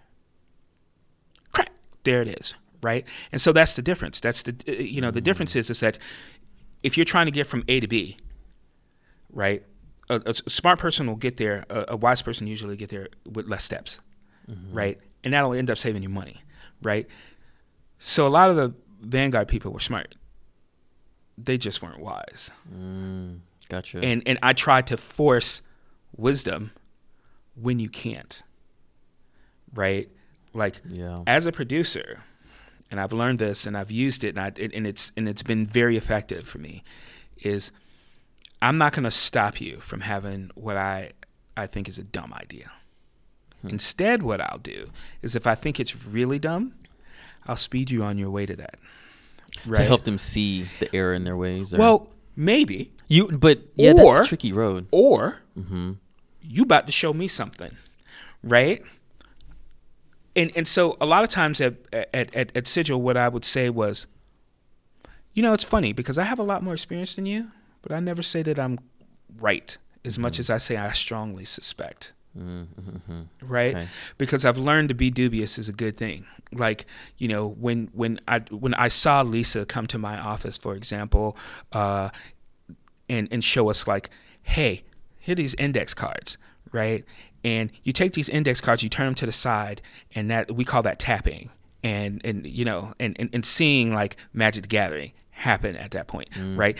Crack, 1.52 1.72
there 2.02 2.20
it 2.22 2.28
is, 2.28 2.54
right? 2.82 3.06
And 3.32 3.40
so 3.40 3.52
that's 3.52 3.74
the 3.74 3.82
difference. 3.82 4.20
That's 4.20 4.42
the 4.42 4.54
uh, 4.68 4.72
you 4.72 5.00
know 5.00 5.10
the 5.10 5.20
difference 5.20 5.56
is 5.56 5.70
is 5.70 5.80
that 5.80 5.98
if 6.82 6.98
you're 6.98 7.06
trying 7.06 7.26
to 7.26 7.32
get 7.32 7.46
from 7.46 7.64
A 7.68 7.80
to 7.80 7.88
B, 7.88 8.18
right? 9.32 9.64
A, 10.10 10.20
a 10.26 10.34
smart 10.34 10.78
person 10.78 11.06
will 11.06 11.16
get 11.16 11.38
there. 11.38 11.64
A, 11.70 11.86
a, 11.88 11.96
wise 11.96 12.20
person 12.20 12.46
usually 12.46 12.76
get 12.76 12.90
there 12.90 13.08
with 13.30 13.48
less 13.48 13.64
steps, 13.64 14.00
mm-hmm. 14.48 14.76
right? 14.76 15.00
And 15.24 15.32
that 15.32 15.42
only 15.42 15.58
end 15.58 15.70
up 15.70 15.78
saving 15.78 16.02
you 16.02 16.08
money, 16.08 16.42
right? 16.82 17.08
So 17.98 18.26
a 18.26 18.28
lot 18.28 18.50
of 18.50 18.56
the 18.56 18.74
Vanguard 19.00 19.48
people 19.48 19.72
were 19.72 19.80
smart. 19.80 20.14
They 21.36 21.58
just 21.58 21.82
weren't 21.82 22.00
wise. 22.00 22.50
Mm, 22.72 23.40
gotcha. 23.68 24.00
And 24.00 24.22
and 24.26 24.38
I 24.42 24.52
tried 24.52 24.86
to 24.88 24.96
force 24.96 25.62
wisdom 26.16 26.70
when 27.54 27.78
you 27.78 27.88
can't, 27.88 28.42
right? 29.74 30.08
Like 30.52 30.80
yeah. 30.88 31.18
as 31.26 31.46
a 31.46 31.52
producer, 31.52 32.22
and 32.90 33.00
I've 33.00 33.12
learned 33.12 33.40
this 33.40 33.66
and 33.66 33.76
I've 33.76 33.90
used 33.90 34.22
it 34.22 34.36
and, 34.36 34.40
I, 34.40 34.52
and 34.60 34.86
it's 34.86 35.10
and 35.16 35.28
it's 35.28 35.42
been 35.42 35.66
very 35.66 35.96
effective 35.96 36.46
for 36.46 36.58
me. 36.58 36.84
Is 37.38 37.72
I'm 38.62 38.78
not 38.78 38.92
going 38.92 39.04
to 39.04 39.10
stop 39.10 39.60
you 39.60 39.80
from 39.80 40.00
having 40.00 40.50
what 40.54 40.76
I 40.76 41.12
I 41.56 41.66
think 41.66 41.88
is 41.88 41.98
a 41.98 42.04
dumb 42.04 42.32
idea. 42.32 42.70
Hmm. 43.64 43.70
Instead, 43.70 44.22
what 44.22 44.40
I'll 44.40 44.58
do 44.58 44.86
is 45.22 45.34
if 45.34 45.46
I 45.46 45.54
think 45.54 45.80
it's 45.80 46.04
really 46.06 46.38
dumb, 46.38 46.74
I'll 47.46 47.56
speed 47.56 47.90
you 47.90 48.02
on 48.02 48.18
your 48.18 48.30
way 48.30 48.46
to 48.46 48.56
that. 48.56 48.76
Right? 49.66 49.78
To 49.78 49.84
help 49.84 50.04
them 50.04 50.18
see 50.18 50.66
the 50.80 50.94
error 50.94 51.14
in 51.14 51.24
their 51.24 51.36
ways. 51.36 51.72
Or? 51.72 51.78
Well, 51.78 52.10
maybe 52.36 52.92
you, 53.08 53.28
but 53.28 53.62
yeah, 53.76 53.92
or, 53.92 54.14
that's 54.14 54.26
a 54.26 54.28
tricky 54.28 54.52
road. 54.52 54.86
Or 54.90 55.38
mm-hmm. 55.56 55.92
you 56.42 56.62
about 56.62 56.86
to 56.86 56.92
show 56.92 57.12
me 57.12 57.28
something, 57.28 57.74
right? 58.42 58.82
And 60.34 60.50
and 60.56 60.66
so 60.66 60.96
a 61.00 61.06
lot 61.06 61.22
of 61.22 61.30
times 61.30 61.60
at 61.60 61.74
at, 61.92 62.34
at 62.34 62.56
at 62.56 62.66
Sigil, 62.66 63.00
what 63.00 63.16
I 63.16 63.28
would 63.28 63.44
say 63.44 63.70
was, 63.70 64.06
you 65.32 65.42
know, 65.42 65.52
it's 65.52 65.64
funny 65.64 65.92
because 65.92 66.18
I 66.18 66.24
have 66.24 66.40
a 66.40 66.42
lot 66.42 66.62
more 66.62 66.74
experience 66.74 67.14
than 67.14 67.26
you, 67.26 67.48
but 67.82 67.92
I 67.92 68.00
never 68.00 68.22
say 68.22 68.42
that 68.42 68.58
I'm 68.58 68.80
right 69.38 69.76
as 70.04 70.14
mm-hmm. 70.14 70.22
much 70.22 70.38
as 70.40 70.50
I 70.50 70.58
say 70.58 70.76
I 70.76 70.90
strongly 70.90 71.44
suspect. 71.44 72.12
Mm-hmm. 72.38 73.22
Right? 73.42 73.74
Okay. 73.74 73.88
Because 74.18 74.44
I've 74.44 74.58
learned 74.58 74.88
to 74.88 74.94
be 74.94 75.10
dubious 75.10 75.58
is 75.58 75.68
a 75.68 75.72
good 75.72 75.96
thing. 75.96 76.26
Like 76.52 76.86
you 77.18 77.28
know, 77.28 77.48
when 77.48 77.90
when 77.92 78.20
I 78.28 78.40
when 78.50 78.74
I 78.74 78.88
saw 78.88 79.22
Lisa 79.22 79.64
come 79.66 79.86
to 79.88 79.98
my 79.98 80.18
office, 80.18 80.58
for 80.58 80.74
example, 80.74 81.36
uh, 81.72 82.10
and 83.08 83.28
and 83.30 83.42
show 83.42 83.70
us 83.70 83.86
like, 83.86 84.10
hey, 84.42 84.82
here 85.18 85.32
are 85.32 85.36
these 85.36 85.54
index 85.54 85.94
cards, 85.94 86.36
right? 86.72 87.04
And 87.44 87.70
you 87.82 87.92
take 87.92 88.14
these 88.14 88.28
index 88.28 88.60
cards, 88.60 88.82
you 88.82 88.88
turn 88.88 89.06
them 89.06 89.14
to 89.16 89.26
the 89.26 89.32
side, 89.32 89.82
and 90.14 90.30
that 90.30 90.52
we 90.52 90.64
call 90.64 90.82
that 90.82 90.98
tapping. 90.98 91.50
And 91.82 92.20
and 92.24 92.46
you 92.46 92.64
know, 92.64 92.94
and 92.98 93.16
and, 93.18 93.30
and 93.32 93.44
seeing 93.44 93.92
like 93.92 94.16
Magic 94.32 94.62
the 94.62 94.68
Gathering 94.68 95.12
happen 95.30 95.76
at 95.76 95.90
that 95.90 96.06
point, 96.06 96.30
mm-hmm. 96.30 96.56
right? 96.56 96.78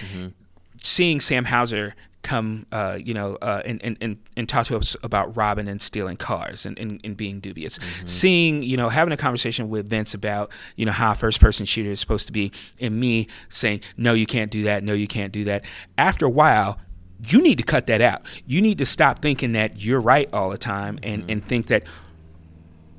Seeing 0.85 1.19
Sam 1.19 1.47
Houser 1.47 1.95
come, 2.21 2.67
uh, 2.73 2.99
you 3.03 3.15
know, 3.15 3.37
uh, 3.41 3.63
and, 3.65 3.83
and, 3.83 3.97
and, 4.01 4.19
and 4.37 4.49
talk 4.49 4.67
to 4.67 4.77
us 4.77 4.97
about 5.03 5.35
robbing 5.37 5.67
and 5.67 5.81
stealing 5.81 6.17
cars 6.17 6.67
and, 6.67 6.79
and, 6.79 7.01
and 7.03 7.17
being 7.17 7.41
dubious. 7.41 7.79
Mm-hmm. 7.79 8.07
Seeing, 8.07 8.63
you 8.63 8.77
know, 8.77 8.91
having 8.91 9.13
a 9.13 9.17
conversation 9.17 9.69
with 9.71 9.89
Vince 9.89 10.13
about, 10.15 10.51
you 10.77 10.85
know, 10.85 10.93
how 10.93 11.13
a 11.13 11.15
first 11.15 11.41
person 11.41 11.67
shooter 11.67 11.91
is 11.91 12.01
supposed 12.01 12.27
to 12.27 12.33
be, 12.33 12.53
and 12.81 13.01
me 13.01 13.29
saying, 13.49 13.81
no, 13.97 14.13
you 14.13 14.27
can't 14.27 14.51
do 14.51 14.65
that. 14.65 14.85
No, 14.85 14.93
you 14.93 15.07
can't 15.07 15.33
do 15.33 15.45
that. 15.45 15.65
After 15.97 16.27
a 16.27 16.31
while, 16.31 16.79
you 17.27 17.41
need 17.41 17.57
to 17.57 17.65
cut 17.65 17.87
that 17.87 18.03
out. 18.03 18.23
You 18.47 18.61
need 18.61 18.79
to 18.79 18.87
stop 18.87 19.21
thinking 19.21 19.53
that 19.53 19.83
you're 19.83 20.01
right 20.01 20.29
all 20.33 20.51
the 20.51 20.59
time 20.59 20.99
and, 21.03 21.23
mm-hmm. 21.23 21.31
and 21.31 21.49
think 21.49 21.69
that 21.69 21.85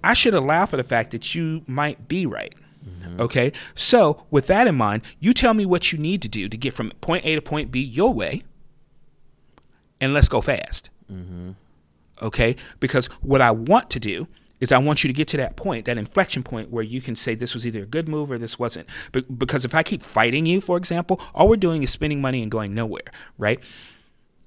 I 0.04 0.14
should 0.14 0.34
allow 0.34 0.66
for 0.66 0.78
the 0.78 0.84
fact 0.84 1.12
that 1.12 1.36
you 1.36 1.64
might 1.68 2.08
be 2.08 2.26
right. 2.26 2.54
Mm-hmm. 2.88 3.22
Okay. 3.22 3.52
So, 3.74 4.26
with 4.30 4.48
that 4.48 4.68
in 4.68 4.76
mind, 4.76 5.04
you 5.20 5.34
tell 5.34 5.54
me 5.54 5.66
what 5.66 5.92
you 5.92 5.98
need 5.98 6.22
to 6.22 6.30
do 6.30 6.48
to 6.48 6.58
get 6.58 6.74
from 6.74 6.92
point 7.02 7.26
A 7.26 7.36
to 7.36 7.42
point 7.42 7.72
B 7.72 7.80
your 7.80 8.14
way, 8.14 8.44
and 10.00 10.14
let's 10.14 10.30
go 10.30 10.42
fast. 10.42 10.90
Mm-hmm. 11.12 11.52
Okay. 12.22 12.56
Because 12.80 13.08
what 13.22 13.42
I 13.42 13.52
want 13.52 13.90
to 13.92 14.00
do 14.00 14.28
is 14.60 14.72
I 14.72 14.78
want 14.78 15.04
you 15.04 15.08
to 15.08 15.14
get 15.14 15.28
to 15.30 15.38
that 15.38 15.56
point, 15.56 15.86
that 15.86 15.98
inflection 15.98 16.44
point 16.44 16.72
where 16.72 16.84
you 16.84 17.02
can 17.02 17.16
say 17.16 17.36
this 17.36 17.54
was 17.54 17.68
either 17.68 17.84
a 17.84 17.86
good 17.86 18.08
move 18.08 18.32
or 18.32 18.38
this 18.38 18.58
wasn't. 18.58 18.88
But 19.12 19.38
because 19.38 19.66
if 19.66 19.76
I 19.76 19.84
keep 19.84 20.02
fighting 20.02 20.46
you, 20.46 20.62
for 20.62 20.78
example, 20.78 21.20
all 21.34 21.48
we're 21.48 21.58
doing 21.58 21.84
is 21.84 21.92
spending 21.92 22.22
money 22.22 22.42
and 22.42 22.50
going 22.50 22.74
nowhere, 22.74 23.04
right? 23.38 23.60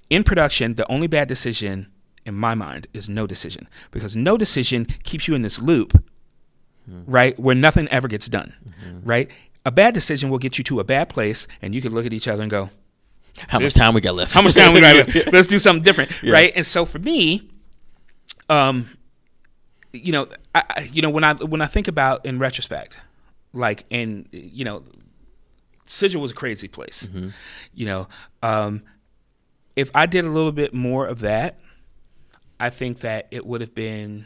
In 0.09 0.23
production, 0.23 0.75
the 0.75 0.91
only 0.91 1.07
bad 1.07 1.27
decision 1.27 1.87
in 2.25 2.33
my 2.33 2.55
mind 2.55 2.87
is 2.93 3.07
no 3.07 3.27
decision 3.27 3.67
because 3.91 4.15
no 4.15 4.35
decision 4.37 4.85
keeps 5.03 5.27
you 5.27 5.35
in 5.35 5.41
this 5.41 5.59
loop 5.59 6.03
mm-hmm. 6.89 7.11
right? 7.11 7.39
Where 7.39 7.55
nothing 7.55 7.87
ever 7.89 8.07
gets 8.07 8.27
done, 8.27 8.53
mm-hmm. 8.67 9.07
right? 9.07 9.31
A 9.65 9.71
bad 9.71 9.93
decision 9.93 10.29
will 10.29 10.37
get 10.37 10.57
you 10.57 10.63
to 10.65 10.79
a 10.79 10.83
bad 10.83 11.09
place, 11.09 11.47
and 11.61 11.75
you 11.75 11.81
can 11.81 11.93
look 11.93 12.05
at 12.05 12.13
each 12.13 12.27
other 12.27 12.41
and 12.41 12.49
go, 12.49 12.69
"How 13.47 13.59
much 13.59 13.73
time 13.73 13.93
we 13.93 14.01
got 14.01 14.15
left? 14.15 14.33
How 14.33 14.41
much 14.41 14.55
time 14.55 14.73
we 14.73 14.81
got 14.81 14.95
left? 14.95 15.31
Let's 15.33 15.47
do 15.47 15.59
something 15.59 15.83
different, 15.83 16.11
yeah. 16.23 16.33
right?" 16.33 16.53
And 16.55 16.65
so 16.65 16.85
for 16.85 16.99
me, 16.99 17.49
um, 18.49 18.89
you 19.93 20.11
know, 20.11 20.27
I, 20.55 20.89
you 20.91 21.01
know, 21.01 21.09
when 21.09 21.23
I 21.23 21.33
when 21.33 21.61
I 21.61 21.65
think 21.65 21.87
about 21.87 22.25
in 22.25 22.39
retrospect, 22.39 22.97
like 23.53 23.85
in 23.89 24.27
you 24.31 24.65
know, 24.65 24.83
Sigil 25.85 26.21
was 26.21 26.31
a 26.31 26.35
crazy 26.35 26.67
place, 26.67 27.07
mm-hmm. 27.07 27.29
you 27.73 27.85
know. 27.85 28.07
Um, 28.43 28.83
if 29.75 29.91
I 29.95 30.05
did 30.05 30.25
a 30.25 30.29
little 30.29 30.51
bit 30.51 30.73
more 30.73 31.07
of 31.07 31.19
that, 31.19 31.59
I 32.59 32.69
think 32.69 32.99
that 32.99 33.27
it 33.31 33.45
would 33.45 33.61
have 33.61 33.73
been 33.73 34.25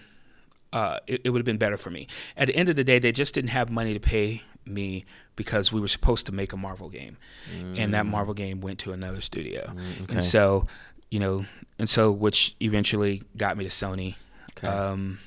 uh, 0.73 0.99
it, 1.05 1.21
it 1.23 1.29
would 1.29 1.39
have 1.39 1.45
been 1.45 1.57
better 1.57 1.77
for 1.77 1.91
me. 1.91 2.07
At 2.35 2.47
the 2.47 2.55
end 2.55 2.67
of 2.67 2.75
the 2.75 2.83
day, 2.83 2.99
they 2.99 3.11
just 3.11 3.35
didn't 3.35 3.51
have 3.51 3.69
money 3.69 3.93
to 3.93 3.99
pay 3.99 4.41
me 4.65 5.05
because 5.35 5.71
we 5.71 5.79
were 5.79 5.87
supposed 5.87 6.25
to 6.25 6.31
make 6.31 6.51
a 6.51 6.57
Marvel 6.57 6.89
game, 6.89 7.17
mm. 7.55 7.79
and 7.79 7.93
that 7.93 8.05
mm. 8.05 8.09
Marvel 8.09 8.33
game 8.33 8.59
went 8.59 8.79
to 8.79 8.91
another 8.91 9.21
studio, 9.21 9.67
mm, 9.67 10.03
okay. 10.03 10.15
and 10.15 10.23
so 10.23 10.65
you 11.11 11.19
know, 11.19 11.45
and 11.77 11.87
so 11.87 12.11
which 12.11 12.55
eventually 12.59 13.21
got 13.37 13.55
me 13.55 13.63
to 13.63 13.69
Sony, 13.69 14.15
okay. 14.57 14.67
um, 14.67 15.19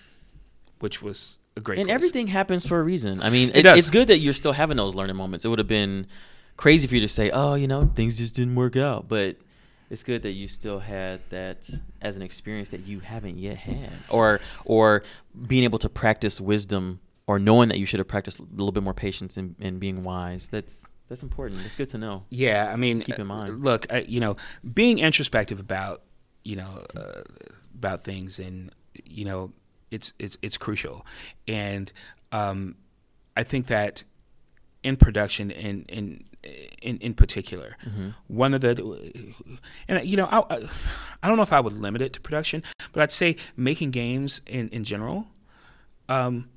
which 0.81 1.01
was 1.01 1.39
a 1.56 1.60
great. 1.60 1.78
And 1.78 1.86
place. 1.86 1.94
everything 1.94 2.27
happens 2.27 2.66
for 2.66 2.81
a 2.81 2.82
reason. 2.82 3.23
I 3.23 3.31
mean, 3.31 3.51
it, 3.51 3.64
it 3.64 3.78
it's 3.78 3.90
good 3.90 4.09
that 4.09 4.18
you're 4.18 4.32
still 4.32 4.52
having 4.52 4.77
those 4.77 4.97
learning 4.97 5.16
moments. 5.16 5.44
It 5.44 5.48
would 5.48 5.60
have 5.60 5.68
been 5.68 6.09
crazy 6.56 6.89
for 6.89 6.97
you 6.97 7.02
to 7.02 7.09
say, 7.09 7.31
"Oh, 7.31 7.55
you 7.55 7.68
know, 7.68 7.90
things 7.94 8.18
just 8.18 8.35
didn't 8.35 8.56
work 8.56 8.77
out," 8.77 9.06
but 9.06 9.36
it's 9.90 10.02
good 10.02 10.22
that 10.22 10.32
you 10.32 10.48
still 10.48 10.78
had 10.78 11.20
that 11.30 11.68
as 12.02 12.16
an 12.16 12.22
experience 12.22 12.70
that 12.70 12.86
you 12.86 13.00
haven't 13.00 13.38
yet 13.38 13.56
had. 13.58 13.92
Or 14.08 14.40
or 14.64 15.02
being 15.46 15.64
able 15.64 15.78
to 15.80 15.88
practice 15.88 16.40
wisdom 16.40 17.00
or 17.26 17.38
knowing 17.38 17.68
that 17.68 17.78
you 17.78 17.86
should 17.86 17.98
have 17.98 18.08
practiced 18.08 18.40
a 18.40 18.44
little 18.50 18.72
bit 18.72 18.82
more 18.82 18.94
patience 18.94 19.36
and, 19.36 19.56
and 19.60 19.78
being 19.80 20.02
wise. 20.02 20.48
That's 20.48 20.86
that's 21.08 21.22
important. 21.22 21.64
It's 21.64 21.76
good 21.76 21.88
to 21.88 21.98
know. 21.98 22.24
Yeah 22.30 22.70
i 22.72 22.76
mean 22.76 23.00
keep 23.00 23.18
in 23.18 23.26
mind. 23.26 23.62
look 23.62 23.86
uh, 23.92 24.02
you 24.06 24.20
know 24.20 24.36
being 24.74 24.98
introspective 24.98 25.60
about 25.60 26.02
you 26.42 26.56
know 26.56 26.84
uh, 26.96 27.22
about 27.74 28.04
things 28.04 28.38
and 28.38 28.70
you 29.04 29.24
know 29.24 29.52
it's 29.90 30.12
it's 30.18 30.36
it's 30.42 30.56
crucial. 30.56 31.06
And 31.46 31.92
um, 32.32 32.76
i 33.36 33.42
think 33.44 33.68
that 33.68 34.02
in 34.82 34.96
production 34.96 35.50
and 35.50 35.84
in 35.88 36.24
in 36.82 36.98
in 36.98 37.14
particular. 37.14 37.77
Mm-hmm. 37.86 38.09
One 38.28 38.55
of 38.55 38.60
the, 38.60 39.12
and 39.89 40.06
you 40.06 40.16
know, 40.16 40.27
I, 40.27 40.66
I 41.23 41.28
don't 41.28 41.36
know 41.36 41.43
if 41.43 41.52
I 41.52 41.60
would 41.60 41.74
limit 41.74 42.02
it 42.02 42.12
to 42.14 42.20
production, 42.20 42.62
but 42.93 43.02
I'd 43.02 43.12
say 43.12 43.36
making 43.56 43.90
games 43.90 44.40
in 44.47 44.68
in 44.70 44.85
general. 44.85 45.27
Um, 46.09 46.48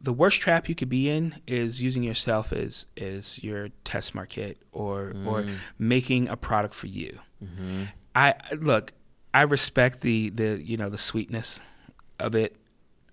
the 0.00 0.12
worst 0.12 0.40
trap 0.40 0.68
you 0.68 0.74
could 0.74 0.88
be 0.88 1.10
in 1.10 1.34
is 1.46 1.82
using 1.82 2.02
yourself 2.02 2.52
as 2.52 2.86
as 2.96 3.42
your 3.42 3.68
test 3.84 4.14
market 4.14 4.58
or 4.72 5.12
mm. 5.14 5.26
or 5.26 5.44
making 5.78 6.28
a 6.28 6.36
product 6.36 6.74
for 6.74 6.86
you. 6.86 7.18
Mm-hmm. 7.44 7.84
I 8.14 8.34
look, 8.56 8.92
I 9.34 9.42
respect 9.42 10.00
the 10.00 10.30
the 10.30 10.60
you 10.62 10.76
know 10.76 10.88
the 10.88 10.98
sweetness 10.98 11.60
of 12.18 12.34
it, 12.34 12.56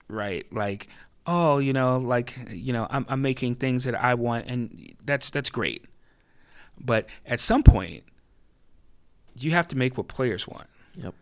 right? 0.07 0.45
Like, 0.51 0.87
oh, 1.25 1.57
you 1.57 1.73
know, 1.73 1.97
like 1.97 2.37
you 2.49 2.73
know, 2.73 2.87
I'm 2.89 3.05
I'm 3.09 3.21
making 3.21 3.55
things 3.55 3.83
that 3.83 3.95
I 3.95 4.13
want, 4.13 4.47
and 4.47 4.95
that's 5.03 5.29
that's 5.29 5.49
great. 5.49 5.85
But 6.79 7.07
at 7.25 7.39
some 7.39 7.63
point, 7.63 8.03
you 9.35 9.51
have 9.51 9.67
to 9.69 9.77
make 9.77 9.97
what 9.97 10.07
players 10.07 10.47
want. 10.47 10.67
Yep. 10.95 11.13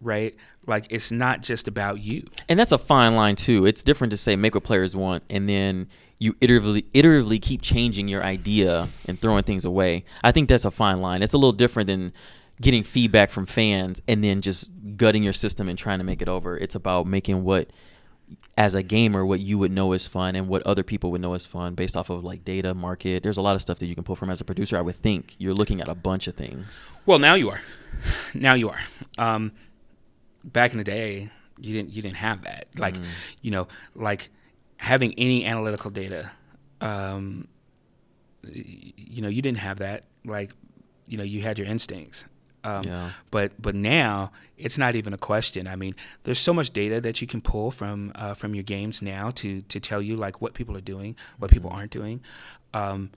Right? 0.00 0.34
Like 0.66 0.86
it's 0.90 1.10
not 1.10 1.42
just 1.42 1.68
about 1.68 2.00
you. 2.00 2.26
And 2.48 2.58
that's 2.58 2.72
a 2.72 2.78
fine 2.78 3.14
line 3.14 3.36
too. 3.36 3.66
It's 3.66 3.82
different 3.82 4.10
to 4.12 4.16
say 4.16 4.36
make 4.36 4.54
what 4.54 4.64
players 4.64 4.94
want 4.94 5.24
and 5.30 5.48
then 5.48 5.88
you 6.18 6.34
iteratively 6.34 6.84
iteratively 6.92 7.40
keep 7.40 7.62
changing 7.62 8.08
your 8.08 8.22
idea 8.22 8.88
and 9.06 9.20
throwing 9.20 9.44
things 9.44 9.64
away. 9.64 10.04
I 10.22 10.32
think 10.32 10.48
that's 10.48 10.64
a 10.64 10.70
fine 10.70 11.00
line. 11.00 11.22
It's 11.22 11.32
a 11.32 11.38
little 11.38 11.52
different 11.52 11.86
than 11.88 12.12
getting 12.60 12.84
feedback 12.84 13.30
from 13.30 13.46
fans 13.46 14.00
and 14.06 14.22
then 14.22 14.40
just 14.40 14.70
gutting 14.96 15.22
your 15.22 15.32
system 15.32 15.68
and 15.68 15.78
trying 15.78 15.98
to 15.98 16.04
make 16.04 16.22
it 16.22 16.28
over. 16.28 16.56
It's 16.56 16.74
about 16.74 17.06
making 17.06 17.42
what 17.42 17.70
as 18.56 18.74
a 18.74 18.82
gamer 18.82 19.24
what 19.24 19.40
you 19.40 19.58
would 19.58 19.72
know 19.72 19.92
is 19.92 20.06
fun 20.06 20.36
and 20.36 20.48
what 20.48 20.62
other 20.62 20.82
people 20.82 21.10
would 21.10 21.20
know 21.20 21.34
is 21.34 21.44
fun 21.44 21.74
based 21.74 21.96
off 21.96 22.08
of 22.08 22.22
like 22.22 22.44
data 22.44 22.72
market 22.72 23.22
there's 23.22 23.36
a 23.36 23.42
lot 23.42 23.54
of 23.54 23.60
stuff 23.60 23.78
that 23.78 23.86
you 23.86 23.94
can 23.94 24.04
pull 24.04 24.16
from 24.16 24.30
as 24.30 24.40
a 24.40 24.44
producer 24.44 24.78
i 24.78 24.80
would 24.80 24.94
think 24.94 25.34
you're 25.38 25.54
looking 25.54 25.80
at 25.80 25.88
a 25.88 25.94
bunch 25.94 26.26
of 26.28 26.34
things 26.34 26.84
well 27.04 27.18
now 27.18 27.34
you 27.34 27.50
are 27.50 27.60
now 28.34 28.54
you 28.54 28.70
are 28.70 28.80
um, 29.18 29.52
back 30.44 30.72
in 30.72 30.78
the 30.78 30.84
day 30.84 31.30
you 31.58 31.74
didn't 31.74 31.92
you 31.92 32.00
didn't 32.00 32.16
have 32.16 32.42
that 32.42 32.66
like 32.76 32.94
mm. 32.94 33.04
you 33.42 33.50
know 33.50 33.66
like 33.94 34.30
having 34.84 35.14
any 35.14 35.44
analytical 35.46 35.90
data. 35.90 36.30
Um, 36.80 37.48
you 38.42 39.22
know, 39.22 39.28
you 39.28 39.40
didn't 39.40 39.58
have 39.58 39.78
that. 39.78 40.04
Like, 40.24 40.52
you 41.08 41.16
know, 41.16 41.24
you 41.24 41.40
had 41.42 41.58
your 41.58 41.66
instincts. 41.66 42.26
Um, 42.64 42.82
Yeah. 42.84 43.10
But 43.30 43.52
but 43.60 43.74
now 43.74 44.32
it's 44.56 44.78
not 44.78 44.94
even 44.96 45.12
a 45.12 45.18
question. 45.18 45.66
I 45.66 45.76
mean, 45.76 45.94
there's 46.24 46.38
so 46.38 46.52
much 46.54 46.70
data 46.70 47.00
that 47.00 47.20
you 47.20 47.26
can 47.26 47.40
pull 47.40 47.70
from 47.70 48.12
uh, 48.14 48.34
from 48.34 48.54
your 48.54 48.64
games 48.64 49.02
now 49.02 49.30
to 49.30 49.62
to 49.62 49.80
tell 49.80 50.00
you 50.02 50.16
like 50.16 50.40
what 50.40 50.54
people 50.54 50.76
are 50.76 50.80
doing, 50.94 51.16
what 51.38 51.50
people 51.50 51.70
aren't 51.70 51.90
doing. 51.92 52.20
Um, 52.72 53.10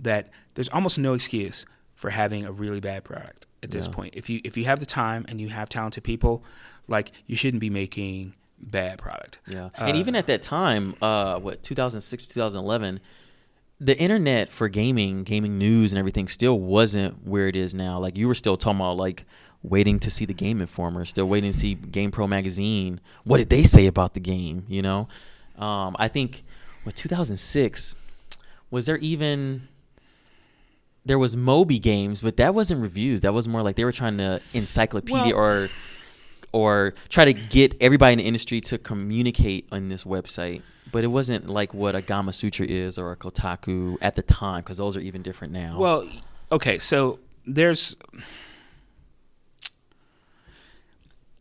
that 0.00 0.30
there's 0.54 0.68
almost 0.70 0.98
no 0.98 1.14
excuse 1.14 1.66
for 1.94 2.10
having 2.10 2.44
a 2.44 2.50
really 2.52 2.80
bad 2.80 3.04
product 3.04 3.46
at 3.62 3.70
this 3.70 3.86
Yeah. 3.86 3.92
point. 3.92 4.14
If 4.16 4.28
you 4.28 4.40
if 4.44 4.56
you 4.56 4.64
have 4.64 4.80
the 4.80 4.86
time 4.86 5.24
and 5.28 5.40
you 5.40 5.48
have 5.48 5.68
talented 5.68 6.02
people, 6.04 6.42
like 6.88 7.12
you 7.26 7.36
shouldn't 7.36 7.60
be 7.60 7.70
making 7.70 8.34
bad 8.58 8.98
product. 8.98 9.38
Yeah. 9.48 9.66
Uh, 9.78 9.84
and 9.88 9.96
even 9.96 10.16
at 10.16 10.26
that 10.26 10.42
time, 10.42 10.94
uh, 11.02 11.38
what 11.38 11.62
2006, 11.62 12.26
2011, 12.26 13.00
the 13.84 13.98
internet 13.98 14.50
for 14.50 14.68
gaming, 14.68 15.24
gaming 15.24 15.58
news, 15.58 15.92
and 15.92 15.98
everything 15.98 16.28
still 16.28 16.58
wasn't 16.58 17.26
where 17.26 17.48
it 17.48 17.56
is 17.56 17.74
now. 17.74 17.98
Like 17.98 18.16
you 18.16 18.26
were 18.28 18.34
still 18.34 18.56
talking 18.56 18.80
about 18.80 18.96
like 18.96 19.26
waiting 19.62 19.98
to 20.00 20.10
see 20.10 20.24
the 20.24 20.34
Game 20.34 20.60
Informer, 20.60 21.04
still 21.04 21.26
waiting 21.26 21.52
to 21.52 21.58
see 21.58 21.74
Game 21.74 22.10
Pro 22.10 22.26
magazine. 22.26 23.00
What 23.24 23.38
did 23.38 23.50
they 23.50 23.62
say 23.62 23.86
about 23.86 24.14
the 24.14 24.20
game? 24.20 24.64
You 24.68 24.82
know, 24.82 25.08
um, 25.58 25.96
I 25.98 26.08
think 26.08 26.44
what 26.84 26.94
2006 26.96 27.94
was 28.70 28.86
there 28.86 28.98
even. 28.98 29.68
There 31.06 31.18
was 31.18 31.36
Moby 31.36 31.78
games, 31.78 32.22
but 32.22 32.38
that 32.38 32.54
wasn't 32.54 32.80
reviews. 32.80 33.20
That 33.20 33.34
was 33.34 33.46
more 33.46 33.60
like 33.60 33.76
they 33.76 33.84
were 33.84 33.92
trying 33.92 34.16
to 34.18 34.40
encyclopedia 34.54 35.34
Well- 35.34 35.36
or 35.36 35.70
or 36.52 36.94
try 37.08 37.24
to 37.24 37.32
get 37.34 37.74
everybody 37.80 38.12
in 38.12 38.18
the 38.20 38.24
industry 38.24 38.60
to 38.60 38.78
communicate 38.78 39.66
on 39.72 39.88
this 39.88 40.04
website. 40.04 40.62
But 40.92 41.02
it 41.04 41.08
wasn't 41.08 41.48
like 41.48 41.74
what 41.74 41.96
a 41.96 42.02
Gamasutra 42.02 42.66
is 42.66 42.98
or 42.98 43.10
a 43.10 43.16
Kotaku 43.16 43.96
at 44.00 44.14
the 44.14 44.22
time, 44.22 44.60
because 44.60 44.78
those 44.78 44.96
are 44.96 45.00
even 45.00 45.22
different 45.22 45.52
now. 45.52 45.78
Well, 45.78 46.08
okay, 46.52 46.78
so 46.78 47.18
there's 47.46 47.96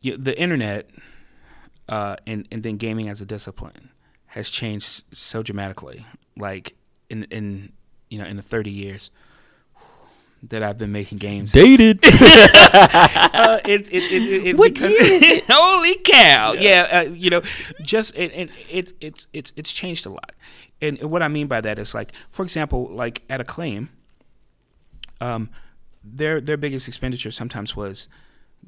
you, 0.01 0.17
the 0.17 0.39
internet 0.39 0.89
uh, 1.89 2.15
and 2.27 2.47
and 2.51 2.63
then 2.63 2.77
gaming 2.77 3.09
as 3.09 3.21
a 3.21 3.25
discipline 3.25 3.89
has 4.27 4.49
changed 4.49 5.03
so 5.15 5.43
dramatically. 5.43 6.05
Like 6.37 6.75
in 7.09 7.23
in 7.25 7.71
you 8.09 8.19
know 8.19 8.25
in 8.25 8.35
the 8.35 8.41
30 8.41 8.71
years 8.71 9.11
that 10.49 10.61
I've 10.63 10.77
been 10.77 10.91
making 10.91 11.19
games. 11.19 11.51
dated. 11.51 11.99
uh, 12.05 13.59
it, 13.65 13.87
it, 13.87 13.93
it, 13.93 14.03
it, 14.11 14.47
it, 14.47 14.57
What 14.57 14.73
because- 14.73 14.91
year 14.91 15.01
is 15.01 15.21
it? 15.23 15.43
holy 15.49 15.95
cow! 15.95 16.53
Yeah, 16.53 16.87
uh, 17.07 17.11
you 17.11 17.29
know, 17.29 17.41
just 17.81 18.15
and, 18.15 18.31
and 18.33 18.49
it 18.69 18.93
it's 18.99 19.27
it's 19.33 19.53
it's 19.55 19.71
changed 19.73 20.05
a 20.05 20.09
lot. 20.09 20.33
And 20.81 21.01
what 21.03 21.23
I 21.23 21.29
mean 21.29 21.47
by 21.47 21.61
that 21.61 21.79
is 21.79 21.93
like, 21.93 22.11
for 22.29 22.43
example, 22.43 22.89
like 22.91 23.21
at 23.29 23.39
Acclaim, 23.39 23.89
um, 25.21 25.49
their 26.03 26.41
their 26.41 26.57
biggest 26.57 26.87
expenditure 26.87 27.31
sometimes 27.31 27.75
was 27.75 28.07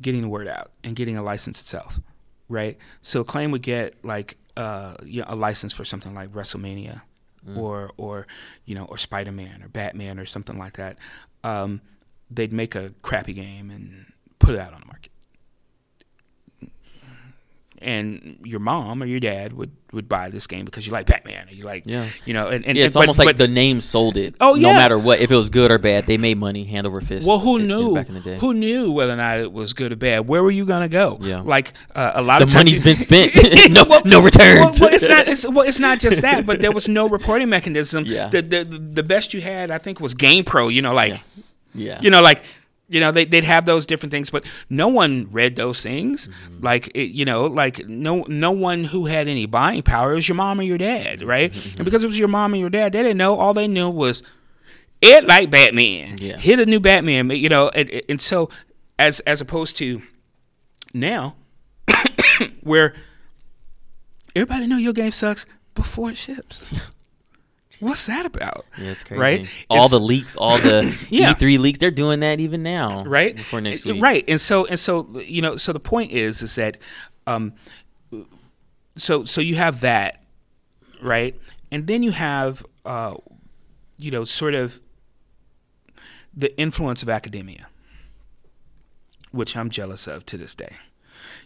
getting 0.02 0.22
the 0.22 0.30
word 0.30 0.48
out 0.48 0.72
and 0.84 0.96
getting 0.96 1.18
a 1.18 1.24
license 1.24 1.60
itself, 1.60 2.00
right? 2.48 2.78
So 3.02 3.22
Acclaim 3.22 3.52
would 3.52 3.62
get 3.64 3.96
like 4.04 4.38
uh, 4.56 4.96
you 5.04 5.22
know, 5.22 5.28
a 5.30 5.36
license 5.36 5.74
for 5.74 5.84
something 5.84 6.14
like 6.14 6.32
WrestleMania, 6.32 7.02
or 7.58 7.92
or 7.98 8.26
you 8.66 8.76
know, 8.76 8.86
or 8.86 8.98
Spider 8.98 9.32
Man 9.34 9.62
or 9.62 9.68
Batman 9.68 10.18
or 10.20 10.26
something 10.26 10.58
like 10.58 10.78
that. 10.78 10.98
Um, 11.46 11.82
they'd 12.32 12.52
make 12.52 12.74
a 12.74 12.92
crappy 13.04 13.34
game 13.34 13.70
and 13.70 14.12
put 14.40 14.56
it 14.56 14.60
out 14.60 14.74
on 14.74 14.80
the 14.80 14.88
market. 14.88 15.12
And 17.82 18.40
your 18.44 18.60
mom 18.62 19.04
or 19.04 19.06
your 19.06 19.20
dad 19.20 19.54
would, 19.54 19.70
would 19.92 20.08
buy 20.10 20.30
this 20.30 20.48
game 20.48 20.66
because 20.66 20.88
you 20.88 20.94
like 20.94 21.06
Batman 21.08 21.50
or 21.50 21.52
you 21.52 21.66
like 21.66 21.84
Yeah. 21.86 22.08
you 22.26 22.34
know 22.34 22.48
and, 22.48 22.66
and 22.66 22.78
yeah, 22.78 22.86
it's 22.86 22.96
but- 22.96 23.02
almost 23.02 23.20
like 23.20 23.28
but- 23.28 23.38
the 23.38 23.48
name 23.48 23.82
sold 23.82 24.18
it. 24.18 24.34
Oh, 24.40 24.56
yeah. 24.56 24.70
No 24.70 24.74
matter 24.74 24.98
what, 24.98 25.20
if 25.20 25.30
it 25.30 25.36
was 25.36 25.50
good 25.50 25.72
or 25.72 25.78
bad, 25.78 26.08
they 26.08 26.18
made 26.18 26.38
money 26.38 26.64
hand 26.64 26.88
over 26.88 27.02
fist. 27.02 27.28
Well, 27.28 27.40
who 27.40 27.58
in- 27.58 27.64
in- 27.64 27.68
knew? 27.68 27.94
back 27.94 28.08
in 28.08 28.14
the 28.16 28.22
day? 28.22 28.38
Who 28.40 28.54
knew 28.54 28.92
whether 28.92 29.14
or 29.14 29.18
not 29.18 29.40
it 29.40 29.52
was 29.52 29.74
good 29.74 29.92
or 29.92 29.98
bad? 29.98 30.28
Where 30.28 30.42
were 30.42 30.52
you 30.52 30.66
gonna 30.66 30.88
go? 30.90 31.18
Yeah. 31.22 31.42
Like 31.42 31.74
uh, 31.94 32.14
a 32.16 32.24
lot 32.24 32.40
the 32.40 32.46
of 32.46 32.50
the 32.52 32.56
money's 32.56 32.78
you- 32.78 32.84
been 32.84 32.96
spent. 32.96 33.36
no, 33.72 33.84
Well, 33.84 34.02
no 34.06 34.18
Well, 34.18 34.22
returns. 34.26 34.80
well, 34.82 34.94
it's 34.94 35.08
not. 35.08 35.28
It's, 35.28 35.46
well, 35.50 35.68
it's 35.68 35.80
not 35.80 36.00
just 36.00 36.22
that, 36.22 36.46
but 36.46 36.62
there 36.62 36.72
was 36.72 36.88
no 36.88 37.08
reporting 37.10 37.50
mechanism. 37.50 38.06
Yeah. 38.06 38.30
The, 38.30 38.42
the 38.42 38.64
the 38.64 39.04
best 39.04 39.34
you 39.34 39.42
had, 39.42 39.70
I 39.70 39.78
think, 39.78 40.00
was 40.00 40.16
GamePro. 40.16 40.74
You 40.74 40.82
know, 40.82 40.94
like 40.94 41.20
yeah. 41.74 42.00
you 42.02 42.10
know, 42.10 42.22
like 42.22 42.42
you 42.88 43.00
know, 43.00 43.12
they 43.12 43.26
they'd 43.26 43.44
have 43.44 43.66
those 43.66 43.86
different 43.86 44.12
things, 44.12 44.30
but 44.30 44.46
no 44.70 44.88
one 44.88 45.28
read 45.32 45.56
those 45.56 45.82
things. 45.82 46.28
Mm-hmm. 46.28 46.64
Like 46.64 46.92
it, 46.96 47.12
you 47.12 47.26
know, 47.26 47.46
like 47.46 47.88
no 47.88 48.26
no 48.28 48.52
one 48.52 48.84
who 48.84 49.06
had 49.06 49.28
any 49.28 49.46
buying 49.46 49.82
power. 49.82 50.12
It 50.12 50.16
was 50.16 50.28
your 50.28 50.36
mom 50.36 50.60
or 50.60 50.64
your 50.64 50.78
dad, 50.78 51.24
right? 51.24 51.52
Mm-hmm. 51.52 51.76
And 51.78 51.86
because 51.86 52.04
it 52.04 52.08
was 52.08 52.20
your 52.20 52.28
mom 52.28 52.54
and 52.54 52.62
your 52.62 52.70
dad, 52.70 52.94
they 52.94 53.02
didn't 53.02 53.18
know. 53.18 53.38
All 53.38 53.54
they 53.54 53.68
knew 53.68 53.90
was 53.90 54.24
it 55.02 55.26
like 55.26 55.50
Batman. 55.50 56.18
Yeah. 56.20 56.38
Hit 56.38 56.60
a 56.60 56.66
new 56.66 56.80
Batman. 56.80 57.30
You 57.32 57.50
know, 57.50 57.70
and, 57.70 58.02
and 58.08 58.22
so 58.22 58.50
as 59.00 59.20
as 59.22 59.42
opposed 59.42 59.76
to 59.78 60.02
now, 60.94 61.36
where 62.62 62.94
everybody 64.36 64.68
know 64.68 64.78
your 64.78 64.94
game 64.94 65.12
sucks 65.12 65.46
before 65.74 66.12
it 66.12 66.18
ships. 66.18 66.74
What's 67.80 68.06
that 68.08 68.26
about? 68.26 68.66
Yeah, 68.78 68.92
it's 68.92 69.04
crazy. 69.04 69.20
Right? 69.20 69.50
All 69.70 69.78
It's- 69.86 69.92
the 69.92 70.00
leaks, 70.00 70.36
all 70.36 70.58
the 70.58 70.96
Yeah. 71.10 71.34
E3 71.34 71.60
leaks, 71.60 71.80
they're 71.80 71.92
doing 71.92 72.20
that 72.20 72.40
even 72.40 72.64
now. 72.64 73.04
right 73.06 73.36
Before 73.36 73.60
next 73.62 73.86
week. 73.86 74.02
right 74.02 74.24
and 74.28 74.40
so 74.40 74.66
and 74.66 74.80
so 74.80 75.08
you 75.20 75.42
know 75.42 75.56
so 75.58 75.74
the 75.74 75.80
point 75.80 76.12
is 76.12 76.42
is 76.42 76.56
that 76.56 76.78
um 77.28 77.54
so 78.98 79.26
so 79.26 79.42
you 79.42 79.56
have 79.56 79.82
that 79.82 80.24
right 81.02 81.38
and 81.72 81.88
then 81.88 82.02
you 82.04 82.12
have 82.12 82.66
uh 82.86 83.16
you 83.98 84.12
know 84.12 84.24
sort 84.24 84.54
of 84.54 84.80
the 86.34 86.58
influence 86.60 87.02
of 87.04 87.10
academia 87.10 87.68
which 89.32 89.56
i'm 89.58 89.70
jealous 89.70 90.08
of 90.08 90.26
to 90.26 90.38
this 90.38 90.56
day 90.56 90.74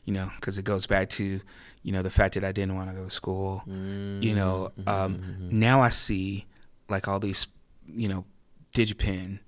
you 0.05 0.13
know 0.13 0.31
because 0.35 0.57
it 0.57 0.63
goes 0.63 0.85
back 0.85 1.09
to 1.09 1.41
you 1.83 1.91
know 1.91 2.01
the 2.01 2.09
fact 2.09 2.33
that 2.35 2.43
i 2.43 2.51
didn't 2.51 2.75
want 2.75 2.89
to 2.89 2.95
go 2.95 3.05
to 3.05 3.11
school 3.11 3.63
you 3.67 4.33
know 4.35 4.71
Mm-hmm, 4.79 4.89
um, 4.89 5.49
now 5.51 5.81
i 5.81 5.89
see 5.89 6.45
like 6.89 7.07
all 7.07 7.19
these 7.19 7.47
you 7.87 8.07
know 8.07 8.25
digipen 8.73 9.39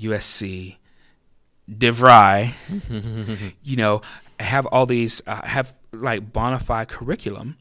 usc 0.00 0.76
DeVry, 1.70 2.52
you 3.62 3.76
know, 3.76 4.02
have 4.40 4.66
all 4.66 4.86
these 4.86 5.22
uh, 5.26 5.40
have 5.46 5.72
like 5.92 6.32
bona 6.32 6.58
fide 6.58 6.88
curriculum 6.88 7.56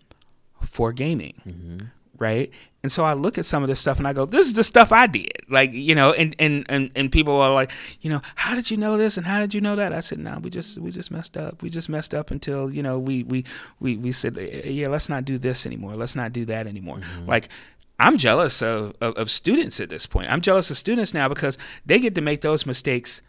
for 0.62 0.92
gaming, 0.92 1.92
right? 2.20 2.52
And 2.82 2.92
so 2.92 3.04
I 3.04 3.14
look 3.14 3.38
at 3.38 3.46
some 3.46 3.62
of 3.62 3.70
this 3.70 3.80
stuff 3.80 3.98
and 3.98 4.08
I 4.08 4.14
go, 4.14 4.26
"This 4.26 4.46
is 4.46 4.54
the 4.54 4.64
stuff 4.64 4.92
I 4.92 5.08
did." 5.08 5.42
Like, 5.50 5.74
you 5.74 5.96
know, 5.96 6.14
and 6.14 6.36
and 6.40 6.66
and, 6.70 6.92
and 6.96 7.12
people 7.12 7.42
are 7.42 7.54
like, 7.54 7.72
you 8.02 8.10
know, 8.10 8.22
how 8.36 8.56
did 8.56 8.72
you 8.72 8.78
know 8.78 8.98
this 8.98 9.18
and 9.18 9.26
how 9.26 9.40
did 9.40 9.54
you 9.54 9.62
know 9.62 9.76
that? 9.76 9.92
I 9.92 10.00
said, 10.00 10.20
"No, 10.20 10.40
we 10.42 10.50
just 10.50 10.78
we 10.78 10.92
just 10.92 11.12
messed 11.12 11.36
up. 11.36 11.62
We 11.62 11.70
just 11.70 11.90
messed 11.90 12.14
up 12.14 12.32
until 12.32 12.72
you 12.72 12.82
know 12.82 12.98
we 12.98 13.24
we 13.24 13.44
we 13.80 13.98
we 13.98 14.12
said, 14.12 14.38
eh, 14.38 14.62
eh, 14.64 14.70
yeah, 14.70 14.88
let's 14.88 15.10
not 15.10 15.26
do 15.26 15.38
this 15.38 15.66
anymore. 15.66 15.96
Let's 15.96 16.16
not 16.16 16.32
do 16.32 16.46
that 16.46 16.68
anymore." 16.68 16.98
Mm-hmm. 16.98 17.26
Like. 17.28 17.50
I'm 18.02 18.16
jealous 18.18 18.62
of, 18.62 18.94
of, 19.02 19.18
of 19.18 19.30
students 19.30 19.82
at 19.82 19.90
this 19.90 20.06
point. 20.06 20.32
I'm 20.32 20.40
jealous 20.40 20.72
of 20.72 20.78
students 20.78 21.14
now 21.14 21.28
because 21.28 21.58
they 21.86 22.00
get 22.00 22.16
to 22.16 22.22
make 22.22 22.40
those 22.40 22.66
mistakes 22.66 23.22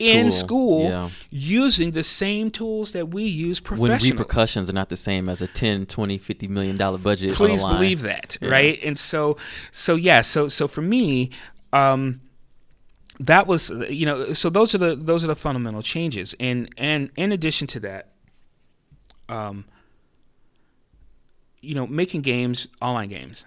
in 0.00 0.30
school 0.30 0.82
Yeah. 0.88 1.10
using 1.30 1.92
the 1.92 2.02
same 2.02 2.50
tools 2.50 2.92
that 2.92 3.08
we 3.08 3.24
use 3.24 3.62
When 3.70 3.92
repercussions 3.92 4.68
are 4.68 4.72
not 4.74 4.88
the 4.88 4.96
same 4.96 5.28
as 5.28 5.40
a 5.42 5.46
10, 5.46 5.86
20, 5.86 6.18
50 6.18 6.48
million 6.48 6.76
dollar 6.76 6.98
budget. 6.98 7.34
Please 7.34 7.62
believe 7.62 8.02
that, 8.02 8.36
Yeah. 8.40 8.48
right? 8.50 8.78
And 8.82 8.98
so, 8.98 9.36
so 9.72 9.94
yeah, 9.94 10.20
so 10.22 10.48
so 10.48 10.68
for 10.68 10.82
me, 10.82 11.30
um, 11.72 12.20
that 13.20 13.46
was 13.46 13.70
you 13.90 14.06
know, 14.06 14.32
so 14.32 14.48
those 14.50 14.74
are 14.74 14.78
the 14.78 14.94
those 14.96 15.24
are 15.24 15.28
the 15.28 15.36
fundamental 15.36 15.82
changes, 15.82 16.34
and 16.38 16.68
and 16.76 17.10
in 17.16 17.32
addition 17.32 17.66
to 17.68 17.80
that, 17.80 18.12
um, 19.28 19.64
you 21.60 21.74
know, 21.74 21.86
making 21.86 22.22
games, 22.22 22.68
online 22.80 23.08
games, 23.08 23.44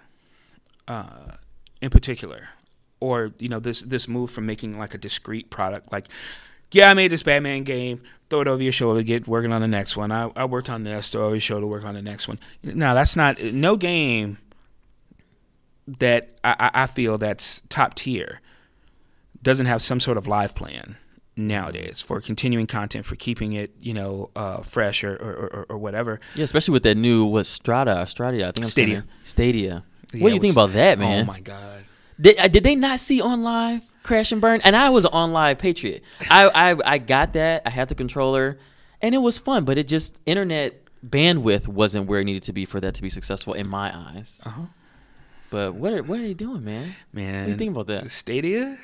uh, 0.88 1.36
in 1.80 1.88
particular, 1.90 2.48
or 3.02 3.32
you 3.40 3.48
know, 3.48 3.58
this 3.58 3.82
this 3.82 4.06
move 4.06 4.30
from 4.30 4.46
making 4.46 4.78
like 4.78 4.94
a 4.94 4.98
discrete 4.98 5.50
product, 5.50 5.90
like, 5.92 6.06
yeah, 6.70 6.88
I 6.88 6.94
made 6.94 7.10
this 7.10 7.24
Batman 7.24 7.64
game, 7.64 8.00
throw 8.30 8.42
it 8.42 8.48
over 8.48 8.62
your 8.62 8.72
shoulder, 8.72 9.02
get 9.02 9.26
working 9.26 9.52
on 9.52 9.60
the 9.60 9.68
next 9.68 9.96
one. 9.96 10.12
I, 10.12 10.30
I 10.36 10.44
worked 10.44 10.70
on 10.70 10.84
this, 10.84 11.10
throw 11.10 11.22
it 11.22 11.26
over 11.26 11.34
your 11.34 11.40
shoulder, 11.40 11.66
work 11.66 11.84
on 11.84 11.94
the 11.94 12.02
next 12.02 12.28
one. 12.28 12.38
No, 12.62 12.94
that's 12.94 13.16
not 13.16 13.42
no 13.42 13.76
game 13.76 14.38
that 15.98 16.30
I, 16.44 16.70
I 16.72 16.86
feel 16.86 17.18
that's 17.18 17.60
top 17.68 17.94
tier 17.94 18.40
doesn't 19.42 19.66
have 19.66 19.82
some 19.82 19.98
sort 19.98 20.16
of 20.16 20.28
live 20.28 20.54
plan 20.54 20.96
nowadays 21.34 22.00
for 22.00 22.20
continuing 22.20 22.66
content 22.66 23.04
for 23.06 23.16
keeping 23.16 23.54
it 23.54 23.74
you 23.80 23.94
know 23.94 24.30
uh, 24.36 24.60
fresh 24.62 25.02
or, 25.02 25.14
or, 25.16 25.32
or, 25.32 25.66
or 25.70 25.78
whatever 25.78 26.20
Yeah, 26.36 26.44
especially 26.44 26.72
with 26.72 26.84
that 26.84 26.96
new 26.96 27.24
what 27.24 27.46
Strata, 27.46 28.06
Strata. 28.06 28.36
I 28.36 28.52
think 28.52 28.58
I'm 28.58 28.64
Stadia. 28.64 29.04
Stadia. 29.24 29.84
Yeah, 30.12 30.22
what 30.22 30.28
do 30.28 30.34
you 30.34 30.40
think 30.40 30.52
about 30.52 30.72
that, 30.74 30.98
man? 30.98 31.22
oh 31.22 31.26
my 31.26 31.40
god 31.40 31.84
Did, 32.20 32.38
uh, 32.38 32.48
did 32.48 32.64
they 32.64 32.74
not 32.74 33.00
see 33.00 33.20
OnLive 33.20 33.82
crash 34.02 34.32
and 34.32 34.40
burn? 34.40 34.60
And 34.64 34.76
I 34.76 34.90
was 34.90 35.04
an 35.04 35.12
OnLive 35.12 35.58
patriot. 35.58 36.02
I, 36.30 36.48
I 36.72 36.76
I 36.94 36.98
got 36.98 37.32
that. 37.34 37.62
I 37.66 37.70
had 37.70 37.88
the 37.88 37.94
controller, 37.94 38.58
and 39.00 39.14
it 39.14 39.18
was 39.18 39.38
fun. 39.38 39.64
But 39.64 39.78
it 39.78 39.88
just 39.88 40.18
internet 40.26 40.80
bandwidth 41.06 41.66
wasn't 41.68 42.06
where 42.06 42.20
it 42.20 42.24
needed 42.24 42.44
to 42.44 42.52
be 42.52 42.64
for 42.64 42.80
that 42.80 42.94
to 42.94 43.02
be 43.02 43.10
successful 43.10 43.54
in 43.54 43.68
my 43.68 43.90
eyes. 43.94 44.40
Uh-huh. 44.46 44.62
But 45.50 45.74
what 45.74 45.92
are 45.92 46.02
what 46.02 46.18
are 46.18 46.22
they 46.22 46.34
doing, 46.34 46.64
man? 46.64 46.94
Man, 47.12 47.40
What 47.40 47.44
do 47.46 47.50
you 47.52 47.58
think 47.58 47.70
about 47.72 47.86
that? 47.88 48.10
Stadia? 48.10 48.78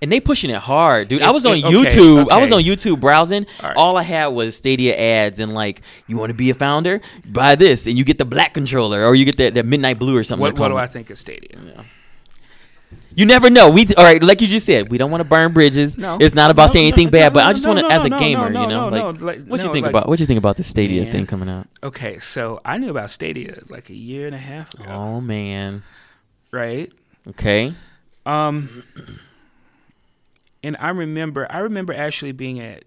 And 0.00 0.12
they 0.12 0.20
pushing 0.20 0.50
it 0.50 0.58
hard, 0.58 1.08
dude. 1.08 1.22
I 1.22 1.32
was 1.32 1.44
on 1.44 1.56
it- 1.56 1.64
okay, 1.64 1.74
YouTube. 1.74 2.30
I 2.30 2.38
was 2.38 2.52
on 2.52 2.62
YouTube 2.62 3.00
browsing. 3.00 3.46
All 3.60 3.68
right. 3.68 3.76
All 3.76 3.96
I 3.96 4.04
had 4.04 4.28
was 4.28 4.56
Stadia 4.56 4.94
ads 4.96 5.40
and 5.40 5.54
like, 5.54 5.82
you 6.06 6.16
want 6.16 6.30
to 6.30 6.34
be 6.34 6.50
a 6.50 6.54
founder? 6.54 7.00
Buy 7.26 7.56
this, 7.56 7.88
and 7.88 7.98
you 7.98 8.04
get 8.04 8.16
the 8.16 8.24
black 8.24 8.54
controller, 8.54 9.04
or 9.04 9.16
you 9.16 9.24
get 9.24 9.38
that, 9.38 9.54
that 9.54 9.66
midnight 9.66 9.98
blue 9.98 10.16
or 10.16 10.22
something. 10.22 10.40
What, 10.40 10.56
what 10.56 10.68
do 10.68 10.76
I 10.76 10.86
think 10.86 11.10
of 11.10 11.18
Stadia? 11.18 11.58
Yeah. 11.60 11.82
You 13.18 13.26
never 13.26 13.50
know. 13.50 13.68
We 13.68 13.84
all 13.96 14.04
right, 14.04 14.22
like 14.22 14.40
you 14.40 14.46
just 14.46 14.64
said, 14.64 14.90
we 14.90 14.96
don't 14.96 15.10
want 15.10 15.22
to 15.22 15.28
burn 15.28 15.52
bridges. 15.52 15.98
No. 15.98 16.18
it's 16.20 16.36
not 16.36 16.52
about 16.52 16.68
No, 16.68 16.72
saying 16.74 16.86
anything 16.86 17.06
no, 17.06 17.10
bad, 17.10 17.34
but 17.34 17.44
I 17.44 17.52
just 17.52 17.66
want 17.66 17.80
to, 17.80 17.86
as 17.86 18.04
a 18.04 18.10
gamer, 18.10 18.46
you 18.46 18.52
know, 18.52 18.66
no, 18.68 18.88
like, 18.90 19.20
no, 19.20 19.26
like- 19.26 19.44
what 19.46 19.60
you 19.64 19.72
think 19.72 19.86
like- 19.86 19.90
about 19.92 20.08
what 20.08 20.20
you 20.20 20.26
think 20.26 20.38
about 20.38 20.56
the 20.56 20.62
Stadia 20.62 21.02
Man. 21.02 21.10
thing 21.10 21.26
coming 21.26 21.48
out? 21.48 21.66
Okay, 21.82 22.20
so 22.20 22.60
I 22.64 22.78
knew 22.78 22.90
about 22.90 23.10
Stadia 23.10 23.60
like 23.68 23.90
a 23.90 23.94
year 23.94 24.26
and 24.26 24.36
a 24.36 24.38
half 24.38 24.72
ago, 24.74 24.84
Oh 24.88 25.20
man. 25.20 25.82
right? 26.52 26.92
Okay. 27.26 27.74
Um, 28.24 28.84
and 30.62 30.76
I 30.78 30.90
remember, 30.90 31.46
I 31.50 31.58
remember 31.58 31.92
actually 31.94 32.32
being 32.32 32.60
at 32.60 32.84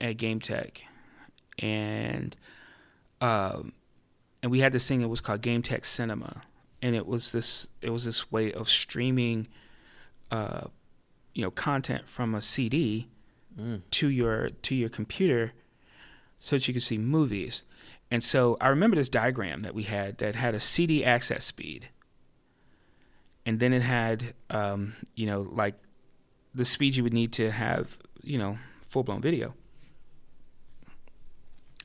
at 0.00 0.16
GameTek, 0.16 0.78
and 1.60 2.34
um, 3.20 3.72
and 4.42 4.50
we 4.50 4.58
had 4.60 4.72
this 4.72 4.86
thing. 4.88 5.02
It 5.02 5.08
was 5.08 5.20
called 5.20 5.40
GameTek 5.42 5.84
Cinema, 5.84 6.42
and 6.82 6.96
it 6.96 7.06
was 7.06 7.30
this 7.32 7.68
it 7.82 7.90
was 7.90 8.04
this 8.04 8.30
way 8.32 8.52
of 8.52 8.68
streaming, 8.68 9.46
uh, 10.30 10.68
you 11.34 11.42
know, 11.42 11.50
content 11.50 12.08
from 12.08 12.34
a 12.34 12.40
CD 12.40 13.08
Mm. 13.58 13.82
to 13.90 14.08
your 14.08 14.50
to 14.50 14.74
your 14.76 14.88
computer, 14.88 15.52
so 16.38 16.54
that 16.54 16.68
you 16.68 16.74
could 16.74 16.82
see 16.84 16.96
movies. 16.96 17.64
And 18.08 18.22
so 18.22 18.56
I 18.60 18.68
remember 18.68 18.94
this 18.94 19.08
diagram 19.08 19.62
that 19.62 19.74
we 19.74 19.82
had 19.82 20.18
that 20.18 20.36
had 20.36 20.54
a 20.54 20.60
CD 20.60 21.04
access 21.04 21.44
speed 21.44 21.88
and 23.44 23.60
then 23.60 23.72
it 23.72 23.82
had 23.82 24.34
um, 24.50 24.94
you 25.14 25.26
know 25.26 25.40
like 25.40 25.74
the 26.54 26.64
speed 26.64 26.96
you 26.96 27.02
would 27.02 27.14
need 27.14 27.32
to 27.32 27.50
have 27.50 27.98
you 28.22 28.38
know 28.38 28.58
full 28.82 29.02
blown 29.02 29.20
video. 29.20 29.54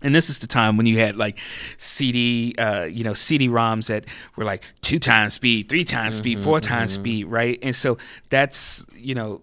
And 0.04 0.14
this 0.14 0.30
is 0.30 0.40
the 0.40 0.48
time 0.48 0.78
when 0.78 0.86
you 0.86 1.00
had 1.00 1.16
like 1.16 1.40
CD, 1.78 2.54
uh, 2.58 2.84
you 2.84 3.04
know, 3.04 3.14
CD-ROMs 3.14 3.88
that 3.88 4.06
were 4.36 4.44
like 4.44 4.66
two 4.82 5.00
times 5.00 5.34
speed, 5.34 5.70
three 5.70 5.86
times 5.86 6.16
speed, 6.16 6.40
four 6.40 6.60
times 6.60 6.92
speed, 6.94 7.26
right? 7.26 7.58
And 7.64 7.76
so 7.76 7.98
that's 8.30 8.86
you 8.96 9.16
know, 9.16 9.42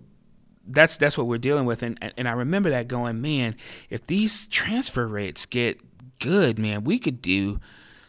that's 0.67 0.97
that's 0.99 1.19
what 1.19 1.27
we're 1.27 1.39
dealing 1.39 1.65
with. 1.65 1.83
And 1.83 1.99
and 2.17 2.29
I 2.29 2.33
remember 2.33 2.71
that 2.71 2.89
going, 2.89 3.21
man, 3.21 3.57
if 3.89 4.07
these 4.07 4.47
transfer 4.47 5.07
rates 5.09 5.47
get 5.47 5.81
good, 6.21 6.59
man, 6.59 6.85
we 6.85 6.99
could 6.99 7.21
do 7.21 7.59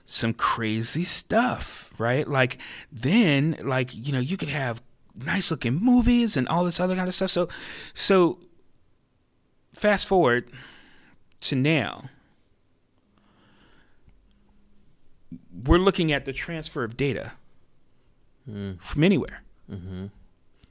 some 0.05 0.33
crazy 0.33 1.05
stuff, 1.05 1.89
right? 1.97 2.27
Like 2.27 2.57
then, 2.91 3.57
like 3.63 3.95
you 3.95 4.11
know, 4.11 4.19
you 4.19 4.37
could 4.37 4.49
have 4.49 4.81
nice 5.15 5.51
looking 5.51 5.75
movies 5.75 6.37
and 6.37 6.47
all 6.47 6.65
this 6.65 6.79
other 6.79 6.95
kind 6.95 7.07
of 7.07 7.15
stuff. 7.15 7.29
So, 7.29 7.49
so 7.93 8.39
fast 9.73 10.07
forward 10.07 10.51
to 11.41 11.55
now, 11.55 12.09
we're 15.65 15.77
looking 15.77 16.11
at 16.11 16.25
the 16.25 16.33
transfer 16.33 16.83
of 16.83 16.95
data 16.97 17.33
from 18.79 19.03
anywhere 19.03 19.43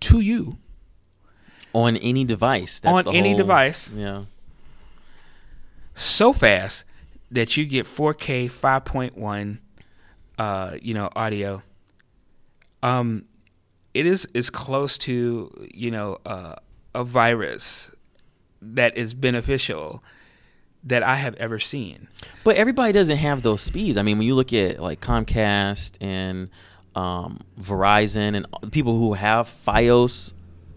to 0.00 0.20
you. 0.20 0.58
On 1.72 1.96
any 1.98 2.24
device. 2.24 2.80
That's 2.80 3.06
on 3.06 3.14
any 3.14 3.30
whole- 3.30 3.36
device. 3.38 3.90
Yeah. 3.90 4.24
so 5.94 6.32
fast 6.32 6.84
that 7.30 7.56
you 7.56 7.64
get 7.64 7.86
4K 7.86 8.50
5.1 8.50 9.58
uh, 10.38 10.76
you 10.82 10.94
know 10.94 11.08
audio. 11.14 11.62
Um 12.82 13.24
it 13.92 14.06
is 14.06 14.26
is 14.34 14.50
close 14.50 14.96
to 14.98 15.68
you 15.72 15.90
know 15.90 16.18
uh, 16.24 16.54
a 16.94 17.04
virus 17.04 17.90
that 18.62 18.96
is 18.96 19.14
beneficial 19.14 20.02
that 20.84 21.02
I 21.02 21.16
have 21.16 21.34
ever 21.36 21.58
seen. 21.58 22.08
But 22.44 22.56
everybody 22.56 22.92
doesn't 22.92 23.18
have 23.18 23.42
those 23.42 23.60
speeds. 23.62 23.96
I 23.96 24.02
mean, 24.02 24.18
when 24.18 24.26
you 24.26 24.34
look 24.34 24.52
at 24.52 24.80
like 24.80 25.00
Comcast 25.00 25.96
and 26.00 26.48
um, 26.94 27.40
Verizon 27.60 28.36
and 28.36 28.72
people 28.72 28.96
who 28.96 29.12
have 29.14 29.52
FiOS 29.66 30.32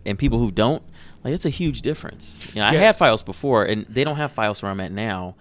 and 0.05 0.17
people 0.19 0.39
who 0.39 0.51
don't, 0.51 0.83
like 1.23 1.33
it's 1.33 1.45
a 1.45 1.49
huge 1.49 1.81
difference. 1.81 2.45
You 2.53 2.61
know, 2.61 2.67
I 2.67 2.73
had 2.75 2.97
FiOS 2.97 3.23
before, 3.25 3.63
and 3.63 3.85
they 3.87 4.03
don't 4.03 4.17
have 4.17 4.33
FiOS 4.33 4.61
where 4.61 4.71
I'm 4.71 4.81
at 4.81 4.91
now. 4.91 5.35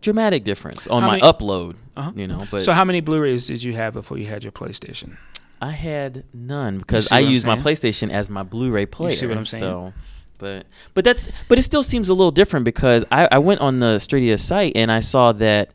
Dramatic 0.00 0.44
difference 0.44 0.86
on 0.86 1.02
How 1.02 1.08
my 1.08 1.16
many- 1.18 1.22
upload. 1.24 1.76
Uh-huh. 1.96 2.12
You 2.14 2.28
know, 2.28 2.46
but 2.50 2.62
so 2.64 2.72
how 2.72 2.84
many 2.84 3.00
Blu-rays 3.00 3.46
did 3.48 3.62
you 3.62 3.74
have 3.74 3.92
before 3.94 4.16
you 4.16 4.26
had 4.26 4.44
your 4.44 4.52
PlayStation? 4.52 5.16
I 5.60 5.72
had 5.72 6.24
none 6.32 6.78
because 6.78 7.10
I 7.10 7.16
what 7.22 7.26
I'm 7.26 7.32
use 7.32 7.44
my? 7.44 7.56
PlayStation 7.56 8.10
as 8.10 8.30
my 8.30 8.44
Blu-ray 8.44 8.86
player. 8.86 9.10
You 9.10 9.16
see 9.16 9.26
what 9.26 9.36
I'm 9.36 9.44
saying? 9.46 9.60
So, 9.62 9.92
but 10.38 10.66
but 10.94 11.04
that's 11.04 11.24
but 11.48 11.58
it 11.58 11.62
still 11.62 11.82
seems 11.82 12.08
a 12.08 12.14
little 12.14 12.30
different 12.30 12.64
because 12.64 13.04
I, 13.10 13.28
I 13.32 13.38
went 13.38 13.60
on 13.60 13.80
the 13.80 13.96
Stradia 13.96 14.38
site 14.38 14.72
and 14.76 14.90
I 14.90 15.00
saw 15.00 15.32
that 15.32 15.72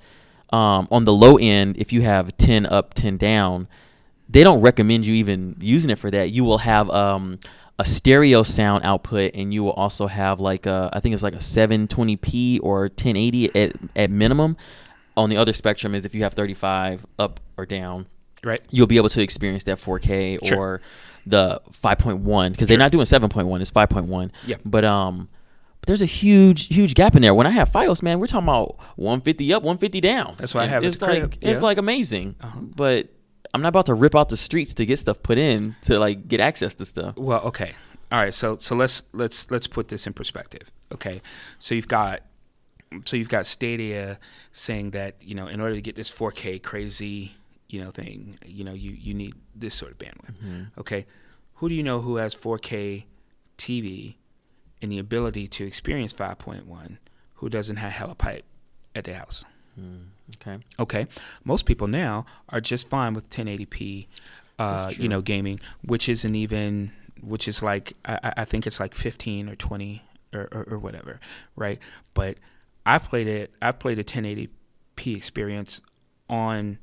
um, 0.52 0.88
on 0.92 1.06
the 1.06 1.14
low 1.14 1.38
end, 1.38 1.78
if 1.78 1.92
you 1.94 2.02
have 2.02 2.36
ten 2.38 2.66
up, 2.66 2.94
ten 2.94 3.18
down, 3.18 3.68
they 4.30 4.44
don't 4.44 4.62
recommend 4.62 5.06
you 5.06 5.16
even 5.16 5.56
using 5.60 5.90
it 5.90 5.98
for 6.00 6.10
that. 6.12 6.32
You 6.32 6.44
will 6.44 6.60
have 6.60 6.90
um, 6.92 7.40
a 7.80 7.86
stereo 7.86 8.44
sound 8.44 8.84
output, 8.86 9.32
and 9.34 9.54
you 9.54 9.64
will 9.64 9.72
also 9.74 10.06
have 10.08 10.40
like 10.40 10.66
a, 10.66 10.90
I 10.94 11.00
think 11.00 11.14
it's 11.14 11.24
like 11.24 11.34
a 11.34 11.38
720p 11.38 12.60
or 12.62 12.82
1080 12.84 13.56
at 13.56 13.74
at 13.96 14.12
minimum. 14.12 14.58
On 15.16 15.30
the 15.30 15.38
other 15.38 15.54
spectrum 15.54 15.94
is 15.94 16.06
if 16.06 16.16
you 16.16 16.24
have 16.24 16.34
35 16.34 17.06
up 17.20 17.40
or 17.56 17.66
down 17.68 18.08
Right. 18.44 18.60
you'll 18.72 18.88
be 18.88 18.98
able 18.98 19.10
to 19.10 19.22
experience 19.22 19.64
that 19.66 19.78
4K 19.78 20.40
Sure. 20.44 20.58
or 20.58 20.82
the 21.26 21.62
5.1 21.72 22.52
because 22.52 22.68
they're 22.68 22.78
not 22.78 22.92
doing 22.92 23.06
7.1 23.06 23.62
it's 23.62 23.72
5.1 23.72 24.32
Yeah. 24.46 24.58
but 24.66 24.84
um 24.86 25.30
but 25.80 25.88
there's 25.88 26.02
a 26.02 26.06
huge 26.06 26.68
huge 26.68 26.94
gap 26.96 27.16
in 27.16 27.22
there 27.22 27.34
when 27.34 27.48
i 27.48 27.50
have 27.50 27.70
fios 27.70 28.02
man 28.04 28.20
we're 28.20 28.28
talking 28.28 28.48
about 28.48 28.78
150 28.98 29.54
up 29.54 29.64
150 29.64 30.02
down 30.02 30.36
That's 30.38 30.54
what 30.54 30.64
I 30.64 30.68
have 30.68 30.84
it's 30.84 31.02
like 31.02 31.20
crib, 31.20 31.34
it's 31.42 31.60
yeah. 31.60 31.64
like 31.66 31.78
amazing 31.78 32.36
Uh-huh. 32.42 32.60
but 32.76 33.10
i'm 33.54 33.62
not 33.62 33.70
about 33.70 33.86
to 33.88 33.94
rip 33.94 34.16
out 34.16 34.30
the 34.30 34.38
streets 34.38 34.74
to 34.76 34.86
get 34.86 34.98
stuff 35.00 35.22
put 35.24 35.38
in 35.38 35.76
to 35.84 36.00
like 36.00 36.28
get 36.28 36.40
access 36.42 36.76
to 36.76 36.86
stuff 36.86 37.16
Well, 37.18 37.42
okay. 37.42 37.74
All 38.12 38.20
right. 38.20 38.34
So 38.34 38.58
so 38.60 38.76
let's 38.76 39.02
let's 39.14 39.50
let's 39.50 39.66
put 39.66 39.88
this 39.88 40.06
in 40.06 40.14
perspective. 40.14 40.72
Okay. 40.92 41.24
So 41.58 41.74
you've 41.74 41.88
got 41.88 42.22
so 43.06 43.18
you've 43.18 43.30
got 43.30 43.48
Stadia 43.48 44.20
saying 44.52 44.92
that 44.92 45.16
you 45.20 45.34
know 45.34 45.48
in 45.48 45.60
order 45.60 45.74
to 45.74 45.82
get 45.82 45.96
this 45.96 46.12
4K 46.12 46.62
crazy 46.62 47.34
you 47.74 47.80
know 47.84 47.92
thing 48.00 48.38
you 48.58 48.64
know 48.68 48.74
you 48.84 48.92
you 49.08 49.14
need 49.14 49.34
this 49.64 49.74
sort 49.76 49.92
of 49.94 49.98
bandwidth. 49.98 50.68
Okay. 50.78 51.06
Who 51.58 51.70
do 51.70 51.76
you 51.76 51.84
know 51.90 52.00
who 52.06 52.14
has 52.24 52.36
4K 52.36 53.04
TV 53.58 54.16
and 54.82 54.92
the 54.92 55.00
ability 55.00 55.48
to 55.48 55.66
experience 55.66 56.12
5.1 56.14 56.98
who 57.36 57.50
doesn't 57.50 57.78
have 57.78 57.92
hella 57.94 58.16
pipe 58.16 58.44
at 58.96 59.04
their 59.06 59.16
house? 59.24 59.46
okay 60.38 60.58
Okay, 60.80 61.08
most 61.44 61.66
people 61.66 61.88
now 61.88 62.26
are 62.50 62.62
just 62.62 62.88
fine 62.90 63.14
with 63.14 63.30
1080p, 63.30 64.08
uh, 64.60 64.92
you 65.04 65.10
know, 65.10 65.22
gaming, 65.22 65.60
which 65.92 66.08
isn't 66.10 66.36
even, 66.36 66.92
which 67.22 67.48
is 67.48 67.64
like 67.64 67.94
I, 68.06 68.20
I- 68.24 68.34
I 68.42 68.46
think 68.46 68.68
it's 68.68 68.80
like 68.80 68.94
15 68.94 69.50
or 69.50 69.56
20 69.56 70.02
or, 70.34 70.48
or, 70.52 70.64
or 70.74 70.78
whatever, 70.80 71.20
right? 71.56 71.80
But 72.14 72.38
I've 72.86 73.04
played 73.12 73.28
it. 73.28 73.52
I've 73.62 73.80
played 73.80 73.98
a 74.00 74.04
1080p 74.04 75.16
experience 75.16 75.82
on 76.30 76.78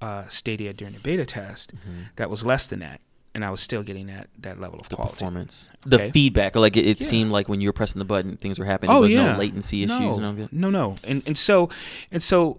uh, 0.00 0.26
Stadia 0.28 0.72
during 0.72 0.94
the 0.94 1.00
beta 1.00 1.24
test 1.26 1.72
that 2.16 2.28
was 2.30 2.44
less 2.44 2.66
than 2.66 2.80
that, 2.80 3.00
and 3.34 3.44
I 3.44 3.50
was 3.50 3.60
still 3.60 3.82
getting 3.82 4.06
that 4.08 4.28
that 4.40 4.60
level 4.60 4.78
of 4.78 4.88
the 4.88 4.96
quality. 4.96 5.14
performance. 5.14 5.68
Okay. 5.86 6.06
the 6.06 6.12
feedback 6.12 6.54
like 6.56 6.76
it, 6.76 6.86
it 6.86 7.00
Yeah. 7.00 7.06
seemed 7.06 7.30
like 7.32 7.48
when 7.48 7.60
you 7.60 7.68
were 7.68 7.72
pressing 7.72 7.98
the 7.98 8.04
button 8.04 8.36
things 8.36 8.58
were 8.58 8.64
happening. 8.66 8.90
Oh 8.90 8.94
there 8.94 9.00
was 9.02 9.12
yeah, 9.12 9.32
no 9.32 9.38
latency 9.38 9.82
issues 9.84 10.00
no, 10.00 10.14
and 10.16 10.24
all 10.26 10.32
that? 10.34 10.52
No, 10.52 10.70
no, 10.70 10.94
and 11.04 11.22
and 11.26 11.36
so 11.38 11.68
and 12.10 12.22
so, 12.22 12.58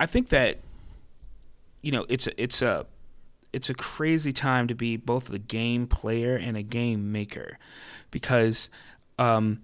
I 0.00 0.06
think 0.06 0.28
that 0.30 0.58
you 1.82 1.92
know 1.92 2.06
it's 2.08 2.26
a, 2.26 2.42
it's 2.42 2.62
a 2.62 2.86
it's 3.52 3.68
a 3.68 3.74
crazy 3.74 4.32
time 4.32 4.66
to 4.68 4.74
be 4.74 4.96
both 4.96 5.28
a 5.30 5.38
game 5.38 5.86
player 5.86 6.36
and 6.36 6.56
a 6.56 6.62
game 6.62 7.12
maker, 7.12 7.58
because 8.10 8.70
um, 9.18 9.60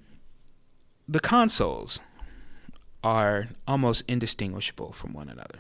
the 1.09 1.20
consoles 1.20 1.98
are 3.05 3.49
almost 3.66 4.03
indistinguishable 4.09 4.93
from 4.93 5.12
one 5.12 5.29
another. 5.29 5.59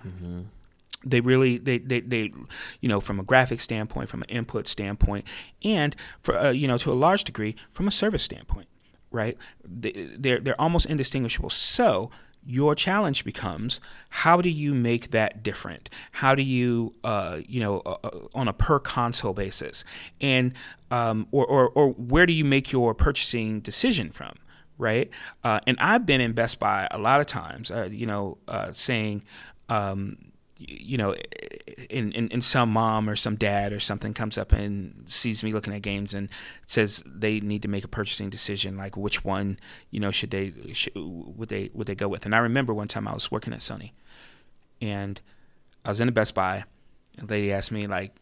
They 1.04 1.20
really 1.20 1.58
they, 1.58 1.78
they 1.78 2.00
they 2.00 2.32
you 2.80 2.88
know 2.88 3.00
from 3.00 3.20
a 3.20 3.22
graphic 3.22 3.60
standpoint 3.60 4.08
from 4.08 4.22
an 4.22 4.28
input 4.28 4.66
standpoint 4.66 5.24
and 5.64 5.94
for 6.20 6.36
uh, 6.36 6.50
you 6.50 6.66
know 6.66 6.76
to 6.78 6.90
a 6.90 6.94
large 6.94 7.22
degree 7.24 7.54
from 7.72 7.86
a 7.86 7.90
service 7.92 8.22
standpoint 8.22 8.66
right? 9.10 9.38
They- 9.64 10.10
they're 10.18 10.40
they're 10.40 10.60
almost 10.60 10.84
indistinguishable. 10.86 11.50
So 11.50 12.10
your 12.44 12.74
challenge 12.74 13.24
becomes 13.24 13.80
how 14.10 14.40
do 14.40 14.50
you 14.50 14.74
make 14.74 15.10
that 15.12 15.42
different? 15.42 15.88
How 16.12 16.34
do 16.34 16.42
you 16.42 16.94
uh, 17.04 17.38
you 17.46 17.60
know 17.60 17.80
uh, 17.86 17.96
uh, 18.02 18.10
on 18.34 18.48
a 18.48 18.52
per 18.52 18.78
console 18.80 19.32
basis? 19.34 19.84
And 20.20 20.52
um, 20.90 21.26
or, 21.30 21.46
or 21.46 21.68
or 21.70 21.90
where 21.92 22.26
do 22.26 22.32
you 22.32 22.44
make 22.44 22.72
your 22.72 22.92
purchasing 22.92 23.60
decision 23.60 24.10
from 24.10 24.34
right? 24.78 25.10
Uh, 25.44 25.60
and 25.66 25.76
I've 25.80 26.06
been 26.06 26.20
in 26.20 26.32
Best 26.32 26.58
Buy 26.58 26.88
a 26.90 26.98
lot 26.98 27.20
of 27.20 27.26
times, 27.26 27.70
uh, 27.70 27.88
you 27.90 28.06
know, 28.06 28.38
uh, 28.46 28.72
saying, 28.72 29.24
um, 29.68 30.16
you 30.58 30.96
know, 30.96 31.14
in, 31.88 32.10
in, 32.12 32.28
in, 32.28 32.40
some 32.40 32.70
mom 32.70 33.08
or 33.08 33.14
some 33.14 33.36
dad 33.36 33.72
or 33.72 33.78
something 33.78 34.12
comes 34.12 34.36
up 34.36 34.52
and 34.52 35.04
sees 35.06 35.44
me 35.44 35.52
looking 35.52 35.72
at 35.72 35.82
games 35.82 36.14
and 36.14 36.28
says 36.66 37.02
they 37.06 37.38
need 37.38 37.62
to 37.62 37.68
make 37.68 37.84
a 37.84 37.88
purchasing 37.88 38.28
decision, 38.28 38.76
like 38.76 38.96
which 38.96 39.24
one, 39.24 39.58
you 39.90 40.00
know, 40.00 40.10
should 40.10 40.30
they 40.32 40.52
should, 40.72 40.92
would 40.96 41.48
they 41.48 41.70
would 41.74 41.86
they 41.86 41.94
go 41.94 42.08
with? 42.08 42.24
And 42.24 42.34
I 42.34 42.38
remember 42.38 42.74
one 42.74 42.88
time 42.88 43.06
I 43.06 43.14
was 43.14 43.30
working 43.30 43.52
at 43.52 43.60
Sony, 43.60 43.92
and 44.80 45.20
I 45.84 45.90
was 45.90 46.00
in 46.00 46.08
a 46.08 46.12
Best 46.12 46.34
Buy, 46.34 46.64
and 47.16 47.30
lady 47.30 47.52
asked 47.52 47.70
me 47.70 47.86
like, 47.86 48.16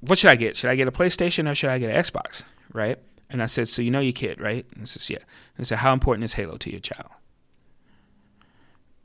"What 0.00 0.18
should 0.18 0.30
I 0.30 0.36
get? 0.36 0.56
Should 0.56 0.70
I 0.70 0.76
get 0.76 0.86
a 0.86 0.92
PlayStation 0.92 1.50
or 1.50 1.56
should 1.56 1.70
I 1.70 1.78
get 1.78 1.90
an 1.90 2.00
Xbox?" 2.00 2.44
Right? 2.72 3.00
And 3.30 3.42
I 3.42 3.46
said, 3.46 3.68
"So 3.68 3.82
you 3.82 3.90
know 3.90 4.00
your 4.00 4.12
kid, 4.12 4.40
right?" 4.40 4.66
And 4.72 4.82
I 4.82 4.84
says, 4.84 5.08
"Yeah." 5.10 5.18
And 5.56 5.60
I 5.60 5.62
said, 5.64 5.78
"How 5.78 5.92
important 5.92 6.24
is 6.24 6.34
Halo 6.34 6.56
to 6.56 6.70
your 6.70 6.80
child?" 6.80 7.10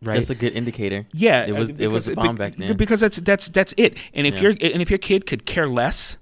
Right. 0.02 0.14
That's 0.14 0.30
a 0.30 0.36
good 0.36 0.54
indicator. 0.54 1.06
Yeah, 1.14 1.46
it 1.46 1.54
was. 1.54 1.70
Because, 1.70 1.82
it 1.82 1.88
was 1.92 2.08
a 2.08 2.16
bomb 2.16 2.36
back 2.36 2.56
then. 2.56 2.78
Because 2.78 3.02
that's 3.02 3.18
that's 3.18 3.50
that's 3.50 3.74
it. 3.76 3.98
And 4.14 4.26
if 4.26 4.42
yeah. 4.42 4.50
are 4.50 4.52
and 4.52 4.82
if 4.82 4.90
your 4.90 5.00
kid 5.00 5.26
could 5.26 5.46
care 5.46 5.68
less 5.68 6.18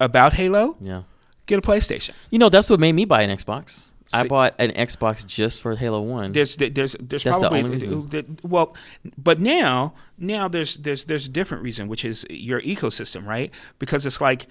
about 0.00 0.34
Halo, 0.34 0.76
yeah, 0.80 1.02
get 1.46 1.58
a 1.58 1.62
PlayStation. 1.62 2.12
You 2.30 2.38
know, 2.38 2.50
that's 2.50 2.68
what 2.68 2.78
made 2.78 2.92
me 2.92 3.04
buy 3.04 3.22
an 3.22 3.30
Xbox. 3.30 3.92
I 4.12 4.28
bought 4.28 4.54
an 4.58 4.72
Xbox 4.72 5.26
just 5.26 5.60
for 5.60 5.74
Halo 5.74 6.02
One. 6.02 6.32
There's 6.32 6.56
there's 6.56 6.96
there's 7.00 7.24
That's 7.24 7.38
probably 7.38 7.62
the 7.62 7.66
only 7.66 7.78
reason. 7.78 8.38
well, 8.42 8.74
but 9.16 9.40
now 9.40 9.94
now 10.18 10.48
there's 10.48 10.76
there's 10.76 11.04
there's 11.04 11.26
a 11.26 11.30
different 11.30 11.62
reason, 11.62 11.88
which 11.88 12.04
is 12.04 12.26
your 12.28 12.60
ecosystem, 12.60 13.26
right? 13.26 13.50
Because 13.78 14.04
it's 14.04 14.20
like, 14.20 14.46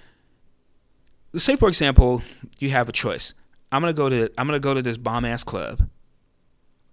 say 1.40 1.56
for 1.56 1.70
example, 1.70 2.22
you 2.60 2.72
have 2.72 2.90
a 2.90 2.92
choice. 2.92 3.34
I'm 3.72 3.82
gonna 3.82 3.94
go 3.94 4.10
to 4.10 4.30
I'm 4.38 4.48
gonna 4.48 4.60
go 4.60 4.74
to 4.74 4.82
this 4.82 4.98
bomb 4.98 5.26
ass 5.26 5.44
club, 5.44 5.90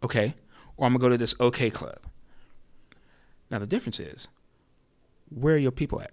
okay, 0.03 0.35
or 0.77 0.87
I'm 0.87 0.93
gonna 0.93 1.01
go 1.01 1.09
to 1.09 1.19
this 1.19 1.35
OK 1.41 1.71
club. 1.71 1.99
Now 3.51 3.59
the 3.59 3.67
difference 3.67 3.99
is, 3.99 4.29
where 5.31 5.55
are 5.55 5.59
your 5.59 5.73
people 5.73 6.01
at? 6.01 6.13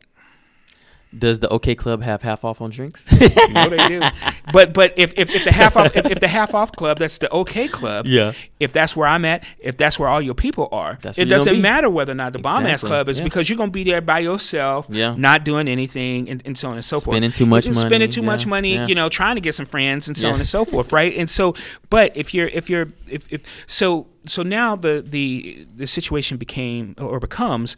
Does 1.18 1.40
the 1.40 1.50
OK 1.50 1.76
Club 1.76 2.02
have 2.02 2.22
half 2.22 2.44
off 2.44 2.62
on 2.62 2.70
drinks? 2.70 3.12
no, 3.52 3.70
they 3.70 3.88
do. 3.88 4.02
But 4.54 4.74
but 4.74 4.94
if, 4.96 5.12
if, 5.18 5.34
if 5.34 5.44
the 5.44 5.52
half 5.52 5.76
off 5.76 5.96
if, 5.96 6.06
if, 6.06 6.20
the 6.20 6.28
half 6.28 6.54
off 6.54 6.72
club, 6.72 7.00
that's 7.00 7.18
the 7.18 7.30
OK 7.30 7.68
Club. 7.68 8.06
Yeah. 8.06 8.34
If 8.60 8.74
that's 8.74 8.96
where 8.96 9.08
I'm 9.08 9.26
at, 9.26 9.44
if 9.58 9.76
that's 9.76 9.98
where 9.98 10.08
all 10.08 10.22
your 10.22 10.36
people 10.36 10.70
are, 10.72 11.00
it 11.18 11.26
doesn't 11.26 11.62
matter 11.62 11.90
whether 11.90 12.12
or 12.12 12.16
not 12.16 12.34
the 12.34 12.40
exactly. 12.40 12.64
bomb 12.64 12.72
ass 12.72 12.84
club 12.84 13.10
is 13.10 13.18
yeah. 13.18 13.24
because 13.24 13.50
you're 13.50 13.58
gonna 13.58 13.72
be 13.72 13.84
there 13.84 14.02
by 14.02 14.20
yourself, 14.20 14.88
yeah. 14.90 15.16
not 15.18 15.46
doing 15.46 15.68
anything, 15.68 16.30
and, 16.30 16.44
and 16.46 16.58
so 16.58 16.68
on 16.68 16.76
and 16.76 16.86
so 16.86 17.00
spending 17.00 17.32
forth. 17.32 17.38
Too 17.38 17.46
much 17.48 17.68
money. 17.68 17.90
Spending 17.90 18.10
too 18.10 18.22
yeah. 18.22 18.26
much 18.26 18.46
money. 18.46 18.76
Yeah. 18.76 18.88
You 18.88 18.96
know, 18.96 19.10
trying 19.10 19.36
to 19.36 19.42
get 19.42 19.56
some 19.56 19.66
friends 19.66 20.08
and 20.08 20.16
so 20.16 20.30
on 20.30 20.36
and 20.36 20.48
so 20.48 20.64
forth, 20.64 20.94
right? 20.94 21.16
And 21.18 21.30
so, 21.30 21.56
but 21.90 22.16
if 22.16 22.34
you're 22.34 22.48
if 22.50 22.70
you're 22.70 22.90
if, 23.10 23.32
if 23.34 23.42
so 23.66 24.08
so 24.28 24.44
now 24.44 24.76
the 24.76 25.04
the 25.06 25.66
the 25.76 25.88
situation 25.88 26.38
became 26.38 26.96
or 27.00 27.20
becomes 27.20 27.76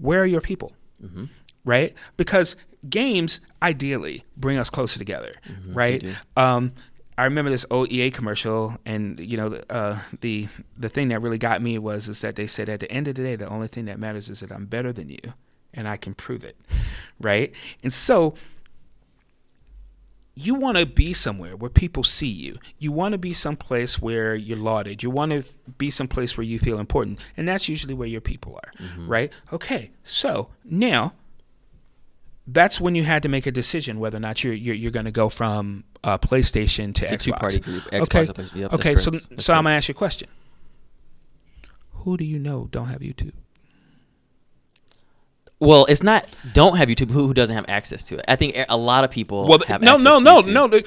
where 0.00 0.22
are 0.22 0.26
your 0.26 0.40
people, 0.40 0.72
mm-hmm. 1.02 1.26
right? 1.64 1.94
Because 2.16 2.56
games 2.88 3.40
ideally 3.62 4.24
bring 4.36 4.58
us 4.58 4.70
closer 4.70 4.98
together, 4.98 5.34
mm-hmm, 5.48 5.74
right? 5.74 6.04
Um, 6.36 6.72
I 7.18 7.24
remember 7.24 7.50
this 7.50 7.64
old 7.70 7.90
EA 7.90 8.10
commercial, 8.10 8.76
and 8.84 9.18
you 9.18 9.36
know, 9.36 9.60
uh, 9.70 9.98
the 10.20 10.48
the 10.76 10.88
thing 10.88 11.08
that 11.08 11.20
really 11.20 11.38
got 11.38 11.62
me 11.62 11.78
was 11.78 12.08
is 12.08 12.20
that 12.20 12.36
they 12.36 12.46
said 12.46 12.68
at 12.68 12.80
the 12.80 12.90
end 12.92 13.08
of 13.08 13.14
the 13.14 13.22
day, 13.22 13.36
the 13.36 13.48
only 13.48 13.68
thing 13.68 13.86
that 13.86 13.98
matters 13.98 14.28
is 14.28 14.40
that 14.40 14.52
I'm 14.52 14.66
better 14.66 14.92
than 14.92 15.08
you, 15.08 15.32
and 15.72 15.88
I 15.88 15.96
can 15.96 16.14
prove 16.14 16.44
it, 16.44 16.56
right? 17.20 17.52
And 17.82 17.92
so 17.92 18.34
you 20.34 20.54
want 20.54 20.76
to 20.76 20.84
be 20.84 21.14
somewhere 21.14 21.56
where 21.56 21.70
people 21.70 22.04
see 22.04 22.26
you. 22.28 22.58
You 22.78 22.92
want 22.92 23.12
to 23.12 23.18
be 23.18 23.32
someplace 23.32 24.02
where 24.02 24.34
you're 24.34 24.58
lauded. 24.58 25.02
You 25.02 25.08
want 25.08 25.32
to 25.32 25.50
be 25.78 25.90
someplace 25.90 26.36
where 26.36 26.44
you 26.44 26.58
feel 26.58 26.78
important, 26.78 27.20
and 27.38 27.48
that's 27.48 27.66
usually 27.66 27.94
where 27.94 28.08
your 28.08 28.20
people 28.20 28.60
are, 28.62 28.72
mm-hmm. 28.78 29.08
right? 29.08 29.32
Okay, 29.54 29.90
so 30.04 30.50
now 30.64 31.14
that's 32.46 32.80
when 32.80 32.94
you 32.94 33.02
had 33.02 33.22
to 33.24 33.28
make 33.28 33.46
a 33.46 33.52
decision 33.52 33.98
whether 33.98 34.16
or 34.16 34.20
not 34.20 34.44
you're 34.44 34.52
you're, 34.52 34.74
you're 34.74 34.90
going 34.90 35.06
to 35.06 35.12
go 35.12 35.28
from 35.28 35.84
uh, 36.04 36.18
PlayStation 36.18 36.94
to 36.94 37.02
the 37.02 37.16
Xbox. 37.16 37.20
Two 37.20 37.32
party 37.32 37.60
group. 37.60 37.82
Xbox 37.84 38.30
okay. 38.30 38.60
Yep, 38.60 38.72
okay. 38.74 38.94
So 38.96 39.10
that's 39.10 39.44
so 39.44 39.54
I'm 39.54 39.64
gonna 39.64 39.76
ask 39.76 39.88
you 39.88 39.92
a 39.92 39.96
question. 39.96 40.28
Who 41.90 42.16
do 42.16 42.24
you 42.24 42.38
know 42.38 42.68
don't 42.70 42.86
have 42.86 43.00
YouTube? 43.00 43.32
Well, 45.58 45.86
it's 45.86 46.02
not 46.02 46.28
don't 46.52 46.76
have 46.76 46.88
YouTube. 46.88 47.10
Who, 47.10 47.26
who 47.26 47.34
doesn't 47.34 47.54
have 47.54 47.64
access 47.68 48.04
to 48.04 48.18
it? 48.18 48.24
I 48.28 48.36
think 48.36 48.56
a 48.68 48.76
lot 48.76 49.04
of 49.04 49.10
people 49.10 49.48
well, 49.48 49.58
have 49.66 49.82
no, 49.82 49.96
no, 49.96 50.18
no, 50.18 50.40
no, 50.40 50.66
no. 50.66 50.80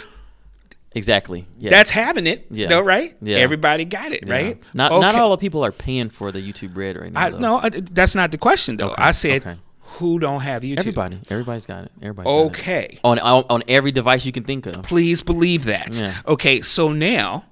Exactly. 0.94 1.46
Yeah. 1.58 1.70
That's 1.70 1.92
having 1.92 2.26
it. 2.26 2.48
Yeah. 2.50 2.68
Though, 2.68 2.80
right? 2.80 3.16
Yeah. 3.22 3.38
Everybody 3.38 3.86
got 3.86 4.12
it, 4.12 4.26
yeah. 4.26 4.34
right? 4.34 4.64
Not 4.74 4.92
okay. 4.92 5.02
not 5.02 5.16
all 5.16 5.32
the 5.32 5.38
people 5.38 5.64
are 5.64 5.72
paying 5.72 6.10
for 6.10 6.32
the 6.32 6.40
YouTube 6.40 6.76
Red 6.76 6.98
right 6.98 7.12
now. 7.12 7.20
I, 7.20 7.30
no, 7.30 7.58
I, 7.58 7.70
that's 7.70 8.16
not 8.16 8.32
the 8.32 8.38
question 8.38 8.78
though. 8.78 8.92
Okay. 8.92 9.02
I 9.02 9.12
said 9.12 9.42
okay 9.42 9.58
who 10.00 10.18
don't 10.20 10.42
have 10.42 10.64
YouTube? 10.64 10.80
Everybody. 10.80 11.20
Everybody's 11.30 11.66
got 11.66 11.84
it. 11.86 11.92
Everybody's 12.02 12.32
okay. 12.32 12.88
It. 12.94 13.00
On, 13.04 13.20
on 13.20 13.44
on 13.50 13.64
every 13.68 13.92
device 13.92 14.26
you 14.26 14.32
can 14.32 14.44
think 14.44 14.66
of. 14.66 14.84
Please 14.84 15.22
believe 15.22 15.66
that. 15.66 15.96
Yeah. 15.96 16.16
Okay, 16.26 16.62
so 16.62 16.92
now, 16.92 17.46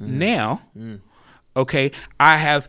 mm. 0.00 0.08
now, 0.08 0.62
mm. 0.76 1.00
okay, 1.56 1.92
I 2.18 2.36
have. 2.36 2.68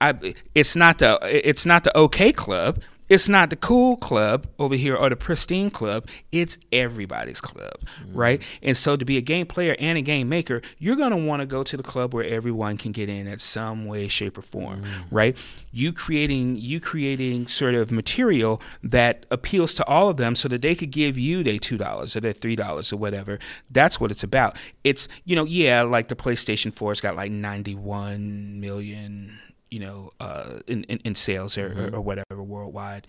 I, 0.00 0.34
it's 0.54 0.74
not 0.74 0.98
the 0.98 1.18
it's 1.22 1.66
not 1.66 1.84
the 1.84 1.96
OK 1.96 2.32
Club. 2.32 2.80
It's 3.10 3.28
not 3.28 3.50
the 3.50 3.56
cool 3.56 3.96
club 3.96 4.46
over 4.60 4.76
here 4.76 4.94
or 4.94 5.10
the 5.10 5.16
pristine 5.16 5.68
club. 5.68 6.06
It's 6.30 6.56
everybody's 6.70 7.40
club, 7.40 7.80
mm-hmm. 8.00 8.16
right? 8.16 8.42
And 8.62 8.76
so 8.76 8.96
to 8.96 9.04
be 9.04 9.16
a 9.16 9.20
game 9.20 9.46
player 9.46 9.74
and 9.80 9.98
a 9.98 10.00
game 10.00 10.28
maker, 10.28 10.62
you're 10.78 10.94
going 10.94 11.10
to 11.10 11.16
want 11.16 11.40
to 11.40 11.46
go 11.46 11.64
to 11.64 11.76
the 11.76 11.82
club 11.82 12.14
where 12.14 12.24
everyone 12.24 12.76
can 12.76 12.92
get 12.92 13.08
in 13.08 13.26
at 13.26 13.40
some 13.40 13.84
way, 13.86 14.06
shape, 14.06 14.38
or 14.38 14.42
form, 14.42 14.84
mm-hmm. 14.84 15.14
right? 15.14 15.36
You 15.72 15.92
creating 15.92 16.56
you 16.56 16.78
creating 16.78 17.48
sort 17.48 17.74
of 17.74 17.90
material 17.90 18.62
that 18.84 19.26
appeals 19.32 19.74
to 19.74 19.86
all 19.86 20.08
of 20.08 20.16
them 20.16 20.36
so 20.36 20.46
that 20.46 20.62
they 20.62 20.76
could 20.76 20.92
give 20.92 21.18
you 21.18 21.42
their 21.42 21.58
two 21.58 21.76
dollars 21.76 22.14
or 22.14 22.20
their 22.20 22.32
three 22.32 22.54
dollars 22.54 22.92
or 22.92 22.96
whatever. 22.96 23.40
That's 23.72 23.98
what 23.98 24.12
it's 24.12 24.22
about. 24.22 24.56
It's 24.84 25.08
you 25.24 25.34
know, 25.34 25.44
yeah, 25.44 25.82
like 25.82 26.06
the 26.06 26.16
PlayStation 26.16 26.72
4's 26.72 27.00
got 27.00 27.16
like 27.16 27.32
91 27.32 28.60
million 28.60 29.36
you 29.70 29.80
know, 29.80 30.12
uh, 30.20 30.60
in, 30.66 30.84
in, 30.84 30.98
in, 31.04 31.14
sales 31.14 31.56
or, 31.56 31.70
mm-hmm. 31.70 31.94
or, 31.94 31.98
or 31.98 32.00
whatever 32.00 32.42
worldwide. 32.42 33.06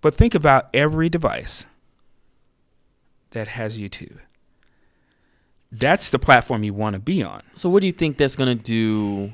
But 0.00 0.14
think 0.14 0.34
about 0.34 0.68
every 0.72 1.08
device 1.08 1.66
that 3.30 3.48
has 3.48 3.78
YouTube. 3.78 4.18
That's 5.72 6.10
the 6.10 6.18
platform 6.18 6.64
you 6.64 6.74
want 6.74 6.94
to 6.94 7.00
be 7.00 7.22
on. 7.22 7.42
So, 7.54 7.68
what 7.68 7.80
do 7.80 7.86
you 7.86 7.92
think 7.92 8.18
that's 8.18 8.36
going 8.36 8.56
to 8.56 8.62
do? 8.62 9.32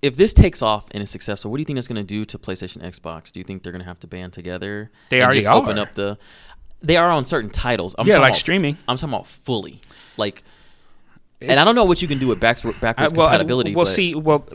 If 0.00 0.16
this 0.16 0.32
takes 0.32 0.62
off 0.62 0.88
and 0.92 1.02
is 1.02 1.10
successful, 1.10 1.50
what 1.50 1.58
do 1.58 1.60
you 1.60 1.64
think 1.64 1.76
that's 1.76 1.88
going 1.88 1.96
to 1.96 2.02
do 2.02 2.24
to 2.24 2.38
PlayStation, 2.38 2.82
Xbox? 2.82 3.30
Do 3.30 3.40
you 3.40 3.44
think 3.44 3.62
they're 3.62 3.72
going 3.72 3.82
to 3.82 3.88
have 3.88 4.00
to 4.00 4.06
band 4.06 4.32
together? 4.32 4.90
They 5.10 5.22
already 5.22 5.46
are. 5.46 5.56
Open 5.56 5.78
up 5.78 5.94
the. 5.94 6.18
They 6.80 6.96
are 6.96 7.10
on 7.10 7.24
certain 7.24 7.50
titles. 7.50 7.94
I'm 7.96 8.06
yeah, 8.06 8.18
like 8.18 8.34
streaming. 8.34 8.76
I'm 8.88 8.96
talking 8.96 9.14
about 9.14 9.28
fully, 9.28 9.80
like 10.16 10.42
and 11.50 11.60
I 11.60 11.64
don't 11.64 11.74
know 11.74 11.84
what 11.84 12.02
you 12.02 12.08
can 12.08 12.18
do 12.18 12.28
with 12.28 12.40
backwards, 12.40 12.78
backwards 12.80 13.12
I, 13.12 13.16
well, 13.16 13.26
compatibility. 13.26 13.74
well, 13.74 13.86
see, 13.86 14.14
well, 14.14 14.46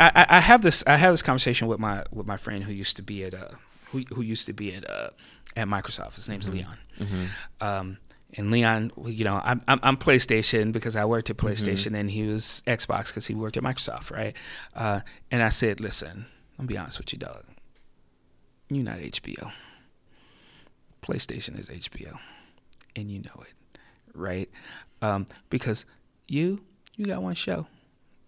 I, 0.00 0.26
I, 0.28 0.40
have 0.40 0.62
this 0.62 0.84
I 0.86 0.96
have 0.96 1.12
this 1.12 1.22
conversation 1.22 1.68
with 1.68 1.78
my 1.78 2.04
with 2.12 2.26
my 2.26 2.36
friend 2.36 2.64
who 2.64 2.72
used 2.72 2.96
to 2.96 3.02
be 3.02 3.24
at 3.24 3.34
uh 3.34 3.48
who 3.86 4.04
who 4.14 4.22
used 4.22 4.46
to 4.46 4.52
be 4.52 4.74
at 4.74 4.88
uh 4.88 5.10
at 5.56 5.68
Microsoft. 5.68 6.14
His 6.14 6.28
name's 6.28 6.46
mm-hmm. 6.46 6.58
Leon. 6.58 6.78
Mm-hmm. 6.98 7.66
Um, 7.66 7.98
and 8.34 8.50
Leon, 8.50 8.92
you 9.06 9.24
know, 9.24 9.40
I'm, 9.42 9.62
I'm, 9.66 9.80
I'm 9.82 9.96
PlayStation 9.96 10.70
because 10.70 10.96
I 10.96 11.04
worked 11.04 11.30
at 11.30 11.36
mm-hmm. 11.36 11.48
PlayStation, 11.48 11.86
mm-hmm. 11.86 11.94
and 11.94 12.10
he 12.10 12.24
was 12.24 12.62
Xbox 12.66 13.06
because 13.08 13.26
he 13.26 13.34
worked 13.34 13.56
at 13.56 13.62
Microsoft, 13.62 14.10
right? 14.10 14.36
Uh, 14.74 15.00
and 15.30 15.42
I 15.42 15.48
said, 15.48 15.80
listen, 15.80 16.26
I'm 16.58 16.66
be 16.66 16.76
honest 16.76 16.98
with 16.98 17.12
you, 17.12 17.18
dog. 17.18 17.44
You're 18.68 18.84
not 18.84 18.98
HBO. 18.98 19.50
PlayStation 21.02 21.58
is 21.58 21.68
HBO, 21.68 22.18
and 22.94 23.10
you 23.10 23.20
know 23.20 23.42
it, 23.42 23.78
right? 24.14 24.50
Um, 25.00 25.26
because 25.48 25.86
you, 26.28 26.60
you 26.96 27.06
got 27.06 27.22
one 27.22 27.34
show. 27.34 27.66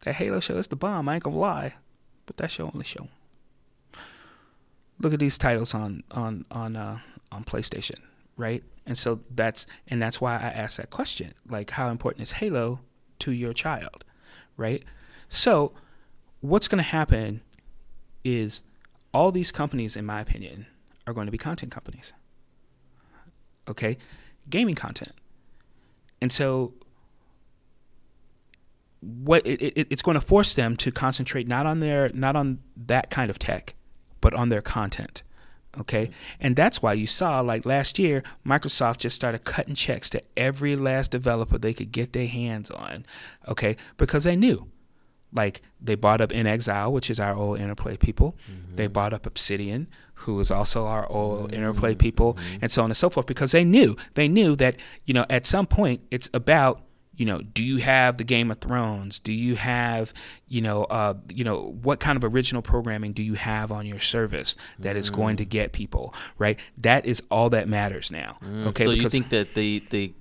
That 0.03 0.15
Halo 0.15 0.41
show 0.41 0.57
is 0.57 0.69
the 0.69 0.77
bomb. 0.77 1.09
I 1.09 1.15
ain't 1.15 1.25
gonna 1.25 1.37
lie, 1.37 1.75
but 2.27 2.39
that 2.39 2.51
show 2.51 2.71
only 2.73 2.85
show. 2.85 3.09
Look 4.99 5.13
at 5.13 5.21
these 5.21 5.37
titles 5.37 5.75
on 5.75 6.03
on 6.11 6.47
on 6.51 6.77
uh, 6.77 6.99
on 7.31 7.45
PlayStation, 7.45 7.99
right? 8.37 8.65
And 8.87 8.97
so 8.97 9.21
that's 9.35 9.67
and 9.89 10.01
that's 10.01 10.21
why 10.21 10.35
I 10.35 10.49
asked 10.49 10.79
that 10.79 10.91
question, 10.91 11.35
like 11.49 11.71
how 11.71 11.89
important 11.89 12.23
is 12.23 12.33
Halo 12.33 12.81
to 13.21 13.33
your 13.33 13.53
child, 13.53 14.05
right? 14.57 14.83
So 15.29 15.73
what's 16.41 16.67
to 16.83 16.91
happen 16.91 17.43
is 18.25 18.65
all 19.13 19.33
these 19.33 19.53
companies, 19.53 19.97
in 19.97 20.07
my 20.07 20.21
opinion, 20.21 20.67
are 21.07 21.13
going 21.13 21.27
to 21.27 21.33
be 21.33 21.39
content 21.39 21.73
companies. 21.73 22.13
Okay, 23.69 23.99
gaming 24.49 24.75
content, 24.75 25.13
and 26.23 26.33
so 26.33 26.73
what 29.01 29.47
it, 29.47 29.63
it, 29.63 29.87
it's 29.91 30.03
going 30.03 30.17
to 30.17 30.21
force 30.21 30.55
them 30.55 30.77
to 30.77 30.91
concentrate 30.91 31.49
not 31.49 31.67
on 31.67 31.81
their 31.81 32.11
not 32.11 32.37
on 32.37 32.59
that 32.77 33.11
kind 33.11 33.31
of 33.31 33.39
tech, 33.39 33.75
but 34.21 34.35
on 34.35 34.49
their 34.51 34.63
content, 34.63 35.23
Okay. 35.79 36.11
And 36.41 36.57
that's 36.57 36.83
why 36.83 36.95
you 36.95 37.07
saw, 37.07 37.41
like 37.41 37.65
last 37.65 37.99
year, 37.99 38.23
Microsoft 38.45 38.99
just 38.99 39.15
started 39.15 39.45
cutting 39.45 39.75
checks 39.75 40.11
to 40.11 40.23
every 40.37 40.75
last 40.77 41.11
developer 41.11 41.59
they 41.59 41.75
could 41.75 41.93
get 41.93 42.13
their 42.13 42.27
hands 42.27 42.71
on. 42.71 43.07
Okay. 43.47 43.77
Because 43.97 44.25
they 44.25 44.37
knew. 44.37 44.67
Like 45.33 45.63
they 45.81 45.95
bought 45.95 46.21
up 46.21 46.31
inXile, 46.31 46.91
which 46.91 47.09
is 47.09 47.21
our 47.21 47.37
old 47.37 47.61
Interplay 47.61 47.97
people. 47.97 48.37
Mm-hmm. 48.51 48.75
They 48.75 48.89
bought 48.89 49.13
up 49.13 49.27
Obsidian, 49.27 49.87
who 50.15 50.41
is 50.41 50.51
also 50.51 50.87
our 50.87 51.09
old 51.09 51.53
mm-hmm. 51.53 51.55
Interplay 51.55 51.95
people, 51.95 52.35
mm-hmm. 52.35 52.59
and 52.63 52.73
so 52.73 52.83
on 52.83 52.91
and 52.91 52.97
so 52.97 53.09
forth. 53.11 53.27
Because 53.27 53.53
they 53.53 53.63
knew, 53.63 53.97
they 54.15 54.27
knew 54.27 54.57
that 54.57 54.75
you 55.05 55.15
know 55.15 55.27
at 55.31 55.47
some 55.47 55.69
point 55.69 56.01
it's 56.11 56.29
about 56.35 56.83
you 57.15 57.27
know, 57.27 57.43
do 57.43 57.63
you 57.63 57.79
have 57.79 58.17
the 58.17 58.25
Game 58.25 58.51
of 58.51 58.59
Thrones? 58.61 59.19
Do 59.19 59.33
you 59.33 59.57
have, 59.57 60.13
you 60.49 60.61
know, 60.61 60.85
uh, 60.85 61.15
you 61.29 61.45
know, 61.45 61.77
what 61.83 62.01
kind 62.01 62.17
of 62.17 62.25
original 62.25 62.63
programming 62.63 63.13
do 63.13 63.23
you 63.23 63.35
have 63.35 63.71
on 63.71 63.87
your 63.87 63.99
service 63.99 64.57
that 64.79 64.97
mm. 64.97 64.99
is 64.99 65.11
going 65.11 65.37
to 65.37 65.45
mm. 65.45 65.51
get 65.51 65.73
people 65.73 66.15
right? 66.39 66.59
That 66.79 67.07
is 67.07 67.23
all 67.31 67.51
that 67.51 67.69
matters 67.69 68.11
now. 68.11 68.39
Mm. 68.43 68.69
Okay, 68.69 68.87
so 68.87 68.93
you 68.93 69.09
think 69.09 69.29
that 69.31 69.55
the 69.55 69.85
the 69.91 70.15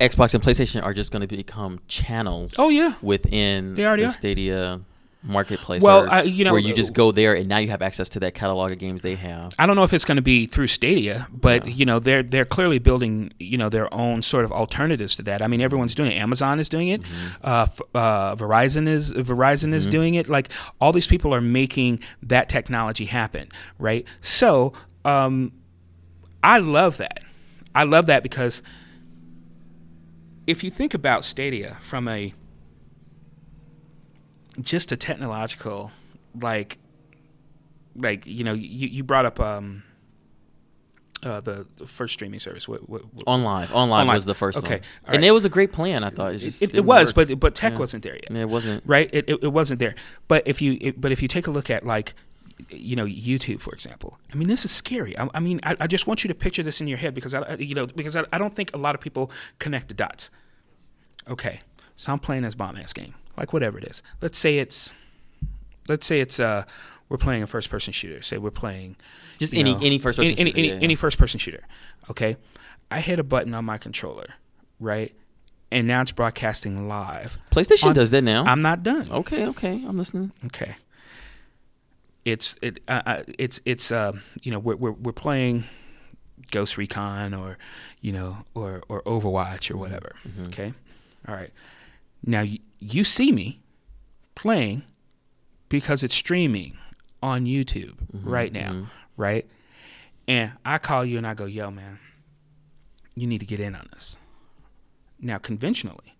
Xbox 0.00 0.34
and 0.34 0.42
PlayStation 0.42 0.82
are 0.82 0.94
just 0.94 1.10
going 1.10 1.26
to 1.26 1.36
become 1.36 1.80
channels? 1.88 2.56
Oh 2.58 2.68
yeah, 2.68 2.94
within 3.02 3.74
they 3.74 3.86
already 3.86 4.02
the 4.02 4.08
are. 4.08 4.12
Stadia 4.12 4.80
marketplace 5.22 5.82
well 5.82 6.08
I, 6.08 6.22
you 6.22 6.44
know 6.44 6.52
where 6.52 6.60
you 6.60 6.72
just 6.72 6.92
go 6.92 7.10
there 7.10 7.34
and 7.34 7.48
now 7.48 7.58
you 7.58 7.68
have 7.70 7.82
access 7.82 8.08
to 8.10 8.20
that 8.20 8.34
catalog 8.34 8.70
of 8.70 8.78
games 8.78 9.02
they 9.02 9.16
have. 9.16 9.52
I 9.58 9.66
don't 9.66 9.74
know 9.74 9.82
if 9.82 9.92
it's 9.92 10.04
going 10.04 10.16
to 10.16 10.22
be 10.22 10.46
through 10.46 10.68
stadia 10.68 11.26
but 11.32 11.66
yeah. 11.66 11.72
you 11.72 11.84
know 11.84 11.98
they're 11.98 12.22
they're 12.22 12.44
clearly 12.44 12.78
building 12.78 13.32
you 13.38 13.58
know 13.58 13.68
their 13.68 13.92
own 13.92 14.22
sort 14.22 14.44
of 14.44 14.52
alternatives 14.52 15.16
to 15.16 15.22
that. 15.24 15.42
I 15.42 15.48
mean 15.48 15.60
everyone's 15.60 15.94
doing 15.94 16.12
it. 16.12 16.16
Amazon 16.16 16.60
is 16.60 16.68
doing 16.68 16.88
it. 16.88 17.02
Mm-hmm. 17.02 17.28
uh, 17.42 17.66
uh, 17.98 18.36
verizon 18.36 18.86
is 18.86 19.12
verizon 19.12 19.74
is 19.74 19.84
mm-hmm. 19.84 19.90
doing 19.90 20.14
it. 20.14 20.28
Like 20.28 20.50
all 20.80 20.92
these 20.92 21.08
people 21.08 21.34
are 21.34 21.40
making 21.40 22.00
that 22.22 22.48
technology 22.48 23.06
happen 23.06 23.48
right? 23.78 24.06
So 24.20 24.72
um, 25.04 25.52
i 26.42 26.58
love 26.58 26.98
that. 26.98 27.22
I 27.74 27.84
love 27.84 28.06
that 28.06 28.22
because 28.22 28.62
if 30.46 30.64
you 30.64 30.70
think 30.70 30.94
about 30.94 31.24
stadia 31.24 31.76
from 31.80 32.08
a 32.08 32.34
just 34.60 34.92
a 34.92 34.96
technological 34.96 35.92
like 36.40 36.78
like 37.96 38.26
you 38.26 38.44
know 38.44 38.52
you, 38.52 38.88
you 38.88 39.04
brought 39.04 39.26
up 39.26 39.40
um 39.40 39.82
uh, 41.22 41.40
the, 41.40 41.66
the 41.76 41.86
first 41.86 42.14
streaming 42.14 42.38
service. 42.38 42.68
What, 42.68 42.88
what, 42.88 43.02
what, 43.12 43.26
OnLive. 43.26 43.66
OnLive. 43.66 43.88
OnLive 43.88 44.14
was 44.14 44.24
the 44.24 44.34
first 44.34 44.58
okay. 44.58 44.74
one. 44.74 44.80
Right. 45.06 45.16
And 45.16 45.24
it 45.24 45.32
was 45.32 45.44
a 45.44 45.48
great 45.48 45.72
plan. 45.72 46.04
I 46.04 46.10
thought 46.10 46.34
it 46.34 46.38
just 46.38 46.62
it, 46.62 46.74
it 46.76 46.84
was, 46.84 47.14
work. 47.14 47.28
but 47.28 47.40
but 47.40 47.54
tech 47.54 47.72
yeah. 47.72 47.78
wasn't 47.78 48.04
there 48.04 48.14
yet. 48.14 48.30
Yeah, 48.30 48.42
it 48.42 48.48
wasn't 48.48 48.84
right. 48.86 49.10
It, 49.12 49.28
it, 49.28 49.42
it 49.42 49.52
wasn't 49.52 49.80
there. 49.80 49.96
But 50.28 50.46
if 50.46 50.62
you 50.62 50.78
it, 50.80 51.00
but 51.00 51.10
if 51.10 51.20
you 51.20 51.28
take 51.28 51.46
a 51.46 51.50
look 51.50 51.70
at 51.70 51.84
like 51.84 52.14
you 52.70 52.96
know 52.96 53.04
YouTube 53.04 53.60
for 53.60 53.72
example. 53.72 54.18
I 54.32 54.36
mean 54.36 54.48
this 54.48 54.64
is 54.64 54.70
scary. 54.70 55.18
I, 55.18 55.28
I 55.34 55.40
mean 55.40 55.60
I, 55.64 55.76
I, 55.80 55.86
just 55.86 56.06
want 56.06 56.24
you 56.24 56.28
to 56.28 56.34
picture 56.34 56.62
this 56.62 56.80
in 56.80 56.88
your 56.88 56.98
head 56.98 57.14
because 57.14 57.34
I 57.34 57.54
you 57.54 57.74
know 57.74 57.86
because 57.86 58.14
I, 58.14 58.24
I 58.32 58.38
don't 58.38 58.54
think 58.54 58.72
a 58.74 58.78
lot 58.78 58.94
of 58.94 59.00
people 59.00 59.30
connect 59.58 59.88
the 59.88 59.94
dots. 59.94 60.30
Okay, 61.28 61.60
so 61.96 62.12
I'm 62.12 62.18
playing 62.18 62.42
this 62.42 62.54
bomb 62.54 62.76
ass 62.76 62.92
game 62.92 63.14
like 63.38 63.52
whatever 63.52 63.78
it 63.78 63.84
is. 63.84 64.02
Let's 64.20 64.38
say 64.38 64.58
it's 64.58 64.92
let's 65.88 66.06
say 66.06 66.20
it's 66.20 66.38
uh 66.40 66.64
we're 67.08 67.16
playing 67.16 67.42
a 67.42 67.46
first 67.46 67.70
person 67.70 67.92
shooter. 67.92 68.22
Say 68.22 68.38
we're 68.38 68.50
playing 68.50 68.96
just 69.38 69.54
any 69.54 69.74
know, 69.74 69.80
any 69.82 69.98
first 69.98 70.18
person 70.18 70.32
any 70.32 70.50
shooter, 70.50 70.58
any, 70.58 70.68
yeah, 70.68 70.74
yeah. 70.74 70.80
any 70.80 70.94
first 70.94 71.18
person 71.18 71.38
shooter. 71.38 71.64
Okay, 72.10 72.36
I 72.90 73.00
hit 73.00 73.18
a 73.18 73.22
button 73.22 73.54
on 73.54 73.64
my 73.64 73.78
controller, 73.78 74.34
right? 74.80 75.14
And 75.70 75.86
now 75.86 76.00
it's 76.00 76.12
broadcasting 76.12 76.88
live. 76.88 77.36
PlayStation 77.50 77.88
on, 77.88 77.94
does 77.94 78.10
that 78.10 78.24
now. 78.24 78.44
I'm 78.44 78.62
not 78.62 78.82
done. 78.82 79.10
Okay, 79.10 79.46
okay, 79.48 79.82
I'm 79.86 79.98
listening. 79.98 80.32
Okay. 80.46 80.76
It's 82.24 82.58
it 82.62 82.80
uh, 82.88 83.02
uh 83.06 83.22
it's 83.38 83.60
it's 83.64 83.90
uh 83.90 84.12
you 84.42 84.50
know 84.50 84.58
we're 84.58 84.76
we're 84.76 84.92
we're 84.92 85.12
playing 85.12 85.64
Ghost 86.50 86.76
Recon 86.76 87.34
or 87.34 87.58
you 88.00 88.12
know 88.12 88.38
or 88.54 88.82
or 88.88 89.02
Overwatch 89.02 89.70
or 89.70 89.76
whatever. 89.76 90.14
Mm-hmm. 90.26 90.46
Okay, 90.46 90.72
all 91.26 91.34
right. 91.34 91.50
Now 92.24 92.44
you, 92.78 93.04
see 93.04 93.32
me 93.32 93.60
playing 94.34 94.82
because 95.68 96.02
it's 96.02 96.14
streaming 96.14 96.76
on 97.22 97.44
YouTube 97.46 97.96
mm-hmm, 98.12 98.28
right 98.28 98.52
now, 98.52 98.72
mm-hmm. 98.72 98.84
right? 99.16 99.46
And 100.26 100.52
I 100.64 100.78
call 100.78 101.04
you 101.04 101.16
and 101.16 101.26
I 101.26 101.34
go, 101.34 101.46
yo, 101.46 101.70
man, 101.70 101.98
you 103.14 103.26
need 103.26 103.40
to 103.40 103.46
get 103.46 103.60
in 103.60 103.74
on 103.74 103.88
this. 103.92 104.16
Now, 105.20 105.38
conventionally, 105.38 106.16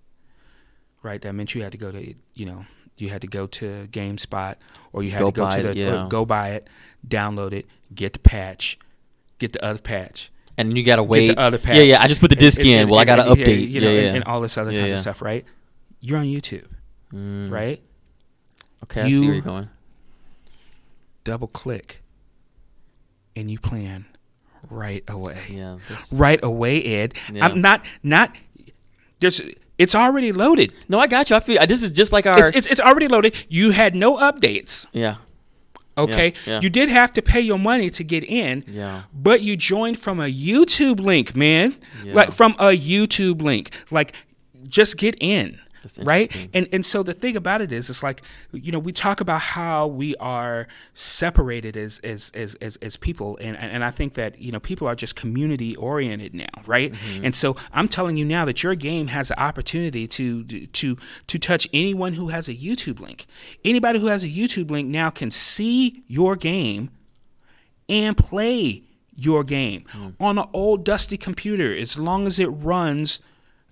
right, 1.03 1.21
that 1.21 1.33
meant 1.33 1.55
you 1.55 1.63
had 1.63 1.73
to 1.73 1.79
go 1.79 1.93
to, 1.93 2.15
you 2.35 2.47
know, 2.47 2.65
you 2.97 3.11
had 3.11 3.21
to 3.21 3.29
go 3.29 3.47
to 3.47 3.89
GameSpot 3.93 4.57
or 4.93 5.03
you 5.03 5.11
had 5.11 5.21
go 5.21 5.31
to 5.31 5.37
go 5.37 5.51
to 5.51 5.63
the, 5.63 5.71
it, 5.71 5.77
yeah. 5.77 6.07
go 6.09 6.25
buy 6.25 6.51
it, 6.51 6.69
download 7.07 7.53
it, 7.53 7.67
get 7.95 8.13
the 8.13 8.19
patch, 8.19 8.79
get 9.39 9.53
the 9.53 9.65
other 9.65 9.79
patch. 9.79 10.33
And 10.57 10.77
you 10.77 10.83
gotta 10.83 11.05
wait. 11.05 11.29
the 11.29 11.39
other 11.39 11.59
patch. 11.59 11.77
Yeah, 11.77 11.83
yeah. 11.83 12.03
I 12.03 12.09
just 12.09 12.21
put 12.21 12.31
the 12.31 12.37
disc 12.37 12.61
in. 12.61 12.81
And, 12.81 12.91
well, 12.91 12.99
and, 12.99 13.09
I 13.09 13.17
gotta 13.17 13.31
update. 13.31 13.69
You 13.69 13.81
know, 13.81 13.91
yeah, 13.91 14.01
yeah. 14.01 14.15
And, 14.15 14.25
all 14.25 14.41
this 14.41 14.59
other 14.59 14.73
yeah, 14.73 14.81
kinds 14.81 14.95
of 14.95 15.01
stuff, 15.01 15.23
right? 15.23 15.45
You're 16.01 16.19
on 16.19 16.27
YouTube, 16.27 16.67
mm. 17.13 17.51
right? 17.51 17.83
Okay, 18.85 19.03
I 19.03 19.11
see 19.11 19.27
where 19.27 19.35
you're 19.35 19.43
going. 19.43 19.69
Double 21.25 21.49
click, 21.49 22.03
and 23.35 23.51
you 23.51 23.59
plan 23.59 24.07
right 24.71 25.05
away. 25.09 25.41
Yeah, 25.49 25.79
this... 25.89 26.13
right 26.13 26.43
away, 26.43 26.83
Ed. 26.83 27.15
Yeah. 27.33 27.45
I'm 27.45 27.61
not 27.61 27.85
not. 28.03 28.37
There's 29.19 29.41
it's 29.79 29.95
already 29.95 30.33
loaded. 30.33 30.73
No, 30.89 30.99
I 30.99 31.07
got 31.07 31.31
you. 31.31 31.37
I 31.37 31.41
feel 31.41 31.65
this 31.67 31.83
is 31.83 31.93
just 31.93 32.13
like 32.13 32.27
our. 32.27 32.39
It's, 32.41 32.51
it's, 32.53 32.67
it's 32.67 32.81
already 32.81 33.09
loaded. 33.09 33.35
You 33.49 33.71
had 33.71 33.95
no 33.95 34.17
updates. 34.17 34.87
Yeah. 34.93 35.17
Okay. 35.97 36.33
Yeah, 36.47 36.55
yeah. 36.55 36.61
You 36.61 36.71
did 36.71 36.89
have 36.89 37.13
to 37.15 37.23
pay 37.23 37.41
your 37.41 37.59
money 37.59 37.91
to 37.91 38.05
get 38.05 38.23
in. 38.25 38.65
Yeah. 38.69 39.03
But 39.13 39.41
you 39.41 39.57
joined 39.57 39.99
from 39.99 40.21
a 40.21 40.33
YouTube 40.33 41.01
link, 41.01 41.37
man. 41.37 41.77
Yeah. 42.05 42.15
Like 42.15 42.31
from 42.31 42.53
a 42.53 42.77
YouTube 42.77 43.43
link. 43.43 43.71
Like 43.91 44.15
just 44.69 44.97
get 44.97 45.17
in 45.21 45.59
right 46.03 46.49
and 46.55 46.69
and 46.73 46.85
so 46.85 47.03
the 47.03 47.13
thing 47.13 47.37
about 47.37 47.61
it 47.61 47.73
is 47.73 47.89
it's 47.91 48.03
like 48.03 48.23
you 48.53 48.73
know 48.73 48.79
we 48.79 48.93
talk 48.93 49.21
about 49.21 49.41
how 49.41 49.87
we 49.87 50.15
are 50.17 50.67
separated 50.95 51.77
as 51.77 51.99
as 52.01 52.31
as 52.35 52.55
as, 52.57 52.77
as 52.77 52.97
people 52.97 53.39
and 53.41 53.57
and 53.57 53.85
i 53.85 53.91
think 53.91 54.15
that 54.15 54.39
you 54.41 54.53
know 54.53 54.61
people 54.61 54.87
are 54.87 54.95
just 54.95 55.17
community 55.17 55.77
oriented 55.77 56.35
now 56.35 56.47
right 56.67 56.93
mm-hmm. 56.93 57.25
and 57.25 57.35
so 57.35 57.57
i'm 57.73 57.89
telling 57.89 58.17
you 58.17 58.25
now 58.25 58.45
that 58.45 58.63
your 58.63 58.75
game 58.75 59.09
has 59.09 59.29
the 59.29 59.41
opportunity 59.41 60.07
to 60.07 60.45
to 60.45 60.97
to 61.27 61.39
touch 61.39 61.69
anyone 61.73 62.15
who 62.15 62.29
has 62.29 62.49
a 62.49 62.55
youtube 62.55 63.01
link 63.01 63.27
anybody 63.65 63.99
who 63.99 64.07
has 64.07 64.25
a 64.25 64.29
youtube 64.29 64.71
link 64.71 64.89
now 64.89 65.11
can 65.11 65.31
see 65.31 66.03
your 66.07 66.37
game 66.37 66.91
and 67.89 68.17
play 68.17 68.83
your 69.17 69.43
game 69.43 69.85
mm. 69.93 70.15
on 70.21 70.39
an 70.39 70.45
old 70.53 70.85
dusty 70.85 71.17
computer 71.17 71.75
as 71.77 71.99
long 71.99 72.27
as 72.27 72.39
it 72.39 72.47
runs 72.47 73.21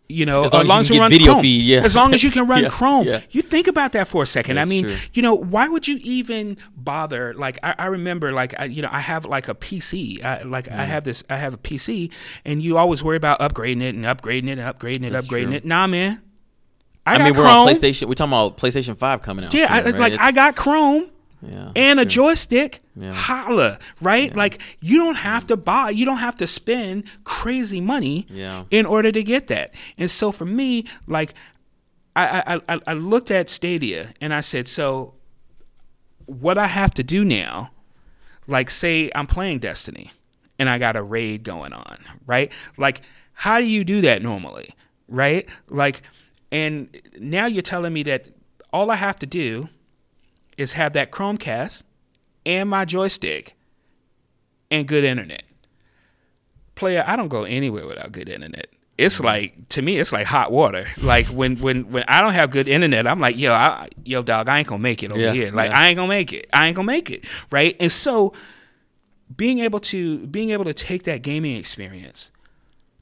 you 0.09 0.25
know, 0.25 0.45
as 0.45 0.53
long 0.53 0.63
as, 0.63 0.69
long 0.69 0.81
as 0.81 0.91
you, 0.91 1.01
run 1.01 1.11
video 1.11 1.33
Chrome. 1.33 1.43
feed, 1.43 1.65
yeah. 1.65 1.81
As 1.81 1.97
long 1.97 2.15
as 2.15 2.23
you 2.23 2.31
can 2.31 2.47
run 2.49 2.63
yeah, 2.63 2.69
Chrome. 2.69 3.07
Yeah. 3.07 3.23
You 3.31 3.43
think 3.43 3.67
about 3.67 3.93
that 3.93 4.07
for 4.09 4.23
a 4.23 4.27
second. 4.27 4.57
That's 4.57 4.67
I 4.67 4.71
mean, 4.71 4.85
true. 4.85 4.97
you 5.15 5.23
know, 5.23 5.35
why 5.35 5.69
would 5.69 5.89
you 5.89 5.99
even 6.03 6.57
bother? 6.77 7.35
Like, 7.35 7.59
I, 7.63 7.75
I 7.79 7.87
remember, 7.87 8.33
like, 8.33 8.59
I, 8.59 8.65
you 8.65 8.83
know, 8.83 8.89
I 8.91 9.01
have 9.01 9.25
like 9.25 9.49
a 9.49 9.55
PC. 9.55 10.25
I, 10.25 10.43
like, 10.43 10.69
I 10.69 10.75
mm. 10.75 10.87
have 10.87 11.05
this, 11.05 11.25
I 11.29 11.37
have 11.37 11.55
a 11.55 11.59
PC, 11.59 12.13
and 12.45 12.63
you 12.63 12.79
always 12.79 13.03
worry 13.03 13.17
about 13.17 13.41
upgrading 13.41 13.83
it 13.83 13.95
and 13.95 14.05
upgrading 14.05 14.49
it 14.49 14.59
and 14.59 14.61
upgrading 14.61 15.05
it, 15.05 15.11
That's 15.11 15.27
upgrading 15.27 15.47
true. 15.47 15.55
it. 15.55 15.65
Nah, 15.65 15.87
man. 15.87 16.23
I, 17.05 17.15
I 17.15 17.23
mean, 17.23 17.37
we're 17.37 17.47
on 17.47 17.69
PlayStation. 17.69 18.09
We're 18.09 18.15
talking 18.15 18.33
about 18.33 18.57
PlayStation 18.57 18.97
Five 18.97 19.23
coming 19.23 19.45
out. 19.45 19.55
Yeah, 19.55 19.69
soon, 19.69 19.77
I, 19.77 19.83
right? 19.83 19.97
like 19.97 20.15
it's, 20.15 20.23
I 20.23 20.33
got 20.33 20.57
Chrome 20.57 21.09
yeah, 21.49 21.73
and 21.75 22.01
a 22.01 22.05
joystick. 22.05 22.81
Yeah. 22.99 23.13
Holla, 23.13 23.79
right? 24.01 24.31
Yeah. 24.31 24.37
Like 24.37 24.61
you 24.81 24.99
don't 24.99 25.15
mm-hmm. 25.17 25.25
have 25.25 25.47
to 25.49 25.57
buy, 25.57 25.91
you 25.91 26.05
don't 26.05 26.17
have 26.19 26.37
to 26.37 26.47
spend 26.47 27.05
crazy 27.25 27.81
money 27.81 28.27
Yeah. 28.31 28.65
in 28.71 28.87
order 28.87 29.13
to 29.13 29.23
get 29.23 29.49
that. 29.49 29.75
And 29.99 30.11
so 30.11 30.33
for 30.33 30.47
me, 30.47 30.87
like 31.07 31.35
I, 32.15 32.61
I, 32.69 32.81
I 32.87 32.93
looked 32.95 33.31
at 33.31 33.51
Stadia 33.51 34.15
and 34.23 34.33
I 34.33 34.41
said, 34.41 34.69
so 34.69 35.13
what 36.25 36.57
I 36.57 36.67
have 36.67 36.95
to 36.95 37.03
do 37.03 37.25
now, 37.25 37.71
like 38.47 38.71
say 38.71 39.11
I'm 39.15 39.27
playing 39.27 39.59
Destiny 39.59 40.13
and 40.59 40.71
I 40.71 40.79
got 40.79 40.97
a 40.97 41.03
raid 41.03 41.45
going 41.45 41.75
on, 41.75 41.99
right? 42.27 42.51
Like 42.79 43.03
how 43.35 43.61
do 43.61 43.67
you 43.67 43.85
do 43.85 44.01
that 44.01 44.23
normally, 44.23 44.75
right? 45.09 45.47
Like, 45.69 46.01
and 46.51 46.89
now 47.19 47.45
you're 47.45 47.61
telling 47.61 47.93
me 47.93 48.03
that 48.05 48.25
all 48.73 48.91
I 48.91 48.97
have 48.97 49.17
to 49.17 49.27
do 49.27 49.69
is 50.57 50.73
have 50.73 50.95
that 50.95 51.11
Chromecast 51.11 51.83
and 52.45 52.69
my 52.69 52.85
joystick 52.85 53.55
and 54.71 54.87
good 54.87 55.05
internet. 55.05 55.43
Player, 56.75 57.05
I 57.07 57.17
don't 57.17 57.29
go 57.29 57.45
anywhere 57.45 57.87
without 57.87 58.13
good 58.13 58.29
internet. 58.29 58.69
It's 58.99 59.17
Mm-hmm. 59.17 59.25
like 59.27 59.69
to 59.71 59.83
me, 59.83 59.99
it's 59.99 60.13
like 60.13 60.27
hot 60.27 60.51
water. 60.53 60.87
Like 61.03 61.27
when 61.27 61.57
when 61.57 61.91
when 61.91 62.05
I 62.09 62.21
don't 62.23 62.33
have 62.33 62.51
good 62.51 62.67
internet, 62.69 63.07
I'm 63.07 63.21
like, 63.21 63.37
yo, 63.37 63.53
I, 63.53 63.89
yo, 64.05 64.23
dog, 64.23 64.49
I 64.49 64.59
ain't 64.59 64.69
gonna 64.69 64.79
make 64.83 65.03
it 65.03 65.11
over 65.11 65.21
Yeah, 65.21 65.33
here. 65.33 65.51
Like 65.53 65.71
yeah. 65.71 65.79
I 65.79 65.89
ain't 65.89 65.97
gonna 65.97 66.09
make 66.09 66.33
it. 66.33 66.49
I 66.53 66.67
ain't 66.67 66.77
gonna 66.77 66.87
make 66.87 67.11
it. 67.11 67.25
Right. 67.51 67.77
And 67.79 67.93
so, 67.93 68.33
being 69.37 69.59
able 69.59 69.81
to 69.81 70.27
being 70.29 70.51
able 70.51 70.65
to 70.65 70.73
take 70.73 71.03
that 71.05 71.21
gaming 71.23 71.57
experience 71.57 72.31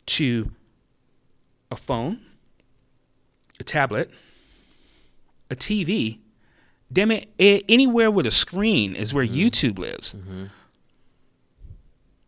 to 0.07 0.51
a 1.71 1.77
phone, 1.77 2.21
a 3.61 3.65
tablet, 3.65 4.11
a 5.51 5.55
TV, 5.55 6.19
damn 6.95 7.11
it, 7.11 7.29
a- 7.39 7.65
anywhere 7.69 8.11
with 8.11 8.27
a 8.27 8.31
screen 8.31 8.95
is 8.95 9.13
where 9.13 9.27
mm-hmm. 9.27 9.35
YouTube 9.35 9.79
lives. 9.79 10.15
Mm-hmm. 10.15 10.45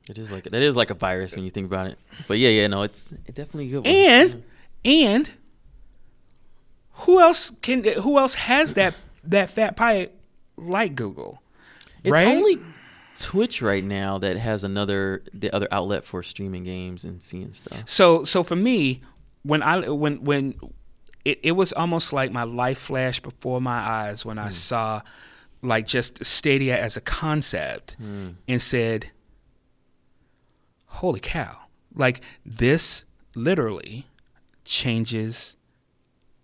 It 0.09 0.19
is 0.19 0.31
like 0.31 0.45
that 0.45 0.63
is 0.63 0.77
like 0.77 0.91
a 0.91 0.95
virus 0.95 1.35
when 1.35 1.45
you 1.45 1.51
think 1.51 1.67
about 1.67 1.87
it. 1.87 1.99
But 2.29 2.39
yeah, 2.39 2.51
yeah, 2.51 2.67
no, 2.67 2.83
it's 2.83 3.13
it 3.13 3.35
definitely 3.35 3.69
good. 3.69 3.79
One. 3.79 3.87
And 3.87 4.43
and 4.85 5.31
who 6.93 7.21
else 7.21 7.51
can 7.63 7.85
who 7.85 8.19
else 8.19 8.35
has 8.35 8.75
that 8.75 8.95
that 9.25 9.51
fat 9.51 9.77
pie 9.77 10.11
like 10.57 10.95
Google? 10.95 11.43
it's 12.05 12.13
right? 12.13 12.29
only 12.29 12.59
Twitch 13.19 13.61
right 13.61 13.83
now 13.83 14.19
that 14.19 14.37
has 14.37 14.63
another 14.63 15.25
the 15.35 15.51
other 15.51 15.67
outlet 15.73 16.05
for 16.05 16.23
streaming 16.23 16.63
games 16.63 17.05
and 17.05 17.21
seeing 17.23 17.53
stuff. 17.53 17.83
So 17.87 18.23
so 18.23 18.45
for 18.45 18.57
me, 18.57 19.03
when 19.43 19.63
I 19.63 19.89
when 19.89 20.23
when 20.23 20.55
it, 21.27 21.41
it 21.43 21.53
was 21.53 21.73
almost 21.73 22.13
like 22.13 22.31
my 22.31 22.45
life 22.45 22.79
flashed 22.79 23.25
before 23.25 23.61
my 23.61 23.79
eyes 23.79 24.25
when 24.25 24.39
I 24.39 24.51
saw 24.51 25.03
like 25.61 25.85
just 25.85 26.25
Stadia 26.25 26.79
as 26.81 26.97
a 26.97 27.01
concept 27.01 27.97
and 27.99 28.63
said, 28.63 29.11
Holy 30.87 31.19
cow. 31.19 31.57
Like 31.97 32.21
this 32.45 33.05
literally 33.35 34.07
changes 34.65 35.57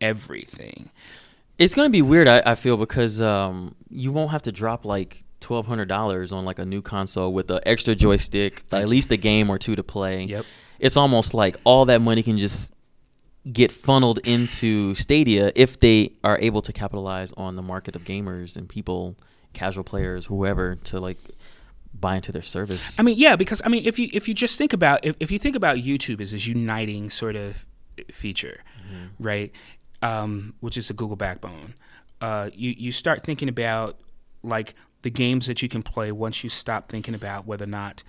everything. 0.00 0.90
It's 1.59 1.76
gonna 1.76 1.90
be 1.90 2.02
weird, 2.02 2.26
I, 2.26 2.42
I 2.44 2.54
feel, 2.56 2.76
because 2.76 3.20
um, 3.20 3.76
you 3.88 4.10
won't 4.10 4.32
have 4.32 4.42
to 4.42 4.52
drop 4.52 4.84
like 4.84 5.22
twelve 5.38 5.66
hundred 5.66 5.86
dollars 5.86 6.32
on 6.32 6.44
like 6.44 6.59
a 6.59 6.66
new 6.66 6.82
console 6.82 7.32
with 7.32 7.48
an 7.52 7.60
extra 7.66 7.94
joystick, 7.94 8.64
at 8.72 8.88
least 8.88 9.12
a 9.12 9.16
game 9.16 9.48
or 9.48 9.59
two 9.59 9.76
to 9.76 9.84
play. 9.84 10.24
Yep. 10.24 10.44
It's 10.80 10.96
almost 10.96 11.34
like 11.34 11.56
all 11.62 11.84
that 11.84 12.00
money 12.00 12.24
can 12.24 12.36
just 12.36 12.74
get 13.51 13.73
funneled 13.73 14.19
into 14.24 14.94
Stadia 14.94 15.51
if 15.56 15.81
they 15.81 16.12
are 16.23 16.39
able 16.40 16.62
to 16.62 16.73
capitalize 16.73 17.32
on 17.32 17.56
the 17.56 17.62
market 17.62 17.97
of 17.97 18.05
gamers 18.05 18.56
and 18.56 18.69
people, 18.69 19.16
casual 19.52 19.85
players, 19.85 20.27
whoever, 20.27 20.77
to 20.77 21.01
like 21.01 21.19
buy 21.93 22.16
into 22.16 22.32
their 22.32 22.43
service. 22.43 22.98
I 22.98 23.02
mean, 23.02 23.19
yeah, 23.19 23.36
because 23.36 23.60
I 23.64 23.69
mean, 23.69 23.85
if 23.85 23.98
you 23.98 24.09
if 24.12 24.28
you 24.28 24.35
just 24.35 24.59
think 24.59 24.73
about 24.73 25.05
if, 25.05 25.16
if 25.19 25.31
you 25.31 25.39
think 25.39 25.56
about 25.56 25.78
YouTube 25.78 26.20
as 26.20 26.32
this 26.32 26.47
uniting 26.47 27.10
sort 27.10 27.36
of 27.36 27.66
feature, 28.12 28.62
right, 29.19 29.52
um, 30.02 30.55
which 30.60 30.77
is 30.77 30.89
the 30.89 30.94
Google 30.94 31.16
backbone, 31.16 31.74
uh, 32.20 32.51
you 32.55 32.74
you 32.77 32.93
start 32.93 33.24
thinking 33.24 33.48
about 33.48 33.98
like 34.43 34.74
the 35.02 35.10
games 35.10 35.47
that 35.47 35.62
you 35.62 35.69
can 35.69 35.82
play 35.82 36.12
once 36.12 36.44
you 36.44 36.51
stop 36.51 36.89
thinking 36.89 37.14
about 37.14 37.47
whether 37.47 37.64
or 37.64 37.69
not 37.69 38.02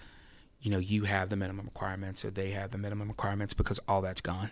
you 0.62 0.70
know 0.70 0.78
you 0.78 1.04
have 1.06 1.30
the 1.30 1.36
minimum 1.36 1.66
requirements 1.66 2.24
or 2.24 2.30
they 2.30 2.52
have 2.52 2.72
the 2.72 2.78
minimum 2.78 3.08
requirements 3.08 3.54
because 3.54 3.80
all 3.88 4.02
that's 4.02 4.22
gone 4.22 4.50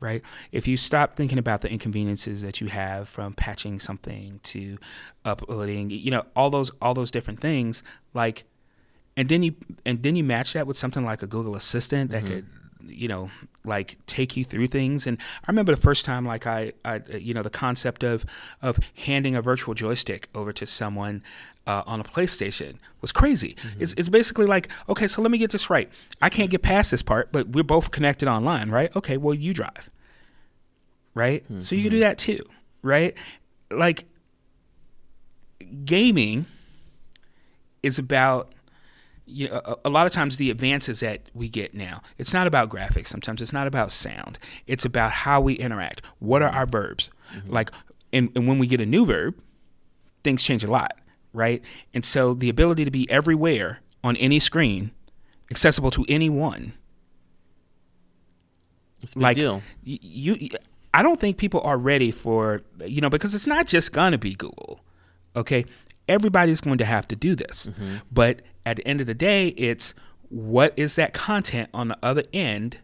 right? 0.00 0.22
If 0.52 0.68
you 0.68 0.76
stop 0.76 1.16
thinking 1.16 1.38
about 1.38 1.60
the 1.60 1.70
inconveniences 1.70 2.42
that 2.42 2.60
you 2.60 2.68
have 2.68 3.08
from 3.08 3.32
patching 3.32 3.80
something 3.80 4.40
to 4.44 4.78
uploading 5.24 5.90
you 5.90 6.10
know 6.10 6.24
all 6.36 6.50
those 6.50 6.70
all 6.80 6.94
those 6.94 7.10
different 7.10 7.40
things 7.40 7.82
like 8.14 8.44
and 9.16 9.28
then 9.28 9.42
you 9.42 9.54
and 9.84 10.02
then 10.02 10.14
you 10.14 10.22
match 10.22 10.52
that 10.52 10.66
with 10.66 10.76
something 10.76 11.04
like 11.04 11.22
a 11.22 11.26
Google 11.26 11.56
Assistant 11.56 12.10
that 12.10 12.24
mm-hmm. 12.24 12.34
could 12.34 12.46
you 12.88 13.08
know 13.08 13.30
like 13.64 13.98
take 14.06 14.36
you 14.36 14.44
through 14.44 14.68
things. 14.68 15.06
And 15.06 15.18
I 15.46 15.50
remember 15.50 15.74
the 15.74 15.80
first 15.80 16.04
time 16.04 16.24
like 16.24 16.46
I, 16.46 16.72
I 16.84 17.02
you 17.18 17.34
know 17.34 17.42
the 17.42 17.50
concept 17.50 18.04
of 18.04 18.24
of 18.62 18.78
handing 18.96 19.34
a 19.34 19.42
virtual 19.42 19.74
joystick 19.74 20.28
over 20.34 20.52
to 20.52 20.66
someone 20.66 21.22
uh, 21.66 21.82
on 21.86 22.00
a 22.00 22.04
PlayStation 22.04 22.76
was 23.00 23.12
crazy. 23.12 23.56
It's, 23.78 23.92
it's 23.96 24.08
basically 24.08 24.46
like 24.46 24.68
okay 24.88 25.06
so 25.06 25.22
let 25.22 25.30
me 25.30 25.38
get 25.38 25.50
this 25.50 25.68
right. 25.70 25.90
I 26.22 26.28
can't 26.28 26.50
get 26.50 26.62
past 26.62 26.90
this 26.90 27.02
part 27.02 27.32
but 27.32 27.48
we're 27.48 27.64
both 27.64 27.90
connected 27.90 28.28
online 28.28 28.70
right? 28.70 28.94
Okay 28.96 29.16
well 29.16 29.34
you 29.34 29.52
drive 29.52 29.90
right? 31.14 31.44
So 31.62 31.74
you 31.74 31.82
can 31.82 31.90
do 31.90 32.00
that 32.00 32.18
too 32.18 32.40
right? 32.82 33.14
Like 33.70 34.04
gaming 35.84 36.46
is 37.82 37.98
about 37.98 38.52
you 39.26 39.48
know, 39.48 39.60
a, 39.64 39.76
a 39.86 39.90
lot 39.90 40.06
of 40.06 40.12
times 40.12 40.36
the 40.36 40.50
advances 40.50 41.00
that 41.00 41.22
we 41.34 41.48
get 41.48 41.74
now, 41.74 42.00
it's 42.16 42.32
not 42.32 42.46
about 42.46 42.68
graphics. 42.68 43.08
Sometimes 43.08 43.42
it's 43.42 43.52
not 43.52 43.66
about 43.66 43.90
sound. 43.90 44.38
It's 44.66 44.84
about 44.84 45.10
how 45.10 45.40
we 45.40 45.54
interact. 45.54 46.02
What 46.20 46.42
are 46.42 46.48
our 46.48 46.66
verbs? 46.66 47.10
Mm-hmm. 47.34 47.52
Like, 47.52 47.70
and, 48.12 48.30
and 48.36 48.46
when 48.46 48.58
we 48.58 48.66
get 48.66 48.80
a 48.80 48.86
new 48.86 49.04
verb, 49.04 49.34
things 50.22 50.42
change 50.42 50.64
a 50.64 50.70
lot, 50.70 50.92
right? 51.32 51.62
And 51.92 52.04
so 52.04 52.34
the 52.34 52.48
ability 52.48 52.84
to 52.84 52.90
be 52.90 53.10
everywhere 53.10 53.80
on 54.04 54.16
any 54.16 54.38
screen, 54.38 54.92
accessible 55.50 55.90
to 55.92 56.04
anyone, 56.08 56.72
it's 59.02 59.12
a 59.12 59.16
big 59.16 59.22
like 59.22 59.36
deal. 59.36 59.62
y- 59.86 59.98
you, 60.00 60.48
I 60.94 61.02
don't 61.02 61.20
think 61.20 61.36
people 61.36 61.60
are 61.60 61.76
ready 61.76 62.10
for 62.10 62.62
you 62.84 63.00
know 63.00 63.10
because 63.10 63.34
it's 63.34 63.46
not 63.46 63.66
just 63.66 63.92
gonna 63.92 64.18
be 64.18 64.34
Google, 64.34 64.80
okay? 65.34 65.66
Everybody's 66.08 66.60
going 66.60 66.78
to 66.78 66.84
have 66.84 67.06
to 67.08 67.16
do 67.16 67.34
this, 67.34 67.66
mm-hmm. 67.66 67.96
but 68.10 68.40
at 68.66 68.76
the 68.76 68.86
end 68.86 69.00
of 69.00 69.06
the 69.06 69.14
day, 69.14 69.48
it's 69.48 69.94
what 70.28 70.74
is 70.76 70.96
that 70.96 71.14
content 71.14 71.70
on 71.72 71.88
the 71.88 71.98
other 72.02 72.24
end 72.34 72.78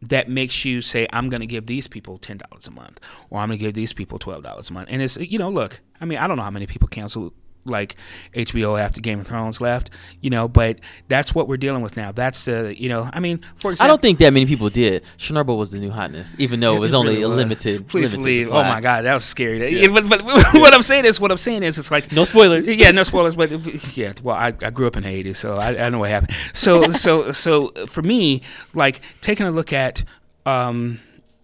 that 0.00 0.28
makes 0.28 0.64
you 0.64 0.80
say 0.80 1.06
I'm 1.12 1.28
going 1.28 1.40
to 1.40 1.46
give 1.46 1.66
these 1.66 1.86
people 1.86 2.18
ten 2.18 2.38
dollars 2.38 2.66
a 2.66 2.70
month, 2.70 2.98
or 3.30 3.40
I'm 3.40 3.48
going 3.48 3.58
to 3.58 3.64
give 3.64 3.74
these 3.74 3.92
people 3.92 4.18
twelve 4.18 4.42
dollars 4.42 4.70
a 4.70 4.72
month, 4.72 4.88
and 4.90 5.02
it's 5.02 5.16
you 5.18 5.38
know 5.38 5.50
look, 5.50 5.80
I 6.00 6.06
mean 6.06 6.18
I 6.18 6.26
don't 6.26 6.36
know 6.36 6.42
how 6.42 6.50
many 6.50 6.66
people 6.66 6.88
cancel 6.88 7.32
like 7.68 7.96
HBO 8.34 8.80
after 8.80 9.00
Game 9.00 9.20
of 9.20 9.26
Thrones 9.26 9.60
left, 9.60 9.90
you 10.20 10.30
know, 10.30 10.48
but 10.48 10.78
that's 11.08 11.34
what 11.34 11.48
we're 11.48 11.56
dealing 11.56 11.82
with 11.82 11.96
now. 11.96 12.12
That's 12.12 12.44
the 12.44 12.74
you 12.80 12.88
know 12.88 13.08
I 13.12 13.20
mean 13.20 13.40
for 13.56 13.70
example. 13.70 13.84
I 13.84 13.88
don't 13.88 14.02
think 14.02 14.18
that 14.20 14.32
many 14.32 14.46
people 14.46 14.70
did. 14.70 15.04
Chernobyl 15.18 15.58
was 15.58 15.70
the 15.70 15.78
new 15.78 15.90
hotness, 15.90 16.34
even 16.38 16.60
though 16.60 16.74
it 16.76 16.80
was 16.80 16.94
only 16.94 17.12
really 17.12 17.22
a 17.22 17.28
was. 17.28 17.36
limited. 17.36 17.88
Please 17.88 18.12
limited 18.12 18.18
believe. 18.18 18.46
supply. 18.48 18.66
Oh 18.66 18.74
my 18.74 18.80
God, 18.80 19.02
that 19.04 19.14
was 19.14 19.24
scary. 19.24 19.80
Yeah, 19.80 19.88
But, 19.88 20.08
but 20.08 20.24
what 20.24 20.74
I'm 20.74 20.82
saying 20.82 21.04
is, 21.04 21.20
what 21.20 21.30
I'm 21.30 21.36
saying 21.36 21.62
is, 21.62 21.78
it's 21.78 21.90
like 21.90 22.12
No 22.12 22.24
spoilers. 22.24 22.68
Yeah, 22.78 22.90
no 22.90 23.02
spoilers. 23.02 23.34
But 23.36 23.96
yeah, 23.96 24.12
well, 24.22 24.36
I, 24.36 24.48
I 24.62 24.70
grew 24.70 24.86
up 24.86 24.96
in 24.96 25.02
the 25.02 25.08
'80s, 25.08 25.36
so 25.36 25.54
I, 25.54 25.86
I 25.86 25.88
know 25.88 25.98
what 25.98 26.10
happened. 26.10 26.34
So 26.52 26.92
so 26.92 27.32
so 27.32 27.68
for 27.86 28.02
me, 28.02 28.42
like 28.74 29.00
taking 29.20 29.46
a 29.46 29.50
look 29.50 29.72
at. 29.72 30.04
Um, 30.46 31.00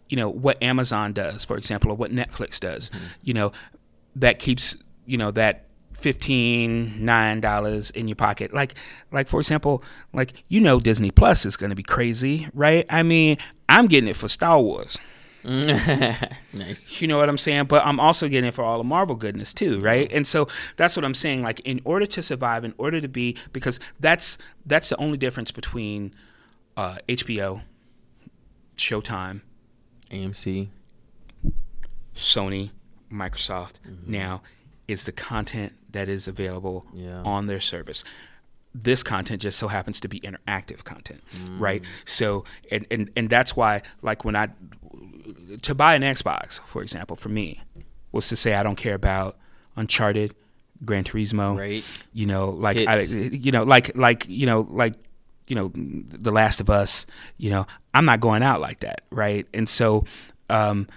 you 0.08 0.16
know 0.16 0.28
what 0.28 0.62
Amazon 0.62 1.12
does, 1.12 1.44
for 1.44 1.56
example, 1.56 1.90
or 1.90 1.96
what 1.96 2.12
Netflix 2.12 2.60
does. 2.60 2.90
You 3.22 3.34
know 3.34 3.52
that 4.16 4.38
keeps 4.38 4.76
you 5.06 5.18
know 5.18 5.30
that 5.32 5.64
fifteen 6.04 7.02
nine 7.02 7.40
dollars 7.40 7.90
in 7.92 8.06
your 8.06 8.14
pocket. 8.14 8.52
Like 8.52 8.74
like 9.10 9.26
for 9.26 9.40
example, 9.40 9.82
like 10.12 10.44
you 10.48 10.60
know 10.60 10.78
Disney 10.78 11.10
Plus 11.10 11.46
is 11.46 11.56
going 11.56 11.70
to 11.70 11.76
be 11.76 11.82
crazy, 11.82 12.46
right? 12.52 12.84
I 12.90 13.02
mean, 13.02 13.38
I'm 13.70 13.86
getting 13.86 14.08
it 14.08 14.16
for 14.16 14.28
Star 14.28 14.60
Wars. 14.60 14.98
nice. 15.44 17.00
You 17.00 17.08
know 17.08 17.16
what 17.16 17.30
I'm 17.30 17.38
saying? 17.38 17.64
But 17.64 17.86
I'm 17.86 17.98
also 17.98 18.28
getting 18.28 18.48
it 18.48 18.52
for 18.52 18.62
all 18.62 18.76
the 18.76 18.84
Marvel 18.84 19.16
goodness 19.16 19.54
too, 19.54 19.80
right? 19.80 20.12
And 20.12 20.26
so 20.26 20.46
that's 20.76 20.94
what 20.94 21.06
I'm 21.06 21.14
saying. 21.14 21.42
Like 21.42 21.60
in 21.60 21.80
order 21.84 22.04
to 22.04 22.22
survive, 22.22 22.64
in 22.64 22.74
order 22.76 23.00
to 23.00 23.08
be, 23.08 23.38
because 23.54 23.80
that's 23.98 24.36
that's 24.66 24.90
the 24.90 24.96
only 24.98 25.16
difference 25.16 25.52
between 25.52 26.14
uh, 26.76 26.98
HBO, 27.08 27.62
Showtime, 28.76 29.40
AMC. 30.10 30.68
Sony, 32.14 32.70
Microsoft 33.10 33.72
now 34.06 34.40
is 34.88 35.04
the 35.04 35.12
content 35.12 35.72
that 35.92 36.08
is 36.08 36.28
available 36.28 36.84
Yeah. 36.92 37.22
on 37.24 37.46
their 37.46 37.60
service. 37.60 38.04
This 38.74 39.02
content 39.02 39.40
just 39.42 39.58
so 39.58 39.68
happens 39.68 40.00
to 40.00 40.08
be 40.08 40.18
interactive 40.20 40.82
content, 40.84 41.22
right? 41.58 41.82
So 42.06 42.44
and, 42.72 42.84
and 42.90 43.10
and 43.16 43.30
that's 43.30 43.54
why 43.56 43.82
like 44.02 44.24
when 44.24 44.34
I 44.34 44.48
to 45.62 45.74
buy 45.74 45.94
an 45.94 46.02
Xbox, 46.02 46.58
for 46.66 46.82
example, 46.82 47.16
for 47.16 47.28
me, 47.28 47.60
was 48.12 48.28
to 48.28 48.36
say 48.36 48.54
I 48.54 48.62
don't 48.62 48.76
care 48.76 48.94
about 48.94 49.36
Uncharted, 49.76 50.34
Gran 50.84 51.04
Turismo, 51.04 51.56
Right. 51.58 51.84
you 52.12 52.26
know, 52.26 52.50
like 52.50 52.76
I, 52.76 53.00
you 53.02 53.52
know, 53.52 53.62
like 53.62 53.96
like 53.96 54.26
you 54.28 54.46
know, 54.46 54.66
like 54.70 54.94
you 55.46 55.54
know, 55.54 55.70
The 55.74 56.30
Last 56.32 56.60
of 56.60 56.68
Us. 56.70 57.06
You 57.38 57.50
know, 57.50 57.66
I'm 57.92 58.04
not 58.06 58.20
going 58.20 58.42
out 58.42 58.60
like 58.60 58.80
that, 58.80 59.02
right? 59.10 59.46
And 59.54 59.68
so, 59.68 60.04
um, 60.50 60.88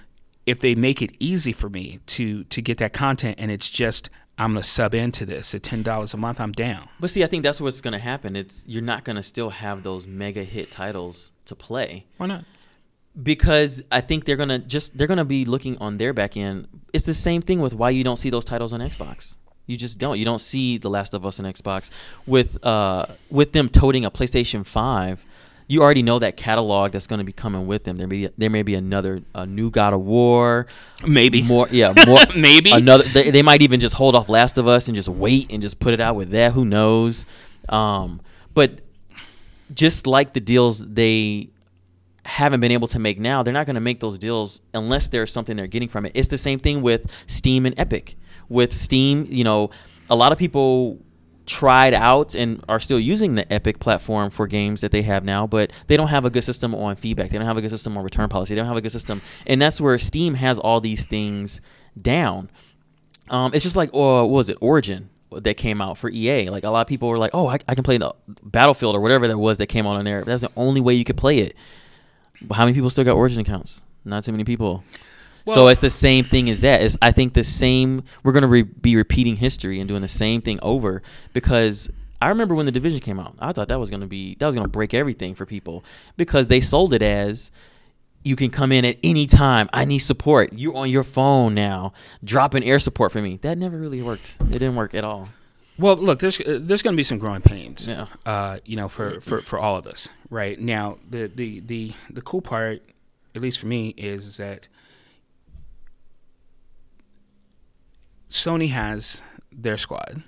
if 0.48 0.60
they 0.60 0.74
make 0.74 1.04
it 1.04 1.12
easy 1.20 1.52
for 1.52 1.70
me 1.70 2.00
to 2.08 2.44
to 2.46 2.62
get 2.62 2.80
that 2.80 2.94
content, 2.94 3.36
and 3.38 3.52
it's 3.52 3.70
just 3.70 4.10
I'm 4.40 4.54
gonna 4.54 4.64
sub 4.64 4.96
into 4.96 5.26
this 5.26 5.54
at 5.54 5.62
ten 5.62 5.84
dollars 5.84 6.14
a 6.14 6.18
month, 6.18 6.40
I'm 6.40 6.52
down. 6.54 6.90
But 7.00 7.12
see, 7.12 7.24
I 7.24 7.28
think 7.28 7.44
that's 7.44 7.62
what's 7.62 7.82
gonna 7.82 8.00
happen. 8.00 8.36
It's 8.36 8.66
you're 8.68 8.82
not 8.82 9.04
gonna 9.04 9.24
still 9.24 9.52
have 9.52 9.84
those 9.84 10.08
mega 10.08 10.44
hit 10.44 10.72
titles 10.72 11.32
to 11.46 11.56
play 11.56 12.06
Why 12.18 12.26
not? 12.26 12.44
because 13.22 13.82
I 13.92 14.02
think 14.02 14.26
they're 14.26 14.36
gonna 14.36 14.60
just 14.60 14.98
they're 14.98 15.08
gonna 15.08 15.26
be 15.26 15.46
looking 15.46 15.78
on 15.80 15.98
their 15.98 16.14
back 16.14 16.38
end. 16.38 16.68
It's 16.94 17.06
the 17.06 17.14
same 17.14 17.42
thing 17.42 17.60
with 17.60 17.74
why 17.74 17.90
you 17.92 18.04
don't 18.04 18.18
see 18.18 18.30
those 18.30 18.46
titles 18.46 18.74
on 18.74 18.80
Xbox. 18.80 19.38
You 19.66 19.76
just 19.76 20.00
don't. 20.00 20.18
You 20.18 20.24
don't 20.24 20.40
see 20.40 20.78
The 20.78 20.90
Last 20.90 21.14
of 21.14 21.26
Us 21.26 21.40
on 21.42 21.46
Xbox 21.46 21.90
with 22.26 22.64
uh 22.66 23.08
with 23.30 23.52
them 23.54 23.70
toting 23.70 24.06
a 24.06 24.12
PlayStation 24.12 24.66
Five. 24.66 25.26
You 25.70 25.82
already 25.84 26.02
know 26.02 26.18
that 26.20 26.38
catalog 26.38 26.94
that's 26.94 27.08
going 27.08 27.20
to 27.20 27.26
be 27.26 27.34
coming 27.34 27.68
with 27.68 27.84
them. 27.84 27.98
There 27.98 28.08
may 28.08 28.28
be, 28.28 28.30
there 28.38 28.50
may 28.50 28.64
be 28.64 28.76
another 28.76 29.22
a 29.36 29.46
new 29.46 29.70
God 29.70 29.94
of 29.94 30.02
War, 30.02 30.66
Maybe. 31.06 31.42
More 31.42 31.68
yeah 31.70 31.94
more 32.08 32.20
Maybe. 32.36 32.72
another 32.72 33.04
they, 33.04 33.32
they 33.32 33.42
might 33.42 33.62
even 33.62 33.80
just 33.80 33.96
hold 33.96 34.16
off 34.16 34.30
last 34.30 34.58
of 34.58 34.68
us 34.68 34.88
and 34.88 34.96
just 34.96 35.10
wait 35.10 35.52
and 35.52 35.62
just 35.62 35.80
put 35.80 35.94
it 35.94 36.00
out 36.00 36.16
with 36.16 36.30
that. 36.32 36.54
Who 36.54 36.64
knows? 36.66 37.26
Um 37.70 38.22
but 38.54 38.80
just 39.74 40.08
like 40.08 40.34
the 40.34 40.40
deals 40.40 40.86
they 40.86 41.50
haven't 42.24 42.60
been 42.62 42.72
able 42.72 42.88
to 42.88 43.00
make 43.00 43.20
now 43.20 43.44
they're 43.44 43.54
not 43.54 43.66
going 43.66 43.76
to 43.76 43.82
make 43.82 44.00
those 44.00 44.18
deals 44.18 44.60
unless 44.74 45.10
there's 45.10 45.32
something 45.32 45.56
they're 45.58 45.68
getting 45.68 45.90
from 45.90 46.06
it. 46.06 46.14
It's 46.16 46.30
the 46.30 46.38
same 46.38 46.60
thing 46.60 46.82
with 46.82 47.12
steam 47.28 47.66
and 47.66 47.78
epic. 47.78 48.16
With 48.50 48.72
steam 48.74 49.28
you 49.30 49.44
know 49.44 49.70
a 50.10 50.16
lot 50.16 50.32
of 50.32 50.38
people 50.38 51.00
tried 51.48 51.94
out 51.94 52.36
and 52.36 52.64
are 52.70 52.80
still 52.80 53.00
using 53.00 53.36
the 53.36 53.52
Epic 53.52 53.80
platform 53.80 54.30
for 54.30 54.46
games 54.46 54.82
that 54.82 54.92
they 54.92 55.02
have 55.02 55.24
now, 55.24 55.48
but 55.48 55.72
they 55.88 55.98
don't 55.98 56.10
have 56.10 56.26
a 56.26 56.30
good 56.30 56.44
system 56.44 56.76
on 56.76 56.96
feedback. 56.98 57.32
They 57.32 57.38
don't 57.38 57.48
have 57.48 57.58
a 57.58 57.62
good 57.62 57.72
system 57.72 57.98
on 57.98 58.04
return 58.04 58.30
policy. 58.30 58.54
They 58.54 58.60
don't 58.60 58.68
have 58.68 58.78
a 58.78 58.82
good 58.82 58.92
system, 58.92 59.22
and 59.48 59.62
that's 59.62 59.82
where 59.82 59.98
Steam 59.98 60.36
has 60.36 60.60
all 60.60 60.82
these 60.82 61.06
things 61.06 61.62
down. 62.00 62.52
Um, 63.30 63.52
it's 63.54 63.64
just 63.64 63.76
like, 63.76 63.90
oh, 63.94 64.26
what 64.26 64.30
was 64.30 64.50
it, 64.50 64.58
Origin 64.62 65.10
that 65.32 65.56
came 65.56 65.82
out 65.82 65.98
for 65.98 66.10
EA? 66.10 66.50
Like 66.50 66.64
a 66.64 66.70
lot 66.70 66.82
of 66.82 66.88
people 66.88 67.10
were 67.10 67.18
like, 67.18 67.32
oh, 67.34 67.48
I, 67.48 67.58
I 67.68 67.76
can 67.76 67.84
play 67.84 67.98
the 67.98 68.14
Battlefield 68.44 68.96
or 68.96 69.02
whatever 69.02 69.28
that 69.28 69.38
was 69.38 69.58
that 69.58 69.68
came 69.68 69.88
out 69.88 69.96
on 69.96 70.06
there. 70.06 70.24
That's 70.24 70.42
the 70.42 70.52
only 70.56 70.82
way 70.82 70.94
you 70.94 71.04
could 71.04 71.18
play 71.18 71.40
it. 71.40 71.56
But 72.42 72.56
how 72.56 72.66
many 72.66 72.74
people 72.74 72.90
still 72.90 73.04
got 73.04 73.16
Origin 73.16 73.42
accounts? 73.42 73.84
Not 74.06 74.24
too 74.24 74.32
many 74.32 74.44
people. 74.44 74.84
So 75.54 75.68
it's 75.68 75.80
the 75.82 75.90
same 75.90 76.24
thing 76.26 76.50
as 76.50 76.62
that. 76.62 76.82
It's, 76.82 76.98
I 77.02 77.12
think 77.12 77.34
the 77.34 77.44
same. 77.44 78.04
We're 78.24 78.34
gonna 78.34 78.48
re- 78.48 78.62
be 78.64 78.96
repeating 78.96 79.36
history 79.38 79.80
and 79.80 79.88
doing 79.88 80.02
the 80.02 80.08
same 80.08 80.42
thing 80.42 80.60
over 80.62 81.02
because 81.34 81.90
I 82.22 82.30
remember 82.30 82.56
when 82.56 82.66
the 82.66 82.72
division 82.72 83.00
came 83.00 83.20
out. 83.20 83.36
I 83.40 83.52
thought 83.54 83.68
that 83.68 83.80
was 83.80 83.90
gonna 83.90 84.08
be 84.08 84.36
that 84.40 84.46
was 84.46 84.56
gonna 84.56 84.68
break 84.68 84.94
everything 84.94 85.36
for 85.36 85.46
people 85.46 85.84
because 86.18 86.48
they 86.48 86.62
sold 86.62 86.94
it 86.94 87.02
as 87.02 87.52
you 88.24 88.36
can 88.36 88.50
come 88.50 88.72
in 88.72 88.84
at 88.84 88.98
any 89.04 89.26
time. 89.26 89.70
I 89.72 89.86
need 89.86 90.00
support. 90.00 90.52
You're 90.54 90.76
on 90.76 90.90
your 90.90 91.04
phone 91.04 91.54
now. 91.54 91.94
Drop 92.24 92.56
in 92.56 92.64
air 92.64 92.80
support 92.80 93.12
for 93.12 93.22
me. 93.22 93.40
That 93.42 93.58
never 93.58 93.78
really 93.78 94.02
worked. 94.02 94.38
It 94.42 94.54
didn't 94.54 94.76
work 94.76 94.94
at 94.94 95.04
all. 95.04 95.30
Well, 95.80 95.96
look, 95.96 96.20
there's 96.20 96.42
uh, 96.42 96.58
there's 96.60 96.82
going 96.82 96.96
to 96.96 96.98
be 96.98 97.04
some 97.04 97.20
growing 97.20 97.42
pains, 97.42 97.88
Yeah. 97.88 98.08
uh, 98.26 98.58
you 98.66 98.76
know, 98.76 98.90
for, 98.90 99.22
for, 99.22 99.42
for 99.44 99.60
all 99.60 99.78
of 99.78 99.86
us, 99.86 100.10
right? 100.32 100.60
Now, 100.60 100.98
the, 101.08 101.28
the, 101.34 101.60
the, 101.60 101.94
the 102.10 102.22
cool 102.24 102.42
part, 102.42 102.82
at 103.36 103.42
least 103.44 103.60
for 103.60 103.68
me, 103.68 103.90
is 103.96 104.38
that 104.38 104.68
Sony 108.30 108.70
has 108.70 109.22
their 109.52 109.78
squad, 109.78 110.24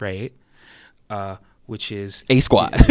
right? 0.00 0.32
Uh, 1.10 1.36
which 1.66 1.90
is 1.90 2.24
A 2.28 2.40
squad. 2.40 2.72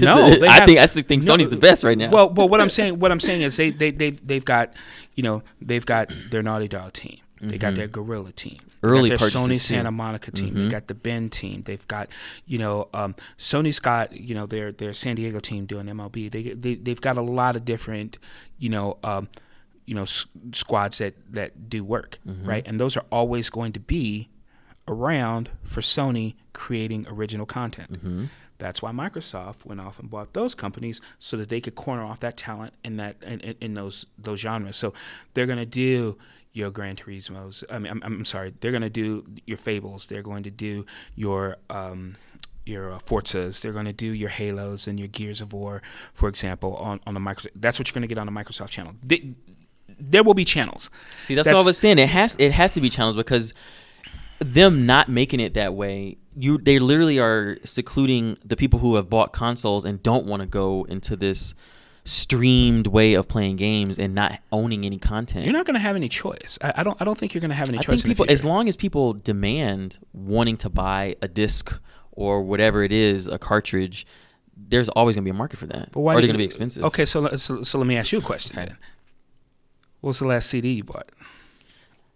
No, 0.00 0.30
they 0.38 0.46
I 0.46 0.66
think 0.66 0.78
I 0.78 0.86
think 0.86 1.24
no, 1.24 1.34
Sony's 1.34 1.50
the 1.50 1.56
best 1.56 1.82
right 1.82 1.96
now. 1.96 2.10
Well, 2.10 2.30
well, 2.30 2.48
what 2.48 2.60
I'm 2.60 2.70
saying, 2.70 2.98
what 2.98 3.10
I'm 3.10 3.20
saying 3.20 3.42
is 3.42 3.56
they 3.56 3.70
they 3.70 3.90
they've 3.90 4.26
they've 4.26 4.44
got, 4.44 4.74
you 5.14 5.22
know, 5.22 5.42
they've 5.60 5.84
got 5.84 6.12
their 6.30 6.42
Naughty 6.42 6.68
Dog 6.68 6.92
team. 6.92 7.18
They 7.40 7.56
got 7.56 7.74
their 7.74 7.86
Guerrilla 7.86 8.32
team. 8.32 8.58
They 8.58 8.68
Mm-hmm. 8.78 8.86
Early 8.86 9.10
got 9.10 9.18
their 9.20 9.28
Sony. 9.28 9.44
Mm-hmm. 9.44 9.54
Santa 9.54 9.90
Monica 9.90 10.30
team. 10.30 10.54
They 10.54 10.68
got 10.68 10.86
the 10.86 10.94
Bend 10.94 11.32
team. 11.32 11.62
They've 11.62 11.86
got, 11.88 12.08
you 12.46 12.58
know, 12.58 12.88
um, 12.94 13.14
Sony's 13.38 13.80
got, 13.80 14.12
you 14.12 14.34
know, 14.34 14.46
their 14.46 14.70
their 14.72 14.94
San 14.94 15.16
Diego 15.16 15.40
team 15.40 15.66
doing 15.66 15.86
MLB. 15.86 16.30
They 16.30 16.42
they 16.52 16.74
they've 16.76 17.00
got 17.00 17.16
a 17.16 17.22
lot 17.22 17.56
of 17.56 17.64
different, 17.64 18.18
you 18.58 18.68
know, 18.68 18.98
um, 19.02 19.28
you 19.88 19.94
know, 19.94 20.02
s- 20.02 20.26
squads 20.52 20.98
that 20.98 21.14
that 21.32 21.68
do 21.68 21.82
work, 21.84 22.18
Mm-hmm. 22.26 22.48
right? 22.48 22.64
And 22.68 22.78
those 22.78 22.96
are 22.98 23.04
always 23.10 23.50
going 23.50 23.72
to 23.72 23.80
be 23.80 24.28
around 24.86 25.50
for 25.62 25.80
Sony 25.80 26.34
creating 26.52 27.06
original 27.08 27.46
content. 27.46 27.92
Mm-hmm. 27.92 28.24
That's 28.58 28.82
why 28.82 28.90
Microsoft 28.90 29.64
went 29.64 29.80
off 29.80 29.98
and 30.00 30.10
bought 30.10 30.32
those 30.32 30.54
companies 30.54 31.00
so 31.18 31.36
that 31.36 31.48
they 31.48 31.60
could 31.60 31.74
corner 31.76 32.02
off 32.04 32.20
that 32.20 32.36
talent 32.36 32.74
in 32.84 32.96
that 32.96 33.16
in, 33.22 33.40
in, 33.40 33.54
in 33.60 33.74
those 33.74 34.06
those 34.18 34.40
genres. 34.40 34.76
So 34.76 34.92
they're 35.34 35.46
gonna 35.46 35.66
do 35.66 36.18
your 36.52 36.70
Gran 36.70 36.96
Turismo's. 36.96 37.62
I 37.70 37.78
mean, 37.78 37.92
I'm, 37.92 38.02
I'm 38.02 38.24
sorry, 38.24 38.52
they're 38.60 38.72
gonna 38.72 38.90
do 38.90 39.24
your 39.46 39.58
Fables. 39.58 40.06
They're 40.08 40.22
going 40.22 40.42
to 40.44 40.50
do 40.50 40.84
your 41.14 41.56
um, 41.70 42.16
your 42.66 42.92
uh, 42.94 42.98
Forzas. 42.98 43.60
They're 43.62 43.72
going 43.72 43.86
to 43.86 43.92
do 43.94 44.06
your 44.12 44.28
Halos 44.28 44.88
and 44.88 44.98
your 44.98 45.08
Gears 45.08 45.40
of 45.40 45.52
War, 45.52 45.80
for 46.12 46.28
example, 46.28 46.74
on 46.76 47.00
on 47.06 47.14
the 47.14 47.20
Microsoft. 47.20 47.52
That's 47.54 47.78
what 47.78 47.86
you're 47.88 47.94
going 47.94 48.08
to 48.08 48.12
get 48.14 48.18
on 48.18 48.26
the 48.26 48.32
Microsoft 48.32 48.70
channel. 48.70 48.94
They, 49.02 49.34
there 49.98 50.22
will 50.22 50.34
be 50.34 50.44
channels. 50.44 50.90
See, 51.20 51.34
that's, 51.34 51.50
what 51.50 51.60
I 51.60 51.64
was 51.64 51.78
saying. 51.78 51.98
It 51.98 52.08
has 52.08 52.36
it 52.38 52.52
has 52.52 52.72
to 52.74 52.80
be 52.80 52.90
channels 52.90 53.16
because 53.16 53.54
them 54.40 54.86
not 54.86 55.08
making 55.08 55.40
it 55.40 55.54
that 55.54 55.74
way, 55.74 56.16
you 56.36 56.58
they 56.58 56.78
literally 56.78 57.18
are 57.18 57.58
secluding 57.64 58.38
the 58.44 58.56
people 58.56 58.78
who 58.78 58.96
have 58.96 59.10
bought 59.10 59.32
consoles 59.32 59.84
and 59.84 60.02
don't 60.02 60.26
want 60.26 60.42
to 60.42 60.46
go 60.46 60.84
into 60.88 61.16
this 61.16 61.54
streamed 62.04 62.86
way 62.86 63.14
of 63.14 63.28
playing 63.28 63.56
games 63.56 63.98
and 63.98 64.14
not 64.14 64.40
owning 64.50 64.84
any 64.86 64.98
content. 64.98 65.44
You're 65.44 65.52
not 65.52 65.66
going 65.66 65.74
to 65.74 65.80
have 65.80 65.94
any 65.94 66.08
choice. 66.08 66.58
I, 66.62 66.74
I 66.76 66.82
don't. 66.82 67.00
I 67.00 67.04
don't 67.04 67.18
think 67.18 67.34
you're 67.34 67.40
going 67.40 67.50
to 67.50 67.56
have 67.56 67.68
any 67.68 67.78
I 67.78 67.82
choice. 67.82 68.02
think 68.02 68.16
people, 68.16 68.26
as 68.28 68.44
long 68.44 68.68
as 68.68 68.76
people 68.76 69.12
demand 69.12 69.98
wanting 70.12 70.56
to 70.58 70.70
buy 70.70 71.16
a 71.20 71.28
disc 71.28 71.78
or 72.12 72.42
whatever 72.42 72.82
it 72.82 72.92
is, 72.92 73.28
a 73.28 73.38
cartridge, 73.38 74.06
there's 74.56 74.88
always 74.90 75.16
going 75.16 75.24
to 75.24 75.30
be 75.30 75.34
a 75.34 75.38
market 75.38 75.58
for 75.58 75.66
that. 75.66 75.90
But 75.92 76.00
why 76.00 76.14
or 76.14 76.16
they're 76.16 76.26
going 76.26 76.34
to 76.34 76.38
be 76.38 76.44
expensive. 76.44 76.84
Okay, 76.84 77.04
so, 77.04 77.20
let- 77.20 77.40
so 77.40 77.62
so 77.62 77.78
let 77.78 77.86
me 77.86 77.96
ask 77.96 78.12
you 78.12 78.18
a 78.18 78.22
question. 78.22 78.58
Okay. 78.58 78.72
Then. 80.00 80.06
What's 80.06 80.18
the 80.20 80.26
last 80.26 80.48
CD 80.50 80.72
you 80.72 80.84
bought? 80.84 81.08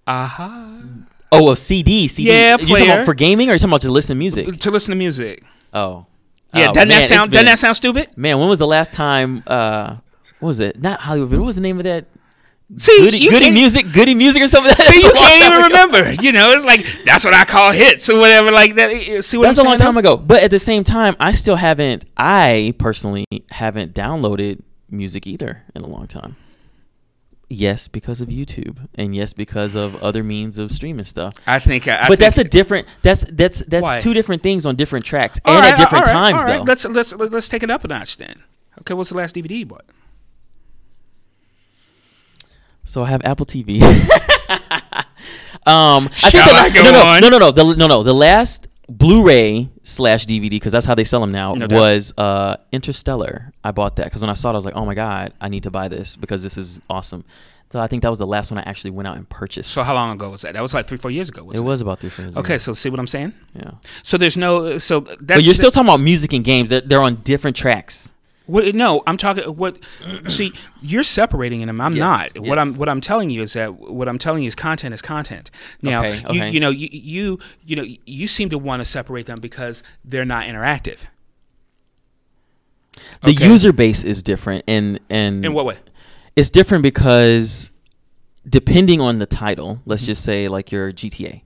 Aha. 0.07 0.45
Uh-huh. 0.45 0.89
Oh, 1.33 1.51
a 1.53 1.57
CD. 1.57 2.09
CD. 2.09 2.29
Yeah, 2.31 2.59
you 2.61 2.67
talking 2.67 2.91
about 2.91 3.05
for 3.07 3.15
gaming 3.15 3.49
or 3.49 3.53
you 3.55 3.59
talking 3.59 3.71
about 3.71 3.81
to 3.83 3.91
listen 3.91 4.17
to 4.17 4.19
music? 4.19 4.59
To 4.61 4.71
listen 4.71 4.91
to 4.91 4.97
music. 4.97 5.43
Oh. 5.73 6.07
Yeah, 6.55 6.69
Oh, 6.69 6.73
doesn't 6.75 6.89
man, 6.89 7.01
that 7.01 7.09
sound 7.09 7.31
been- 7.31 7.37
doesn't 7.39 7.47
that 7.47 7.59
sound 7.59 7.77
stupid? 7.77 8.11
Man, 8.17 8.39
when 8.39 8.49
was 8.49 8.59
the 8.59 8.67
last 8.67 8.93
time? 8.93 9.43
Uh, 9.47 9.97
what 10.41 10.49
was 10.49 10.61
it? 10.61 10.81
Not 10.83 11.01
Hollywood. 11.01 11.31
What 11.39 11.47
was 11.47 11.57
the 11.57 11.63
name 11.63 11.79
of 11.79 11.85
that? 11.85 12.05
See, 12.77 12.99
Goody, 12.99 13.19
you 13.19 13.31
goody 13.31 13.51
music. 13.51 13.93
Goody 13.93 14.15
music 14.15 14.43
or 14.43 14.47
something. 14.47 14.75
See, 14.77 14.97
you 15.03 15.03
That's 15.03 15.15
a 15.15 15.17
long 15.21 15.29
can't 15.29 15.55
even 15.55 15.59
ago. 15.73 15.87
remember. 15.87 16.23
You 16.23 16.33
know, 16.33 16.51
it's 16.53 16.65
like 16.65 16.85
that's 17.05 17.25
what 17.25 17.33
I 17.35 17.45
call 17.45 17.71
hits 17.73 18.09
or 18.11 18.19
whatever 18.19 18.51
like 18.51 18.75
that. 18.77 19.25
See 19.25 19.37
what 19.39 19.45
That's 19.45 19.59
I'm 19.59 19.67
a 19.67 19.69
long 19.71 19.79
time 19.79 19.97
ago. 19.99 20.17
But 20.17 20.43
at 20.43 20.51
the 20.51 20.59
same 20.59 20.83
time, 20.85 21.15
I 21.21 21.33
still 21.33 21.57
haven't. 21.57 22.05
I 22.17 22.75
personally 22.79 23.25
haven't 23.51 23.95
downloaded 23.95 24.61
music 24.91 25.27
either 25.27 25.63
in 25.75 25.83
a 25.83 25.87
long 25.87 26.07
time. 26.07 26.37
Yes, 27.53 27.87
because 27.87 28.23
of 28.23 28.29
YouTube, 28.29 28.89
and 28.95 29.15
yes, 29.15 29.35
because 29.35 29.75
of 29.75 30.03
other 30.03 30.25
means 30.25 30.59
of 30.59 30.73
streaming 30.73 31.05
stuff. 31.05 31.37
I 31.47 31.59
think. 31.59 31.87
I, 31.87 32.05
I 32.05 32.09
but 32.09 32.19
that's 32.19 32.39
a 32.39 32.45
different. 32.45 32.89
That's 33.03 33.25
that's 33.31 33.61
that's 33.67 33.83
Why? 33.83 33.99
two 33.99 34.15
different 34.15 34.43
things 34.43 34.65
on 34.65 34.75
different 34.77 35.05
tracks 35.05 35.39
All 35.45 35.55
and 35.55 35.63
right, 35.63 35.73
at 35.73 35.77
different 35.77 36.09
all 36.09 36.15
right, 36.15 36.31
times 36.31 36.41
all 36.41 36.47
right. 36.47 36.57
though. 36.59 36.63
Let's 36.65 36.85
let's 36.87 37.13
let's 37.15 37.49
take 37.49 37.63
it 37.63 37.71
up 37.71 37.85
a 37.85 37.89
notch 37.89 38.17
then. 38.17 38.43
Okay, 38.81 38.95
what's 38.95 39.11
the 39.11 39.19
last 39.19 39.37
DVD 39.37 39.59
you 39.59 39.67
bought? 39.67 39.85
So 42.85 43.05
I 43.05 43.09
have 43.09 43.23
Apple 43.23 43.45
TV. 43.45 43.83
um, 45.67 46.07
I 46.07 46.09
think 46.09 46.15
Shall 46.15 46.47
the 46.47 46.55
I 46.55 46.71
go 46.71 46.83
no, 46.85 46.91
no, 46.91 47.03
on? 47.03 47.21
no, 47.21 47.29
no, 47.29 47.39
no, 47.39 47.51
the, 47.51 47.77
no, 47.77 47.87
no. 47.87 48.03
The 48.03 48.15
last 48.15 48.67
Blu-ray 48.99 49.71
slash 49.83 50.27
DVD, 50.27 50.51
because 50.51 50.73
that's 50.73 50.87
how 50.87 50.95
they 50.95 51.05
sell 51.05 51.21
them 51.21 51.33
now, 51.33 51.55
No 51.55 51.67
was 51.71 52.13
uh, 52.19 52.57
Interstellar. 52.73 53.53
I 53.65 53.71
bought 53.71 53.97
that 53.97 54.05
because 54.05 54.21
when 54.21 54.31
I 54.31 54.35
saw 54.35 54.51
it, 54.51 54.53
I 54.53 54.57
was 54.57 54.65
like, 54.65 54.77
oh 54.77 54.85
my 54.85 54.95
god, 54.95 55.33
I 55.41 55.49
need 55.49 55.63
to 55.65 55.71
buy 55.71 55.89
this 55.89 56.17
because 56.17 56.43
this 56.43 56.59
is 56.59 56.81
awesome. 56.91 57.25
So 57.73 57.81
I 57.81 57.87
think 57.87 58.03
that 58.03 58.11
was 58.11 58.19
the 58.19 58.27
last 58.27 58.51
one 58.51 58.59
I 58.59 58.69
actually 58.69 58.91
went 58.91 59.09
out 59.09 59.17
and 59.17 59.27
purchased. 59.27 59.71
So 59.71 59.83
how 59.83 59.95
long 59.95 60.13
ago 60.13 60.29
was 60.29 60.43
that? 60.43 60.53
That 60.53 60.61
was 60.61 60.75
like 60.75 60.85
three, 60.87 60.99
four 60.99 61.11
years 61.11 61.31
ago. 61.31 61.41
it 61.41 61.47
Wasn't 61.47 61.67
was 61.67 61.81
about 61.81 62.01
three, 62.01 62.11
four 62.11 62.27
years. 62.27 62.37
Okay, 62.37 62.55
ago. 62.55 62.59
so 62.59 62.73
see 62.75 62.91
what 62.91 63.01
I'm 63.01 63.07
saying? 63.07 63.33
yeah. 63.55 63.71
So 64.03 64.19
there's 64.19 64.37
no. 64.37 64.77
So 64.77 65.01
that's. 65.01 65.21
But 65.21 65.45
you're 65.45 65.55
still 65.55 65.71
talking 65.71 65.89
about 65.89 66.01
music 66.01 66.35
and 66.35 66.45
games. 66.45 66.69
They're, 66.69 66.83
they're 66.83 67.01
on 67.01 67.17
different 67.23 67.57
tracks. 67.57 68.12
What, 68.47 68.75
no, 68.75 69.03
I'm 69.07 69.17
talking. 69.17 69.45
What? 69.45 69.79
see, 70.29 70.53
you're 70.81 71.05
separating 71.05 71.65
them. 71.67 71.81
I'm 71.81 71.95
Yes, 71.95 72.35
not. 72.35 72.43
What 72.43 72.59
I'm 72.59 72.75
what 72.75 72.89
I'm 72.89 73.01
telling 73.01 73.31
you 73.31 73.43
is 73.43 73.53
that 73.55 73.75
what 73.75 74.09
I'm 74.09 74.19
telling 74.19 74.43
you 74.43 74.49
is 74.49 74.55
content 74.55 74.93
is 74.95 75.01
content. 75.03 75.51
Now, 75.81 76.01
Okay, 76.01 76.17
you, 76.29 76.41
okay. 76.41 76.51
you 76.51 76.61
know, 76.61 76.71
you, 76.71 76.89
you 76.91 77.39
you 77.65 77.77
know, 77.77 77.85
you 78.07 78.27
seem 78.27 78.51
to 78.51 78.59
want 78.59 78.81
to 78.81 78.85
separate 78.85 79.27
them 79.27 79.41
because 79.41 79.83
they're 80.05 80.25
not 80.25 80.47
interactive. 80.47 81.01
The 83.23 83.31
Okay. 83.31 83.47
user 83.49 83.73
base 83.73 84.05
is 84.05 84.23
different, 84.23 84.65
and 84.69 84.99
and 85.09 85.45
In 85.45 85.53
what 85.55 85.65
way? 85.65 85.79
it's 86.37 86.51
different 86.51 86.83
because 86.83 87.71
depending 88.49 89.01
on 89.01 89.19
the 89.19 89.27
title, 89.27 89.81
let's 89.87 90.03
Mm-hmm. 90.03 90.07
just 90.07 90.25
say 90.25 90.49
like 90.49 90.73
your 90.73 90.93
GTA. 90.93 91.43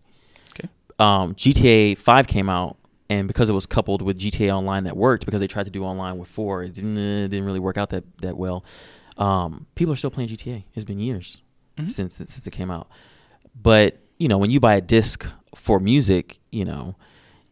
Okay. 0.50 0.68
Um, 0.98 1.34
GTA 1.34 1.96
Five 1.98 2.26
came 2.26 2.48
out, 2.48 2.76
and 3.08 3.28
because 3.28 3.48
it 3.48 3.52
was 3.52 3.66
coupled 3.66 4.02
with 4.02 4.18
GTA 4.18 4.50
Online 4.54 4.84
that 4.84 4.96
worked, 4.96 5.24
because 5.26 5.40
they 5.40 5.46
tried 5.46 5.64
to 5.66 5.70
do 5.70 5.84
online 5.84 6.18
with 6.18 6.28
four, 6.28 6.62
it 6.64 6.72
didn't, 6.74 6.96
it 6.98 7.28
didn't 7.28 7.44
really 7.46 7.60
work 7.60 7.76
out 7.78 7.90
that 7.90 8.04
that 8.20 8.36
well. 8.36 8.64
Um, 9.16 9.66
people 9.74 9.92
are 9.92 9.96
still 9.96 10.10
playing 10.10 10.28
GTA. 10.28 10.64
It's 10.74 10.84
been 10.84 10.98
years 10.98 11.42
Mhm. 11.78 11.90
since 11.90 12.16
since 12.16 12.46
it 12.46 12.50
came 12.50 12.70
out, 12.70 12.88
but 13.60 13.98
you 14.18 14.28
know 14.28 14.38
when 14.38 14.50
you 14.50 14.60
buy 14.60 14.74
a 14.76 14.80
disc 14.80 15.26
for 15.54 15.78
music, 15.80 16.38
you 16.50 16.64
know 16.64 16.96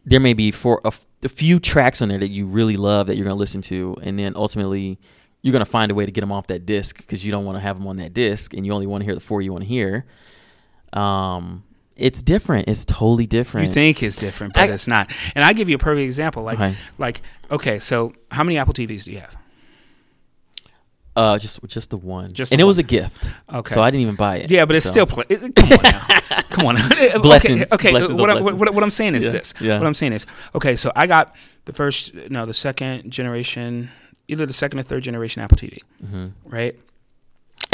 there 0.07 0.21
may 0.21 0.35
be 0.35 0.51
for 0.51 0.81
a, 0.85 0.89
f- 0.89 1.07
a 1.23 1.29
few 1.31 1.59
tracks 1.59 2.03
on 2.03 2.09
there 2.11 2.19
that 2.19 2.29
you 2.29 2.45
really 2.47 2.77
love 2.77 3.07
that 3.07 3.17
you're 3.17 3.25
going 3.25 3.35
to 3.35 3.39
listen 3.39 3.63
to, 3.63 3.97
and 4.03 4.19
then 4.19 4.35
ultimately 4.37 4.99
you're 5.41 5.53
going 5.53 5.65
to 5.65 5.71
find 5.71 5.91
a 5.91 5.95
way 5.95 6.05
to 6.05 6.13
get 6.13 6.21
them 6.21 6.31
off 6.33 6.47
that 6.49 6.67
disc 6.67 6.99
because 6.99 7.25
you 7.25 7.31
don't 7.31 7.45
want 7.47 7.57
to 7.57 7.61
have 7.61 7.77
them 7.79 7.87
on 7.87 7.97
that 7.97 8.13
disc, 8.13 8.53
and 8.55 8.67
you 8.67 8.73
only 8.73 8.87
want 8.87 9.01
to 9.01 9.05
hear 9.07 9.15
the 9.15 9.21
four 9.21 9.41
you 9.41 9.51
want 9.53 9.63
to 9.63 9.69
hear. 9.69 10.05
Um, 10.93 11.65
it's 11.97 12.23
different. 12.23 12.69
It's 12.69 12.85
totally 12.85 13.27
different. 13.27 13.69
You 13.69 13.75
think 13.75 14.03
it's 14.03 14.17
different, 14.17 14.55
but 14.55 14.69
I- 14.69 14.73
it's 14.73 14.87
not. 14.89 15.11
And 15.35 15.45
I 15.45 15.53
give 15.53 15.69
you 15.69 15.77
a 15.77 15.79
perfect 15.79 16.05
example. 16.05 16.43
Like, 16.43 16.61
Okay. 16.61 16.75
like, 16.99 17.21
okay, 17.51 17.79
so 17.79 18.13
how 18.31 18.43
many 18.45 18.59
Apple 18.59 18.75
TVs 18.75 19.05
do 19.05 19.13
you 19.13 19.21
have? 19.21 19.37
Uh, 21.17 21.39
just 21.39 21.61
just 21.69 21.91
the 21.91 21.97
one. 21.97 22.33
Just 22.33 22.53
and 22.53 22.59
the 22.59 22.65
it 22.65 22.67
was 22.67 22.79
a 22.79 22.83
gift. 22.83 23.33
Okay. 23.53 23.73
So 23.73 23.81
I 23.81 23.91
didn't 23.93 24.03
even 24.03 24.17
buy 24.17 24.39
it. 24.39 24.51
Yeah, 24.51 24.65
but 24.65 24.75
it's 24.75 24.85
so. 24.85 24.91
still 24.91 25.07
play. 25.07 25.25
it- 25.29 25.55
Come 25.55 25.71
on 25.73 25.83
now. 25.85 26.43
Come 26.51 26.67
on. 26.67 26.77
okay, 26.93 27.19
Blessings. 27.19 27.71
Okay. 27.73 27.91
Blessings 27.91 28.21
what, 28.21 28.31
I, 28.31 28.35
blessings. 28.41 28.59
what, 28.59 28.75
what 28.75 28.83
I'm 28.83 28.91
saying 28.91 29.15
is 29.15 29.25
Yeah, 29.27 29.31
this. 29.31 29.55
yeah. 29.61 29.79
What 29.79 29.87
I'm 29.87 29.95
saying 29.95 30.13
is, 30.13 30.27
okay, 30.57 30.75
so 30.75 30.91
I 30.97 31.07
got 31.07 31.35
the 31.67 31.73
first, 31.73 32.15
no, 32.31 32.47
the 32.47 32.53
second 32.55 33.13
generation, 33.13 33.91
either 34.27 34.45
the 34.45 34.53
second 34.53 34.81
or 34.81 34.83
third 34.83 35.05
generation 35.05 35.41
Apple 35.41 35.57
TV, 35.57 35.79
hmm 36.05 36.29
right? 36.45 36.75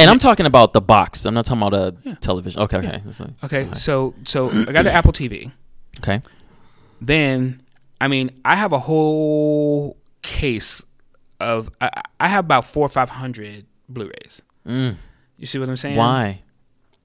And 0.00 0.10
I'm 0.10 0.18
talking 0.18 0.46
about 0.46 0.72
the 0.72 0.80
box. 0.80 1.24
I'm 1.26 1.34
not 1.34 1.44
talking 1.44 1.62
about 1.62 1.74
a 1.74 1.94
Yeah. 2.04 2.14
television. 2.20 2.60
Okay, 2.62 2.78
okay. 2.78 3.02
Fine. 3.12 3.34
Okay, 3.44 3.68
so 3.74 4.14
so 4.24 4.50
I 4.50 4.72
got 4.72 4.82
the 4.82 4.92
Apple 4.92 5.12
TV. 5.12 5.52
Okay. 5.98 6.20
Then 7.00 7.62
I 8.00 8.08
mean, 8.08 8.30
I 8.44 8.56
have 8.56 8.72
a 8.72 8.78
whole 8.78 9.96
case 10.22 10.82
of 11.38 11.70
I, 11.80 11.90
I 12.18 12.28
have 12.28 12.44
about 12.44 12.64
four 12.64 12.86
or 12.86 12.88
five 12.88 13.10
hundred 13.10 13.66
Blu-rays. 13.88 14.42
Mm. 14.66 14.96
You 15.36 15.46
see 15.46 15.58
what 15.58 15.68
I'm 15.68 15.76
saying? 15.76 15.96
Why? 15.96 16.42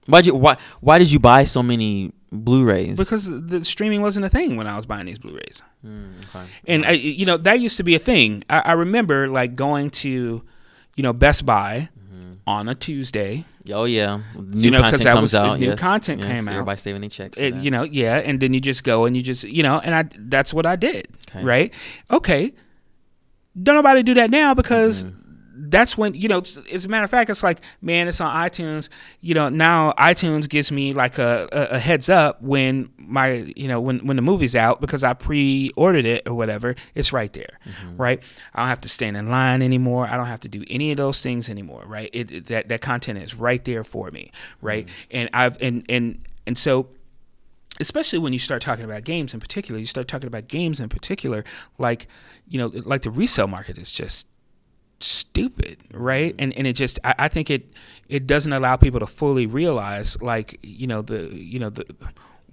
Why 0.07 0.19
you 0.19 0.35
why 0.35 0.57
why 0.81 0.97
did 0.99 1.11
you 1.11 1.19
buy 1.19 1.43
so 1.45 1.63
many 1.63 2.13
Blu-rays? 2.31 2.97
Because 2.97 3.29
the 3.29 3.63
streaming 3.65 4.01
wasn't 4.01 4.25
a 4.25 4.29
thing 4.29 4.55
when 4.57 4.67
I 4.67 4.75
was 4.75 4.85
buying 4.85 5.05
these 5.05 5.19
Blu-rays. 5.19 5.61
Mm, 5.85 6.11
okay. 6.29 6.45
And 6.67 6.85
I, 6.85 6.91
you 6.91 7.25
know 7.25 7.37
that 7.37 7.59
used 7.59 7.77
to 7.77 7.83
be 7.83 7.95
a 7.95 7.99
thing. 7.99 8.43
I, 8.49 8.59
I 8.59 8.71
remember 8.73 9.27
like 9.29 9.55
going 9.55 9.89
to, 10.05 10.43
you 10.95 11.03
know, 11.03 11.13
Best 11.13 11.45
Buy 11.45 11.89
on 12.47 12.69
a 12.69 12.75
Tuesday. 12.75 13.45
Oh 13.73 13.85
yeah, 13.85 14.19
new 14.37 14.65
You 14.65 14.71
know, 14.71 14.81
content 14.81 15.03
that 15.03 15.13
comes 15.13 15.21
was- 15.21 15.35
out. 15.35 15.59
new 15.59 15.67
yes, 15.69 15.79
content 15.79 16.21
yes, 16.21 16.27
came 16.39 16.47
out. 16.47 16.53
Everybody 16.53 16.77
saving 16.77 17.01
their 17.01 17.09
checks. 17.09 17.37
It, 17.37 17.55
you 17.55 17.71
know, 17.71 17.83
yeah, 17.83 18.17
and 18.17 18.39
then 18.39 18.53
you 18.53 18.61
just 18.61 18.83
go 18.83 19.05
and 19.05 19.15
you 19.17 19.23
just, 19.23 19.43
you 19.43 19.63
know, 19.63 19.79
and 19.79 19.95
I 19.95 20.03
that's 20.17 20.53
what 20.53 20.65
I 20.67 20.75
did, 20.75 21.07
Okay. 21.29 21.43
right? 21.43 21.73
Okay, 22.11 22.53
don't 23.61 23.75
nobody 23.75 24.03
do 24.03 24.13
that 24.15 24.29
now 24.29 24.53
because 24.53 25.05
Mm-hmm. 25.05 25.21
That's 25.57 25.97
when 25.97 26.13
you 26.13 26.27
know. 26.27 26.41
As 26.71 26.85
a 26.85 26.89
matter 26.89 27.03
of 27.05 27.09
fact, 27.09 27.29
it's 27.29 27.41
like, 27.43 27.61
man, 27.81 28.07
it's 28.07 28.19
on 28.19 28.35
iTunes. 28.35 28.89
You 29.21 29.33
know, 29.33 29.49
now 29.49 29.93
iTunes 29.97 30.49
gives 30.49 30.71
me 30.71 30.93
like 30.93 31.17
a, 31.17 31.47
a, 31.51 31.75
a 31.75 31.79
heads 31.79 32.09
up 32.09 32.41
when 32.41 32.89
my, 32.97 33.53
you 33.55 33.67
know, 33.67 33.79
when 33.79 34.05
when 34.05 34.15
the 34.17 34.21
movie's 34.21 34.55
out 34.55 34.81
because 34.81 35.03
I 35.03 35.13
pre-ordered 35.13 36.05
it 36.05 36.27
or 36.27 36.33
whatever. 36.33 36.75
It's 36.93 37.13
right 37.13 37.31
there, 37.33 37.59
Mm-hmm. 37.65 37.97
right? 37.97 38.21
I 38.53 38.59
don't 38.59 38.67
have 38.69 38.81
to 38.81 38.89
stand 38.89 39.15
in 39.17 39.29
line 39.29 39.61
anymore. 39.61 40.07
I 40.07 40.17
don't 40.17 40.25
have 40.27 40.41
to 40.41 40.49
do 40.49 40.63
any 40.69 40.91
of 40.91 40.97
those 40.97 41.21
things 41.21 41.49
anymore, 41.49 41.83
right? 41.85 42.09
It, 42.13 42.31
it- 42.31 42.45
that 42.47 42.67
that 42.69 42.81
content 42.81 43.19
is 43.19 43.33
right 43.35 43.63
there 43.63 43.83
for 43.83 44.11
me, 44.11 44.31
right? 44.61 44.87
And 45.11 45.29
I've 45.33 45.61
and 45.61 45.85
and 45.89 46.19
and 46.45 46.57
so 46.57 46.89
especially 47.79 48.19
when 48.19 48.31
you 48.33 48.39
start 48.39 48.61
talking 48.61 48.85
about 48.85 49.03
games 49.03 49.33
in 49.33 49.39
particular, 49.39 49.79
you 49.79 49.85
start 49.85 50.07
talking 50.07 50.27
about 50.27 50.47
games 50.47 50.79
in 50.79 50.89
particular, 50.89 51.43
like 51.77 52.07
you 52.47 52.57
know, 52.57 52.67
like 52.85 53.01
the 53.01 53.11
resale 53.11 53.47
market 53.47 53.77
is 53.77 53.91
just 53.91 54.27
stupid, 54.99 55.77
right? 55.93 56.35
And 56.39 56.53
and 56.53 56.67
it 56.67 56.73
just 56.73 56.99
I, 57.03 57.15
I 57.19 57.27
think 57.27 57.49
it 57.49 57.73
it 58.09 58.27
doesn't 58.27 58.53
allow 58.53 58.75
people 58.77 58.99
to 58.99 59.07
fully 59.07 59.45
realize 59.47 60.21
like 60.21 60.59
you 60.63 60.87
know 60.87 61.01
the 61.01 61.29
you 61.33 61.59
know 61.59 61.69
the 61.69 61.85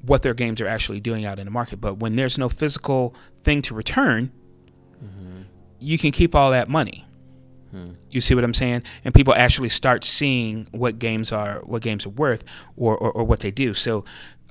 what 0.02 0.23
their 0.23 0.35
games 0.35 0.60
are 0.60 0.66
actually 0.66 1.01
doing 1.01 1.24
out 1.24 1.39
in 1.39 1.44
the 1.44 1.51
market. 1.51 1.81
But 1.81 1.98
when 1.98 2.16
there's 2.16 2.39
no 2.39 2.48
physical 2.48 3.14
thing 3.44 3.62
to 3.62 3.74
return, 3.74 4.32
you 5.78 5.98
can 5.98 6.10
keep 6.12 6.35
all 6.35 6.51
that 6.51 6.69
money. 6.69 7.06
You 8.10 8.20
see 8.20 8.35
what 8.35 8.44
I'm 8.44 8.55
saying? 8.55 8.82
And 9.05 9.14
people 9.14 9.35
actually 9.35 9.70
start 9.70 10.05
seeing 10.05 10.69
what 10.73 10.98
games 10.98 11.32
are, 11.32 11.60
what 11.64 11.82
games 11.82 12.05
are 12.05 12.10
worth, 12.10 12.44
or 12.77 12.97
or, 12.97 13.12
or 13.12 13.24
what 13.24 13.40
they 13.40 13.51
do. 13.51 13.74
So, 13.74 14.05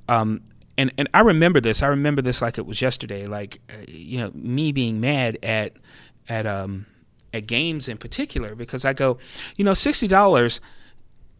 um, 0.07 0.41
and 0.77 0.91
and 0.97 1.07
I 1.13 1.19
remember 1.21 1.61
this. 1.61 1.83
I 1.83 1.87
remember 1.87 2.21
this 2.21 2.41
like 2.41 2.57
it 2.57 2.65
was 2.65 2.81
yesterday. 2.81 3.27
Like, 3.27 3.61
uh, 3.69 3.85
you 3.87 4.17
know, 4.17 4.31
me 4.33 4.71
being 4.71 4.99
mad 5.01 5.37
at 5.43 5.73
at 6.29 6.47
um 6.47 6.87
at 7.33 7.47
games 7.47 7.87
in 7.87 7.97
particular 7.97 8.55
because 8.55 8.85
I 8.85 8.93
go, 8.93 9.17
you 9.55 9.65
know, 9.65 9.73
sixty 9.73 10.07
dollars 10.07 10.59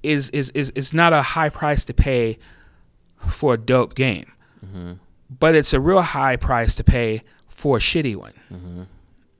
is 0.03 0.29
is 0.29 0.49
is 0.51 0.71
is 0.71 0.93
not 0.93 1.13
a 1.13 1.21
high 1.21 1.49
price 1.49 1.83
to 1.85 1.93
pay 1.93 2.37
for 3.29 3.53
a 3.53 3.57
dope 3.57 3.95
game, 3.95 4.31
mm-hmm. 4.65 4.93
but 5.39 5.55
it's 5.55 5.73
a 5.73 5.79
real 5.79 6.01
high 6.01 6.35
price 6.35 6.75
to 6.75 6.83
pay 6.83 7.23
for 7.47 7.77
a 7.77 7.79
shitty 7.79 8.15
one. 8.15 8.33
Mm-hmm. 8.51 8.83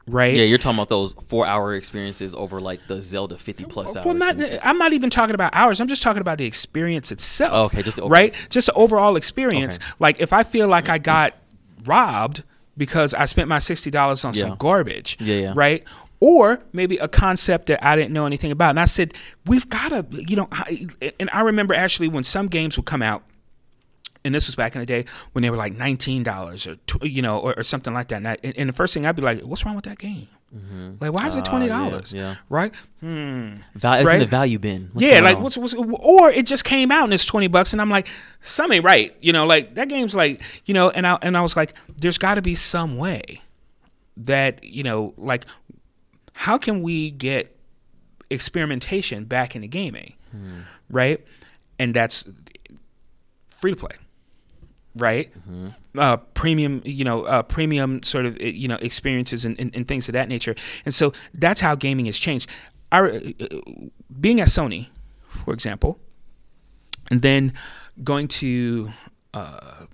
Right? 0.07 0.36
yeah, 0.36 0.44
you're 0.44 0.57
talking 0.57 0.78
about 0.78 0.90
those 0.90 1.14
four-hour 1.28 1.76
experiences 1.76 2.36
over 2.36 2.60
like 2.60 2.86
the 2.88 3.02
Zelda 3.02 3.38
50 3.38 3.65
plus 3.65 3.95
hours. 3.95 4.06
Well, 4.06 4.15
not, 4.15 4.36
I'm 4.65 4.78
not 4.78 4.94
even 4.94 5.10
talking 5.10 5.36
about 5.36 5.56
hours. 5.56 5.80
I'm 5.80 5.88
just 5.88 6.02
talking 6.02 6.22
about 6.22 6.38
the 6.38 6.45
experience 6.45 7.11
itself. 7.11 7.52
Oh, 7.53 7.65
okay, 7.65 7.82
just 7.82 7.98
the 7.98 8.07
right, 8.07 8.34
just 8.49 8.65
the 8.65 8.73
overall 8.73 9.15
experience. 9.15 9.76
Okay. 9.76 9.86
Like 9.99 10.19
if 10.19 10.34
I 10.34 10.44
feel 10.44 10.68
like 10.68 10.90
I 10.90 10.98
got 10.98 11.36
robbed 11.86 12.44
because 12.76 13.14
I 13.14 13.26
spent 13.26 13.48
my 13.48 13.60
sixty 13.60 13.91
dollars 13.91 14.26
on 14.26 14.34
Yeah. 14.34 14.41
some 14.41 14.56
garbage. 14.57 15.18
Yeah, 15.19 15.36
yeah. 15.36 15.53
Right. 15.56 15.86
Or 16.22 16.61
maybe 16.72 16.98
a 16.98 17.07
concept 17.07 17.65
that 17.65 17.84
I 17.84 17.95
didn't 17.95 18.14
know 18.14 18.27
anything 18.27 18.52
about, 18.52 18.69
and 18.69 18.80
I 18.80 18.85
said, 18.85 19.15
"We've 19.48 19.68
got 19.68 19.89
to, 19.89 20.06
you 20.11 20.35
know." 20.35 20.48
I, 20.52 20.85
and 21.19 21.30
I 21.34 21.41
remember 21.41 21.73
actually 21.73 22.10
when 22.10 22.23
some 22.23 22.48
games 22.48 22.77
would 22.77 22.85
come 22.85 23.02
out, 23.02 23.23
and 24.23 24.34
this 24.34 24.45
was 24.45 24.56
back 24.56 24.76
in 24.76 24.81
the 24.81 24.85
day 24.85 25.06
when 25.31 25.41
they 25.41 25.49
were 25.49 25.57
like 25.57 25.73
nineteen 25.73 26.22
dollars 26.22 26.68
or 26.68 26.77
you 27.02 27.23
know 27.23 27.39
or, 27.39 27.57
or 27.57 27.64
something 27.64 27.91
like 27.91 28.10
that. 28.10 28.18
And, 28.18 28.27
I, 28.27 28.38
and, 28.43 28.69
the 28.69 28.73
first 28.73 28.93
thing 28.93 29.06
I'd 29.06 29.15
be 29.15 29.23
like, 29.23 29.41
"What's 29.41 29.65
wrong 29.65 29.76
with 29.76 29.85
that 29.85 29.98
game? 29.98 30.27
Like, 30.99 31.14
why 31.14 31.27
is 31.27 31.38
it 31.38 31.48
Ah, 31.48 31.49
twenty 31.49 31.68
yeah, 31.68 31.77
dollars? 31.77 32.14
yeah. 32.14 32.35
Right? 32.49 32.76
Hmm. 32.99 33.53
Val- 33.76 34.02
it's 34.02 34.11
in 34.11 34.19
the 34.19 34.26
value 34.26 34.60
bin. 34.60 34.89
What's 34.91 35.07
yeah, 35.07 35.22
like 35.22 35.39
what's, 35.39 35.57
what's 35.57 35.73
or 35.73 36.30
it 36.30 36.45
just 36.45 36.65
came 36.65 36.91
out 36.91 37.06
and 37.06 37.14
it's 37.14 37.26
twenty 37.26 37.48
bucks, 37.48 37.72
and 37.72 37.81
I'm 37.81 37.89
like, 37.89 38.07
something 38.43 38.76
ain't 38.76 38.85
right. 38.85 39.15
You 39.22 39.31
know, 39.34 39.48
like 39.48 39.76
that 39.76 39.88
game's 39.89 40.14
like, 40.14 40.41
you 40.65 40.73
know, 40.73 40.89
and 40.89 41.07
I 41.07 41.18
and 41.22 41.38
I 41.38 41.41
was 41.41 41.56
like, 41.56 41.73
there's 41.98 42.18
got 42.18 42.35
to 42.35 42.41
be 42.41 42.53
some 42.53 42.98
way 42.98 43.41
that 44.18 44.64
you 44.65 44.84
know, 44.84 45.14
like, 45.18 45.45
how 46.41 46.57
can 46.57 46.81
we 46.81 47.11
get 47.11 47.55
experimentation 48.31 49.26
back 49.26 49.55
into 49.55 49.68
gaming, 49.68 50.15
right? 50.89 51.23
And 51.77 51.93
that's 51.93 52.23
free 53.59 53.73
to 53.73 53.77
play, 53.77 53.91
right? 54.95 55.31
Uh, 55.95 56.18
premium, 56.34 56.81
you 56.84 57.03
know, 57.03 57.26
uh, 57.26 57.43
premium 57.43 58.01
sort 58.01 58.26
of, 58.26 58.41
you 58.41 58.68
know, 58.68 58.77
experiences 58.81 59.45
and, 59.45 59.59
and, 59.59 59.69
and 59.76 59.88
things 59.88 60.09
of 60.09 60.13
that 60.13 60.27
nature. 60.30 60.55
And 60.84 60.95
so 60.95 61.13
that's 61.35 61.61
how 61.61 61.76
gaming 61.76 62.07
has 62.07 62.18
changed. 62.18 62.49
Our 62.91 63.11
uh, 63.11 63.22
being 64.19 64.41
at 64.41 64.47
Sony, 64.47 64.88
for 65.27 65.53
example, 65.53 65.99
and 67.11 67.22
then 67.22 67.53
going 68.03 68.27
to, 68.41 68.89
uh, 69.35 69.85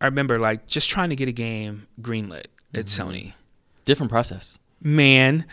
I 0.00 0.06
remember 0.06 0.40
like 0.40 0.66
just 0.66 0.90
trying 0.90 1.10
to 1.10 1.16
get 1.16 1.28
a 1.28 1.32
game 1.32 1.86
greenlit 2.00 2.46
at 2.74 2.86
Sony 2.86 3.34
Different 3.84 4.10
process. 4.10 4.58
Man 4.82 5.46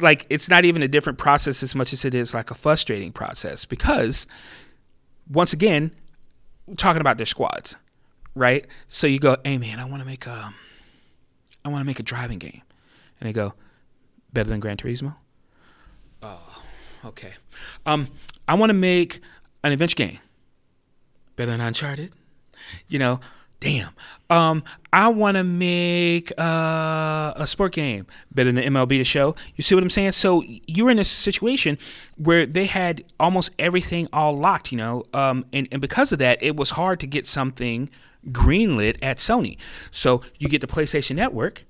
like 0.00 0.26
it's 0.30 0.48
not 0.48 0.64
even 0.64 0.82
a 0.82 0.88
different 0.88 1.18
process 1.18 1.62
as 1.62 1.74
much 1.74 1.92
as 1.92 2.04
it 2.04 2.14
is 2.14 2.34
like 2.34 2.50
a 2.50 2.54
frustrating 2.54 3.12
process 3.12 3.64
because 3.64 4.26
once 5.28 5.52
again 5.52 5.90
talking 6.76 7.00
about 7.00 7.16
their 7.16 7.26
squads 7.26 7.76
right? 8.34 8.66
So 8.88 9.06
you 9.06 9.18
go 9.18 9.36
hey 9.44 9.58
man 9.58 9.78
i 9.78 9.84
want 9.84 10.00
to 10.00 10.06
make 10.06 10.26
a 10.26 10.54
i 11.64 11.68
want 11.68 11.80
to 11.80 11.86
make 11.86 12.00
a 12.00 12.02
driving 12.02 12.38
game. 12.38 12.62
And 13.20 13.28
they 13.28 13.32
go 13.32 13.54
better 14.32 14.48
than 14.48 14.60
gran 14.60 14.76
turismo? 14.76 15.14
Oh 16.22 16.62
okay. 17.04 17.32
Um 17.86 18.08
i 18.48 18.54
want 18.54 18.70
to 18.70 18.74
make 18.74 19.20
an 19.62 19.72
adventure 19.72 19.96
game. 19.96 20.18
Better 21.36 21.50
than 21.50 21.60
uncharted? 21.60 22.12
You 22.88 22.98
know 22.98 23.20
damn. 23.60 23.90
Um 24.28 24.62
i 24.92 25.06
want 25.08 25.36
to 25.36 25.44
make 25.44 26.32
uh, 26.38 27.32
a 27.36 27.46
sport 27.46 27.72
game 27.72 28.06
better 28.32 28.50
than 28.50 28.56
the 28.56 28.70
mlb 28.70 28.88
the 28.88 29.04
show. 29.04 29.36
You 29.54 29.62
see 29.62 29.74
what 29.74 29.84
i'm 29.84 29.90
saying? 29.90 30.12
So 30.12 30.42
you're 30.66 30.90
in 30.90 30.96
this 30.96 31.10
situation 31.10 31.78
where 32.16 32.46
they 32.46 32.66
had 32.66 33.04
almost 33.20 33.50
everything 33.58 34.08
all 34.12 34.36
locked 34.36 34.72
you 34.72 34.78
know? 34.78 35.04
Um 35.14 35.44
and, 35.52 35.68
and 35.70 35.80
because 35.80 36.12
of 36.12 36.18
that 36.18 36.42
it 36.42 36.56
was 36.56 36.70
hard 36.70 37.00
to 37.00 37.06
get 37.06 37.26
something 37.26 37.90
greenlit 38.28 38.98
at 39.02 39.18
sony. 39.18 39.58
So 39.90 40.22
you 40.38 40.48
get 40.48 40.60
the 40.60 40.66
playstation 40.66 41.16
network 41.16 41.64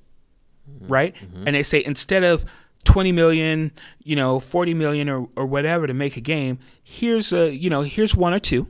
right? 0.81 1.15
And 1.47 1.55
they 1.55 1.63
say 1.63 1.83
instead 1.85 2.25
of 2.25 2.45
20 2.85 3.13
million 3.13 3.73
you 4.03 4.17
know 4.17 4.41
40 4.41 4.73
million 4.75 5.09
or, 5.09 5.29
or 5.37 5.45
whatever 5.45 5.87
to 5.87 5.93
make 5.93 6.17
a 6.17 6.21
game 6.21 6.59
here's 6.83 7.31
a 7.33 7.55
you 7.55 7.69
know 7.69 7.83
here's 7.83 8.15
one 8.15 8.33
or 8.33 8.39
two. 8.39 8.69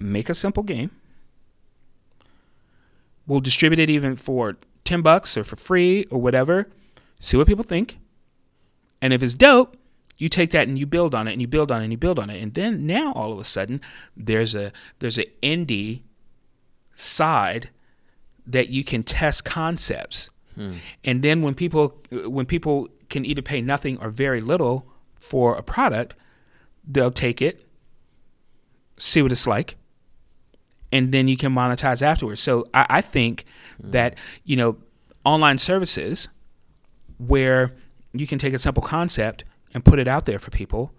Make 0.00 0.28
a 0.28 0.34
simple 0.34 0.62
game 0.62 0.90
we'll 3.28 3.40
distribute 3.40 3.78
it 3.78 3.88
even 3.88 4.16
for 4.16 4.56
10 4.84 5.02
bucks 5.02 5.36
or 5.36 5.44
for 5.44 5.54
free 5.54 6.04
or 6.10 6.20
whatever. 6.20 6.68
See 7.20 7.36
what 7.36 7.46
people 7.46 7.64
think. 7.64 7.98
And 9.00 9.12
if 9.12 9.22
it's 9.22 9.34
dope 9.34 9.76
you 10.18 10.28
take 10.28 10.50
that 10.50 10.66
and 10.66 10.78
you 10.78 10.84
build 10.84 11.14
on 11.14 11.28
it 11.28 11.32
and 11.32 11.40
you 11.40 11.46
build 11.46 11.70
on 11.70 11.80
it 11.80 11.84
and 11.84 11.92
you 11.92 11.96
build 11.96 12.18
on 12.18 12.28
it. 12.28 12.42
And 12.42 12.52
then 12.54 12.86
now 12.86 13.12
all 13.12 13.32
of 13.32 13.38
a 13.38 13.44
sudden 13.44 13.80
there's 14.16 14.54
a 14.54 14.72
there's 14.98 15.16
an 15.16 15.26
indie 15.42 16.02
side 16.96 17.70
that 18.46 18.68
you 18.68 18.82
can 18.82 19.02
test 19.04 19.44
concepts. 19.44 20.28
Hmm. 20.56 20.72
And 21.04 21.22
then 21.22 21.42
when 21.42 21.54
people 21.54 22.02
when 22.10 22.46
people 22.46 22.88
can 23.08 23.24
either 23.24 23.42
pay 23.42 23.62
nothing 23.62 23.96
or 23.98 24.10
very 24.10 24.40
little 24.40 24.86
for 25.14 25.56
a 25.56 25.62
product 25.62 26.14
they'll 26.86 27.10
take 27.10 27.42
it 27.42 27.66
see 28.98 29.20
what 29.22 29.32
it's 29.32 29.46
like 29.46 29.76
and 30.92 31.12
then 31.12 31.28
you 31.28 31.36
can 31.36 31.52
monetize 31.52 32.02
afterwards. 32.02 32.40
So 32.40 32.66
I, 32.74 32.86
I 32.88 33.00
think 33.00 33.44
mm. 33.82 33.92
that 33.92 34.16
you 34.44 34.56
know 34.56 34.76
online 35.24 35.58
services 35.58 36.28
where 37.18 37.74
you 38.12 38.26
can 38.26 38.38
take 38.38 38.54
a 38.54 38.58
simple 38.58 38.82
concept 38.82 39.44
and 39.74 39.84
put 39.84 39.98
it 39.98 40.08
out 40.08 40.24
there 40.24 40.38
for 40.38 40.50
people 40.50 40.92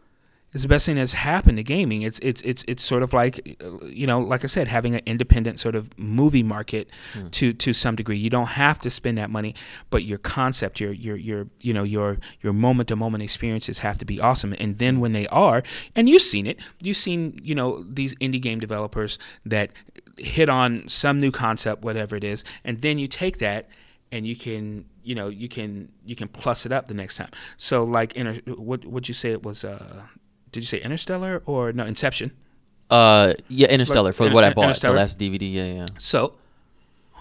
is 0.54 0.64
the 0.64 0.68
best 0.68 0.86
thing 0.86 0.96
that's 0.96 1.14
happened 1.14 1.58
to 1.58 1.64
gaming. 1.64 2.02
It's 2.02 2.20
it's 2.20 2.42
it's 2.42 2.64
it's 2.68 2.84
sort 2.84 3.04
of 3.04 3.14
like 3.14 3.58
you 3.86 4.08
know, 4.08 4.20
like 4.20 4.44
I 4.44 4.48
said, 4.48 4.68
having 4.68 4.96
an 4.96 5.02
independent 5.06 5.60
sort 5.60 5.76
of 5.76 5.90
movie 5.98 6.44
market 6.44 6.90
to 7.32 7.54
to 7.54 7.74
some 7.74 7.96
degree. 7.96 8.18
You 8.18 8.30
don't 8.30 8.48
have 8.48 8.80
to 8.80 8.90
spend 8.90 9.18
that 9.18 9.30
money, 9.30 9.54
but 9.90 10.04
your 10.04 10.18
concept, 10.18 10.80
your 10.80 10.92
your 10.92 11.16
your 11.16 11.48
you 11.62 11.74
know 11.74 11.84
your 11.84 12.18
your 12.42 12.54
moment 12.54 12.90
to 12.90 12.96
moment 12.96 13.24
experiences 13.24 13.80
have 13.80 13.98
to 14.00 14.06
be 14.06 14.20
awesome. 14.20 14.56
And 14.60 14.78
then 14.78 15.00
when 15.00 15.14
they 15.14 15.28
are, 15.28 15.64
and 15.96 16.10
you've 16.10 16.22
seen 16.22 16.48
it, 16.48 16.60
you've 16.82 16.98
seen 16.98 17.40
you 17.44 17.54
know 17.54 17.84
these 17.84 18.16
indie 18.16 18.42
game 18.42 18.60
developers 18.60 19.20
that 19.46 19.72
hit 20.18 20.50
on 20.50 20.88
some 20.88 21.20
new 21.20 21.32
concept, 21.32 21.84
whatever 21.84 22.16
it 22.16 22.24
is, 22.24 22.44
and 22.64 22.82
then 22.82 22.98
you 22.98 23.08
take 23.08 23.38
that 23.40 23.70
and 24.12 24.26
you 24.26 24.36
can 24.36 24.86
you 25.04 25.16
know 25.16 25.28
you 25.28 25.48
can 25.48 25.90
you 26.06 26.16
can 26.16 26.28
plus 26.28 26.66
it 26.66 26.72
up 26.72 26.88
the 26.88 26.94
next 26.94 27.18
time. 27.18 27.30
So 27.58 27.84
like 27.84 28.14
inter- 28.16 28.42
what 28.56 28.86
would 28.86 29.08
you 29.08 29.14
say 29.14 29.32
it 29.32 29.44
was? 29.44 29.64
Uh, 29.64 30.04
did 30.52 30.62
you 30.62 30.68
say 30.68 30.80
Interstellar 30.82 31.42
or 31.46 31.72
no 31.72 31.86
Inception? 31.86 32.32
Uh, 32.90 33.34
yeah, 33.48 33.68
Interstellar 33.68 34.14
for 34.14 34.24
Inter- 34.24 34.34
what 34.36 34.44
I 34.44 34.54
bought 34.54 34.80
the 34.82 34.92
last 34.92 35.20
DVD. 35.20 35.52
Yeah, 35.54 35.66
yeah. 35.66 35.86
So, 35.98 36.34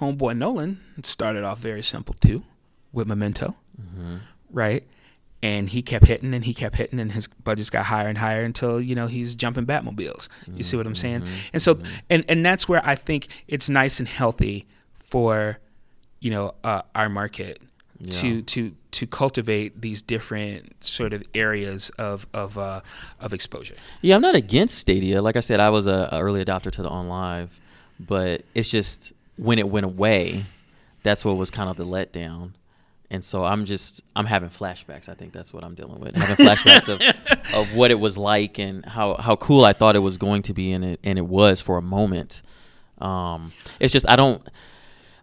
homeboy 0.00 0.36
Nolan 0.36 0.80
started 1.02 1.44
off 1.44 1.58
very 1.58 1.82
simple 1.82 2.14
too, 2.20 2.42
with 2.92 3.06
Memento, 3.06 3.54
right? 4.50 4.84
And 5.40 5.68
he 5.68 5.82
kept 5.82 6.06
hitting 6.06 6.34
and 6.34 6.44
he 6.44 6.52
kept 6.54 6.76
hitting, 6.76 6.98
and 6.98 7.12
his 7.12 7.28
budgets 7.44 7.70
got 7.70 7.84
higher 7.84 8.08
and 8.08 8.18
higher 8.18 8.42
until 8.42 8.80
you 8.80 8.94
know 8.94 9.06
he's 9.06 9.34
jumping 9.36 9.66
Batmobiles. 9.66 10.28
You 10.52 10.62
see 10.64 10.76
what 10.76 10.86
I'm 10.86 10.96
saying? 10.96 11.24
And 11.52 11.62
so, 11.62 11.78
and 12.10 12.24
and 12.28 12.44
that's 12.44 12.68
where 12.68 12.84
I 12.84 12.94
think 12.96 13.28
it's 13.46 13.68
nice 13.68 14.00
and 14.00 14.08
healthy 14.08 14.66
for, 15.04 15.58
you 16.20 16.30
know, 16.30 16.54
uh, 16.64 16.82
our 16.94 17.08
market 17.08 17.60
Yeah. 18.00 18.40
to 18.46 18.74
to 18.90 19.06
cultivate 19.06 19.80
these 19.80 20.02
different 20.02 20.72
sort 20.84 21.12
of 21.12 21.24
areas 21.34 21.90
of 21.98 22.26
of 22.32 22.56
uh, 22.56 22.80
of 23.20 23.34
exposure. 23.34 23.74
Yeah, 24.02 24.14
I'm 24.14 24.22
not 24.22 24.34
against 24.34 24.78
Stadia. 24.78 25.20
Like 25.20 25.36
I 25.36 25.40
said, 25.40 25.60
I 25.60 25.70
was 25.70 25.86
a, 25.86 26.08
a 26.12 26.20
early 26.20 26.44
adopter 26.44 26.70
to 26.70 26.82
the 26.82 26.88
OnLive, 26.88 27.48
but 27.98 28.42
it's 28.54 28.68
just 28.68 29.12
when 29.36 29.58
it 29.58 29.68
went 29.68 29.86
away, 29.86 30.44
that's 31.02 31.24
what 31.24 31.36
was 31.36 31.50
kind 31.50 31.68
of 31.68 31.76
the 31.76 31.84
letdown. 31.84 32.52
And 33.10 33.24
so 33.24 33.44
I'm 33.44 33.64
just 33.64 34.02
I'm 34.14 34.26
having 34.26 34.50
flashbacks. 34.50 35.08
I 35.08 35.14
think 35.14 35.32
that's 35.32 35.52
what 35.52 35.64
I'm 35.64 35.74
dealing 35.74 35.98
with. 35.98 36.14
Having 36.14 36.46
flashbacks 36.46 36.88
of, 36.88 37.54
of 37.54 37.74
what 37.74 37.90
it 37.90 37.98
was 37.98 38.18
like 38.18 38.58
and 38.58 38.84
how, 38.84 39.14
how 39.14 39.34
cool 39.36 39.64
I 39.64 39.72
thought 39.72 39.96
it 39.96 40.00
was 40.00 40.18
going 40.18 40.42
to 40.42 40.52
be 40.52 40.72
and 40.72 40.84
it 40.84 41.00
and 41.02 41.18
it 41.18 41.26
was 41.26 41.60
for 41.60 41.78
a 41.78 41.82
moment. 41.82 42.42
Um, 42.98 43.52
it's 43.80 43.92
just 43.92 44.08
I 44.08 44.16
don't 44.16 44.46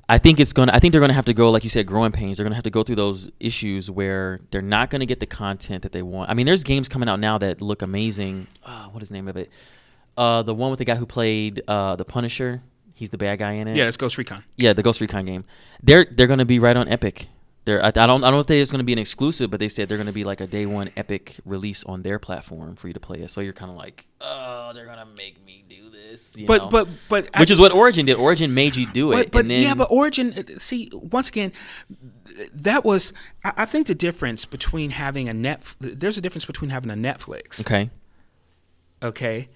I 0.08 0.20
think 0.20 0.40
it's 0.40 0.54
gonna. 0.54 0.72
I 0.74 0.80
think 0.80 0.92
they're 0.92 1.02
gonna 1.02 1.14
have 1.14 1.26
to 1.26 1.34
go, 1.34 1.50
like 1.50 1.64
you 1.64 1.70
said, 1.70 1.88
growing 1.88 2.12
pains. 2.12 2.38
They're 2.38 2.44
gonna 2.44 2.56
have 2.56 2.64
to 2.66 2.70
go 2.70 2.84
through 2.84 2.98
those 2.98 3.32
issues 3.40 3.90
where 3.90 4.40
they're 4.52 4.62
not 4.62 4.92
gonna 4.92 5.08
get 5.08 5.20
the 5.20 5.26
content 5.26 5.82
that 5.82 5.92
they 5.92 6.04
want. 6.04 6.30
I 6.30 6.36
mean, 6.36 6.46
there's 6.46 6.64
games 6.64 6.88
coming 6.88 7.10
out 7.10 7.20
now 7.20 7.40
that 7.40 7.60
look 7.60 7.82
amazing. 7.82 8.48
Uh, 8.64 8.88
what 8.90 9.02
is 9.02 9.10
the 9.10 9.16
name 9.16 9.28
of 9.28 9.36
it? 9.36 9.50
Uh, 10.16 10.44
the 10.44 10.54
one 10.54 10.70
with 10.70 10.80
the 10.80 10.86
guy 10.86 10.96
who 10.96 11.06
played 11.06 11.62
uh, 11.68 11.96
the 11.96 12.06
Punisher. 12.06 12.62
He's 12.94 13.10
the 13.10 13.18
bad 13.18 13.40
guy 13.40 13.54
in 13.54 13.68
it. 13.68 13.76
Yeah, 13.76 13.88
it's 13.88 13.98
Ghost 13.98 14.18
Recon. 14.18 14.44
Yeah, 14.58 14.74
the 14.74 14.84
Ghost 14.84 15.02
Recon 15.02 15.26
game. 15.26 15.44
They're 15.82 16.06
they're 16.10 16.28
gonna 16.28 16.46
be 16.46 16.60
right 16.60 16.78
on 16.78 16.88
Epic. 16.88 17.28
They're 17.66 17.84
I, 17.84 17.88
I 17.88 17.92
don't 17.92 18.24
I 18.24 18.30
don't 18.30 18.46
think 18.48 18.62
it's 18.62 18.72
gonna 18.72 18.84
be 18.84 18.94
an 18.94 19.00
exclusive, 19.00 19.50
but 19.50 19.60
they 19.60 19.68
said 19.68 19.90
they're 19.90 19.98
gonna 19.98 20.14
be 20.14 20.24
like 20.24 20.40
a 20.40 20.48
day 20.48 20.68
one 20.68 20.92
Epic 20.96 21.38
release 21.46 21.84
on 21.84 22.04
their 22.04 22.20
platform 22.20 22.76
for 22.76 22.88
you 22.88 22.94
to 22.94 23.00
play 23.00 23.22
it. 23.22 23.32
So 23.32 23.42
you're 23.42 23.54
kind 23.54 23.72
of 23.72 23.78
like, 23.78 24.08
oh, 24.22 24.72
they're 24.74 24.86
gonna 24.86 25.08
make 25.08 25.44
me 25.44 25.66
do 25.68 25.85
But 26.48 26.64
know? 26.64 26.70
but 26.70 26.88
but 27.10 27.30
I- 27.34 27.40
which 27.40 27.52
is 27.52 27.60
what 27.60 27.72
Origin 27.74 28.06
did. 28.06 28.18
Origin 28.18 28.54
made 28.54 28.76
you 28.76 28.86
do 28.92 29.12
it, 29.12 29.32
But, 29.32 29.48
then 29.48 29.62
yeah, 29.62 29.74
but 29.74 29.88
Origin. 29.92 30.34
uh, 30.34 30.60
See, 30.60 30.90
once 30.94 31.30
again, 31.30 31.52
that 32.54 32.84
was. 32.84 33.14
I, 33.44 33.54
I 33.58 33.66
think 33.66 33.88
the 33.88 33.96
difference 33.96 34.46
between 34.46 34.92
having 34.92 35.30
a 35.30 35.34
net. 35.34 35.62
There's 35.80 36.18
a 36.18 36.22
difference 36.22 36.46
between 36.46 36.70
having 36.72 36.92
a 36.92 36.96
Netflix, 36.96 37.60
okay. 37.62 37.90
okay, 39.02 39.50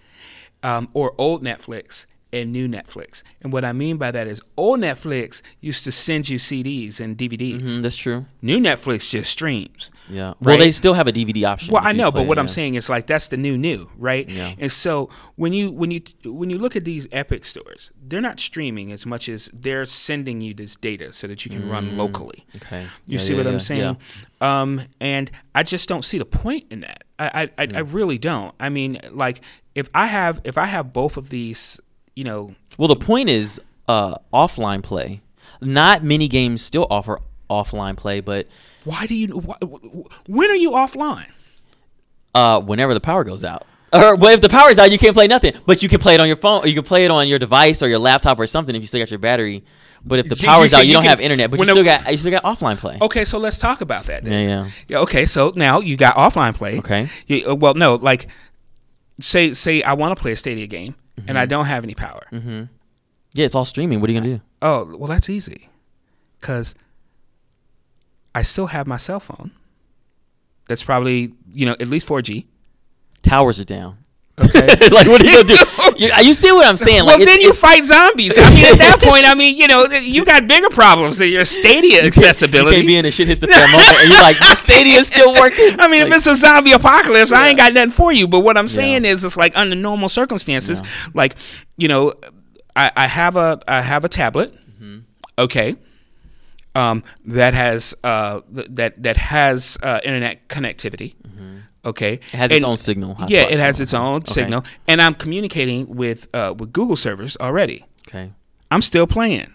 um, 0.63 0.89
or 0.93 1.13
old 1.17 1.43
Netflix 1.43 2.05
and 2.31 2.51
new 2.51 2.67
Netflix. 2.67 3.23
And 3.41 3.51
what 3.51 3.65
I 3.65 3.73
mean 3.73 3.97
by 3.97 4.11
that 4.11 4.27
is, 4.27 4.41
old 4.57 4.79
Netflix 4.79 5.41
used 5.61 5.83
to 5.85 5.91
send 5.91 6.29
you 6.29 6.37
CDs 6.37 6.99
and 6.99 7.17
DVDs. 7.17 7.61
Mm, 7.61 7.81
that's 7.81 7.95
true. 7.95 8.25
New 8.41 8.59
Netflix 8.59 9.09
just 9.09 9.31
streams. 9.31 9.91
Yeah. 10.09 10.33
Well, 10.41 10.57
they 10.57 10.71
still 10.71 10.93
have 10.93 11.07
a 11.07 11.11
DVD 11.11 11.45
option. 11.45 11.73
Well, 11.73 11.83
I 11.85 11.91
know, 11.91 12.11
but 12.11 12.27
what 12.27 12.37
it, 12.37 12.41
I'm 12.41 12.47
yeah. 12.47 12.53
saying 12.53 12.75
is 12.75 12.89
like 12.89 13.07
that's 13.07 13.27
the 13.27 13.37
new 13.37 13.57
new, 13.57 13.89
right? 13.97 14.27
Yeah. 14.29 14.53
And 14.57 14.71
so 14.71 15.09
when 15.35 15.53
you 15.53 15.71
when 15.71 15.91
you 15.91 16.01
when 16.25 16.49
you 16.49 16.57
look 16.57 16.75
at 16.75 16.85
these 16.85 17.07
Epic 17.11 17.45
stores, 17.45 17.91
they're 18.01 18.21
not 18.21 18.39
streaming 18.39 18.91
as 18.91 19.05
much 19.05 19.29
as 19.29 19.49
they're 19.53 19.85
sending 19.85 20.41
you 20.41 20.53
this 20.53 20.75
data 20.75 21.13
so 21.13 21.27
that 21.27 21.45
you 21.45 21.51
can 21.51 21.69
run 21.69 21.97
locally. 21.97 22.45
Okay. 22.57 22.87
You 23.05 23.17
Mm. 23.17 23.19
Yeah, 23.19 23.19
see 23.19 23.31
yeah, 23.33 23.37
what 23.37 23.47
I'm 23.47 23.59
saying? 23.59 23.97
Um, 24.41 24.81
and 24.99 25.31
I 25.53 25.63
just 25.63 25.89
don't 25.89 26.05
see 26.05 26.17
the 26.17 26.25
point 26.25 26.67
in 26.69 26.81
that. 26.81 27.03
I 27.17 27.49
I, 27.57 27.63
I, 27.63 27.67
I 27.75 27.79
really 27.79 28.17
don't. 28.17 28.53
I 28.59 28.69
mean, 28.69 28.99
like 29.11 29.41
if 29.75 29.89
I 29.93 30.05
have 30.07 30.41
if 30.43 30.57
I 30.57 30.65
have 30.65 30.93
both 30.93 31.17
of 31.17 31.29
these, 31.29 31.79
you 32.19 32.25
know, 32.25 32.53
Well, 32.77 32.89
the 32.89 32.95
point 32.97 33.29
is 33.29 33.61
uh, 33.87 34.15
offline 34.33 34.83
play. 34.83 35.21
Not 35.61 36.03
many 36.03 36.27
games 36.27 36.61
still 36.61 36.85
offer 36.89 37.19
offline 37.49 37.95
play, 37.95 38.19
but 38.19 38.47
why 38.83 39.05
do 39.07 39.15
you 39.15 39.27
wh- 39.41 39.63
wh- 39.65 40.29
when 40.29 40.51
are 40.51 40.55
you 40.65 40.71
offline? 40.71 41.27
uh, 42.35 42.59
whenever 42.61 42.93
the 42.93 42.99
power 42.99 43.23
goes 43.23 43.43
out. 43.43 43.65
Or 43.91 44.15
well, 44.17 44.31
if 44.33 44.41
the 44.41 44.49
power's 44.49 44.77
out, 44.77 44.91
you 44.91 44.99
can't 44.99 45.15
play 45.15 45.27
nothing. 45.27 45.53
But 45.65 45.81
you 45.81 45.89
can 45.89 45.99
play 45.99 46.13
it 46.13 46.19
on 46.19 46.27
your 46.27 46.35
phone, 46.37 46.63
or 46.63 46.67
you 46.67 46.75
can 46.75 46.83
play 46.83 47.05
it 47.05 47.11
on 47.11 47.27
your 47.27 47.39
device 47.39 47.81
or 47.81 47.87
your 47.87 47.97
laptop 47.99 48.39
or 48.39 48.45
something 48.47 48.75
if 48.75 48.81
you 48.83 48.87
still 48.87 49.01
got 49.01 49.09
your 49.09 49.17
battery. 49.19 49.63
But 50.05 50.19
if 50.19 50.29
the 50.29 50.35
You- 50.35 50.41
you 50.43 50.47
power's 50.47 50.71
can- 50.71 50.79
out, 50.79 50.83
you, 50.83 50.89
you 50.89 50.93
don't 50.93 51.03
can- 51.03 51.09
have 51.09 51.19
internet, 51.21 51.49
but 51.49 51.59
you 51.59 51.65
still 51.65 51.83
got 51.83 52.09
you 52.11 52.17
still 52.17 52.31
got 52.31 52.43
offline 52.43 52.77
play. 52.77 52.97
Okay, 53.01 53.25
so 53.25 53.39
let's 53.39 53.57
talk 53.57 53.81
about 53.81 54.03
that. 54.05 54.23
Then. 54.23 54.31
Yeah, 54.33 54.47
yeah. 54.63 54.69
Yeah. 54.89 54.97
Okay. 54.99 55.25
So 55.25 55.51
now 55.55 55.79
you 55.79 55.97
got 55.97 56.15
offline 56.15 56.53
play. 56.53 56.77
Okay. 56.79 57.09
You, 57.27 57.49
uh, 57.51 57.55
well, 57.55 57.73
no, 57.73 57.95
like 57.95 58.27
say 59.19 59.53
say 59.53 59.81
I 59.81 59.93
want 59.93 60.15
to 60.15 60.21
play 60.21 60.33
a 60.33 60.35
Stadia 60.35 60.67
game 60.67 60.93
and 61.19 61.29
Mm-hmm. 61.29 61.37
I 61.37 61.45
don't 61.45 61.65
have 61.65 61.83
any 61.83 61.95
power. 61.95 62.25
Mm-hmm. 62.31 62.63
Yeah, 63.33 63.45
it's 63.45 63.55
all 63.55 63.65
streaming. 63.65 64.01
What 64.01 64.09
are 64.09 64.13
you 64.13 64.19
gonna 64.19 64.37
do? 64.37 64.41
Oh, 64.61 64.85
well, 64.97 65.07
that's 65.07 65.29
easy, 65.29 65.69
because 66.39 66.73
I 68.35 68.41
still 68.41 68.67
have 68.67 68.87
my 68.87 68.97
cell 68.97 69.19
phone. 69.19 69.51
That's 70.67 70.83
probably 70.83 71.33
you 71.51 71.65
know 71.65 71.75
at 71.79 71.87
least 71.87 72.07
4G. 72.07 72.45
Towers 73.21 73.59
are 73.59 73.65
down. 73.65 73.97
Okay. 74.45 74.67
like, 74.89 75.07
what 75.07 75.21
are 75.21 75.25
you 75.25 75.43
gonna 75.43 75.47
do? 75.47 75.57
You, 75.99 76.09
you 76.21 76.33
see 76.33 76.49
what 76.53 76.65
I'm 76.65 76.77
saying? 76.77 76.99
well, 77.05 77.07
Like, 77.17 77.21
it's- 77.21 77.35
then 77.35 77.41
you 77.41 77.53
fight 77.53 77.83
zombies. 77.83 78.37
I 78.37 78.49
mean, 78.55 78.65
at 78.65 78.77
that 78.77 78.99
point, 79.03 79.25
I 79.25 79.33
mean, 79.35 79.57
you 79.57 79.67
know, 79.67 79.85
you 79.87 80.23
got 80.23 80.47
bigger 80.47 80.69
problems 80.69 81.17
than 81.17 81.29
your 81.29 81.43
Stadia 81.43 82.01
You 82.01 82.07
accessibility. 82.07 82.77
can't 82.77 82.87
be 82.87 82.95
in 82.95 83.05
a 83.05 83.11
shit 83.11 83.27
hits 83.27 83.41
the 83.41 83.47
fan 83.47 83.69
moment, 83.69 83.97
and 83.99 84.09
you're 84.09 84.21
like, 84.21 84.39
my 84.39 84.53
Stadia 84.53 84.97
is 84.97 85.07
still 85.07 85.33
working. 85.33 85.75
I 85.79 85.89
mean, 85.89 86.03
Like, 86.03 86.11
if 86.11 86.15
it's 86.17 86.27
a 86.27 86.35
zombie 86.35 86.71
apocalypse, 86.71 87.33
I 87.33 87.49
ain't 87.49 87.57
got 87.57 87.73
nothing 87.73 87.89
for 87.91 88.13
you. 88.13 88.27
But 88.29 88.39
what 88.41 88.57
I'm 88.57 88.69
saying 88.69 89.03
is, 89.03 89.25
it's 89.25 89.35
like 89.35 89.57
under 89.57 89.75
normal 89.75 90.07
circumstances, 90.07 90.81
like 91.13 91.35
you 91.77 91.87
know, 91.89 92.13
I, 92.77 92.91
I 92.95 93.07
have 93.07 93.35
a 93.35 93.59
I 93.67 93.81
have 93.81 94.05
a 94.05 94.09
tablet, 94.09 94.53
Mm-hmm. 94.81 94.99
okay, 95.37 95.75
um, 96.75 97.03
that 97.25 97.53
has 97.53 97.93
uh 98.05 98.39
th- 98.55 98.67
that 98.71 99.03
that 99.03 99.17
has 99.17 99.77
uh, 99.83 99.99
internet 100.05 100.47
connectivity, 100.47 101.15
okay, 101.89 102.13
it 102.13 102.23
has 102.31 102.51
its 102.51 102.63
own 102.63 102.77
signal. 102.77 103.15
Yeah, 103.27 103.41
it 103.43 103.59
has 103.59 103.77
signal. 103.77 103.83
its 103.83 103.93
own 103.93 104.15
Okay. 104.21 104.31
signal, 104.33 104.63
and 104.87 105.01
I'm 105.01 105.15
communicating 105.15 105.87
with 105.95 106.27
uh, 106.33 106.53
with 106.57 106.71
Google 106.73 106.95
servers 106.95 107.37
already. 107.37 107.85
Okay. 108.07 108.31
I'm 108.71 108.81
still 108.81 109.07
playing. 109.07 109.53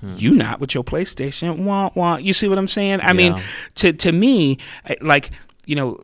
Hmm. 0.00 0.14
You 0.18 0.34
not 0.34 0.60
with 0.60 0.74
your 0.74 0.84
PlayStation. 0.84 1.64
Wah, 1.64 1.90
wah. 1.94 2.16
You 2.16 2.32
see 2.32 2.48
what 2.48 2.58
I'm 2.58 2.68
saying? 2.68 3.00
I 3.02 3.12
mean, 3.12 3.40
to 3.76 3.92
to 3.92 4.12
me, 4.12 4.58
like 5.00 5.30
you 5.66 5.74
know, 5.74 5.98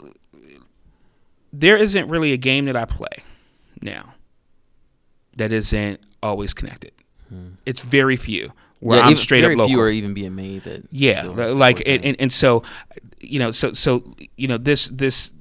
there 1.53 1.77
isn't 1.77 2.09
really 2.09 2.33
a 2.33 2.37
game 2.37 2.65
that 2.67 2.77
I 2.77 2.85
play 2.85 3.23
now 3.81 4.15
that 5.37 5.53
isn't 5.53 6.01
always 6.23 6.55
connected. 6.55 6.93
It's 7.65 7.81
very 7.81 8.17
few 8.17 8.53
where 8.81 8.99
Hmm. 8.99 9.03
Yeah, 9.03 9.07
I'm 9.07 9.13
even- 9.13 9.23
straight 9.23 9.45
up 9.45 9.51
local. 9.53 9.69
few 9.69 9.81
are 9.81 9.91
even 9.91 10.13
being 10.15 10.35
made 10.35 10.65
that. 10.65 10.83
Yeah, 10.91 11.23
like 11.25 11.83
and, 11.87 12.05
and, 12.05 12.17
and 12.21 12.33
so, 12.33 12.63
you 13.21 13.39
know, 13.39 13.51
so 13.53 13.73
so 13.73 14.15
you 14.37 14.49
know 14.49 14.59
this 14.59 14.89
this. 14.89 15.33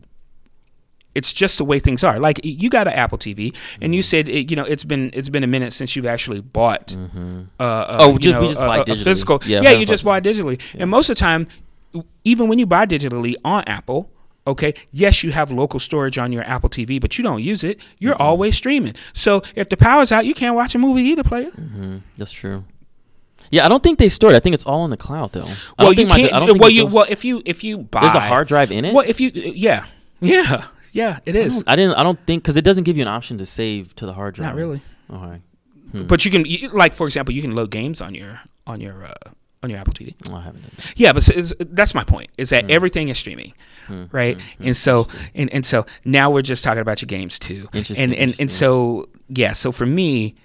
It's 1.14 1.34
just 1.34 1.58
the 1.58 1.66
way 1.66 1.80
things 1.80 2.04
are. 2.04 2.20
Like 2.20 2.40
you 2.44 2.70
got 2.70 2.88
an 2.88 2.94
Apple 2.94 3.18
TV, 3.18 3.48
and 3.48 3.54
Mm-hmm. 3.84 3.94
you 3.94 4.02
said 4.02 4.28
it, 4.30 4.50
you 4.50 4.56
know 4.56 4.64
it's 4.64 4.84
been 4.86 5.10
it's 5.14 5.30
been 5.30 5.44
a 5.44 5.48
minute 5.48 5.74
since 5.74 5.96
you've 5.96 6.06
actually 6.06 6.42
bought. 6.42 6.96
Uh, 6.96 7.64
uh, 7.64 7.98
Oh, 8.00 8.18
just- 8.18 8.40
we 8.40 8.48
just 8.48 8.60
buy 8.60 8.80
digitally. 8.84 9.04
physical. 9.04 9.42
Yeah, 9.46 9.62
Yeah, 9.62 9.72
you 9.72 9.86
just 9.86 10.06
buy 10.06 10.22
digitally, 10.22 10.60
and 10.78 10.90
most 10.90 11.10
of 11.10 11.16
the 11.18 11.20
time, 11.20 11.48
even 12.24 12.48
when 12.48 12.60
you 12.60 12.66
buy 12.66 12.86
digitally 12.86 13.36
on 13.44 13.64
Apple, 13.66 14.10
okay, 14.48 14.74
yes, 14.92 15.24
you 15.24 15.32
have 15.34 15.52
local 15.52 15.80
storage 15.80 16.18
on 16.18 16.32
your 16.32 16.44
Apple 16.44 16.70
TV, 16.70 17.00
but 17.02 17.18
you 17.18 17.24
don't 17.26 17.44
use 17.44 17.64
it. 17.66 17.80
You're 18.00 18.16
always 18.16 18.56
streaming. 18.56 18.96
So 19.14 19.44
if 19.56 19.68
the 19.70 19.76
power's 19.78 20.12
out, 20.14 20.26
you 20.26 20.34
can't 20.34 20.56
watch 20.56 20.74
a 20.76 20.80
movie 20.80 21.02
either, 21.04 21.24
player. 21.24 21.52
That's 22.18 22.32
true. 22.32 22.64
Yeah, 23.50 23.66
I 23.66 23.70
don't 23.70 23.84
think 23.84 24.00
they 24.00 24.08
store 24.08 24.32
it. 24.32 24.36
I 24.36 24.40
think 24.40 24.54
it's 24.54 24.66
all 24.66 24.86
in 24.86 24.92
the 24.92 24.98
cloud 24.98 25.34
though. 25.34 25.44
I 25.78 25.84
Well, 25.84 25.90
you 25.92 25.96
think 25.98 26.10
can't. 26.10 26.32
I 26.34 26.40
don't 26.40 26.48
think 26.48 26.62
well, 26.62 26.70
you 26.70 26.84
goes- 26.84 26.94
well 26.94 27.06
if 27.10 27.26
you 27.26 27.42
if 27.46 27.66
you 27.66 27.80
buy 27.80 28.00
There's 28.02 28.16
a 28.16 28.22
hard 28.22 28.48
drive 28.48 28.72
in 28.72 28.86
it. 28.86 28.94
Well, 28.94 29.04
if 29.06 29.20
you 29.20 29.30
yeah 29.34 29.88
yeah 30.22 30.68
yeah 30.92 31.20
it 31.26 31.36
is. 31.36 31.54
I, 31.54 31.56
don't- 31.58 31.70
I 31.70 31.76
didn't. 31.76 31.94
I 32.00 32.04
don't 32.04 32.20
think 32.28 32.44
because 32.44 32.58
it 32.58 32.64
doesn't 32.64 32.84
give 32.84 32.98
you 32.98 33.02
an 33.04 33.08
option 33.08 33.38
to 33.40 33.46
save 33.46 33.96
to 33.96 34.06
the 34.06 34.14
hard 34.14 34.36
drive. 34.36 34.50
Not 34.50 34.56
really. 34.56 34.82
All 35.10 35.20
right. 35.26 35.42
But 35.94 36.24
you 36.24 36.32
can 36.32 36.46
you, 36.46 36.70
like 36.70 36.96
for 36.96 37.06
example, 37.08 37.34
you 37.36 37.42
can 37.42 37.52
load 37.52 37.70
games 37.72 38.00
on 38.02 38.16
your 38.16 38.40
on 38.66 38.80
your 38.80 39.04
uh, 39.06 39.14
on 39.62 39.70
your 39.70 39.78
Apple 39.80 39.94
TV. 39.94 40.16
Well, 40.28 40.38
I 40.38 40.44
haven't 40.44 40.62
done 40.62 40.72
that. 40.78 40.94
Yeah, 40.96 41.12
but 41.14 41.24
so 41.24 41.34
that's 41.60 41.94
my 41.94 42.04
point. 42.06 42.30
Is 42.38 42.50
Hmm. 42.50 42.56
that 42.56 42.72
everything 42.72 43.10
is 43.10 43.18
streaming, 43.18 43.54
right? 44.12 44.40
And 44.60 44.76
so 44.76 45.06
and, 45.36 45.52
and 45.54 45.66
so 45.66 45.86
now 46.06 46.30
we're 46.32 46.42
just 46.44 46.64
talking 46.64 46.80
about 46.82 47.02
your 47.02 47.08
games 47.08 47.38
too. 47.40 47.68
Interesting, 47.74 47.98
And 48.06 48.14
and 48.14 48.22
interesting. 48.22 48.44
and 48.46 48.52
so 48.52 49.10
yeah. 49.28 49.52
So 49.54 49.72
for 49.74 49.86
me, 49.86 50.36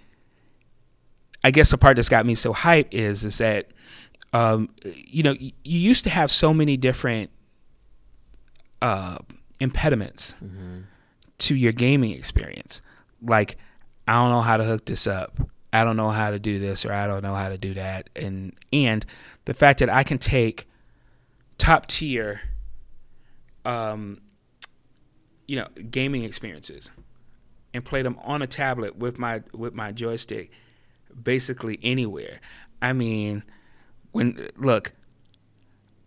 I 1.45 1.53
guess 1.53 1.71
the 1.71 1.79
part 1.79 1.95
that's 1.95 2.09
got 2.09 2.27
me 2.27 2.35
so 2.35 2.53
hyped 2.53 2.89
is 2.93 3.25
is 3.25 3.39
that 3.39 3.69
um, 4.33 4.69
you 4.85 5.23
know 5.23 5.33
you 5.39 5.53
used 5.63 6.03
to 6.05 6.11
have 6.11 6.31
so 6.33 6.53
many 6.53 6.77
different 6.77 7.31
uh, 8.83 9.19
impediments 9.61 10.35
Mm-hmm. 10.43 10.81
to 11.39 11.55
your 11.55 11.73
gaming 11.73 12.13
experience. 12.13 12.81
Like 13.23 13.57
I 14.09 14.13
don't 14.15 14.31
know 14.31 14.41
how 14.43 14.57
to 14.57 14.65
hook 14.65 14.85
this 14.87 15.07
up. 15.07 15.39
I 15.73 15.85
don't 15.85 15.97
know 15.97 16.11
how 16.11 16.31
to 16.31 16.39
do 16.39 16.59
this 16.59 16.85
or 16.87 16.93
I 16.93 17.07
don't 17.07 17.23
know 17.23 17.35
how 17.35 17.49
to 17.49 17.59
do 17.59 17.75
that, 17.75 18.09
and 18.17 18.53
and 18.73 19.05
the 19.45 19.55
fact 19.55 19.81
that 19.81 19.91
I 19.91 20.03
can 20.05 20.19
take 20.19 20.69
top 21.59 21.87
tier, 21.87 22.41
um, 23.65 24.21
you 25.47 25.57
know, 25.57 25.69
gaming 25.91 26.25
experiences 26.25 26.91
and 27.75 27.85
play 27.85 28.03
them 28.03 28.19
on 28.23 28.43
a 28.43 28.47
tablet 28.47 28.97
with 28.97 29.19
my 29.19 29.43
with 29.53 29.75
my 29.75 29.93
joystick, 29.93 30.51
basically 31.23 31.79
anywhere. 31.83 32.41
I 32.81 32.93
mean, 32.93 33.43
when 34.13 34.49
look, 34.57 34.93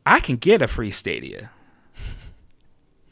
I 0.05 0.19
can 0.19 0.37
get 0.37 0.61
a 0.61 0.67
free 0.67 0.91
Stadia. 0.91 1.51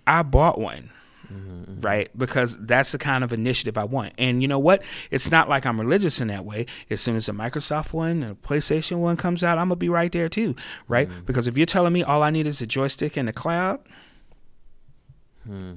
I 0.07 0.23
bought 0.23 0.59
one 0.59 0.89
mm-hmm. 1.31 1.81
right? 1.81 2.09
Because 2.17 2.57
that's 2.59 2.91
the 2.91 2.97
kind 2.97 3.23
of 3.23 3.33
initiative 3.33 3.77
I 3.77 3.83
want. 3.83 4.13
And 4.17 4.41
you 4.41 4.47
know 4.47 4.59
what? 4.59 4.83
It's 5.11 5.29
not 5.31 5.49
like 5.49 5.65
I'm 5.65 5.79
religious 5.79 6.19
in 6.19 6.27
that 6.27 6.45
way. 6.45 6.65
As 6.89 7.01
soon 7.01 7.15
as 7.15 7.29
a 7.29 7.33
Microsoft 7.33 7.93
one 7.93 8.23
and 8.23 8.31
a 8.31 8.35
PlayStation 8.35 8.97
one 8.97 9.17
comes 9.17 9.43
out, 9.43 9.57
I'm 9.57 9.67
gonna 9.67 9.75
be 9.77 9.89
right 9.89 10.11
there 10.11 10.29
too, 10.29 10.55
right? 10.87 11.09
Mm-hmm. 11.09 11.25
Because 11.25 11.47
if 11.47 11.57
you're 11.57 11.65
telling 11.65 11.93
me 11.93 12.03
all 12.03 12.23
I 12.23 12.29
need 12.29 12.47
is 12.47 12.61
a 12.61 12.67
joystick 12.67 13.17
and 13.17 13.29
a 13.29 13.33
cloud, 13.33 13.79
hmm. 15.43 15.75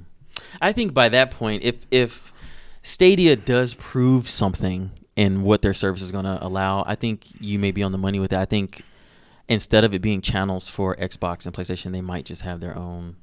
I 0.61 0.71
think 0.71 0.93
by 0.93 1.09
that 1.09 1.31
point, 1.31 1.63
if 1.63 1.85
if 1.91 2.33
Stadia 2.83 3.35
does 3.35 3.73
prove 3.75 4.29
something 4.29 4.91
in 5.15 5.43
what 5.43 5.61
their 5.61 5.73
service 5.73 6.01
is 6.01 6.11
going 6.11 6.25
to 6.25 6.39
allow, 6.41 6.83
I 6.87 6.95
think 6.95 7.27
you 7.39 7.59
may 7.59 7.71
be 7.71 7.83
on 7.83 7.91
the 7.91 7.97
money 7.97 8.19
with 8.19 8.31
that. 8.31 8.41
I 8.41 8.45
think 8.45 8.81
instead 9.47 9.83
of 9.83 9.93
it 9.93 10.01
being 10.01 10.21
channels 10.21 10.67
for 10.67 10.95
Xbox 10.95 11.45
and 11.45 11.53
PlayStation, 11.53 11.91
they 11.91 12.01
might 12.01 12.25
just 12.25 12.41
have 12.41 12.59
their 12.59 12.75
own 12.75 13.17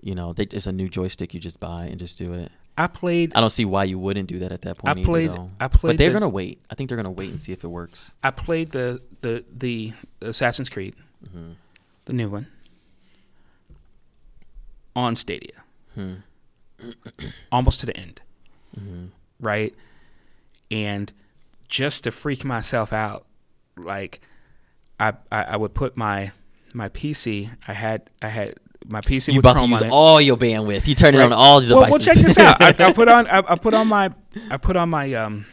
you 0.00 0.14
know, 0.14 0.32
they, 0.32 0.44
it's 0.44 0.66
a 0.66 0.72
new 0.72 0.88
joystick 0.88 1.34
you 1.34 1.40
just 1.40 1.60
buy 1.60 1.84
and 1.84 1.98
just 1.98 2.18
do 2.18 2.32
it. 2.32 2.52
I 2.78 2.86
played. 2.86 3.32
I 3.34 3.40
don't 3.40 3.50
see 3.50 3.64
why 3.64 3.84
you 3.84 3.98
wouldn't 3.98 4.28
do 4.28 4.38
that 4.40 4.52
at 4.52 4.62
that 4.62 4.78
point. 4.78 4.98
I 4.98 5.02
played. 5.02 5.30
Either, 5.30 5.48
I 5.58 5.68
played. 5.68 5.92
But 5.92 5.98
they're 5.98 6.10
the, 6.10 6.14
gonna 6.14 6.28
wait. 6.28 6.60
I 6.70 6.74
think 6.74 6.88
they're 6.88 6.96
gonna 6.96 7.10
wait 7.10 7.30
and 7.30 7.40
see 7.40 7.52
if 7.52 7.64
it 7.64 7.68
works. 7.68 8.12
I 8.22 8.30
played 8.30 8.70
the 8.70 9.00
the 9.22 9.44
the 9.50 9.94
Assassin's 10.20 10.68
Creed, 10.68 10.94
mm-hmm. 11.26 11.52
the 12.04 12.12
new 12.12 12.28
one, 12.28 12.48
on 14.94 15.16
Stadia, 15.16 15.62
hmm. 15.94 16.14
almost 17.52 17.80
to 17.80 17.86
the 17.86 17.96
end, 17.96 18.20
mm-hmm. 18.78 19.06
right? 19.40 19.74
And 20.70 21.10
just 21.68 22.04
to 22.04 22.10
freak 22.10 22.44
myself 22.44 22.92
out, 22.92 23.24
like 23.78 24.20
I, 25.00 25.14
I 25.32 25.44
I 25.44 25.56
would 25.56 25.72
put 25.72 25.96
my 25.96 26.32
my 26.74 26.90
PC. 26.90 27.50
I 27.66 27.72
had 27.72 28.10
I 28.20 28.28
had 28.28 28.56
my 28.88 29.00
PC. 29.00 29.32
You 29.32 29.40
about 29.40 29.54
to 29.54 29.66
use 29.66 29.82
all 29.82 30.20
your 30.20 30.36
bandwidth. 30.36 30.86
You 30.86 30.94
turn 30.94 31.14
right. 31.14 31.22
it 31.22 31.24
on 31.24 31.32
all 31.32 31.60
the 31.60 31.68
devices. 31.68 31.82
Well, 31.82 31.90
well 31.90 32.00
check 32.00 32.16
this 32.16 32.38
out. 32.38 32.60
I, 32.60 32.88
I, 32.88 32.92
put 32.92 33.08
on 33.16 33.26
I, 33.26 33.38
I, 33.38 33.56
put 33.56 33.74
on 33.74 33.88
my 33.88 34.12
I 34.50 34.56
put 34.56 34.76
on 34.76 34.90
my 34.90 35.12
um 35.14 35.46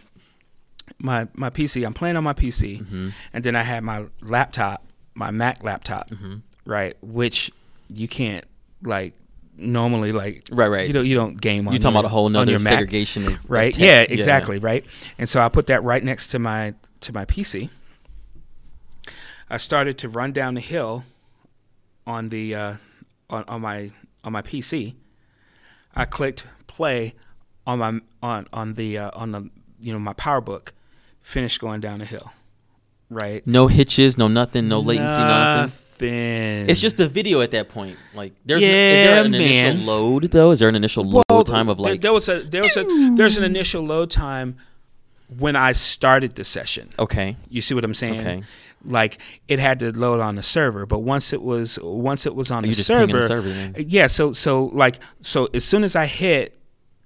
my 0.99 1.27
my 1.33 1.49
PC. 1.49 1.85
I'm 1.85 1.93
playing 1.93 2.15
on 2.15 2.23
my 2.23 2.33
PC, 2.33 2.81
mm-hmm. 2.81 3.09
and 3.33 3.43
then 3.43 3.55
I 3.55 3.63
had 3.63 3.83
my 3.83 4.05
laptop, 4.21 4.85
my 5.13 5.31
Mac 5.31 5.63
laptop, 5.63 6.09
mm-hmm. 6.09 6.37
right, 6.65 6.95
which 7.01 7.51
you 7.89 8.07
can't 8.07 8.45
like 8.83 9.13
normally 9.55 10.11
like 10.11 10.47
right 10.51 10.69
right 10.69 10.87
you 10.87 10.93
don't 10.93 11.05
you 11.05 11.13
don't 11.13 11.39
game 11.39 11.67
on 11.67 11.73
you 11.73 11.79
talking 11.79 11.93
about 11.93 12.05
a 12.05 12.09
whole 12.09 12.27
nother 12.27 12.57
segregation 12.57 13.27
of 13.27 13.49
right 13.49 13.75
of 13.75 13.81
yeah 13.83 14.01
exactly 14.01 14.57
yeah. 14.57 14.65
right 14.65 14.85
and 15.19 15.29
so 15.29 15.39
I 15.39 15.47
put 15.47 15.67
that 15.67 15.83
right 15.83 16.03
next 16.03 16.29
to 16.29 16.39
my 16.39 16.73
to 17.01 17.13
my 17.13 17.23
PC 17.25 17.69
I 19.51 19.57
started 19.57 19.99
to 19.99 20.09
run 20.09 20.31
down 20.31 20.55
the 20.55 20.61
hill 20.61 21.03
on 22.07 22.29
the 22.29 22.55
uh, 22.55 22.73
on, 23.33 23.43
on 23.47 23.61
my 23.61 23.91
on 24.23 24.31
my 24.31 24.41
PC. 24.41 24.93
I 25.95 26.05
clicked 26.05 26.45
play 26.67 27.15
on 27.67 27.79
my 27.79 27.99
on 28.21 28.47
on 28.53 28.73
the 28.73 28.97
uh, 28.97 29.11
on 29.13 29.31
the 29.31 29.49
you 29.81 29.91
know 29.91 29.99
my 29.99 30.13
PowerBook. 30.13 30.69
Finished 31.21 31.61
going 31.61 31.79
down 31.79 31.99
the 31.99 32.05
hill, 32.05 32.33
right? 33.09 33.45
No 33.47 33.67
hitches, 33.67 34.17
no 34.17 34.27
nothing, 34.27 34.67
no 34.67 34.81
latency, 34.81 35.15
nothing. 35.15 35.61
nothing. 35.61 36.69
It's 36.69 36.81
just 36.81 36.99
a 36.99 37.07
video 37.07 37.39
at 37.39 37.51
that 37.51 37.69
point. 37.69 37.95
Like, 38.13 38.33
there's 38.45 38.61
yeah, 38.61 38.67
no, 38.67 38.93
is 38.93 39.03
there 39.03 39.25
an 39.25 39.31
man. 39.31 39.41
initial 39.41 39.85
load 39.85 40.23
though? 40.31 40.51
Is 40.51 40.59
there 40.59 40.67
an 40.67 40.75
initial 40.75 41.05
load 41.05 41.23
well, 41.29 41.45
time 41.45 41.69
of 41.69 41.79
like? 41.79 42.01
There, 42.01 42.09
there 42.09 42.13
was 42.13 42.27
a 42.27 42.41
there 42.41 42.61
was 42.61 42.75
a 42.75 42.83
there's 43.15 43.37
an 43.37 43.45
initial 43.45 43.83
load 43.83 44.11
time 44.11 44.57
when 45.37 45.55
I 45.55 45.71
started 45.71 46.35
the 46.35 46.43
session. 46.43 46.89
Okay. 46.99 47.35
You 47.49 47.61
see 47.61 47.73
what 47.73 47.83
I'm 47.83 47.93
saying? 47.93 48.19
Okay 48.19 48.43
like 48.85 49.19
it 49.47 49.59
had 49.59 49.79
to 49.79 49.91
load 49.97 50.19
on 50.19 50.35
the 50.35 50.43
server 50.43 50.85
but 50.85 50.99
once 50.99 51.33
it 51.33 51.41
was 51.41 51.79
once 51.81 52.25
it 52.25 52.35
was 52.35 52.51
on 52.51 52.63
the 52.63 52.73
server, 52.73 53.21
the 53.21 53.27
server 53.27 53.81
yeah 53.81 54.07
so 54.07 54.33
so 54.33 54.65
like 54.73 54.99
so 55.21 55.47
as 55.53 55.63
soon 55.63 55.83
as 55.83 55.95
i 55.95 56.05
hit 56.05 56.57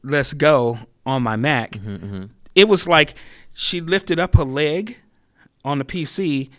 let's 0.03 0.33
go 0.33 0.77
on 1.05 1.21
my 1.21 1.35
mac 1.35 1.71
mm-hmm, 1.71 1.95
mm-hmm. 1.95 2.25
it 2.55 2.67
was 2.67 2.87
like 2.87 3.13
she 3.53 3.81
lifted 3.81 4.19
up 4.19 4.35
her 4.35 4.43
leg 4.45 4.97
on 5.63 5.77
the 5.77 5.85
pc 5.85 6.49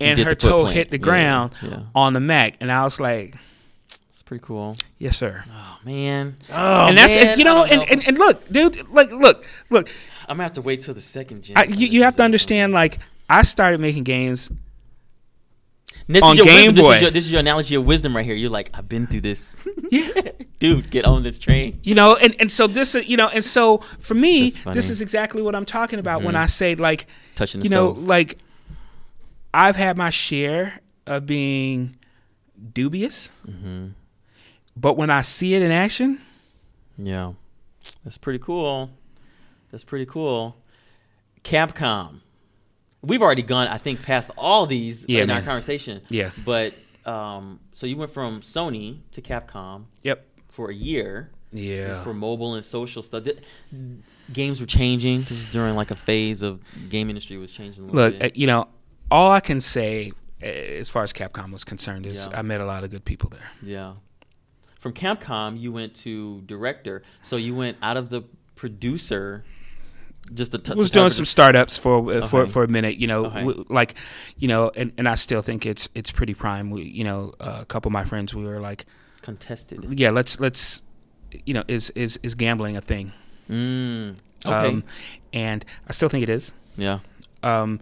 and 0.00 0.18
her 0.18 0.34
toe 0.34 0.64
hit 0.66 0.90
the 0.90 0.98
ground 0.98 1.52
yeah, 1.62 1.70
yeah. 1.70 1.82
on 1.94 2.12
the 2.12 2.20
mac 2.20 2.56
and 2.60 2.70
i 2.70 2.84
was 2.84 3.00
like 3.00 3.36
it's 4.10 4.22
pretty 4.22 4.42
cool 4.44 4.76
yes 4.98 5.16
sir 5.16 5.44
oh 5.50 5.78
man 5.84 6.36
oh 6.50 6.86
and 6.86 6.98
that's 6.98 7.16
man. 7.16 7.38
you 7.38 7.44
know 7.44 7.64
and, 7.64 7.82
and, 7.90 8.06
and 8.06 8.18
look 8.18 8.46
dude 8.50 8.88
like 8.90 9.10
look 9.10 9.46
look 9.70 9.88
i'm 10.28 10.36
gonna 10.36 10.42
have 10.44 10.52
to 10.52 10.62
wait 10.62 10.80
till 10.80 10.94
the 10.94 11.02
second 11.02 11.42
gen 11.42 11.56
I, 11.56 11.64
you, 11.64 11.86
you 11.86 12.02
have 12.02 12.16
to 12.16 12.22
understand 12.22 12.72
like 12.72 12.98
I 13.28 13.42
started 13.42 13.80
making 13.80 14.04
games 14.04 14.50
this 16.06 16.22
on 16.22 16.36
Game 16.36 16.46
wisdom. 16.46 16.74
Boy. 16.74 16.82
This 16.82 16.96
is, 16.96 17.02
your, 17.02 17.10
this 17.10 17.24
is, 17.24 17.32
your, 17.32 17.40
analogy 17.40 17.74
of 17.76 17.86
wisdom 17.86 18.14
right 18.14 18.24
here. 18.24 18.34
You're 18.34 18.50
like, 18.50 18.70
I've 18.74 18.88
been 18.88 19.06
through 19.06 19.22
this. 19.22 19.56
yeah, 19.90 20.10
dude, 20.58 20.90
get 20.90 21.06
on 21.06 21.22
this 21.22 21.38
train. 21.38 21.80
You 21.82 21.94
know, 21.94 22.16
and 22.16 22.36
and 22.38 22.52
so 22.52 22.66
this, 22.66 22.94
you 22.94 23.16
know, 23.16 23.28
and 23.28 23.42
so 23.42 23.78
for 24.00 24.14
me, 24.14 24.50
this 24.50 24.90
is 24.90 25.00
exactly 25.00 25.40
what 25.40 25.54
I'm 25.54 25.64
talking 25.64 25.98
about 25.98 26.18
mm-hmm. 26.18 26.26
when 26.26 26.36
I 26.36 26.46
say 26.46 26.74
like, 26.74 27.06
touching 27.34 27.62
you 27.62 27.68
stove. 27.68 27.96
know, 27.96 28.02
like, 28.02 28.38
I've 29.52 29.76
had 29.76 29.96
my 29.96 30.10
share 30.10 30.80
of 31.06 31.26
being 31.26 31.96
dubious, 32.72 33.30
mm-hmm. 33.48 33.88
but 34.76 34.96
when 34.98 35.10
I 35.10 35.22
see 35.22 35.54
it 35.54 35.62
in 35.62 35.70
action, 35.70 36.20
yeah, 36.98 37.32
that's 38.04 38.18
pretty 38.18 38.40
cool. 38.40 38.90
That's 39.74 39.84
pretty 39.84 40.06
cool. 40.06 40.56
Capcom 41.42 42.20
we've 43.06 43.22
already 43.22 43.42
gone, 43.42 43.68
I 43.68 43.78
think, 43.78 44.02
past 44.02 44.30
all 44.36 44.66
these 44.66 45.06
yeah, 45.08 45.22
in 45.22 45.28
man. 45.28 45.38
our 45.38 45.42
conversation. 45.42 46.02
Yeah. 46.08 46.30
But 46.44 46.74
um, 47.04 47.60
so 47.72 47.86
you 47.86 47.96
went 47.96 48.10
from 48.10 48.40
Sony 48.40 49.00
to 49.12 49.22
Capcom. 49.22 49.84
Yep. 50.02 50.26
For 50.48 50.70
a 50.70 50.74
year. 50.74 51.30
Yeah. 51.52 52.02
For 52.02 52.14
mobile 52.14 52.54
and 52.54 52.64
social 52.64 53.02
stuff. 53.02 53.24
Games 54.32 54.60
were 54.60 54.66
changing. 54.66 55.22
This 55.22 55.32
is 55.32 55.46
during 55.46 55.74
like 55.74 55.90
a 55.90 55.96
phase 55.96 56.42
of 56.42 56.60
game 56.88 57.08
industry 57.08 57.36
was 57.36 57.50
changing. 57.50 57.84
A 57.84 57.86
little 57.86 58.10
bit. 58.10 58.22
Look, 58.22 58.30
uh, 58.30 58.34
you 58.34 58.46
know, 58.46 58.68
all 59.10 59.30
I 59.30 59.40
can 59.40 59.60
say 59.60 60.12
uh, 60.42 60.46
as 60.46 60.88
far 60.88 61.02
as 61.02 61.12
Capcom 61.12 61.52
was 61.52 61.64
concerned 61.64 62.06
is 62.06 62.28
yeah. 62.30 62.38
I 62.38 62.42
met 62.42 62.60
a 62.60 62.66
lot 62.66 62.84
of 62.84 62.90
good 62.90 63.04
people 63.04 63.30
there. 63.30 63.50
Yeah. 63.62 63.94
From 64.80 64.92
Capcom, 64.92 65.58
you 65.58 65.72
went 65.72 65.94
to 65.96 66.42
director. 66.42 67.02
So 67.22 67.36
you 67.36 67.54
went 67.54 67.78
out 67.82 67.96
of 67.96 68.10
the 68.10 68.22
producer 68.54 69.44
just 70.32 70.52
the 70.52 70.58
t- 70.58 70.74
was 70.74 70.90
doing 70.90 71.10
some 71.10 71.24
startups 71.24 71.76
for 71.76 71.98
uh, 71.98 72.14
okay. 72.14 72.26
for 72.26 72.46
for 72.46 72.64
a 72.64 72.68
minute 72.68 72.96
you 72.96 73.06
know 73.06 73.26
okay. 73.26 73.40
w- 73.40 73.64
like 73.68 73.94
you 74.38 74.48
know 74.48 74.70
and, 74.74 74.92
and 74.96 75.08
I 75.08 75.16
still 75.16 75.42
think 75.42 75.66
it's 75.66 75.88
it's 75.94 76.10
pretty 76.10 76.34
prime 76.34 76.70
we 76.70 76.84
you 76.84 77.04
know 77.04 77.34
uh, 77.40 77.58
a 77.60 77.64
couple 77.66 77.90
of 77.90 77.92
my 77.92 78.04
friends 78.04 78.34
we 78.34 78.44
were 78.44 78.60
like 78.60 78.86
contested 79.22 79.98
yeah 79.98 80.10
let's 80.10 80.40
let's 80.40 80.82
you 81.44 81.52
know 81.52 81.64
is 81.68 81.90
is 81.90 82.18
is 82.22 82.34
gambling 82.34 82.76
a 82.76 82.80
thing 82.80 83.12
mm, 83.50 84.14
okay 84.46 84.68
um, 84.68 84.84
and 85.32 85.64
I 85.88 85.92
still 85.92 86.08
think 86.08 86.22
it 86.22 86.30
is 86.30 86.52
yeah 86.76 87.00
um 87.42 87.80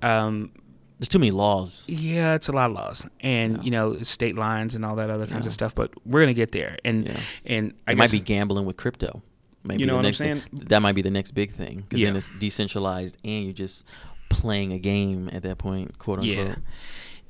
um 0.00 0.52
there's 0.98 1.08
too 1.08 1.18
many 1.18 1.32
laws. 1.32 1.88
Yeah, 1.88 2.34
it's 2.34 2.46
a 2.46 2.52
lot 2.52 2.70
of 2.70 2.76
laws, 2.76 3.08
and 3.18 3.56
yeah. 3.56 3.62
you 3.64 3.70
know, 3.72 3.98
state 4.02 4.36
lines 4.36 4.76
and 4.76 4.84
all 4.84 4.94
that 4.94 5.10
other 5.10 5.26
kinds 5.26 5.46
yeah. 5.46 5.48
of 5.48 5.52
stuff. 5.52 5.74
But 5.74 5.90
we're 6.06 6.20
gonna 6.20 6.32
get 6.32 6.52
there, 6.52 6.78
and 6.84 7.08
yeah. 7.08 7.20
and 7.44 7.74
I 7.88 7.96
might 7.96 8.12
be 8.12 8.20
gambling 8.20 8.66
with 8.66 8.76
crypto. 8.76 9.20
Maybe 9.64 9.82
you 9.82 9.86
know 9.86 9.96
what 9.96 10.06
I'm 10.06 10.14
saying? 10.14 10.40
Thing. 10.40 10.62
That 10.66 10.80
might 10.80 10.94
be 10.94 11.02
the 11.02 11.10
next 11.10 11.32
big 11.32 11.52
thing 11.52 11.80
because 11.80 12.00
yeah. 12.00 12.08
then 12.08 12.16
it's 12.16 12.30
decentralized 12.38 13.16
and 13.24 13.44
you're 13.44 13.52
just 13.52 13.84
playing 14.28 14.72
a 14.72 14.78
game 14.78 15.30
at 15.32 15.42
that 15.42 15.58
point, 15.58 15.98
quote 15.98 16.20
unquote. 16.20 16.36
Yeah. 16.36 16.54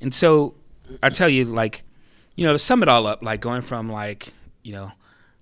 And 0.01 0.13
so 0.13 0.55
I 1.01 1.09
tell 1.09 1.29
you, 1.29 1.45
like, 1.45 1.83
you 2.35 2.45
know, 2.45 2.53
to 2.53 2.59
sum 2.59 2.81
it 2.81 2.89
all 2.89 3.05
up, 3.05 3.21
like 3.21 3.39
going 3.41 3.61
from 3.61 3.91
like, 3.91 4.33
you 4.63 4.73
know, 4.73 4.91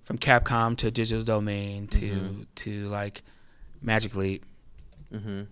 from 0.03 0.17
Capcom 0.17 0.75
to 0.77 0.91
Digital 0.91 1.23
Domain 1.23 1.87
to 1.87 1.99
mm-hmm. 1.99 2.41
to 2.55 2.89
like 2.89 3.23
Magic 3.81 4.15
Leap. 4.15 4.45
Mm-hmm. 5.13 5.43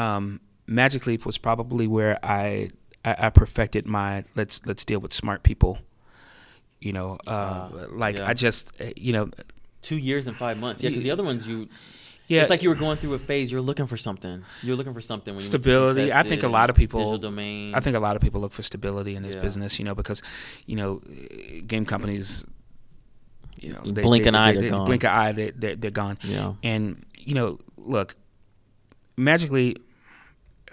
Um, 0.00 0.40
Magic 0.66 1.06
Leap 1.06 1.26
was 1.26 1.38
probably 1.38 1.86
where 1.86 2.18
I, 2.24 2.70
I, 3.04 3.26
I 3.26 3.30
perfected 3.30 3.86
my 3.86 4.24
let's 4.34 4.60
let's 4.66 4.84
deal 4.84 4.98
with 4.98 5.12
smart 5.12 5.42
people. 5.42 5.78
You 6.80 6.94
know, 6.94 7.18
uh, 7.26 7.30
uh, 7.30 7.86
like 7.90 8.18
yeah. 8.18 8.28
I 8.28 8.34
just 8.34 8.72
uh, 8.80 8.86
you 8.96 9.12
know 9.12 9.30
Two 9.82 9.96
years 9.96 10.26
and 10.26 10.36
five 10.36 10.58
months. 10.58 10.82
Yeah, 10.82 10.90
because 10.90 11.02
the 11.02 11.10
other 11.10 11.24
ones 11.24 11.46
you. 11.46 11.68
Yeah, 12.26 12.42
it's 12.42 12.50
like 12.50 12.62
you 12.62 12.68
were 12.68 12.76
going 12.76 12.96
through 12.96 13.14
a 13.14 13.18
phase. 13.18 13.50
You're 13.50 13.60
looking 13.60 13.86
for 13.86 13.96
something. 13.96 14.44
You're 14.62 14.76
looking 14.76 14.94
for 14.94 15.00
something. 15.00 15.34
When 15.34 15.40
stability. 15.40 16.12
I 16.12 16.22
think 16.22 16.44
a 16.44 16.48
lot 16.48 16.70
of 16.70 16.76
people. 16.76 17.00
Digital 17.00 17.18
domain. 17.18 17.74
I 17.74 17.80
think 17.80 17.96
a 17.96 18.00
lot 18.00 18.14
of 18.14 18.22
people 18.22 18.40
look 18.40 18.52
for 18.52 18.62
stability 18.62 19.16
in 19.16 19.22
this 19.22 19.34
yeah. 19.34 19.40
business. 19.40 19.78
You 19.78 19.84
know, 19.84 19.94
because, 19.94 20.22
you 20.66 20.76
know, 20.76 21.02
game 21.66 21.86
companies. 21.86 22.44
You 23.58 23.74
know, 23.74 23.80
they, 23.84 24.02
blink 24.02 24.24
they, 24.24 24.28
an 24.28 24.34
eye, 24.36 24.52
they, 24.52 24.60
they're 24.60 24.70
gone. 24.70 24.86
Blink 24.86 25.04
an 25.04 25.10
eye, 25.10 25.32
they, 25.32 25.50
they're, 25.50 25.76
they're 25.76 25.90
gone. 25.90 26.18
Yeah. 26.22 26.54
And 26.62 27.04
you 27.18 27.34
know, 27.34 27.58
look, 27.76 28.16
Magic 29.16 29.50
Leap 29.50 29.84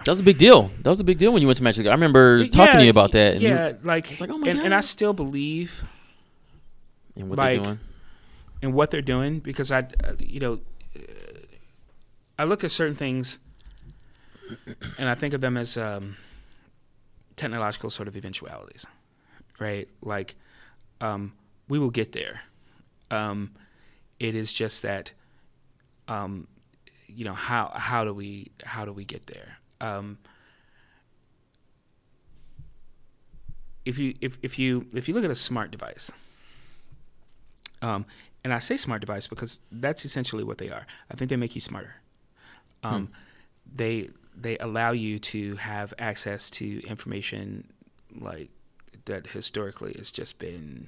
That 0.06 0.12
was 0.12 0.20
a 0.20 0.24
big 0.24 0.38
deal. 0.38 0.72
That 0.84 0.90
was 0.90 1.00
a 1.00 1.04
big 1.04 1.18
deal 1.18 1.34
when 1.34 1.42
you 1.42 1.48
went 1.48 1.58
to 1.58 1.64
Magic. 1.64 1.88
I 1.88 1.92
remember 1.92 2.48
talking 2.48 2.80
to 2.80 2.84
you 2.84 2.90
about 2.90 3.12
that. 3.14 3.34
And 3.34 3.42
you- 3.42 3.50
yeah, 3.50 3.74
like, 3.84 4.12
It's 4.12 4.22
like, 4.22 4.30
oh 4.30 4.38
my 4.38 4.48
and, 4.48 4.60
and 4.60 4.74
I 4.74 4.82
still 4.82 5.14
believe 5.14 5.84
and 7.16 7.30
what 7.30 7.40
like, 7.40 7.56
they're 7.56 7.64
doing. 7.64 7.80
In 8.62 8.74
what 8.74 8.92
they're 8.92 9.02
doing 9.02 9.40
because 9.40 9.72
I, 9.72 9.88
you 10.20 10.40
know, 10.40 10.60
I 12.40 12.44
look 12.44 12.64
at 12.64 12.72
certain 12.72 12.96
things 12.96 13.40
and 14.98 15.10
I 15.10 15.16
think 15.16 15.34
of 15.34 15.42
them 15.42 15.58
as 15.58 15.78
um, 15.78 16.18
technological 17.36 17.90
sort 17.90 18.08
of 18.08 18.16
eventualities, 18.16 18.86
right? 19.60 19.88
Like, 20.02 20.36
um, 21.02 21.34
we 21.68 21.80
will 21.80 21.90
get 21.90 22.12
there. 22.12 22.42
Um, 23.12 23.52
it 24.20 24.36
is 24.36 24.54
just 24.54 24.82
that, 24.84 25.12
um, 26.08 26.48
you 27.08 27.26
know, 27.26 27.34
how 27.34 27.72
how 27.76 28.04
do 28.04 28.14
we 28.14 28.52
how 28.64 28.86
do 28.86 28.92
we 28.92 29.06
get 29.06 29.28
there? 29.28 29.58
Um, 29.80 30.18
if 33.86 33.98
you 33.98 34.14
if, 34.22 34.38
if 34.42 34.60
you 34.60 34.86
if 34.94 35.08
you 35.08 35.14
look 35.14 35.24
at 35.24 35.32
a 35.32 35.36
smart 35.36 35.72
device, 35.72 36.12
um, 37.82 38.06
and 38.48 38.54
I 38.54 38.60
say 38.60 38.78
smart 38.78 39.02
device 39.02 39.28
because 39.28 39.60
that's 39.74 40.06
essentially 40.06 40.46
what 40.46 40.58
they 40.58 40.70
are. 40.70 40.88
I 41.12 41.16
think 41.16 41.28
they 41.30 41.36
make 41.36 41.54
you 41.54 41.60
smarter. 41.60 41.96
Um, 42.82 43.10
They 43.76 44.10
they 44.34 44.58
allow 44.60 44.92
you 44.92 45.20
to 45.20 45.56
have 45.58 45.94
access 46.00 46.50
to 46.52 46.80
information 46.88 47.68
like 48.22 48.50
that 49.04 49.28
historically 49.28 49.96
has 49.98 50.14
just 50.14 50.40
been, 50.40 50.88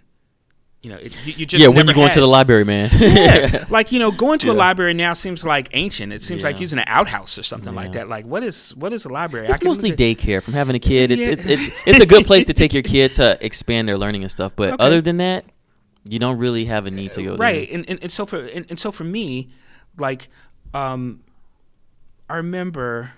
you 0.81 0.89
know, 0.89 0.95
it, 0.95 1.13
you, 1.25 1.33
you 1.35 1.45
just 1.45 1.61
yeah, 1.61 1.67
when 1.67 1.85
you 1.85 1.93
go 1.93 2.05
into 2.05 2.21
the 2.21 2.27
library, 2.27 2.63
man. 2.63 2.89
yeah, 2.97 3.65
like 3.69 3.91
you 3.91 3.99
know, 3.99 4.09
going 4.11 4.39
to 4.39 4.51
a 4.51 4.53
library 4.53 4.93
now 4.93 5.11
seems 5.11 5.43
like 5.43 5.67
ancient. 5.73 6.13
It 6.13 6.23
seems 6.23 6.45
like 6.45 6.61
using 6.61 6.79
an 6.79 6.85
outhouse 6.87 7.37
or 7.37 7.43
something 7.43 7.75
like 7.75 7.91
that. 7.91 8.07
Like, 8.07 8.25
what 8.25 8.41
is 8.41 8.73
what 8.77 8.93
is 8.93 9.03
a 9.03 9.09
library? 9.09 9.49
It's 9.49 9.61
mostly 9.61 9.91
daycare 9.91 10.41
from 10.41 10.53
having 10.53 10.77
a 10.77 10.79
kid. 10.79 11.11
It's, 11.11 11.21
Yeah. 11.21 11.27
it's 11.35 11.45
it's 11.45 11.87
it's 11.87 11.99
a 11.99 12.05
good 12.05 12.25
place 12.25 12.45
to 12.45 12.53
take 12.53 12.71
your 12.71 12.83
kid 12.83 13.11
to 13.15 13.37
expand 13.45 13.89
their 13.89 13.97
learning 13.97 14.21
and 14.23 14.31
stuff. 14.31 14.55
But 14.55 14.73
Okay. 14.75 14.85
other 14.85 15.01
than 15.01 15.17
that, 15.17 15.43
you 16.09 16.19
don't 16.19 16.37
really 16.37 16.65
have 16.65 16.85
a 16.85 16.91
need 16.91 17.11
to 17.11 17.23
go 17.23 17.35
right 17.35 17.67
there. 17.67 17.77
and, 17.77 17.89
and, 17.89 17.99
and 18.01 18.11
so 18.11 18.25
for 18.25 18.39
and, 18.39 18.65
and 18.69 18.79
so 18.79 18.91
for 18.91 19.03
me 19.03 19.49
like 19.97 20.29
um 20.73 21.21
i 22.29 22.35
remember 22.35 23.11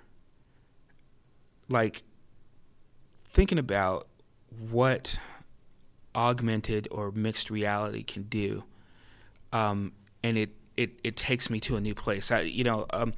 like 1.70 2.04
thinking 3.26 3.58
about 3.58 4.08
what 4.70 5.18
augmented 6.14 6.88
or 6.92 7.12
mixed 7.12 7.50
reality 7.50 8.04
can 8.04 8.24
do 8.24 8.64
um 9.54 9.92
and 10.24 10.38
it 10.38 10.50
it, 10.78 11.00
it 11.04 11.16
takes 11.16 11.50
me 11.50 11.60
to 11.60 11.76
a 11.76 11.82
new 11.82 11.94
place 11.96 12.32
i 12.32 12.42
you 12.42 12.64
know 12.64 12.86
um 12.92 13.14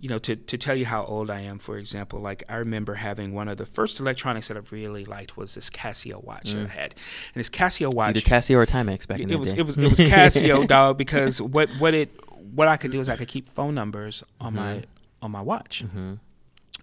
you 0.00 0.08
know 0.08 0.18
to, 0.18 0.36
to 0.36 0.56
tell 0.56 0.76
you 0.76 0.86
how 0.86 1.04
old 1.04 1.28
i 1.28 1.40
am 1.40 1.58
for 1.58 1.76
example 1.76 2.20
like 2.20 2.44
i 2.48 2.56
remember 2.56 2.94
having 2.94 3.34
one 3.34 3.48
of 3.48 3.56
the 3.56 3.66
first 3.66 3.98
electronics 3.98 4.46
that 4.46 4.56
i 4.56 4.60
really 4.70 5.04
liked 5.04 5.36
was 5.36 5.54
this 5.54 5.68
casio 5.70 6.22
watch 6.22 6.52
that 6.52 6.60
i 6.60 6.64
mm. 6.64 6.68
had 6.68 6.94
and 7.34 7.40
this 7.40 7.50
casio 7.50 7.86
It's 7.88 7.96
watch 7.96 8.10
either 8.10 8.20
Casio 8.20 8.56
or 8.56 8.66
Timex 8.66 9.08
back 9.08 9.18
in 9.18 9.28
it 9.28 9.32
the 9.32 9.38
was 9.38 9.52
day. 9.52 9.58
it 9.58 9.66
was 9.66 9.76
it 9.76 9.88
was 9.88 9.98
Casio 9.98 10.66
dog 10.66 10.96
because 10.96 11.42
what 11.42 11.68
what 11.80 11.94
it 11.94 12.10
what 12.54 12.68
I 12.68 12.76
could 12.76 12.92
do 12.92 13.00
is 13.00 13.08
I 13.08 13.16
could 13.16 13.28
keep 13.28 13.46
phone 13.46 13.74
numbers 13.74 14.24
on 14.40 14.54
my 14.54 14.74
mm-hmm. 14.74 14.84
on 15.22 15.30
my 15.30 15.40
watch. 15.40 15.84
Mm-hmm. 15.84 16.14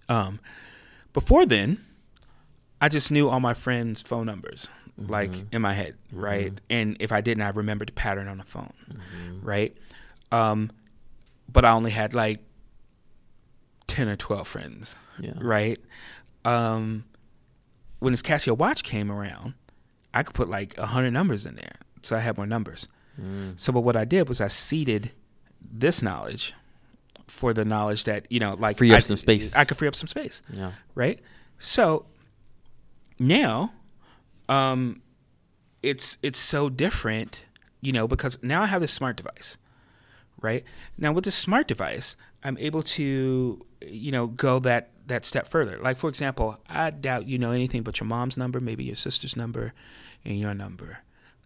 Um, 0.10 0.40
before 1.14 1.46
then, 1.46 1.84
I 2.80 2.90
just 2.90 3.12
knew 3.12 3.30
all 3.30 3.40
my 3.40 3.54
friends' 3.54 4.02
phone 4.02 4.26
numbers 4.26 4.70
mm-hmm. 5.00 5.12
like 5.12 5.32
in 5.52 5.62
my 5.62 5.74
head, 5.74 5.96
right? 6.12 6.54
And 6.70 6.98
if 7.00 7.12
I 7.12 7.22
didn't, 7.22 7.44
I 7.44 7.50
remembered 7.50 7.90
the 7.90 7.94
pattern 7.94 8.28
on 8.28 8.38
the 8.38 8.44
phone, 8.44 8.74
right? 9.42 9.76
Um, 10.32 10.72
but 11.52 11.66
I 11.66 11.72
only 11.72 11.92
had 11.92 12.14
like 12.14 12.40
ten 13.96 14.08
or 14.10 14.16
twelve 14.16 14.48
friends 14.48 14.98
yeah. 15.20 15.34
right? 15.38 15.80
Um, 16.44 17.06
when 18.00 18.14
this 18.14 18.22
Casio 18.22 18.58
watch 18.58 18.84
came 18.84 19.12
around, 19.12 19.54
I 20.14 20.24
could 20.24 20.36
put 20.36 20.50
like 20.50 20.78
a 20.78 20.86
hundred 20.86 21.12
numbers 21.12 21.46
in 21.46 21.56
there, 21.56 21.76
so 22.02 22.16
I 22.16 22.20
had 22.20 22.38
more 22.38 22.46
numbers. 22.46 22.88
Mm. 23.20 23.60
So, 23.60 23.72
but 23.72 23.82
what 23.82 23.96
I 23.96 24.06
did 24.06 24.28
was 24.28 24.42
I 24.42 24.48
seeded 24.48 25.12
this 25.62 26.02
knowledge 26.02 26.54
for 27.28 27.54
the 27.54 27.66
knowledge 27.66 28.04
that 28.04 28.28
you 28.30 28.40
know, 28.40 28.56
like 28.60 28.78
Free 28.78 28.92
up 28.92 28.98
I, 28.98 29.00
some 29.00 29.18
space. 29.18 29.56
I 29.56 29.64
could 29.66 29.78
free 29.78 29.88
up 29.88 29.96
some 29.96 30.08
space, 30.08 30.42
Yeah. 30.52 30.74
right? 30.94 31.20
So 31.60 32.06
now, 33.18 33.74
um, 34.50 35.02
it's 35.82 36.18
it's 36.22 36.40
so 36.40 36.70
different, 36.70 37.46
you 37.82 37.92
know, 37.92 38.08
because 38.08 38.38
now 38.44 38.62
I 38.62 38.66
have 38.68 38.82
this 38.82 38.92
smart 38.92 39.16
device, 39.16 39.58
right? 40.42 40.64
Now 40.98 41.14
with 41.14 41.24
this 41.24 41.36
smart 41.36 41.68
device, 41.68 42.16
I'm 42.44 42.58
able 42.60 42.84
to, 42.84 43.66
you 43.88 44.12
know, 44.12 44.28
go 44.28 44.60
that 44.60 44.90
that 45.08 45.26
step 45.26 45.48
further. 45.48 45.78
Like 45.82 45.98
for 45.98 46.10
example, 46.10 46.58
I 46.70 46.90
doubt 46.90 47.28
you 47.28 47.38
know 47.38 47.52
anything 47.52 47.84
but 47.84 48.00
your 48.00 48.08
mom's 48.08 48.38
number, 48.38 48.60
maybe 48.60 48.84
your 48.84 48.96
sister's 48.96 49.36
number, 49.38 49.74
and 50.24 50.40
your 50.40 50.54
number, 50.56 51.00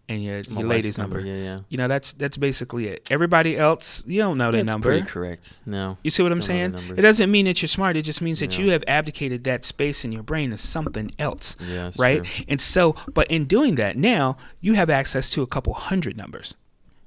and 0.08 0.22
your 0.24 0.38
your 0.40 0.66
lady's 0.66 0.96
number. 0.96 1.20
Yeah, 1.20 1.34
yeah. 1.36 1.58
You 1.68 1.76
know, 1.78 1.86
that's 1.86 2.12
that's 2.14 2.36
basically 2.38 2.86
it. 2.88 3.06
Everybody 3.10 3.58
else, 3.58 4.02
you 4.06 4.18
don't 4.18 4.38
know 4.38 4.50
their 4.50 4.62
That's 4.62 4.72
number. 4.72 4.88
pretty 4.90 5.06
correct. 5.06 5.60
No. 5.66 5.98
You 6.02 6.10
see 6.10 6.22
what 6.22 6.32
I'm 6.32 6.38
Don't 6.38 6.48
know 6.48 6.70
their 6.70 6.80
saying? 6.86 6.98
It 6.98 7.02
doesn't 7.02 7.30
mean 7.30 7.44
that 7.46 7.60
you're 7.60 7.68
smart. 7.68 7.96
It 7.96 8.02
just 8.02 8.22
means 8.22 8.40
that 8.40 8.56
Yeah. 8.58 8.64
you 8.64 8.70
have 8.72 8.82
abdicated 8.88 9.44
that 9.44 9.64
space 9.64 10.04
in 10.04 10.10
your 10.12 10.22
brain 10.22 10.50
to 10.50 10.56
something 10.58 11.12
else, 11.18 11.56
Yeah, 11.68 11.90
right? 11.98 12.24
true. 12.24 12.44
And 12.48 12.60
so, 12.60 12.96
but 13.12 13.30
in 13.30 13.44
doing 13.44 13.74
that, 13.76 13.96
now 13.98 14.36
you 14.60 14.72
have 14.74 14.88
access 14.90 15.28
to 15.30 15.42
a 15.42 15.46
couple 15.46 15.74
hundred 15.74 16.16
numbers. 16.16 16.54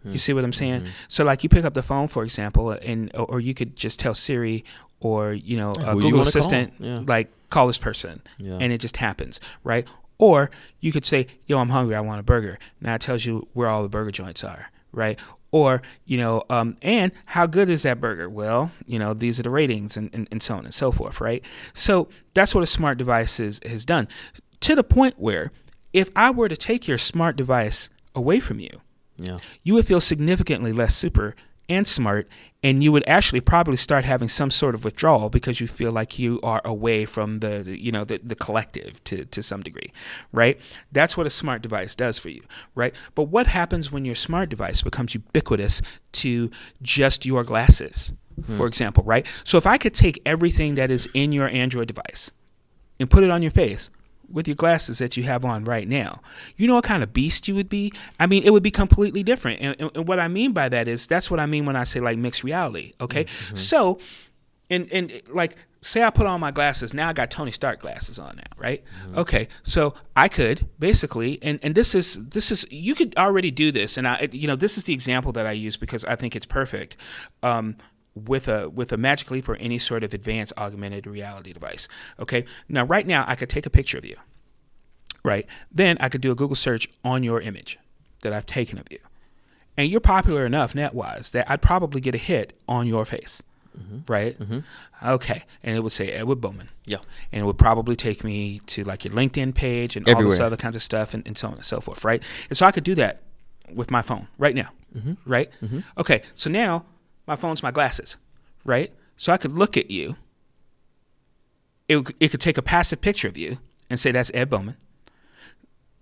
Hmm. 0.04 0.12
You 0.12 0.18
see 0.18 0.34
what 0.34 0.44
I'm 0.44 0.54
saying? 0.54 0.82
Mm-hmm. 0.82 0.92
So, 1.08 1.24
like, 1.24 1.44
you 1.44 1.50
pick 1.50 1.66
up 1.66 1.74
the 1.74 1.82
phone, 1.84 2.08
for 2.08 2.24
example, 2.24 2.72
and 2.72 3.10
or, 3.16 3.40
you 3.40 3.54
could 3.54 3.76
just 3.76 4.00
tell 4.00 4.14
Siri 4.14 4.64
or 5.00 5.34
you 5.34 5.58
know 5.58 5.74
Yeah, 5.80 5.94
you 5.94 6.02
Google 6.02 6.02
wanna 6.04 6.14
call. 6.14 6.22
Assistant, 6.22 6.74
Yeah. 6.80 7.00
like 7.08 7.30
call 7.50 7.68
this 7.68 7.78
person, 7.78 8.22
Yeah. 8.38 8.58
and 8.62 8.72
it 8.74 8.80
just 8.80 8.98
happens, 8.98 9.40
right? 9.64 9.88
Or 10.18 10.50
you 10.80 10.92
could 10.92 11.04
say, 11.06 11.28
"Yo, 11.48 11.58
I'm 11.58 11.70
hungry. 11.70 11.96
I 11.96 12.00
want 12.02 12.20
a 12.20 12.24
burger." 12.24 12.58
Now 12.82 12.96
it 12.96 13.02
tells 13.02 13.26
you 13.26 13.48
where 13.54 13.68
all 13.68 13.84
the 13.84 13.90
burger 13.90 14.12
joints 14.12 14.44
are, 14.44 14.72
right? 14.92 15.20
Or 15.52 15.82
you 16.06 16.18
know, 16.18 16.44
um, 16.50 16.78
and 16.82 17.12
how 17.26 17.46
good 17.46 17.70
is 17.70 17.84
that 17.84 18.00
burger? 18.00 18.30
Well, 18.30 18.72
you 18.86 18.98
know, 18.98 19.14
these 19.14 19.40
are 19.40 19.44
the 19.44 19.50
ratings, 19.50 19.98
and, 19.98 20.10
and, 20.14 20.28
and 20.32 20.42
so 20.42 20.56
on 20.56 20.66
and 20.66 20.74
so 20.74 20.92
forth, 20.92 21.20
right? 21.22 21.44
So 21.74 22.08
that's 22.34 22.56
what 22.56 22.64
a 22.64 22.68
smart 22.68 22.98
device 22.98 23.40
is, 23.40 23.60
has 23.66 23.86
done, 23.86 24.08
to 24.62 24.76
the 24.76 24.84
point 24.84 25.16
where 25.18 25.52
if 25.92 26.10
I 26.16 26.32
were 26.32 26.48
to 26.50 26.58
take 26.58 26.88
your 26.88 26.98
smart 26.98 27.36
device 27.36 27.90
away 28.16 28.40
from 28.40 28.60
you, 28.60 28.82
Yeah. 29.18 29.38
you 29.64 29.76
would 29.76 29.86
feel 29.86 30.00
significantly 30.00 30.74
less 30.74 30.96
super 30.96 31.36
and 31.70 31.88
smart 31.88 32.28
and 32.62 32.84
you 32.84 32.92
would 32.92 33.04
actually 33.08 33.42
probably 33.42 33.78
start 33.78 34.04
having 34.06 34.28
some 34.28 34.52
sort 34.52 34.76
of 34.76 34.84
withdrawal 34.84 35.30
because 35.30 35.62
you 35.62 35.68
feel 35.68 35.92
like 35.92 36.20
you 36.20 36.40
are 36.44 36.62
away 36.66 37.06
from 37.06 37.40
the 37.40 37.64
you 37.80 37.92
know 37.92 38.04
the, 38.04 38.20
the 38.24 38.36
collective 38.36 39.04
to, 39.06 39.26
to 39.26 39.42
some 39.42 39.62
degree 39.62 39.92
right? 40.32 40.60
That's 40.92 41.16
what 41.16 41.26
a 41.26 41.30
smart 41.30 41.62
device 41.62 41.96
does 41.96 42.20
for 42.20 42.30
you 42.30 42.44
right? 42.76 42.94
But 43.16 43.24
what 43.24 43.48
happens 43.48 43.92
when 43.92 44.06
your 44.06 44.16
smart 44.16 44.50
device 44.50 44.82
becomes 44.82 45.14
ubiquitous 45.14 45.82
to 46.14 46.52
just 46.82 47.26
your 47.26 47.44
glasses 47.44 48.14
hmm. 48.46 48.58
for 48.58 48.68
example 48.68 49.04
right? 49.04 49.26
So 49.44 49.58
if 49.58 49.66
i 49.66 49.78
could 49.78 49.94
take 49.94 50.22
everything 50.26 50.76
that 50.76 50.92
is 50.92 51.08
in 51.14 51.32
your 51.32 51.48
android 51.48 51.88
device 51.88 52.32
and 53.00 53.10
put 53.10 53.24
it 53.24 53.30
on 53.30 53.42
your 53.42 53.52
face 53.52 53.90
with 54.34 54.48
your 54.48 54.56
glasses 54.56 54.98
that 54.98 55.16
you 55.16 55.24
have 55.24 55.46
on 55.46 55.64
right 55.64 55.88
now, 55.88 56.22
you 56.58 56.68
know 56.68 56.76
what 56.76 56.84
kind 56.84 57.04
of 57.04 57.14
beast 57.14 57.48
you 57.48 57.56
would 57.56 57.70
be? 57.70 57.94
I 58.20 58.26
mean, 58.28 58.44
it 58.44 58.52
would 58.52 58.64
be 58.64 58.72
completely 58.72 59.24
different. 59.24 59.62
And, 59.62 59.76
and, 59.80 59.92
and 59.96 60.08
what 60.08 60.20
I 60.20 60.28
mean 60.28 60.52
by 60.52 60.68
that 60.70 60.88
is 60.88 61.08
that's 61.08 61.32
what 61.32 61.40
I 61.40 61.46
mean 61.46 61.66
when 61.66 61.76
I 61.76 61.84
say 61.86 62.00
like 62.00 62.18
mixed 62.18 62.44
reality. 62.44 62.94
Okay. 63.00 63.28
So, 63.56 64.00
and, 64.70 64.92
and 64.92 65.22
like, 65.30 65.56
say 65.82 66.02
I 66.02 66.10
put 66.10 66.26
on 66.26 66.40
my 66.40 66.52
glasses, 66.52 66.94
now 66.94 67.10
I 67.10 67.14
got 67.14 67.30
Tony 67.30 67.52
Stark 67.52 67.82
glasses 67.82 68.18
on 68.18 68.38
now, 68.38 68.44
right? 68.58 68.84
Okay. 69.16 69.50
So 69.64 69.94
I 70.16 70.30
could 70.30 70.66
basically, 70.80 71.40
and, 71.42 71.60
and 71.62 71.76
this 71.76 71.94
is, 71.94 72.16
this 72.30 72.52
is, 72.52 72.66
you 72.72 72.96
could 72.96 73.14
already 73.18 73.52
do 73.52 73.72
this. 73.72 73.98
And 73.98 74.08
I, 74.08 74.30
you 74.32 74.48
know, 74.48 74.56
this 74.56 74.78
is 74.78 74.86
the 74.86 74.94
example 74.94 75.32
that 75.34 75.46
I 75.46 75.52
use 75.52 75.78
because 75.78 76.06
I 76.06 76.16
think 76.16 76.36
it's 76.36 76.46
perfect. 76.46 76.96
Um, 77.44 77.76
with 78.16 78.48
a 78.48 78.70
with 78.70 78.92
a 78.92 78.98
Magic 78.98 79.32
Leap 79.32 79.50
or 79.50 79.56
any 79.56 79.80
sort 79.80 80.04
of 80.04 80.14
advanced 80.14 80.54
augmented 80.58 81.08
reality 81.08 81.54
device. 81.54 81.88
Okay. 82.20 82.46
Now, 82.70 82.86
right 82.86 83.08
now, 83.08 83.26
I 83.28 83.36
could 83.36 83.50
take 83.50 83.66
a 83.66 83.70
picture 83.70 83.98
of 83.98 84.06
you. 84.06 84.18
Right. 85.24 85.48
Then 85.72 85.98
I 86.00 86.10
could 86.10 86.22
do 86.22 86.32
a 86.32 86.36
Google 86.36 86.56
search 86.56 86.90
on 87.04 87.24
your 87.24 87.42
image 87.42 87.80
that 88.22 88.34
I've 88.34 88.46
taken 88.46 88.78
of 88.78 88.92
you, 88.92 89.00
and 89.78 89.90
you're 89.90 90.02
popular 90.02 90.46
enough 90.46 90.76
net 90.76 90.94
wise 90.94 91.32
that 91.32 91.50
I'd 91.50 91.62
probably 91.62 92.02
get 92.02 92.14
a 92.16 92.20
hit 92.20 92.58
on 92.68 92.88
your 92.88 93.06
face. 93.06 93.42
Mm-hmm. 93.78 94.12
Right. 94.12 94.40
Mm-hmm. 94.40 94.60
Okay. 95.04 95.44
And 95.64 95.76
it 95.76 95.80
would 95.80 95.92
say 95.92 96.10
Edward 96.10 96.42
Bowman. 96.42 96.70
Yeah. 96.86 97.00
And 97.32 97.42
it 97.42 97.46
would 97.46 97.58
probably 97.58 97.96
take 97.96 98.24
me 98.24 98.62
to 98.68 98.84
like 98.84 99.04
your 99.04 99.16
LinkedIn 99.16 99.56
page 99.56 99.96
and 99.96 100.08
all 100.08 100.22
this 100.22 100.40
other 100.40 100.58
kinds 100.58 100.76
of 100.76 100.84
stuff 100.84 101.16
and, 101.16 101.26
and 101.26 101.36
so 101.36 101.48
on 101.48 101.56
and 101.56 101.66
so 101.66 101.82
forth. 101.82 102.04
Right. 102.04 102.22
And 102.50 102.58
so 102.58 102.68
I 102.68 102.72
could 102.72 102.84
do 102.84 102.94
that 102.96 103.24
with 103.74 103.90
my 103.90 104.04
phone 104.04 104.28
right 104.38 104.54
now. 104.54 104.70
Mm-hmm. 104.96 105.14
Right. 105.26 105.50
Okay. 105.98 106.22
So 106.36 106.52
now 106.52 106.86
my 107.28 107.36
phone's 107.36 107.64
my 107.64 107.72
glasses. 107.72 108.18
Right. 108.66 108.94
So 109.18 109.34
I 109.34 109.38
could 109.38 109.54
look 109.54 109.78
at 109.78 109.92
you. 109.92 110.16
It, 111.88 112.16
it 112.20 112.30
could 112.30 112.42
take 112.42 112.58
a 112.58 112.62
passive 112.62 113.02
picture 113.02 113.28
of 113.28 113.38
you 113.38 113.58
and 113.90 114.00
say 114.00 114.12
that's 114.12 114.32
Ed 114.34 114.50
Bowman. 114.50 114.78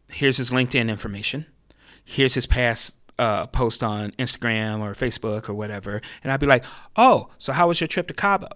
Here's 0.10 0.38
his 0.38 0.52
LinkedIn 0.52 0.90
information. 0.90 1.46
Here's 2.04 2.34
his 2.34 2.46
past 2.46 2.96
uh, 3.18 3.48
post 3.48 3.84
on 3.84 4.12
Instagram 4.12 4.80
or 4.80 4.94
Facebook 4.94 5.50
or 5.50 5.54
whatever. 5.54 6.02
And 6.24 6.32
I'd 6.32 6.40
be 6.40 6.48
like, 6.48 6.64
oh, 6.96 7.30
so 7.38 7.54
how 7.54 7.68
was 7.68 7.80
your 7.80 7.88
trip 7.88 8.08
to 8.08 8.14
Cabo? 8.14 8.50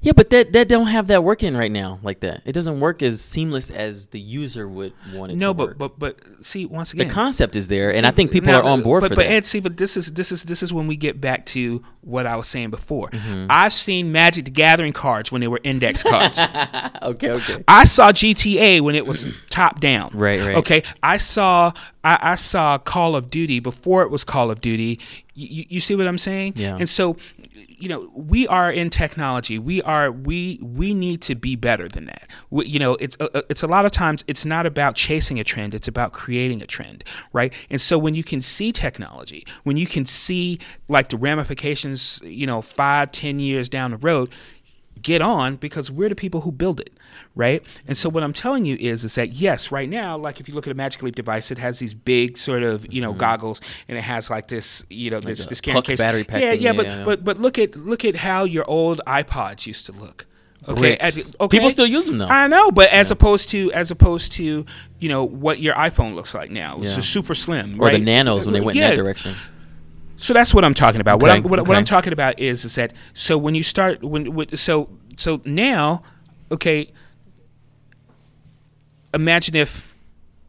Yeah, 0.00 0.12
but 0.14 0.30
that 0.30 0.52
that 0.52 0.68
don't 0.68 0.86
have 0.86 1.08
that 1.08 1.24
working 1.24 1.56
right 1.56 1.70
now 1.70 1.98
like 2.02 2.20
that. 2.20 2.42
It 2.44 2.52
doesn't 2.52 2.80
work 2.80 3.02
as 3.02 3.20
seamless 3.20 3.70
as 3.70 4.08
the 4.08 4.20
user 4.20 4.68
would 4.68 4.92
want 5.12 5.32
it 5.32 5.36
no, 5.36 5.50
to 5.50 5.54
but 5.54 5.68
work. 5.68 5.78
but 5.78 5.98
but 5.98 6.44
see 6.44 6.66
once 6.66 6.92
again, 6.92 7.08
the 7.08 7.14
concept 7.14 7.56
is 7.56 7.68
there, 7.68 7.92
and 7.92 8.06
I 8.06 8.10
think 8.10 8.30
people 8.30 8.52
now, 8.52 8.60
are 8.60 8.64
on 8.64 8.82
board 8.82 9.02
but, 9.02 9.10
for 9.10 9.16
but 9.16 9.24
that. 9.24 9.32
Ed, 9.32 9.46
see, 9.46 9.60
but 9.60 9.76
this 9.76 9.96
is 9.96 10.12
this 10.12 10.32
is 10.32 10.44
this 10.44 10.62
is 10.62 10.72
when 10.72 10.86
we 10.86 10.96
get 10.96 11.20
back 11.20 11.46
to 11.46 11.82
what 12.02 12.26
I 12.26 12.36
was 12.36 12.48
saying 12.48 12.70
before. 12.70 13.10
Mm-hmm. 13.10 13.46
I've 13.50 13.72
seen 13.72 14.12
Magic 14.12 14.46
the 14.46 14.50
Gathering 14.50 14.92
cards 14.92 15.30
when 15.30 15.40
they 15.40 15.48
were 15.48 15.60
index 15.64 16.02
cards. 16.02 16.38
okay, 17.02 17.30
okay. 17.30 17.64
I 17.68 17.84
saw 17.84 18.12
GTA 18.12 18.80
when 18.80 18.94
it 18.94 19.06
was 19.06 19.26
top 19.50 19.80
down. 19.80 20.10
Right, 20.14 20.40
right. 20.40 20.56
Okay, 20.56 20.82
I 21.02 21.18
saw 21.18 21.72
I, 22.04 22.18
I 22.32 22.34
saw 22.36 22.78
Call 22.78 23.16
of 23.16 23.28
Duty 23.30 23.60
before 23.60 24.02
it 24.02 24.10
was 24.10 24.24
Call 24.24 24.50
of 24.50 24.60
Duty. 24.60 25.00
You, 25.34 25.66
you 25.68 25.80
see 25.80 25.94
what 25.94 26.06
I'm 26.06 26.18
saying? 26.18 26.54
Yeah. 26.56 26.76
And 26.76 26.88
so, 26.88 27.16
you 27.66 27.88
know, 27.88 28.10
we 28.14 28.46
are 28.48 28.70
in 28.70 28.90
technology. 28.90 29.58
We 29.58 29.82
are 29.82 30.10
we 30.10 30.58
we 30.62 30.94
need 30.94 31.22
to 31.22 31.34
be 31.34 31.56
better 31.56 31.88
than 31.88 32.06
that. 32.06 32.30
We, 32.50 32.66
you 32.66 32.78
know, 32.78 32.94
it's 32.96 33.16
a, 33.20 33.42
it's 33.50 33.62
a 33.62 33.66
lot 33.66 33.86
of 33.86 33.92
times 33.92 34.24
it's 34.26 34.44
not 34.44 34.66
about 34.66 34.94
chasing 34.94 35.38
a 35.40 35.44
trend. 35.44 35.74
It's 35.74 35.88
about 35.88 36.12
creating 36.12 36.62
a 36.62 36.66
trend, 36.66 37.04
right? 37.32 37.52
And 37.70 37.80
so 37.80 37.98
when 37.98 38.14
you 38.14 38.24
can 38.24 38.40
see 38.40 38.72
technology, 38.72 39.46
when 39.64 39.76
you 39.76 39.86
can 39.86 40.06
see 40.06 40.58
like 40.88 41.08
the 41.08 41.16
ramifications, 41.16 42.20
you 42.22 42.46
know, 42.46 42.62
five, 42.62 43.12
ten 43.12 43.38
years 43.38 43.68
down 43.68 43.90
the 43.92 43.98
road, 43.98 44.30
get 45.08 45.22
on 45.22 45.56
because 45.56 45.90
we're 45.90 46.10
the 46.10 46.14
people 46.14 46.42
who 46.42 46.52
build 46.52 46.80
it, 46.80 46.92
right? 47.34 47.62
And 47.86 47.96
so 47.96 48.10
what 48.10 48.22
I'm 48.22 48.34
telling 48.34 48.66
you 48.66 48.76
is 48.76 49.04
is 49.04 49.14
that 49.14 49.30
yes, 49.32 49.72
right 49.72 49.88
now, 49.88 50.18
like 50.18 50.38
if 50.38 50.48
you 50.48 50.54
look 50.54 50.66
at 50.66 50.70
a 50.70 50.74
Magic 50.74 51.02
Leap 51.02 51.16
device, 51.16 51.50
it 51.50 51.56
has 51.58 51.78
these 51.78 51.94
big 51.94 52.36
sort 52.36 52.62
of 52.62 52.92
you 52.92 53.00
know 53.00 53.10
mm-hmm. 53.10 53.20
goggles, 53.20 53.60
and 53.88 53.96
it 53.96 54.02
has 54.02 54.28
like 54.28 54.48
this 54.48 54.84
you 54.90 55.10
know 55.10 55.20
this 55.20 55.46
a 55.46 55.48
this 55.48 55.60
case. 55.62 55.98
battery 55.98 56.24
pack 56.24 56.42
Yeah, 56.42 56.52
yeah, 56.52 56.52
yeah, 56.52 56.72
but 56.74 56.86
yeah. 56.86 57.04
but 57.04 57.24
but 57.24 57.40
look 57.40 57.58
at 57.58 57.74
look 57.74 58.04
at 58.04 58.16
how 58.16 58.44
your 58.44 58.68
old 58.68 59.00
iPods 59.06 59.66
used 59.66 59.86
to 59.86 59.92
look. 59.92 60.26
Okay, 60.68 60.96
as- 60.98 61.34
okay. 61.40 61.56
People 61.56 61.70
still 61.70 61.86
use 61.86 62.04
them 62.04 62.18
though. 62.18 62.26
I 62.26 62.46
know, 62.46 62.70
but 62.70 62.88
as 62.90 63.10
opposed 63.10 63.48
to 63.50 63.72
as 63.72 63.90
opposed 63.90 64.32
to 64.32 64.66
you 64.98 65.08
know 65.08 65.24
what 65.24 65.60
your 65.60 65.74
iPhone 65.74 66.14
looks 66.14 66.34
like 66.34 66.50
now, 66.50 66.76
it's 66.76 66.94
Yeah. 66.94 67.00
super 67.00 67.34
slim, 67.34 67.80
or 67.80 67.86
right? 67.86 67.92
the 67.92 68.04
nanos 68.04 68.44
when 68.44 68.52
they 68.52 68.60
went 68.60 68.76
in 68.76 68.82
that 68.82 68.96
direction. 68.96 69.34
So 70.18 70.34
that's 70.34 70.52
what 70.52 70.64
I'm 70.64 70.74
talking 70.74 71.00
about. 71.00 71.22
What 71.22 71.30
I'm 71.30 71.42
what, 71.42 71.66
what. 71.66 71.76
I'm 71.76 71.84
talking 71.84 72.12
about 72.12 72.38
is 72.38 72.64
is 72.64 72.74
that 72.74 72.92
so 73.14 73.38
when 73.38 73.54
you 73.54 73.62
start 73.62 74.04
when, 74.04 74.34
when 74.34 74.56
so 74.56 74.90
so 75.16 75.40
now, 75.44 76.02
okay. 76.52 76.92
Imagine 79.14 79.56
if, 79.56 79.90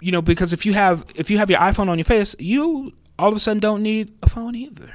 you 0.01 0.11
know, 0.11 0.21
because 0.21 0.51
if 0.51 0.65
you 0.65 0.73
have 0.73 1.05
if 1.15 1.31
you 1.31 1.37
have 1.37 1.49
your 1.49 1.59
iPhone 1.59 1.87
on 1.87 1.97
your 1.97 2.03
face, 2.03 2.35
you 2.39 2.91
all 3.17 3.29
of 3.29 3.35
a 3.35 3.39
sudden 3.39 3.61
don't 3.61 3.81
need 3.81 4.13
a 4.21 4.29
phone 4.29 4.53
either. 4.53 4.91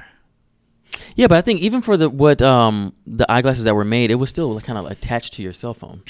Yeah, 1.15 1.25
but 1.25 1.39
I 1.39 1.41
think 1.41 1.61
even 1.61 1.81
for 1.81 1.97
the 1.97 2.07
what 2.07 2.43
um 2.43 2.93
the 3.07 3.29
eyeglasses 3.29 3.65
that 3.65 3.73
were 3.73 3.83
made, 3.83 4.11
it 4.11 4.15
was 4.15 4.29
still 4.29 4.61
kind 4.61 4.77
of 4.77 4.85
attached 4.85 5.33
to 5.33 5.41
your 5.41 5.51
cell 5.51 5.73
phone. 5.73 6.03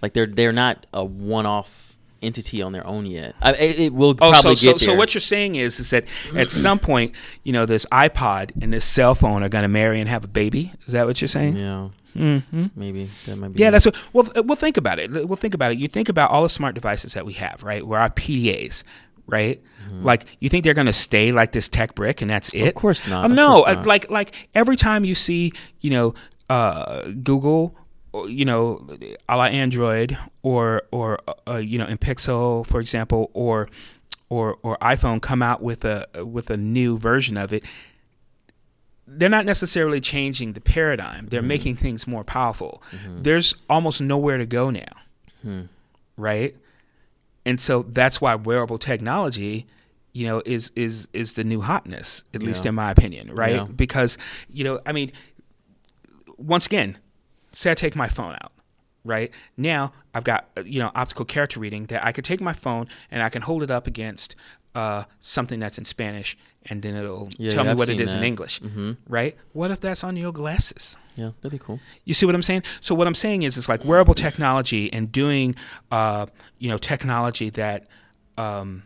Like 0.00 0.12
they're 0.12 0.26
they're 0.26 0.52
not 0.52 0.86
a 0.92 1.04
one-off 1.04 1.81
entity 2.22 2.62
on 2.62 2.72
their 2.72 2.86
own 2.86 3.06
yet. 3.06 3.34
I, 3.42 3.52
it, 3.52 3.80
it 3.80 3.92
will 3.94 4.10
Oh, 4.20 4.30
probably 4.30 4.54
so 4.54 4.64
so, 4.66 4.72
get 4.72 4.80
so 4.80 4.86
there. 4.86 4.96
what 4.98 5.14
you're 5.14 5.20
saying 5.20 5.56
is 5.56 5.80
is 5.80 5.90
that 5.90 6.04
at 6.36 6.50
some 6.50 6.78
point, 6.78 7.14
you 7.44 7.52
know, 7.52 7.66
this 7.66 7.84
iPod 7.92 8.52
and 8.62 8.72
this 8.72 8.84
cell 8.84 9.14
phone 9.14 9.42
are 9.42 9.48
going 9.48 9.62
to 9.62 9.68
marry 9.68 10.00
and 10.00 10.08
have 10.08 10.24
a 10.24 10.28
baby. 10.28 10.72
Is 10.86 10.92
that 10.92 11.06
what 11.06 11.20
you're 11.20 11.28
saying? 11.28 11.56
yeah, 11.56 11.88
Mm-hmm. 12.16 12.66
maybe 12.76 13.10
that 13.26 13.36
might 13.36 13.54
be. 13.54 13.62
Yeah, 13.62 13.70
that's 13.70 13.86
what. 13.86 13.96
Well, 14.12 14.30
we'll 14.44 14.56
think 14.56 14.76
about 14.76 14.98
it. 14.98 15.10
We'll 15.10 15.36
think 15.36 15.54
about 15.54 15.72
it. 15.72 15.78
You 15.78 15.88
think 15.88 16.08
about 16.10 16.30
all 16.30 16.42
the 16.42 16.48
smart 16.50 16.74
devices 16.74 17.14
that 17.14 17.24
we 17.24 17.32
have, 17.34 17.62
right? 17.62 17.86
Where 17.86 17.98
our 17.98 18.10
PDAs, 18.10 18.82
right? 19.26 19.62
Like, 20.02 20.24
you 20.40 20.48
think 20.48 20.64
they're 20.64 20.74
going 20.74 20.86
to 20.86 20.92
stay 20.92 21.32
like 21.32 21.52
this 21.52 21.68
tech 21.68 21.94
brick 21.94 22.22
and 22.22 22.30
that's 22.30 22.50
it? 22.54 22.68
Of 22.68 22.74
course 22.74 23.06
not. 23.08 23.24
Um, 23.24 23.34
no, 23.34 23.62
course 23.62 23.64
uh, 23.68 23.74
not. 23.74 23.86
like 23.86 24.10
like 24.10 24.48
every 24.54 24.76
time 24.76 25.04
you 25.04 25.14
see, 25.14 25.52
you 25.80 25.90
know, 25.90 26.14
uh, 26.50 27.02
Google, 27.22 27.74
you 28.14 28.44
know, 28.44 28.86
a 29.28 29.36
la 29.36 29.44
Android 29.44 30.16
or 30.42 30.82
or 30.90 31.18
uh, 31.48 31.56
you 31.56 31.78
know, 31.78 31.86
in 31.86 31.98
Pixel, 31.98 32.66
for 32.66 32.80
example, 32.80 33.30
or 33.34 33.68
or 34.28 34.58
or 34.62 34.76
iPhone 34.78 35.20
come 35.20 35.42
out 35.42 35.62
with 35.62 35.84
a 35.84 36.06
with 36.24 36.50
a 36.50 36.56
new 36.56 36.98
version 36.98 37.36
of 37.36 37.52
it. 37.52 37.64
They're 39.06 39.28
not 39.28 39.44
necessarily 39.44 40.00
changing 40.00 40.52
the 40.52 40.60
paradigm. 40.60 41.26
They're 41.26 41.42
making 41.42 41.76
things 41.76 42.06
more 42.06 42.24
powerful. 42.24 42.82
There's 43.16 43.54
almost 43.68 44.00
nowhere 44.00 44.38
to 44.38 44.46
go 44.46 44.70
now, 44.70 44.92
Hmm. 45.42 45.62
right? 46.16 46.54
And 47.44 47.60
so 47.60 47.82
that's 47.88 48.20
why 48.20 48.36
wearable 48.36 48.78
technology, 48.78 49.66
you 50.12 50.26
know, 50.26 50.40
is 50.46 50.70
is 50.76 51.08
is 51.12 51.34
the 51.34 51.44
new 51.44 51.60
hotness, 51.60 52.22
at 52.32 52.42
least 52.42 52.64
in 52.64 52.74
my 52.74 52.90
opinion, 52.90 53.34
right? 53.34 53.56
Yeah. 53.56 53.64
Because 53.64 54.16
you 54.48 54.62
know, 54.64 54.80
I 54.86 54.92
mean, 54.92 55.10
once 56.38 56.66
again, 56.66 56.96
say 57.52 57.70
I 57.70 57.74
take 57.74 57.94
my 57.96 58.08
phone 58.08 58.34
out, 58.34 58.52
right? 59.04 59.30
Now 59.56 59.92
I've 60.14 60.24
got 60.24 60.48
uh, 60.56 60.62
you 60.62 60.78
know 60.78 60.90
optical 60.94 61.24
character 61.24 61.60
reading 61.60 61.86
that 61.86 62.04
I 62.04 62.12
could 62.12 62.24
take 62.24 62.40
my 62.40 62.52
phone 62.52 62.88
and 63.10 63.22
I 63.22 63.28
can 63.28 63.42
hold 63.42 63.62
it 63.62 63.70
up 63.70 63.86
against 63.86 64.34
uh, 64.74 65.04
something 65.20 65.60
that's 65.60 65.76
in 65.76 65.84
Spanish, 65.84 66.36
and 66.64 66.80
then 66.80 66.94
it'll 66.94 67.28
Yeah, 67.36 67.50
tell 67.50 67.64
yeah, 67.66 67.74
me 67.74 67.78
what 67.78 67.90
it 67.90 68.00
is 68.00 68.10
is 68.10 68.14
in 68.14 68.20
that. 68.22 68.26
English, 68.26 68.60
Mhm. 68.60 68.96
right? 69.06 69.36
What 69.52 69.70
if 69.70 69.80
that's 69.80 70.02
on 70.02 70.16
your 70.16 70.32
glasses? 70.32 70.96
Yeah, 71.14 71.32
that'd 71.42 71.50
be 71.52 71.62
cool. 71.62 71.78
You 72.06 72.14
see 72.14 72.24
what 72.24 72.34
I'm 72.34 72.40
saying? 72.42 72.62
So 72.80 72.94
what 72.94 73.06
I'm 73.06 73.14
saying 73.14 73.42
is, 73.42 73.58
it's 73.58 73.68
like 73.68 73.84
wearable 73.84 74.14
technology 74.14 74.90
and 74.90 75.12
doing, 75.12 75.54
uh, 75.90 76.24
you 76.58 76.70
know, 76.70 76.78
technology 76.78 77.50
that 77.50 77.86
um, 78.38 78.84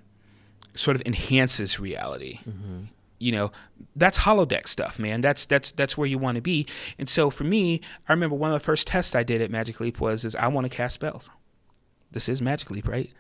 sort 0.75 0.97
of 0.97 1.03
enhances 1.07 1.79
reality. 1.79 2.41
You 3.19 3.33
know, 3.33 3.53
that's 3.95 4.19
holodeck 4.19 4.69
stuff, 4.69 4.99
man. 4.99 5.21
That's 5.21 5.47
that's 5.47 5.73
that's 5.73 5.97
where 5.97 6.07
you 6.07 6.19
want 6.19 6.37
to 6.37 6.43
be. 6.43 6.67
And 6.99 7.09
so 7.09 7.31
for 7.31 7.45
me, 7.45 7.81
I 8.09 8.13
remember 8.13 8.37
one 8.37 8.53
of 8.53 8.61
the 8.61 8.65
first 8.65 8.87
tests 8.87 9.15
I 9.15 9.23
did 9.23 9.41
at 9.41 9.51
Magic 9.51 9.81
Leap 9.81 10.01
was, 10.01 10.25
is 10.25 10.37
I 10.37 10.49
want 10.49 10.65
to 10.65 10.77
cast 10.77 10.95
spells. 10.95 11.31
This 12.11 12.29
is 12.29 12.43
Magic 12.43 12.71
Leap, 12.71 12.87
right? 12.89 13.11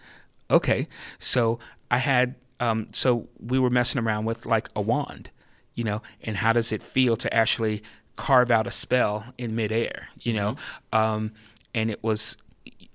Okay, 0.50 0.86
so 1.18 1.58
I 1.90 1.98
had, 1.98 2.36
um, 2.60 2.86
so 2.92 3.28
we 3.40 3.58
were 3.58 3.70
messing 3.70 4.00
around 4.00 4.26
with 4.26 4.46
like 4.46 4.68
a 4.76 4.80
wand, 4.80 5.30
you 5.74 5.82
know, 5.82 6.02
and 6.22 6.36
how 6.36 6.52
does 6.52 6.72
it 6.72 6.82
feel 6.82 7.16
to 7.16 7.34
actually 7.34 7.82
carve 8.14 8.50
out 8.50 8.66
a 8.66 8.70
spell 8.70 9.24
in 9.38 9.56
midair, 9.56 10.08
you 10.20 10.32
know? 10.32 10.56
Um, 10.92 11.32
and 11.74 11.90
it 11.90 12.02
was, 12.02 12.36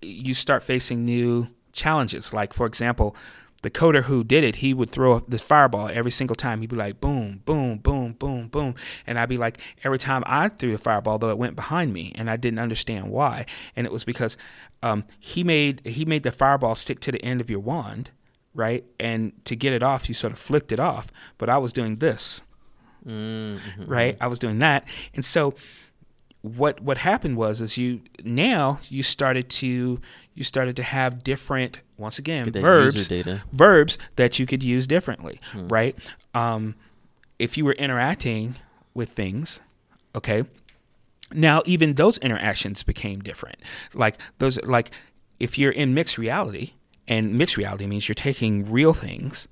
you 0.01 0.33
start 0.33 0.63
facing 0.63 1.03
new 1.03 1.47
challenges. 1.73 2.31
Like, 2.31 2.53
for 2.53 2.65
example, 2.65 3.15
the 3.61 3.69
coder 3.69 4.03
who 4.03 4.23
did 4.23 4.43
it, 4.43 4.57
he 4.57 4.73
would 4.73 4.89
throw 4.89 5.19
this 5.19 5.41
fireball 5.43 5.89
every 5.93 6.11
single 6.11 6.35
time. 6.35 6.61
He'd 6.61 6.69
be 6.71 6.75
like, 6.75 6.99
boom, 6.99 7.41
boom, 7.45 7.77
boom, 7.77 8.13
boom, 8.13 8.47
boom. 8.47 8.75
And 9.05 9.19
I'd 9.19 9.29
be 9.29 9.37
like, 9.37 9.59
every 9.83 9.99
time 9.99 10.23
I 10.25 10.47
threw 10.47 10.71
the 10.71 10.77
fireball, 10.77 11.19
though 11.19 11.29
it 11.29 11.37
went 11.37 11.55
behind 11.55 11.93
me, 11.93 12.11
and 12.15 12.29
I 12.29 12.37
didn't 12.37 12.59
understand 12.59 13.11
why. 13.11 13.45
And 13.75 13.85
it 13.85 13.91
was 13.93 14.03
because 14.03 14.35
um, 14.81 15.03
he 15.19 15.43
made 15.43 15.81
he 15.85 16.05
made 16.05 16.23
the 16.23 16.31
fireball 16.31 16.75
stick 16.75 16.99
to 17.01 17.11
the 17.11 17.23
end 17.23 17.39
of 17.41 17.49
your 17.49 17.59
wand, 17.59 18.09
right? 18.55 18.83
And 18.99 19.33
to 19.45 19.55
get 19.55 19.73
it 19.73 19.83
off, 19.83 20.09
you 20.09 20.15
sort 20.15 20.33
of 20.33 20.39
flicked 20.39 20.71
it 20.71 20.79
off. 20.79 21.11
But 21.37 21.49
I 21.49 21.57
was 21.59 21.71
doing 21.71 21.97
this, 21.97 22.41
Mm-hmm. 23.07 23.85
right? 23.85 24.17
I 24.21 24.27
was 24.27 24.37
doing 24.39 24.59
that, 24.59 24.87
and 25.15 25.25
so 25.25 25.55
what 26.41 26.81
what 26.81 26.97
happened 26.97 27.37
was 27.37 27.61
is 27.61 27.77
you 27.77 28.01
now 28.23 28.79
you 28.89 29.03
started 29.03 29.47
to 29.49 29.99
you 30.33 30.43
started 30.43 30.75
to 30.75 30.83
have 30.83 31.23
different 31.23 31.79
once 31.97 32.17
again 32.17 32.43
verbs 32.51 33.07
data. 33.07 33.43
verbs 33.53 33.99
that 34.15 34.39
you 34.39 34.47
could 34.47 34.63
use 34.63 34.87
differently, 34.87 35.39
right? 35.55 35.95
Um, 36.33 36.75
if 37.37 37.57
you 37.57 37.65
were 37.65 37.73
interacting 37.73 38.55
with 38.93 39.11
things, 39.11 39.61
okay. 40.15 40.43
Now 41.33 41.61
even 41.65 41.93
those 41.93 42.17
interactions 42.17 42.83
became 42.83 43.21
different. 43.21 43.57
Like 43.93 44.17
those, 44.39 44.61
like 44.63 44.91
if 45.39 45.57
you're 45.57 45.71
in 45.71 45.93
mixed 45.93 46.17
reality, 46.17 46.73
and 47.07 47.37
mixed 47.37 47.55
reality 47.57 47.87
means 47.87 48.07
you're 48.07 48.15
taking 48.15 48.69
real 48.69 48.93
things 48.93 49.47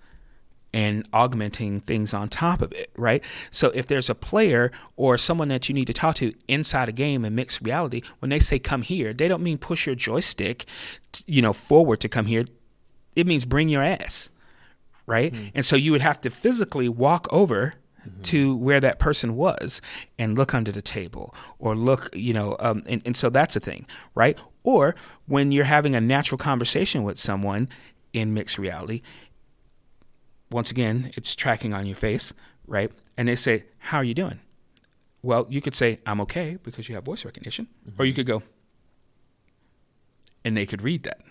and 0.74 1.08
augmenting 1.14 1.82
things 1.82 2.14
on 2.14 2.30
top 2.30 2.62
of 2.62 2.72
it, 2.74 2.92
right? 2.96 3.24
So 3.52 3.70
if 3.70 3.88
there's 3.88 4.10
a 4.10 4.16
player 4.16 4.72
or 4.96 5.18
someone 5.18 5.48
that 5.50 5.68
you 5.68 5.74
need 5.74 5.88
to 5.88 5.94
talk 5.94 6.16
to 6.16 6.34
inside 6.48 6.90
a 6.90 6.92
game 6.94 7.26
in 7.26 7.36
mixed 7.36 7.62
reality, 7.62 8.02
when 8.20 8.30
they 8.30 8.40
say 8.40 8.60
come 8.60 8.84
here, 8.84 9.14
they 9.14 9.28
don't 9.28 9.44
mean 9.44 9.58
push 9.58 9.86
your 9.86 9.96
joystick, 9.96 10.66
you 11.26 11.42
know, 11.42 11.54
forward 11.54 12.00
to 12.02 12.10
come 12.10 12.28
here. 12.28 12.46
It 13.16 13.26
means 13.26 13.46
bring 13.46 13.70
your 13.70 13.84
ass, 13.84 14.30
right? 15.06 15.34
And 15.56 15.66
so 15.66 15.76
you 15.76 15.92
would 15.92 16.02
have 16.02 16.22
to 16.22 16.30
physically 16.30 16.88
walk 16.88 17.28
over 17.32 17.74
to 18.24 18.56
where 18.56 18.80
that 18.80 19.00
person 19.00 19.36
was 19.36 19.82
and 20.18 20.38
look 20.38 20.54
under 20.54 20.72
the 20.72 20.82
table 20.82 21.34
or 21.60 21.76
look, 21.76 22.10
you 22.14 22.34
know, 22.34 22.56
um, 22.60 22.84
and, 22.86 23.02
and 23.06 23.18
so 23.18 23.30
that's 23.30 23.56
a 23.56 23.60
thing, 23.60 23.86
right? 24.16 24.38
Or 24.64 24.96
when 25.28 25.52
you're 25.52 25.66
having 25.66 25.96
a 25.96 26.02
natural 26.02 26.38
conversation 26.38 27.04
with 27.04 27.18
someone 27.18 27.70
in 28.14 28.34
mixed 28.34 28.58
reality, 28.58 29.02
once 30.52 30.72
again, 30.72 31.12
it's 31.16 31.36
tracking 31.36 31.74
on 31.74 31.86
your 31.86 31.96
face, 31.96 32.34
right? 32.68 32.92
And 33.18 33.28
they 33.28 33.36
say, 33.36 33.66
How 33.78 33.98
are 33.98 34.04
you 34.04 34.14
doing? 34.14 34.40
Well, 35.22 35.46
you 35.50 35.62
could 35.62 35.76
say, 35.76 36.00
I'm 36.06 36.22
okay 36.22 36.58
because 36.64 36.88
you 36.88 36.96
have 36.96 37.04
voice 37.04 37.26
recognition. 37.26 37.68
Or 37.98 38.06
you 38.06 38.14
could 38.14 38.26
go, 38.26 38.42
and 40.46 40.56
they 40.56 40.66
could 40.66 40.82
read 40.82 41.04
that, 41.04 41.22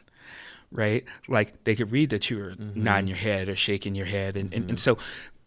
right? 0.71 1.05
Like 1.27 1.65
they 1.65 1.75
could 1.75 1.91
read 1.91 2.11
that 2.11 2.29
you 2.29 2.39
were 2.39 2.51
mm-hmm. 2.51 2.83
nodding 2.83 3.09
your 3.09 3.17
head 3.17 3.49
or 3.49 3.57
shaking 3.57 3.95
your 3.95 4.07
head. 4.07 4.37
And, 4.37 4.53
and, 4.53 4.65
and 4.65 4.65
mm-hmm. 4.73 4.77
so 4.77 4.99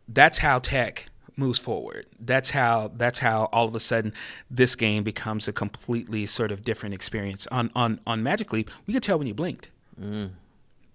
that's 0.08 0.40
how 0.40 0.60
tech 0.60 1.08
moves 1.38 1.60
forward. 1.60 2.08
That's 2.20 2.50
how 2.50 2.92
that's 2.96 3.20
how 3.20 3.46
all 3.52 3.68
of 3.68 3.76
a 3.76 3.80
sudden 3.80 4.14
this 4.50 4.76
game 4.76 5.04
becomes 5.04 5.48
a 5.48 5.54
completely 5.54 6.26
sort 6.26 6.52
of 6.52 6.64
different 6.64 6.96
experience. 6.96 7.48
On 7.48 7.72
on 7.76 8.00
on 8.08 8.24
Magic 8.24 8.52
Leap, 8.52 8.70
we 8.88 8.94
could 8.94 9.04
tell 9.04 9.18
when 9.18 9.28
you 9.28 9.34
blinked. 9.34 9.70
Mm. 10.00 10.32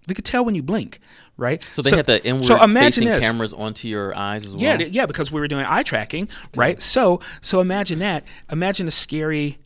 We 0.07 0.15
could 0.15 0.25
tell 0.25 0.45
when 0.45 0.55
you 0.55 0.63
blink, 0.63 0.99
right? 1.35 1.61
So 1.69 1.81
they 1.81 1.89
had 1.91 2.05
the 2.05 2.25
inward 2.25 2.45
so 2.45 2.57
facing 2.69 3.07
this. 3.07 3.19
cameras 3.19 3.53
onto 3.53 3.87
your 3.89 4.15
eyes 4.15 4.45
as 4.45 4.55
well. 4.55 4.63
Yeah, 4.63 4.77
yeah, 4.77 5.05
because 5.05 5.31
we 5.31 5.39
were 5.41 5.47
doing 5.47 5.65
eye 5.67 5.83
tracking, 5.83 6.29
right? 6.55 6.81
So, 6.81 7.19
so 7.41 7.59
imagine 7.61 7.99
that. 7.99 8.23
Imagine 8.49 8.87
a 8.87 8.91
scary 8.91 9.57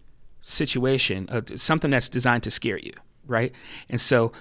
situation, 0.42 1.30
uh, 1.30 1.42
something 1.56 1.92
that's 1.92 2.10
designed 2.10 2.42
to 2.44 2.52
scare 2.52 2.80
you, 2.80 2.94
right? 3.28 3.53
And 3.90 4.02
so, 4.02 4.32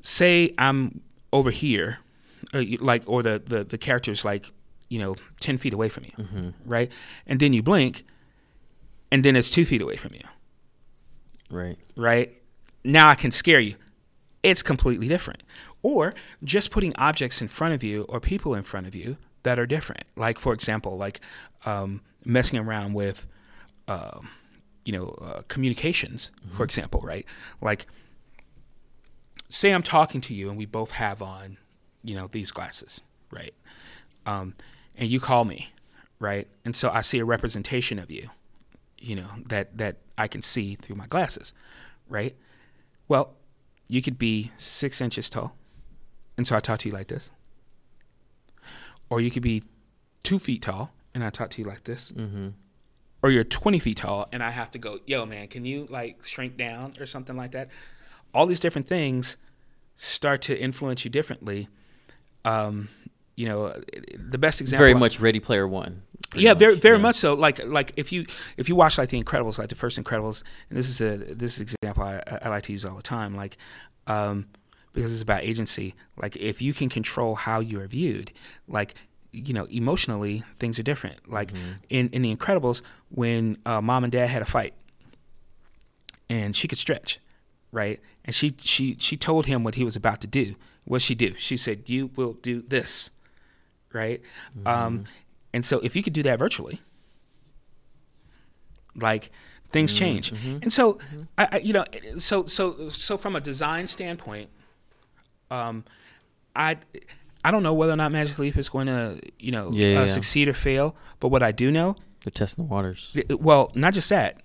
say 0.00 0.54
I'm 0.58 1.00
over 1.32 1.50
here, 1.50 1.98
uh, 2.54 2.58
you- 2.58 2.78
like, 2.78 3.02
or 3.06 3.22
the 3.24 3.42
the 3.44 3.64
the 3.64 3.78
character's 3.78 4.24
like, 4.24 4.52
you 4.88 5.00
know, 5.00 5.16
ten 5.40 5.58
feet 5.58 5.74
away 5.74 5.88
from 5.88 6.04
you, 6.04 6.54
right? 6.64 6.90
And 7.26 7.40
then 7.40 7.52
you 7.52 7.62
blink, 7.64 8.04
and 9.10 9.24
then 9.24 9.34
it's 9.34 9.50
two 9.50 9.64
feet 9.66 9.82
away 9.82 9.96
from 9.96 10.14
you, 10.14 10.22
Right. 11.50 11.76
right? 11.96 12.32
Now 12.84 13.08
I 13.08 13.14
can 13.16 13.30
scare 13.32 13.60
you. 13.60 13.74
It's 14.42 14.62
completely 14.62 15.08
different. 15.08 15.42
Or 15.82 16.14
just 16.44 16.70
putting 16.70 16.94
objects 16.96 17.40
in 17.40 17.48
front 17.48 17.74
of 17.74 17.82
you 17.82 18.02
or 18.08 18.20
people 18.20 18.54
in 18.54 18.62
front 18.62 18.86
of 18.86 18.94
you 18.94 19.16
that 19.42 19.58
are 19.58 19.66
different. 19.66 20.04
Like, 20.16 20.38
for 20.38 20.52
example, 20.52 20.96
like 20.96 21.20
um, 21.64 22.02
messing 22.24 22.58
around 22.58 22.94
with, 22.94 23.26
um, 23.86 24.28
you 24.84 24.92
know, 24.92 25.08
uh, 25.20 25.42
communications, 25.48 26.32
for 26.54 26.64
example, 26.64 27.00
right? 27.02 27.26
Like, 27.60 27.86
say 29.48 29.70
I'm 29.70 29.82
talking 29.82 30.20
to 30.22 30.34
you 30.34 30.48
and 30.48 30.58
we 30.58 30.66
both 30.66 30.92
have 30.92 31.22
on, 31.22 31.58
you 32.04 32.14
know, 32.14 32.26
these 32.26 32.50
glasses, 32.50 33.00
right? 33.30 33.54
Um, 34.26 34.54
and 34.96 35.08
you 35.08 35.20
call 35.20 35.44
me, 35.44 35.70
right? 36.18 36.48
And 36.64 36.76
so 36.76 36.90
I 36.90 37.00
see 37.00 37.18
a 37.18 37.24
representation 37.24 37.98
of 37.98 38.10
you, 38.10 38.28
you 38.98 39.16
know, 39.16 39.28
that 39.46 39.76
that 39.78 39.96
I 40.16 40.28
can 40.28 40.42
see 40.42 40.74
through 40.74 40.96
my 40.96 41.06
glasses, 41.06 41.52
right? 42.08 42.36
Well, 43.06 43.34
you 43.88 44.02
could 44.02 44.18
be 44.18 44.52
six 44.56 45.00
inches 45.00 45.28
tall, 45.30 45.54
and 46.36 46.46
so 46.46 46.56
I 46.56 46.60
talk 46.60 46.78
to 46.80 46.88
you 46.88 46.94
like 46.94 47.08
this, 47.08 47.30
or 49.10 49.20
you 49.20 49.30
could 49.30 49.42
be 49.42 49.62
two 50.22 50.38
feet 50.38 50.62
tall, 50.62 50.92
and 51.14 51.24
I 51.24 51.30
talk 51.30 51.50
to 51.50 51.62
you 51.62 51.66
like 51.66 51.84
this, 51.84 52.12
Mm-hmm. 52.12 52.48
or 53.22 53.30
you're 53.30 53.44
20 53.44 53.78
feet 53.78 53.96
tall, 53.98 54.28
and 54.32 54.42
I 54.42 54.50
have 54.50 54.70
to 54.72 54.78
go, 54.78 54.98
yo, 55.06 55.24
man, 55.26 55.48
can 55.48 55.64
you 55.64 55.86
like 55.90 56.24
shrink 56.24 56.56
down 56.56 56.92
or 57.00 57.06
something 57.06 57.36
like 57.36 57.52
that? 57.52 57.68
All 58.34 58.46
these 58.46 58.60
different 58.60 58.86
things 58.86 59.36
start 59.96 60.42
to 60.42 60.58
influence 60.58 61.04
you 61.04 61.10
differently. 61.10 61.68
Um, 62.44 62.88
you 63.36 63.46
know, 63.48 63.80
the 64.16 64.38
best 64.38 64.60
example. 64.60 64.84
Very 64.84 64.94
much 64.94 65.18
Ready 65.20 65.40
Player 65.40 65.66
One. 65.66 66.02
Yeah, 66.34 66.54
very 66.54 66.72
much, 66.74 66.82
very 66.82 66.96
yeah. 66.96 67.02
much 67.02 67.16
so. 67.16 67.34
Like 67.34 67.64
like 67.64 67.92
if 67.96 68.12
you 68.12 68.26
if 68.56 68.68
you 68.68 68.76
watch 68.76 68.98
like 68.98 69.08
the 69.08 69.22
Incredibles, 69.22 69.58
like 69.58 69.68
the 69.68 69.74
first 69.74 69.98
Incredibles, 70.02 70.42
and 70.68 70.78
this 70.78 70.88
is 70.88 71.00
a 71.00 71.16
this 71.16 71.54
is 71.54 71.58
an 71.58 71.62
example 71.62 72.04
I, 72.04 72.22
I 72.42 72.48
like 72.48 72.64
to 72.64 72.72
use 72.72 72.84
all 72.84 72.96
the 72.96 73.02
time. 73.02 73.34
Like, 73.34 73.56
um, 74.06 74.46
because 74.92 75.12
it's 75.12 75.22
about 75.22 75.42
agency. 75.42 75.94
Like 76.16 76.36
if 76.36 76.60
you 76.60 76.74
can 76.74 76.88
control 76.88 77.34
how 77.34 77.60
you 77.60 77.80
are 77.80 77.86
viewed, 77.86 78.32
like 78.66 78.94
you 79.32 79.54
know 79.54 79.64
emotionally 79.66 80.42
things 80.58 80.78
are 80.78 80.82
different. 80.82 81.30
Like 81.30 81.52
Mm-hmm. 81.52 81.72
in 81.88 82.08
in 82.10 82.22
the 82.22 82.34
Incredibles, 82.34 82.82
when 83.10 83.56
uh, 83.64 83.80
mom 83.80 84.04
and 84.04 84.12
dad 84.12 84.28
had 84.28 84.42
a 84.42 84.46
fight, 84.46 84.74
and 86.28 86.54
she 86.54 86.68
could 86.68 86.78
stretch, 86.78 87.20
right? 87.72 88.00
And 88.24 88.34
she 88.34 88.54
she 88.58 88.96
she 88.98 89.16
told 89.16 89.46
him 89.46 89.64
what 89.64 89.76
he 89.76 89.84
was 89.84 89.96
about 89.96 90.20
to 90.20 90.26
do. 90.26 90.56
What 90.84 91.02
she 91.02 91.14
do? 91.14 91.34
She 91.36 91.56
said, 91.56 91.88
"You 91.88 92.10
will 92.16 92.34
do 92.34 92.62
this." 92.66 93.10
right? 93.94 94.20
Um, 94.66 95.04
and 95.52 95.64
so 95.64 95.78
if 95.80 95.94
you 95.96 96.02
could 96.02 96.12
do 96.12 96.22
that 96.24 96.38
virtually, 96.38 96.80
like 98.96 99.30
things 99.72 99.94
change. 99.94 100.32
And 100.62 100.72
so, 100.72 100.98
I, 101.36 101.48
I, 101.52 101.58
you 101.58 101.72
know, 101.72 101.84
so 102.18 102.46
so 102.46 102.88
so 102.88 103.16
from 103.18 103.36
a 103.36 103.40
design 103.40 103.86
standpoint, 103.86 104.50
um, 105.50 105.84
I 106.56 106.76
I 107.44 107.50
don't 107.50 107.62
know 107.62 107.74
whether 107.74 107.92
or 107.92 107.96
not 107.96 108.12
Magic 108.12 108.38
Leap 108.38 108.56
is 108.56 108.68
going 108.68 108.86
to 108.86 109.20
you 109.38 109.52
know 109.52 109.70
Yeah, 109.72 109.86
yeah, 109.88 109.98
uh, 109.98 110.00
yeah. 110.02 110.06
succeed 110.06 110.48
or 110.48 110.54
fail, 110.54 110.96
but 111.20 111.28
what 111.28 111.42
I 111.42 111.52
do 111.52 111.70
know, 111.70 111.96
They're 112.24 112.30
testing 112.30 112.64
the 112.66 112.70
waters. 112.70 113.16
well, 113.30 113.70
not 113.74 113.94
just 113.94 114.08
that. 114.10 114.42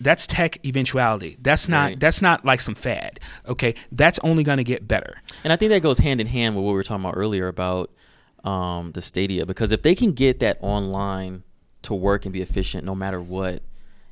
That's 0.00 0.26
tech 0.26 0.58
eventuality. 0.66 1.38
That's 1.40 1.68
not 1.68 1.84
Right. 1.86 2.00
that's 2.00 2.20
not 2.20 2.44
like 2.44 2.60
some 2.60 2.74
fad. 2.74 3.20
Okay, 3.46 3.74
that's 3.92 4.18
only 4.24 4.42
going 4.42 4.58
to 4.58 4.64
get 4.64 4.86
better. 4.88 5.22
And 5.44 5.52
I 5.52 5.56
think 5.56 5.70
that 5.70 5.82
goes 5.82 5.98
hand 5.98 6.20
in 6.20 6.26
hand 6.26 6.56
with 6.56 6.64
what 6.64 6.72
we 6.72 6.74
were 6.76 6.82
talking 6.82 7.04
about 7.04 7.14
earlier 7.16 7.46
about 7.46 7.90
um, 8.44 8.92
the 8.92 9.02
Stadia, 9.02 9.46
because 9.46 9.72
if 9.72 9.82
they 9.82 9.94
can 9.94 10.12
get 10.12 10.38
that 10.40 10.58
online 10.60 11.42
to 11.82 11.94
work 11.94 12.24
and 12.24 12.32
be 12.32 12.42
efficient 12.42 12.84
no 12.84 12.94
matter 12.94 13.20
what, 13.20 13.62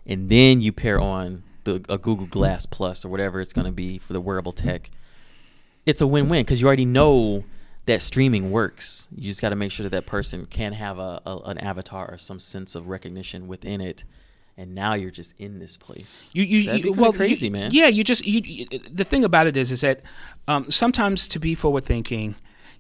and 0.06 0.28
then 0.28 0.60
you 0.60 0.72
pair 0.72 0.98
on 1.00 1.42
the 1.64 1.84
a 1.88 1.98
Google 1.98 2.26
Glass 2.26 2.66
Plus 2.66 3.04
or 3.04 3.08
whatever 3.08 3.40
it's 3.40 3.52
going 3.52 3.66
to 3.66 3.72
be 3.72 3.98
for 3.98 4.12
the 4.12 4.20
wearable 4.20 4.52
tech, 4.52 4.90
it's 5.86 6.00
a 6.00 6.06
win-win 6.06 6.44
because 6.44 6.60
you 6.60 6.66
already 6.66 6.84
know 6.84 7.44
that 7.86 8.00
streaming 8.00 8.50
works. 8.50 9.08
You 9.14 9.24
just 9.24 9.40
got 9.42 9.50
to 9.50 9.56
make 9.56 9.70
sure 9.72 9.84
that 9.84 9.90
that 9.90 10.06
person 10.06 10.46
can 10.46 10.72
have 10.72 10.98
a, 10.98 11.20
a 11.26 11.38
an 11.46 11.58
avatar 11.58 12.10
or 12.10 12.18
some 12.18 12.38
sense 12.38 12.74
of 12.74 12.88
recognition 12.88 13.48
within 13.48 13.80
it. 13.80 14.04
And 14.56 14.74
now 14.74 14.92
you're 14.94 15.10
just 15.10 15.34
in 15.38 15.58
this 15.58 15.78
place. 15.78 16.30
You, 16.34 16.44
you, 16.44 16.64
That'd 16.66 16.82
be 16.82 16.88
you 16.90 16.94
well, 16.94 17.12
crazy, 17.12 17.46
you- 17.46 17.52
man. 17.52 17.70
Yeah, 17.72 17.88
you 17.88 18.04
just 18.04 18.26
you, 18.26 18.40
you. 18.44 18.78
The 18.92 19.02
thing 19.02 19.24
about 19.24 19.46
it 19.46 19.56
is, 19.56 19.72
is 19.72 19.80
that 19.80 20.02
um, 20.46 20.70
sometimes 20.70 21.26
to 21.28 21.40
be 21.40 21.54
forward 21.54 21.84
thinking, 21.86 22.34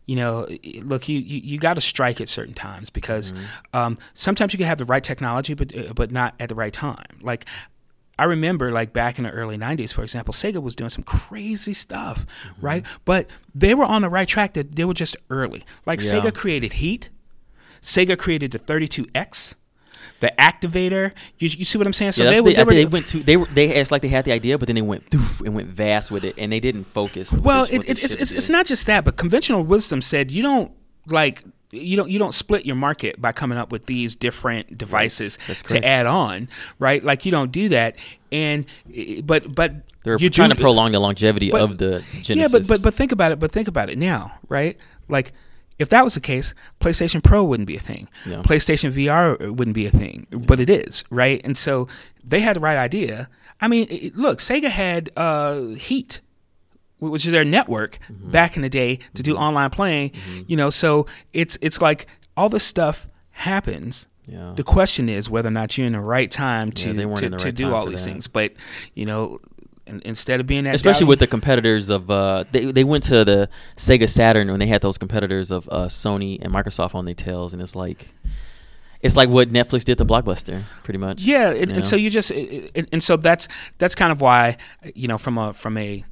you 0.06 0.16
know, 0.16 0.46
look, 0.82 1.08
you 1.08 1.18
you, 1.18 1.40
you 1.42 1.58
got 1.58 1.74
to 1.74 1.80
strike 1.80 2.20
at 2.20 2.28
certain 2.28 2.54
times 2.54 2.90
because 2.90 3.32
Mm-hmm. 3.32 3.76
um, 3.76 3.96
sometimes 4.14 4.52
you 4.52 4.58
can 4.58 4.66
have 4.66 4.78
the 4.78 4.84
right 4.84 5.02
technology, 5.04 5.54
but 5.54 5.76
uh, 5.76 5.92
but 5.94 6.10
not 6.10 6.34
at 6.40 6.48
the 6.48 6.54
right 6.54 6.72
time. 6.72 7.18
Like. 7.20 7.46
I 8.18 8.24
remember, 8.24 8.70
like 8.70 8.92
back 8.92 9.16
in 9.18 9.24
the 9.24 9.30
early 9.30 9.56
'90s, 9.56 9.90
for 9.92 10.02
example, 10.02 10.34
Sega 10.34 10.62
was 10.62 10.76
doing 10.76 10.90
some 10.90 11.02
crazy 11.02 11.72
stuff, 11.72 12.26
Mm-hmm. 12.26 12.66
right? 12.66 12.86
But 13.06 13.26
they 13.54 13.72
were 13.74 13.86
on 13.86 14.02
the 14.02 14.10
right 14.10 14.28
track. 14.28 14.52
That 14.52 14.76
they 14.76 14.84
were 14.84 14.92
just 14.94 15.16
early. 15.30 15.64
Like 15.86 16.00
Yeah. 16.00 16.12
Sega 16.12 16.32
created 16.34 16.74
Heat, 16.74 17.08
Sega 17.80 18.16
created 18.18 18.52
the 18.52 18.58
32X, 18.58 19.54
the 20.22 20.32
Activator. 20.38 21.10
You, 21.40 21.48
you 21.48 21.64
see 21.64 21.78
what 21.78 21.86
I'm 21.86 21.92
saying? 21.92 22.12
So 22.12 22.22
yeah, 22.22 22.30
they 22.30 22.40
the- 22.40 22.54
they 22.54 22.64
were 22.64 22.72
they 22.72 22.84
went 22.86 23.08
to 23.08 23.18
they 23.24 23.36
were 23.36 23.46
they 23.46 23.68
it's 23.70 23.90
like 23.90 24.02
they 24.02 24.08
had 24.08 24.24
the 24.24 24.30
idea, 24.30 24.56
but 24.56 24.68
then 24.68 24.76
they 24.76 24.82
went 24.82 25.10
doof 25.10 25.44
and 25.44 25.54
went 25.54 25.68
vast 25.68 26.12
with 26.12 26.24
it, 26.24 26.36
and 26.38 26.52
they 26.52 26.60
didn't 26.60 26.84
focus. 26.84 27.32
Well, 27.32 27.64
it, 27.64 27.84
it, 27.88 28.02
it's, 28.02 28.14
it's, 28.14 28.30
it's 28.30 28.48
not 28.48 28.64
just 28.64 28.86
that, 28.86 29.04
but 29.04 29.16
conventional 29.16 29.64
wisdom 29.64 30.00
said 30.00 30.30
you 30.30 30.42
don't 30.44 30.70
like 31.08 31.42
you 31.72 31.96
don't 31.96 32.08
you 32.08 32.20
don't 32.20 32.34
split 32.34 32.64
your 32.64 32.76
market 32.76 33.20
by 33.20 33.32
coming 33.32 33.58
up 33.58 33.72
with 33.72 33.86
these 33.86 34.14
different 34.14 34.78
devices 34.78 35.38
that's 35.48 35.62
to 35.62 35.84
add 35.84 36.06
on, 36.06 36.48
right? 36.78 37.02
Like 37.02 37.26
you 37.26 37.32
don't 37.32 37.50
do 37.50 37.70
that, 37.70 37.96
and 38.30 38.64
but 39.24 39.52
but 39.52 39.74
They're 40.04 40.18
trying 40.18 40.50
do, 40.50 40.54
to 40.54 40.60
prolong 40.60 40.92
the 40.92 41.00
longevity 41.00 41.50
but- 41.50 41.62
of 41.62 41.78
the 41.78 42.04
Genesis. 42.20 42.36
Yeah, 42.36 42.46
but 42.52 42.68
but 42.68 42.80
but 42.84 42.94
think 42.94 43.10
about 43.10 43.32
it. 43.32 43.40
But 43.40 43.50
think 43.50 43.66
about 43.66 43.90
it 43.90 43.98
now, 43.98 44.38
right? 44.48 44.78
Like. 45.08 45.32
If 45.78 45.88
that 45.88 46.04
was 46.04 46.14
the 46.14 46.20
case, 46.20 46.54
PlayStation 46.80 47.22
Pro 47.22 47.42
wouldn't 47.44 47.66
be 47.66 47.76
a 47.76 47.80
thing. 47.80 48.08
Yeah. 48.26 48.42
PlayStation 48.42 48.92
VR 48.92 49.54
wouldn't 49.56 49.74
be 49.74 49.86
a 49.86 49.90
thing, 49.90 50.26
but 50.30 50.60
it 50.60 50.70
is, 50.70 51.04
right? 51.10 51.40
And 51.44 51.56
so 51.56 51.88
they 52.22 52.40
had 52.40 52.56
the 52.56 52.60
right 52.60 52.76
idea. 52.76 53.28
I 53.60 53.68
mean, 53.68 53.86
it, 53.90 54.16
look, 54.16 54.38
Sega 54.38 54.68
had 54.68 55.10
uh, 55.16 55.60
Heat, 55.74 56.20
which 56.98 57.24
is 57.26 57.32
their 57.32 57.44
network 57.44 57.98
Mm-hmm. 58.10 58.30
back 58.30 58.56
in 58.56 58.62
the 58.62 58.68
day 58.68 58.98
to 59.14 59.22
do 59.22 59.36
online 59.36 59.70
playing. 59.70 60.12
You 60.46 60.56
know, 60.56 60.70
so 60.70 61.06
it's 61.32 61.58
it's 61.60 61.80
like 61.80 62.06
all 62.36 62.48
this 62.48 62.64
stuff 62.64 63.08
happens. 63.30 64.06
Yeah. 64.26 64.52
The 64.56 64.62
question 64.62 65.08
is 65.08 65.28
whether 65.28 65.48
or 65.48 65.52
not 65.52 65.76
you're 65.76 65.86
in 65.86 65.94
the 65.94 66.00
right 66.00 66.30
time 66.30 66.70
to 66.72 66.92
Yeah, 66.92 67.14
to, 67.16 67.30
to 67.30 67.44
right 67.46 67.54
do 67.54 67.74
all 67.74 67.86
these 67.86 68.04
that. 68.04 68.10
things. 68.12 68.28
But 68.28 68.52
you 68.94 69.04
know, 69.06 69.40
in, 69.86 70.00
instead 70.04 70.40
of 70.40 70.46
being 70.46 70.64
that, 70.64 70.74
especially 70.74 71.00
doubting- 71.00 71.08
with 71.08 71.18
the 71.20 71.26
competitors 71.26 71.90
of 71.90 72.10
uh, 72.10 72.44
they 72.52 72.66
they 72.66 72.84
went 72.84 73.04
to 73.04 73.24
the 73.24 73.48
Sega 73.76 74.08
Saturn 74.08 74.50
when 74.50 74.60
they 74.60 74.66
had 74.66 74.82
those 74.82 74.98
competitors 74.98 75.50
of 75.50 75.68
uh, 75.70 75.86
Sony 75.86 76.40
and 76.42 76.52
Microsoft 76.52 76.94
on 76.94 77.04
their 77.04 77.14
tails, 77.14 77.52
and 77.52 77.60
it's 77.60 77.74
like 77.74 78.08
it's 79.00 79.16
like 79.16 79.28
what 79.28 79.50
Netflix 79.50 79.84
did 79.84 79.98
to 79.98 80.04
Blockbuster, 80.04 80.62
pretty 80.84 80.98
much. 80.98 81.22
Yeah, 81.22 81.50
and, 81.50 81.62
and 81.62 81.72
know? 81.72 81.80
so 81.80 81.96
you 81.96 82.10
just 82.10 82.30
and, 82.30 82.88
and 82.92 83.02
so 83.02 83.16
that's 83.16 83.48
that's 83.78 83.94
kind 83.94 84.12
of 84.12 84.20
why 84.20 84.56
you 84.94 85.08
know 85.08 85.18
from 85.18 85.38
a 85.38 85.52
from 85.52 85.76
a 85.76 86.04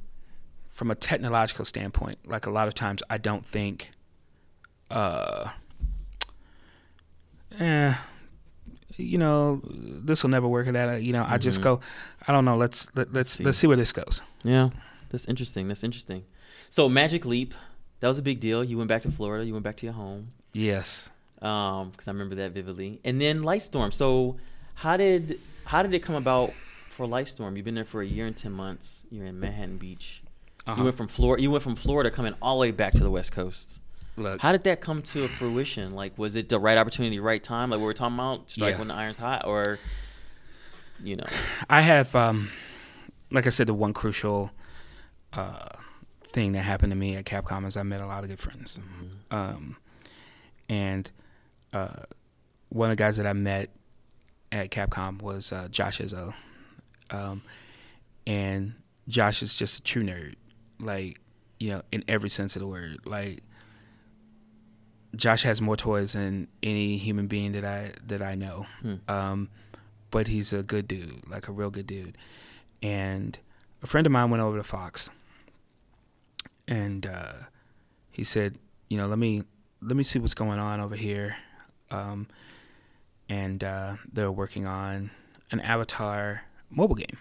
from 0.67 0.89
a 0.89 0.95
technological 0.95 1.63
standpoint, 1.63 2.17
like 2.25 2.47
a 2.47 2.49
lot 2.49 2.67
of 2.67 2.73
times 2.73 3.03
I 3.09 3.19
don't 3.19 3.45
think, 3.45 3.91
uh, 4.89 5.49
eh, 7.59 7.93
you 9.01 9.17
know, 9.17 9.61
this 9.65 10.23
will 10.23 10.29
never 10.29 10.47
work 10.47 10.67
at 10.67 10.73
that. 10.73 11.03
You 11.03 11.13
know, 11.13 11.25
I 11.27 11.37
just 11.37 11.59
Mhm. 11.59 11.63
go, 11.63 11.79
I 12.27 12.31
don't 12.31 12.45
know. 12.45 12.55
Let's 12.57 12.87
let, 12.95 13.11
let's 13.13 13.31
see. 13.31 13.43
let's 13.43 13.57
see 13.57 13.67
where 13.67 13.77
this 13.77 13.91
goes. 13.91 14.21
yeah, 14.43 14.69
that's 15.09 15.25
interesting. 15.25 15.67
That's 15.67 15.83
interesting. 15.83 16.23
So 16.69 16.87
Magic 16.89 17.25
Leap, 17.25 17.53
that 17.99 18.07
was 18.07 18.17
a 18.17 18.21
big 18.21 18.39
deal. 18.39 18.63
You 18.63 18.77
went 18.77 18.87
back 18.87 19.01
to 19.03 19.11
Florida. 19.11 19.45
You 19.45 19.53
went 19.53 19.63
back 19.63 19.77
to 19.77 19.85
your 19.85 19.93
home. 19.93 20.29
Yes. 20.53 21.11
um 21.41 21.89
because 21.89 22.07
i 22.07 22.11
remember 22.11 22.35
that 22.35 22.51
vividly 22.51 22.99
and 23.03 23.19
then 23.19 23.41
lightstorm 23.41 23.91
so 23.91 24.37
how 24.75 24.95
did 24.95 25.39
how 25.65 25.81
did 25.81 25.91
it 25.91 26.01
come 26.03 26.13
about 26.13 26.53
for 26.89 27.07
lightstorm 27.07 27.55
you've 27.55 27.65
been 27.65 27.73
there 27.73 27.83
for 27.83 28.01
a 28.03 28.05
year 28.05 28.27
and 28.27 28.37
10 28.37 28.51
months 28.51 29.05
you're 29.09 29.25
in 29.25 29.39
manhattan 29.39 29.77
beach 29.77 30.21
Uh-huh. 30.67 30.75
you 30.77 30.83
went 30.83 30.95
from 30.95 31.07
florida 31.07 31.41
you 31.41 31.49
went 31.49 31.63
from 31.63 31.75
florida 31.75 32.11
coming 32.11 32.35
all 32.43 32.57
the 32.57 32.61
way 32.61 32.69
back 32.69 32.93
to 32.93 33.03
the 33.03 33.09
west 33.09 33.31
coast 33.31 33.79
Look, 34.17 34.41
How 34.41 34.51
did 34.51 34.63
that 34.65 34.81
come 34.81 35.01
to 35.03 35.27
fruition? 35.29 35.91
Like, 35.95 36.17
was 36.17 36.35
it 36.35 36.49
the 36.49 36.59
right 36.59 36.77
opportunity, 36.77 37.19
right 37.19 37.41
time? 37.41 37.69
Like 37.69 37.79
we 37.79 37.85
were 37.85 37.93
talking 37.93 38.15
about, 38.15 38.49
strike 38.51 38.73
Yeah. 38.73 38.79
when 38.79 38.87
the 38.89 38.93
iron's 38.93 39.17
hot, 39.17 39.45
or 39.45 39.79
you 41.03 41.15
know, 41.15 41.25
I 41.69 41.81
have, 41.81 42.13
um, 42.15 42.49
like 43.31 43.47
I 43.47 43.49
said, 43.49 43.67
the 43.67 43.73
one 43.73 43.93
crucial 43.93 44.51
uh, 45.33 45.69
thing 46.25 46.51
that 46.51 46.61
happened 46.61 46.91
to 46.91 46.95
me 46.95 47.15
at 47.15 47.25
Capcom 47.25 47.65
is 47.65 47.77
I 47.77 47.83
met 47.83 48.01
a 48.01 48.05
lot 48.05 48.23
of 48.23 48.29
good 48.29 48.39
friends. 48.39 48.79
Um, 49.31 49.77
and 50.69 51.09
uh, 51.73 52.03
one 52.69 52.91
of 52.91 52.97
the 52.97 53.01
guys 53.03 53.17
that 53.17 53.25
I 53.25 53.33
met 53.33 53.69
at 54.51 54.69
Capcom 54.69 55.21
was 55.21 55.51
uh, 55.51 55.69
Josh 55.69 55.99
Izzo. 55.99 56.33
Um, 57.09 57.41
and 58.27 58.73
Josh 59.07 59.41
is 59.41 59.53
just 59.55 59.79
a 59.79 59.83
true 59.83 60.03
nerd, 60.03 60.35
like, 60.79 61.19
you 61.59 61.69
know, 61.71 61.81
in 61.91 62.03
every 62.07 62.29
sense 62.29 62.55
of 62.55 62.59
the 62.59 62.67
word. 62.67 62.99
Like, 63.05 63.41
Josh 65.15 65.43
has 65.43 65.61
more 65.61 65.75
toys 65.75 66.13
than 66.13 66.47
any 66.63 66.97
human 66.97 67.27
being 67.27 67.51
that 67.53 67.65
I 67.65 67.93
that 68.07 68.21
I 68.21 68.35
know. 68.35 68.65
Hmm. 68.81 68.95
Um, 69.07 69.49
but 70.09 70.27
he's 70.27 70.53
a 70.53 70.63
good 70.63 70.87
dude, 70.87 71.27
like 71.29 71.47
a 71.47 71.51
real 71.51 71.69
good 71.69 71.87
dude. 71.87 72.17
And 72.81 73.37
a 73.83 73.87
friend 73.87 74.05
of 74.05 74.11
mine 74.11 74.29
went 74.29 74.41
over 74.41 74.57
to 74.57 74.63
Fox, 74.63 75.09
and 76.67 77.05
uh, 77.05 77.33
he 78.11 78.23
said, 78.23 78.57
you 78.89 78.97
know, 78.97 79.07
let 79.07 79.19
me 79.19 79.43
let 79.81 79.95
me 79.95 80.03
see 80.03 80.19
what's 80.19 80.33
going 80.33 80.59
on 80.59 80.79
over 80.79 80.95
here. 80.95 81.35
Um, 81.89 82.27
and 83.29 83.63
uh, 83.63 83.95
they're 84.11 84.31
working 84.31 84.67
on 84.67 85.11
an 85.51 85.59
Avatar 85.61 86.43
mobile 86.69 86.95
game. 86.95 87.17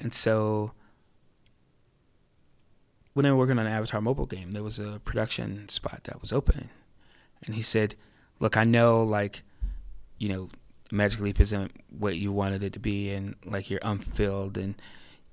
And 0.00 0.14
so 0.14 0.72
when 3.18 3.24
they 3.24 3.32
were 3.32 3.36
working 3.36 3.58
on 3.58 3.66
an 3.66 3.72
Avatar 3.72 4.00
mobile 4.00 4.26
game, 4.26 4.52
there 4.52 4.62
was 4.62 4.78
a 4.78 5.00
production 5.04 5.68
spot 5.68 6.02
that 6.04 6.20
was 6.20 6.32
open. 6.32 6.70
And 7.44 7.56
he 7.56 7.62
said, 7.62 7.96
Look, 8.38 8.56
I 8.56 8.62
know, 8.62 9.02
like, 9.02 9.42
you 10.18 10.28
know, 10.28 10.50
Magic 10.92 11.18
Leap 11.18 11.40
isn't 11.40 11.72
what 11.98 12.14
you 12.16 12.30
wanted 12.30 12.62
it 12.62 12.72
to 12.74 12.78
be, 12.78 13.10
and, 13.10 13.34
like, 13.44 13.70
you're 13.70 13.80
unfilled. 13.82 14.56
And, 14.56 14.76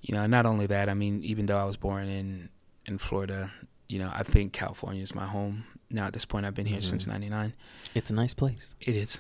you 0.02 0.16
know, 0.16 0.26
not 0.26 0.48
only 0.48 0.66
that, 0.66 0.90
I 0.90 0.96
mean, 0.96 1.24
even 1.24 1.46
though 1.46 1.60
I 1.60 1.66
was 1.66 1.78
born 1.78 2.08
in, 2.08 2.50
in 2.88 2.98
Florida, 2.98 3.52
you 3.88 4.00
know, 4.00 4.10
I 4.12 4.24
think 4.24 4.52
California 4.52 5.04
is 5.04 5.14
my 5.14 5.28
home. 5.28 5.66
Now, 5.92 6.08
at 6.08 6.14
this 6.14 6.26
point, 6.26 6.48
I've 6.48 6.56
been 6.56 6.66
here 6.66 6.80
Mhm. 6.80 6.90
since 6.90 7.06
99. 7.06 7.54
it's 7.94 8.10
a 8.10 8.14
nice 8.16 8.34
place. 8.34 8.74
It 8.82 8.96
is. 8.96 9.20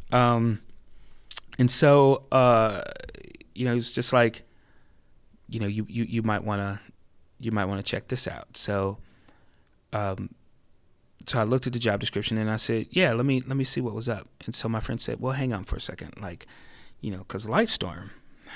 um, 0.10 0.62
and 1.58 1.70
so, 1.70 2.24
uh, 2.32 2.80
you 3.54 3.66
know, 3.66 3.76
it's 3.76 3.92
just 3.92 4.14
like, 4.14 4.44
you 5.50 5.60
know, 5.60 5.66
you, 5.66 5.84
you, 5.90 6.04
you 6.04 6.22
might 6.22 6.42
want 6.42 6.62
to, 6.62 6.80
you 7.38 7.52
might 7.52 7.66
want 7.66 7.84
to 7.84 7.88
check 7.90 8.08
this 8.08 8.26
out. 8.26 8.56
So, 8.56 8.98
um, 9.92 10.34
so 11.26 11.40
I 11.40 11.44
looked 11.44 11.66
at 11.66 11.72
the 11.72 11.78
job 11.78 12.00
description 12.00 12.38
and 12.38 12.50
I 12.50 12.56
said, 12.56 12.86
yeah, 12.90 13.12
let 13.12 13.26
me, 13.26 13.40
let 13.40 13.56
me 13.56 13.64
see 13.64 13.80
what 13.80 13.94
was 13.94 14.08
up. 14.08 14.28
And 14.44 14.54
so 14.54 14.68
my 14.68 14.80
friend 14.80 15.00
said, 15.00 15.20
well, 15.20 15.32
hang 15.32 15.52
on 15.52 15.64
for 15.64 15.76
a 15.76 15.80
second. 15.80 16.14
Like, 16.20 16.46
you 17.00 17.10
know, 17.10 17.24
cause 17.24 17.46
Lightstorm 17.46 18.10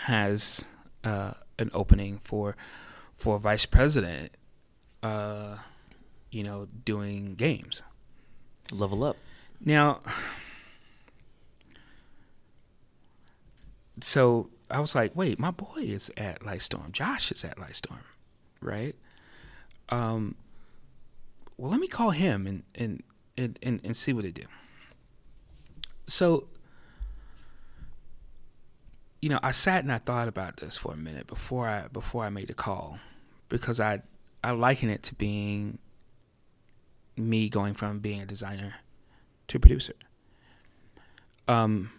has, 0.04 0.64
uh, 1.04 1.32
an 1.58 1.70
opening 1.74 2.18
for, 2.18 2.56
for 3.14 3.38
vice 3.38 3.66
president, 3.66 4.32
uh, 5.02 5.56
you 6.30 6.42
know, 6.42 6.68
doing 6.84 7.34
games. 7.34 7.82
Level 8.70 9.02
up. 9.02 9.16
Now, 9.64 10.00
so 14.00 14.50
I 14.70 14.80
was 14.80 14.94
like, 14.94 15.16
wait, 15.16 15.38
my 15.38 15.50
boy 15.50 15.78
is 15.78 16.10
at 16.16 16.40
Lightstorm. 16.40 16.92
Josh 16.92 17.32
is 17.32 17.44
at 17.44 17.56
Lightstorm, 17.56 18.04
right? 18.60 18.94
Um, 19.88 20.34
well, 21.56 21.70
let 21.70 21.80
me 21.80 21.88
call 21.88 22.10
him 22.10 22.46
and 22.46 22.62
and 22.74 23.02
and 23.36 23.58
and, 23.62 23.80
and 23.84 23.96
see 23.96 24.12
what 24.12 24.24
they 24.24 24.30
do. 24.30 24.44
So, 26.06 26.48
you 29.20 29.28
know, 29.28 29.40
I 29.42 29.50
sat 29.50 29.82
and 29.82 29.92
I 29.92 29.98
thought 29.98 30.28
about 30.28 30.58
this 30.58 30.76
for 30.76 30.92
a 30.92 30.96
minute 30.96 31.26
before 31.26 31.68
I 31.68 31.88
before 31.88 32.24
I 32.24 32.30
made 32.30 32.48
the 32.48 32.54
call, 32.54 32.98
because 33.48 33.80
I 33.80 34.02
I 34.42 34.52
liken 34.52 34.88
it 34.88 35.02
to 35.04 35.14
being 35.14 35.78
me 37.16 37.48
going 37.48 37.74
from 37.74 37.98
being 37.98 38.20
a 38.20 38.26
designer 38.26 38.76
to 39.48 39.58
producer. 39.58 39.94
Um, 41.48 41.90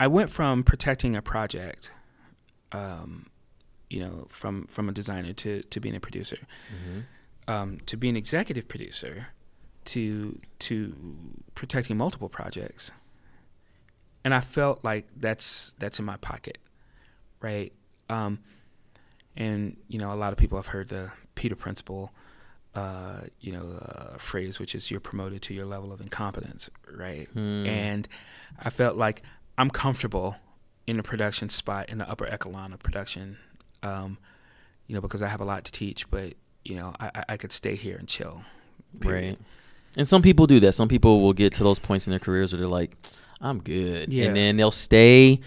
I 0.00 0.06
went 0.06 0.30
from 0.30 0.62
protecting 0.62 1.16
a 1.16 1.22
project, 1.22 1.90
um, 2.72 3.26
you 3.90 4.00
know, 4.00 4.26
from 4.28 4.66
from 4.66 4.88
a 4.88 4.92
designer 4.92 5.32
to 5.34 5.62
to 5.62 5.80
being 5.80 5.96
a 5.96 6.00
producer, 6.00 6.38
um, 7.46 7.78
to 7.86 7.96
being 7.96 8.16
executive 8.16 8.68
producer, 8.68 9.28
to 9.86 10.38
to 10.60 10.94
protecting 11.54 11.96
multiple 11.96 12.28
projects, 12.28 12.90
and 14.24 14.34
I 14.34 14.40
felt 14.40 14.84
like 14.84 15.06
that's 15.16 15.74
that's 15.78 15.98
in 15.98 16.04
my 16.04 16.16
pocket, 16.18 16.58
right? 17.40 17.72
Um, 18.08 18.40
and 19.36 19.76
you 19.88 19.98
know, 19.98 20.12
a 20.12 20.16
lot 20.16 20.32
of 20.32 20.38
people 20.38 20.58
have 20.58 20.68
heard 20.68 20.88
the 20.88 21.10
Peter 21.34 21.56
Principle 21.56 22.12
uh, 22.74 23.22
you 23.40 23.50
know, 23.50 23.78
uh, 23.82 24.18
phrase, 24.18 24.60
which 24.60 24.74
is 24.74 24.90
you're 24.90 25.00
promoted 25.00 25.42
to 25.42 25.54
your 25.54 25.66
level 25.66 25.92
of 25.92 26.00
incompetence, 26.00 26.70
right? 26.92 27.28
Hmm. 27.32 27.66
And 27.66 28.08
I 28.58 28.70
felt 28.70 28.96
like 28.96 29.22
I'm 29.56 29.70
comfortable 29.70 30.36
in 30.86 30.98
a 30.98 31.02
production 31.02 31.48
spot 31.48 31.88
in 31.88 31.98
the 31.98 32.08
upper 32.08 32.26
echelon 32.26 32.72
of 32.72 32.80
production, 32.80 33.38
um, 33.82 34.18
you 34.86 34.94
know, 34.94 35.00
because 35.00 35.22
I 35.22 35.28
have 35.28 35.40
a 35.40 35.44
lot 35.44 35.64
to 35.64 35.72
teach, 35.72 36.10
but 36.10 36.34
you 36.64 36.76
know, 36.76 36.94
I, 37.00 37.24
I- 37.30 37.36
could 37.36 37.52
stay 37.52 37.74
here 37.74 37.96
and 37.96 38.06
chill. 38.08 38.42
period. 39.00 39.32
Right. 39.32 39.38
And 39.96 40.06
some 40.06 40.22
people 40.22 40.46
do 40.46 40.60
that. 40.60 40.72
Some 40.72 40.88
people 40.88 41.20
will 41.20 41.32
get 41.32 41.54
to 41.54 41.62
those 41.64 41.78
points 41.78 42.06
in 42.06 42.10
their 42.10 42.20
careers 42.20 42.52
where 42.52 42.60
they're 42.60 42.68
like, 42.68 42.94
I'm 43.40 43.60
good. 43.60 44.12
Yeah. 44.12 44.26
And 44.26 44.36
then 44.36 44.56
they'll 44.56 44.70
stay. 44.70 45.40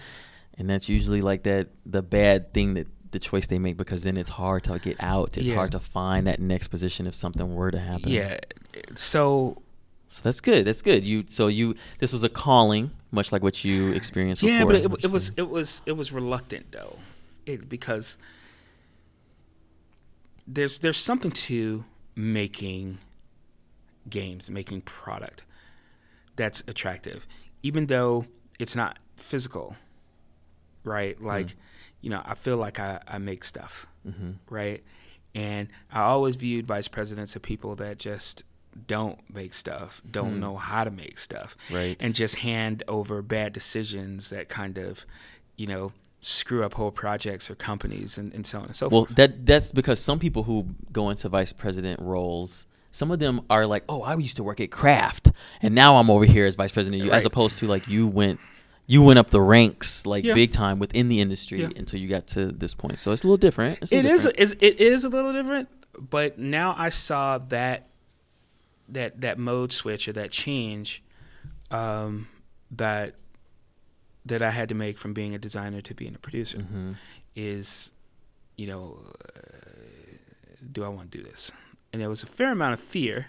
And 0.58 0.68
that's 0.68 0.88
usually 0.88 1.22
like 1.22 1.44
that 1.44 1.68
the 1.86 2.02
bad 2.02 2.52
thing 2.52 2.74
that 2.74 2.86
the 3.12 3.18
choice 3.18 3.46
they 3.46 3.58
make 3.58 3.76
because 3.76 4.02
then 4.02 4.16
it's 4.16 4.28
hard 4.30 4.64
to 4.64 4.78
get 4.78 4.96
out. 5.00 5.36
It's 5.38 5.48
Yeah. 5.48 5.56
hard 5.56 5.72
to 5.72 5.80
find 5.80 6.26
that 6.26 6.40
next 6.40 6.68
position 6.68 7.06
if 7.06 7.14
something 7.14 7.54
were 7.54 7.70
to 7.70 7.78
happen. 7.78 8.10
Yeah. 8.10 8.38
So 8.96 9.62
So 10.08 10.20
that's 10.22 10.40
good. 10.40 10.64
That's 10.66 10.82
good. 10.82 11.04
You 11.06 11.24
so 11.28 11.46
you 11.48 11.74
this 11.98 12.12
was 12.12 12.24
a 12.24 12.28
calling, 12.28 12.90
much 13.10 13.32
like 13.32 13.42
what 13.42 13.64
you 13.64 13.92
experienced 13.92 14.42
yeah, 14.42 14.64
before. 14.64 14.72
but 14.90 14.98
it, 15.00 15.04
it 15.04 15.10
was 15.12 15.32
it 15.36 15.48
was 15.48 15.82
it 15.86 15.92
was 15.92 16.12
reluctant 16.12 16.72
though, 16.72 16.96
it, 17.46 17.68
because 17.68 18.18
there's 20.46 20.78
there's 20.78 20.96
something 20.96 21.30
to 21.30 21.84
making 22.14 22.98
games, 24.08 24.50
making 24.50 24.82
product 24.82 25.44
that's 26.36 26.62
attractive, 26.66 27.26
even 27.62 27.86
though 27.86 28.26
it's 28.58 28.74
not 28.74 28.98
physical, 29.16 29.76
right? 30.84 31.20
Like, 31.22 31.54
you 32.00 32.10
know, 32.10 32.22
I 32.24 32.34
feel 32.34 32.56
like 32.56 32.80
I, 32.80 33.00
I 33.06 33.18
make 33.18 33.44
stuff, 33.44 33.86
Mhm. 34.06 34.36
right? 34.50 34.82
And 35.34 35.68
I 35.90 36.00
always 36.00 36.36
viewed 36.36 36.66
vice 36.66 36.88
presidents 36.88 37.34
as 37.36 37.42
people 37.42 37.76
that 37.76 37.98
just 37.98 38.42
don't 38.86 39.18
make 39.32 39.54
stuff, 39.54 40.02
don't 40.10 40.34
Hmm. 40.34 40.40
know 40.40 40.56
how 40.56 40.84
to 40.84 40.90
make 40.90 41.18
stuff 41.18 41.56
right. 41.70 41.96
and 42.00 42.14
just 42.14 42.36
hand 42.36 42.82
over 42.88 43.22
bad 43.22 43.52
decisions 43.52 44.30
that 44.30 44.48
kind 44.48 44.78
of, 44.78 45.06
you 45.56 45.66
know, 45.66 45.92
screw 46.24 46.64
up 46.64 46.72
whole 46.74 46.92
projects 46.92 47.50
or 47.50 47.54
companies 47.56 48.16
and, 48.16 48.32
and 48.32 48.46
so 48.46 48.60
on 48.60 48.66
and 48.66 48.76
so 48.76 48.86
Well, 48.88 49.00
forth. 49.06 49.10
Well, 49.10 49.26
that 49.28 49.44
that's 49.44 49.72
because 49.72 49.98
some 50.00 50.18
people 50.18 50.44
who 50.44 50.66
go 50.92 51.10
into 51.10 51.28
vice 51.28 51.52
president 51.52 52.00
roles, 52.00 52.64
some 52.92 53.10
of 53.10 53.18
them 53.18 53.42
are 53.50 53.66
like, 53.66 53.82
"Oh, 53.88 54.02
I 54.02 54.14
used 54.14 54.36
to 54.36 54.44
work 54.44 54.60
at 54.60 54.70
Kraft, 54.70 55.32
and 55.60 55.74
now 55.74 55.96
I'm 55.96 56.08
over 56.10 56.24
here 56.24 56.46
as 56.46 56.54
vice 56.54 56.72
president." 56.72 57.02
You, 57.04 57.10
As 57.10 57.26
opposed 57.26 57.58
to 57.58 57.66
like 57.66 57.88
you 57.88 58.06
went, 58.06 58.38
you 58.86 59.02
went 59.02 59.18
up 59.18 59.30
the 59.30 59.40
ranks 59.40 60.06
like 60.06 60.24
Yeah. 60.24 60.34
big 60.34 60.52
time 60.52 60.78
within 60.78 61.08
the 61.08 61.20
industry 61.20 61.60
Yeah. 61.62 61.70
until 61.76 61.98
you 62.00 62.08
got 62.08 62.28
to 62.28 62.46
this 62.46 62.72
point. 62.74 62.98
So 63.00 63.10
it's 63.12 63.24
a 63.24 63.26
little 63.26 63.36
different. 63.36 63.80
It's 63.82 63.90
a 63.92 63.96
It 63.96 64.02
little 64.04 64.14
is, 64.14 64.22
different. 64.24 64.40
is 64.40 64.56
it 64.60 64.80
is 64.80 65.04
a 65.04 65.08
little 65.08 65.32
different, 65.32 65.68
but 66.10 66.38
now 66.38 66.74
I 66.78 66.88
saw 66.90 67.38
that 67.38 67.88
that 68.88 69.20
that 69.22 69.38
mode 69.38 69.72
switch 69.72 70.06
or 70.06 70.12
that 70.12 70.30
change 70.30 71.02
um, 71.72 72.28
that 72.72 73.14
that 74.26 74.42
I 74.42 74.50
had 74.50 74.68
to 74.68 74.74
make 74.74 74.98
from 74.98 75.12
being 75.14 75.34
a 75.34 75.38
designer 75.38 75.80
to 75.82 75.94
being 75.94 76.14
a 76.14 76.18
producer 76.18 76.58
Mhm. 76.58 76.96
is, 77.34 77.92
you 78.56 78.66
know, 78.66 78.98
uh, 79.36 79.40
do 80.72 80.84
I 80.84 80.88
want 80.88 81.10
to 81.10 81.18
do 81.18 81.24
this? 81.24 81.50
And 81.92 82.00
there 82.00 82.08
was 82.08 82.22
a 82.22 82.26
fair 82.26 82.52
amount 82.52 82.74
of 82.74 82.80
fear 82.80 83.26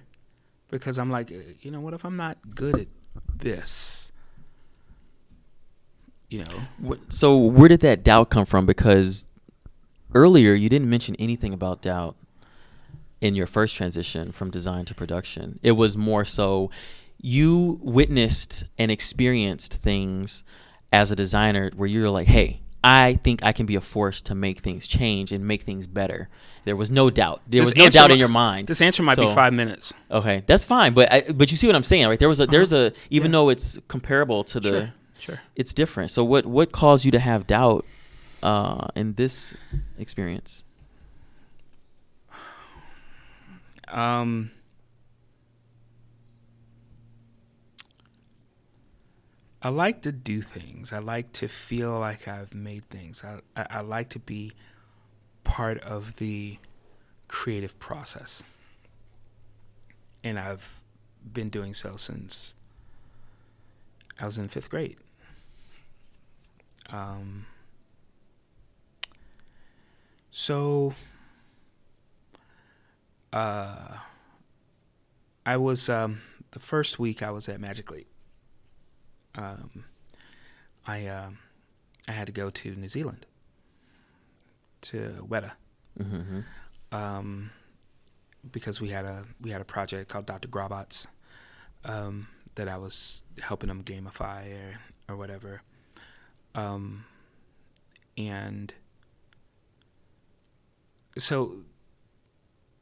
because 0.69 0.97
I'm 0.99 1.09
like, 1.09 1.31
uh, 1.31 1.35
you 1.61 1.71
know, 1.71 1.79
what 1.81 1.93
if 1.93 2.05
I'm 2.05 2.15
not 2.15 2.37
good 2.55 2.79
at 2.79 2.87
this? 3.35 4.11
You 6.29 6.43
know, 6.45 6.95
So 7.09 7.37
where 7.37 7.69
did 7.69 7.81
that 7.81 8.03
doubt 8.03 8.29
come 8.31 8.45
from? 8.45 8.65
Because 8.65 9.27
earlier 10.15 10.53
you 10.53 10.67
didn't 10.69 10.89
mention 10.89 11.15
anything 11.17 11.53
about 11.53 11.81
doubt 11.81 12.15
in 13.21 13.35
your 13.35 13.45
first 13.45 13.75
transition 13.75 14.31
from 14.31 14.49
design 14.49 14.85
to 14.85 14.95
production. 14.95 15.59
It 15.63 15.73
was 15.73 15.95
more 15.95 16.25
so 16.25 16.71
you 17.21 17.79
witnessed 17.83 18.65
and 18.77 18.91
experienced 18.91 19.73
things 19.73 20.43
as 20.93 21.11
a 21.11 21.15
designer 21.15 21.71
where 21.75 21.89
you're 21.89 22.09
like, 22.09 22.27
hey, 22.27 22.61
I 22.83 23.15
think 23.23 23.43
I 23.43 23.51
can 23.53 23.65
be 23.65 23.75
a 23.75 23.81
force 23.81 24.21
to 24.23 24.35
make 24.35 24.59
things 24.59 24.87
change 24.87 25.31
and 25.31 25.45
make 25.47 25.63
things 25.63 25.87
better. 25.87 26.29
There 26.65 26.75
was 26.75 26.91
no 26.91 27.09
doubt. 27.09 27.41
There 27.47 27.61
This 27.61 27.73
was 27.73 27.75
no 27.77 27.89
doubt 27.89 28.11
in 28.11 28.19
your 28.19 28.27
mind. 28.27 28.67
This 28.67 28.79
answer 28.81 29.03
might 29.03 29.17
be 29.17 29.27
five 29.27 29.53
minutes. 29.53 29.93
Okay, 30.11 30.43
that's 30.45 30.63
fine, 30.63 30.93
but 30.93 31.11
I, 31.11 31.21
but 31.33 31.49
you 31.51 31.57
see 31.57 31.65
what 31.67 31.75
I'm 31.75 31.83
saying, 31.83 32.07
right? 32.07 32.19
There 32.19 32.29
was 32.29 32.39
a 32.39 32.45
there's 32.45 32.71
a 32.73 32.93
even 33.09 33.31
Yeah. 33.31 33.37
though 33.39 33.49
it's 33.49 33.79
comparable 33.87 34.43
to 34.45 34.59
the, 34.59 34.69
Sure. 34.69 34.93
Sure. 35.19 35.39
it's 35.55 35.73
different. 35.73 36.11
So 36.11 36.23
what 36.23 36.45
what 36.45 36.71
caused 36.71 37.05
you 37.05 37.11
to 37.11 37.19
have 37.19 37.47
doubt 37.47 37.85
uh, 38.43 38.87
in 38.95 39.13
this 39.13 39.53
experience? 39.97 40.63
Um, 43.87 44.51
I 49.65 49.69
like 49.69 50.01
to 50.01 50.11
do 50.11 50.41
things. 50.41 50.91
I 50.91 50.99
like 50.99 51.31
to 51.33 51.47
feel 51.47 51.97
like 51.97 52.27
I've 52.27 52.53
made 52.53 52.89
things. 52.89 53.23
I, 53.23 53.39
I, 53.55 53.77
I 53.77 53.79
like 53.79 54.09
to 54.09 54.19
be 54.19 54.51
part 55.45 55.79
of 55.79 56.17
the 56.17 56.57
creative 57.29 57.79
process. 57.79 58.43
And 60.21 60.37
I've 60.37 60.81
been 61.31 61.47
doing 61.47 61.73
so 61.73 61.95
since 61.95 62.55
I 64.19 64.25
was 64.25 64.37
in 64.37 64.49
fifth 64.49 64.69
grade. 64.69 64.97
Um, 66.89 67.45
so 70.29 70.93
uh, 73.31 73.97
I 75.45 75.55
was 75.55 75.87
um, 75.87 76.21
the 76.51 76.59
first 76.59 76.99
week 76.99 77.23
I 77.23 77.31
was 77.31 77.47
at 77.47 77.61
Magic 77.61 77.89
Leap. 77.89 78.07
Um, 79.35 79.85
I 80.85 81.07
um 81.07 81.39
I 82.07 82.11
had 82.11 82.27
to 82.27 82.33
go 82.33 82.49
to 82.49 82.75
New 82.75 82.87
Zealand 82.87 83.25
to 84.81 85.25
Weta 85.29 85.51
Mm-hmm. 85.99 86.39
um, 86.91 87.51
because 88.51 88.81
we 88.81 88.89
had 88.89 89.05
a 89.05 89.25
we 89.39 89.51
had 89.51 89.61
a 89.61 89.65
project 89.65 90.09
called 90.09 90.25
Dr. 90.25 90.47
Grordbort's 90.47 91.05
um, 91.85 92.27
that 92.55 92.67
I 92.67 92.77
was 92.77 93.21
helping 93.41 93.67
them 93.67 93.83
gamify 93.83 94.51
or 94.53 94.79
or 95.13 95.15
whatever, 95.17 95.61
um, 96.55 97.05
and 98.17 98.73
so 101.17 101.57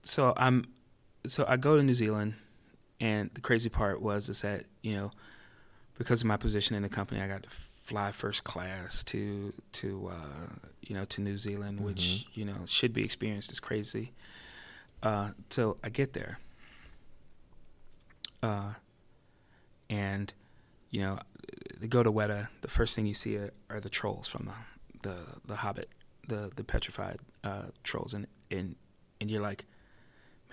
so 0.03 0.33
I'm 0.37 0.65
so 1.25 1.45
I 1.47 1.57
go 1.57 1.75
to 1.77 1.83
New 1.83 1.93
Zealand, 1.93 2.35
and 2.99 3.29
the 3.33 3.41
crazy 3.41 3.69
part 3.69 4.01
was 4.01 4.29
is 4.29 4.41
that 4.41 4.65
you 4.81 4.95
know 4.95 5.11
because 6.01 6.21
of 6.21 6.25
my 6.25 6.35
position 6.37 6.75
in 6.75 6.81
the 6.81 6.89
company, 6.89 7.21
I 7.21 7.27
got 7.27 7.43
to 7.43 7.49
fly 7.83 8.11
first 8.11 8.43
class 8.43 9.03
to 9.03 9.53
to 9.73 10.09
uh, 10.11 10.47
you 10.81 10.95
know 10.95 11.05
to 11.05 11.21
New 11.21 11.37
Zealand, 11.37 11.79
which 11.79 12.25
you 12.33 12.43
know 12.43 12.55
should 12.65 12.91
be 12.91 13.03
experienced 13.03 13.51
as 13.51 13.59
crazy. 13.59 14.11
Uh, 15.03 15.29
so 15.51 15.77
I 15.83 15.89
get 15.89 16.13
there, 16.13 16.39
uh, 18.41 18.73
and 19.91 20.33
you 20.89 21.01
know, 21.01 21.19
to 21.79 21.87
go 21.87 22.01
to 22.01 22.11
Weta, 22.11 22.47
the 22.61 22.67
first 22.67 22.95
thing 22.95 23.05
you 23.05 23.13
see 23.13 23.37
are, 23.37 23.51
are 23.69 23.79
the 23.79 23.89
trolls 23.89 24.27
from 24.27 24.45
the 24.47 25.07
the, 25.07 25.17
the 25.45 25.55
Hobbit, 25.57 25.89
the 26.27 26.51
the 26.55 26.63
petrified 26.63 27.19
uh, 27.43 27.65
trolls, 27.83 28.15
and 28.15 28.25
and 28.49 28.75
and 29.19 29.29
you're 29.29 29.43
like, 29.43 29.65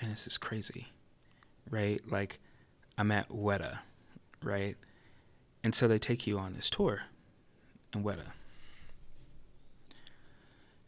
man, 0.03 0.11
this 0.11 0.27
is 0.27 0.37
crazy, 0.37 0.89
right? 1.71 2.03
Like, 2.07 2.39
I'm 2.99 3.11
at 3.11 3.31
Weta, 3.31 3.79
right? 4.43 4.77
And 5.65 5.75
so 5.75 5.89
they 5.89 5.99
take 5.99 6.27
you 6.27 6.39
on 6.39 6.55
this 6.55 6.71
tour 6.71 7.03
in 7.95 8.03
Weta. 8.05 8.33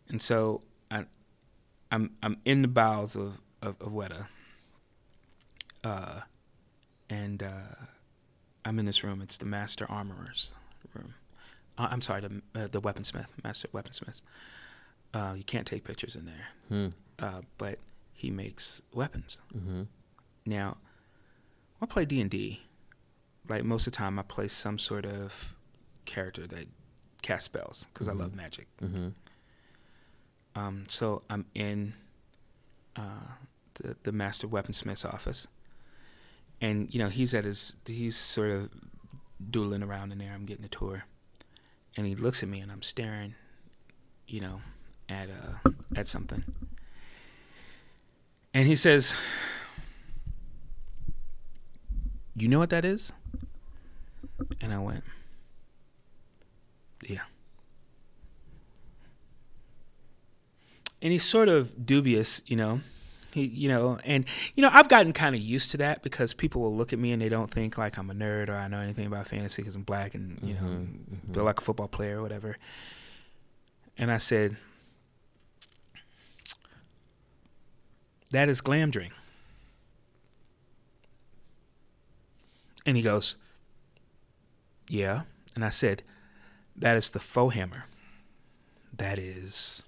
And 0.09 0.21
so 0.21 0.63
I, 0.91 1.05
I'm 1.91 2.11
I'm 2.23 2.39
in 2.45 2.63
the 2.63 2.69
bowels 2.69 3.17
of 3.17 3.41
of, 3.63 3.77
of 3.81 3.93
Weta. 3.93 4.27
Uh, 5.83 6.21
and 7.09 7.43
uh, 7.43 7.75
I'm 8.65 8.79
in 8.79 8.85
this 8.87 9.03
room. 9.03 9.23
It's 9.23 9.39
the 9.39 9.47
Master 9.47 9.87
Armorer's 9.91 10.53
room. 10.95 11.15
Uh, 11.79 11.89
I'm 11.91 12.01
sorry, 12.03 12.21
the 12.21 12.43
uh, 12.55 12.67
the 12.71 12.81
weaponsmith, 12.81 13.27
Master 13.43 13.69
Weaponsmith. 13.69 14.23
Uh, 15.13 15.35
you 15.37 15.43
can't 15.45 15.67
take 15.67 15.83
pictures 15.85 16.15
in 16.15 16.25
there, 16.27 16.49
Hmm. 16.69 16.89
uh, 17.19 17.41
but 17.59 17.79
he 18.13 18.31
makes 18.31 18.83
weapons. 18.95 19.41
Mm-hmm. 19.57 19.83
Now, 20.47 20.77
I 21.83 21.87
play 21.87 22.05
D 22.05 22.21
and 22.21 22.31
D, 22.31 22.61
like 23.51 23.65
most 23.65 23.87
of 23.87 23.93
the 23.93 23.97
time, 23.99 24.19
I 24.19 24.23
play 24.23 24.49
some 24.49 24.79
sort 24.79 25.05
of 25.05 25.55
character 26.07 26.47
that 26.47 26.67
casts 27.23 27.45
spells 27.47 27.87
because 27.93 28.09
I 28.09 28.13
love 28.13 28.31
Mhm. 28.33 28.37
magic. 28.37 28.67
Mm-hmm. 28.81 29.09
Um, 30.55 30.85
so 30.89 31.23
I'm 31.29 31.45
in 31.55 31.95
uh, 32.97 33.35
the 33.75 33.97
the 34.03 34.13
master 34.13 34.49
weaponsmith's 34.49 35.05
office, 35.05 35.47
and 36.61 36.93
you 36.93 36.99
know 36.99 37.09
he's 37.09 37.35
at 37.35 37.45
his 37.45 37.75
he's 37.87 38.17
sort 38.17 38.51
of 38.51 38.71
doodling 39.51 39.83
around 39.83 40.13
in 40.13 40.19
there. 40.19 40.33
I'm 40.33 40.45
getting 40.47 40.65
a 40.65 40.69
tour, 40.69 41.05
and 41.97 42.07
he 42.07 42.15
looks 42.15 42.43
at 42.43 42.49
me, 42.49 42.61
and 42.61 42.71
I'm 42.73 42.83
staring, 42.83 43.35
you 44.27 44.41
know, 44.41 44.61
at 45.09 45.29
uh 45.31 45.71
at 45.95 46.09
something, 46.09 46.43
and 48.53 48.67
he 48.67 48.75
says, 48.77 49.15
"You 52.35 52.49
know 52.49 52.59
what 52.59 52.71
that 52.71 52.85
is?" 52.85 53.13
And 54.61 54.73
I 54.75 54.79
went, 54.79 55.05
"Yeah." 57.07 57.23
and 61.03 61.13
he's 61.13 61.25
sort 61.25 61.49
of 61.49 61.87
dubious, 61.87 62.43
you 62.47 62.57
know. 62.57 62.81
He, 63.33 63.45
you 63.45 63.69
know, 63.69 63.99
and 64.05 64.25
you 64.55 64.61
know, 64.63 64.71
I've 64.73 64.89
gotten 64.89 65.13
kind 65.13 65.35
of 65.37 65.41
used 65.41 65.71
to 65.71 65.77
that 65.79 66.03
because 66.03 66.35
people 66.35 66.61
will 66.63 66.77
look 66.77 66.93
at 66.93 66.99
me 66.99 67.13
and 67.13 67.23
they 67.23 67.29
don't 67.29 67.51
think 67.51 67.79
like 67.79 67.97
I'm 67.97 68.11
a 68.11 68.15
nerd 68.15 68.49
or 68.49 68.55
I 68.55 68.67
know 68.69 68.81
anything 68.81 69.07
about 69.07 69.29
fantasy 69.29 69.63
because 69.63 69.77
I'm 69.77 69.83
black 69.85 70.15
and 70.15 70.39
you 70.43 70.55
know, 70.55 70.61
Mhm, 70.61 70.89
mhm. 71.29 71.33
built 71.33 71.47
like 71.47 71.59
a 71.61 71.63
football 71.63 71.87
player 71.89 72.19
or 72.19 72.23
whatever. 72.23 72.57
And 73.97 74.11
I 74.11 74.19
said, 74.19 74.57
"That 78.33 78.49
is 78.49 78.61
glamdring." 78.61 79.13
And 82.85 82.97
he 82.97 83.03
goes, 83.03 83.37
"Yeah." 84.91 85.23
And 85.55 85.65
I 85.65 85.71
said, 85.71 86.03
"That 86.77 86.97
is 86.97 87.11
the 87.11 87.21
Foe-hammer. 87.21 87.85
That 88.97 89.19
is." 89.19 89.85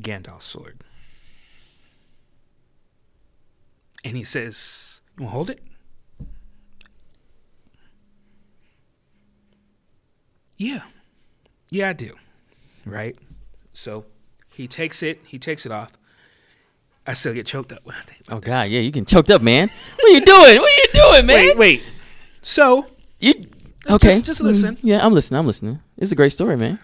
Gandalf's 0.00 0.46
sword. 0.46 0.84
And 4.04 4.16
he 4.16 4.24
says, 4.24 5.00
You 5.18 5.24
want 5.24 5.30
to 5.30 5.34
hold 5.34 5.50
it? 5.50 5.62
Yeah. 10.56 10.82
Yeah, 11.70 11.88
I 11.88 11.92
do. 11.92 12.14
Right? 12.84 13.16
So 13.72 14.04
he 14.54 14.68
takes 14.68 15.02
it, 15.02 15.20
he 15.26 15.38
takes 15.38 15.66
it 15.66 15.72
off. 15.72 15.92
I 17.06 17.14
still 17.14 17.34
get 17.34 17.46
choked 17.46 17.72
up 17.72 17.84
when 17.84 17.94
I 17.96 18.00
think 18.00 18.22
Oh 18.28 18.40
God, 18.40 18.68
yeah, 18.68 18.80
you 18.80 18.90
can 18.90 19.04
choked 19.04 19.30
up, 19.30 19.42
man. 19.42 19.70
What 19.96 20.04
are 20.04 20.14
you 20.14 20.20
doing? 20.20 20.60
What 20.60 20.72
are 20.72 20.82
you 20.82 20.88
doing, 20.92 21.26
man? 21.26 21.46
Wait, 21.46 21.56
wait. 21.56 21.82
So 22.46 22.86
You 23.18 23.34
okay? 23.90 24.08
Just- 24.10 24.24
just 24.24 24.40
listen. 24.40 24.76
Mm, 24.76 24.80
Yeah, 24.84 25.04
I'm 25.04 25.12
listening. 25.12 25.40
I'm 25.40 25.48
listening. 25.48 25.80
It's 25.98 26.12
a 26.12 26.14
great 26.14 26.30
story, 26.30 26.56
man. 26.56 26.78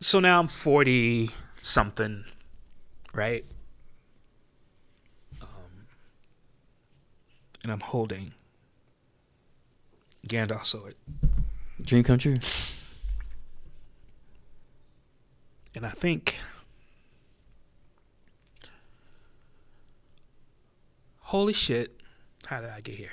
so 0.00 0.20
now 0.20 0.38
I'm 0.40 0.48
40 0.48 1.30
something, 1.60 2.24
right? 3.14 3.44
Um, 5.40 5.86
and 7.62 7.70
I'm 7.72 7.80
holding 7.80 8.32
Gandalf's 10.26 10.70
sword. 10.70 10.94
Dream 11.80 12.02
come 12.04 12.18
true. 12.18 12.38
And 15.74 15.86
I 15.86 15.90
think 15.90 16.38
Holy 21.32 21.54
shit, 21.54 21.98
how 22.44 22.60
did 22.60 22.68
I 22.68 22.80
get 22.80 22.94
here? 22.94 23.12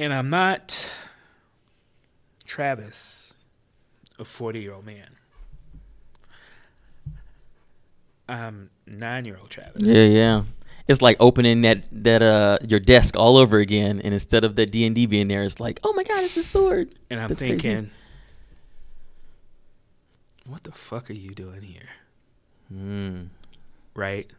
And 0.00 0.10
I'm 0.10 0.30
not 0.30 0.90
Travis, 2.46 3.34
a 4.18 4.24
40 4.24 4.60
year 4.60 4.72
old 4.72 4.86
man. 4.86 5.10
I'm 8.30 8.70
nine 8.86 9.26
year 9.26 9.36
old 9.38 9.50
Travis. 9.50 9.82
Yeah, 9.82 10.04
yeah. 10.04 10.42
It's 10.88 11.02
like 11.02 11.18
opening 11.20 11.60
that 11.62 11.84
that 11.92 12.22
uh 12.22 12.56
your 12.66 12.80
desk 12.80 13.14
all 13.14 13.36
over 13.36 13.58
again, 13.58 14.00
and 14.00 14.14
instead 14.14 14.44
of 14.44 14.56
the 14.56 14.64
D 14.64 14.86
and 14.86 14.94
D 14.94 15.04
being 15.04 15.28
there, 15.28 15.42
it's 15.42 15.60
like, 15.60 15.80
oh 15.84 15.92
my 15.92 16.04
God, 16.04 16.24
it's 16.24 16.34
the 16.34 16.42
sword. 16.42 16.94
And 17.10 17.20
I'm 17.20 17.28
That's 17.28 17.42
crazy. 17.42 17.90
What 20.46 20.64
the 20.64 20.72
fuck 20.72 21.10
are 21.10 21.14
you 21.14 21.30
doing 21.34 21.62
here? 21.62 21.88
Mm. 22.72 23.28
right? 23.94 24.30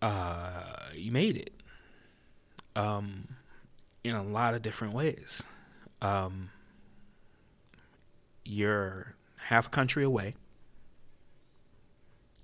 Uh, 0.00 0.90
you 0.94 1.12
made 1.12 1.36
it. 1.36 1.52
Um, 2.76 3.28
in 4.02 4.14
a 4.14 4.22
lot 4.22 4.54
of 4.54 4.62
different 4.62 4.94
ways. 4.94 5.42
Um, 6.02 6.50
you're 8.44 9.14
half 9.36 9.68
a 9.68 9.70
country 9.70 10.04
away, 10.04 10.34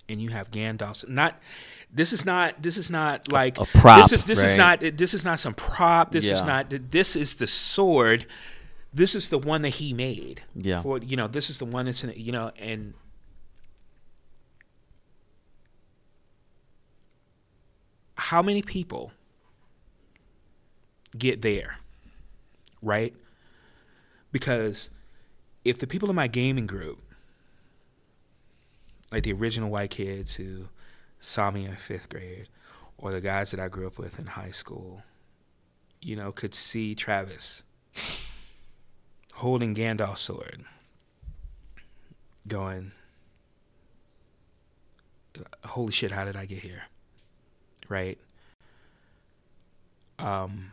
and 0.09 0.20
you 0.20 0.31
have 0.31 0.50
Gandalf. 0.50 1.07
Not 1.07 1.39
this 1.92 2.12
is 2.12 2.25
not 2.25 2.62
this 2.62 2.78
is 2.78 2.91
not 2.91 3.31
like 3.31 3.59
a 3.59 3.67
prop, 3.67 4.02
This 4.02 4.12
is 4.12 4.25
this 4.25 4.42
is 4.42 4.57
not 4.57 4.81
this 4.81 5.12
is 5.12 5.25
not 5.25 5.39
some 5.39 5.55
prop. 5.55 6.12
This 6.12 6.25
is 6.25 6.42
not 6.42 6.73
this 6.91 7.17
is 7.17 7.36
the 7.36 7.47
sword. 7.47 8.26
This 8.93 9.15
is 9.15 9.28
the 9.28 9.39
one 9.39 9.62
that 9.62 9.70
he 9.70 9.93
made. 9.93 10.43
Yeah. 10.55 10.83
For 10.83 10.99
you 10.99 11.17
know, 11.17 11.28
this 11.28 11.49
is 11.51 11.59
the 11.59 11.65
one 11.65 11.86
that's 11.86 12.02
in 12.02 12.10
it. 12.10 12.17
You 12.17 12.33
know, 12.33 12.51
and 12.59 12.94
how 18.17 18.43
many 18.43 18.62
people 18.62 19.12
get 21.17 21.43
there, 21.43 21.78
right? 22.83 23.15
Because 24.33 24.91
if 25.65 25.78
the 25.78 25.86
people 25.86 26.09
in 26.10 26.17
my 26.17 26.28
gaming 26.28 26.67
group, 26.67 27.01
like 29.10 29.25
the 29.25 29.33
original 29.33 29.70
white 29.70 29.91
kids 29.91 30.35
who 30.35 30.69
saw 31.20 31.51
me 31.51 31.65
in 31.65 31.75
fifth 31.77 32.09
grade, 32.09 32.49
or 32.99 33.10
the 33.10 33.20
guys 33.20 33.51
that 33.51 33.60
I 33.60 33.69
grew 33.69 33.86
up 33.86 33.99
with 33.99 34.19
in 34.19 34.27
high 34.27 34.51
school, 34.51 35.02
you 36.01 36.15
know, 36.15 36.31
could 36.33 36.55
see 36.55 36.94
Travis 36.94 37.62
holding 39.41 39.75
Gandalf's 39.75 40.20
sword, 40.20 40.65
going, 42.47 42.93
"Holy 45.65 45.93
shit! 45.93 46.12
How 46.12 46.25
did 46.27 46.36
I 46.36 46.44
get 46.44 46.59
here?" 46.59 46.85
Right? 47.89 48.19
Um, 50.19 50.73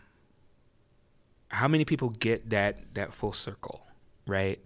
how 1.47 1.67
many 1.69 1.85
people 1.85 2.09
get 2.09 2.49
that 2.49 2.93
that 2.93 3.13
full 3.13 3.33
circle, 3.33 3.87
right? 4.25 4.59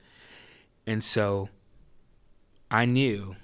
And 0.88 1.04
so, 1.04 1.50
I 2.72 2.86
knew 2.86 3.36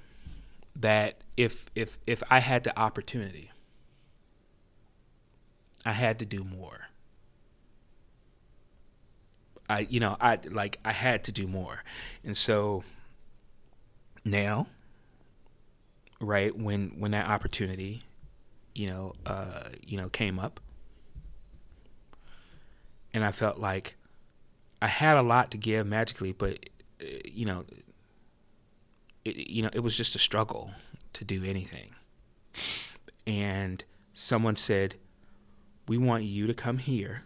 that 0.75 1.21
if 1.37 1.65
if 1.75 1.99
if 2.07 2.23
I 2.31 2.39
had 2.39 2.63
the 2.63 2.77
opportunity, 2.77 3.51
I 5.85 5.93
had 5.93 6.17
to 6.19 6.25
do 6.25 6.43
more. 6.43 6.87
I 9.69 9.79
you 9.89 9.99
know 9.99 10.17
I 10.19 10.39
like 10.49 10.79
I 10.85 10.91
had 10.91 11.23
to 11.25 11.31
do 11.31 11.47
more, 11.47 11.83
and 12.23 12.35
so 12.35 12.83
now, 14.27 14.67
right 16.19 16.55
when 16.55 16.93
when 16.99 17.11
that 17.11 17.27
opportunity, 17.27 18.03
you 18.75 18.87
know, 18.87 19.13
uh, 19.25 19.69
you 19.81 19.97
know, 19.97 20.09
came 20.09 20.37
up, 20.39 20.59
and 23.13 23.23
I 23.23 23.31
felt 23.31 23.57
like 23.57 23.95
I 24.81 24.87
had 24.87 25.17
a 25.17 25.21
lot 25.21 25.51
to 25.51 25.57
give 25.57 25.87
magically, 25.87 26.31
but 26.31 26.69
uh, 27.01 27.05
you 27.25 27.45
know, 27.45 27.65
it, 29.25 29.49
you 29.49 29.63
know, 29.63 29.69
it 29.73 29.79
was 29.79 29.97
just 29.97 30.15
a 30.15 30.19
struggle 30.19 30.71
to 31.13 31.23
do 31.23 31.43
anything. 31.43 31.95
And 33.25 33.83
someone 34.13 34.55
said, 34.55 34.95
"We 35.87 35.97
want 35.97 36.23
you 36.23 36.47
to 36.47 36.53
come 36.53 36.77
here 36.77 37.23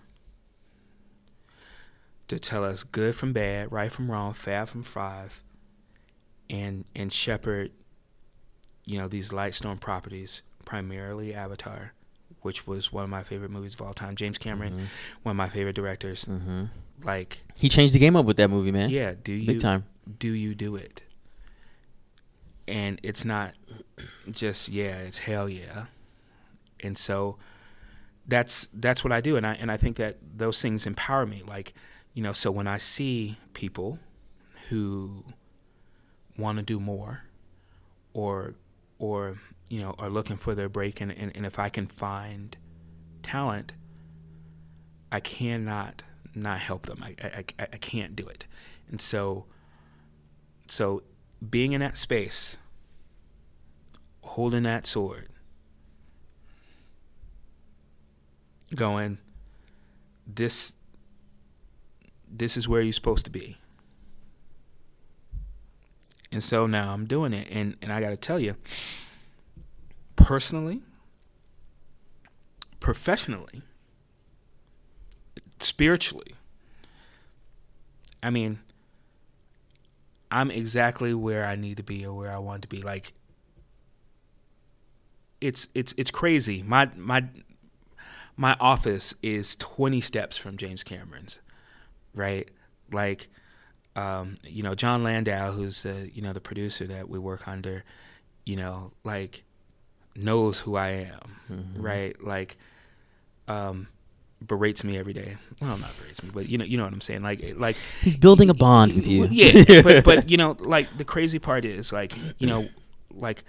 to 2.32 2.40
tell 2.40 2.64
us 2.66 2.84
good 2.84 3.14
from 3.14 3.34
bad, 3.34 3.72
right 3.72 3.92
from 3.92 4.10
wrong, 4.10 4.34
fab 4.34 4.68
from 4.70 4.84
five, 4.84 5.44
and 6.50 6.86
and 6.96 7.12
shepherd, 7.14 7.72
you 8.86 8.98
know, 8.98 9.08
these 9.08 9.30
Lightstorm 9.30 9.80
properties, 9.80 10.42
primarily 10.66 11.34
Avatar." 11.34 11.94
Which 12.42 12.66
was 12.66 12.92
one 12.92 13.04
of 13.04 13.10
my 13.12 13.22
favorite 13.22 13.52
movies 13.52 13.76
of 13.76 13.84
all 13.84 13.94
time. 13.94 14.16
James 14.16 14.40
Cameron, 14.40 14.74
Mhm. 14.74 14.86
one 15.22 15.32
of 15.32 15.38
my 15.38 15.48
favorite 15.50 15.76
directors. 15.76 16.26
Mm-hmm. 16.26 16.66
Like, 17.04 17.44
He 17.60 17.70
changed 17.70 17.94
the 17.94 18.00
game 18.00 18.16
up 18.16 18.26
with 18.26 18.38
that 18.38 18.50
movie, 18.50 18.72
man. 18.72 18.90
yeah, 18.90 19.14
do 19.24 19.32
you 19.32 19.46
Big 19.46 19.60
time. 19.60 19.86
do 20.18 20.30
you 20.30 20.56
do 20.56 20.76
it? 20.76 21.04
And 22.68 23.00
it's 23.04 23.26
not 23.26 23.54
just 24.32 24.70
yeah, 24.70 24.98
it's 25.00 25.20
hell 25.20 25.48
yeah. 25.50 25.86
And 26.80 26.98
so 26.98 27.38
that's 28.28 28.68
that's 28.74 29.04
what 29.04 29.12
I 29.12 29.22
do 29.22 29.36
and 29.36 29.46
I 29.46 29.54
and 29.56 29.72
I 29.72 29.78
think 29.78 29.98
that 29.98 30.18
those 30.36 30.60
things 30.62 30.88
empower 30.88 31.26
me 31.28 31.44
like, 31.46 31.74
you 32.14 32.22
know, 32.24 32.34
so 32.34 32.52
when 32.52 32.68
I 32.68 32.78
see 32.78 33.38
people 33.54 34.00
who 34.70 35.24
want 36.38 36.58
to 36.58 36.64
do 36.64 36.80
more 36.80 37.24
or 38.14 38.56
or 39.00 39.38
you 39.70 39.80
know, 39.80 39.96
are 39.98 40.10
looking 40.10 40.36
for 40.36 40.54
their 40.54 40.68
break 40.68 41.00
and, 41.00 41.12
and, 41.14 41.32
and 41.34 41.46
if 41.46 41.58
I 41.58 41.70
can 41.70 41.88
find 41.88 42.58
talent, 43.24 43.72
I 45.12 45.22
cannot 45.22 46.04
not 46.36 46.60
help 46.60 46.88
them. 46.88 47.02
I, 47.02 47.16
I, 47.24 47.46
I, 47.60 47.78
can't 47.78 48.16
do 48.16 48.28
it. 48.28 48.46
And 48.90 49.02
so 49.02 49.46
so 50.68 51.04
being 51.50 51.72
in 51.72 51.82
that 51.82 51.98
space, 51.98 52.58
holding 54.22 54.64
that 54.64 54.86
sword, 54.86 55.30
going, 58.76 59.18
this 60.28 60.74
this 62.32 62.58
is 62.58 62.68
where 62.68 62.82
you're 62.82 62.94
supposed 62.94 63.26
to 63.26 63.32
be. 63.32 63.58
And 66.32 66.42
so 66.42 66.66
now 66.66 66.94
I'm 66.94 67.06
doing 67.06 67.34
it 67.34 67.48
and, 67.52 67.76
and 67.82 67.92
I 67.92 68.00
gotta 68.00 68.18
tell 68.18 68.40
you, 68.40 68.56
personally, 70.16 70.82
professionally, 72.80 73.62
spiritually, 75.60 76.36
I 78.24 78.30
mean, 78.30 78.60
I'm 80.30 80.50
exactly 80.50 81.14
where 81.14 81.46
I 81.46 81.56
need 81.56 81.78
to 81.78 81.84
be 81.84 82.06
or 82.06 82.14
where 82.14 82.32
I 82.32 82.38
want 82.38 82.62
to 82.62 82.68
be. 82.68 82.82
Like 82.82 83.14
it's 85.42 85.68
it's 85.74 85.94
it's 85.98 86.12
crazy. 86.12 86.64
My 86.64 86.90
my 86.96 87.26
my 88.38 88.56
office 88.60 89.14
is 89.22 89.56
20 89.56 90.00
steps 90.02 90.38
from 90.38 90.56
James 90.58 90.84
Cameron's, 90.84 91.40
right? 92.14 92.48
Like 92.92 93.28
um, 93.96 94.36
you 94.44 94.64
know, 94.64 94.74
Jon 94.76 95.04
Landau, 95.04 95.52
who's 95.52 95.84
the 95.84 96.10
you 96.14 96.22
know 96.22 96.34
the 96.34 96.42
producer 96.42 96.88
that 96.88 97.10
we 97.10 97.20
work 97.20 97.48
under, 97.48 97.84
you 98.46 98.56
know, 98.56 98.92
like 99.04 99.44
knows 100.16 100.60
who 100.60 100.76
I 100.76 100.90
am, 101.12 101.36
Mhm. 101.50 101.84
right? 101.84 102.24
Like 102.24 102.58
um 103.48 103.88
berates 104.46 104.84
me 104.84 104.98
every 104.98 105.14
day. 105.14 105.38
Well, 105.62 105.78
not 105.78 105.96
berates 106.00 106.24
me, 106.24 106.30
but 106.34 106.50
you 106.50 106.58
know, 106.58 106.66
you 106.66 106.78
know 106.78 106.84
what 106.84 106.94
I'm 106.94 107.02
saying. 107.02 107.22
Like, 107.22 107.54
like 107.58 107.76
He's 108.02 108.18
building 108.18 108.50
a 108.50 108.54
bond 108.54 108.94
with 108.96 109.08
you. 109.08 109.28
yeah, 109.30 109.82
but 109.82 110.04
but 110.04 110.30
you 110.32 110.38
know, 110.38 110.56
like 110.60 110.98
the 110.98 111.06
crazy 111.06 111.38
part 111.40 111.64
is 111.66 111.92
like 111.94 112.16
you 112.40 112.48
know, 112.48 112.68
like 113.14 113.44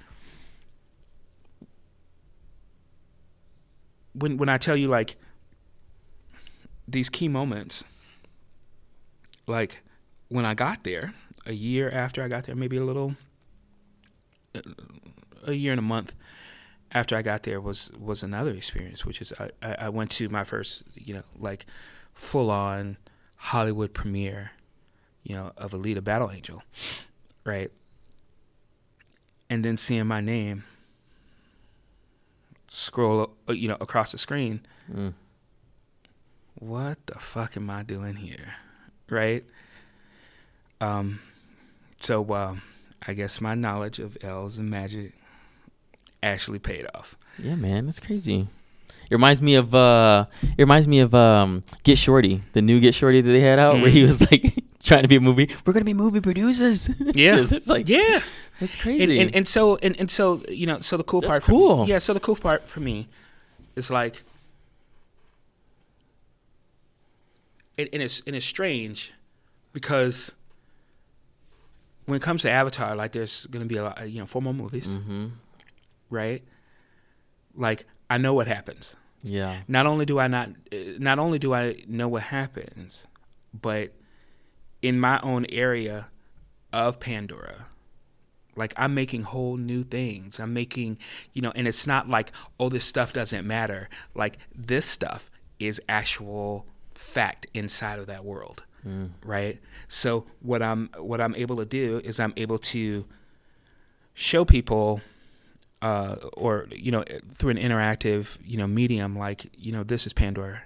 when 4.14 4.36
when 4.36 4.48
I 4.48 4.58
tell 4.58 4.76
you 4.76 4.88
like 4.88 5.16
these 6.86 7.08
key 7.08 7.28
moments, 7.28 7.84
like 9.46 9.82
when 10.28 10.44
I 10.44 10.54
got 10.54 10.84
there, 10.84 11.14
a 11.46 11.52
year 11.52 11.90
after 11.90 12.22
I 12.22 12.28
got 12.28 12.44
there, 12.44 12.54
maybe 12.54 12.76
a 12.76 12.84
little, 12.84 13.16
a 15.44 15.52
year 15.52 15.72
and 15.72 15.78
a 15.78 15.82
month 15.82 16.14
after 16.92 17.16
I 17.16 17.22
got 17.22 17.42
there 17.42 17.60
was 17.60 17.90
was 17.98 18.22
another 18.22 18.50
experience, 18.50 19.04
which 19.04 19.20
is 19.20 19.32
I, 19.38 19.50
I 19.62 19.74
I 19.80 19.88
went 19.88 20.10
to 20.12 20.28
my 20.28 20.44
first 20.44 20.84
you 20.94 21.14
know 21.14 21.22
like 21.38 21.66
full 22.14 22.50
on 22.50 22.98
Hollywood 23.36 23.92
premiere, 23.94 24.52
you 25.24 25.34
know, 25.34 25.52
of 25.56 25.72
Alita 25.72 26.02
Battle 26.02 26.30
Angel, 26.30 26.62
right? 27.44 27.72
And 29.50 29.64
then 29.64 29.76
seeing 29.76 30.06
my 30.06 30.20
name 30.20 30.64
scroll, 32.68 33.34
uh, 33.48 33.52
you 33.52 33.68
know, 33.68 33.76
across 33.80 34.12
the 34.12 34.18
screen. 34.18 34.60
Mm. 34.90 35.14
What 36.54 37.06
the 37.06 37.18
fuck 37.18 37.56
am 37.56 37.68
I 37.68 37.82
doing 37.82 38.16
here, 38.16 38.54
right? 39.12 39.44
Um, 40.80 41.20
so 42.00 42.24
uh, 42.32 42.56
I 43.06 43.12
guess 43.14 43.40
my 43.40 43.54
knowledge 43.54 43.98
of 43.98 44.16
elves 44.22 44.58
and 44.58 44.68
magic 44.70 45.12
actually 46.22 46.58
paid 46.58 46.86
off. 46.94 47.16
Yeah, 47.38 47.54
man, 47.54 47.86
that's 47.86 48.00
crazy. 48.00 48.46
It 49.10 49.14
reminds 49.16 49.42
me 49.42 49.56
of 49.56 49.74
uh 49.74 50.26
it 50.42 50.62
reminds 50.62 50.88
me 50.88 51.00
of 51.00 51.14
um 51.14 51.62
Get 51.82 51.98
Shorty, 51.98 52.40
the 52.54 52.62
new 52.62 52.80
Get 52.80 52.94
Shorty 52.94 53.20
that 53.20 53.30
they 53.30 53.40
had 53.40 53.58
out 53.58 53.74
where 53.80 53.90
he 53.90 54.02
Mm. 54.02 54.06
was 54.06 54.30
like 54.30 54.64
trying 54.82 55.02
to 55.02 55.08
be 55.08 55.16
a 55.16 55.20
movie. 55.20 55.50
We're 55.66 55.72
gonna 55.74 55.84
be 55.84 55.92
movie 55.94 56.20
producers. 56.20 56.88
Yeah. 57.14 57.36
it's, 57.38 57.68
like 57.68 57.88
Yeah. 57.88 58.20
that's 58.58 58.74
crazy. 58.74 59.20
and 59.20 59.34
and 59.34 59.46
so 59.46 59.76
and, 59.76 59.96
and 59.98 60.10
so 60.10 60.42
you 60.48 60.66
know 60.66 60.80
so 60.80 60.96
the 60.96 61.04
cool 61.04 61.20
That's 61.20 61.30
part 61.30 61.42
for 61.44 61.50
cool. 61.52 61.84
me, 61.84 61.90
yeah 61.90 61.98
so 61.98 62.14
the 62.14 62.20
cool 62.20 62.36
part 62.36 62.62
for 62.62 62.80
me 62.80 63.08
is 63.76 63.90
like 63.90 64.22
it, 67.76 67.88
and 67.92 68.02
it's 68.02 68.22
and 68.26 68.36
it's 68.36 68.46
strange 68.46 69.12
because 69.72 70.32
when 72.06 72.16
it 72.16 72.22
comes 72.22 72.42
to 72.42 72.50
Avatar, 72.50 72.94
like 72.96 73.12
there's 73.12 73.46
gonna 73.46 73.64
be 73.66 73.76
a 73.76 73.84
lot, 73.84 74.08
you 74.10 74.20
know, 74.20 74.26
four 74.26 74.42
more 74.42 74.54
movies, 74.54 74.88
Mm-hmm. 74.88 75.28
right? 76.10 76.42
Like 77.54 77.86
I 78.10 78.18
know 78.18 78.34
what 78.34 78.46
happens. 78.48 78.96
Yeah. 79.22 79.60
Not 79.68 79.86
only 79.86 80.04
do 80.04 80.18
I 80.18 80.26
not, 80.26 80.48
uh, 80.72 80.76
not 80.98 81.18
only 81.18 81.38
do 81.38 81.54
I 81.54 81.84
know 81.86 82.08
what 82.08 82.24
happens, 82.24 83.06
but 83.58 83.92
in 84.82 84.98
my 84.98 85.20
own 85.20 85.46
area 85.48 86.08
of 86.72 86.98
Pandora, 86.98 87.66
like 88.56 88.74
I'm 88.76 88.94
making 88.94 89.22
whole 89.22 89.56
new 89.56 89.84
things. 89.84 90.40
I'm 90.40 90.52
making, 90.52 90.98
you 91.34 91.40
know, 91.40 91.52
and 91.54 91.68
it's 91.68 91.86
not 91.86 92.08
like, 92.08 92.32
oh, 92.58 92.68
this 92.68 92.84
stuff 92.84 93.12
doesn't 93.12 93.46
matter. 93.46 93.88
Like 94.14 94.38
this 94.54 94.86
stuff 94.86 95.30
is 95.60 95.80
actual 95.88 96.66
fact 97.02 97.46
inside 97.54 97.98
of 97.98 98.06
that 98.06 98.24
world, 98.24 98.62
Mm. 98.86 99.10
right? 99.24 99.60
So 99.88 100.24
what 100.40 100.62
I'm 100.62 100.88
what 100.98 101.20
I'm 101.20 101.34
able 101.34 101.56
to 101.56 101.64
do 101.64 102.00
is 102.04 102.18
I'm 102.20 102.32
able 102.36 102.58
to 102.74 103.04
show 104.14 104.44
people 104.44 105.00
uh, 105.82 106.16
or 106.44 106.66
you 106.70 106.90
know 106.92 107.04
through 107.30 107.50
an 107.50 107.56
interactive 107.58 108.36
you 108.44 108.56
know 108.56 108.66
medium 108.66 109.16
like 109.18 109.50
you 109.56 109.72
know 109.72 109.82
this 109.84 110.06
is 110.06 110.12
Pandora. 110.12 110.62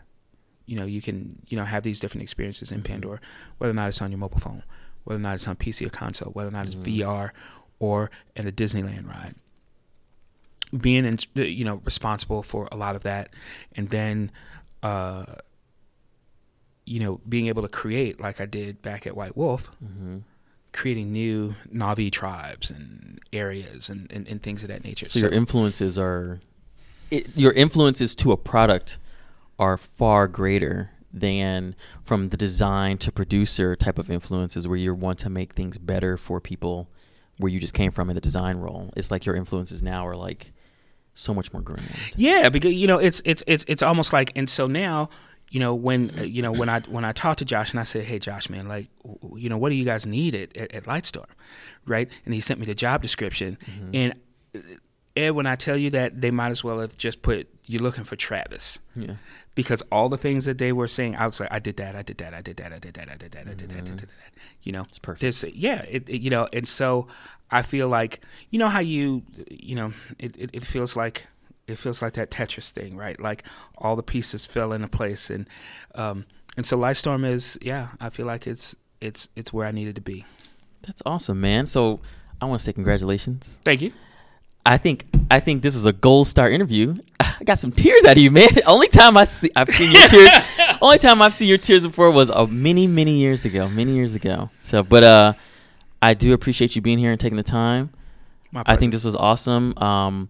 You 0.67 0.77
know 0.79 0.85
you 0.87 1.01
can 1.03 1.41
you 1.49 1.57
know 1.57 1.65
have 1.65 1.83
these 1.83 2.01
different 2.01 2.23
experiences 2.23 2.71
in 2.73 2.81
Mhm. 2.81 2.85
Pandora, 2.85 3.21
whether 3.59 3.71
or 3.71 3.75
not 3.75 3.89
it's 3.89 4.03
on 4.03 4.11
your 4.11 4.19
mobile 4.19 4.39
phone, 4.41 4.63
whether 5.05 5.19
or 5.19 5.23
not 5.23 5.35
it's 5.37 5.49
on 5.49 5.57
PC 5.57 5.87
or 5.87 5.91
console, 5.91 6.31
whether 6.33 6.49
or 6.49 6.53
not 6.53 6.67
it's 6.67 6.75
Mhm. 6.77 6.85
VR 6.99 7.33
or 7.79 8.11
in 8.35 8.47
a 8.47 8.53
Disneyland 8.53 9.09
ride. 9.09 9.35
Being 10.77 11.05
in, 11.07 11.17
you 11.35 11.65
know 11.65 11.77
responsible 11.85 12.43
for 12.43 12.69
a 12.73 12.77
lot 12.77 12.97
of 12.97 13.03
that, 13.05 13.31
and 13.77 13.89
then 13.91 14.31
uh, 14.83 15.25
you 16.87 17.01
know 17.01 17.21
being 17.29 17.49
able 17.49 17.63
to 17.63 17.69
create 17.69 18.21
like 18.21 18.41
I 18.41 18.47
did 18.47 18.81
back 18.81 19.07
at 19.07 19.15
White 19.17 19.37
Wolf, 19.37 19.71
Mm-hmm. 19.85 20.19
creating 20.73 21.13
new 21.13 21.55
Na'vi 21.75 22.11
tribes 22.11 22.71
and 22.71 23.19
areas 23.33 23.89
and, 23.89 24.11
and, 24.13 24.27
and 24.29 24.43
things 24.43 24.63
of 24.63 24.69
that 24.69 24.85
nature. 24.85 25.07
So, 25.07 25.19
your 25.19 25.31
influences 25.31 25.99
are, 25.99 26.41
it, 27.11 27.29
your 27.37 27.53
influences 27.53 28.15
to 28.17 28.33
a 28.33 28.37
product 28.37 28.99
are 29.59 29.77
far 29.77 30.29
greater 30.29 30.91
than 31.13 31.75
from 32.05 32.29
the 32.29 32.37
design 32.37 32.99
to 32.99 33.11
producer 33.11 33.75
type 33.75 33.99
of 33.99 34.11
influences 34.11 34.69
where 34.69 34.77
you 34.77 34.95
want 34.95 35.19
to 35.21 35.31
make 35.31 35.55
things 35.55 35.79
better 35.79 36.17
for 36.19 36.41
people 36.41 36.89
where 37.39 37.51
you 37.51 37.59
just 37.59 37.73
came 37.75 37.91
from 37.91 38.09
in 38.11 38.15
the 38.15 38.21
design 38.21 38.59
role. 38.59 38.93
It's 38.97 39.11
like 39.11 39.25
your 39.25 39.35
influences 39.35 39.83
now 39.83 40.07
are 40.07 40.17
like 40.17 40.53
so 41.15 41.33
much 41.33 41.53
more 41.55 41.63
grand. 41.63 41.89
Yeah, 42.17 42.51
because 42.51 42.75
you 42.75 42.87
know 42.87 42.99
it's 42.99 43.23
it's 43.25 43.43
it's 43.47 43.65
it's 43.67 43.83
almost 43.83 44.13
like 44.13 44.31
and 44.37 44.49
so 44.49 44.67
now 44.67 45.09
you 45.51 45.61
know 45.61 45.75
when 45.75 46.11
uh, 46.19 46.23
you 46.23 46.43
know 46.43 46.53
when 46.53 46.69
I 46.69 46.81
when 46.81 47.05
I 47.05 47.13
talked 47.13 47.39
to 47.41 47.45
Josh 47.45 47.71
and 47.71 47.81
I 47.81 47.85
said, 47.85 48.05
"Hey 48.05 48.19
Josh, 48.19 48.51
man, 48.51 48.69
like 48.69 48.89
you 49.35 49.49
know 49.49 49.59
what 49.59 49.71
do 49.71 49.75
you 49.75 49.85
guys 49.85 50.07
need 50.07 50.35
at, 50.35 50.57
at, 50.57 50.73
at 50.73 50.85
Lightstorm, 50.85 51.27
right?" 51.87 52.09
And 52.25 52.35
he 52.35 52.41
sent 52.41 52.61
me 52.61 52.67
the 52.67 52.75
job 52.75 53.03
description, 53.03 53.59
mm-hmm. 53.65 53.91
and 53.95 54.15
uh, 54.55 54.59
Ed, 55.17 55.31
when 55.31 55.47
I 55.47 55.57
tell 55.57 55.77
you 55.77 55.91
that 55.91 56.21
they 56.21 56.31
might 56.31 56.51
as 56.51 56.63
well 56.63 56.81
have 56.81 56.97
just 56.97 57.23
put 57.23 57.49
you're 57.65 57.83
looking 57.83 58.05
for 58.05 58.17
Travis, 58.17 58.79
yeah, 58.95 59.15
because 59.55 59.83
all 59.91 60.09
the 60.09 60.19
things 60.19 60.45
that 60.45 60.59
they 60.59 60.73
were 60.73 60.89
saying, 60.89 61.17
I 61.17 61.25
was 61.25 61.41
like, 61.41 61.53
I 61.53 61.59
did 61.59 61.79
that, 61.79 61.97
I 61.97 62.03
did 62.03 62.19
that, 62.19 62.35
I 62.35 62.41
did 62.41 62.57
that, 62.59 62.73
I 62.73 62.79
did 62.79 62.95
that, 62.95 63.09
I 63.09 63.17
did 63.17 63.33
that. 63.33 63.49
I 63.49 63.55
did 63.55 63.69
that, 63.71 63.77
I 63.77 63.81
did 63.81 63.87
mm-hmm. 63.87 63.97
that, 63.97 64.09
you 64.63 64.73
know, 64.73 64.83
it's 64.83 64.99
perfect. 64.99 65.23
This, 65.23 65.49
yeah, 65.55 65.83
it, 65.89 66.09
it, 66.09 66.21
you 66.21 66.31
know, 66.31 66.49
and 66.53 66.69
so 66.69 67.07
I 67.51 67.63
feel 67.63 67.89
like 67.89 68.21
you 68.51 68.59
know 68.59 68.69
how 68.69 68.81
you 68.81 69.23
you 69.51 69.77
know 69.77 69.93
it, 70.19 70.37
it, 70.37 70.51
it 70.53 70.65
feels 70.65 70.97
like 70.97 71.27
it 71.69 71.79
feels 71.79 72.03
like 72.03 72.15
that 72.15 72.31
Tetris 72.31 72.71
thing, 72.71 72.97
right? 72.97 73.19
Like 73.21 73.45
all 73.79 73.97
the 73.97 74.03
pieces 74.03 74.47
fell 74.47 74.73
into 74.73 74.89
place, 74.89 75.31
and 75.31 75.49
um, 75.95 76.27
and 76.57 76.65
so 76.67 76.79
Lightstorm 76.79 77.29
is, 77.29 77.59
yeah, 77.61 77.89
I 78.01 78.11
feel 78.11 78.27
like 78.27 78.47
it's 78.47 78.77
it's 79.01 79.29
it's 79.37 79.53
where 79.53 79.67
I 79.67 79.73
needed 79.73 79.95
to 79.97 80.01
be. 80.01 80.25
That's 80.87 81.03
awesome, 81.05 81.41
man. 81.41 81.67
So 81.67 82.01
I 82.41 82.47
want 82.47 82.61
to 82.61 82.65
say 82.65 82.73
congratulations. 82.73 83.59
Thank 83.65 83.83
you. 83.83 83.93
I 84.65 84.79
think 84.79 85.07
I 85.31 85.41
think 85.41 85.63
this 85.63 85.75
was 85.75 85.87
a 85.87 85.93
gold 85.93 86.27
star 86.27 86.51
interview. 86.51 86.97
I 87.21 87.45
got 87.45 87.59
some 87.59 87.73
tears 87.73 88.05
out 88.05 88.17
of 88.17 88.23
you, 88.23 88.31
man. 88.31 88.49
Only 88.67 88.89
time 88.89 89.17
I 89.17 89.25
see 89.25 89.51
I've 89.55 89.71
seen 89.71 89.93
your 89.93 90.09
tears. 90.09 90.31
only 90.81 90.99
time 90.99 91.23
I've 91.23 91.35
seen 91.35 91.49
your 91.49 91.59
tears 91.59 91.87
before 91.87 92.11
was 92.11 92.31
uh, 92.31 92.47
many 92.47 92.87
many 92.87 93.19
years 93.19 93.45
ago. 93.45 93.69
Many 93.69 93.95
years 93.95 94.15
ago. 94.15 94.51
So, 94.61 94.83
but 94.83 95.05
uh, 95.05 95.33
I 96.03 96.15
do 96.15 96.33
appreciate 96.33 96.77
you 96.77 96.83
being 96.83 96.99
here 96.99 97.11
and 97.11 97.21
taking 97.21 97.37
the 97.37 97.43
time. 97.43 97.91
My 98.53 98.63
I 98.67 98.77
think 98.77 98.93
this 98.93 99.05
was 99.05 99.17
awesome. 99.17 99.77
Um, 99.79 100.29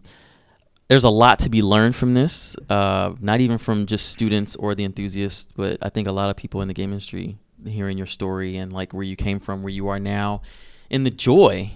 there's 0.88 1.04
a 1.04 1.10
lot 1.10 1.40
to 1.40 1.48
be 1.48 1.62
learned 1.62 1.96
from 1.96 2.14
this. 2.14 2.56
Uh, 2.68 3.14
not 3.20 3.40
even 3.40 3.58
from 3.58 3.86
just 3.86 4.08
students 4.10 4.54
or 4.56 4.74
the 4.74 4.84
enthusiasts, 4.84 5.48
but 5.56 5.78
I 5.82 5.88
think 5.88 6.06
a 6.06 6.12
lot 6.12 6.30
of 6.30 6.36
people 6.36 6.62
in 6.62 6.68
the 6.68 6.74
game 6.74 6.90
industry 6.90 7.36
hearing 7.64 7.96
your 7.98 8.06
story 8.06 8.56
and 8.56 8.72
like 8.72 8.92
where 8.92 9.02
you 9.02 9.16
came 9.16 9.40
from, 9.40 9.62
where 9.62 9.72
you 9.72 9.88
are 9.88 9.98
now, 9.98 10.42
and 10.90 11.04
the 11.04 11.10
joy 11.10 11.72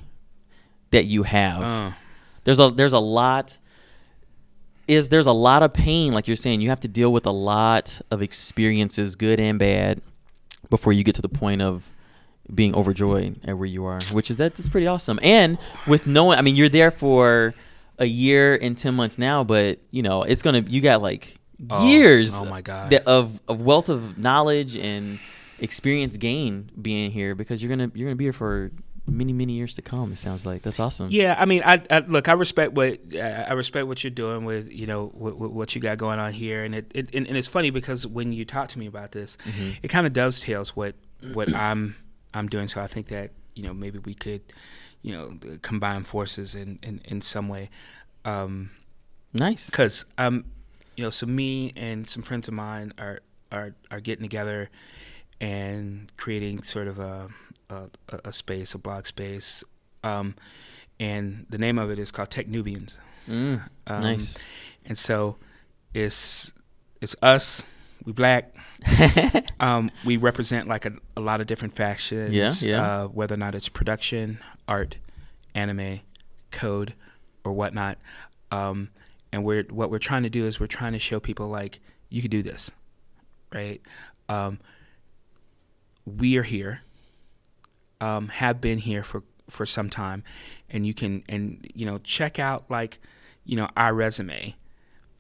that 0.90 1.06
you 1.06 1.22
have 1.24 1.62
Uh, 1.62 1.92
there's 2.44 2.58
a 2.58 2.70
there's 2.70 2.92
a 2.92 2.98
lot 2.98 3.58
is 4.89 5.08
there's 5.08 5.26
a 5.26 5.32
lot 5.32 5.62
of 5.62 5.72
pain 5.72 6.12
like 6.12 6.26
you're 6.26 6.36
saying 6.36 6.60
you 6.60 6.68
have 6.68 6.80
to 6.80 6.89
deal 6.89 7.12
with 7.12 7.26
a 7.26 7.30
lot 7.30 8.00
of 8.10 8.22
experiences 8.22 9.14
good 9.14 9.39
and 9.39 9.58
bad 9.58 10.00
before 10.68 10.92
you 10.92 11.05
get 11.05 11.14
to 11.14 11.22
the 11.22 11.28
point 11.28 11.62
of 11.62 11.92
being 12.52 12.74
overjoyed 12.74 13.39
at 13.44 13.56
where 13.56 13.66
you 13.66 13.84
are 13.84 14.00
which 14.12 14.30
is 14.32 14.36
that's 14.36 14.68
pretty 14.68 14.86
awesome 14.86 15.20
and 15.22 15.58
with 15.86 16.06
knowing, 16.08 16.39
i 16.39 16.42
mean 16.42 16.56
you're 16.56 16.68
there 16.68 16.90
for 16.90 17.55
a 18.00 18.06
year 18.06 18.58
and 18.60 18.76
10 18.76 18.94
months 18.94 19.18
now 19.18 19.44
but 19.44 19.78
you 19.92 20.02
know 20.02 20.22
it's 20.24 20.42
gonna 20.42 20.64
you 20.66 20.80
got 20.80 21.00
like 21.02 21.36
Oh, 21.68 21.86
years 21.90 22.34
oh 22.40 22.46
my 22.46 22.62
God. 22.62 22.88
that- 22.90 23.06
of, 23.06 23.38
of 23.46 23.60
wealth 23.60 23.90
of 23.90 24.16
knowledge 24.16 24.76
and 24.78 25.18
experience 25.58 26.16
gained 26.16 26.72
being 26.80 27.10
here 27.10 27.34
because 27.34 27.62
you're 27.62 27.68
gonna 27.68 27.90
you're 27.94 28.06
gonna 28.08 28.16
be 28.16 28.24
here 28.24 28.32
for 28.32 28.70
many 29.06 29.32
many 29.34 29.52
years 29.52 29.74
to 29.74 29.82
come 29.82 30.10
it 30.12 30.16
sounds 30.16 30.46
like 30.46 30.62
that's 30.62 30.80
awesome 30.80 31.08
Yeah, 31.10 31.34
I 31.38 31.44
mean, 31.44 31.62
I, 31.64 31.82
I 31.90 31.98
look. 32.00 32.28
I 32.28 32.32
respect 32.32 32.72
what 32.72 33.00
I 33.14 33.52
respect 33.52 33.86
what 33.88 34.02
you're 34.04 34.10
doing 34.10 34.44
with 34.46 34.70
you 34.72 34.86
know 34.86 35.06
what, 35.08 35.36
what 35.38 35.74
you 35.74 35.80
got 35.82 35.98
going 35.98 36.18
on 36.18 36.32
here, 36.32 36.64
and 36.64 36.74
it, 36.74 36.90
it 36.94 37.14
and, 37.14 37.26
and 37.26 37.36
it's 37.36 37.48
funny 37.48 37.68
because 37.70 38.06
when 38.06 38.32
you 38.32 38.44
talk 38.44 38.68
to 38.70 38.78
me 38.78 38.86
about 38.86 39.12
this, 39.12 39.36
Mhm. 39.46 39.76
it 39.82 39.88
kind 39.88 40.06
of 40.06 40.12
dovetails 40.14 40.74
what 40.76 40.94
what 41.34 41.52
I'm 41.54 41.96
I'm 42.32 42.48
doing. 42.48 42.68
So 42.68 42.80
I 42.80 42.86
think 42.86 43.08
that 43.08 43.32
you 43.54 43.64
know 43.64 43.74
maybe 43.74 43.98
we 43.98 44.14
could 44.14 44.40
you 45.02 45.12
know 45.12 45.38
combine 45.62 46.02
forces 46.02 46.54
in 46.54 46.78
in, 46.82 47.00
in 47.04 47.20
some 47.22 47.48
way, 47.48 47.70
um, 48.24 48.70
nice 49.32 49.66
because 49.70 50.04
um 50.18 50.44
you 50.96 51.04
know 51.04 51.10
so 51.10 51.26
me 51.26 51.72
and 51.76 52.08
some 52.08 52.22
friends 52.22 52.48
of 52.48 52.54
mine 52.54 52.92
are 52.98 53.20
are 53.52 53.74
are 53.90 54.00
getting 54.00 54.22
together 54.24 54.68
and 55.40 56.10
creating 56.16 56.62
sort 56.62 56.88
of 56.88 56.98
a 56.98 57.28
a, 57.70 57.88
a 58.24 58.32
space, 58.32 58.74
a 58.74 58.78
blog 58.78 59.06
space. 59.06 59.62
Um, 60.02 60.34
and 60.98 61.46
the 61.50 61.58
name 61.58 61.78
of 61.78 61.90
it 61.90 61.98
is 61.98 62.10
called 62.10 62.30
Tech 62.30 62.48
Nubians. 62.48 62.98
Mm, 63.28 63.62
Um, 63.86 64.00
nice. 64.02 64.44
And 64.84 64.98
so 64.98 65.36
it's 65.94 66.52
it's 67.00 67.14
us. 67.22 67.62
We 68.04 68.12
black. 68.12 68.54
Um, 69.60 69.90
we 70.06 70.16
represent 70.16 70.68
like 70.68 70.86
a, 70.86 70.92
a 71.18 71.20
lot 71.20 71.42
of 71.42 71.46
different 71.46 71.74
factions. 71.76 72.32
Yeah, 72.34 72.50
yeah. 72.62 72.82
Uh, 73.02 73.08
whether 73.08 73.34
or 73.34 73.38
not 73.38 73.54
it's 73.54 73.68
production, 73.68 74.38
art, 74.70 74.97
anime, 75.55 76.00
code, 76.50 76.94
or 77.44 77.52
whatnot. 77.52 77.99
Um, 78.50 78.89
and 79.32 79.44
we're 79.44 79.65
what 79.65 79.90
we're 79.90 79.99
trying 79.99 80.23
to 80.23 80.31
do 80.31 80.47
is 80.47 80.58
we're 80.58 80.66
trying 80.66 80.92
to 80.92 80.99
show 80.99 81.20
people 81.20 81.49
like 81.49 81.81
you 82.08 82.23
can 82.23 82.31
do 82.31 82.42
this, 82.42 82.70
right? 83.52 83.82
Um, 84.28 84.58
we 86.07 86.36
are 86.39 86.42
here. 86.42 86.81
Um, 88.00 88.28
have 88.28 88.60
been 88.62 88.78
here 88.78 89.02
for 89.02 89.23
for 89.50 89.66
some 89.66 89.90
time, 89.90 90.24
and 90.70 90.86
you 90.86 90.94
can 90.94 91.23
and 91.28 91.70
you 91.74 91.84
know 91.84 91.99
check 91.99 92.39
out 92.39 92.65
like 92.70 92.99
you 93.44 93.57
know 93.57 93.68
our 93.76 93.92
resume 93.94 94.55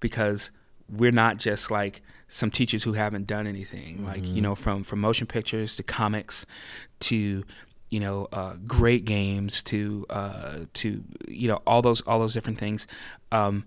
because 0.00 0.50
we're 0.88 1.10
not 1.12 1.36
just 1.36 1.70
like 1.70 2.00
some 2.28 2.50
teachers 2.50 2.82
who 2.84 2.94
haven't 2.94 3.26
done 3.26 3.46
anything 3.46 4.04
like 4.06 4.24
you 4.26 4.34
Mhm. 4.36 4.42
know 4.42 4.54
from 4.54 4.82
from 4.82 5.00
motion 5.00 5.26
pictures 5.26 5.76
to 5.76 5.82
comics 5.82 6.46
to 7.00 7.44
you 7.90 8.00
know 8.00 8.28
uh, 8.32 8.54
great 8.66 9.04
games 9.04 9.62
to 9.64 10.06
uh, 10.10 10.58
to 10.74 11.02
you 11.28 11.48
know 11.48 11.60
all 11.66 11.82
those 11.82 12.00
all 12.02 12.18
those 12.18 12.32
different 12.34 12.58
things 12.58 12.86
um, 13.32 13.64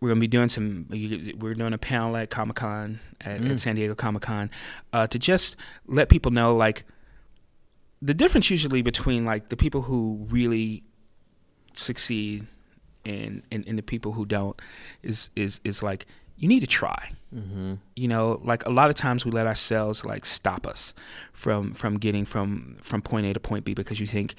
we're 0.00 0.10
gonna 0.10 0.20
be 0.20 0.26
doing 0.28 0.48
some 0.48 0.86
we're 1.38 1.54
doing 1.54 1.72
a 1.72 1.78
panel 1.78 2.16
at 2.16 2.30
comic-con 2.30 3.00
at, 3.20 3.40
Mm. 3.40 3.50
at 3.52 3.60
san 3.60 3.74
diego 3.76 3.94
comic-con 3.94 4.50
uh, 4.92 5.06
to 5.06 5.18
just 5.18 5.56
let 5.86 6.08
people 6.08 6.30
know 6.30 6.54
like 6.54 6.84
the 8.00 8.14
difference 8.14 8.48
usually 8.50 8.82
between 8.82 9.24
like 9.24 9.48
the 9.48 9.56
people 9.56 9.82
who 9.82 10.26
really 10.30 10.84
succeed 11.74 12.46
and, 13.04 13.42
and, 13.50 13.66
and 13.66 13.78
the 13.78 13.82
people 13.82 14.12
who 14.12 14.24
don't 14.26 14.60
is 15.02 15.30
is 15.34 15.60
is 15.64 15.82
like 15.82 16.06
you 16.38 16.48
need 16.48 16.60
to 16.60 16.66
try 16.66 17.12
mm-hmm. 17.34 17.74
you 17.96 18.08
know 18.08 18.40
like 18.44 18.64
a 18.66 18.70
lot 18.70 18.88
of 18.90 18.96
times 18.96 19.24
we 19.24 19.30
let 19.30 19.46
ourselves 19.46 20.04
like 20.04 20.24
stop 20.24 20.66
us 20.66 20.94
from 21.32 21.72
from 21.72 21.98
getting 21.98 22.24
from 22.24 22.76
from 22.80 23.02
point 23.02 23.26
a 23.26 23.32
to 23.32 23.40
point 23.40 23.64
b 23.64 23.74
because 23.74 24.00
you 24.00 24.06
think 24.06 24.34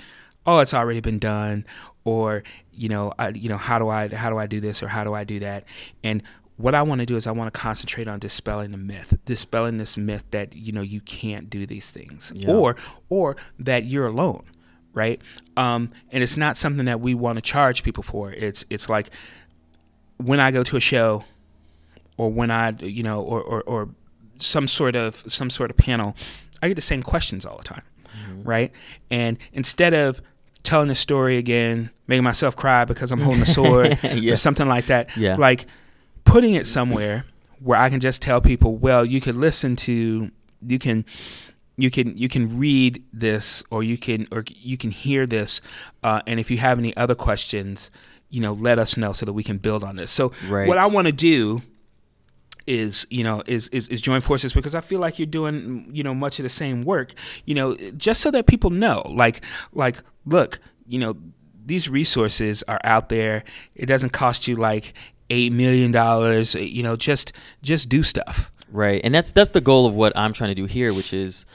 oh 0.46 0.60
it's 0.60 0.74
already 0.74 1.00
been 1.02 1.20
done 1.20 1.66
or 2.06 2.44
you 2.74 2.90
know 2.90 3.14
I, 3.20 3.30
you 3.30 3.50
know 3.50 3.58
how 3.58 3.80
do 3.80 3.90
i 3.90 4.08
how 4.08 4.30
do 4.30 4.38
i 4.38 4.48
do 4.48 4.60
this 4.60 4.82
or 4.82 4.88
how 4.88 5.04
do 5.04 5.14
i 5.14 5.24
do 5.24 5.40
that 5.40 5.66
and 6.04 6.24
what 6.58 6.76
i 6.76 6.82
want 6.82 7.00
to 7.00 7.06
do 7.06 7.16
is 7.16 7.28
i 7.28 7.32
want 7.32 7.54
to 7.54 7.60
concentrate 7.60 8.08
on 8.08 8.20
dispelling 8.20 8.72
the 8.72 8.78
myth 8.78 9.18
dispelling 9.26 9.78
this 9.78 9.98
myth 9.98 10.24
that 10.32 10.56
you 10.56 10.72
know 10.72 10.82
you 10.82 11.02
can't 11.02 11.50
do 11.50 11.66
these 11.66 11.92
things 11.92 12.32
Yeah. 12.36 12.52
or 12.52 12.76
or 13.10 13.36
that 13.60 13.86
you're 13.86 14.08
alone 14.08 14.44
right? 14.94 15.22
Um, 15.56 15.90
and 16.12 16.24
it's 16.24 16.36
not 16.36 16.58
something 16.58 16.86
that 16.86 17.00
we 17.00 17.14
want 17.14 17.38
to 17.38 17.42
charge 17.42 17.84
people 17.84 18.04
for. 18.04 18.32
It's 18.32 18.66
it's 18.70 18.90
like 18.90 19.12
when 20.18 20.40
I 20.40 20.52
go 20.52 20.64
to 20.64 20.78
a 20.78 20.80
show, 20.80 21.24
or 22.20 22.30
when 22.30 22.52
I 22.52 22.72
you 22.80 23.02
know, 23.02 23.22
or 23.22 23.42
or, 23.42 23.64
or 23.64 23.90
some 24.36 24.68
sort 24.68 24.96
of 24.96 25.24
some 25.28 25.50
sort 25.50 25.72
of 25.72 25.78
panel, 25.78 26.16
I 26.62 26.68
get 26.68 26.76
the 26.76 26.82
same 26.82 27.02
questions 27.02 27.46
all 27.46 27.58
the 27.58 27.64
time, 27.64 27.84
mm-hmm. 28.08 28.44
right? 28.44 28.72
And 29.10 29.38
instead 29.54 29.94
of 29.94 30.22
telling 30.64 30.90
the 30.90 30.96
story 30.96 31.38
again, 31.38 31.90
making 32.08 32.26
myself 32.26 32.58
cry 32.58 32.84
because 32.84 33.12
I'm 33.12 33.22
holding 33.22 33.42
a 33.42 33.46
sword 33.46 33.98
yeah. 34.04 34.34
or 34.34 34.36
something 34.36 34.68
like 34.68 34.88
that, 34.88 35.16
yeah. 35.16 35.38
like 35.38 35.66
putting 36.26 36.56
it 36.56 36.68
somewhere 36.68 37.24
where 37.62 37.80
I 37.80 37.90
can 37.90 38.02
just 38.02 38.22
tell 38.22 38.42
people, 38.42 38.76
well, 38.76 39.06
you 39.06 39.22
could 39.22 39.36
listen 39.36 39.78
to, 39.78 40.30
you 40.68 40.80
can 40.80 41.06
you 41.78 41.90
can 41.90 42.18
you 42.18 42.28
can 42.28 42.60
read 42.60 43.02
this 43.14 43.64
or 43.72 43.82
you 43.82 43.98
can 43.98 44.28
or 44.34 44.44
you 44.50 44.76
can 44.76 44.92
hear 44.92 45.26
this 45.26 45.62
uh, 46.04 46.22
and 46.28 46.38
if 46.38 46.52
you 46.52 46.58
have 46.58 46.78
any 46.78 46.96
other 46.98 47.16
questions 47.16 47.90
you 48.30 48.42
know 48.42 48.52
let 48.52 48.78
us 48.78 48.98
know 48.98 49.14
so 49.14 49.26
that 49.26 49.32
we 49.32 49.44
can 49.44 49.58
build 49.58 49.82
on 49.82 49.96
this 49.96 50.12
so 50.12 50.34
right. 50.50 50.68
what 50.68 50.78
i 50.78 50.86
want 50.88 51.08
to 51.08 51.14
do 51.14 51.62
is 52.70 53.08
you 53.10 53.24
know 53.24 53.42
is, 53.48 53.68
is 53.70 53.88
is 53.88 54.00
join 54.00 54.22
forces 54.22 54.54
because 54.54 54.76
i 54.76 54.82
feel 54.82 55.00
like 55.00 55.18
you're 55.18 55.26
doing 55.26 55.90
you 55.92 56.04
know 56.04 56.14
much 56.14 56.38
of 56.38 56.44
the 56.44 56.50
same 56.50 56.84
work 56.84 57.14
you 57.46 57.56
know 57.56 57.76
just 57.98 58.22
so 58.22 58.30
that 58.30 58.46
people 58.46 58.70
know 58.70 59.02
like 59.10 59.44
like 59.74 59.98
look 60.26 60.60
you 60.88 61.00
know 61.00 61.18
these 61.66 61.90
resources 61.90 62.64
are 62.68 62.80
out 62.84 63.10
there 63.10 63.44
it 63.74 63.88
doesn't 63.88 64.12
cost 64.12 64.48
you 64.48 64.56
like 64.56 64.94
eight 65.32 65.52
million 65.52 65.92
dollars 65.92 66.54
you 66.54 66.84
know 66.84 66.96
just 66.96 67.34
just 67.64 67.90
do 67.90 68.04
stuff 68.04 68.52
right 68.72 69.02
and 69.04 69.16
that's 69.16 69.32
that's 69.32 69.52
the 69.52 69.62
goal 69.62 69.88
of 69.88 69.94
what 69.96 70.14
i'm 70.16 70.32
trying 70.32 70.50
to 70.50 70.56
do 70.56 70.66
here 70.66 70.94
which 70.94 71.12
is 71.12 71.48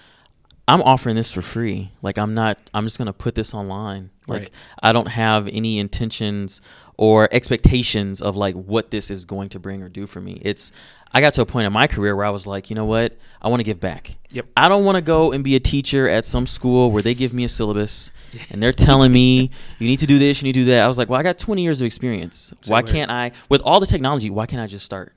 I'm 0.67 0.81
offering 0.83 1.15
this 1.17 1.31
for 1.31 1.43
free. 1.43 1.93
Like 2.01 2.17
I'm 2.17 2.33
not 2.33 2.59
I'm 2.73 2.85
just 2.85 2.97
going 2.97 3.07
to 3.07 3.13
put 3.13 3.35
this 3.35 3.53
online. 3.53 4.11
Like 4.27 4.41
right. 4.41 4.51
I 4.83 4.93
don't 4.93 5.09
have 5.09 5.47
any 5.49 5.79
intentions 5.79 6.63
or 6.97 7.29
expectations 7.33 8.23
of 8.23 8.37
like 8.37 8.55
what 8.55 8.91
this 8.91 9.11
is 9.11 9.25
going 9.25 9.49
to 9.51 9.59
bring 9.59 9.83
or 9.83 9.89
do 9.89 10.07
for 10.07 10.21
me. 10.21 10.41
It's 10.43 10.73
I 11.13 11.21
got 11.21 11.35
to 11.35 11.43
a 11.43 11.47
point 11.47 11.67
in 11.67 11.73
my 11.73 11.87
career 11.87 12.17
where 12.17 12.25
I 12.25 12.31
was 12.31 12.47
like, 12.47 12.71
you 12.71 12.77
know 12.77 12.87
what? 12.87 13.17
I 13.41 13.49
want 13.49 13.61
to 13.61 13.65
give 13.65 13.79
back. 13.79 14.17
Yep. 14.31 14.47
I 14.57 14.69
don't 14.69 14.85
want 14.85 14.97
to 14.97 15.03
go 15.03 15.33
and 15.33 15.45
be 15.45 15.55
a 15.55 15.61
teacher 15.61 16.09
at 16.09 16.25
some 16.25 16.47
school 16.47 16.91
where 16.91 17.03
they 17.03 17.15
give 17.15 17.33
me 17.33 17.45
a 17.45 17.49
syllabus 17.49 18.11
and 18.51 18.61
they're 18.63 18.73
telling 18.73 19.13
me 19.13 19.51
you 19.79 19.89
need 19.89 20.01
to 20.01 20.07
do 20.07 20.19
this, 20.19 20.43
you 20.43 20.47
need 20.47 20.55
to 20.55 20.61
do 20.61 20.65
that. 20.67 20.83
I 20.83 20.89
was 20.89 20.99
like, 20.99 21.09
well, 21.09 21.21
I 21.21 21.23
got 21.23 21.39
20 21.39 21.63
years 21.63 21.81
of 21.81 21.87
experience. 21.87 22.53
why 22.67 22.83
can't 22.83 23.11
I 23.11 23.33
with 23.49 23.61
all 23.63 23.81
the 23.81 23.87
technology, 23.87 24.31
why 24.31 24.47
can't 24.47 24.61
I 24.61 24.67
just 24.67 24.85
start? 24.85 25.13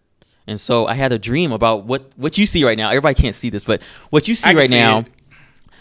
And 0.46 0.60
so 0.62 0.88
I 0.88 0.94
had 0.94 1.12
a 1.12 1.20
dream 1.20 1.52
about 1.52 1.86
what 1.86 2.12
what 2.16 2.38
you 2.38 2.46
see 2.46 2.64
right 2.64 2.78
now. 2.78 2.90
Everybody 2.90 3.22
can't 3.22 3.36
see 3.36 3.50
this, 3.50 3.66
but 3.66 3.84
what 4.12 4.28
you 4.28 4.36
see 4.36 4.54
right 4.56 4.70
see 4.70 4.76
now. 4.76 5.00
It 5.00 5.08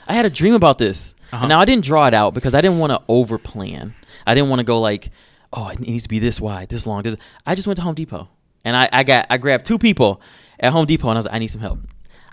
I 0.09 0.15
had 0.15 0.25
a 0.25 0.31
dream 0.31 0.55
about 0.55 0.79
this. 0.79 1.15
Uh-huh. 1.33 1.47
Now 1.47 1.61
I 1.61 1.65
didn't 1.65 1.85
draw 1.85 2.07
it 2.07 2.15
out 2.15 2.35
because 2.35 2.55
I 2.55 2.61
didn't 2.61 2.79
want 2.79 2.93
to 2.93 3.03
over 3.09 3.39
plan. 3.39 3.95
I 4.27 4.35
didn't 4.35 4.49
want 4.49 4.61
to 4.61 4.65
go 4.65 4.81
like, 4.81 5.11
oh, 5.53 5.69
it 5.69 5.81
needs 5.81 6.05
to 6.05 6.09
be 6.09 6.19
this 6.19 6.41
wide, 6.41 6.69
this 6.69 6.87
long. 6.87 7.03
This. 7.03 7.17
I 7.45 7.55
just 7.55 7.67
went 7.67 7.77
to 7.77 7.83
Home 7.83 7.95
Depot 7.95 8.29
and 8.65 8.77
I, 8.77 8.89
I 8.93 9.05
got 9.05 9.27
I 9.31 9.39
grabbed 9.39 9.65
two 9.65 9.79
people 9.79 10.21
at 10.59 10.73
Home 10.73 10.87
Depot 10.87 11.09
and 11.09 11.17
I 11.17 11.21
was 11.21 11.27
like, 11.27 11.35
I 11.35 11.39
need 11.39 11.47
some 11.47 11.61
help. 11.61 11.79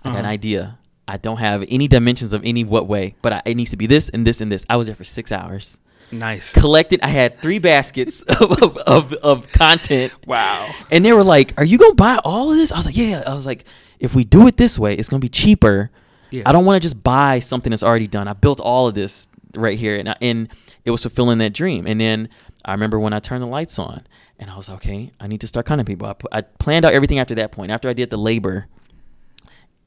I 0.03 0.09
uh-huh. 0.09 0.09
got 0.09 0.19
an 0.19 0.25
uh-huh. 0.25 0.31
idea. 0.31 0.79
I 1.07 1.17
don't 1.17 1.37
have 1.37 1.63
any 1.69 1.87
dimensions 1.87 2.33
of 2.33 2.43
any 2.43 2.63
what 2.63 2.87
way, 2.87 3.15
but 3.21 3.33
I, 3.33 3.41
it 3.45 3.55
needs 3.55 3.71
to 3.71 3.77
be 3.77 3.87
this 3.87 4.09
and 4.09 4.25
this 4.25 4.41
and 4.41 4.51
this. 4.51 4.65
I 4.69 4.77
was 4.77 4.87
there 4.87 4.95
for 4.95 5.03
six 5.03 5.31
hours. 5.31 5.79
Nice. 6.11 6.53
Collected. 6.53 7.01
I 7.03 7.07
had 7.07 7.41
three 7.41 7.59
baskets 7.59 8.21
of, 8.39 8.77
of, 8.77 9.13
of, 9.13 9.51
content. 9.51 10.13
Wow. 10.25 10.69
And 10.91 11.03
they 11.03 11.11
were 11.11 11.23
like, 11.23 11.53
"Are 11.57 11.63
you 11.63 11.77
gonna 11.77 11.95
buy 11.95 12.19
all 12.23 12.51
of 12.51 12.57
this?" 12.57 12.71
I 12.71 12.77
was 12.77 12.85
like, 12.85 12.97
"Yeah." 12.97 13.23
I 13.25 13.33
was 13.33 13.45
like, 13.45 13.65
"If 13.99 14.15
we 14.15 14.23
do 14.23 14.47
it 14.47 14.57
this 14.57 14.77
way, 14.77 14.95
it's 14.95 15.09
gonna 15.09 15.19
be 15.19 15.29
cheaper." 15.29 15.91
Yeah. 16.29 16.43
I 16.45 16.51
don't 16.51 16.65
want 16.65 16.81
to 16.81 16.85
just 16.85 17.03
buy 17.03 17.39
something 17.39 17.69
that's 17.69 17.83
already 17.83 18.07
done. 18.07 18.27
I 18.27 18.33
built 18.33 18.59
all 18.59 18.87
of 18.87 18.95
this 18.95 19.29
right 19.55 19.77
here, 19.77 19.97
and 19.97 20.09
I, 20.09 20.15
and 20.21 20.49
it 20.85 20.91
was 20.91 21.01
fulfilling 21.01 21.37
that 21.39 21.53
dream. 21.53 21.85
And 21.87 21.99
then 21.99 22.29
I 22.65 22.71
remember 22.71 22.99
when 22.99 23.13
I 23.13 23.19
turned 23.19 23.41
the 23.41 23.47
lights 23.47 23.77
on, 23.77 24.05
and 24.39 24.49
I 24.49 24.55
was 24.55 24.69
like, 24.69 24.77
okay. 24.77 25.11
I 25.19 25.27
need 25.27 25.41
to 25.41 25.47
start 25.47 25.65
cutting 25.65 25.85
people. 25.85 26.07
I, 26.07 26.37
I 26.37 26.41
planned 26.41 26.85
out 26.85 26.93
everything 26.93 27.19
after 27.19 27.35
that 27.35 27.51
point. 27.51 27.71
After 27.71 27.89
I 27.89 27.93
did 27.93 28.09
the 28.09 28.17
labor, 28.17 28.67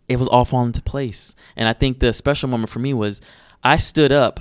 it 0.08 0.18
was 0.18 0.28
all 0.28 0.44
falling 0.44 0.68
into 0.68 0.82
place. 0.82 1.34
And 1.56 1.68
I 1.68 1.72
think 1.72 2.00
the 2.00 2.12
special 2.12 2.48
moment 2.48 2.70
for 2.70 2.78
me 2.78 2.94
was 2.94 3.20
I 3.62 3.76
stood 3.76 4.12
up 4.12 4.40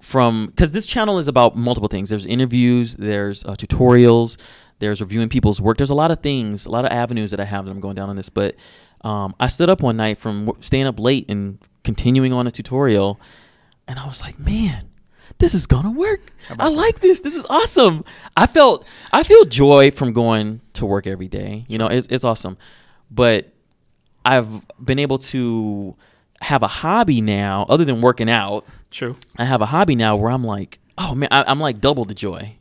from 0.00 0.46
because 0.46 0.72
this 0.72 0.86
channel 0.86 1.18
is 1.18 1.28
about 1.28 1.56
multiple 1.56 1.88
things. 1.88 2.10
There's 2.10 2.26
interviews, 2.26 2.94
there's 2.94 3.44
uh, 3.44 3.54
tutorials, 3.54 4.38
there's 4.78 5.00
reviewing 5.00 5.28
people's 5.28 5.60
work. 5.60 5.78
There's 5.78 5.90
a 5.90 5.94
lot 5.94 6.10
of 6.10 6.20
things, 6.20 6.66
a 6.66 6.70
lot 6.70 6.84
of 6.84 6.92
avenues 6.92 7.30
that 7.32 7.40
I 7.40 7.44
have 7.44 7.64
that 7.64 7.70
I'm 7.70 7.80
going 7.80 7.96
down 7.96 8.08
on 8.08 8.16
this, 8.16 8.28
but 8.28 8.54
um, 9.02 9.34
I 9.40 9.48
stood 9.48 9.68
up 9.68 9.82
one 9.82 9.96
night 9.96 10.18
from 10.18 10.52
staying 10.60 10.86
up 10.86 10.98
late 11.00 11.30
and 11.30 11.58
continuing 11.84 12.32
on 12.32 12.46
a 12.46 12.50
tutorial, 12.50 13.20
and 13.86 13.98
I 13.98 14.06
was 14.06 14.20
like, 14.20 14.38
man, 14.38 14.90
this 15.38 15.54
is 15.54 15.66
gonna 15.66 15.90
work. 15.90 16.20
I 16.58 16.68
like 16.68 17.00
this. 17.00 17.20
This 17.20 17.34
is 17.34 17.44
awesome. 17.48 18.04
I 18.36 18.46
felt 18.46 18.86
I 19.12 19.22
feel 19.22 19.44
joy 19.44 19.90
from 19.90 20.12
going 20.12 20.60
to 20.74 20.86
work 20.86 21.06
every 21.06 21.28
day. 21.28 21.64
You 21.68 21.78
know, 21.78 21.86
it's 21.86 22.06
it's 22.08 22.24
awesome. 22.24 22.56
But 23.10 23.52
I've 24.24 24.62
been 24.82 24.98
able 24.98 25.18
to 25.18 25.96
have 26.40 26.62
a 26.62 26.66
hobby 26.66 27.20
now, 27.20 27.66
other 27.68 27.84
than 27.84 28.00
working 28.00 28.30
out. 28.30 28.66
True. 28.90 29.16
I 29.38 29.44
have 29.44 29.62
a 29.62 29.66
hobby 29.66 29.94
now 29.94 30.16
where 30.16 30.30
I'm 30.30 30.44
like, 30.44 30.78
oh 30.98 31.14
man, 31.14 31.28
I, 31.30 31.44
I'm 31.46 31.60
like 31.60 31.80
double 31.80 32.04
the 32.04 32.14
joy 32.14 32.56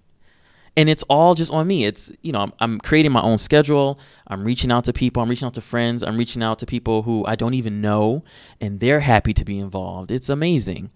and 0.78 0.90
it's 0.90 1.04
all 1.04 1.36
just 1.36 1.52
on 1.52 1.68
me 1.68 1.86
it's 1.86 2.12
you 2.22 2.32
know 2.32 2.42
I'm, 2.42 2.54
I'm, 2.60 2.80
creating 2.80 3.12
my 3.12 3.22
own 3.22 3.38
schedule 3.38 4.00
i'm 4.28 4.44
reaching 4.44 4.72
out 4.72 4.86
to 4.86 4.94
people 4.94 5.24
i'm 5.24 5.30
reaching 5.30 5.46
out 5.46 5.54
to 5.56 5.62
friends 5.62 6.04
i'm 6.04 6.18
reaching 6.18 6.44
out 6.44 6.60
to 6.60 6.66
people 6.66 7.04
who 7.04 7.26
i 7.26 7.36
don't 7.36 7.54
even 7.54 7.82
know 7.82 8.24
and 8.60 8.80
they're 8.80 9.00
happy 9.00 9.34
to 9.34 9.46
be 9.46 9.60
involved 9.60 10.12
it's 10.12 10.30
amazing 10.30 10.92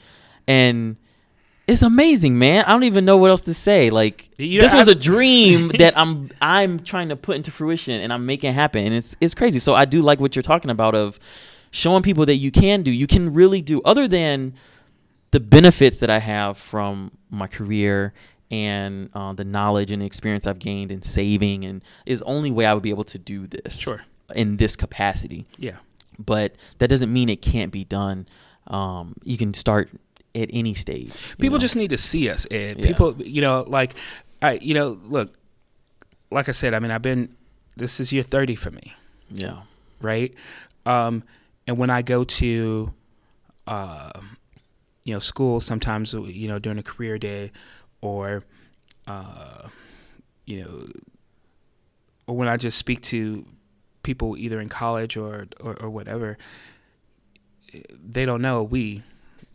and 0.48 0.98
it's 1.70 1.82
amazing 1.82 2.38
man 2.38 2.64
i 2.66 2.72
don't 2.72 2.84
even 2.84 3.06
know 3.06 3.18
what 3.18 3.30
else 3.30 3.42
to 3.42 3.54
say 3.54 3.90
like 3.90 4.30
you 4.38 4.62
this 4.62 4.74
was 4.74 4.88
a 4.88 4.96
dream 4.96 5.68
that 5.80 5.98
i'm 5.98 6.30
i'm 6.42 6.80
trying 6.80 7.10
to 7.10 7.16
put 7.16 7.36
into 7.36 7.52
fruition 7.52 8.00
and 8.02 8.12
i'm 8.12 8.26
making 8.26 8.54
happen 8.54 8.86
and 8.86 8.94
it's 8.94 9.16
it's 9.22 9.36
crazy 9.36 9.60
so 9.60 9.74
i 9.74 9.86
do 9.86 10.02
like 10.02 10.20
what 10.20 10.36
you're 10.36 10.44
talking 10.44 10.72
about 10.72 10.96
of 10.96 11.20
showing 11.72 12.02
people 12.02 12.26
that 12.26 12.36
you 12.36 12.52
can 12.52 12.82
do 12.82 12.92
you 12.92 13.08
can 13.08 13.34
really 13.34 13.62
do 13.62 13.82
other 13.84 14.08
than 14.08 14.54
the 15.32 15.40
benefits 15.40 16.00
that 16.00 16.10
i 16.10 16.20
have 16.20 16.58
from 16.58 17.12
my 17.30 17.48
career 17.48 18.14
and 18.52 19.10
uh, 19.14 19.34
the 19.34 19.44
knowledge 19.44 19.92
and 19.92 20.02
experience 20.02 20.48
I've 20.48 20.60
gained 20.60 20.92
in 20.92 21.02
saving 21.02 21.66
and 21.66 21.84
is 22.06 22.22
only 22.24 22.52
way 22.52 22.66
I 22.66 22.74
would 22.74 22.84
be 22.84 22.90
able 22.90 23.04
to 23.06 23.20
do 23.20 23.48
this. 23.48 23.78
Sure. 23.78 24.02
In 24.36 24.58
this 24.58 24.76
capacity. 24.76 25.46
Yeah. 25.58 25.78
But 26.18 26.56
that 26.80 26.90
doesn't 26.90 27.12
mean 27.12 27.30
it 27.30 27.42
can't 27.42 27.72
be 27.72 27.84
done. 27.84 28.28
Um, 28.68 29.14
you 29.24 29.38
can 29.38 29.54
start 29.54 29.92
at 30.36 30.50
any 30.52 30.74
stage. 30.74 31.14
People 31.40 31.58
know? 31.58 31.62
just 31.62 31.76
need 31.76 31.90
to 31.90 31.98
see 31.98 32.30
us, 32.30 32.46
and 32.46 32.80
yeah. 32.80 32.88
people, 32.88 33.16
you 33.22 33.42
know, 33.42 33.64
like, 33.68 33.96
I, 34.42 34.54
you 34.54 34.74
know, 34.74 35.00
look, 35.04 35.34
like 36.32 36.50
I 36.50 36.54
said, 36.54 36.74
I 36.74 36.80
mean, 36.80 36.92
I've 36.92 37.02
been. 37.02 37.36
This 37.76 38.02
is 38.02 38.12
year 38.12 38.24
thirty 38.24 38.56
for 38.56 38.72
me. 38.72 38.94
Yeah. 39.30 39.62
Right. 40.02 40.34
Um, 40.86 41.24
and 41.66 41.78
when 41.78 41.90
I 41.90 42.02
go 42.02 42.26
to, 42.26 42.94
uh, 43.68 44.20
you 45.06 45.14
know, 45.14 45.20
school, 45.20 45.62
sometimes 45.62 46.14
you 46.14 46.48
know 46.48 46.60
during 46.60 46.78
a 46.78 46.84
career 46.84 47.18
day 47.18 47.52
or 48.02 48.44
uh, 49.08 49.68
you 50.46 50.64
know, 50.64 50.88
or 52.28 52.36
when 52.36 52.48
I 52.48 52.58
just 52.58 52.78
speak 52.78 53.02
to 53.04 53.46
people 54.04 54.38
either 54.38 54.60
in 54.60 54.70
college 54.70 55.18
or 55.18 55.48
or, 55.60 55.76
or 55.82 55.90
whatever, 55.90 56.38
they 57.92 58.26
don't 58.26 58.42
know 58.42 58.64
we, 58.64 59.04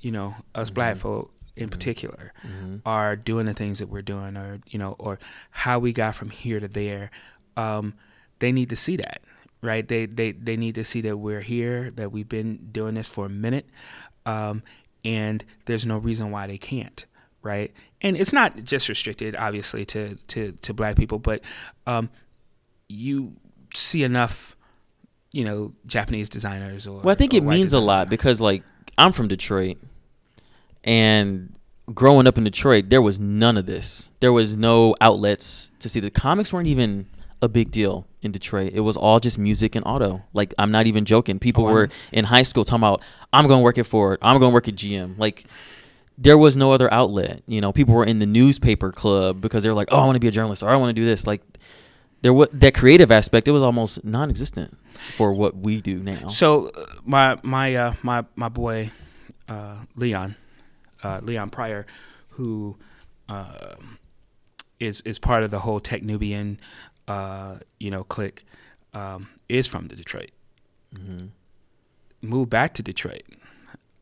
you 0.05 0.13
know, 0.13 0.35
us 0.55 0.69
mm-hmm. 0.69 0.75
black 0.75 0.97
folk 0.97 1.33
in 1.57 1.65
mm-hmm. 1.65 1.71
particular, 1.71 2.33
mm-hmm. 2.47 2.77
are 2.85 3.17
doing 3.17 3.47
the 3.47 3.55
things 3.55 3.79
that 3.79 3.89
we're 3.89 4.03
doing, 4.03 4.37
or 4.37 4.61
you 4.69 4.79
know, 4.79 4.95
or 4.99 5.19
how 5.51 5.79
we 5.79 5.93
got 5.93 6.15
from 6.15 6.31
here 6.31 6.61
to 6.61 6.69
there. 6.69 7.11
Um, 7.57 7.95
they 8.39 8.53
need 8.53 8.69
to 8.71 8.77
see 8.77 8.97
that, 8.97 9.23
right? 9.63 9.87
They 9.87 10.07
they 10.07 10.33
they 10.33 10.57
need 10.57 10.75
to 10.75 10.85
see 10.85 11.01
that 11.03 11.17
we're 11.17 11.41
here, 11.41 11.91
that 11.93 12.13
we've 12.13 12.29
been 12.29 12.69
doing 12.71 12.95
this 12.95 13.09
for 13.09 13.27
a 13.27 13.31
minute, 13.31 13.67
um, 14.27 14.63
and 15.05 15.43
there's 15.65 15.87
no 15.87 15.97
reason 15.99 16.31
why 16.31 16.47
they 16.47 16.59
can't 16.59 17.07
right? 17.43 17.75
And 18.01 18.17
it's 18.17 18.33
not 18.33 18.65
just 18.65 18.89
restricted, 18.89 19.37
obviously, 19.37 19.85
to 19.85 20.17
to, 20.29 20.53
to 20.63 20.73
black 20.73 20.97
people, 20.97 21.19
but 21.19 21.43
um, 21.87 22.09
you 22.89 23.35
see 23.75 24.03
enough, 24.03 24.57
you 25.31 25.45
know, 25.45 25.75
Japanese 25.87 26.31
designers 26.31 26.87
or. 26.87 27.03
Well, 27.03 27.13
I 27.13 27.17
think 27.17 27.35
it 27.35 27.43
means 27.43 27.75
a 27.75 27.81
lot 27.81 28.09
because, 28.09 28.41
like, 28.41 28.63
I'm 28.97 29.13
from 29.13 29.29
Detroit, 29.29 29.77
and 30.85 31.55
growing 31.93 32.27
up 32.27 32.39
in 32.39 32.45
Detroit, 32.45 32.89
there 32.89 33.03
was 33.03 33.19
none 33.19 33.57
of 33.57 33.67
this. 33.67 34.11
There 34.21 34.33
was 34.33 34.57
no 34.57 34.95
outlets 35.01 35.73
to 35.81 35.89
see. 35.89 36.01
The 36.01 36.11
comics 36.11 36.53
weren't 36.53 36.69
even 36.69 37.07
a 37.43 37.49
big 37.49 37.71
deal 37.71 38.07
in 38.23 38.33
Detroit. 38.33 38.73
It 38.73 38.81
was 38.81 38.97
all 38.97 39.21
just 39.21 39.39
music 39.39 39.75
and 39.75 39.85
auto. 39.87 40.23
Like 40.33 40.55
I'm 40.59 40.71
not 40.71 40.87
even 40.87 41.05
joking. 41.05 41.39
People 41.39 41.67
oh, 41.67 41.73
were 41.73 41.89
in 42.13 42.25
high 42.25 42.43
school 42.43 42.65
talking 42.65 42.81
about 42.81 43.03
I'm 43.33 43.47
going 43.47 43.61
to 43.61 43.65
work 43.65 43.79
at 43.79 43.87
Ford. 43.87 44.19
I'm 44.23 44.39
going 44.39 44.51
to 44.51 44.55
work 44.55 44.69
at 44.69 44.75
GM. 44.75 45.19
Like 45.19 45.47
there 46.17 46.39
was 46.39 46.57
no 46.57 46.73
other 46.73 46.93
outlet. 46.93 47.43
You 47.47 47.61
know, 47.61 47.73
people 47.73 47.95
were 47.95 48.05
in 48.05 48.19
the 48.19 48.27
newspaper 48.27 48.93
club 48.93 49.41
because 49.41 49.63
they're 49.63 49.75
like, 49.75 49.89
"Oh, 49.91 49.99
I 49.99 50.05
want 50.05 50.17
to 50.17 50.21
be 50.21 50.29
a 50.29 50.33
journalist," 50.33 50.63
or 50.63 50.69
"I 50.71 50.77
want 50.77 50.91
to 50.91 51.01
do 51.01 51.05
this." 51.05 51.27
Like, 51.27 51.43
there 52.23 52.33
was 52.33 52.49
that 52.53 52.75
creative 52.75 53.11
aspect. 53.11 53.49
It 53.49 53.51
was 53.51 53.63
almost 53.63 54.05
non-existent 54.05 54.77
for 55.17 55.33
what 55.33 55.57
we 55.57 55.81
do 55.81 55.99
now. 55.99 56.29
So, 56.29 56.69
uh, 56.69 56.87
my 57.05 57.39
my 57.43 57.75
uh, 57.75 57.95
my 58.03 58.25
my 58.37 58.49
boy 58.49 58.91
uh, 59.49 59.77
Leon, 59.97 60.37
uh, 61.05 61.21
Leon 61.23 61.51
Pryor, 61.51 61.87
who 62.31 62.77
uh, 63.29 63.75
is 64.81 65.01
is 65.03 65.19
part 65.19 65.43
of 65.45 65.51
the 65.51 65.61
whole 65.61 65.81
Technubian, 65.81 66.59
uh, 67.07 67.57
you 67.79 67.91
know, 67.91 68.03
clique, 68.05 68.45
um, 68.93 69.29
is 69.49 69.67
from 69.69 69.89
the 69.89 69.97
Detroit. 69.97 70.31
Mm-hmm. 70.95 71.27
Moved 72.23 72.51
back 72.51 72.75
to 72.75 72.83
Detroit. 72.83 73.23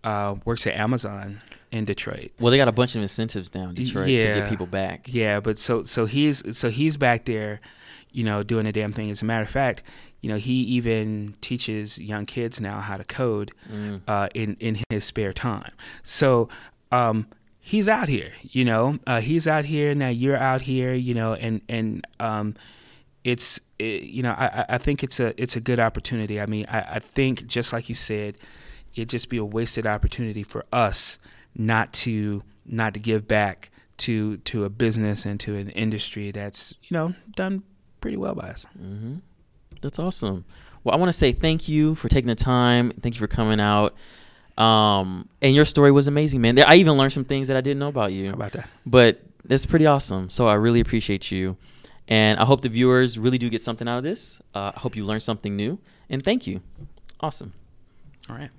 Uh, 0.04 0.34
works 0.44 0.66
at 0.66 0.74
Amazon 0.74 1.40
in 1.70 1.84
Detroit. 1.84 2.32
Well, 2.40 2.50
they 2.50 2.56
got 2.56 2.66
a 2.68 2.72
bunch 2.72 2.96
of 2.96 3.02
incentives 3.02 3.48
down 3.48 3.68
in 3.70 3.74
Detroit 3.76 4.06
to 4.06 4.12
get 4.18 4.48
people 4.48 4.66
back. 4.66 5.06
Yeah, 5.06 5.38
but 5.40 5.58
so 5.58 5.84
so 5.84 6.06
he's 6.06 6.42
so 6.56 6.70
he's 6.70 6.96
back 6.96 7.24
there, 7.24 7.60
you 8.10 8.24
know, 8.24 8.42
doing 8.42 8.64
the 8.64 8.72
damn 8.72 8.92
thing. 8.92 9.10
As 9.10 9.22
a 9.22 9.24
matter 9.24 9.44
of 9.44 9.50
fact, 9.50 9.84
you 10.20 10.28
know, 10.28 10.36
he 10.38 10.54
even 10.54 11.36
teaches 11.40 11.98
young 11.98 12.26
kids 12.26 12.60
now 12.60 12.80
how 12.80 12.96
to 12.96 13.04
code 13.04 13.52
Mm. 13.72 14.00
uh, 14.08 14.28
in 14.34 14.56
in 14.58 14.78
his 14.90 15.04
spare 15.04 15.32
time. 15.32 15.70
So 16.02 16.48
um, 16.92 17.26
he's 17.60 17.88
out 17.88 18.08
here, 18.08 18.32
you 18.42 18.64
know, 18.64 18.98
uh, 19.06 19.20
he's 19.20 19.48
out 19.48 19.64
here 19.64 19.94
now. 19.94 20.08
You're 20.08 20.36
out 20.38 20.62
here, 20.62 20.92
you 20.94 21.14
know, 21.14 21.34
and 21.34 21.60
and 21.68 22.06
um, 22.20 22.54
it's 23.24 23.58
it, 23.78 24.02
you 24.04 24.22
know, 24.22 24.32
I, 24.32 24.64
I- 24.68 24.78
think 24.78 25.02
it's 25.02 25.18
a 25.20 25.32
it's 25.42 25.56
a 25.56 25.60
good 25.60 25.80
opportunity. 25.80 26.40
I 26.40 26.46
mean, 26.46 26.66
I, 26.68 26.96
I 26.96 26.98
think 27.00 27.46
just 27.46 27.72
like 27.72 27.88
you 27.88 27.94
said, 27.94 28.36
it'd 28.94 29.08
just 29.08 29.28
be 29.28 29.38
a 29.38 29.44
wasted 29.44 29.86
opportunity 29.86 30.42
for 30.42 30.64
us 30.72 31.18
not 31.56 31.92
to 31.94 32.42
not 32.66 32.94
to 32.94 33.00
give 33.00 33.26
back 33.26 33.70
to 33.98 34.36
to 34.38 34.64
a 34.64 34.68
business 34.70 35.24
and 35.24 35.38
to 35.40 35.54
an 35.56 35.70
industry 35.70 36.30
that's 36.30 36.74
you 36.82 36.94
know 36.94 37.14
done 37.36 37.62
pretty 38.00 38.16
well 38.16 38.34
by 38.34 38.50
us. 38.50 38.66
hmm 38.76 39.16
That's 39.80 39.98
awesome. 39.98 40.44
Well, 40.84 40.94
I 40.94 40.98
want 40.98 41.10
to 41.10 41.12
say 41.12 41.30
thank 41.32 41.68
you 41.68 41.94
for 41.94 42.08
taking 42.08 42.26
the 42.28 42.34
time. 42.34 42.90
Thank 43.00 43.14
you 43.14 43.20
for 43.20 43.28
coming 43.28 43.60
out. 43.60 43.94
Um, 44.58 45.28
and 45.40 45.54
your 45.54 45.64
story 45.64 45.90
was 45.92 46.08
amazing, 46.08 46.40
man. 46.40 46.58
I 46.60 46.74
even 46.76 46.94
learned 46.94 47.12
some 47.12 47.24
things 47.24 47.48
that 47.48 47.56
I 47.56 47.60
didn't 47.60 47.78
know 47.78 47.88
about 47.88 48.12
you. 48.12 48.28
How 48.28 48.34
about 48.34 48.52
that? 48.52 48.68
but 48.84 49.20
that's 49.44 49.66
pretty 49.66 49.86
awesome. 49.86 50.30
So 50.30 50.46
I 50.46 50.54
really 50.54 50.80
appreciate 50.80 51.30
you, 51.30 51.56
and 52.06 52.38
I 52.38 52.44
hope 52.44 52.62
the 52.62 52.68
viewers 52.68 53.18
really 53.18 53.38
do 53.38 53.48
get 53.50 53.62
something 53.62 53.88
out 53.88 53.98
of 53.98 54.04
this. 54.04 54.40
Uh, 54.54 54.72
I 54.74 54.80
hope 54.80 54.94
you 54.94 55.04
learned 55.04 55.22
something 55.22 55.56
new, 55.56 55.78
and 56.08 56.24
thank 56.24 56.46
you. 56.46 56.60
Awesome. 57.20 57.52
All 58.28 58.36
right. 58.36 58.50